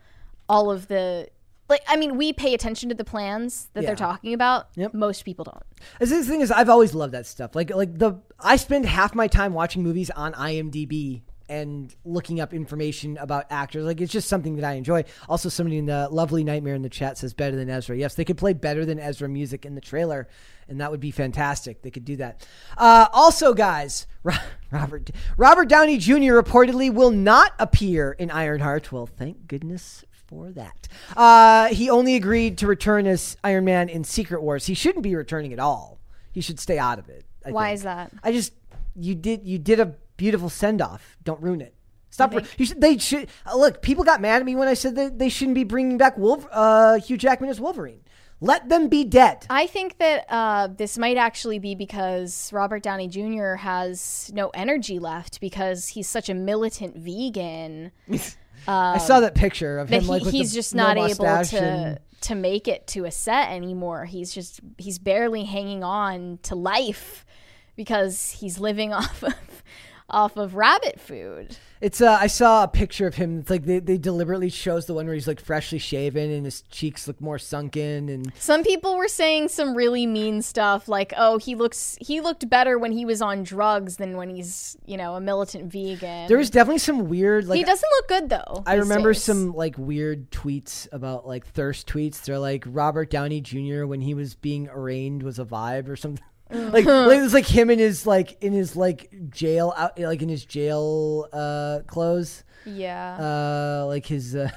all 0.49 0.69
of 0.69 0.89
the 0.89 1.29
like 1.69 1.81
i 1.87 1.95
mean 1.95 2.17
we 2.17 2.33
pay 2.33 2.53
attention 2.53 2.89
to 2.89 2.95
the 2.95 3.05
plans 3.05 3.69
that 3.73 3.81
Yeah. 3.81 3.87
they're 3.87 3.95
talking 3.95 4.33
about 4.33 4.67
Yep. 4.75 4.93
most 4.93 5.23
people 5.23 5.45
don't 5.45 5.63
the 5.99 6.23
thing 6.23 6.41
is, 6.41 6.51
I've 6.51 6.69
always 6.69 6.93
loved 6.93 7.13
that 7.13 7.25
stuff. 7.25 7.55
Like, 7.55 7.73
like 7.73 7.97
the 7.97 8.15
I 8.43 8.57
spend 8.57 8.85
half 8.85 9.15
my 9.15 9.27
time 9.27 9.53
watching 9.53 9.83
movies 9.83 10.09
on 10.09 10.33
IMDb 10.33 11.21
and 11.49 11.93
looking 12.05 12.39
up 12.39 12.53
information 12.53 13.17
about 13.17 13.45
actors. 13.49 13.83
Like, 13.83 14.01
it's 14.01 14.11
just 14.11 14.27
something 14.27 14.55
that 14.55 14.65
I 14.65 14.73
enjoy. 14.73 15.03
Also, 15.27 15.49
somebody 15.49 15.77
in 15.77 15.85
the 15.85 16.07
lovely 16.09 16.43
nightmare 16.43 16.75
in 16.75 16.81
the 16.81 16.89
chat 16.89 17.17
says 17.17 17.33
better 17.33 17.55
than 17.55 17.69
Ezra. 17.69 17.95
Yes, 17.97 18.15
they 18.15 18.25
could 18.25 18.37
play 18.37 18.53
better 18.53 18.85
than 18.85 18.99
Ezra 18.99 19.27
music 19.29 19.65
in 19.65 19.75
the 19.75 19.81
trailer, 19.81 20.27
and 20.67 20.79
that 20.81 20.91
would 20.91 20.99
be 20.99 21.11
fantastic. 21.11 21.81
They 21.81 21.91
could 21.91 22.05
do 22.05 22.15
that. 22.17 22.47
Uh, 22.77 23.07
also, 23.13 23.53
guys, 23.53 24.07
Robert 24.71 25.11
Robert 25.37 25.67
Downey 25.67 25.97
Jr. 25.97 26.33
reportedly 26.33 26.93
will 26.93 27.11
not 27.11 27.53
appear 27.59 28.13
in 28.13 28.31
Ironheart. 28.31 28.91
Well, 28.91 29.05
thank 29.05 29.47
goodness 29.47 30.05
for 30.27 30.51
that. 30.51 30.87
Uh, 31.15 31.67
he 31.67 31.89
only 31.89 32.15
agreed 32.15 32.57
to 32.59 32.67
return 32.67 33.05
as 33.05 33.37
Iron 33.43 33.65
Man 33.65 33.89
in 33.89 34.03
Secret 34.03 34.41
Wars. 34.41 34.65
He 34.65 34.73
shouldn't 34.73 35.03
be 35.03 35.15
returning 35.15 35.53
at 35.53 35.59
all. 35.59 35.99
He 36.31 36.41
should 36.41 36.59
stay 36.59 36.79
out 36.79 36.97
of 36.97 37.09
it. 37.09 37.25
I 37.45 37.51
Why 37.51 37.65
think. 37.67 37.75
is 37.75 37.83
that? 37.83 38.11
I 38.23 38.31
just 38.31 38.53
you 38.95 39.15
did 39.15 39.45
you 39.45 39.57
did 39.59 39.79
a 39.79 39.95
beautiful 40.17 40.49
send 40.49 40.81
off. 40.81 41.17
Don't 41.23 41.41
ruin 41.41 41.61
it. 41.61 41.73
Stop. 42.09 42.33
You 42.33 42.41
You, 42.57 42.65
should. 42.65 42.79
They 42.81 42.97
should 42.99 43.27
uh, 43.45 43.57
look. 43.57 43.81
People 43.81 44.03
got 44.03 44.21
mad 44.21 44.39
at 44.39 44.45
me 44.45 44.55
when 44.55 44.67
I 44.67 44.75
said 44.75 44.95
that 44.95 45.17
they 45.17 45.29
shouldn't 45.29 45.55
be 45.55 45.63
bringing 45.63 45.97
back 45.97 46.15
Wolf, 46.17 46.45
uh, 46.51 46.99
Hugh 46.99 47.17
Jackman 47.17 47.49
as 47.49 47.59
Wolverine. 47.59 48.01
Let 48.39 48.67
them 48.67 48.89
be 48.89 49.05
dead. 49.05 49.45
i 49.49 49.67
think 49.67 49.97
that 49.99 50.25
uh, 50.27 50.67
this 50.67 50.97
might 50.97 51.15
actually 51.15 51.59
be 51.59 51.75
because 51.75 52.51
robert 52.51 52.83
downey 52.83 53.07
jr 53.07 53.53
has 53.53 54.29
no 54.33 54.49
energy 54.49 54.99
left 54.99 55.39
because 55.39 55.87
he's 55.87 56.09
such 56.09 56.27
a 56.27 56.33
militant 56.33 56.97
vegan 56.97 57.91
I 58.67 58.97
saw 58.97 59.21
that 59.21 59.33
picture 59.35 59.79
of 59.79 59.87
that 59.89 60.01
him 60.01 60.07
like 60.09 60.23
he's 60.23 60.53
just 60.53 60.75
no 60.75 60.83
not 60.93 60.97
able 60.97 61.25
to 61.45 61.57
and- 61.61 61.99
to 62.21 62.35
make 62.35 62.67
it 62.69 62.87
to 62.87 63.03
a 63.03 63.11
set 63.11 63.49
anymore. 63.51 64.05
He's 64.05 64.33
just 64.33 64.61
he's 64.77 64.97
barely 64.97 65.43
hanging 65.43 65.83
on 65.83 66.39
to 66.43 66.55
life 66.55 67.25
because 67.75 68.31
he's 68.31 68.59
living 68.59 68.93
off 68.93 69.23
of 69.23 69.33
off 70.09 70.37
of 70.37 70.55
rabbit 70.55 70.99
food. 70.99 71.57
It's 71.81 71.99
uh, 71.99 72.17
I 72.19 72.27
saw 72.27 72.63
a 72.63 72.67
picture 72.67 73.07
of 73.07 73.15
him. 73.15 73.39
It's 73.39 73.49
like 73.49 73.65
they, 73.65 73.79
they 73.79 73.97
deliberately 73.97 74.49
shows 74.49 74.85
the 74.85 74.93
one 74.93 75.05
where 75.05 75.15
he's 75.15 75.27
like 75.27 75.41
freshly 75.41 75.79
shaven 75.79 76.31
and 76.31 76.45
his 76.45 76.61
cheeks 76.63 77.07
look 77.07 77.19
more 77.19 77.37
sunken 77.37 78.07
and 78.07 78.31
Some 78.39 78.63
people 78.63 78.95
were 78.95 79.09
saying 79.09 79.49
some 79.49 79.75
really 79.75 80.05
mean 80.05 80.41
stuff 80.41 80.87
like, 80.87 81.13
"Oh, 81.17 81.39
he 81.39 81.55
looks 81.55 81.97
he 81.99 82.21
looked 82.21 82.49
better 82.49 82.77
when 82.77 82.93
he 82.93 83.03
was 83.03 83.21
on 83.21 83.43
drugs 83.43 83.97
than 83.97 84.15
when 84.15 84.29
he's, 84.29 84.77
you 84.85 84.95
know, 84.95 85.15
a 85.15 85.21
militant 85.21 85.71
vegan." 85.71 86.27
there 86.27 86.37
was 86.37 86.49
definitely 86.49 86.79
some 86.79 87.09
weird 87.09 87.45
like 87.47 87.57
he 87.57 87.63
doesn't 87.63 87.89
look 87.97 88.07
good 88.07 88.29
though. 88.29 88.63
I 88.65 88.75
remember 88.75 89.11
days. 89.11 89.23
some 89.23 89.53
like 89.53 89.77
weird 89.77 90.31
tweets 90.31 90.87
about 90.93 91.27
like 91.27 91.45
thirst 91.47 91.87
tweets. 91.87 92.23
They're 92.23 92.39
like 92.39 92.63
Robert 92.67 93.09
Downey 93.09 93.41
Jr. 93.41 93.85
when 93.85 93.99
he 93.99 94.13
was 94.13 94.35
being 94.35 94.69
arraigned 94.69 95.23
was 95.23 95.37
a 95.37 95.45
vibe 95.45 95.89
or 95.89 95.97
something. 95.97 96.23
Like, 96.53 96.85
like 96.85 97.17
it 97.17 97.21
was 97.21 97.33
like 97.33 97.45
him 97.45 97.69
in 97.69 97.79
his 97.79 98.05
like 98.05 98.41
in 98.41 98.53
his 98.53 98.75
like 98.75 99.11
jail 99.29 99.73
out 99.75 99.99
like 99.99 100.21
in 100.21 100.29
his 100.29 100.45
jail 100.45 101.27
uh 101.33 101.79
clothes. 101.87 102.43
Yeah. 102.65 103.17
Uh 103.81 103.85
like 103.87 104.05
his 104.05 104.35
uh 104.35 104.49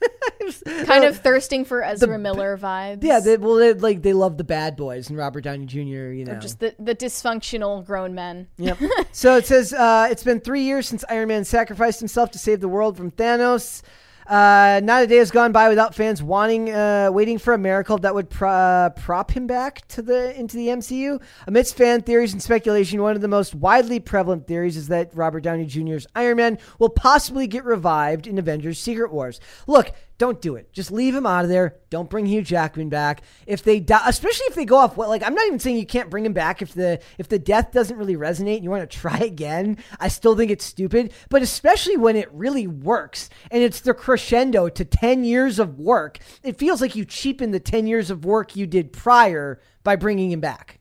kind 0.84 1.04
of 1.04 1.18
thirsting 1.18 1.64
for 1.64 1.82
Ezra 1.82 2.18
Miller 2.18 2.56
vibes. 2.56 3.02
Yeah, 3.02 3.20
they, 3.20 3.36
well 3.36 3.56
they 3.56 3.74
like 3.74 4.02
they 4.02 4.12
love 4.12 4.36
the 4.36 4.44
bad 4.44 4.76
boys 4.76 5.08
and 5.08 5.18
Robert 5.18 5.42
Downey 5.42 5.66
Jr., 5.66 5.78
you 6.12 6.24
know. 6.24 6.32
Or 6.34 6.38
just 6.38 6.60
the, 6.60 6.74
the 6.78 6.94
dysfunctional 6.94 7.84
grown 7.84 8.14
men. 8.14 8.48
Yep. 8.56 8.78
so 9.12 9.36
it 9.36 9.46
says 9.46 9.72
uh, 9.72 10.08
it's 10.10 10.24
been 10.24 10.40
three 10.40 10.62
years 10.62 10.88
since 10.88 11.04
Iron 11.08 11.28
Man 11.28 11.44
sacrificed 11.44 12.00
himself 12.00 12.30
to 12.32 12.38
save 12.38 12.60
the 12.60 12.68
world 12.68 12.96
from 12.96 13.10
Thanos. 13.10 13.82
Uh, 14.28 14.78
not 14.84 15.02
a 15.02 15.06
day 15.06 15.16
has 15.16 15.30
gone 15.30 15.52
by 15.52 15.70
without 15.70 15.94
fans 15.94 16.22
wanting, 16.22 16.70
uh, 16.70 17.08
waiting 17.10 17.38
for 17.38 17.54
a 17.54 17.58
miracle 17.58 17.96
that 17.96 18.14
would 18.14 18.28
uh, 18.42 18.90
prop 18.90 19.30
him 19.30 19.46
back 19.46 19.88
to 19.88 20.02
the 20.02 20.38
into 20.38 20.54
the 20.58 20.66
MCU. 20.66 21.18
Amidst 21.46 21.76
fan 21.78 22.02
theories 22.02 22.34
and 22.34 22.42
speculation, 22.42 23.00
one 23.00 23.16
of 23.16 23.22
the 23.22 23.28
most 23.28 23.54
widely 23.54 24.00
prevalent 24.00 24.46
theories 24.46 24.76
is 24.76 24.88
that 24.88 25.10
Robert 25.14 25.40
Downey 25.40 25.64
Jr.'s 25.64 26.06
Iron 26.14 26.36
Man 26.36 26.58
will 26.78 26.90
possibly 26.90 27.46
get 27.46 27.64
revived 27.64 28.26
in 28.26 28.38
Avengers: 28.38 28.78
Secret 28.78 29.10
Wars. 29.10 29.40
Look, 29.66 29.92
don't 30.18 30.40
do 30.40 30.56
it. 30.56 30.72
Just 30.72 30.90
leave 30.90 31.14
him 31.14 31.26
out 31.26 31.44
of 31.44 31.48
there. 31.48 31.76
Don't 31.90 32.10
bring 32.10 32.26
Hugh 32.26 32.42
Jackman 32.42 32.88
back. 32.88 33.22
If 33.46 33.62
they 33.62 33.78
die, 33.78 34.02
especially 34.06 34.46
if 34.46 34.56
they 34.56 34.64
go 34.64 34.76
off, 34.76 34.96
well, 34.96 35.08
like 35.08 35.22
I'm 35.22 35.34
not 35.34 35.46
even 35.46 35.60
saying 35.60 35.76
you 35.76 35.86
can't 35.86 36.10
bring 36.10 36.26
him 36.26 36.32
back 36.32 36.60
if 36.60 36.74
the 36.74 37.00
if 37.18 37.28
the 37.28 37.38
death 37.38 37.70
doesn't 37.70 37.96
really 37.96 38.16
resonate 38.16 38.56
and 38.56 38.64
you 38.64 38.70
want 38.70 38.88
to 38.88 38.98
try 38.98 39.16
again. 39.20 39.78
I 40.00 40.08
still 40.08 40.36
think 40.36 40.50
it's 40.50 40.64
stupid, 40.64 41.12
but 41.30 41.40
especially 41.40 41.96
when 41.96 42.16
it 42.16 42.28
really 42.32 42.66
works 42.66 43.30
and 43.50 43.62
it's 43.62 43.80
the 43.80 43.94
crescendo 43.94 44.68
to 44.68 44.84
10 44.84 45.22
years 45.22 45.60
of 45.60 45.78
work, 45.78 46.18
it 46.42 46.58
feels 46.58 46.80
like 46.80 46.96
you 46.96 47.04
cheapen 47.04 47.52
the 47.52 47.60
10 47.60 47.86
years 47.86 48.10
of 48.10 48.24
work 48.24 48.56
you 48.56 48.66
did 48.66 48.92
prior 48.92 49.60
by 49.84 49.94
bringing 49.94 50.32
him 50.32 50.40
back. 50.40 50.80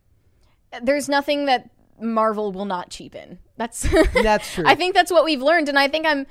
There's 0.81 1.07
nothing 1.07 1.45
that 1.45 1.69
Marvel 2.01 2.51
will 2.51 2.65
not 2.65 2.89
cheapen. 2.89 3.39
That's 3.55 3.87
That's 4.13 4.51
true. 4.53 4.63
I 4.67 4.75
think 4.75 4.95
that's 4.95 5.11
what 5.11 5.23
we've 5.23 5.41
learned, 5.41 5.69
and 5.69 5.77
I 5.77 5.87
think 5.87 6.05
I'm 6.05 6.25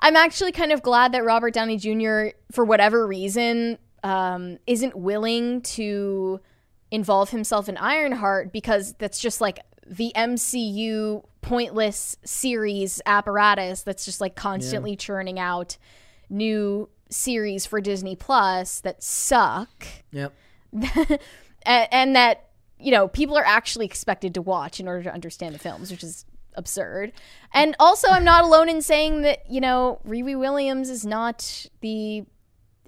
I'm 0.00 0.16
actually 0.16 0.52
kind 0.52 0.72
of 0.72 0.82
glad 0.82 1.12
that 1.12 1.24
Robert 1.24 1.54
Downey 1.54 1.76
Jr. 1.78 2.36
for 2.52 2.64
whatever 2.64 3.06
reason 3.06 3.78
um, 4.02 4.58
isn't 4.66 4.94
willing 4.94 5.62
to 5.62 6.40
involve 6.90 7.30
himself 7.30 7.68
in 7.68 7.76
Ironheart 7.76 8.52
because 8.52 8.94
that's 8.94 9.18
just 9.18 9.40
like 9.40 9.60
the 9.86 10.12
MCU 10.14 11.24
pointless 11.42 12.16
series 12.24 13.00
apparatus 13.06 13.82
that's 13.82 14.04
just 14.04 14.20
like 14.20 14.34
constantly 14.34 14.96
churning 14.96 15.38
out 15.38 15.76
new 16.28 16.88
series 17.08 17.66
for 17.66 17.80
Disney 17.80 18.16
Plus 18.16 18.80
that 18.80 19.02
suck 19.02 19.86
Yep. 20.12 20.32
and, 20.72 21.88
and 21.92 22.16
that 22.16 22.48
you 22.78 22.90
know 22.90 23.08
people 23.08 23.36
are 23.36 23.44
actually 23.44 23.86
expected 23.86 24.34
to 24.34 24.42
watch 24.42 24.80
in 24.80 24.88
order 24.88 25.02
to 25.04 25.12
understand 25.12 25.54
the 25.54 25.58
films, 25.58 25.90
which 25.90 26.04
is 26.04 26.24
absurd. 26.56 27.12
And 27.52 27.76
also, 27.78 28.08
I'm 28.08 28.24
not 28.24 28.44
alone 28.44 28.68
in 28.68 28.82
saying 28.82 29.22
that 29.22 29.50
you 29.50 29.60
know 29.60 30.00
Riri 30.06 30.38
Williams 30.38 30.90
is 30.90 31.04
not 31.04 31.66
the 31.80 32.24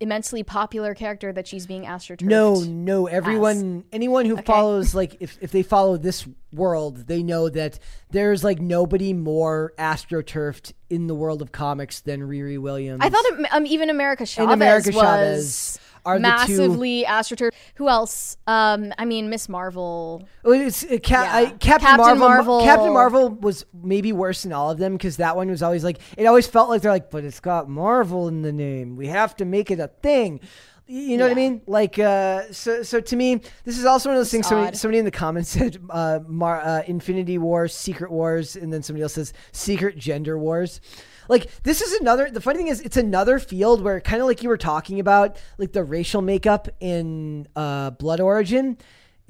immensely 0.01 0.43
popular 0.43 0.95
character 0.95 1.33
that 1.33 1.47
she's 1.47 1.67
being 1.67 1.83
astroturfed. 1.83 2.23
No, 2.23 2.61
no. 2.61 3.07
Everyone, 3.07 3.85
anyone 3.93 4.27
who 4.27 4.37
follows, 4.39 4.95
like, 4.95 5.17
if, 5.21 5.39
if 5.41 5.51
they 5.51 5.63
follow 5.63 5.97
this 5.97 6.27
world, 6.53 7.07
they 7.07 7.23
know 7.23 7.49
that 7.49 7.79
there's 8.11 8.43
like 8.43 8.61
nobody 8.61 9.13
more 9.13 9.73
astroturfed 9.79 10.73
in 10.89 11.07
the 11.07 11.15
world 11.15 11.43
of 11.43 11.53
comics 11.53 12.01
than 12.01 12.21
Riri 12.23 12.59
Williams. 12.59 13.01
I 13.03 13.11
thought 13.11 13.25
um, 13.51 13.67
even 13.67 13.91
America 13.91 14.25
Chavez 14.25 14.45
and 14.45 14.53
America 14.53 14.91
was 14.91 15.03
Chavez 15.03 15.79
are 16.09 16.19
massively 16.19 17.05
astroturf. 17.07 17.51
Who 17.77 17.89
else? 17.89 18.37
Um, 18.47 18.93
I 18.99 19.05
mean, 19.05 19.29
Miss 19.31 19.49
Marvel. 19.49 20.27
Well, 20.45 20.61
It's, 20.61 20.85
uh, 20.85 20.99
Ca- 21.05 21.31
I, 21.33 21.45
Captain, 21.47 21.61
Captain 21.61 21.97
Marvel, 21.97 22.29
Marvel. 22.29 22.61
Captain 22.65 22.93
Marvel 22.93 23.31
was 23.31 23.65
maybe 23.83 24.13
worse 24.13 24.43
than 24.43 24.53
all 24.53 24.71
of 24.71 24.79
them 24.79 24.95
because 24.95 25.17
that 25.19 25.37
one 25.37 25.49
was 25.51 25.63
always 25.63 25.85
like 25.85 25.99
it 26.17 26.27
always 26.27 26.47
felt 26.47 26.69
like 26.69 26.83
they're 26.83 26.91
like, 26.93 27.11
but 27.11 27.25
it's 27.25 27.41
got 27.41 27.69
Marvel 27.69 28.29
in 28.29 28.43
the 28.43 28.53
name. 28.53 28.97
We 28.97 29.09
have 29.09 29.37
to 29.37 29.45
make 29.45 29.71
it 29.71 29.81
a 29.81 29.89
thing. 29.89 30.41
Y- 30.89 30.95
You 30.95 31.17
know 31.19 31.25
what 31.25 31.33
I 31.33 31.35
mean? 31.35 31.61
Like, 31.67 31.99
uh, 31.99 32.51
so 32.51 32.83
so 32.83 32.99
to 33.01 33.15
me, 33.17 33.43
this 33.65 33.79
is 33.79 33.85
also 33.85 34.09
one 34.09 34.17
of 34.17 34.21
those 34.21 34.31
things. 34.31 34.47
Somebody, 34.47 34.69
odd. 34.69 34.77
somebody 34.77 34.99
in 34.99 35.05
the 35.05 35.11
comments 35.11 35.51
said, 35.59 35.79
uh, 35.91 36.21
Mar- 36.27 36.63
uh, 36.63 36.83
"Infinity 36.87 37.37
Wars, 37.37 37.75
Secret 37.75 38.11
Wars," 38.11 38.57
and 38.57 38.73
then 38.73 38.83
somebody 38.83 39.03
else 39.03 39.13
says, 39.15 39.35
"Secret 39.53 39.99
Gender 39.99 40.39
Wars." 40.39 40.81
Like 41.29 41.63
this 41.63 41.81
is 41.81 41.93
another. 42.01 42.31
The 42.31 42.41
funny 42.41 42.59
thing 42.59 42.69
is, 42.69 42.81
it's 42.81 42.97
another 42.97 43.39
field 43.39 43.83
where 43.83 44.01
kind 44.01 44.21
of 44.21 44.27
like 44.27 44.43
you 44.43 44.49
were 44.49 44.57
talking 44.57 44.99
about, 44.99 45.37
like 45.59 45.73
the 45.73 45.85
racial 45.85 46.23
makeup 46.23 46.69
in 46.81 47.47
uh, 47.55 47.91
Blood 47.91 48.21
Origin 48.21 48.79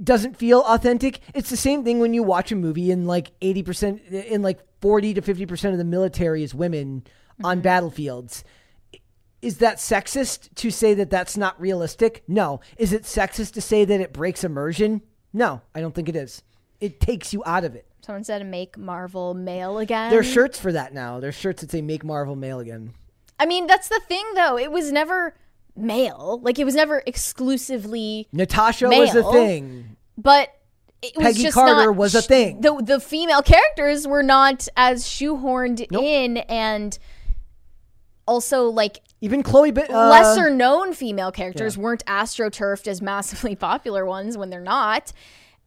doesn't 0.02 0.36
feel 0.36 0.60
authentic. 0.60 1.20
It's 1.34 1.50
the 1.50 1.56
same 1.56 1.84
thing 1.84 1.98
when 1.98 2.14
you 2.14 2.22
watch 2.22 2.52
a 2.52 2.56
movie 2.56 2.90
and 2.92 3.06
like 3.06 3.38
80% 3.40 4.10
in 4.10 4.42
like 4.42 4.60
40 4.80 5.14
to 5.14 5.22
50% 5.22 5.72
of 5.72 5.78
the 5.78 5.84
military 5.84 6.42
is 6.42 6.54
women 6.54 7.04
on 7.42 7.60
battlefields. 7.60 8.44
Is 9.42 9.58
that 9.58 9.78
sexist 9.78 10.54
to 10.56 10.70
say 10.70 10.94
that 10.94 11.10
that's 11.10 11.36
not 11.36 11.60
realistic? 11.60 12.22
No. 12.26 12.60
Is 12.76 12.92
it 12.92 13.02
sexist 13.02 13.52
to 13.54 13.60
say 13.60 13.84
that 13.84 14.00
it 14.00 14.12
breaks 14.12 14.44
immersion? 14.44 15.02
No, 15.32 15.62
I 15.74 15.80
don't 15.80 15.94
think 15.94 16.08
it 16.08 16.16
is. 16.16 16.42
It 16.80 17.00
takes 17.00 17.32
you 17.32 17.42
out 17.44 17.64
of 17.64 17.74
it. 17.74 17.87
Someone 18.08 18.24
said 18.24 18.46
make 18.46 18.78
Marvel 18.78 19.34
male 19.34 19.76
again. 19.76 20.10
There's 20.10 20.26
shirts 20.26 20.58
for 20.58 20.72
that 20.72 20.94
now. 20.94 21.20
There's 21.20 21.34
shirts 21.34 21.60
that 21.60 21.70
say 21.70 21.82
make 21.82 22.02
Marvel 22.02 22.36
male 22.36 22.58
again. 22.58 22.94
I 23.38 23.44
mean, 23.44 23.66
that's 23.66 23.88
the 23.88 24.00
thing, 24.08 24.24
though. 24.34 24.56
It 24.56 24.72
was 24.72 24.90
never 24.90 25.34
male. 25.76 26.40
Like 26.42 26.58
it 26.58 26.64
was 26.64 26.74
never 26.74 27.02
exclusively 27.04 28.26
Natasha 28.32 28.88
male, 28.88 29.00
was 29.00 29.14
a 29.14 29.30
thing. 29.30 29.98
but 30.16 30.48
it 31.02 31.14
was 31.18 31.26
Peggy 31.26 31.42
just 31.42 31.54
Carter 31.54 31.88
not 31.88 31.96
was 31.96 32.14
a 32.14 32.22
thing. 32.22 32.62
The 32.62 32.80
the 32.82 32.98
female 32.98 33.42
characters 33.42 34.08
were 34.08 34.22
not 34.22 34.66
as 34.74 35.04
shoehorned 35.04 35.86
in, 35.92 36.38
and 36.38 36.98
also 38.26 38.70
like 38.70 39.02
Even 39.20 39.42
Chloe 39.42 39.70
uh, 39.70 40.08
lesser 40.08 40.48
known 40.48 40.94
female 40.94 41.30
characters 41.30 41.76
weren't 41.76 42.06
astroturfed 42.06 42.86
as 42.86 43.02
massively 43.02 43.54
popular 43.70 44.06
ones 44.06 44.38
when 44.38 44.48
they're 44.48 44.62
not. 44.62 45.12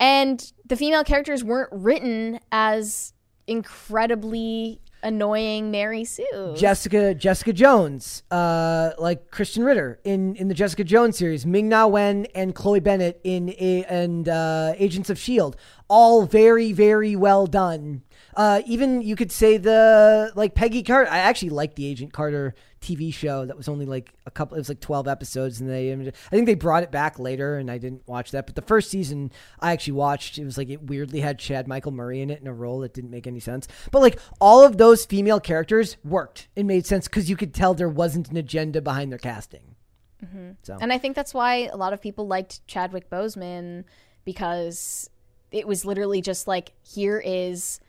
And 0.02 0.52
the 0.66 0.76
female 0.76 1.04
characters 1.04 1.44
weren't 1.44 1.70
written 1.72 2.40
as 2.52 3.14
incredibly 3.46 4.82
annoying 5.04 5.70
Mary 5.70 6.06
Sue. 6.06 6.56
Jessica 6.58 7.14
Jessica 7.14 7.54
Jones, 7.54 8.24
uh, 8.32 8.92
like 8.98 9.30
Krysten 9.30 9.64
Ritter 9.64 10.00
in, 10.04 10.36
in 10.36 10.48
the 10.48 10.54
Jessica 10.56 10.84
Jones 10.84 11.18
series, 11.18 11.46
Ming 11.46 11.70
Na 11.70 11.86
Wen 11.86 12.26
and 12.34 12.56
Chloe 12.56 12.80
Bennet 12.80 13.22
in 13.24 13.50
a, 13.60 13.86
and 13.88 14.28
uh, 14.28 14.74
Agents 14.78 15.12
of 15.12 15.20
Shield, 15.20 15.56
all 15.88 16.26
very 16.26 16.74
very 16.74 17.16
well 17.16 17.46
done. 17.46 18.02
Uh, 18.36 18.62
even 18.66 19.02
you 19.02 19.16
could 19.16 19.32
say 19.32 19.58
the 19.58 20.32
like 20.36 20.54
Peggy 20.56 20.84
Carter. 20.84 21.10
I 21.12 21.20
actually 21.20 21.50
liked 21.50 21.76
the 21.76 21.86
Agent 21.86 22.14
Carter 22.14 22.56
TV 22.82 23.14
show 23.14 23.46
that 23.46 23.56
was 23.56 23.68
only 23.68 23.86
like 23.86 24.14
a 24.26 24.32
couple. 24.32 24.56
It 24.56 24.62
was 24.62 24.70
like 24.70 24.80
twelve 24.80 25.08
episodes, 25.08 25.60
and 25.62 25.70
they 25.70 25.92
I 25.94 26.12
think 26.30 26.46
they 26.46 26.56
brought 26.56 26.84
it 26.84 26.92
back 26.92 27.20
later, 27.20 27.58
and 27.58 27.70
I 27.70 27.78
didn't 27.78 28.08
watch 28.08 28.32
that. 28.32 28.46
But 28.46 28.56
the 28.56 28.62
first 28.62 28.90
season 28.90 29.32
I 29.60 29.72
actually 29.74 29.94
watched. 29.94 30.38
It 30.38 30.46
was 30.46 30.58
like 30.58 30.70
it 30.70 30.84
weirdly 30.84 31.20
had 31.20 31.40
Chad 31.40 31.68
Michael 31.68 31.92
Murray 31.92 32.22
in 32.22 32.30
it 32.30 32.42
in 32.42 32.48
a 32.48 32.54
role 32.54 32.80
that 32.80 32.94
didn't 32.94 33.12
make 33.12 33.28
any 33.28 33.40
sense. 33.40 33.68
But 33.92 34.02
like 34.02 34.20
all 34.40 34.66
of 34.66 34.78
those 34.78 35.06
female 35.06 35.40
characters 35.40 35.98
worked 36.04 36.48
and 36.56 36.68
made 36.68 36.86
sense 36.86 37.08
because 37.08 37.30
you 37.30 37.36
could 37.36 37.54
tell 37.54 37.74
there 37.74 37.90
wasn't 37.90 38.30
an 38.30 38.38
agenda 38.38 38.82
behind 38.82 39.12
their 39.12 39.20
casting. 39.20 39.76
Mhm. 40.24 40.56
So 40.64 40.78
And 40.80 40.94
I 40.94 40.98
think 40.98 41.16
that's 41.16 41.34
why 41.34 41.68
a 41.72 41.78
lot 41.78 41.94
of 41.94 42.02
people 42.02 42.28
liked 42.28 42.66
Chadwick 42.68 43.10
Boseman 43.10 43.84
because 44.24 45.10
it 45.52 45.68
was 45.68 45.84
literally 45.84 46.22
just 46.22 46.48
like 46.48 46.74
here 46.84 47.22
is 47.24 47.80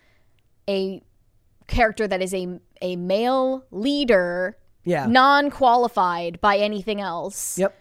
a 0.69 1.03
character 1.67 2.07
that 2.07 2.23
is 2.23 2.35
a 2.35 2.61
a 2.81 2.97
male 2.97 3.65
leader, 3.71 4.57
Yeah. 4.85 5.07
non 5.07 5.51
qualified 5.51 6.41
by 6.41 6.59
anything 6.59 7.01
else. 7.01 7.57
Yep. 7.59 7.79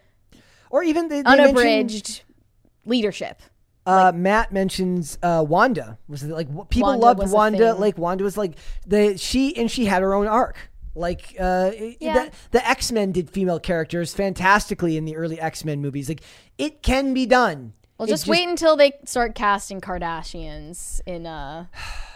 Or 0.69 0.83
even 0.83 1.09
they, 1.09 1.21
they 1.21 1.29
unabridged 1.29 2.23
leadership. 2.85 3.41
Uh, 3.85 4.11
Matt 4.13 4.51
mentions 4.53 5.17
uh, 5.23 5.43
Wanda. 5.45 5.97
Was 6.07 6.23
it 6.23 6.29
like 6.29 6.47
people 6.69 6.89
Wanda 6.89 7.05
loved 7.05 7.31
Wanda? 7.31 7.73
Like 7.73 7.97
Wanda 7.97 8.23
was 8.23 8.37
like 8.37 8.53
the 8.85 9.17
she 9.17 9.57
and 9.57 9.69
she 9.69 9.85
had 9.85 10.01
her 10.03 10.13
own 10.13 10.27
arc. 10.27 10.69
Like 10.93 11.35
uh, 11.39 11.71
Yeah. 11.99 12.13
the, 12.25 12.31
the 12.51 12.67
X 12.67 12.91
Men 12.91 13.11
did 13.11 13.29
female 13.29 13.59
characters 13.59 14.13
fantastically 14.13 14.97
in 14.97 15.05
the 15.05 15.15
early 15.15 15.39
X 15.39 15.65
Men 15.65 15.81
movies. 15.81 16.07
Like 16.09 16.21
it 16.57 16.83
can 16.83 17.13
be 17.13 17.25
done. 17.25 17.73
Well, 17.97 18.07
It 18.07 18.11
just, 18.11 18.27
wait 18.27 18.47
until 18.47 18.77
they 18.77 18.93
start 19.05 19.35
casting 19.35 19.81
Kardashians 19.81 21.01
in 21.07 21.25
uh 21.25 21.65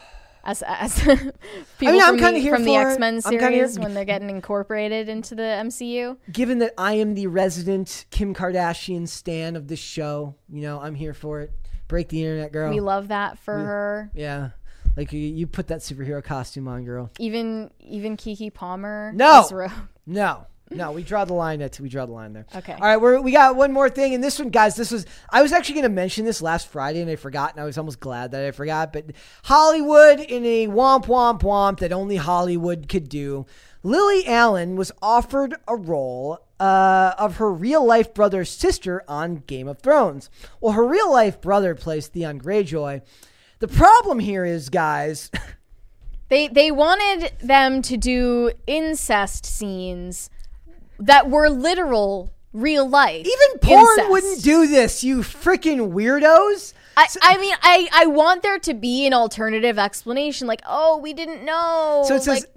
as 0.45 0.63
as 0.67 0.99
people 1.79 1.93
mean, 1.93 2.01
I'm 2.01 2.09
from, 2.09 2.17
kinda 2.19 2.31
the, 2.33 2.39
here 2.39 2.55
from 2.55 2.63
the. 2.65 2.75
X 2.75 2.99
Men 2.99 3.15
I'm 3.25 3.31
kinda 3.31 3.49
here- 3.49 3.67
series 3.67 3.79
when 3.79 3.93
they're 3.93 4.05
getting 4.05 4.29
incorporated 4.29 5.09
into 5.09 5.35
the 5.35 5.41
MCU. 5.43 6.17
Given 6.31 6.59
that 6.59 6.73
I 6.77 6.93
am 6.93 7.15
the 7.15 7.27
resident 7.27 8.05
Kim 8.11 8.33
Kardashian 8.33 9.07
stan 9.07 9.55
of 9.55 9.67
this 9.67 9.79
show, 9.79 10.35
you 10.49 10.61
know 10.61 10.79
I'm 10.79 10.95
here 10.95 11.13
for 11.13 11.41
it. 11.41 11.51
Break 11.87 12.09
the 12.09 12.21
internet, 12.23 12.51
girl. 12.51 12.71
We 12.73 12.79
love 12.79 13.09
that 13.09 13.37
for 13.39 13.57
Yeah. 13.59 13.65
her. 13.65 14.11
Yeah, 14.15 14.49
like 14.97 15.13
you, 15.13 15.19
you 15.19 15.45
put 15.47 15.67
that 15.67 15.79
superhero 15.79 16.23
costume 16.23 16.67
on, 16.67 16.83
girl. 16.85 17.11
Even 17.19 17.69
even 17.79 18.17
Keke 18.17 18.53
Palmer. 18.53 19.11
No, 19.15 19.47
no, 20.05 20.45
no. 20.71 20.91
We 20.91 21.03
draw 21.03 21.25
the 21.25 21.33
line 21.33 21.61
at 21.61 21.79
we 21.79 21.89
draw 21.89 22.05
the 22.05 22.11
line 22.11 22.33
there. 22.33 22.45
Okay. 22.55 22.73
All 22.73 22.79
right, 22.79 22.97
we're, 22.97 23.21
we 23.21 23.31
got 23.31 23.55
one 23.55 23.71
more 23.71 23.89
thing, 23.89 24.13
and 24.13 24.23
this 24.23 24.39
one, 24.39 24.49
guys. 24.49 24.75
This 24.75 24.91
was 24.91 25.05
I 25.29 25.41
was 25.41 25.51
actually 25.51 25.75
going 25.75 25.83
to 25.83 25.89
mention 25.89 26.25
this 26.25 26.41
last 26.41 26.67
Friday, 26.67 27.01
and 27.01 27.09
I 27.09 27.15
forgot, 27.15 27.51
and 27.51 27.61
I 27.61 27.65
was 27.65 27.77
almost 27.77 27.99
glad 27.99 28.31
that 28.31 28.43
I 28.43 28.51
forgot. 28.51 28.91
But 28.91 29.11
Hollywood 29.43 30.19
in 30.19 30.45
a 30.45 30.67
womp 30.67 31.05
womp 31.05 31.41
womp 31.41 31.79
that 31.79 31.93
only 31.93 32.15
Hollywood 32.15 32.89
could 32.89 33.09
do. 33.09 33.45
Lily 33.83 34.25
Allen 34.25 34.75
was 34.75 34.91
offered 35.01 35.55
a 35.67 35.75
role 35.75 36.39
uh, 36.59 37.13
of 37.19 37.37
her 37.37 37.51
real 37.51 37.85
life 37.85 38.13
brother's 38.13 38.49
sister 38.49 39.03
on 39.07 39.43
Game 39.47 39.67
of 39.67 39.79
Thrones. 39.79 40.29
Well, 40.59 40.73
her 40.73 40.85
real 40.85 41.11
life 41.11 41.39
brother 41.39 41.75
plays 41.75 42.07
Theon 42.07 42.39
Greyjoy. 42.39 43.01
The 43.59 43.67
problem 43.67 44.19
here 44.19 44.45
is, 44.45 44.69
guys. 44.69 45.29
They 46.27 46.47
they 46.47 46.71
wanted 46.71 47.33
them 47.39 47.83
to 47.83 47.97
do 47.97 48.51
incest 48.65 49.45
scenes 49.45 50.31
that 50.99 51.29
were 51.29 51.49
literal 51.49 52.31
real 52.53 52.87
life. 52.87 53.25
Even 53.25 53.59
porn 53.59 54.09
wouldn't 54.09 54.43
do 54.43 54.65
this, 54.67 55.03
you 55.03 55.17
freaking 55.19 55.91
weirdos. 55.91 56.73
I, 56.97 57.07
I 57.21 57.37
mean 57.37 57.53
I, 57.61 57.89
I 57.93 58.05
want 58.05 58.41
there 58.41 58.57
to 58.59 58.73
be 58.73 59.05
an 59.05 59.13
alternative 59.13 59.77
explanation 59.77 60.47
like 60.47 60.61
oh 60.65 60.97
we 60.97 61.11
didn't 61.13 61.43
know 61.43 62.03
So 62.07 62.15
it 62.15 62.23
says- 62.23 62.43
like, 62.43 62.54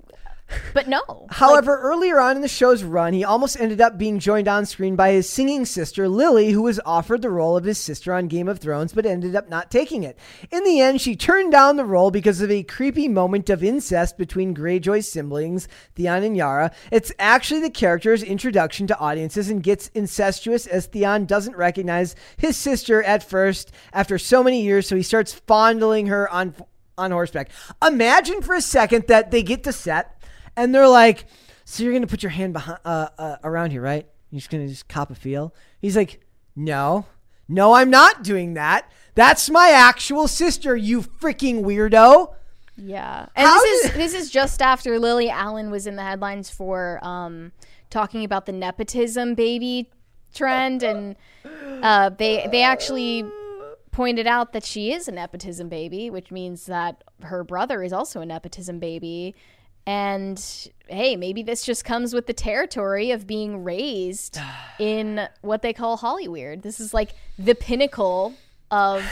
but 0.75 0.89
no 0.89 1.27
However, 1.31 1.79
earlier 1.79 2.21
on 2.21 2.37
in 2.37 2.43
the 2.43 2.49
show's 2.49 2.83
run, 2.83 3.13
he 3.13 3.25
almost 3.25 3.61
ended 3.61 3.81
up 3.81 3.99
being 3.99 4.19
joined 4.19 4.49
on 4.49 4.67
screen 4.67 4.97
by 4.97 5.13
his 5.13 5.29
singing 5.29 5.65
sister, 5.65 6.09
Lily, 6.09 6.51
who 6.51 6.63
was 6.63 6.81
offered 6.85 7.23
the 7.23 7.31
role 7.31 7.57
of 7.57 7.65
his 7.65 7.79
sister 7.79 8.13
on 8.15 8.29
Game 8.29 8.49
of 8.49 8.59
Thrones, 8.59 8.93
but 8.93 9.07
ended 9.07 9.37
up 9.37 9.49
not 9.49 9.71
taking 9.71 10.03
it. 10.03 10.19
In 10.51 10.65
the 10.65 10.81
end, 10.81 11.01
she 11.01 11.17
turned 11.17 11.53
down 11.53 11.77
the 11.77 11.85
role 11.85 12.11
because 12.11 12.41
of 12.41 12.51
a 12.51 12.63
creepy 12.63 13.09
moment 13.09 13.51
of 13.51 13.63
incest 13.63 14.17
between 14.17 14.55
Greyjoy's 14.55 15.11
siblings, 15.11 15.69
Theon 15.95 16.23
and 16.23 16.37
Yara. 16.37 16.73
It's 16.91 17.13
actually 17.19 17.61
the 17.61 17.71
character's 17.71 18.23
introduction 18.23 18.87
to 18.89 18.99
audiences 18.99 19.51
and 19.51 19.63
gets 19.63 19.89
incestuous 19.95 20.67
as 20.67 20.87
Theon 20.87 21.27
doesn't 21.27 21.57
recognize 21.57 22.17
his 22.37 22.57
sister 22.57 23.03
at 23.03 23.23
first 23.23 23.73
after 23.93 24.19
so 24.19 24.43
many 24.43 24.63
years, 24.63 24.89
so 24.89 24.97
he 24.97 25.03
starts 25.03 25.33
fondling 25.33 26.07
her 26.07 26.29
on 26.31 26.55
on 26.99 27.13
horseback. 27.13 27.51
Imagine 27.87 28.43
for 28.43 28.55
a 28.55 28.61
second 28.61 29.07
that 29.07 29.31
they 29.31 29.43
get 29.43 29.63
to 29.65 29.73
set 29.73 30.18
and 30.59 30.75
they're 30.75 30.89
like, 30.89 31.25
"So 31.65 31.83
you're 31.83 31.93
gonna 31.93 32.07
put 32.07 32.23
your 32.23 32.31
hand 32.31 32.53
behind 32.53 32.79
uh, 32.85 33.09
uh, 33.17 33.37
around 33.45 33.71
here, 33.71 33.83
right? 33.83 34.07
You're 34.31 34.41
just 34.41 34.51
gonna 34.51 34.69
just 34.69 34.89
cop 34.89 35.11
a 35.11 35.15
feel." 35.15 35.55
He's 35.81 35.97
like, 35.97 36.21
"No, 36.55 37.07
no, 37.49 37.73
I'm 37.75 37.91
not 37.91 38.23
doing 38.23 38.55
that. 38.55 38.91
That's 39.15 39.49
my 39.49 39.71
actual 39.71 40.29
sister. 40.29 40.77
You 40.77 41.03
freaking 41.03 41.63
weirdo." 41.63 42.35
Yeah, 42.77 43.27
and 43.35 43.47
How 43.47 43.61
this 43.61 43.85
is 43.87 43.93
this 43.93 44.15
is 44.15 44.31
just 44.31 44.63
after 44.63 44.99
Lily 44.99 45.31
Allen 45.31 45.71
was 45.71 45.87
in 45.87 45.97
the 45.97 46.03
headlines 46.03 46.49
for 46.51 47.01
um, 47.03 47.53
talking 47.91 48.25
about 48.25 48.47
the 48.47 48.53
nepotism 48.53 49.35
baby 49.35 49.91
trend, 50.35 50.83
and 50.83 51.17
uh, 51.83 52.11
they 52.11 52.47
they 52.51 52.63
actually 52.63 53.25
pointed 53.91 54.29
out 54.29 54.53
that 54.53 54.65
she 54.65 54.93
is 54.93 55.09
a 55.09 55.13
nepotism 55.13 55.69
baby, 55.69 56.09
which 56.09 56.31
means 56.31 56.67
that 56.67 57.03
her 57.23 57.43
brother 57.43 57.83
is 57.83 57.93
also 57.93 58.21
a 58.21 58.27
nepotism 58.27 58.79
baby. 58.79 59.35
And 59.89 60.39
hey, 60.87 61.17
maybe 61.17 61.43
this 61.43 61.65
just 61.65 61.83
comes 61.83 62.13
with 62.13 62.27
the 62.27 62.35
territory 62.35 63.11
of 63.11 63.27
being 63.27 63.65
raised 63.65 64.39
in 64.79 65.27
what 65.41 65.63
they 65.63 65.73
call 65.73 65.97
Hollyweird. 65.97 66.61
This 66.61 66.79
is 66.79 66.93
like 66.93 67.15
the 67.39 67.55
pinnacle 67.55 68.35
of 68.71 69.03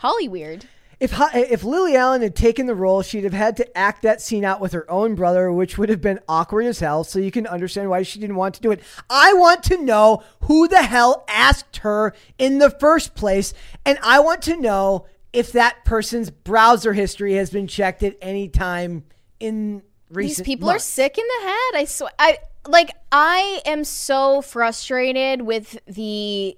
Hollyweird. 0.00 0.64
If 1.00 1.12
if 1.34 1.64
Lily 1.64 1.96
Allen 1.96 2.22
had 2.22 2.34
taken 2.34 2.64
the 2.64 2.74
role, 2.74 3.02
she'd 3.02 3.24
have 3.24 3.34
had 3.34 3.58
to 3.58 3.76
act 3.76 4.00
that 4.02 4.22
scene 4.22 4.42
out 4.42 4.58
with 4.58 4.72
her 4.72 4.90
own 4.90 5.16
brother, 5.16 5.52
which 5.52 5.76
would 5.76 5.90
have 5.90 6.00
been 6.00 6.20
awkward 6.26 6.64
as 6.64 6.78
hell. 6.78 7.04
So 7.04 7.18
you 7.18 7.30
can 7.30 7.46
understand 7.46 7.90
why 7.90 8.02
she 8.02 8.18
didn't 8.18 8.36
want 8.36 8.54
to 8.54 8.62
do 8.62 8.70
it. 8.70 8.80
I 9.10 9.34
want 9.34 9.62
to 9.64 9.76
know 9.76 10.22
who 10.44 10.66
the 10.66 10.82
hell 10.82 11.26
asked 11.28 11.78
her 11.78 12.14
in 12.38 12.56
the 12.56 12.70
first 12.70 13.14
place, 13.14 13.52
and 13.84 13.98
I 14.02 14.20
want 14.20 14.40
to 14.42 14.56
know 14.56 15.04
if 15.34 15.52
that 15.52 15.84
person's 15.84 16.30
browser 16.30 16.94
history 16.94 17.34
has 17.34 17.50
been 17.50 17.66
checked 17.66 18.02
at 18.02 18.16
any 18.22 18.48
time 18.48 19.04
in 19.38 19.82
recent. 20.12 20.46
These 20.46 20.52
people 20.54 20.68
months. 20.68 20.84
are 20.84 20.92
sick 20.92 21.18
in 21.18 21.24
the 21.24 21.46
head. 21.46 21.80
I 21.80 21.84
swear. 21.86 22.10
I 22.18 22.38
like. 22.66 22.90
I 23.10 23.60
am 23.64 23.84
so 23.84 24.42
frustrated 24.42 25.42
with 25.42 25.78
the 25.86 26.56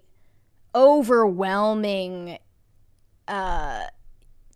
overwhelming. 0.74 2.38
Uh, 3.26 3.84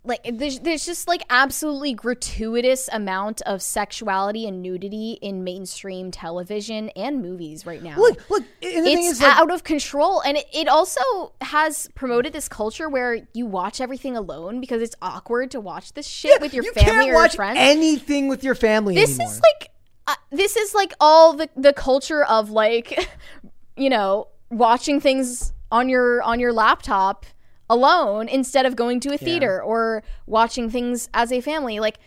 like 0.09 0.27
there's, 0.33 0.59
there's 0.61 0.87
just 0.87 1.07
like 1.07 1.23
absolutely 1.31 1.93
gratuitous 1.93 2.89
amount 2.93 3.43
of 3.43 3.61
sexuality 3.63 4.49
and 4.49 4.63
nudity 4.63 5.19
in 5.21 5.45
mainstream 5.45 6.11
television 6.11 6.89
and 6.91 7.23
movies 7.23 7.67
right 7.67 7.83
now. 7.83 7.97
Look, 7.99 8.29
look, 8.31 8.43
and 8.63 8.79
the 8.79 8.83
thing 8.83 8.99
it's 8.99 9.19
is, 9.19 9.23
like- 9.23 9.37
out 9.37 9.53
of 9.53 9.65
control, 9.65 10.21
and 10.23 10.39
it, 10.39 10.47
it 10.53 10.69
also 10.69 11.33
has 11.43 11.89
promoted 11.95 12.33
this 12.33 12.49
culture 12.49 12.89
where 12.89 13.29
you 13.35 13.47
watch 13.47 13.81
everything 13.81 14.17
alone 14.17 14.61
because 14.61 14.83
it's 14.83 14.97
awkward 15.03 15.51
to 15.53 15.61
watch 15.61 15.93
this 15.93 16.07
shit 16.07 16.41
with 16.41 16.55
your 16.55 16.65
you 16.65 16.73
family 16.73 17.11
or 17.11 17.13
your 17.13 17.29
friends. 17.29 17.59
anything 17.61 18.29
with 18.29 18.43
your 18.43 18.55
family 18.55 18.95
this 18.95 19.11
anymore. 19.11 19.33
is 19.33 19.41
like 19.41 19.71
uh, 20.07 20.15
this 20.31 20.57
is 20.57 20.75
like 20.75 20.95
all 21.01 21.35
the 21.35 21.51
the 21.55 21.73
culture 21.75 22.25
of 22.25 22.51
like 22.51 23.11
you 23.77 23.91
know 23.91 24.29
watching 24.51 25.01
things 25.01 25.53
on 25.71 25.89
your 25.91 26.23
on 26.23 26.41
your 26.41 26.53
laptop 26.53 27.27
alone 27.71 28.29
instead 28.29 28.65
of 28.67 28.77
going 28.77 29.01
to 29.01 29.13
a 29.13 29.19
theater 29.19 29.63
or 29.63 30.03
watching 30.27 30.71
things 30.71 31.09
as 31.13 31.31
a 31.31 31.41
family 31.41 31.79
like 31.79 31.99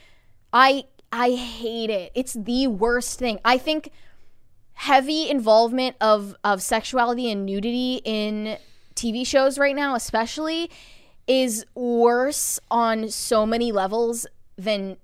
i 0.53 0.83
i 1.11 1.31
hate 1.31 1.90
it 1.90 2.11
it's 2.15 2.33
the 2.33 2.67
worst 2.67 3.19
thing 3.19 3.40
i 3.45 3.57
think 3.57 3.91
heavy 4.73 5.30
involvement 5.30 5.95
of 6.01 6.35
of 6.43 6.61
sexuality 6.61 7.30
and 7.30 7.45
nudity 7.45 8.01
in 8.03 8.57
TV 8.95 9.25
shows 9.25 9.59
right 9.59 9.75
now 9.75 9.93
especially 9.93 10.72
is 11.27 11.65
worse 11.75 12.59
on 12.69 13.09
so 13.09 13.45
many 13.45 13.72
levels 13.72 14.25
than 14.57 14.98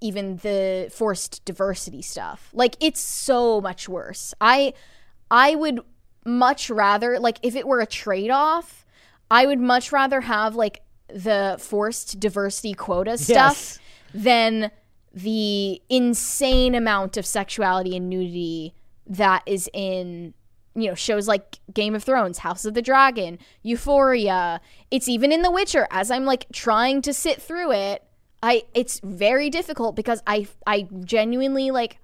even 0.00 0.36
the 0.38 0.90
forced 0.92 1.44
diversity 1.44 2.02
stuff. 2.02 2.50
Like 2.52 2.76
it's 2.80 3.00
so 3.00 3.60
much 3.60 3.88
worse. 3.88 4.34
I 4.40 4.74
I 5.30 5.54
would 5.54 5.80
much 6.24 6.70
rather 6.70 7.18
like 7.18 7.38
if 7.42 7.56
it 7.56 7.66
were 7.66 7.80
a 7.80 7.86
trade-off, 7.86 8.81
I 9.32 9.46
would 9.46 9.60
much 9.60 9.92
rather 9.92 10.20
have 10.20 10.54
like 10.54 10.82
the 11.08 11.56
forced 11.58 12.20
diversity 12.20 12.74
quota 12.74 13.16
stuff 13.16 13.78
than 14.14 14.70
the 15.14 15.80
insane 15.88 16.74
amount 16.74 17.16
of 17.16 17.24
sexuality 17.24 17.96
and 17.96 18.10
nudity 18.10 18.74
that 19.06 19.42
is 19.46 19.70
in 19.72 20.34
you 20.74 20.88
know 20.88 20.94
shows 20.94 21.26
like 21.26 21.60
Game 21.72 21.94
of 21.94 22.04
Thrones, 22.04 22.38
House 22.38 22.66
of 22.66 22.74
the 22.74 22.82
Dragon, 22.82 23.38
Euphoria. 23.62 24.60
It's 24.90 25.08
even 25.08 25.32
in 25.32 25.40
The 25.40 25.50
Witcher 25.50 25.88
as 25.90 26.10
I'm 26.10 26.26
like 26.26 26.46
trying 26.52 27.00
to 27.02 27.14
sit 27.14 27.40
through 27.40 27.72
it. 27.72 28.04
I 28.42 28.64
it's 28.74 29.00
very 29.02 29.48
difficult 29.48 29.96
because 29.96 30.22
I 30.26 30.46
I 30.66 30.88
genuinely 31.04 31.70
like 31.70 31.98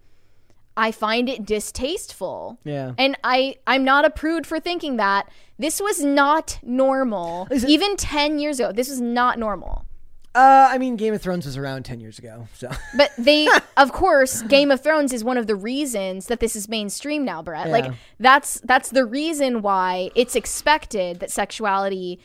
I 0.78 0.92
find 0.92 1.28
it 1.28 1.44
distasteful. 1.44 2.58
Yeah. 2.64 2.92
And 2.96 3.16
I 3.24 3.56
I'm 3.66 3.84
not 3.84 4.04
a 4.04 4.10
prude 4.10 4.46
for 4.46 4.58
thinking 4.60 4.96
that 4.96 5.28
this 5.58 5.80
was 5.80 6.02
not 6.02 6.58
normal. 6.62 7.48
Even 7.66 7.96
10 7.96 8.38
years 8.38 8.60
ago, 8.60 8.72
this 8.72 8.88
was 8.88 9.00
not 9.00 9.38
normal. 9.38 9.84
Uh, 10.34 10.68
I 10.70 10.78
mean, 10.78 10.94
Game 10.96 11.14
of 11.14 11.22
Thrones 11.22 11.46
was 11.46 11.56
around 11.56 11.84
ten 11.84 11.98
years 12.00 12.18
ago, 12.18 12.46
so 12.54 12.70
But 12.96 13.10
they, 13.18 13.48
of 13.76 13.90
course, 13.92 14.42
Game 14.42 14.70
of 14.70 14.80
Thrones 14.82 15.12
is 15.12 15.24
one 15.24 15.36
of 15.38 15.46
the 15.48 15.56
reasons 15.56 16.26
that 16.26 16.38
this 16.38 16.54
is 16.54 16.68
mainstream 16.68 17.24
now, 17.24 17.42
Brett. 17.42 17.66
Yeah. 17.66 17.72
Like 17.72 17.92
that's 18.20 18.60
that's 18.60 18.90
the 18.90 19.04
reason 19.04 19.62
why 19.62 20.10
it's 20.14 20.36
expected 20.36 21.18
that 21.20 21.30
sexuality, 21.32 22.20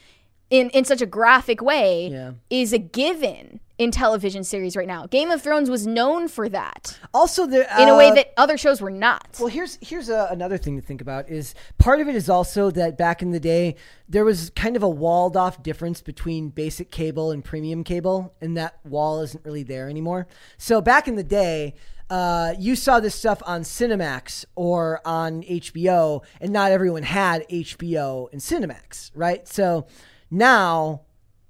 in 0.52 0.70
in 0.72 0.86
such 0.86 1.02
a 1.02 1.08
graphic 1.08 1.62
way, 1.62 2.10
Yeah. 2.12 2.32
is 2.52 2.72
a 2.74 2.78
given 2.78 3.62
in 3.84 3.92
television 3.92 4.44
series 4.44 4.76
right 4.76 4.88
now. 4.88 5.06
Game 5.08 5.30
of 5.30 5.42
Thrones 5.42 5.70
was 5.70 5.86
known 5.86 6.28
for 6.28 6.50
that 6.50 6.98
also 7.14 7.46
the 7.46 7.82
in 7.82 7.90
a 7.90 7.96
way 7.96 8.10
uh, 8.10 8.16
that 8.16 8.34
other 8.38 8.58
shows 8.58 8.82
were 8.82 8.90
not. 8.90 9.38
Well, 9.40 9.50
here's 9.50 9.78
here's 9.82 10.10
a, 10.10 10.28
another 10.32 10.58
thing 10.58 10.76
to 10.80 10.86
think 10.86 11.02
about 11.02 11.30
is 11.30 11.54
part 11.78 12.00
of 12.00 12.08
it 12.08 12.16
is 12.16 12.30
also 12.30 12.72
that 12.72 12.98
back 12.98 13.22
in 13.22 13.32
the 13.32 13.40
day 13.40 13.76
there 14.10 14.26
was 14.26 14.50
kind 14.52 14.76
of 14.76 14.84
a 14.84 14.90
walled 14.90 15.38
off 15.38 15.62
difference 15.62 16.02
between 16.02 16.50
basic 16.50 16.92
cable 16.92 17.32
and 17.32 17.44
premium 17.44 17.84
cable, 17.84 18.34
and 18.42 18.58
that 18.58 18.80
wall 18.84 19.22
isn't 19.22 19.46
really 19.46 19.64
there 19.64 19.90
anymore. 19.90 20.28
So 20.58 20.82
back 20.82 21.08
in 21.08 21.16
the 21.16 21.24
day. 21.24 21.76
Uh, 22.10 22.54
you 22.60 22.76
saw 22.76 23.00
this 23.00 23.16
stuff 23.16 23.42
on 23.44 23.62
Cinemax 23.62 24.46
or 24.56 25.00
on 25.04 25.42
HBO, 25.44 26.24
and 26.40 26.52
not 26.52 26.72
everyone 26.72 27.02
had 27.02 27.48
HBO 27.48 28.32
and 28.32 28.40
Cinemax, 28.40 29.10
right? 29.16 29.48
So 29.48 29.88
now 30.30 31.04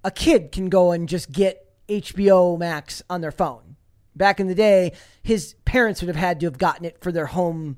a 0.06 0.12
kid 0.12 0.53
can 0.53 0.70
go 0.70 0.92
and 0.92 1.10
just 1.10 1.34
get 1.34 1.62
HBO 2.02 2.58
Max 2.58 3.02
on 3.10 3.22
their 3.22 3.32
phone. 3.32 3.76
Back 4.16 4.40
in 4.40 4.48
the 4.48 4.56
day, 4.56 4.94
his 5.24 5.56
parents 5.66 6.02
would 6.02 6.08
have 6.08 6.16
had 6.16 6.40
to 6.40 6.46
have 6.46 6.58
gotten 6.58 6.86
it 6.86 7.02
for 7.02 7.12
their 7.12 7.26
home 7.26 7.78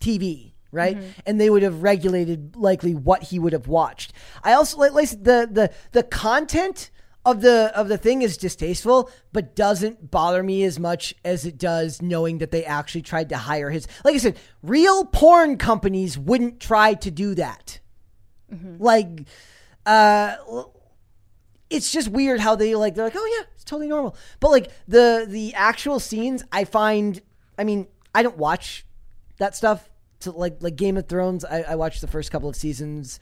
TV, 0.00 0.52
right? 0.70 0.96
And 1.26 1.40
they 1.40 1.50
would 1.50 1.62
have 1.62 1.82
regulated 1.82 2.56
likely 2.56 2.94
what 2.94 3.24
he 3.24 3.38
would 3.38 3.52
have 3.52 3.68
watched. 3.68 4.12
I 4.42 4.52
also 4.54 4.78
like, 4.78 5.10
the 5.10 5.48
the 5.50 5.70
the 5.92 6.02
content 6.02 6.90
of 7.24 7.40
the 7.42 7.70
of 7.76 7.88
the 7.88 7.98
thing 7.98 8.22
is 8.22 8.36
distasteful, 8.36 9.10
but 9.32 9.54
doesn't 9.54 10.10
bother 10.10 10.42
me 10.42 10.64
as 10.64 10.78
much 10.80 11.14
as 11.24 11.44
it 11.46 11.56
does 11.58 12.00
knowing 12.02 12.38
that 12.38 12.50
they 12.50 12.64
actually 12.64 13.02
tried 13.02 13.28
to 13.28 13.36
hire 13.36 13.70
his. 13.70 13.86
Like 14.04 14.14
I 14.14 14.18
said, 14.18 14.38
real 14.62 15.04
porn 15.04 15.56
companies 15.58 16.18
wouldn't 16.18 16.58
try 16.60 16.94
to 16.94 17.10
do 17.10 17.34
that. 17.36 17.78
Like, 18.80 19.26
uh, 19.86 20.34
it's 21.72 21.90
just 21.90 22.08
weird 22.08 22.40
how 22.40 22.54
they 22.54 22.74
like 22.74 22.94
they're 22.94 23.04
like, 23.04 23.16
oh 23.16 23.36
yeah, 23.38 23.46
it's 23.54 23.64
totally 23.64 23.88
normal. 23.88 24.16
But 24.40 24.50
like 24.50 24.70
the 24.86 25.26
the 25.28 25.54
actual 25.54 25.98
scenes, 25.98 26.44
I 26.52 26.64
find, 26.64 27.20
I 27.58 27.64
mean, 27.64 27.86
I 28.14 28.22
don't 28.22 28.36
watch 28.38 28.86
that 29.38 29.56
stuff. 29.56 29.88
To 30.20 30.30
like 30.30 30.58
like 30.60 30.76
Game 30.76 30.96
of 30.96 31.08
Thrones, 31.08 31.44
I, 31.44 31.62
I 31.62 31.74
watched 31.74 32.00
the 32.00 32.06
first 32.06 32.30
couple 32.30 32.48
of 32.48 32.54
seasons. 32.54 33.18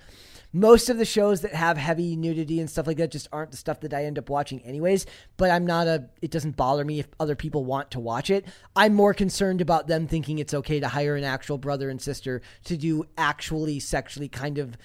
Most 0.52 0.90
of 0.90 0.98
the 0.98 1.04
shows 1.04 1.42
that 1.42 1.54
have 1.54 1.78
heavy 1.78 2.16
nudity 2.16 2.60
and 2.60 2.68
stuff 2.68 2.86
like 2.86 2.96
that 2.96 3.10
just 3.10 3.28
aren't 3.32 3.52
the 3.52 3.56
stuff 3.56 3.80
that 3.80 3.94
I 3.94 4.04
end 4.04 4.18
up 4.18 4.28
watching 4.28 4.60
anyways. 4.62 5.06
But 5.38 5.50
I'm 5.50 5.64
not 5.64 5.86
a. 5.86 6.10
It 6.20 6.30
doesn't 6.30 6.56
bother 6.56 6.84
me 6.84 6.98
if 6.98 7.06
other 7.18 7.36
people 7.36 7.64
want 7.64 7.92
to 7.92 8.00
watch 8.00 8.28
it. 8.28 8.44
I'm 8.76 8.92
more 8.92 9.14
concerned 9.14 9.62
about 9.62 9.86
them 9.86 10.06
thinking 10.06 10.38
it's 10.38 10.52
okay 10.52 10.78
to 10.80 10.88
hire 10.88 11.16
an 11.16 11.24
actual 11.24 11.56
brother 11.56 11.88
and 11.88 12.02
sister 12.02 12.42
to 12.64 12.76
do 12.76 13.04
actually 13.16 13.80
sexually 13.80 14.28
kind 14.28 14.58
of 14.58 14.76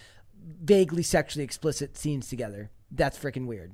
vaguely 0.64 1.03
sexually 1.03 1.44
explicit 1.44 1.98
scenes 1.98 2.30
together. 2.30 2.69
That's 2.92 3.18
freaking 3.18 3.46
weird. 3.48 3.74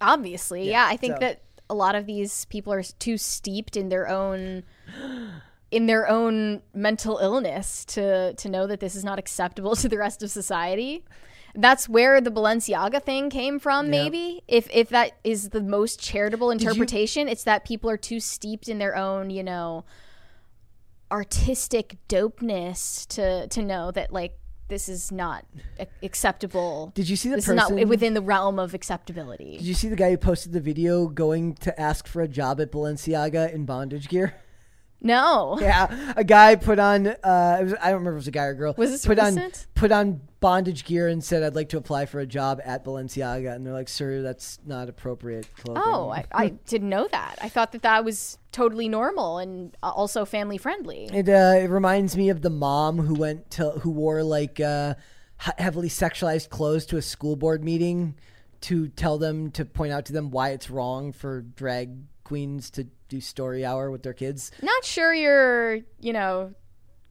Obviously, 0.00 0.68
yeah. 0.70 0.86
I 0.86 0.96
think 0.96 1.14
so- 1.16 1.20
that 1.20 1.42
a 1.68 1.74
lot 1.74 1.94
of 1.94 2.06
these 2.06 2.44
people 2.46 2.72
are 2.72 2.82
too 2.82 3.16
steeped 3.18 3.76
in 3.76 3.88
their 3.88 4.08
own 4.08 4.62
in 5.72 5.86
their 5.86 6.08
own 6.08 6.62
mental 6.74 7.18
illness 7.18 7.84
to 7.86 8.32
to 8.34 8.48
know 8.48 8.66
that 8.66 8.78
this 8.80 8.94
is 8.94 9.04
not 9.04 9.18
acceptable 9.18 9.74
to 9.82 9.88
the 9.88 9.98
rest 9.98 10.22
of 10.22 10.30
society. 10.30 11.04
That's 11.58 11.88
where 11.88 12.20
the 12.20 12.30
Balenciaga 12.30 13.02
thing 13.02 13.30
came 13.30 13.58
from, 13.58 13.86
Yeah. 13.86 13.90
maybe. 14.02 14.42
If 14.46 14.68
if 14.72 14.90
that 14.90 15.12
is 15.24 15.48
the 15.50 15.62
most 15.62 15.98
charitable 15.98 16.48
you- 16.52 16.58
interpretation, 16.58 17.28
it's 17.28 17.44
that 17.44 17.64
people 17.64 17.88
are 17.90 17.96
too 17.96 18.20
steeped 18.20 18.68
in 18.68 18.78
their 18.78 18.94
own, 18.94 19.30
you 19.30 19.42
know, 19.42 19.84
artistic 21.10 21.96
dopeness 22.08 23.06
to 23.08 23.46
to 23.48 23.62
know 23.62 23.90
that 23.92 24.12
like 24.12 24.38
this 24.68 24.88
is 24.88 25.12
not 25.12 25.44
acceptable. 26.02 26.92
Did 26.94 27.08
you 27.08 27.16
see 27.16 27.28
the 27.28 27.36
this 27.36 27.48
is 27.48 27.54
not 27.54 27.70
person- 27.70 27.88
within 27.88 28.14
the 28.14 28.22
realm 28.22 28.58
of 28.58 28.74
acceptability? 28.74 29.58
Did 29.58 29.66
you 29.66 29.74
see 29.74 29.88
the 29.88 29.96
guy 29.96 30.10
who 30.10 30.16
posted 30.18 30.52
the 30.52 30.60
video 30.60 31.06
going 31.06 31.54
to 31.56 31.78
ask 31.80 32.06
for 32.06 32.22
a 32.22 32.28
job 32.28 32.60
at 32.60 32.72
Balenciaga 32.72 33.52
in 33.52 33.64
bondage 33.64 34.08
gear? 34.08 34.34
No. 35.00 35.58
Yeah, 35.60 36.14
a 36.16 36.24
guy 36.24 36.56
put 36.56 36.78
on. 36.78 37.06
Uh, 37.06 37.58
it 37.60 37.64
was, 37.64 37.74
I 37.74 37.90
don't 37.90 37.98
remember 37.98 38.10
if 38.10 38.14
it 38.14 38.16
was 38.16 38.28
a 38.28 38.32
guy 38.32 38.44
or 38.44 38.50
a 38.50 38.54
girl. 38.54 38.74
Was 38.76 38.90
this 38.90 39.06
put 39.06 39.18
on 39.18 39.52
put 39.74 39.92
on 39.92 40.20
bondage 40.40 40.84
gear 40.84 41.08
and 41.08 41.22
said, 41.22 41.42
"I'd 41.42 41.54
like 41.54 41.68
to 41.70 41.76
apply 41.76 42.06
for 42.06 42.20
a 42.20 42.26
job 42.26 42.60
at 42.64 42.84
Balenciaga," 42.84 43.54
and 43.54 43.64
they're 43.64 43.72
like, 43.72 43.88
"Sir, 43.88 44.22
that's 44.22 44.58
not 44.64 44.88
appropriate 44.88 45.48
clothing." 45.56 45.82
Oh, 45.84 46.10
I, 46.10 46.24
I 46.32 46.48
didn't 46.66 46.88
know 46.88 47.08
that. 47.12 47.38
I 47.42 47.48
thought 47.48 47.72
that 47.72 47.82
that 47.82 48.04
was 48.04 48.38
totally 48.52 48.88
normal 48.88 49.38
and 49.38 49.76
uh, 49.82 49.90
also 49.90 50.24
family 50.24 50.58
friendly. 50.58 51.10
It 51.12 51.28
uh, 51.28 51.54
it 51.56 51.70
reminds 51.70 52.16
me 52.16 52.30
of 52.30 52.42
the 52.42 52.50
mom 52.50 52.98
who 52.98 53.14
went 53.14 53.50
to 53.52 53.70
who 53.70 53.90
wore 53.90 54.22
like 54.22 54.60
uh, 54.60 54.94
heavily 55.36 55.88
sexualized 55.88 56.48
clothes 56.48 56.86
to 56.86 56.96
a 56.96 57.02
school 57.02 57.36
board 57.36 57.62
meeting 57.62 58.14
to 58.62 58.88
tell 58.88 59.18
them 59.18 59.50
to 59.52 59.64
point 59.64 59.92
out 59.92 60.06
to 60.06 60.12
them 60.12 60.30
why 60.30 60.50
it's 60.50 60.70
wrong 60.70 61.12
for 61.12 61.42
drag 61.42 61.90
queens 62.24 62.70
to 62.70 62.86
do 63.08 63.20
story 63.20 63.64
hour 63.64 63.90
with 63.90 64.02
their 64.02 64.12
kids. 64.12 64.50
Not 64.62 64.84
sure 64.84 65.12
you're, 65.14 65.80
you 66.00 66.12
know, 66.12 66.52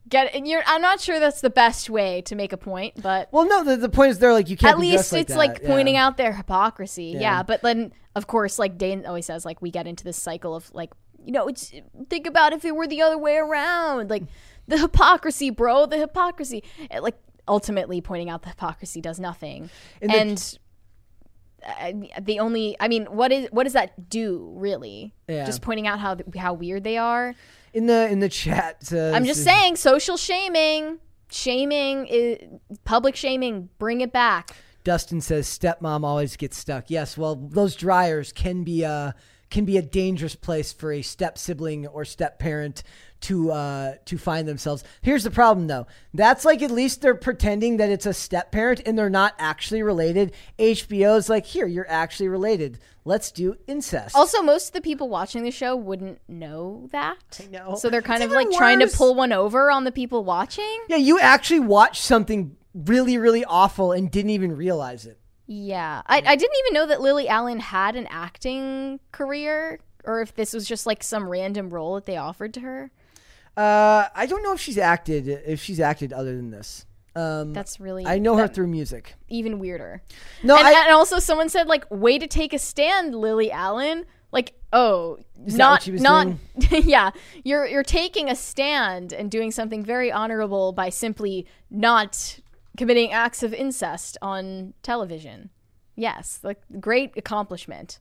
get. 0.10 0.46
You're. 0.46 0.64
I'm 0.66 0.82
not 0.82 1.00
sure 1.02 1.20
that's 1.20 1.42
the 1.42 1.50
best 1.50 1.90
way 1.90 2.22
to 2.24 2.36
make 2.36 2.54
a 2.54 2.58
point, 2.58 3.02
but 3.02 3.30
Well, 3.32 3.48
no, 3.48 3.64
the, 3.64 3.78
the 3.78 3.90
point 3.90 4.12
is 4.12 4.20
they're 4.20 4.34
like 4.34 4.50
you 4.50 4.58
can't. 4.58 4.74
at 4.74 4.80
least 4.80 5.12
like 5.12 5.22
it's 5.22 5.32
that. 5.34 5.38
like 5.38 5.60
Yeah. 5.62 5.68
pointing 5.70 5.98
out 5.98 6.18
their 6.18 6.34
hypocrisy. 6.34 7.06
Yeah. 7.14 7.20
Yeah. 7.20 7.44
but 7.44 7.62
then 7.62 7.94
of 8.16 8.28
course, 8.28 8.58
like 8.60 8.78
Dane 8.78 9.06
always 9.06 9.26
says, 9.26 9.46
like 9.46 9.62
we 9.62 9.72
get 9.72 9.88
into 9.88 10.04
this 10.04 10.18
cycle 10.18 10.56
of 10.56 10.72
like 10.74 10.92
you 11.24 11.32
know, 11.32 11.48
it's 11.48 11.74
think 12.10 12.28
about 12.28 12.54
if 12.54 12.64
it 12.66 12.76
were 12.76 12.88
the 12.88 13.02
other 13.02 13.18
way 13.18 13.38
around, 13.38 14.10
like 14.12 14.24
the 14.68 14.78
hypocrisy, 14.78 15.50
bro, 15.50 15.86
the 15.88 15.98
hypocrisy. 15.98 16.64
And, 16.92 17.04
like 17.04 17.16
ultimately 17.48 18.02
pointing 18.02 18.30
out 18.30 18.42
the 18.42 18.50
hypocrisy 18.50 19.02
does 19.02 19.20
nothing, 19.20 19.70
And 20.02 20.12
the- 20.12 20.18
and. 20.18 20.38
uh, 20.38 20.60
Uh, 21.66 21.92
the 22.22 22.40
only, 22.40 22.76
I 22.80 22.88
mean, 22.88 23.06
what 23.06 23.32
is 23.32 23.48
what 23.52 23.64
does 23.64 23.74
that 23.74 24.10
do 24.10 24.54
really? 24.56 25.14
Yeah. 25.28 25.46
Just 25.46 25.62
pointing 25.62 25.88
out 25.88 26.00
how 26.00 26.18
how 26.38 26.54
weird 26.54 26.84
they 26.84 26.98
are. 26.98 27.34
in 27.74 27.88
the 27.88 28.10
in 28.10 28.20
the 28.20 28.30
chat. 28.30 28.84
Says, 28.84 29.14
I'm 29.14 29.26
just 29.26 29.44
saying, 29.44 29.76
social 29.76 30.18
shaming, 30.18 31.00
shaming, 31.30 32.08
is, 32.08 32.40
public 32.86 33.16
shaming, 33.16 33.70
bring 33.80 34.02
it 34.02 34.12
back. 34.14 34.52
Dustin 34.84 35.20
says 35.20 35.48
stepmom 35.48 36.04
always 36.06 36.38
gets 36.38 36.58
stuck. 36.58 36.90
Yes, 36.90 37.18
well, 37.18 37.36
those 37.36 37.76
dryers 37.76 38.32
can 38.32 38.64
be 38.64 38.84
a 38.84 39.16
can 39.50 39.66
be 39.66 39.78
a 39.78 39.82
dangerous 39.82 40.36
place 40.36 40.72
for 40.74 40.92
a 40.92 41.02
step 41.02 41.38
sibling 41.38 41.88
or 41.88 42.06
step 42.06 42.40
parent 42.40 42.84
to 43.26 43.52
uh 43.52 43.94
to 44.06 44.18
find 44.18 44.48
themselves. 44.48 44.84
Here's 45.02 45.24
the 45.24 45.32
problem 45.32 45.68
though. 45.68 45.88
That's 46.14 46.46
like 46.46 46.62
at 46.62 46.72
least 46.72 47.02
they're 47.02 47.16
pretending 47.16 47.78
that 47.78 47.90
it's 47.90 48.06
a 48.06 48.14
step 48.14 48.52
parent 48.52 48.82
and 48.86 48.98
they're 48.98 49.10
not 49.10 49.34
actually 49.40 49.84
related. 49.84 50.34
HBO's 50.60 51.30
like, 51.30 51.46
"Here, 51.46 51.68
you're 51.68 51.90
actually 51.90 52.28
related. 52.30 52.80
Let's 53.04 53.32
do 53.32 53.56
incest." 53.68 54.16
Also, 54.16 54.42
most 54.42 54.68
of 54.70 54.74
the 54.74 54.82
people 54.82 55.10
watching 55.10 55.44
the 55.44 55.52
show 55.52 55.76
wouldn't 55.76 56.20
know 56.28 56.88
that. 56.92 57.40
I 57.44 57.48
know. 57.48 57.76
So 57.76 57.90
they're 57.90 58.02
kind 58.02 58.24
It's 58.24 58.32
of 58.32 58.36
like 58.36 58.52
trying 58.52 58.80
to 58.80 58.88
pull 58.88 59.16
one 59.16 59.32
over 59.34 59.70
on 59.72 59.84
the 59.84 59.92
people 59.92 60.24
watching. 60.24 60.80
yeah, 60.88 60.98
you 60.98 61.20
actually 61.20 61.60
watched 61.62 62.02
something 62.02 62.56
really 62.74 63.18
really 63.18 63.46
awful 63.46 63.92
and 63.92 64.12
didn't 64.12 64.32
even 64.32 64.56
realize 64.56 65.06
it. 65.06 65.20
Yeah. 65.48 66.02
I, 66.08 66.18
I 66.26 66.36
didn't 66.36 66.58
even 66.66 66.74
know 66.74 66.88
that 66.88 67.02
Lily 67.02 67.28
Allen 67.28 67.60
had 67.60 67.96
an 67.96 68.08
acting 68.10 69.00
career 69.12 69.80
or 70.04 70.22
if 70.22 70.34
this 70.36 70.54
was 70.54 70.68
just 70.68 70.86
like 70.86 71.04
some 71.04 71.30
random 71.30 71.70
role 71.70 71.96
that 71.96 72.06
they 72.06 72.18
offered 72.18 72.54
to 72.56 72.60
her. 72.62 72.92
Uh, 73.58 74.08
I 74.14 74.26
don't 74.26 74.44
know 74.44 74.54
if 74.54 74.60
she's 74.60 74.78
acted 74.78 75.28
if 75.28 75.62
she's 75.62 75.80
acted 75.80 76.12
other 76.14 76.36
than 76.36 76.52
this. 76.52 76.86
Um, 77.16 77.54
That's 77.54 77.80
really- 77.80 78.06
I 78.06 78.20
know 78.20 78.36
her 78.36 78.48
that- 78.48 78.54
through 78.56 78.68
music. 78.68 79.16
Even 79.30 79.58
weirder. 79.60 80.02
No, 80.44 80.58
and, 80.58 80.68
I- 80.68 80.84
and 80.86 80.92
also 80.94 81.20
someone 81.20 81.48
said 81.48 81.68
like, 81.68 81.86
"Way 81.90 82.20
to 82.20 82.28
take 82.28 82.52
a 82.52 82.60
stand, 82.60 83.16
Lily 83.16 83.50
Allen." 83.52 84.06
Like, 84.34 84.54
oh, 84.74 85.20
Is 85.46 85.54
that 85.54 85.58
not 85.60 85.72
what 85.72 85.84
she 85.84 85.92
was 85.94 86.02
not 86.02 86.28
yeah. 86.72 87.12
You're 87.46 87.66
you're 87.66 87.84
taking 87.84 88.30
a 88.30 88.36
stand 88.36 89.14
and 89.14 89.32
doing 89.32 89.50
something 89.52 89.82
very 89.82 90.12
honorable 90.12 90.74
by 90.74 90.90
simply 90.90 91.46
not 91.72 92.40
committing 92.76 93.14
acts 93.14 93.44
of 93.44 93.54
incest 93.54 94.18
on 94.22 94.74
television. 94.84 95.52
Yes, 95.96 96.40
like 96.44 96.62
great 96.82 97.14
accomplishment. 97.16 98.00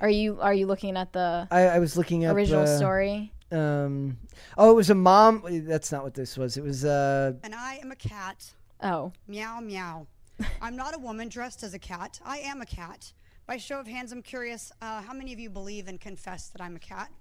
Are 0.00 0.08
you 0.08 0.38
are 0.40 0.54
you 0.54 0.66
looking 0.66 0.96
at 0.96 1.12
the 1.12 1.46
I, 1.50 1.66
I 1.66 1.78
was 1.80 1.98
looking 1.98 2.24
up 2.24 2.34
original 2.34 2.62
uh, 2.62 2.78
story? 2.78 3.32
Um, 3.52 4.18
oh, 4.56 4.70
it 4.70 4.74
was 4.74 4.90
a 4.90 4.94
mom. 4.94 5.42
That's 5.66 5.90
not 5.90 6.04
what 6.04 6.14
this 6.14 6.36
was. 6.36 6.56
It 6.56 6.64
was 6.64 6.84
uh, 6.84 7.32
And 7.42 7.54
I 7.54 7.76
am 7.82 7.90
a 7.90 7.96
cat. 7.96 8.52
Oh. 8.82 9.12
Meow, 9.26 9.60
meow. 9.60 10.06
I'm 10.62 10.76
not 10.76 10.94
a 10.94 10.98
woman 10.98 11.28
dressed 11.28 11.62
as 11.62 11.74
a 11.74 11.78
cat. 11.78 12.20
I 12.24 12.38
am 12.38 12.60
a 12.60 12.66
cat. 12.66 13.12
By 13.46 13.56
show 13.56 13.80
of 13.80 13.86
hands, 13.86 14.12
I'm 14.12 14.22
curious 14.22 14.70
uh, 14.80 15.02
how 15.02 15.12
many 15.12 15.32
of 15.32 15.38
you 15.40 15.50
believe 15.50 15.88
and 15.88 16.00
confess 16.00 16.48
that 16.48 16.62
I'm 16.62 16.76
a 16.76 16.80
cat? 16.80 17.10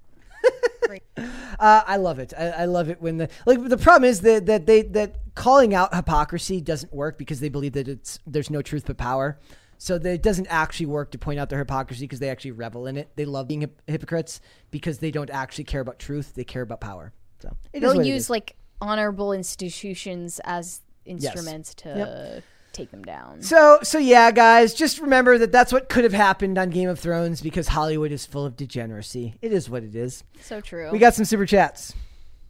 Uh, 1.60 1.84
I 1.86 1.98
love 1.98 2.18
it. 2.18 2.34
I, 2.36 2.50
I 2.50 2.66
love 2.66 2.90
it 2.90 3.00
when 3.00 3.18
the 3.18 3.30
like. 3.46 3.62
The 3.64 3.78
problem 3.78 4.10
is 4.10 4.22
that 4.22 4.48
that 4.48 4.66
they 4.66 4.82
that 4.84 5.18
calling 5.36 5.76
out 5.76 5.94
hypocrisy 5.94 6.62
doesn't 6.62 6.92
work 6.94 7.18
because 7.18 7.42
they 7.42 7.50
believe 7.50 7.74
that 7.74 7.88
it's 7.88 8.20
there's 8.26 8.50
no 8.50 8.62
truth 8.64 8.86
but 8.88 8.98
power. 8.98 9.38
So 9.82 9.98
that 9.98 10.10
it 10.14 10.22
doesn't 10.22 10.48
actually 10.48 10.88
work 10.88 11.12
to 11.12 11.18
point 11.18 11.40
out 11.40 11.50
their 11.50 11.58
hypocrisy 11.60 12.04
because 12.04 12.20
they 12.20 12.30
actually 12.30 12.52
revel 12.52 12.86
in 12.86 12.98
it. 12.98 13.12
They 13.16 13.24
love 13.24 13.48
being 13.48 13.62
hip- 13.62 13.82
hypocrites 13.88 14.42
because 14.72 15.00
they 15.00 15.10
don't 15.10 15.30
actually 15.30 15.64
care 15.64 15.80
about 15.80 16.00
truth. 16.00 16.34
They 16.36 16.44
care 16.44 16.62
about 16.64 16.82
power. 16.82 17.14
So 17.40 17.56
They'll 17.74 18.04
use 18.04 18.30
like 18.30 18.58
honorable 18.82 19.32
institutions 19.32 20.42
as 20.44 20.82
instruments 21.06 21.74
to 21.76 21.90
Yep. 22.36 22.44
take 22.74 22.92
them 22.92 23.04
down. 23.04 23.42
So, 23.42 23.80
so 23.82 23.98
yeah, 24.00 24.32
guys, 24.32 24.74
just 24.74 25.00
remember 25.00 25.38
that 25.38 25.54
that's 25.54 25.72
what 25.72 25.88
could 25.88 26.04
have 26.04 26.12
happened 26.14 26.58
on 26.58 26.72
Game 26.72 26.90
of 26.90 27.00
Thrones 27.00 27.42
because 27.42 27.70
Hollywood 27.70 28.12
is 28.12 28.26
full 28.26 28.46
of 28.46 28.58
degeneracy. 28.58 29.36
It 29.42 29.54
is 29.54 29.70
what 29.70 29.84
it 29.84 29.96
is. 29.96 30.26
So 30.42 30.60
true. 30.60 30.92
We 30.92 31.00
got 31.00 31.14
some 31.16 31.24
super 31.24 31.46
chats. 31.46 31.94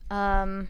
Um, 0.09 0.69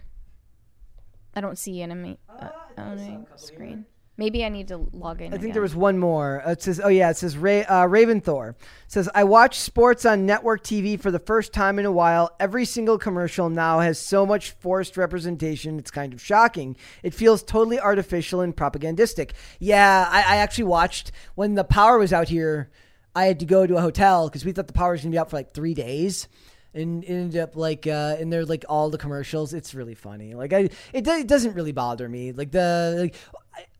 I 1.33 1.39
don't 1.39 1.57
see 1.57 1.81
enemy 1.81 2.19
uh, 2.27 2.49
on 2.77 2.97
my 2.97 3.37
screen. 3.37 3.85
Maybe 4.19 4.43
I 4.43 4.49
need 4.49 4.67
to 4.67 4.77
log 4.91 5.21
in. 5.21 5.27
I 5.27 5.31
think 5.31 5.43
again. 5.43 5.53
there 5.53 5.61
was 5.61 5.75
one 5.75 5.97
more. 5.97 6.43
Uh, 6.45 6.51
It 6.51 6.61
says, 6.61 6.79
"Oh 6.83 6.89
yeah," 6.89 7.09
it 7.09 7.17
says 7.17 7.37
Ray, 7.37 7.63
uh, 7.65 7.85
Raven 7.85 8.19
Thor 8.21 8.55
says, 8.87 9.09
"I 9.15 9.23
watch 9.23 9.57
sports 9.59 10.05
on 10.05 10.25
network 10.25 10.61
TV 10.61 10.99
for 10.99 11.09
the 11.09 11.19
first 11.19 11.53
time 11.53 11.79
in 11.79 11.85
a 11.85 11.91
while. 11.91 12.29
Every 12.39 12.65
single 12.65 12.97
commercial 12.97 13.49
now 13.49 13.79
has 13.79 13.97
so 13.97 14.25
much 14.25 14.51
forced 14.51 14.97
representation. 14.97 15.79
It's 15.79 15.89
kind 15.89 16.13
of 16.13 16.21
shocking. 16.21 16.75
It 17.01 17.13
feels 17.13 17.41
totally 17.41 17.79
artificial 17.79 18.41
and 18.41 18.55
propagandistic." 18.55 19.33
Yeah, 19.59 20.07
I, 20.11 20.19
I 20.19 20.35
actually 20.37 20.65
watched 20.65 21.11
when 21.35 21.55
the 21.55 21.63
power 21.63 21.97
was 21.97 22.11
out 22.13 22.27
here. 22.27 22.69
I 23.15 23.25
had 23.25 23.39
to 23.39 23.45
go 23.45 23.65
to 23.65 23.77
a 23.77 23.81
hotel 23.81 24.27
because 24.27 24.45
we 24.45 24.51
thought 24.51 24.67
the 24.67 24.73
power 24.73 24.91
was 24.91 25.01
gonna 25.01 25.11
be 25.11 25.17
out 25.17 25.29
for 25.29 25.37
like 25.37 25.53
three 25.53 25.73
days. 25.73 26.27
And 26.71 27.03
it 27.03 27.07
ended 27.09 27.41
up 27.41 27.55
like, 27.55 27.87
uh, 27.87 28.17
and 28.19 28.31
they're 28.31 28.45
like 28.45 28.63
all 28.69 28.91
the 28.91 28.99
commercials. 28.99 29.55
It's 29.55 29.73
really 29.73 29.95
funny. 29.95 30.35
Like, 30.35 30.53
I, 30.53 30.69
it, 30.93 31.07
it 31.07 31.25
doesn't 31.27 31.55
really 31.55 31.71
bother 31.71 32.07
me. 32.07 32.31
Like 32.31 32.51
the, 32.51 32.95
like, 32.99 33.15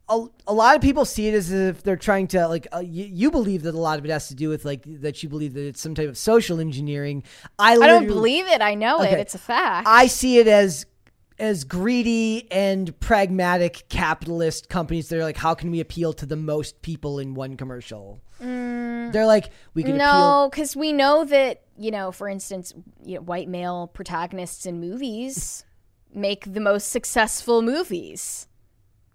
a, 0.09 0.25
a 0.47 0.53
lot 0.53 0.75
of 0.75 0.81
people 0.81 1.05
see 1.05 1.27
it 1.27 1.33
as 1.33 1.51
if 1.51 1.83
they're 1.83 1.95
trying 1.95 2.27
to 2.27 2.47
like 2.47 2.67
uh, 2.73 2.79
you, 2.79 3.05
you 3.05 3.31
believe 3.31 3.63
that 3.63 3.75
a 3.75 3.79
lot 3.79 3.99
of 3.99 4.05
it 4.05 4.11
has 4.11 4.27
to 4.29 4.35
do 4.35 4.49
with 4.49 4.65
like 4.65 4.83
that 5.01 5.21
you 5.23 5.29
believe 5.29 5.53
that 5.53 5.65
it's 5.65 5.81
some 5.81 5.95
type 5.95 6.09
of 6.09 6.17
social 6.17 6.59
engineering 6.59 7.23
i, 7.57 7.73
I 7.73 7.87
don't 7.87 8.07
believe 8.07 8.47
it. 8.47 8.61
I 8.61 8.75
know 8.75 9.01
it. 9.01 9.13
It's 9.13 9.35
a 9.35 9.39
fact. 9.39 9.87
i 9.87 10.07
see 10.07 10.39
it 10.39 10.47
as 10.47 10.85
as 11.37 11.63
greedy 11.63 12.47
and 12.51 12.99
pragmatic 12.99 13.85
capitalist 13.87 14.67
companies 14.67 15.09
that 15.09 15.19
are 15.19 15.23
like 15.23 15.37
how 15.37 15.53
can 15.53 15.71
we 15.71 15.79
appeal 15.79 16.11
to 16.13 16.25
the 16.25 16.35
most 16.35 16.81
people 16.81 17.19
in 17.19 17.33
one 17.33 17.55
commercial 17.55 18.19
Mm, 18.41 19.11
they're 19.11 19.25
like 19.25 19.49
we 19.73 19.83
can 19.83 19.95
appeal 19.95 19.97
no, 19.97 20.49
because 20.49 20.73
we 20.73 20.93
know 20.93 21.25
that 21.25 21.63
you 21.77 21.91
know, 21.91 22.11
for 22.11 22.27
instance, 22.27 22.73
you 23.03 23.15
know, 23.15 23.21
white 23.21 23.47
male 23.47 23.87
protagonists 23.87 24.65
in 24.65 24.79
movies 24.79 25.63
make 26.13 26.51
the 26.51 26.59
most 26.59 26.89
successful 26.89 27.61
movies. 27.61 28.47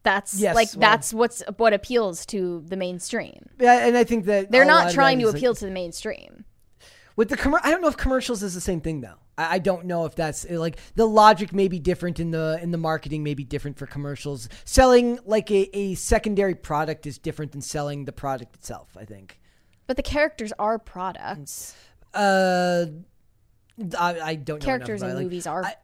That's 0.04 0.38
Yes, 0.38 0.54
like 0.54 0.68
well- 0.74 0.80
that's 0.80 1.12
what's 1.12 1.42
what 1.56 1.72
appeals 1.72 2.24
to 2.26 2.62
the 2.68 2.76
mainstream. 2.76 3.48
yeah, 3.58 3.86
and 3.86 3.96
i 3.96 4.04
think 4.04 4.26
that 4.26 4.50
They're 4.52 4.64
not 4.64 4.92
trying 4.92 5.18
to 5.18 5.26
is, 5.26 5.32
like- 5.32 5.40
appeal 5.40 5.54
to 5.54 5.64
the 5.64 5.70
mainstream. 5.72 6.44
with 7.16 7.30
the 7.30 7.60
I 7.64 7.70
don't 7.70 7.80
know 7.80 7.88
if 7.88 7.96
commercials 7.96 8.42
is 8.42 8.54
the 8.54 8.60
same 8.60 8.80
thing 8.80 9.00
though. 9.00 9.18
I, 9.38 9.54
I 9.54 9.58
don't 9.58 9.86
know 9.86 10.04
if 10.04 10.14
that's 10.14 10.48
like 10.48 10.76
the 10.94 11.06
logic 11.06 11.52
may 11.52 11.68
be 11.68 11.78
different 11.78 12.20
in 12.20 12.30
the 12.30 12.58
in 12.62 12.70
the 12.70 12.78
marketing 12.78 13.22
may 13.24 13.34
be 13.34 13.44
different 13.44 13.78
for 13.78 13.86
commercials. 13.86 14.48
Selling 14.64 15.18
like 15.24 15.50
a, 15.50 15.74
a 15.76 15.94
secondary 15.94 16.54
product 16.54 17.06
is 17.06 17.18
different 17.18 17.52
than 17.52 17.60
selling 17.62 18.04
the 18.04 18.12
product 18.12 18.54
itself. 18.56 18.96
I 18.98 19.04
think. 19.06 19.40
But 19.86 19.96
the 19.96 20.02
characters 20.02 20.52
are 20.58 20.78
products. 20.78 21.74
Uh, 22.12 22.86
I, 23.98 24.20
I 24.20 24.34
don't 24.36 24.60
know 24.60 24.64
Characters 24.64 25.02
enough 25.02 25.10
in 25.10 25.10
about. 25.10 25.16
Like, 25.16 25.24
movies 25.24 25.46
are. 25.46 25.64
I 25.64 25.74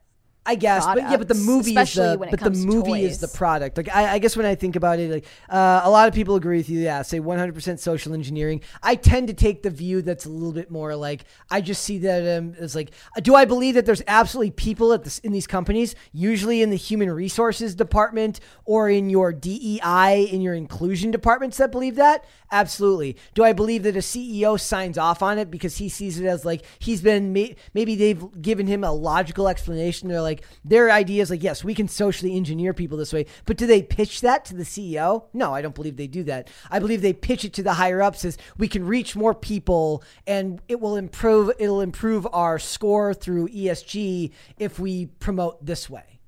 guess, 0.54 0.86
but 0.86 0.96
yeah, 0.98 1.16
but 1.16 1.28
the 1.28 1.34
movie 1.34 1.76
is 1.76 1.94
the 1.94 2.16
but 2.18 2.40
the 2.40 2.50
movie 2.50 3.04
is 3.04 3.18
the 3.18 3.28
product. 3.28 3.76
Like 3.76 3.94
I, 3.94 4.14
I 4.14 4.18
guess 4.18 4.36
when 4.36 4.46
I 4.46 4.54
think 4.54 4.74
about 4.74 4.98
it, 4.98 5.10
like 5.10 5.26
uh, 5.48 5.82
a 5.84 5.90
lot 5.90 6.08
of 6.08 6.14
people 6.14 6.34
agree 6.34 6.56
with 6.56 6.68
you. 6.68 6.80
Yeah, 6.80 7.02
say 7.02 7.20
100% 7.20 7.78
social 7.78 8.14
engineering. 8.14 8.62
I 8.82 8.94
tend 8.94 9.28
to 9.28 9.34
take 9.34 9.62
the 9.62 9.70
view 9.70 10.02
that's 10.02 10.24
a 10.24 10.30
little 10.30 10.52
bit 10.52 10.70
more 10.70 10.96
like 10.96 11.24
I 11.50 11.60
just 11.60 11.82
see 11.82 11.98
that 11.98 12.38
um, 12.38 12.54
as 12.58 12.74
like, 12.74 12.92
do 13.22 13.34
I 13.34 13.44
believe 13.44 13.74
that 13.74 13.84
there's 13.84 14.02
absolutely 14.06 14.52
people 14.52 14.92
at 14.92 15.04
this 15.04 15.18
in 15.18 15.32
these 15.32 15.46
companies, 15.46 15.94
usually 16.12 16.62
in 16.62 16.70
the 16.70 16.76
human 16.76 17.10
resources 17.10 17.74
department 17.74 18.40
or 18.64 18.88
in 18.88 19.10
your 19.10 19.32
DEI 19.32 20.28
in 20.30 20.40
your 20.40 20.54
inclusion 20.54 21.10
departments 21.10 21.58
that 21.58 21.70
believe 21.70 21.96
that? 21.96 22.24
Absolutely. 22.50 23.16
Do 23.34 23.44
I 23.44 23.52
believe 23.52 23.82
that 23.82 23.94
a 23.94 24.00
CEO 24.00 24.58
signs 24.58 24.98
off 24.98 25.22
on 25.22 25.38
it 25.38 25.50
because 25.50 25.76
he 25.76 25.88
sees 25.88 26.18
it 26.18 26.26
as 26.26 26.44
like 26.44 26.64
he's 26.78 27.02
been 27.02 27.32
maybe 27.74 27.94
they've 27.94 28.24
given 28.40 28.66
him 28.66 28.84
a 28.84 28.92
logical 28.92 29.46
explanation. 29.46 30.08
They're 30.08 30.22
like 30.22 30.29
their 30.64 30.90
idea 30.90 31.22
is 31.22 31.30
like 31.30 31.42
yes, 31.42 31.64
we 31.64 31.74
can 31.74 31.88
socially 31.88 32.36
engineer 32.36 32.72
people 32.72 32.96
this 32.98 33.12
way, 33.12 33.26
but 33.46 33.56
do 33.56 33.66
they 33.66 33.82
pitch 33.82 34.20
that 34.20 34.44
to 34.46 34.54
the 34.54 34.62
CEO? 34.64 35.24
No, 35.32 35.54
I 35.54 35.62
don't 35.62 35.74
believe 35.74 35.96
they 35.96 36.06
do 36.06 36.22
that. 36.24 36.48
I 36.70 36.78
believe 36.78 37.02
they 37.02 37.12
pitch 37.12 37.44
it 37.44 37.52
to 37.54 37.62
the 37.62 37.74
higher 37.74 38.00
ups 38.02 38.24
as 38.24 38.38
we 38.58 38.68
can 38.68 38.86
reach 38.86 39.16
more 39.16 39.34
people 39.34 40.02
and 40.26 40.60
it 40.68 40.80
will 40.80 40.96
improve 40.96 41.50
it'll 41.58 41.80
improve 41.80 42.26
our 42.32 42.58
score 42.58 43.12
through 43.14 43.48
ESG 43.48 44.30
if 44.58 44.78
we 44.78 45.06
promote 45.06 45.64
this 45.64 45.90
way. 45.90 46.20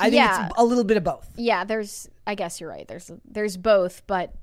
I 0.00 0.04
think 0.10 0.14
Yeah. 0.16 0.46
it's 0.46 0.54
a 0.58 0.64
little 0.64 0.84
bit 0.84 0.96
of 0.96 1.04
both. 1.04 1.28
Yeah, 1.36 1.64
there's. 1.64 2.08
I 2.26 2.34
guess 2.34 2.60
you're 2.60 2.70
right. 2.70 2.86
There's 2.86 3.10
there's 3.24 3.56
both, 3.56 4.02
but 4.06 4.34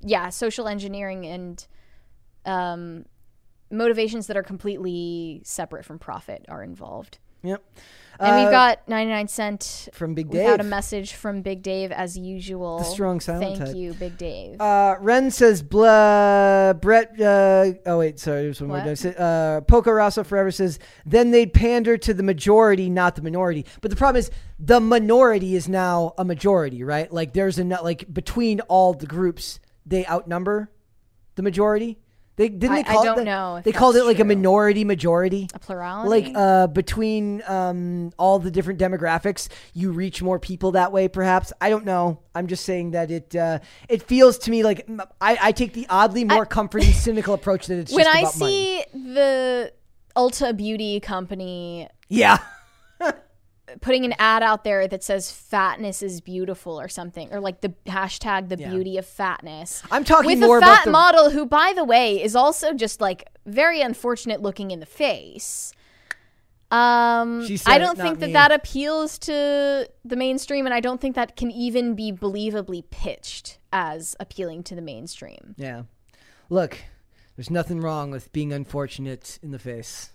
yeah, 0.00 0.30
social 0.30 0.68
engineering 0.68 1.26
and 1.26 1.66
um, 2.46 3.04
motivations 3.70 4.26
that 4.28 4.36
are 4.36 4.42
completely 4.42 5.42
separate 5.44 5.84
from 5.84 5.98
profit 5.98 6.44
are 6.48 6.62
involved. 6.62 7.18
Yep. 7.42 7.62
And 8.20 8.30
Uh, 8.36 8.38
we've 8.44 8.50
got 8.52 8.88
99 8.88 9.26
Cent 9.28 9.88
from 9.92 10.14
Big 10.14 10.28
We've 10.28 10.42
got 10.44 10.60
a 10.60 10.64
message 10.64 11.14
from 11.14 11.42
Big 11.42 11.62
Dave 11.62 11.90
as 11.90 12.16
usual. 12.16 12.78
The 12.78 12.84
strong 12.84 13.18
silent 13.20 13.56
Thank 13.56 13.58
type. 13.68 13.76
you, 13.76 13.94
Big 13.94 14.16
Dave. 14.16 14.60
Uh, 14.60 14.96
Ren 15.00 15.30
says, 15.30 15.62
blah, 15.62 16.72
Brett, 16.74 17.20
uh, 17.20 17.72
oh 17.86 17.98
wait, 17.98 18.20
sorry, 18.20 18.42
there's 18.42 18.60
one 18.60 18.68
more. 18.68 18.76
What? 18.78 18.84
Did 18.84 18.90
I 18.90 18.94
say- 18.94 19.14
Uh, 19.18 19.60
Poco 19.62 19.90
Rosso 19.90 20.22
Forever 20.22 20.50
says, 20.52 20.78
then 21.04 21.30
they'd 21.32 21.52
pander 21.52 21.96
to 21.96 22.14
the 22.14 22.22
majority, 22.22 22.88
not 22.88 23.16
the 23.16 23.22
minority. 23.22 23.66
But 23.80 23.90
the 23.90 23.96
problem 23.96 24.20
is, 24.20 24.30
the 24.58 24.78
minority 24.78 25.56
is 25.56 25.68
now 25.68 26.14
a 26.16 26.24
majority, 26.24 26.84
right? 26.84 27.12
Like, 27.12 27.32
there's 27.32 27.58
a, 27.58 27.64
like, 27.64 28.12
between 28.12 28.60
all 28.62 28.94
the 28.94 29.06
groups, 29.06 29.58
they 29.84 30.06
outnumber 30.06 30.70
the 31.34 31.42
majority. 31.42 31.98
They 32.42 32.48
didn't 32.48 32.72
I- 32.78 32.82
they 32.82 32.88
call 32.88 33.00
I 33.02 33.04
don't 33.04 33.18
it 33.20 33.24
know 33.24 33.60
They 33.64 33.70
called 33.72 33.94
it 33.94 33.98
that's 34.00 34.06
like 34.08 34.18
a 34.18 34.24
minority 34.24 34.84
majority. 34.84 35.48
A 35.54 35.58
plurality? 35.60 36.08
Like 36.08 36.32
uh 36.36 36.66
between 36.66 37.40
um 37.46 38.10
all 38.18 38.40
the 38.40 38.50
different 38.50 38.80
demographics, 38.80 39.48
you 39.74 39.92
reach 39.92 40.22
more 40.22 40.38
people 40.40 40.72
that 40.72 40.90
way 40.90 41.06
perhaps. 41.06 41.52
I 41.60 41.70
don't 41.70 41.84
know. 41.84 42.18
I'm 42.34 42.48
just 42.48 42.64
saying 42.64 42.90
that 42.92 43.10
it 43.12 43.36
uh 43.36 43.60
it 43.88 44.02
feels 44.02 44.38
to 44.38 44.50
me 44.50 44.62
like 44.64 44.88
I, 45.20 45.38
I 45.40 45.52
take 45.52 45.72
the 45.72 45.86
oddly 45.88 46.24
more 46.24 46.44
comforting 46.46 46.92
cynical 47.06 47.34
approach 47.34 47.66
that 47.68 47.78
it's 47.78 47.92
when 47.92 48.04
just 48.06 48.16
I 48.16 48.20
about 48.20 48.38
money. 48.38 48.52
see 48.52 48.84
the 49.14 49.72
Ulta 50.16 50.56
Beauty 50.56 50.98
company 51.00 51.88
Yeah. 52.08 52.38
putting 53.80 54.04
an 54.04 54.14
ad 54.18 54.42
out 54.42 54.64
there 54.64 54.86
that 54.86 55.02
says 55.02 55.30
fatness 55.32 56.02
is 56.02 56.20
beautiful 56.20 56.78
or 56.80 56.88
something 56.88 57.32
or 57.32 57.40
like 57.40 57.60
the 57.60 57.70
hashtag 57.86 58.48
the 58.48 58.56
Yeah. 58.58 58.70
beauty 58.70 58.98
of 58.98 59.06
fatness 59.06 59.82
I'm 59.90 60.04
talking 60.04 60.30
with 60.30 60.40
more 60.40 60.58
a 60.58 60.60
fat 60.60 60.84
the- 60.84 60.90
model 60.90 61.30
who 61.30 61.46
by 61.46 61.72
the 61.74 61.84
way 61.84 62.22
is 62.22 62.36
also 62.36 62.72
just 62.74 63.00
like 63.00 63.28
very 63.46 63.80
unfortunate 63.80 64.42
looking 64.42 64.70
in 64.70 64.80
the 64.80 64.86
face 64.86 65.72
um 66.70 67.46
i 67.66 67.76
don't 67.78 67.98
think 67.98 68.18
that 68.20 68.28
me. 68.28 68.32
that 68.32 68.50
appeals 68.50 69.18
to 69.18 69.86
the 70.04 70.16
mainstream 70.16 70.64
and 70.64 70.74
i 70.74 70.80
don't 70.80 71.00
think 71.02 71.14
that 71.14 71.36
can 71.36 71.50
even 71.50 71.94
be 71.94 72.10
believably 72.10 72.82
pitched 72.90 73.58
as 73.72 74.16
appealing 74.18 74.62
to 74.62 74.74
the 74.74 74.82
mainstream 74.82 75.54
Yeah. 75.58 75.82
Look, 76.50 76.78
there's 77.36 77.48
nothing 77.50 77.80
wrong 77.80 78.10
with 78.10 78.30
being 78.32 78.52
unfortunate 78.52 79.38
in 79.42 79.52
the 79.52 79.58
face. 79.58 80.10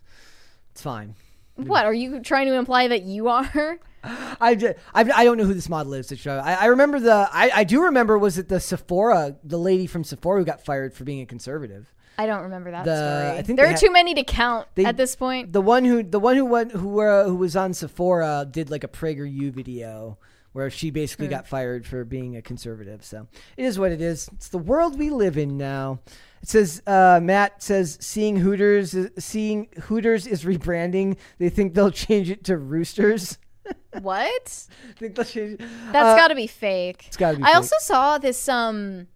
It's 0.71 0.83
fine. 0.83 1.15
What 1.57 1.85
are 1.85 1.93
you 1.93 2.21
trying 2.21 2.47
to 2.47 2.53
imply 2.53 2.87
that 2.87 3.03
you 3.03 3.27
are 3.27 3.79
I, 4.39 4.55
ju- 4.55 4.73
I, 4.93 5.01
I 5.01 5.23
don't 5.25 5.37
know 5.37 5.43
who 5.43 5.53
this 5.53 5.67
model 5.67 5.93
is. 5.93 6.07
To 6.07 6.15
show. 6.15 6.37
I, 6.37 6.53
I 6.53 6.65
remember 6.67 6.99
the. 6.99 7.27
I, 7.31 7.51
I 7.53 7.63
do 7.65 7.83
remember. 7.83 8.17
Was 8.17 8.37
it 8.37 8.47
the 8.47 8.59
Sephora, 8.59 9.35
the 9.43 9.57
lady 9.57 9.85
from 9.85 10.03
Sephora 10.05 10.39
who 10.39 10.45
got 10.45 10.63
fired 10.63 10.93
for 10.93 11.03
being 11.03 11.21
a 11.21 11.25
conservative? 11.25 11.91
i 12.19 12.25
don't 12.25 12.43
remember 12.43 12.71
that 12.71 12.83
The- 12.85 12.95
story 13.27 13.37
I 13.39 13.41
think 13.43 13.57
there 13.57 13.65
are 13.67 13.69
had- 13.69 13.77
too 13.79 13.91
many 13.91 14.15
to 14.15 14.23
count 14.23 14.67
they- 14.73 14.85
at 14.85 14.97
this 14.97 15.15
point 15.15 15.53
The 15.53 15.61
one 15.61 15.85
who 15.85 16.01
the 16.03 16.19
one 16.19 16.35
who 16.35 16.45
went 16.45 16.71
who 16.71 17.01
uh, 17.01 17.25
who 17.25 17.35
was 17.35 17.55
on 17.55 17.73
Sephora 17.75 18.47
did 18.49 18.71
like 18.71 18.83
a 18.83 18.87
PragerU 18.87 19.51
video 19.51 20.17
where 20.53 20.69
she 20.71 20.89
basically 20.89 21.27
Hmm. 21.27 21.31
got 21.33 21.47
fired 21.47 21.85
for 21.85 22.03
being 22.05 22.35
a 22.35 22.41
conservative. 22.41 23.03
So 23.05 23.27
it 23.57 23.65
is 23.65 23.77
what 23.77 23.91
it 23.91 24.01
is. 24.01 24.27
It's 24.33 24.49
the 24.49 24.57
world 24.57 24.97
we 24.97 25.09
live 25.11 25.37
in 25.37 25.57
now. 25.57 25.99
It 26.41 26.49
says 26.49 26.81
uh, 26.87 27.19
Matt 27.21 27.63
says 27.63 27.97
seeing 28.01 28.37
Hooters 28.37 28.95
seeing 29.17 29.67
Hooters 29.83 30.27
is 30.27 30.43
rebranding. 30.43 31.17
They 31.39 31.49
think 31.49 31.73
they'll 31.73 31.91
change 31.91 32.29
it 32.29 32.43
to 32.45 32.57
Roosters. 32.57 33.37
what 34.01 34.67
I 34.89 34.93
think 34.97 35.15
they'll 35.15 35.25
change. 35.25 35.59
That's 35.91 35.95
uh, 35.95 36.15
got 36.15 36.29
to 36.29 36.35
be 36.35 36.47
fake. 36.47 37.05
It's 37.07 37.17
got 37.17 37.31
to 37.31 37.37
be. 37.37 37.43
I 37.43 37.47
fake. 37.47 37.55
also 37.55 37.75
saw 37.79 38.17
this 38.17 38.47
um 38.47 39.07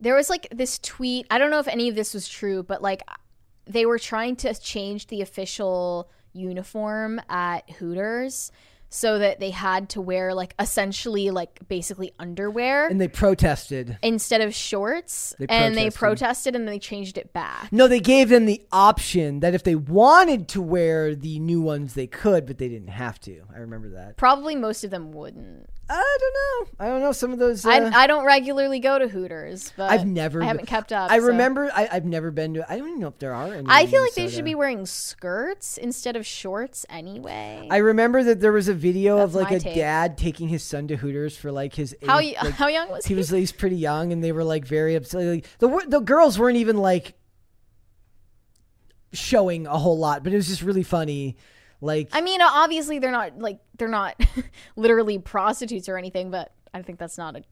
there 0.00 0.14
was 0.14 0.30
like 0.30 0.48
this 0.50 0.78
tweet. 0.78 1.26
I 1.30 1.38
don't 1.38 1.50
know 1.50 1.58
if 1.58 1.68
any 1.68 1.88
of 1.88 1.94
this 1.94 2.14
was 2.14 2.28
true, 2.28 2.62
but 2.62 2.82
like 2.82 3.02
they 3.66 3.86
were 3.86 3.98
trying 3.98 4.36
to 4.36 4.54
change 4.54 5.08
the 5.08 5.20
official 5.20 6.10
uniform 6.32 7.20
at 7.28 7.68
Hooters 7.70 8.50
so 8.90 9.18
that 9.20 9.38
they 9.40 9.50
had 9.50 9.88
to 9.90 10.00
wear 10.00 10.34
like 10.34 10.54
essentially 10.58 11.30
like 11.30 11.60
basically 11.68 12.12
underwear 12.18 12.88
and 12.88 13.00
they 13.00 13.08
protested. 13.08 13.96
instead 14.02 14.40
of 14.40 14.54
shorts 14.54 15.34
They 15.38 15.46
and 15.48 15.76
they 15.76 15.90
protested. 15.90 15.98
protested 15.98 16.56
and 16.56 16.68
they 16.68 16.78
changed 16.80 17.16
it 17.16 17.32
back. 17.32 17.72
No, 17.72 17.86
they 17.88 18.00
gave 18.00 18.28
them 18.28 18.46
the 18.46 18.60
option 18.72 19.40
that 19.40 19.54
if 19.54 19.62
they 19.62 19.76
wanted 19.76 20.48
to 20.48 20.60
wear 20.60 21.14
the 21.14 21.38
new 21.38 21.60
ones, 21.62 21.94
they 21.94 22.08
could, 22.08 22.46
but 22.46 22.58
they 22.58 22.68
didn't 22.68 22.88
have 22.88 23.20
to. 23.20 23.42
I 23.54 23.58
remember 23.58 23.90
that. 23.90 24.16
Probably 24.16 24.56
most 24.56 24.82
of 24.84 24.90
them 24.90 25.12
wouldn't. 25.12 25.70
I 25.92 26.18
don't 26.20 26.34
know. 26.34 26.84
I 26.84 26.88
don't 26.88 27.00
know. 27.00 27.10
Some 27.10 27.32
of 27.32 27.40
those. 27.40 27.66
Uh, 27.66 27.70
I, 27.70 28.02
I 28.02 28.06
don't 28.06 28.24
regularly 28.24 28.78
go 28.78 28.96
to 28.98 29.08
Hooters, 29.08 29.72
but 29.76 29.90
I've 29.90 30.06
never. 30.06 30.40
I 30.40 30.46
haven't 30.46 30.66
kept 30.66 30.92
up. 30.92 31.10
I 31.10 31.18
so- 31.18 31.26
remember. 31.26 31.68
I, 31.74 31.88
I've 31.90 32.04
never 32.04 32.30
been 32.30 32.54
to. 32.54 32.72
I 32.72 32.78
don't 32.78 32.88
even 32.88 33.00
know 33.00 33.08
if 33.08 33.18
there 33.18 33.34
are 33.34 33.52
any. 33.52 33.66
I 33.68 33.86
feel 33.86 34.00
like 34.00 34.14
they 34.14 34.28
should 34.28 34.44
be 34.44 34.54
wearing 34.54 34.86
skirts 34.86 35.76
instead 35.78 36.14
of 36.14 36.24
shorts 36.24 36.86
anyway. 36.88 37.66
I 37.70 37.78
remember 37.78 38.22
that 38.22 38.40
there 38.40 38.52
was 38.52 38.68
a 38.68 38.74
video 38.74 39.18
of 39.18 39.34
like 39.34 39.50
a 39.50 39.58
take. 39.58 39.74
dad 39.74 40.16
taking 40.16 40.48
his 40.48 40.62
son 40.62 40.86
to 40.88 40.96
Hooters 40.96 41.36
for 41.36 41.50
like 41.50 41.74
his. 41.74 41.96
How 42.06 42.20
eighth- 42.20 42.36
y- 42.40 42.44
like, 42.44 42.54
how 42.54 42.68
young 42.68 42.88
was 42.88 43.06
he? 43.06 43.14
he? 43.14 43.18
was 43.18 43.30
he 43.30 43.40
was 43.40 43.52
pretty 43.52 43.76
young, 43.76 44.12
and 44.12 44.22
they 44.22 44.30
were 44.30 44.44
like 44.44 44.64
very 44.64 44.94
upset. 44.94 45.24
Like, 45.24 45.46
the 45.58 45.84
the 45.88 46.00
girls 46.00 46.38
weren't 46.38 46.56
even 46.58 46.76
like 46.76 47.14
showing 49.12 49.66
a 49.66 49.76
whole 49.76 49.98
lot, 49.98 50.22
but 50.22 50.32
it 50.32 50.36
was 50.36 50.46
just 50.46 50.62
really 50.62 50.84
funny. 50.84 51.36
Like 51.80 52.08
I 52.12 52.20
mean, 52.20 52.40
obviously 52.42 52.98
they're 52.98 53.10
not 53.10 53.38
like 53.38 53.58
they're 53.78 53.88
not 53.88 54.20
literally 54.76 55.18
prostitutes 55.18 55.88
or 55.88 55.96
anything, 55.96 56.30
but 56.30 56.52
I 56.74 56.82
think 56.82 56.98
that's 56.98 57.18
not 57.18 57.36
a 57.36 57.42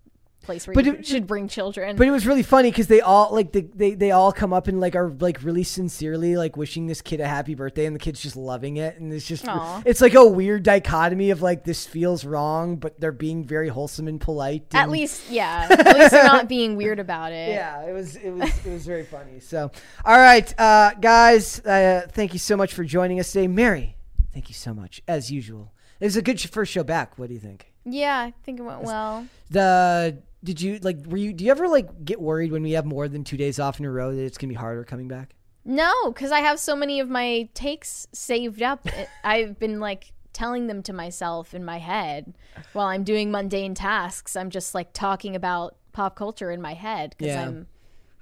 place 0.42 0.66
where 0.66 0.72
But 0.74 0.84
you 0.84 0.94
it- 0.94 1.04
should 1.06 1.26
bring 1.26 1.48
children. 1.48 1.96
But 1.96 2.06
it 2.06 2.10
was 2.10 2.24
really 2.26 2.44
funny 2.44 2.70
because 2.70 2.86
they 2.86 3.00
all 3.00 3.34
like 3.34 3.52
they, 3.52 3.62
they 3.62 3.94
they 3.94 4.10
all 4.12 4.32
come 4.32 4.52
up 4.52 4.68
and 4.68 4.80
like 4.80 4.94
are 4.94 5.10
like 5.18 5.42
really 5.42 5.64
sincerely 5.64 6.36
like 6.36 6.56
wishing 6.56 6.86
this 6.86 7.02
kid 7.02 7.20
a 7.20 7.26
happy 7.26 7.54
birthday 7.56 7.86
and 7.86 7.94
the 7.94 7.98
kid's 7.98 8.20
just 8.20 8.36
loving 8.36 8.76
it 8.76 8.98
and 9.00 9.12
it's 9.12 9.26
just 9.26 9.48
Aw. 9.48 9.82
it's 9.84 10.00
like 10.00 10.14
a 10.14 10.24
weird 10.24 10.62
dichotomy 10.62 11.30
of 11.30 11.42
like 11.42 11.64
this 11.64 11.84
feels 11.86 12.24
wrong 12.24 12.76
but 12.76 12.98
they're 13.00 13.10
being 13.12 13.44
very 13.44 13.68
wholesome 13.68 14.06
and 14.08 14.20
polite. 14.20 14.66
At 14.74 14.90
least, 14.90 15.28
yeah. 15.30 15.66
At 15.70 15.98
least 15.98 16.12
they're 16.12 16.24
not 16.24 16.48
being 16.48 16.76
weird 16.76 17.00
about 17.00 17.32
it. 17.32 17.48
Yeah, 17.48 17.82
it 17.84 17.92
was 17.92 18.14
it 18.16 18.30
was 18.30 18.48
it 18.66 18.72
was 18.72 18.86
very 18.86 19.04
funny. 19.04 19.40
So, 19.40 19.70
all 20.04 20.18
right, 20.18 20.54
uh, 20.60 20.94
guys, 21.00 21.60
uh, 21.60 22.06
thank 22.12 22.32
you 22.32 22.38
so 22.38 22.56
much 22.56 22.74
for 22.74 22.84
joining 22.84 23.18
us 23.20 23.32
today, 23.32 23.48
Mary. 23.48 23.96
Thank 24.38 24.50
you 24.50 24.54
so 24.54 24.72
much 24.72 25.02
as 25.08 25.32
usual. 25.32 25.72
It 25.98 26.04
was 26.04 26.16
a 26.16 26.22
good 26.22 26.40
first 26.40 26.70
show 26.70 26.84
back. 26.84 27.18
What 27.18 27.26
do 27.26 27.34
you 27.34 27.40
think? 27.40 27.72
Yeah, 27.84 28.16
I 28.20 28.32
think 28.44 28.60
it 28.60 28.62
went 28.62 28.82
well. 28.82 29.26
The 29.50 30.22
did 30.44 30.60
you 30.60 30.78
like 30.78 30.98
were 31.06 31.16
you 31.16 31.32
do 31.32 31.44
you 31.44 31.50
ever 31.50 31.66
like 31.66 32.04
get 32.04 32.20
worried 32.20 32.52
when 32.52 32.62
we 32.62 32.70
have 32.72 32.84
more 32.86 33.08
than 33.08 33.24
two 33.24 33.36
days 33.36 33.58
off 33.58 33.80
in 33.80 33.84
a 33.84 33.90
row 33.90 34.14
that 34.14 34.22
it's 34.22 34.38
gonna 34.38 34.50
be 34.52 34.54
harder 34.54 34.84
coming 34.84 35.08
back? 35.08 35.34
No, 35.64 35.92
because 36.06 36.30
I 36.30 36.38
have 36.38 36.60
so 36.60 36.76
many 36.76 37.00
of 37.00 37.08
my 37.08 37.48
takes 37.54 38.06
saved 38.12 38.62
up. 38.62 38.86
It- 38.86 39.08
I've 39.24 39.58
been 39.58 39.80
like 39.80 40.12
telling 40.32 40.68
them 40.68 40.84
to 40.84 40.92
myself 40.92 41.52
in 41.52 41.64
my 41.64 41.78
head 41.78 42.32
while 42.74 42.86
I'm 42.86 43.02
doing 43.02 43.32
mundane 43.32 43.74
tasks. 43.74 44.36
I'm 44.36 44.50
just 44.50 44.72
like 44.72 44.92
talking 44.92 45.34
about 45.34 45.74
pop 45.90 46.14
culture 46.14 46.52
in 46.52 46.62
my 46.62 46.74
head 46.74 47.16
because 47.18 47.34
Yeah. 47.34 47.44
I'm 47.44 47.66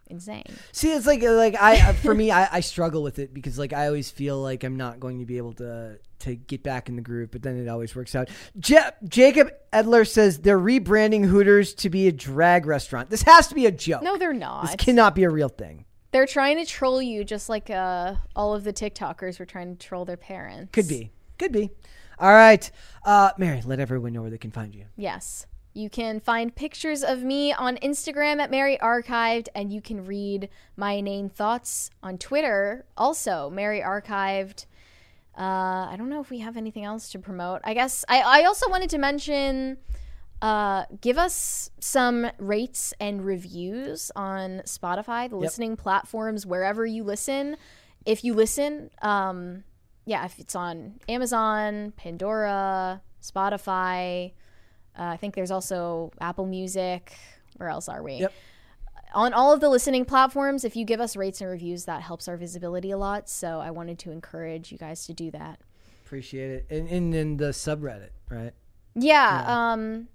insane. 0.08 0.44
See, 0.72 0.92
it's 0.92 1.06
like 1.06 1.22
like 1.22 1.54
I 1.60 1.92
for 1.94 2.14
me 2.14 2.30
I, 2.30 2.48
I 2.56 2.60
struggle 2.60 3.02
with 3.02 3.18
it 3.18 3.34
because 3.34 3.58
like 3.58 3.72
I 3.72 3.86
always 3.86 4.10
feel 4.10 4.40
like 4.40 4.64
I'm 4.64 4.76
not 4.76 5.00
going 5.00 5.18
to 5.18 5.26
be 5.26 5.36
able 5.36 5.52
to 5.54 5.98
to 6.20 6.34
get 6.34 6.62
back 6.62 6.88
in 6.88 6.96
the 6.96 7.02
groove, 7.02 7.30
but 7.30 7.42
then 7.42 7.58
it 7.58 7.68
always 7.68 7.94
works 7.94 8.14
out. 8.14 8.28
Ja- 8.66 8.90
Jacob 9.06 9.50
Edler 9.72 10.06
says 10.08 10.38
they're 10.38 10.58
rebranding 10.58 11.24
Hooters 11.26 11.74
to 11.74 11.90
be 11.90 12.08
a 12.08 12.12
drag 12.12 12.66
restaurant. 12.66 13.10
This 13.10 13.22
has 13.22 13.48
to 13.48 13.54
be 13.54 13.66
a 13.66 13.70
joke. 13.70 14.02
No, 14.02 14.16
they're 14.16 14.32
not. 14.32 14.66
This 14.66 14.76
cannot 14.76 15.14
be 15.14 15.24
a 15.24 15.30
real 15.30 15.48
thing. 15.48 15.84
They're 16.12 16.26
trying 16.26 16.56
to 16.56 16.64
troll 16.64 17.02
you 17.02 17.24
just 17.24 17.48
like 17.48 17.68
uh, 17.68 18.14
all 18.34 18.54
of 18.54 18.64
the 18.64 18.72
TikTokers 18.72 19.38
were 19.38 19.44
trying 19.44 19.76
to 19.76 19.86
troll 19.86 20.04
their 20.04 20.16
parents. 20.16 20.70
Could 20.72 20.88
be. 20.88 21.10
Could 21.38 21.52
be. 21.52 21.70
All 22.18 22.32
right. 22.32 22.70
Uh, 23.04 23.30
Mary, 23.36 23.60
let 23.66 23.80
everyone 23.80 24.14
know 24.14 24.22
where 24.22 24.30
they 24.30 24.38
can 24.38 24.50
find 24.50 24.74
you. 24.74 24.86
Yes. 24.96 25.46
You 25.76 25.90
can 25.90 26.20
find 26.20 26.54
pictures 26.54 27.04
of 27.04 27.22
me 27.22 27.52
on 27.52 27.76
Instagram 27.76 28.40
at 28.40 28.50
Mary 28.50 28.78
Archived, 28.80 29.48
and 29.54 29.70
you 29.70 29.82
can 29.82 30.06
read 30.06 30.48
my 30.74 30.92
inane 30.92 31.28
thoughts 31.28 31.90
on 32.02 32.16
Twitter, 32.16 32.86
also 32.96 33.50
Mary 33.50 33.82
Archived. 33.82 34.64
Uh, 35.36 35.86
I 35.90 35.96
don't 35.98 36.08
know 36.08 36.22
if 36.22 36.30
we 36.30 36.38
have 36.38 36.56
anything 36.56 36.84
else 36.84 37.10
to 37.10 37.18
promote. 37.18 37.60
I 37.62 37.74
guess 37.74 38.06
I, 38.08 38.22
I 38.22 38.44
also 38.44 38.70
wanted 38.70 38.88
to 38.88 38.96
mention 38.96 39.76
uh, 40.40 40.86
give 41.02 41.18
us 41.18 41.70
some 41.78 42.30
rates 42.38 42.94
and 42.98 43.22
reviews 43.22 44.10
on 44.16 44.62
Spotify, 44.64 45.28
the 45.28 45.36
listening 45.36 45.76
platforms, 45.76 46.46
wherever 46.46 46.86
you 46.86 47.04
listen. 47.04 47.58
If 48.06 48.24
you 48.24 48.32
listen, 48.32 48.88
um, 49.02 49.64
yeah, 50.06 50.24
if 50.24 50.38
it's 50.38 50.54
on 50.54 51.00
Amazon, 51.06 51.92
Pandora, 51.98 53.02
Spotify, 53.22 54.32
uh, 54.98 55.04
I 55.04 55.16
think 55.16 55.34
there's 55.34 55.50
also 55.50 56.12
Apple 56.20 56.46
Music. 56.46 57.16
Where 57.56 57.68
else 57.68 57.88
are 57.88 58.02
we? 58.02 58.16
Yep. 58.16 58.32
On 59.14 59.32
all 59.32 59.52
of 59.52 59.60
the 59.60 59.68
listening 59.68 60.04
platforms, 60.04 60.64
if 60.64 60.76
you 60.76 60.84
give 60.84 61.00
us 61.00 61.16
rates 61.16 61.40
and 61.40 61.48
reviews, 61.48 61.84
that 61.86 62.02
helps 62.02 62.28
our 62.28 62.36
visibility 62.36 62.90
a 62.90 62.98
lot. 62.98 63.28
So 63.28 63.60
I 63.60 63.70
wanted 63.70 63.98
to 64.00 64.10
encourage 64.10 64.72
you 64.72 64.78
guys 64.78 65.06
to 65.06 65.14
do 65.14 65.30
that. 65.30 65.60
Appreciate 66.04 66.50
it. 66.50 66.66
And 66.70 66.88
and 66.88 67.14
in 67.14 67.36
the 67.36 67.46
subreddit, 67.46 68.10
right? 68.30 68.52
Yeah. 68.94 69.44
Um, 69.46 70.08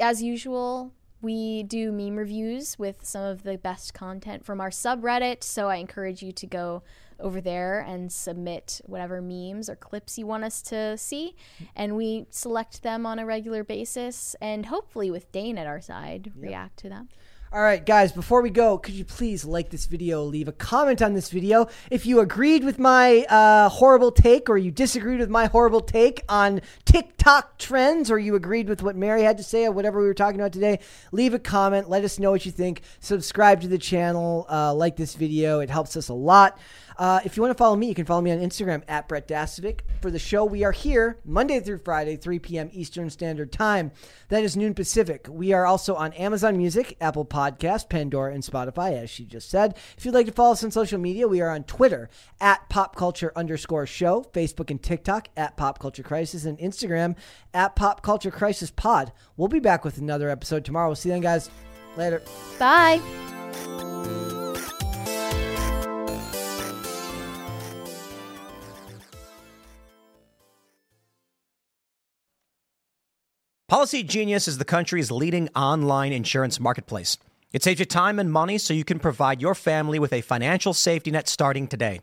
as 0.00 0.22
usual, 0.22 0.92
we 1.20 1.62
do 1.62 1.92
meme 1.92 2.16
reviews 2.16 2.78
with 2.78 3.04
some 3.04 3.24
of 3.24 3.42
the 3.42 3.58
best 3.58 3.92
content 3.94 4.44
from 4.44 4.60
our 4.60 4.70
subreddit. 4.70 5.42
So 5.42 5.68
I 5.68 5.76
encourage 5.76 6.22
you 6.22 6.32
to 6.32 6.46
go 6.46 6.82
over 7.20 7.40
there 7.40 7.80
and 7.80 8.12
submit 8.12 8.80
whatever 8.86 9.20
memes 9.20 9.68
or 9.68 9.76
clips 9.76 10.18
you 10.18 10.26
want 10.26 10.44
us 10.44 10.62
to 10.62 10.96
see. 10.96 11.36
And 11.74 11.96
we 11.96 12.26
select 12.30 12.82
them 12.82 13.06
on 13.06 13.18
a 13.18 13.26
regular 13.26 13.64
basis 13.64 14.36
and 14.40 14.66
hopefully, 14.66 15.10
with 15.10 15.30
Dane 15.32 15.58
at 15.58 15.66
our 15.66 15.80
side, 15.80 16.32
react 16.36 16.78
to 16.80 16.88
them. 16.88 17.08
All 17.50 17.62
right, 17.62 17.84
guys, 17.84 18.12
before 18.12 18.42
we 18.42 18.50
go, 18.50 18.76
could 18.76 18.92
you 18.92 19.06
please 19.06 19.42
like 19.42 19.70
this 19.70 19.86
video, 19.86 20.22
leave 20.22 20.48
a 20.48 20.52
comment 20.52 21.00
on 21.00 21.14
this 21.14 21.30
video. 21.30 21.68
If 21.90 22.04
you 22.04 22.20
agreed 22.20 22.62
with 22.62 22.78
my 22.78 23.24
uh, 23.30 23.70
horrible 23.70 24.12
take 24.12 24.50
or 24.50 24.58
you 24.58 24.70
disagreed 24.70 25.18
with 25.18 25.30
my 25.30 25.46
horrible 25.46 25.80
take 25.80 26.22
on 26.28 26.60
TikTok 26.84 27.56
trends 27.56 28.10
or 28.10 28.18
you 28.18 28.34
agreed 28.34 28.68
with 28.68 28.82
what 28.82 28.96
Mary 28.96 29.22
had 29.22 29.38
to 29.38 29.42
say 29.42 29.64
or 29.64 29.72
whatever 29.72 29.98
we 29.98 30.06
were 30.06 30.12
talking 30.12 30.38
about 30.38 30.52
today, 30.52 30.80
leave 31.10 31.32
a 31.32 31.38
comment. 31.38 31.88
Let 31.88 32.04
us 32.04 32.18
know 32.18 32.32
what 32.32 32.44
you 32.44 32.52
think. 32.52 32.82
Subscribe 33.00 33.62
to 33.62 33.68
the 33.68 33.78
channel, 33.78 34.44
uh, 34.50 34.74
like 34.74 34.96
this 34.96 35.14
video. 35.14 35.60
It 35.60 35.70
helps 35.70 35.96
us 35.96 36.10
a 36.10 36.14
lot. 36.14 36.58
Uh, 36.98 37.20
if 37.24 37.36
you 37.36 37.42
want 37.42 37.56
to 37.56 37.58
follow 37.58 37.76
me, 37.76 37.86
you 37.86 37.94
can 37.94 38.04
follow 38.04 38.20
me 38.20 38.32
on 38.32 38.38
Instagram 38.38 38.82
at 38.88 39.06
Brett 39.06 39.28
Dasovic. 39.28 39.80
For 40.00 40.10
the 40.10 40.18
show, 40.18 40.44
we 40.44 40.64
are 40.64 40.72
here 40.72 41.20
Monday 41.24 41.60
through 41.60 41.78
Friday, 41.78 42.16
3 42.16 42.40
p.m. 42.40 42.70
Eastern 42.72 43.08
Standard 43.08 43.52
Time. 43.52 43.92
That 44.30 44.42
is 44.42 44.56
noon 44.56 44.74
Pacific. 44.74 45.26
We 45.30 45.52
are 45.52 45.64
also 45.64 45.94
on 45.94 46.12
Amazon 46.14 46.56
Music, 46.56 46.96
Apple 47.00 47.24
Podcast, 47.24 47.88
Pandora, 47.88 48.34
and 48.34 48.42
Spotify, 48.42 49.00
as 49.00 49.10
she 49.10 49.24
just 49.24 49.48
said. 49.48 49.76
If 49.96 50.04
you'd 50.04 50.14
like 50.14 50.26
to 50.26 50.32
follow 50.32 50.52
us 50.52 50.64
on 50.64 50.72
social 50.72 50.98
media, 50.98 51.28
we 51.28 51.40
are 51.40 51.50
on 51.50 51.62
Twitter 51.64 52.10
at 52.40 52.68
Pop 52.68 52.96
Culture 52.96 53.32
underscore 53.36 53.86
show, 53.86 54.24
Facebook 54.32 54.70
and 54.70 54.82
TikTok 54.82 55.28
at 55.36 55.56
Pop 55.56 55.78
Culture 55.78 56.02
Crisis, 56.02 56.44
and 56.46 56.58
Instagram 56.58 57.16
at 57.54 57.76
Pop 57.76 58.02
Culture 58.02 58.32
Crisis 58.32 58.70
Pod. 58.70 59.12
We'll 59.36 59.48
be 59.48 59.60
back 59.60 59.84
with 59.84 59.98
another 59.98 60.30
episode 60.30 60.64
tomorrow. 60.64 60.88
We'll 60.88 60.96
see 60.96 61.10
you 61.10 61.14
then, 61.14 61.22
guys. 61.22 61.48
Later. 61.96 62.22
Bye. 62.58 63.00
Policy 73.68 74.02
Genius 74.02 74.48
is 74.48 74.56
the 74.56 74.64
country's 74.64 75.10
leading 75.10 75.50
online 75.54 76.10
insurance 76.10 76.58
marketplace. 76.58 77.18
It 77.52 77.62
saves 77.62 77.78
you 77.78 77.84
time 77.84 78.18
and 78.18 78.32
money 78.32 78.56
so 78.56 78.72
you 78.72 78.82
can 78.82 78.98
provide 78.98 79.42
your 79.42 79.54
family 79.54 79.98
with 79.98 80.10
a 80.14 80.22
financial 80.22 80.72
safety 80.72 81.10
net 81.10 81.28
starting 81.28 81.68
today. 81.68 82.00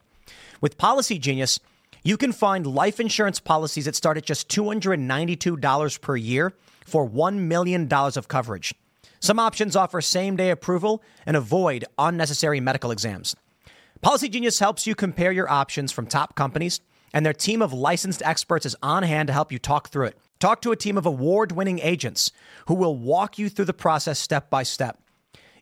With 0.62 0.78
Policy 0.78 1.18
Genius, 1.18 1.60
you 2.04 2.18
can 2.18 2.34
find 2.34 2.68
life 2.68 3.00
insurance 3.00 3.40
policies 3.40 3.86
that 3.86 3.96
start 3.96 4.16
at 4.16 4.26
just 4.26 4.48
$292 4.48 6.02
per 6.02 6.16
year 6.16 6.54
for 6.86 7.10
$1 7.10 7.34
million 7.40 7.92
of 7.92 8.28
coverage. 8.28 8.76
Some 9.20 9.40
options 9.40 9.76
offer 9.76 10.02
same 10.02 10.36
day 10.36 10.52
approval 10.52 11.02
and 11.26 11.36
avoid 11.36 11.84
unnecessary 11.98 12.60
medical 12.60 12.92
exams. 12.92 13.36
Policy 14.04 14.30
Genius 14.30 14.60
helps 14.60 14.86
you 14.86 14.94
compare 14.94 15.32
your 15.32 15.50
options 15.50 15.92
from 15.92 16.06
top 16.06 16.36
companies, 16.36 16.80
and 17.12 17.26
their 17.26 17.34
team 17.34 17.64
of 17.64 17.74
licensed 17.74 18.22
experts 18.22 18.68
is 18.68 18.76
on 18.84 19.02
hand 19.02 19.26
to 19.30 19.34
help 19.34 19.52
you 19.52 19.58
talk 19.58 19.90
through 19.90 20.06
it. 20.06 20.20
Talk 20.40 20.62
to 20.62 20.72
a 20.72 20.76
team 20.76 20.98
of 20.98 21.06
award 21.06 21.54
winning 21.54 21.80
agents 21.80 22.32
who 22.68 22.74
will 22.74 22.98
walk 22.98 23.38
you 23.38 23.50
through 23.50 23.66
the 23.66 23.74
process 23.74 24.20
step 24.20 24.50
by 24.50 24.64
step. 24.64 25.00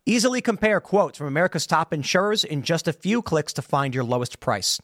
Easily 0.05 0.41
compare 0.41 0.81
quotes 0.81 1.17
from 1.17 1.27
America's 1.27 1.67
top 1.67 1.93
insurers 1.93 2.43
in 2.43 2.63
just 2.63 2.87
a 2.87 2.93
few 2.93 3.21
clicks 3.21 3.53
to 3.53 3.61
find 3.61 3.95
your 3.95 4.03
lowest 4.03 4.39
price. 4.39 4.81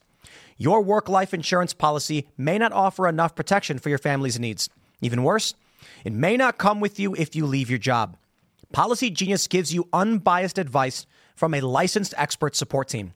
Your 0.57 0.81
work 0.81 1.09
life 1.09 1.33
insurance 1.33 1.73
policy 1.73 2.29
may 2.37 2.57
not 2.57 2.71
offer 2.71 3.07
enough 3.07 3.35
protection 3.35 3.79
for 3.79 3.89
your 3.89 3.97
family's 3.97 4.39
needs. 4.39 4.69
Even 5.01 5.23
worse, 5.23 5.55
it 6.05 6.13
may 6.13 6.37
not 6.37 6.57
come 6.57 6.79
with 6.79 6.99
you 6.99 7.15
if 7.15 7.35
you 7.35 7.45
leave 7.45 7.69
your 7.69 7.79
job. 7.79 8.15
Policy 8.71 9.09
Genius 9.09 9.47
gives 9.47 9.73
you 9.73 9.89
unbiased 9.91 10.57
advice 10.57 11.05
from 11.35 11.53
a 11.53 11.61
licensed 11.61 12.13
expert 12.17 12.55
support 12.55 12.89
team. 12.89 13.13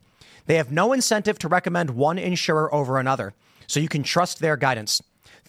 They 0.47 0.55
have 0.55 0.71
no 0.71 0.91
incentive 0.91 1.37
to 1.39 1.47
recommend 1.47 1.91
one 1.91 2.17
insurer 2.17 2.73
over 2.73 2.97
another, 2.97 3.33
so 3.67 3.79
you 3.79 3.87
can 3.87 4.03
trust 4.03 4.39
their 4.39 4.57
guidance. 4.57 5.01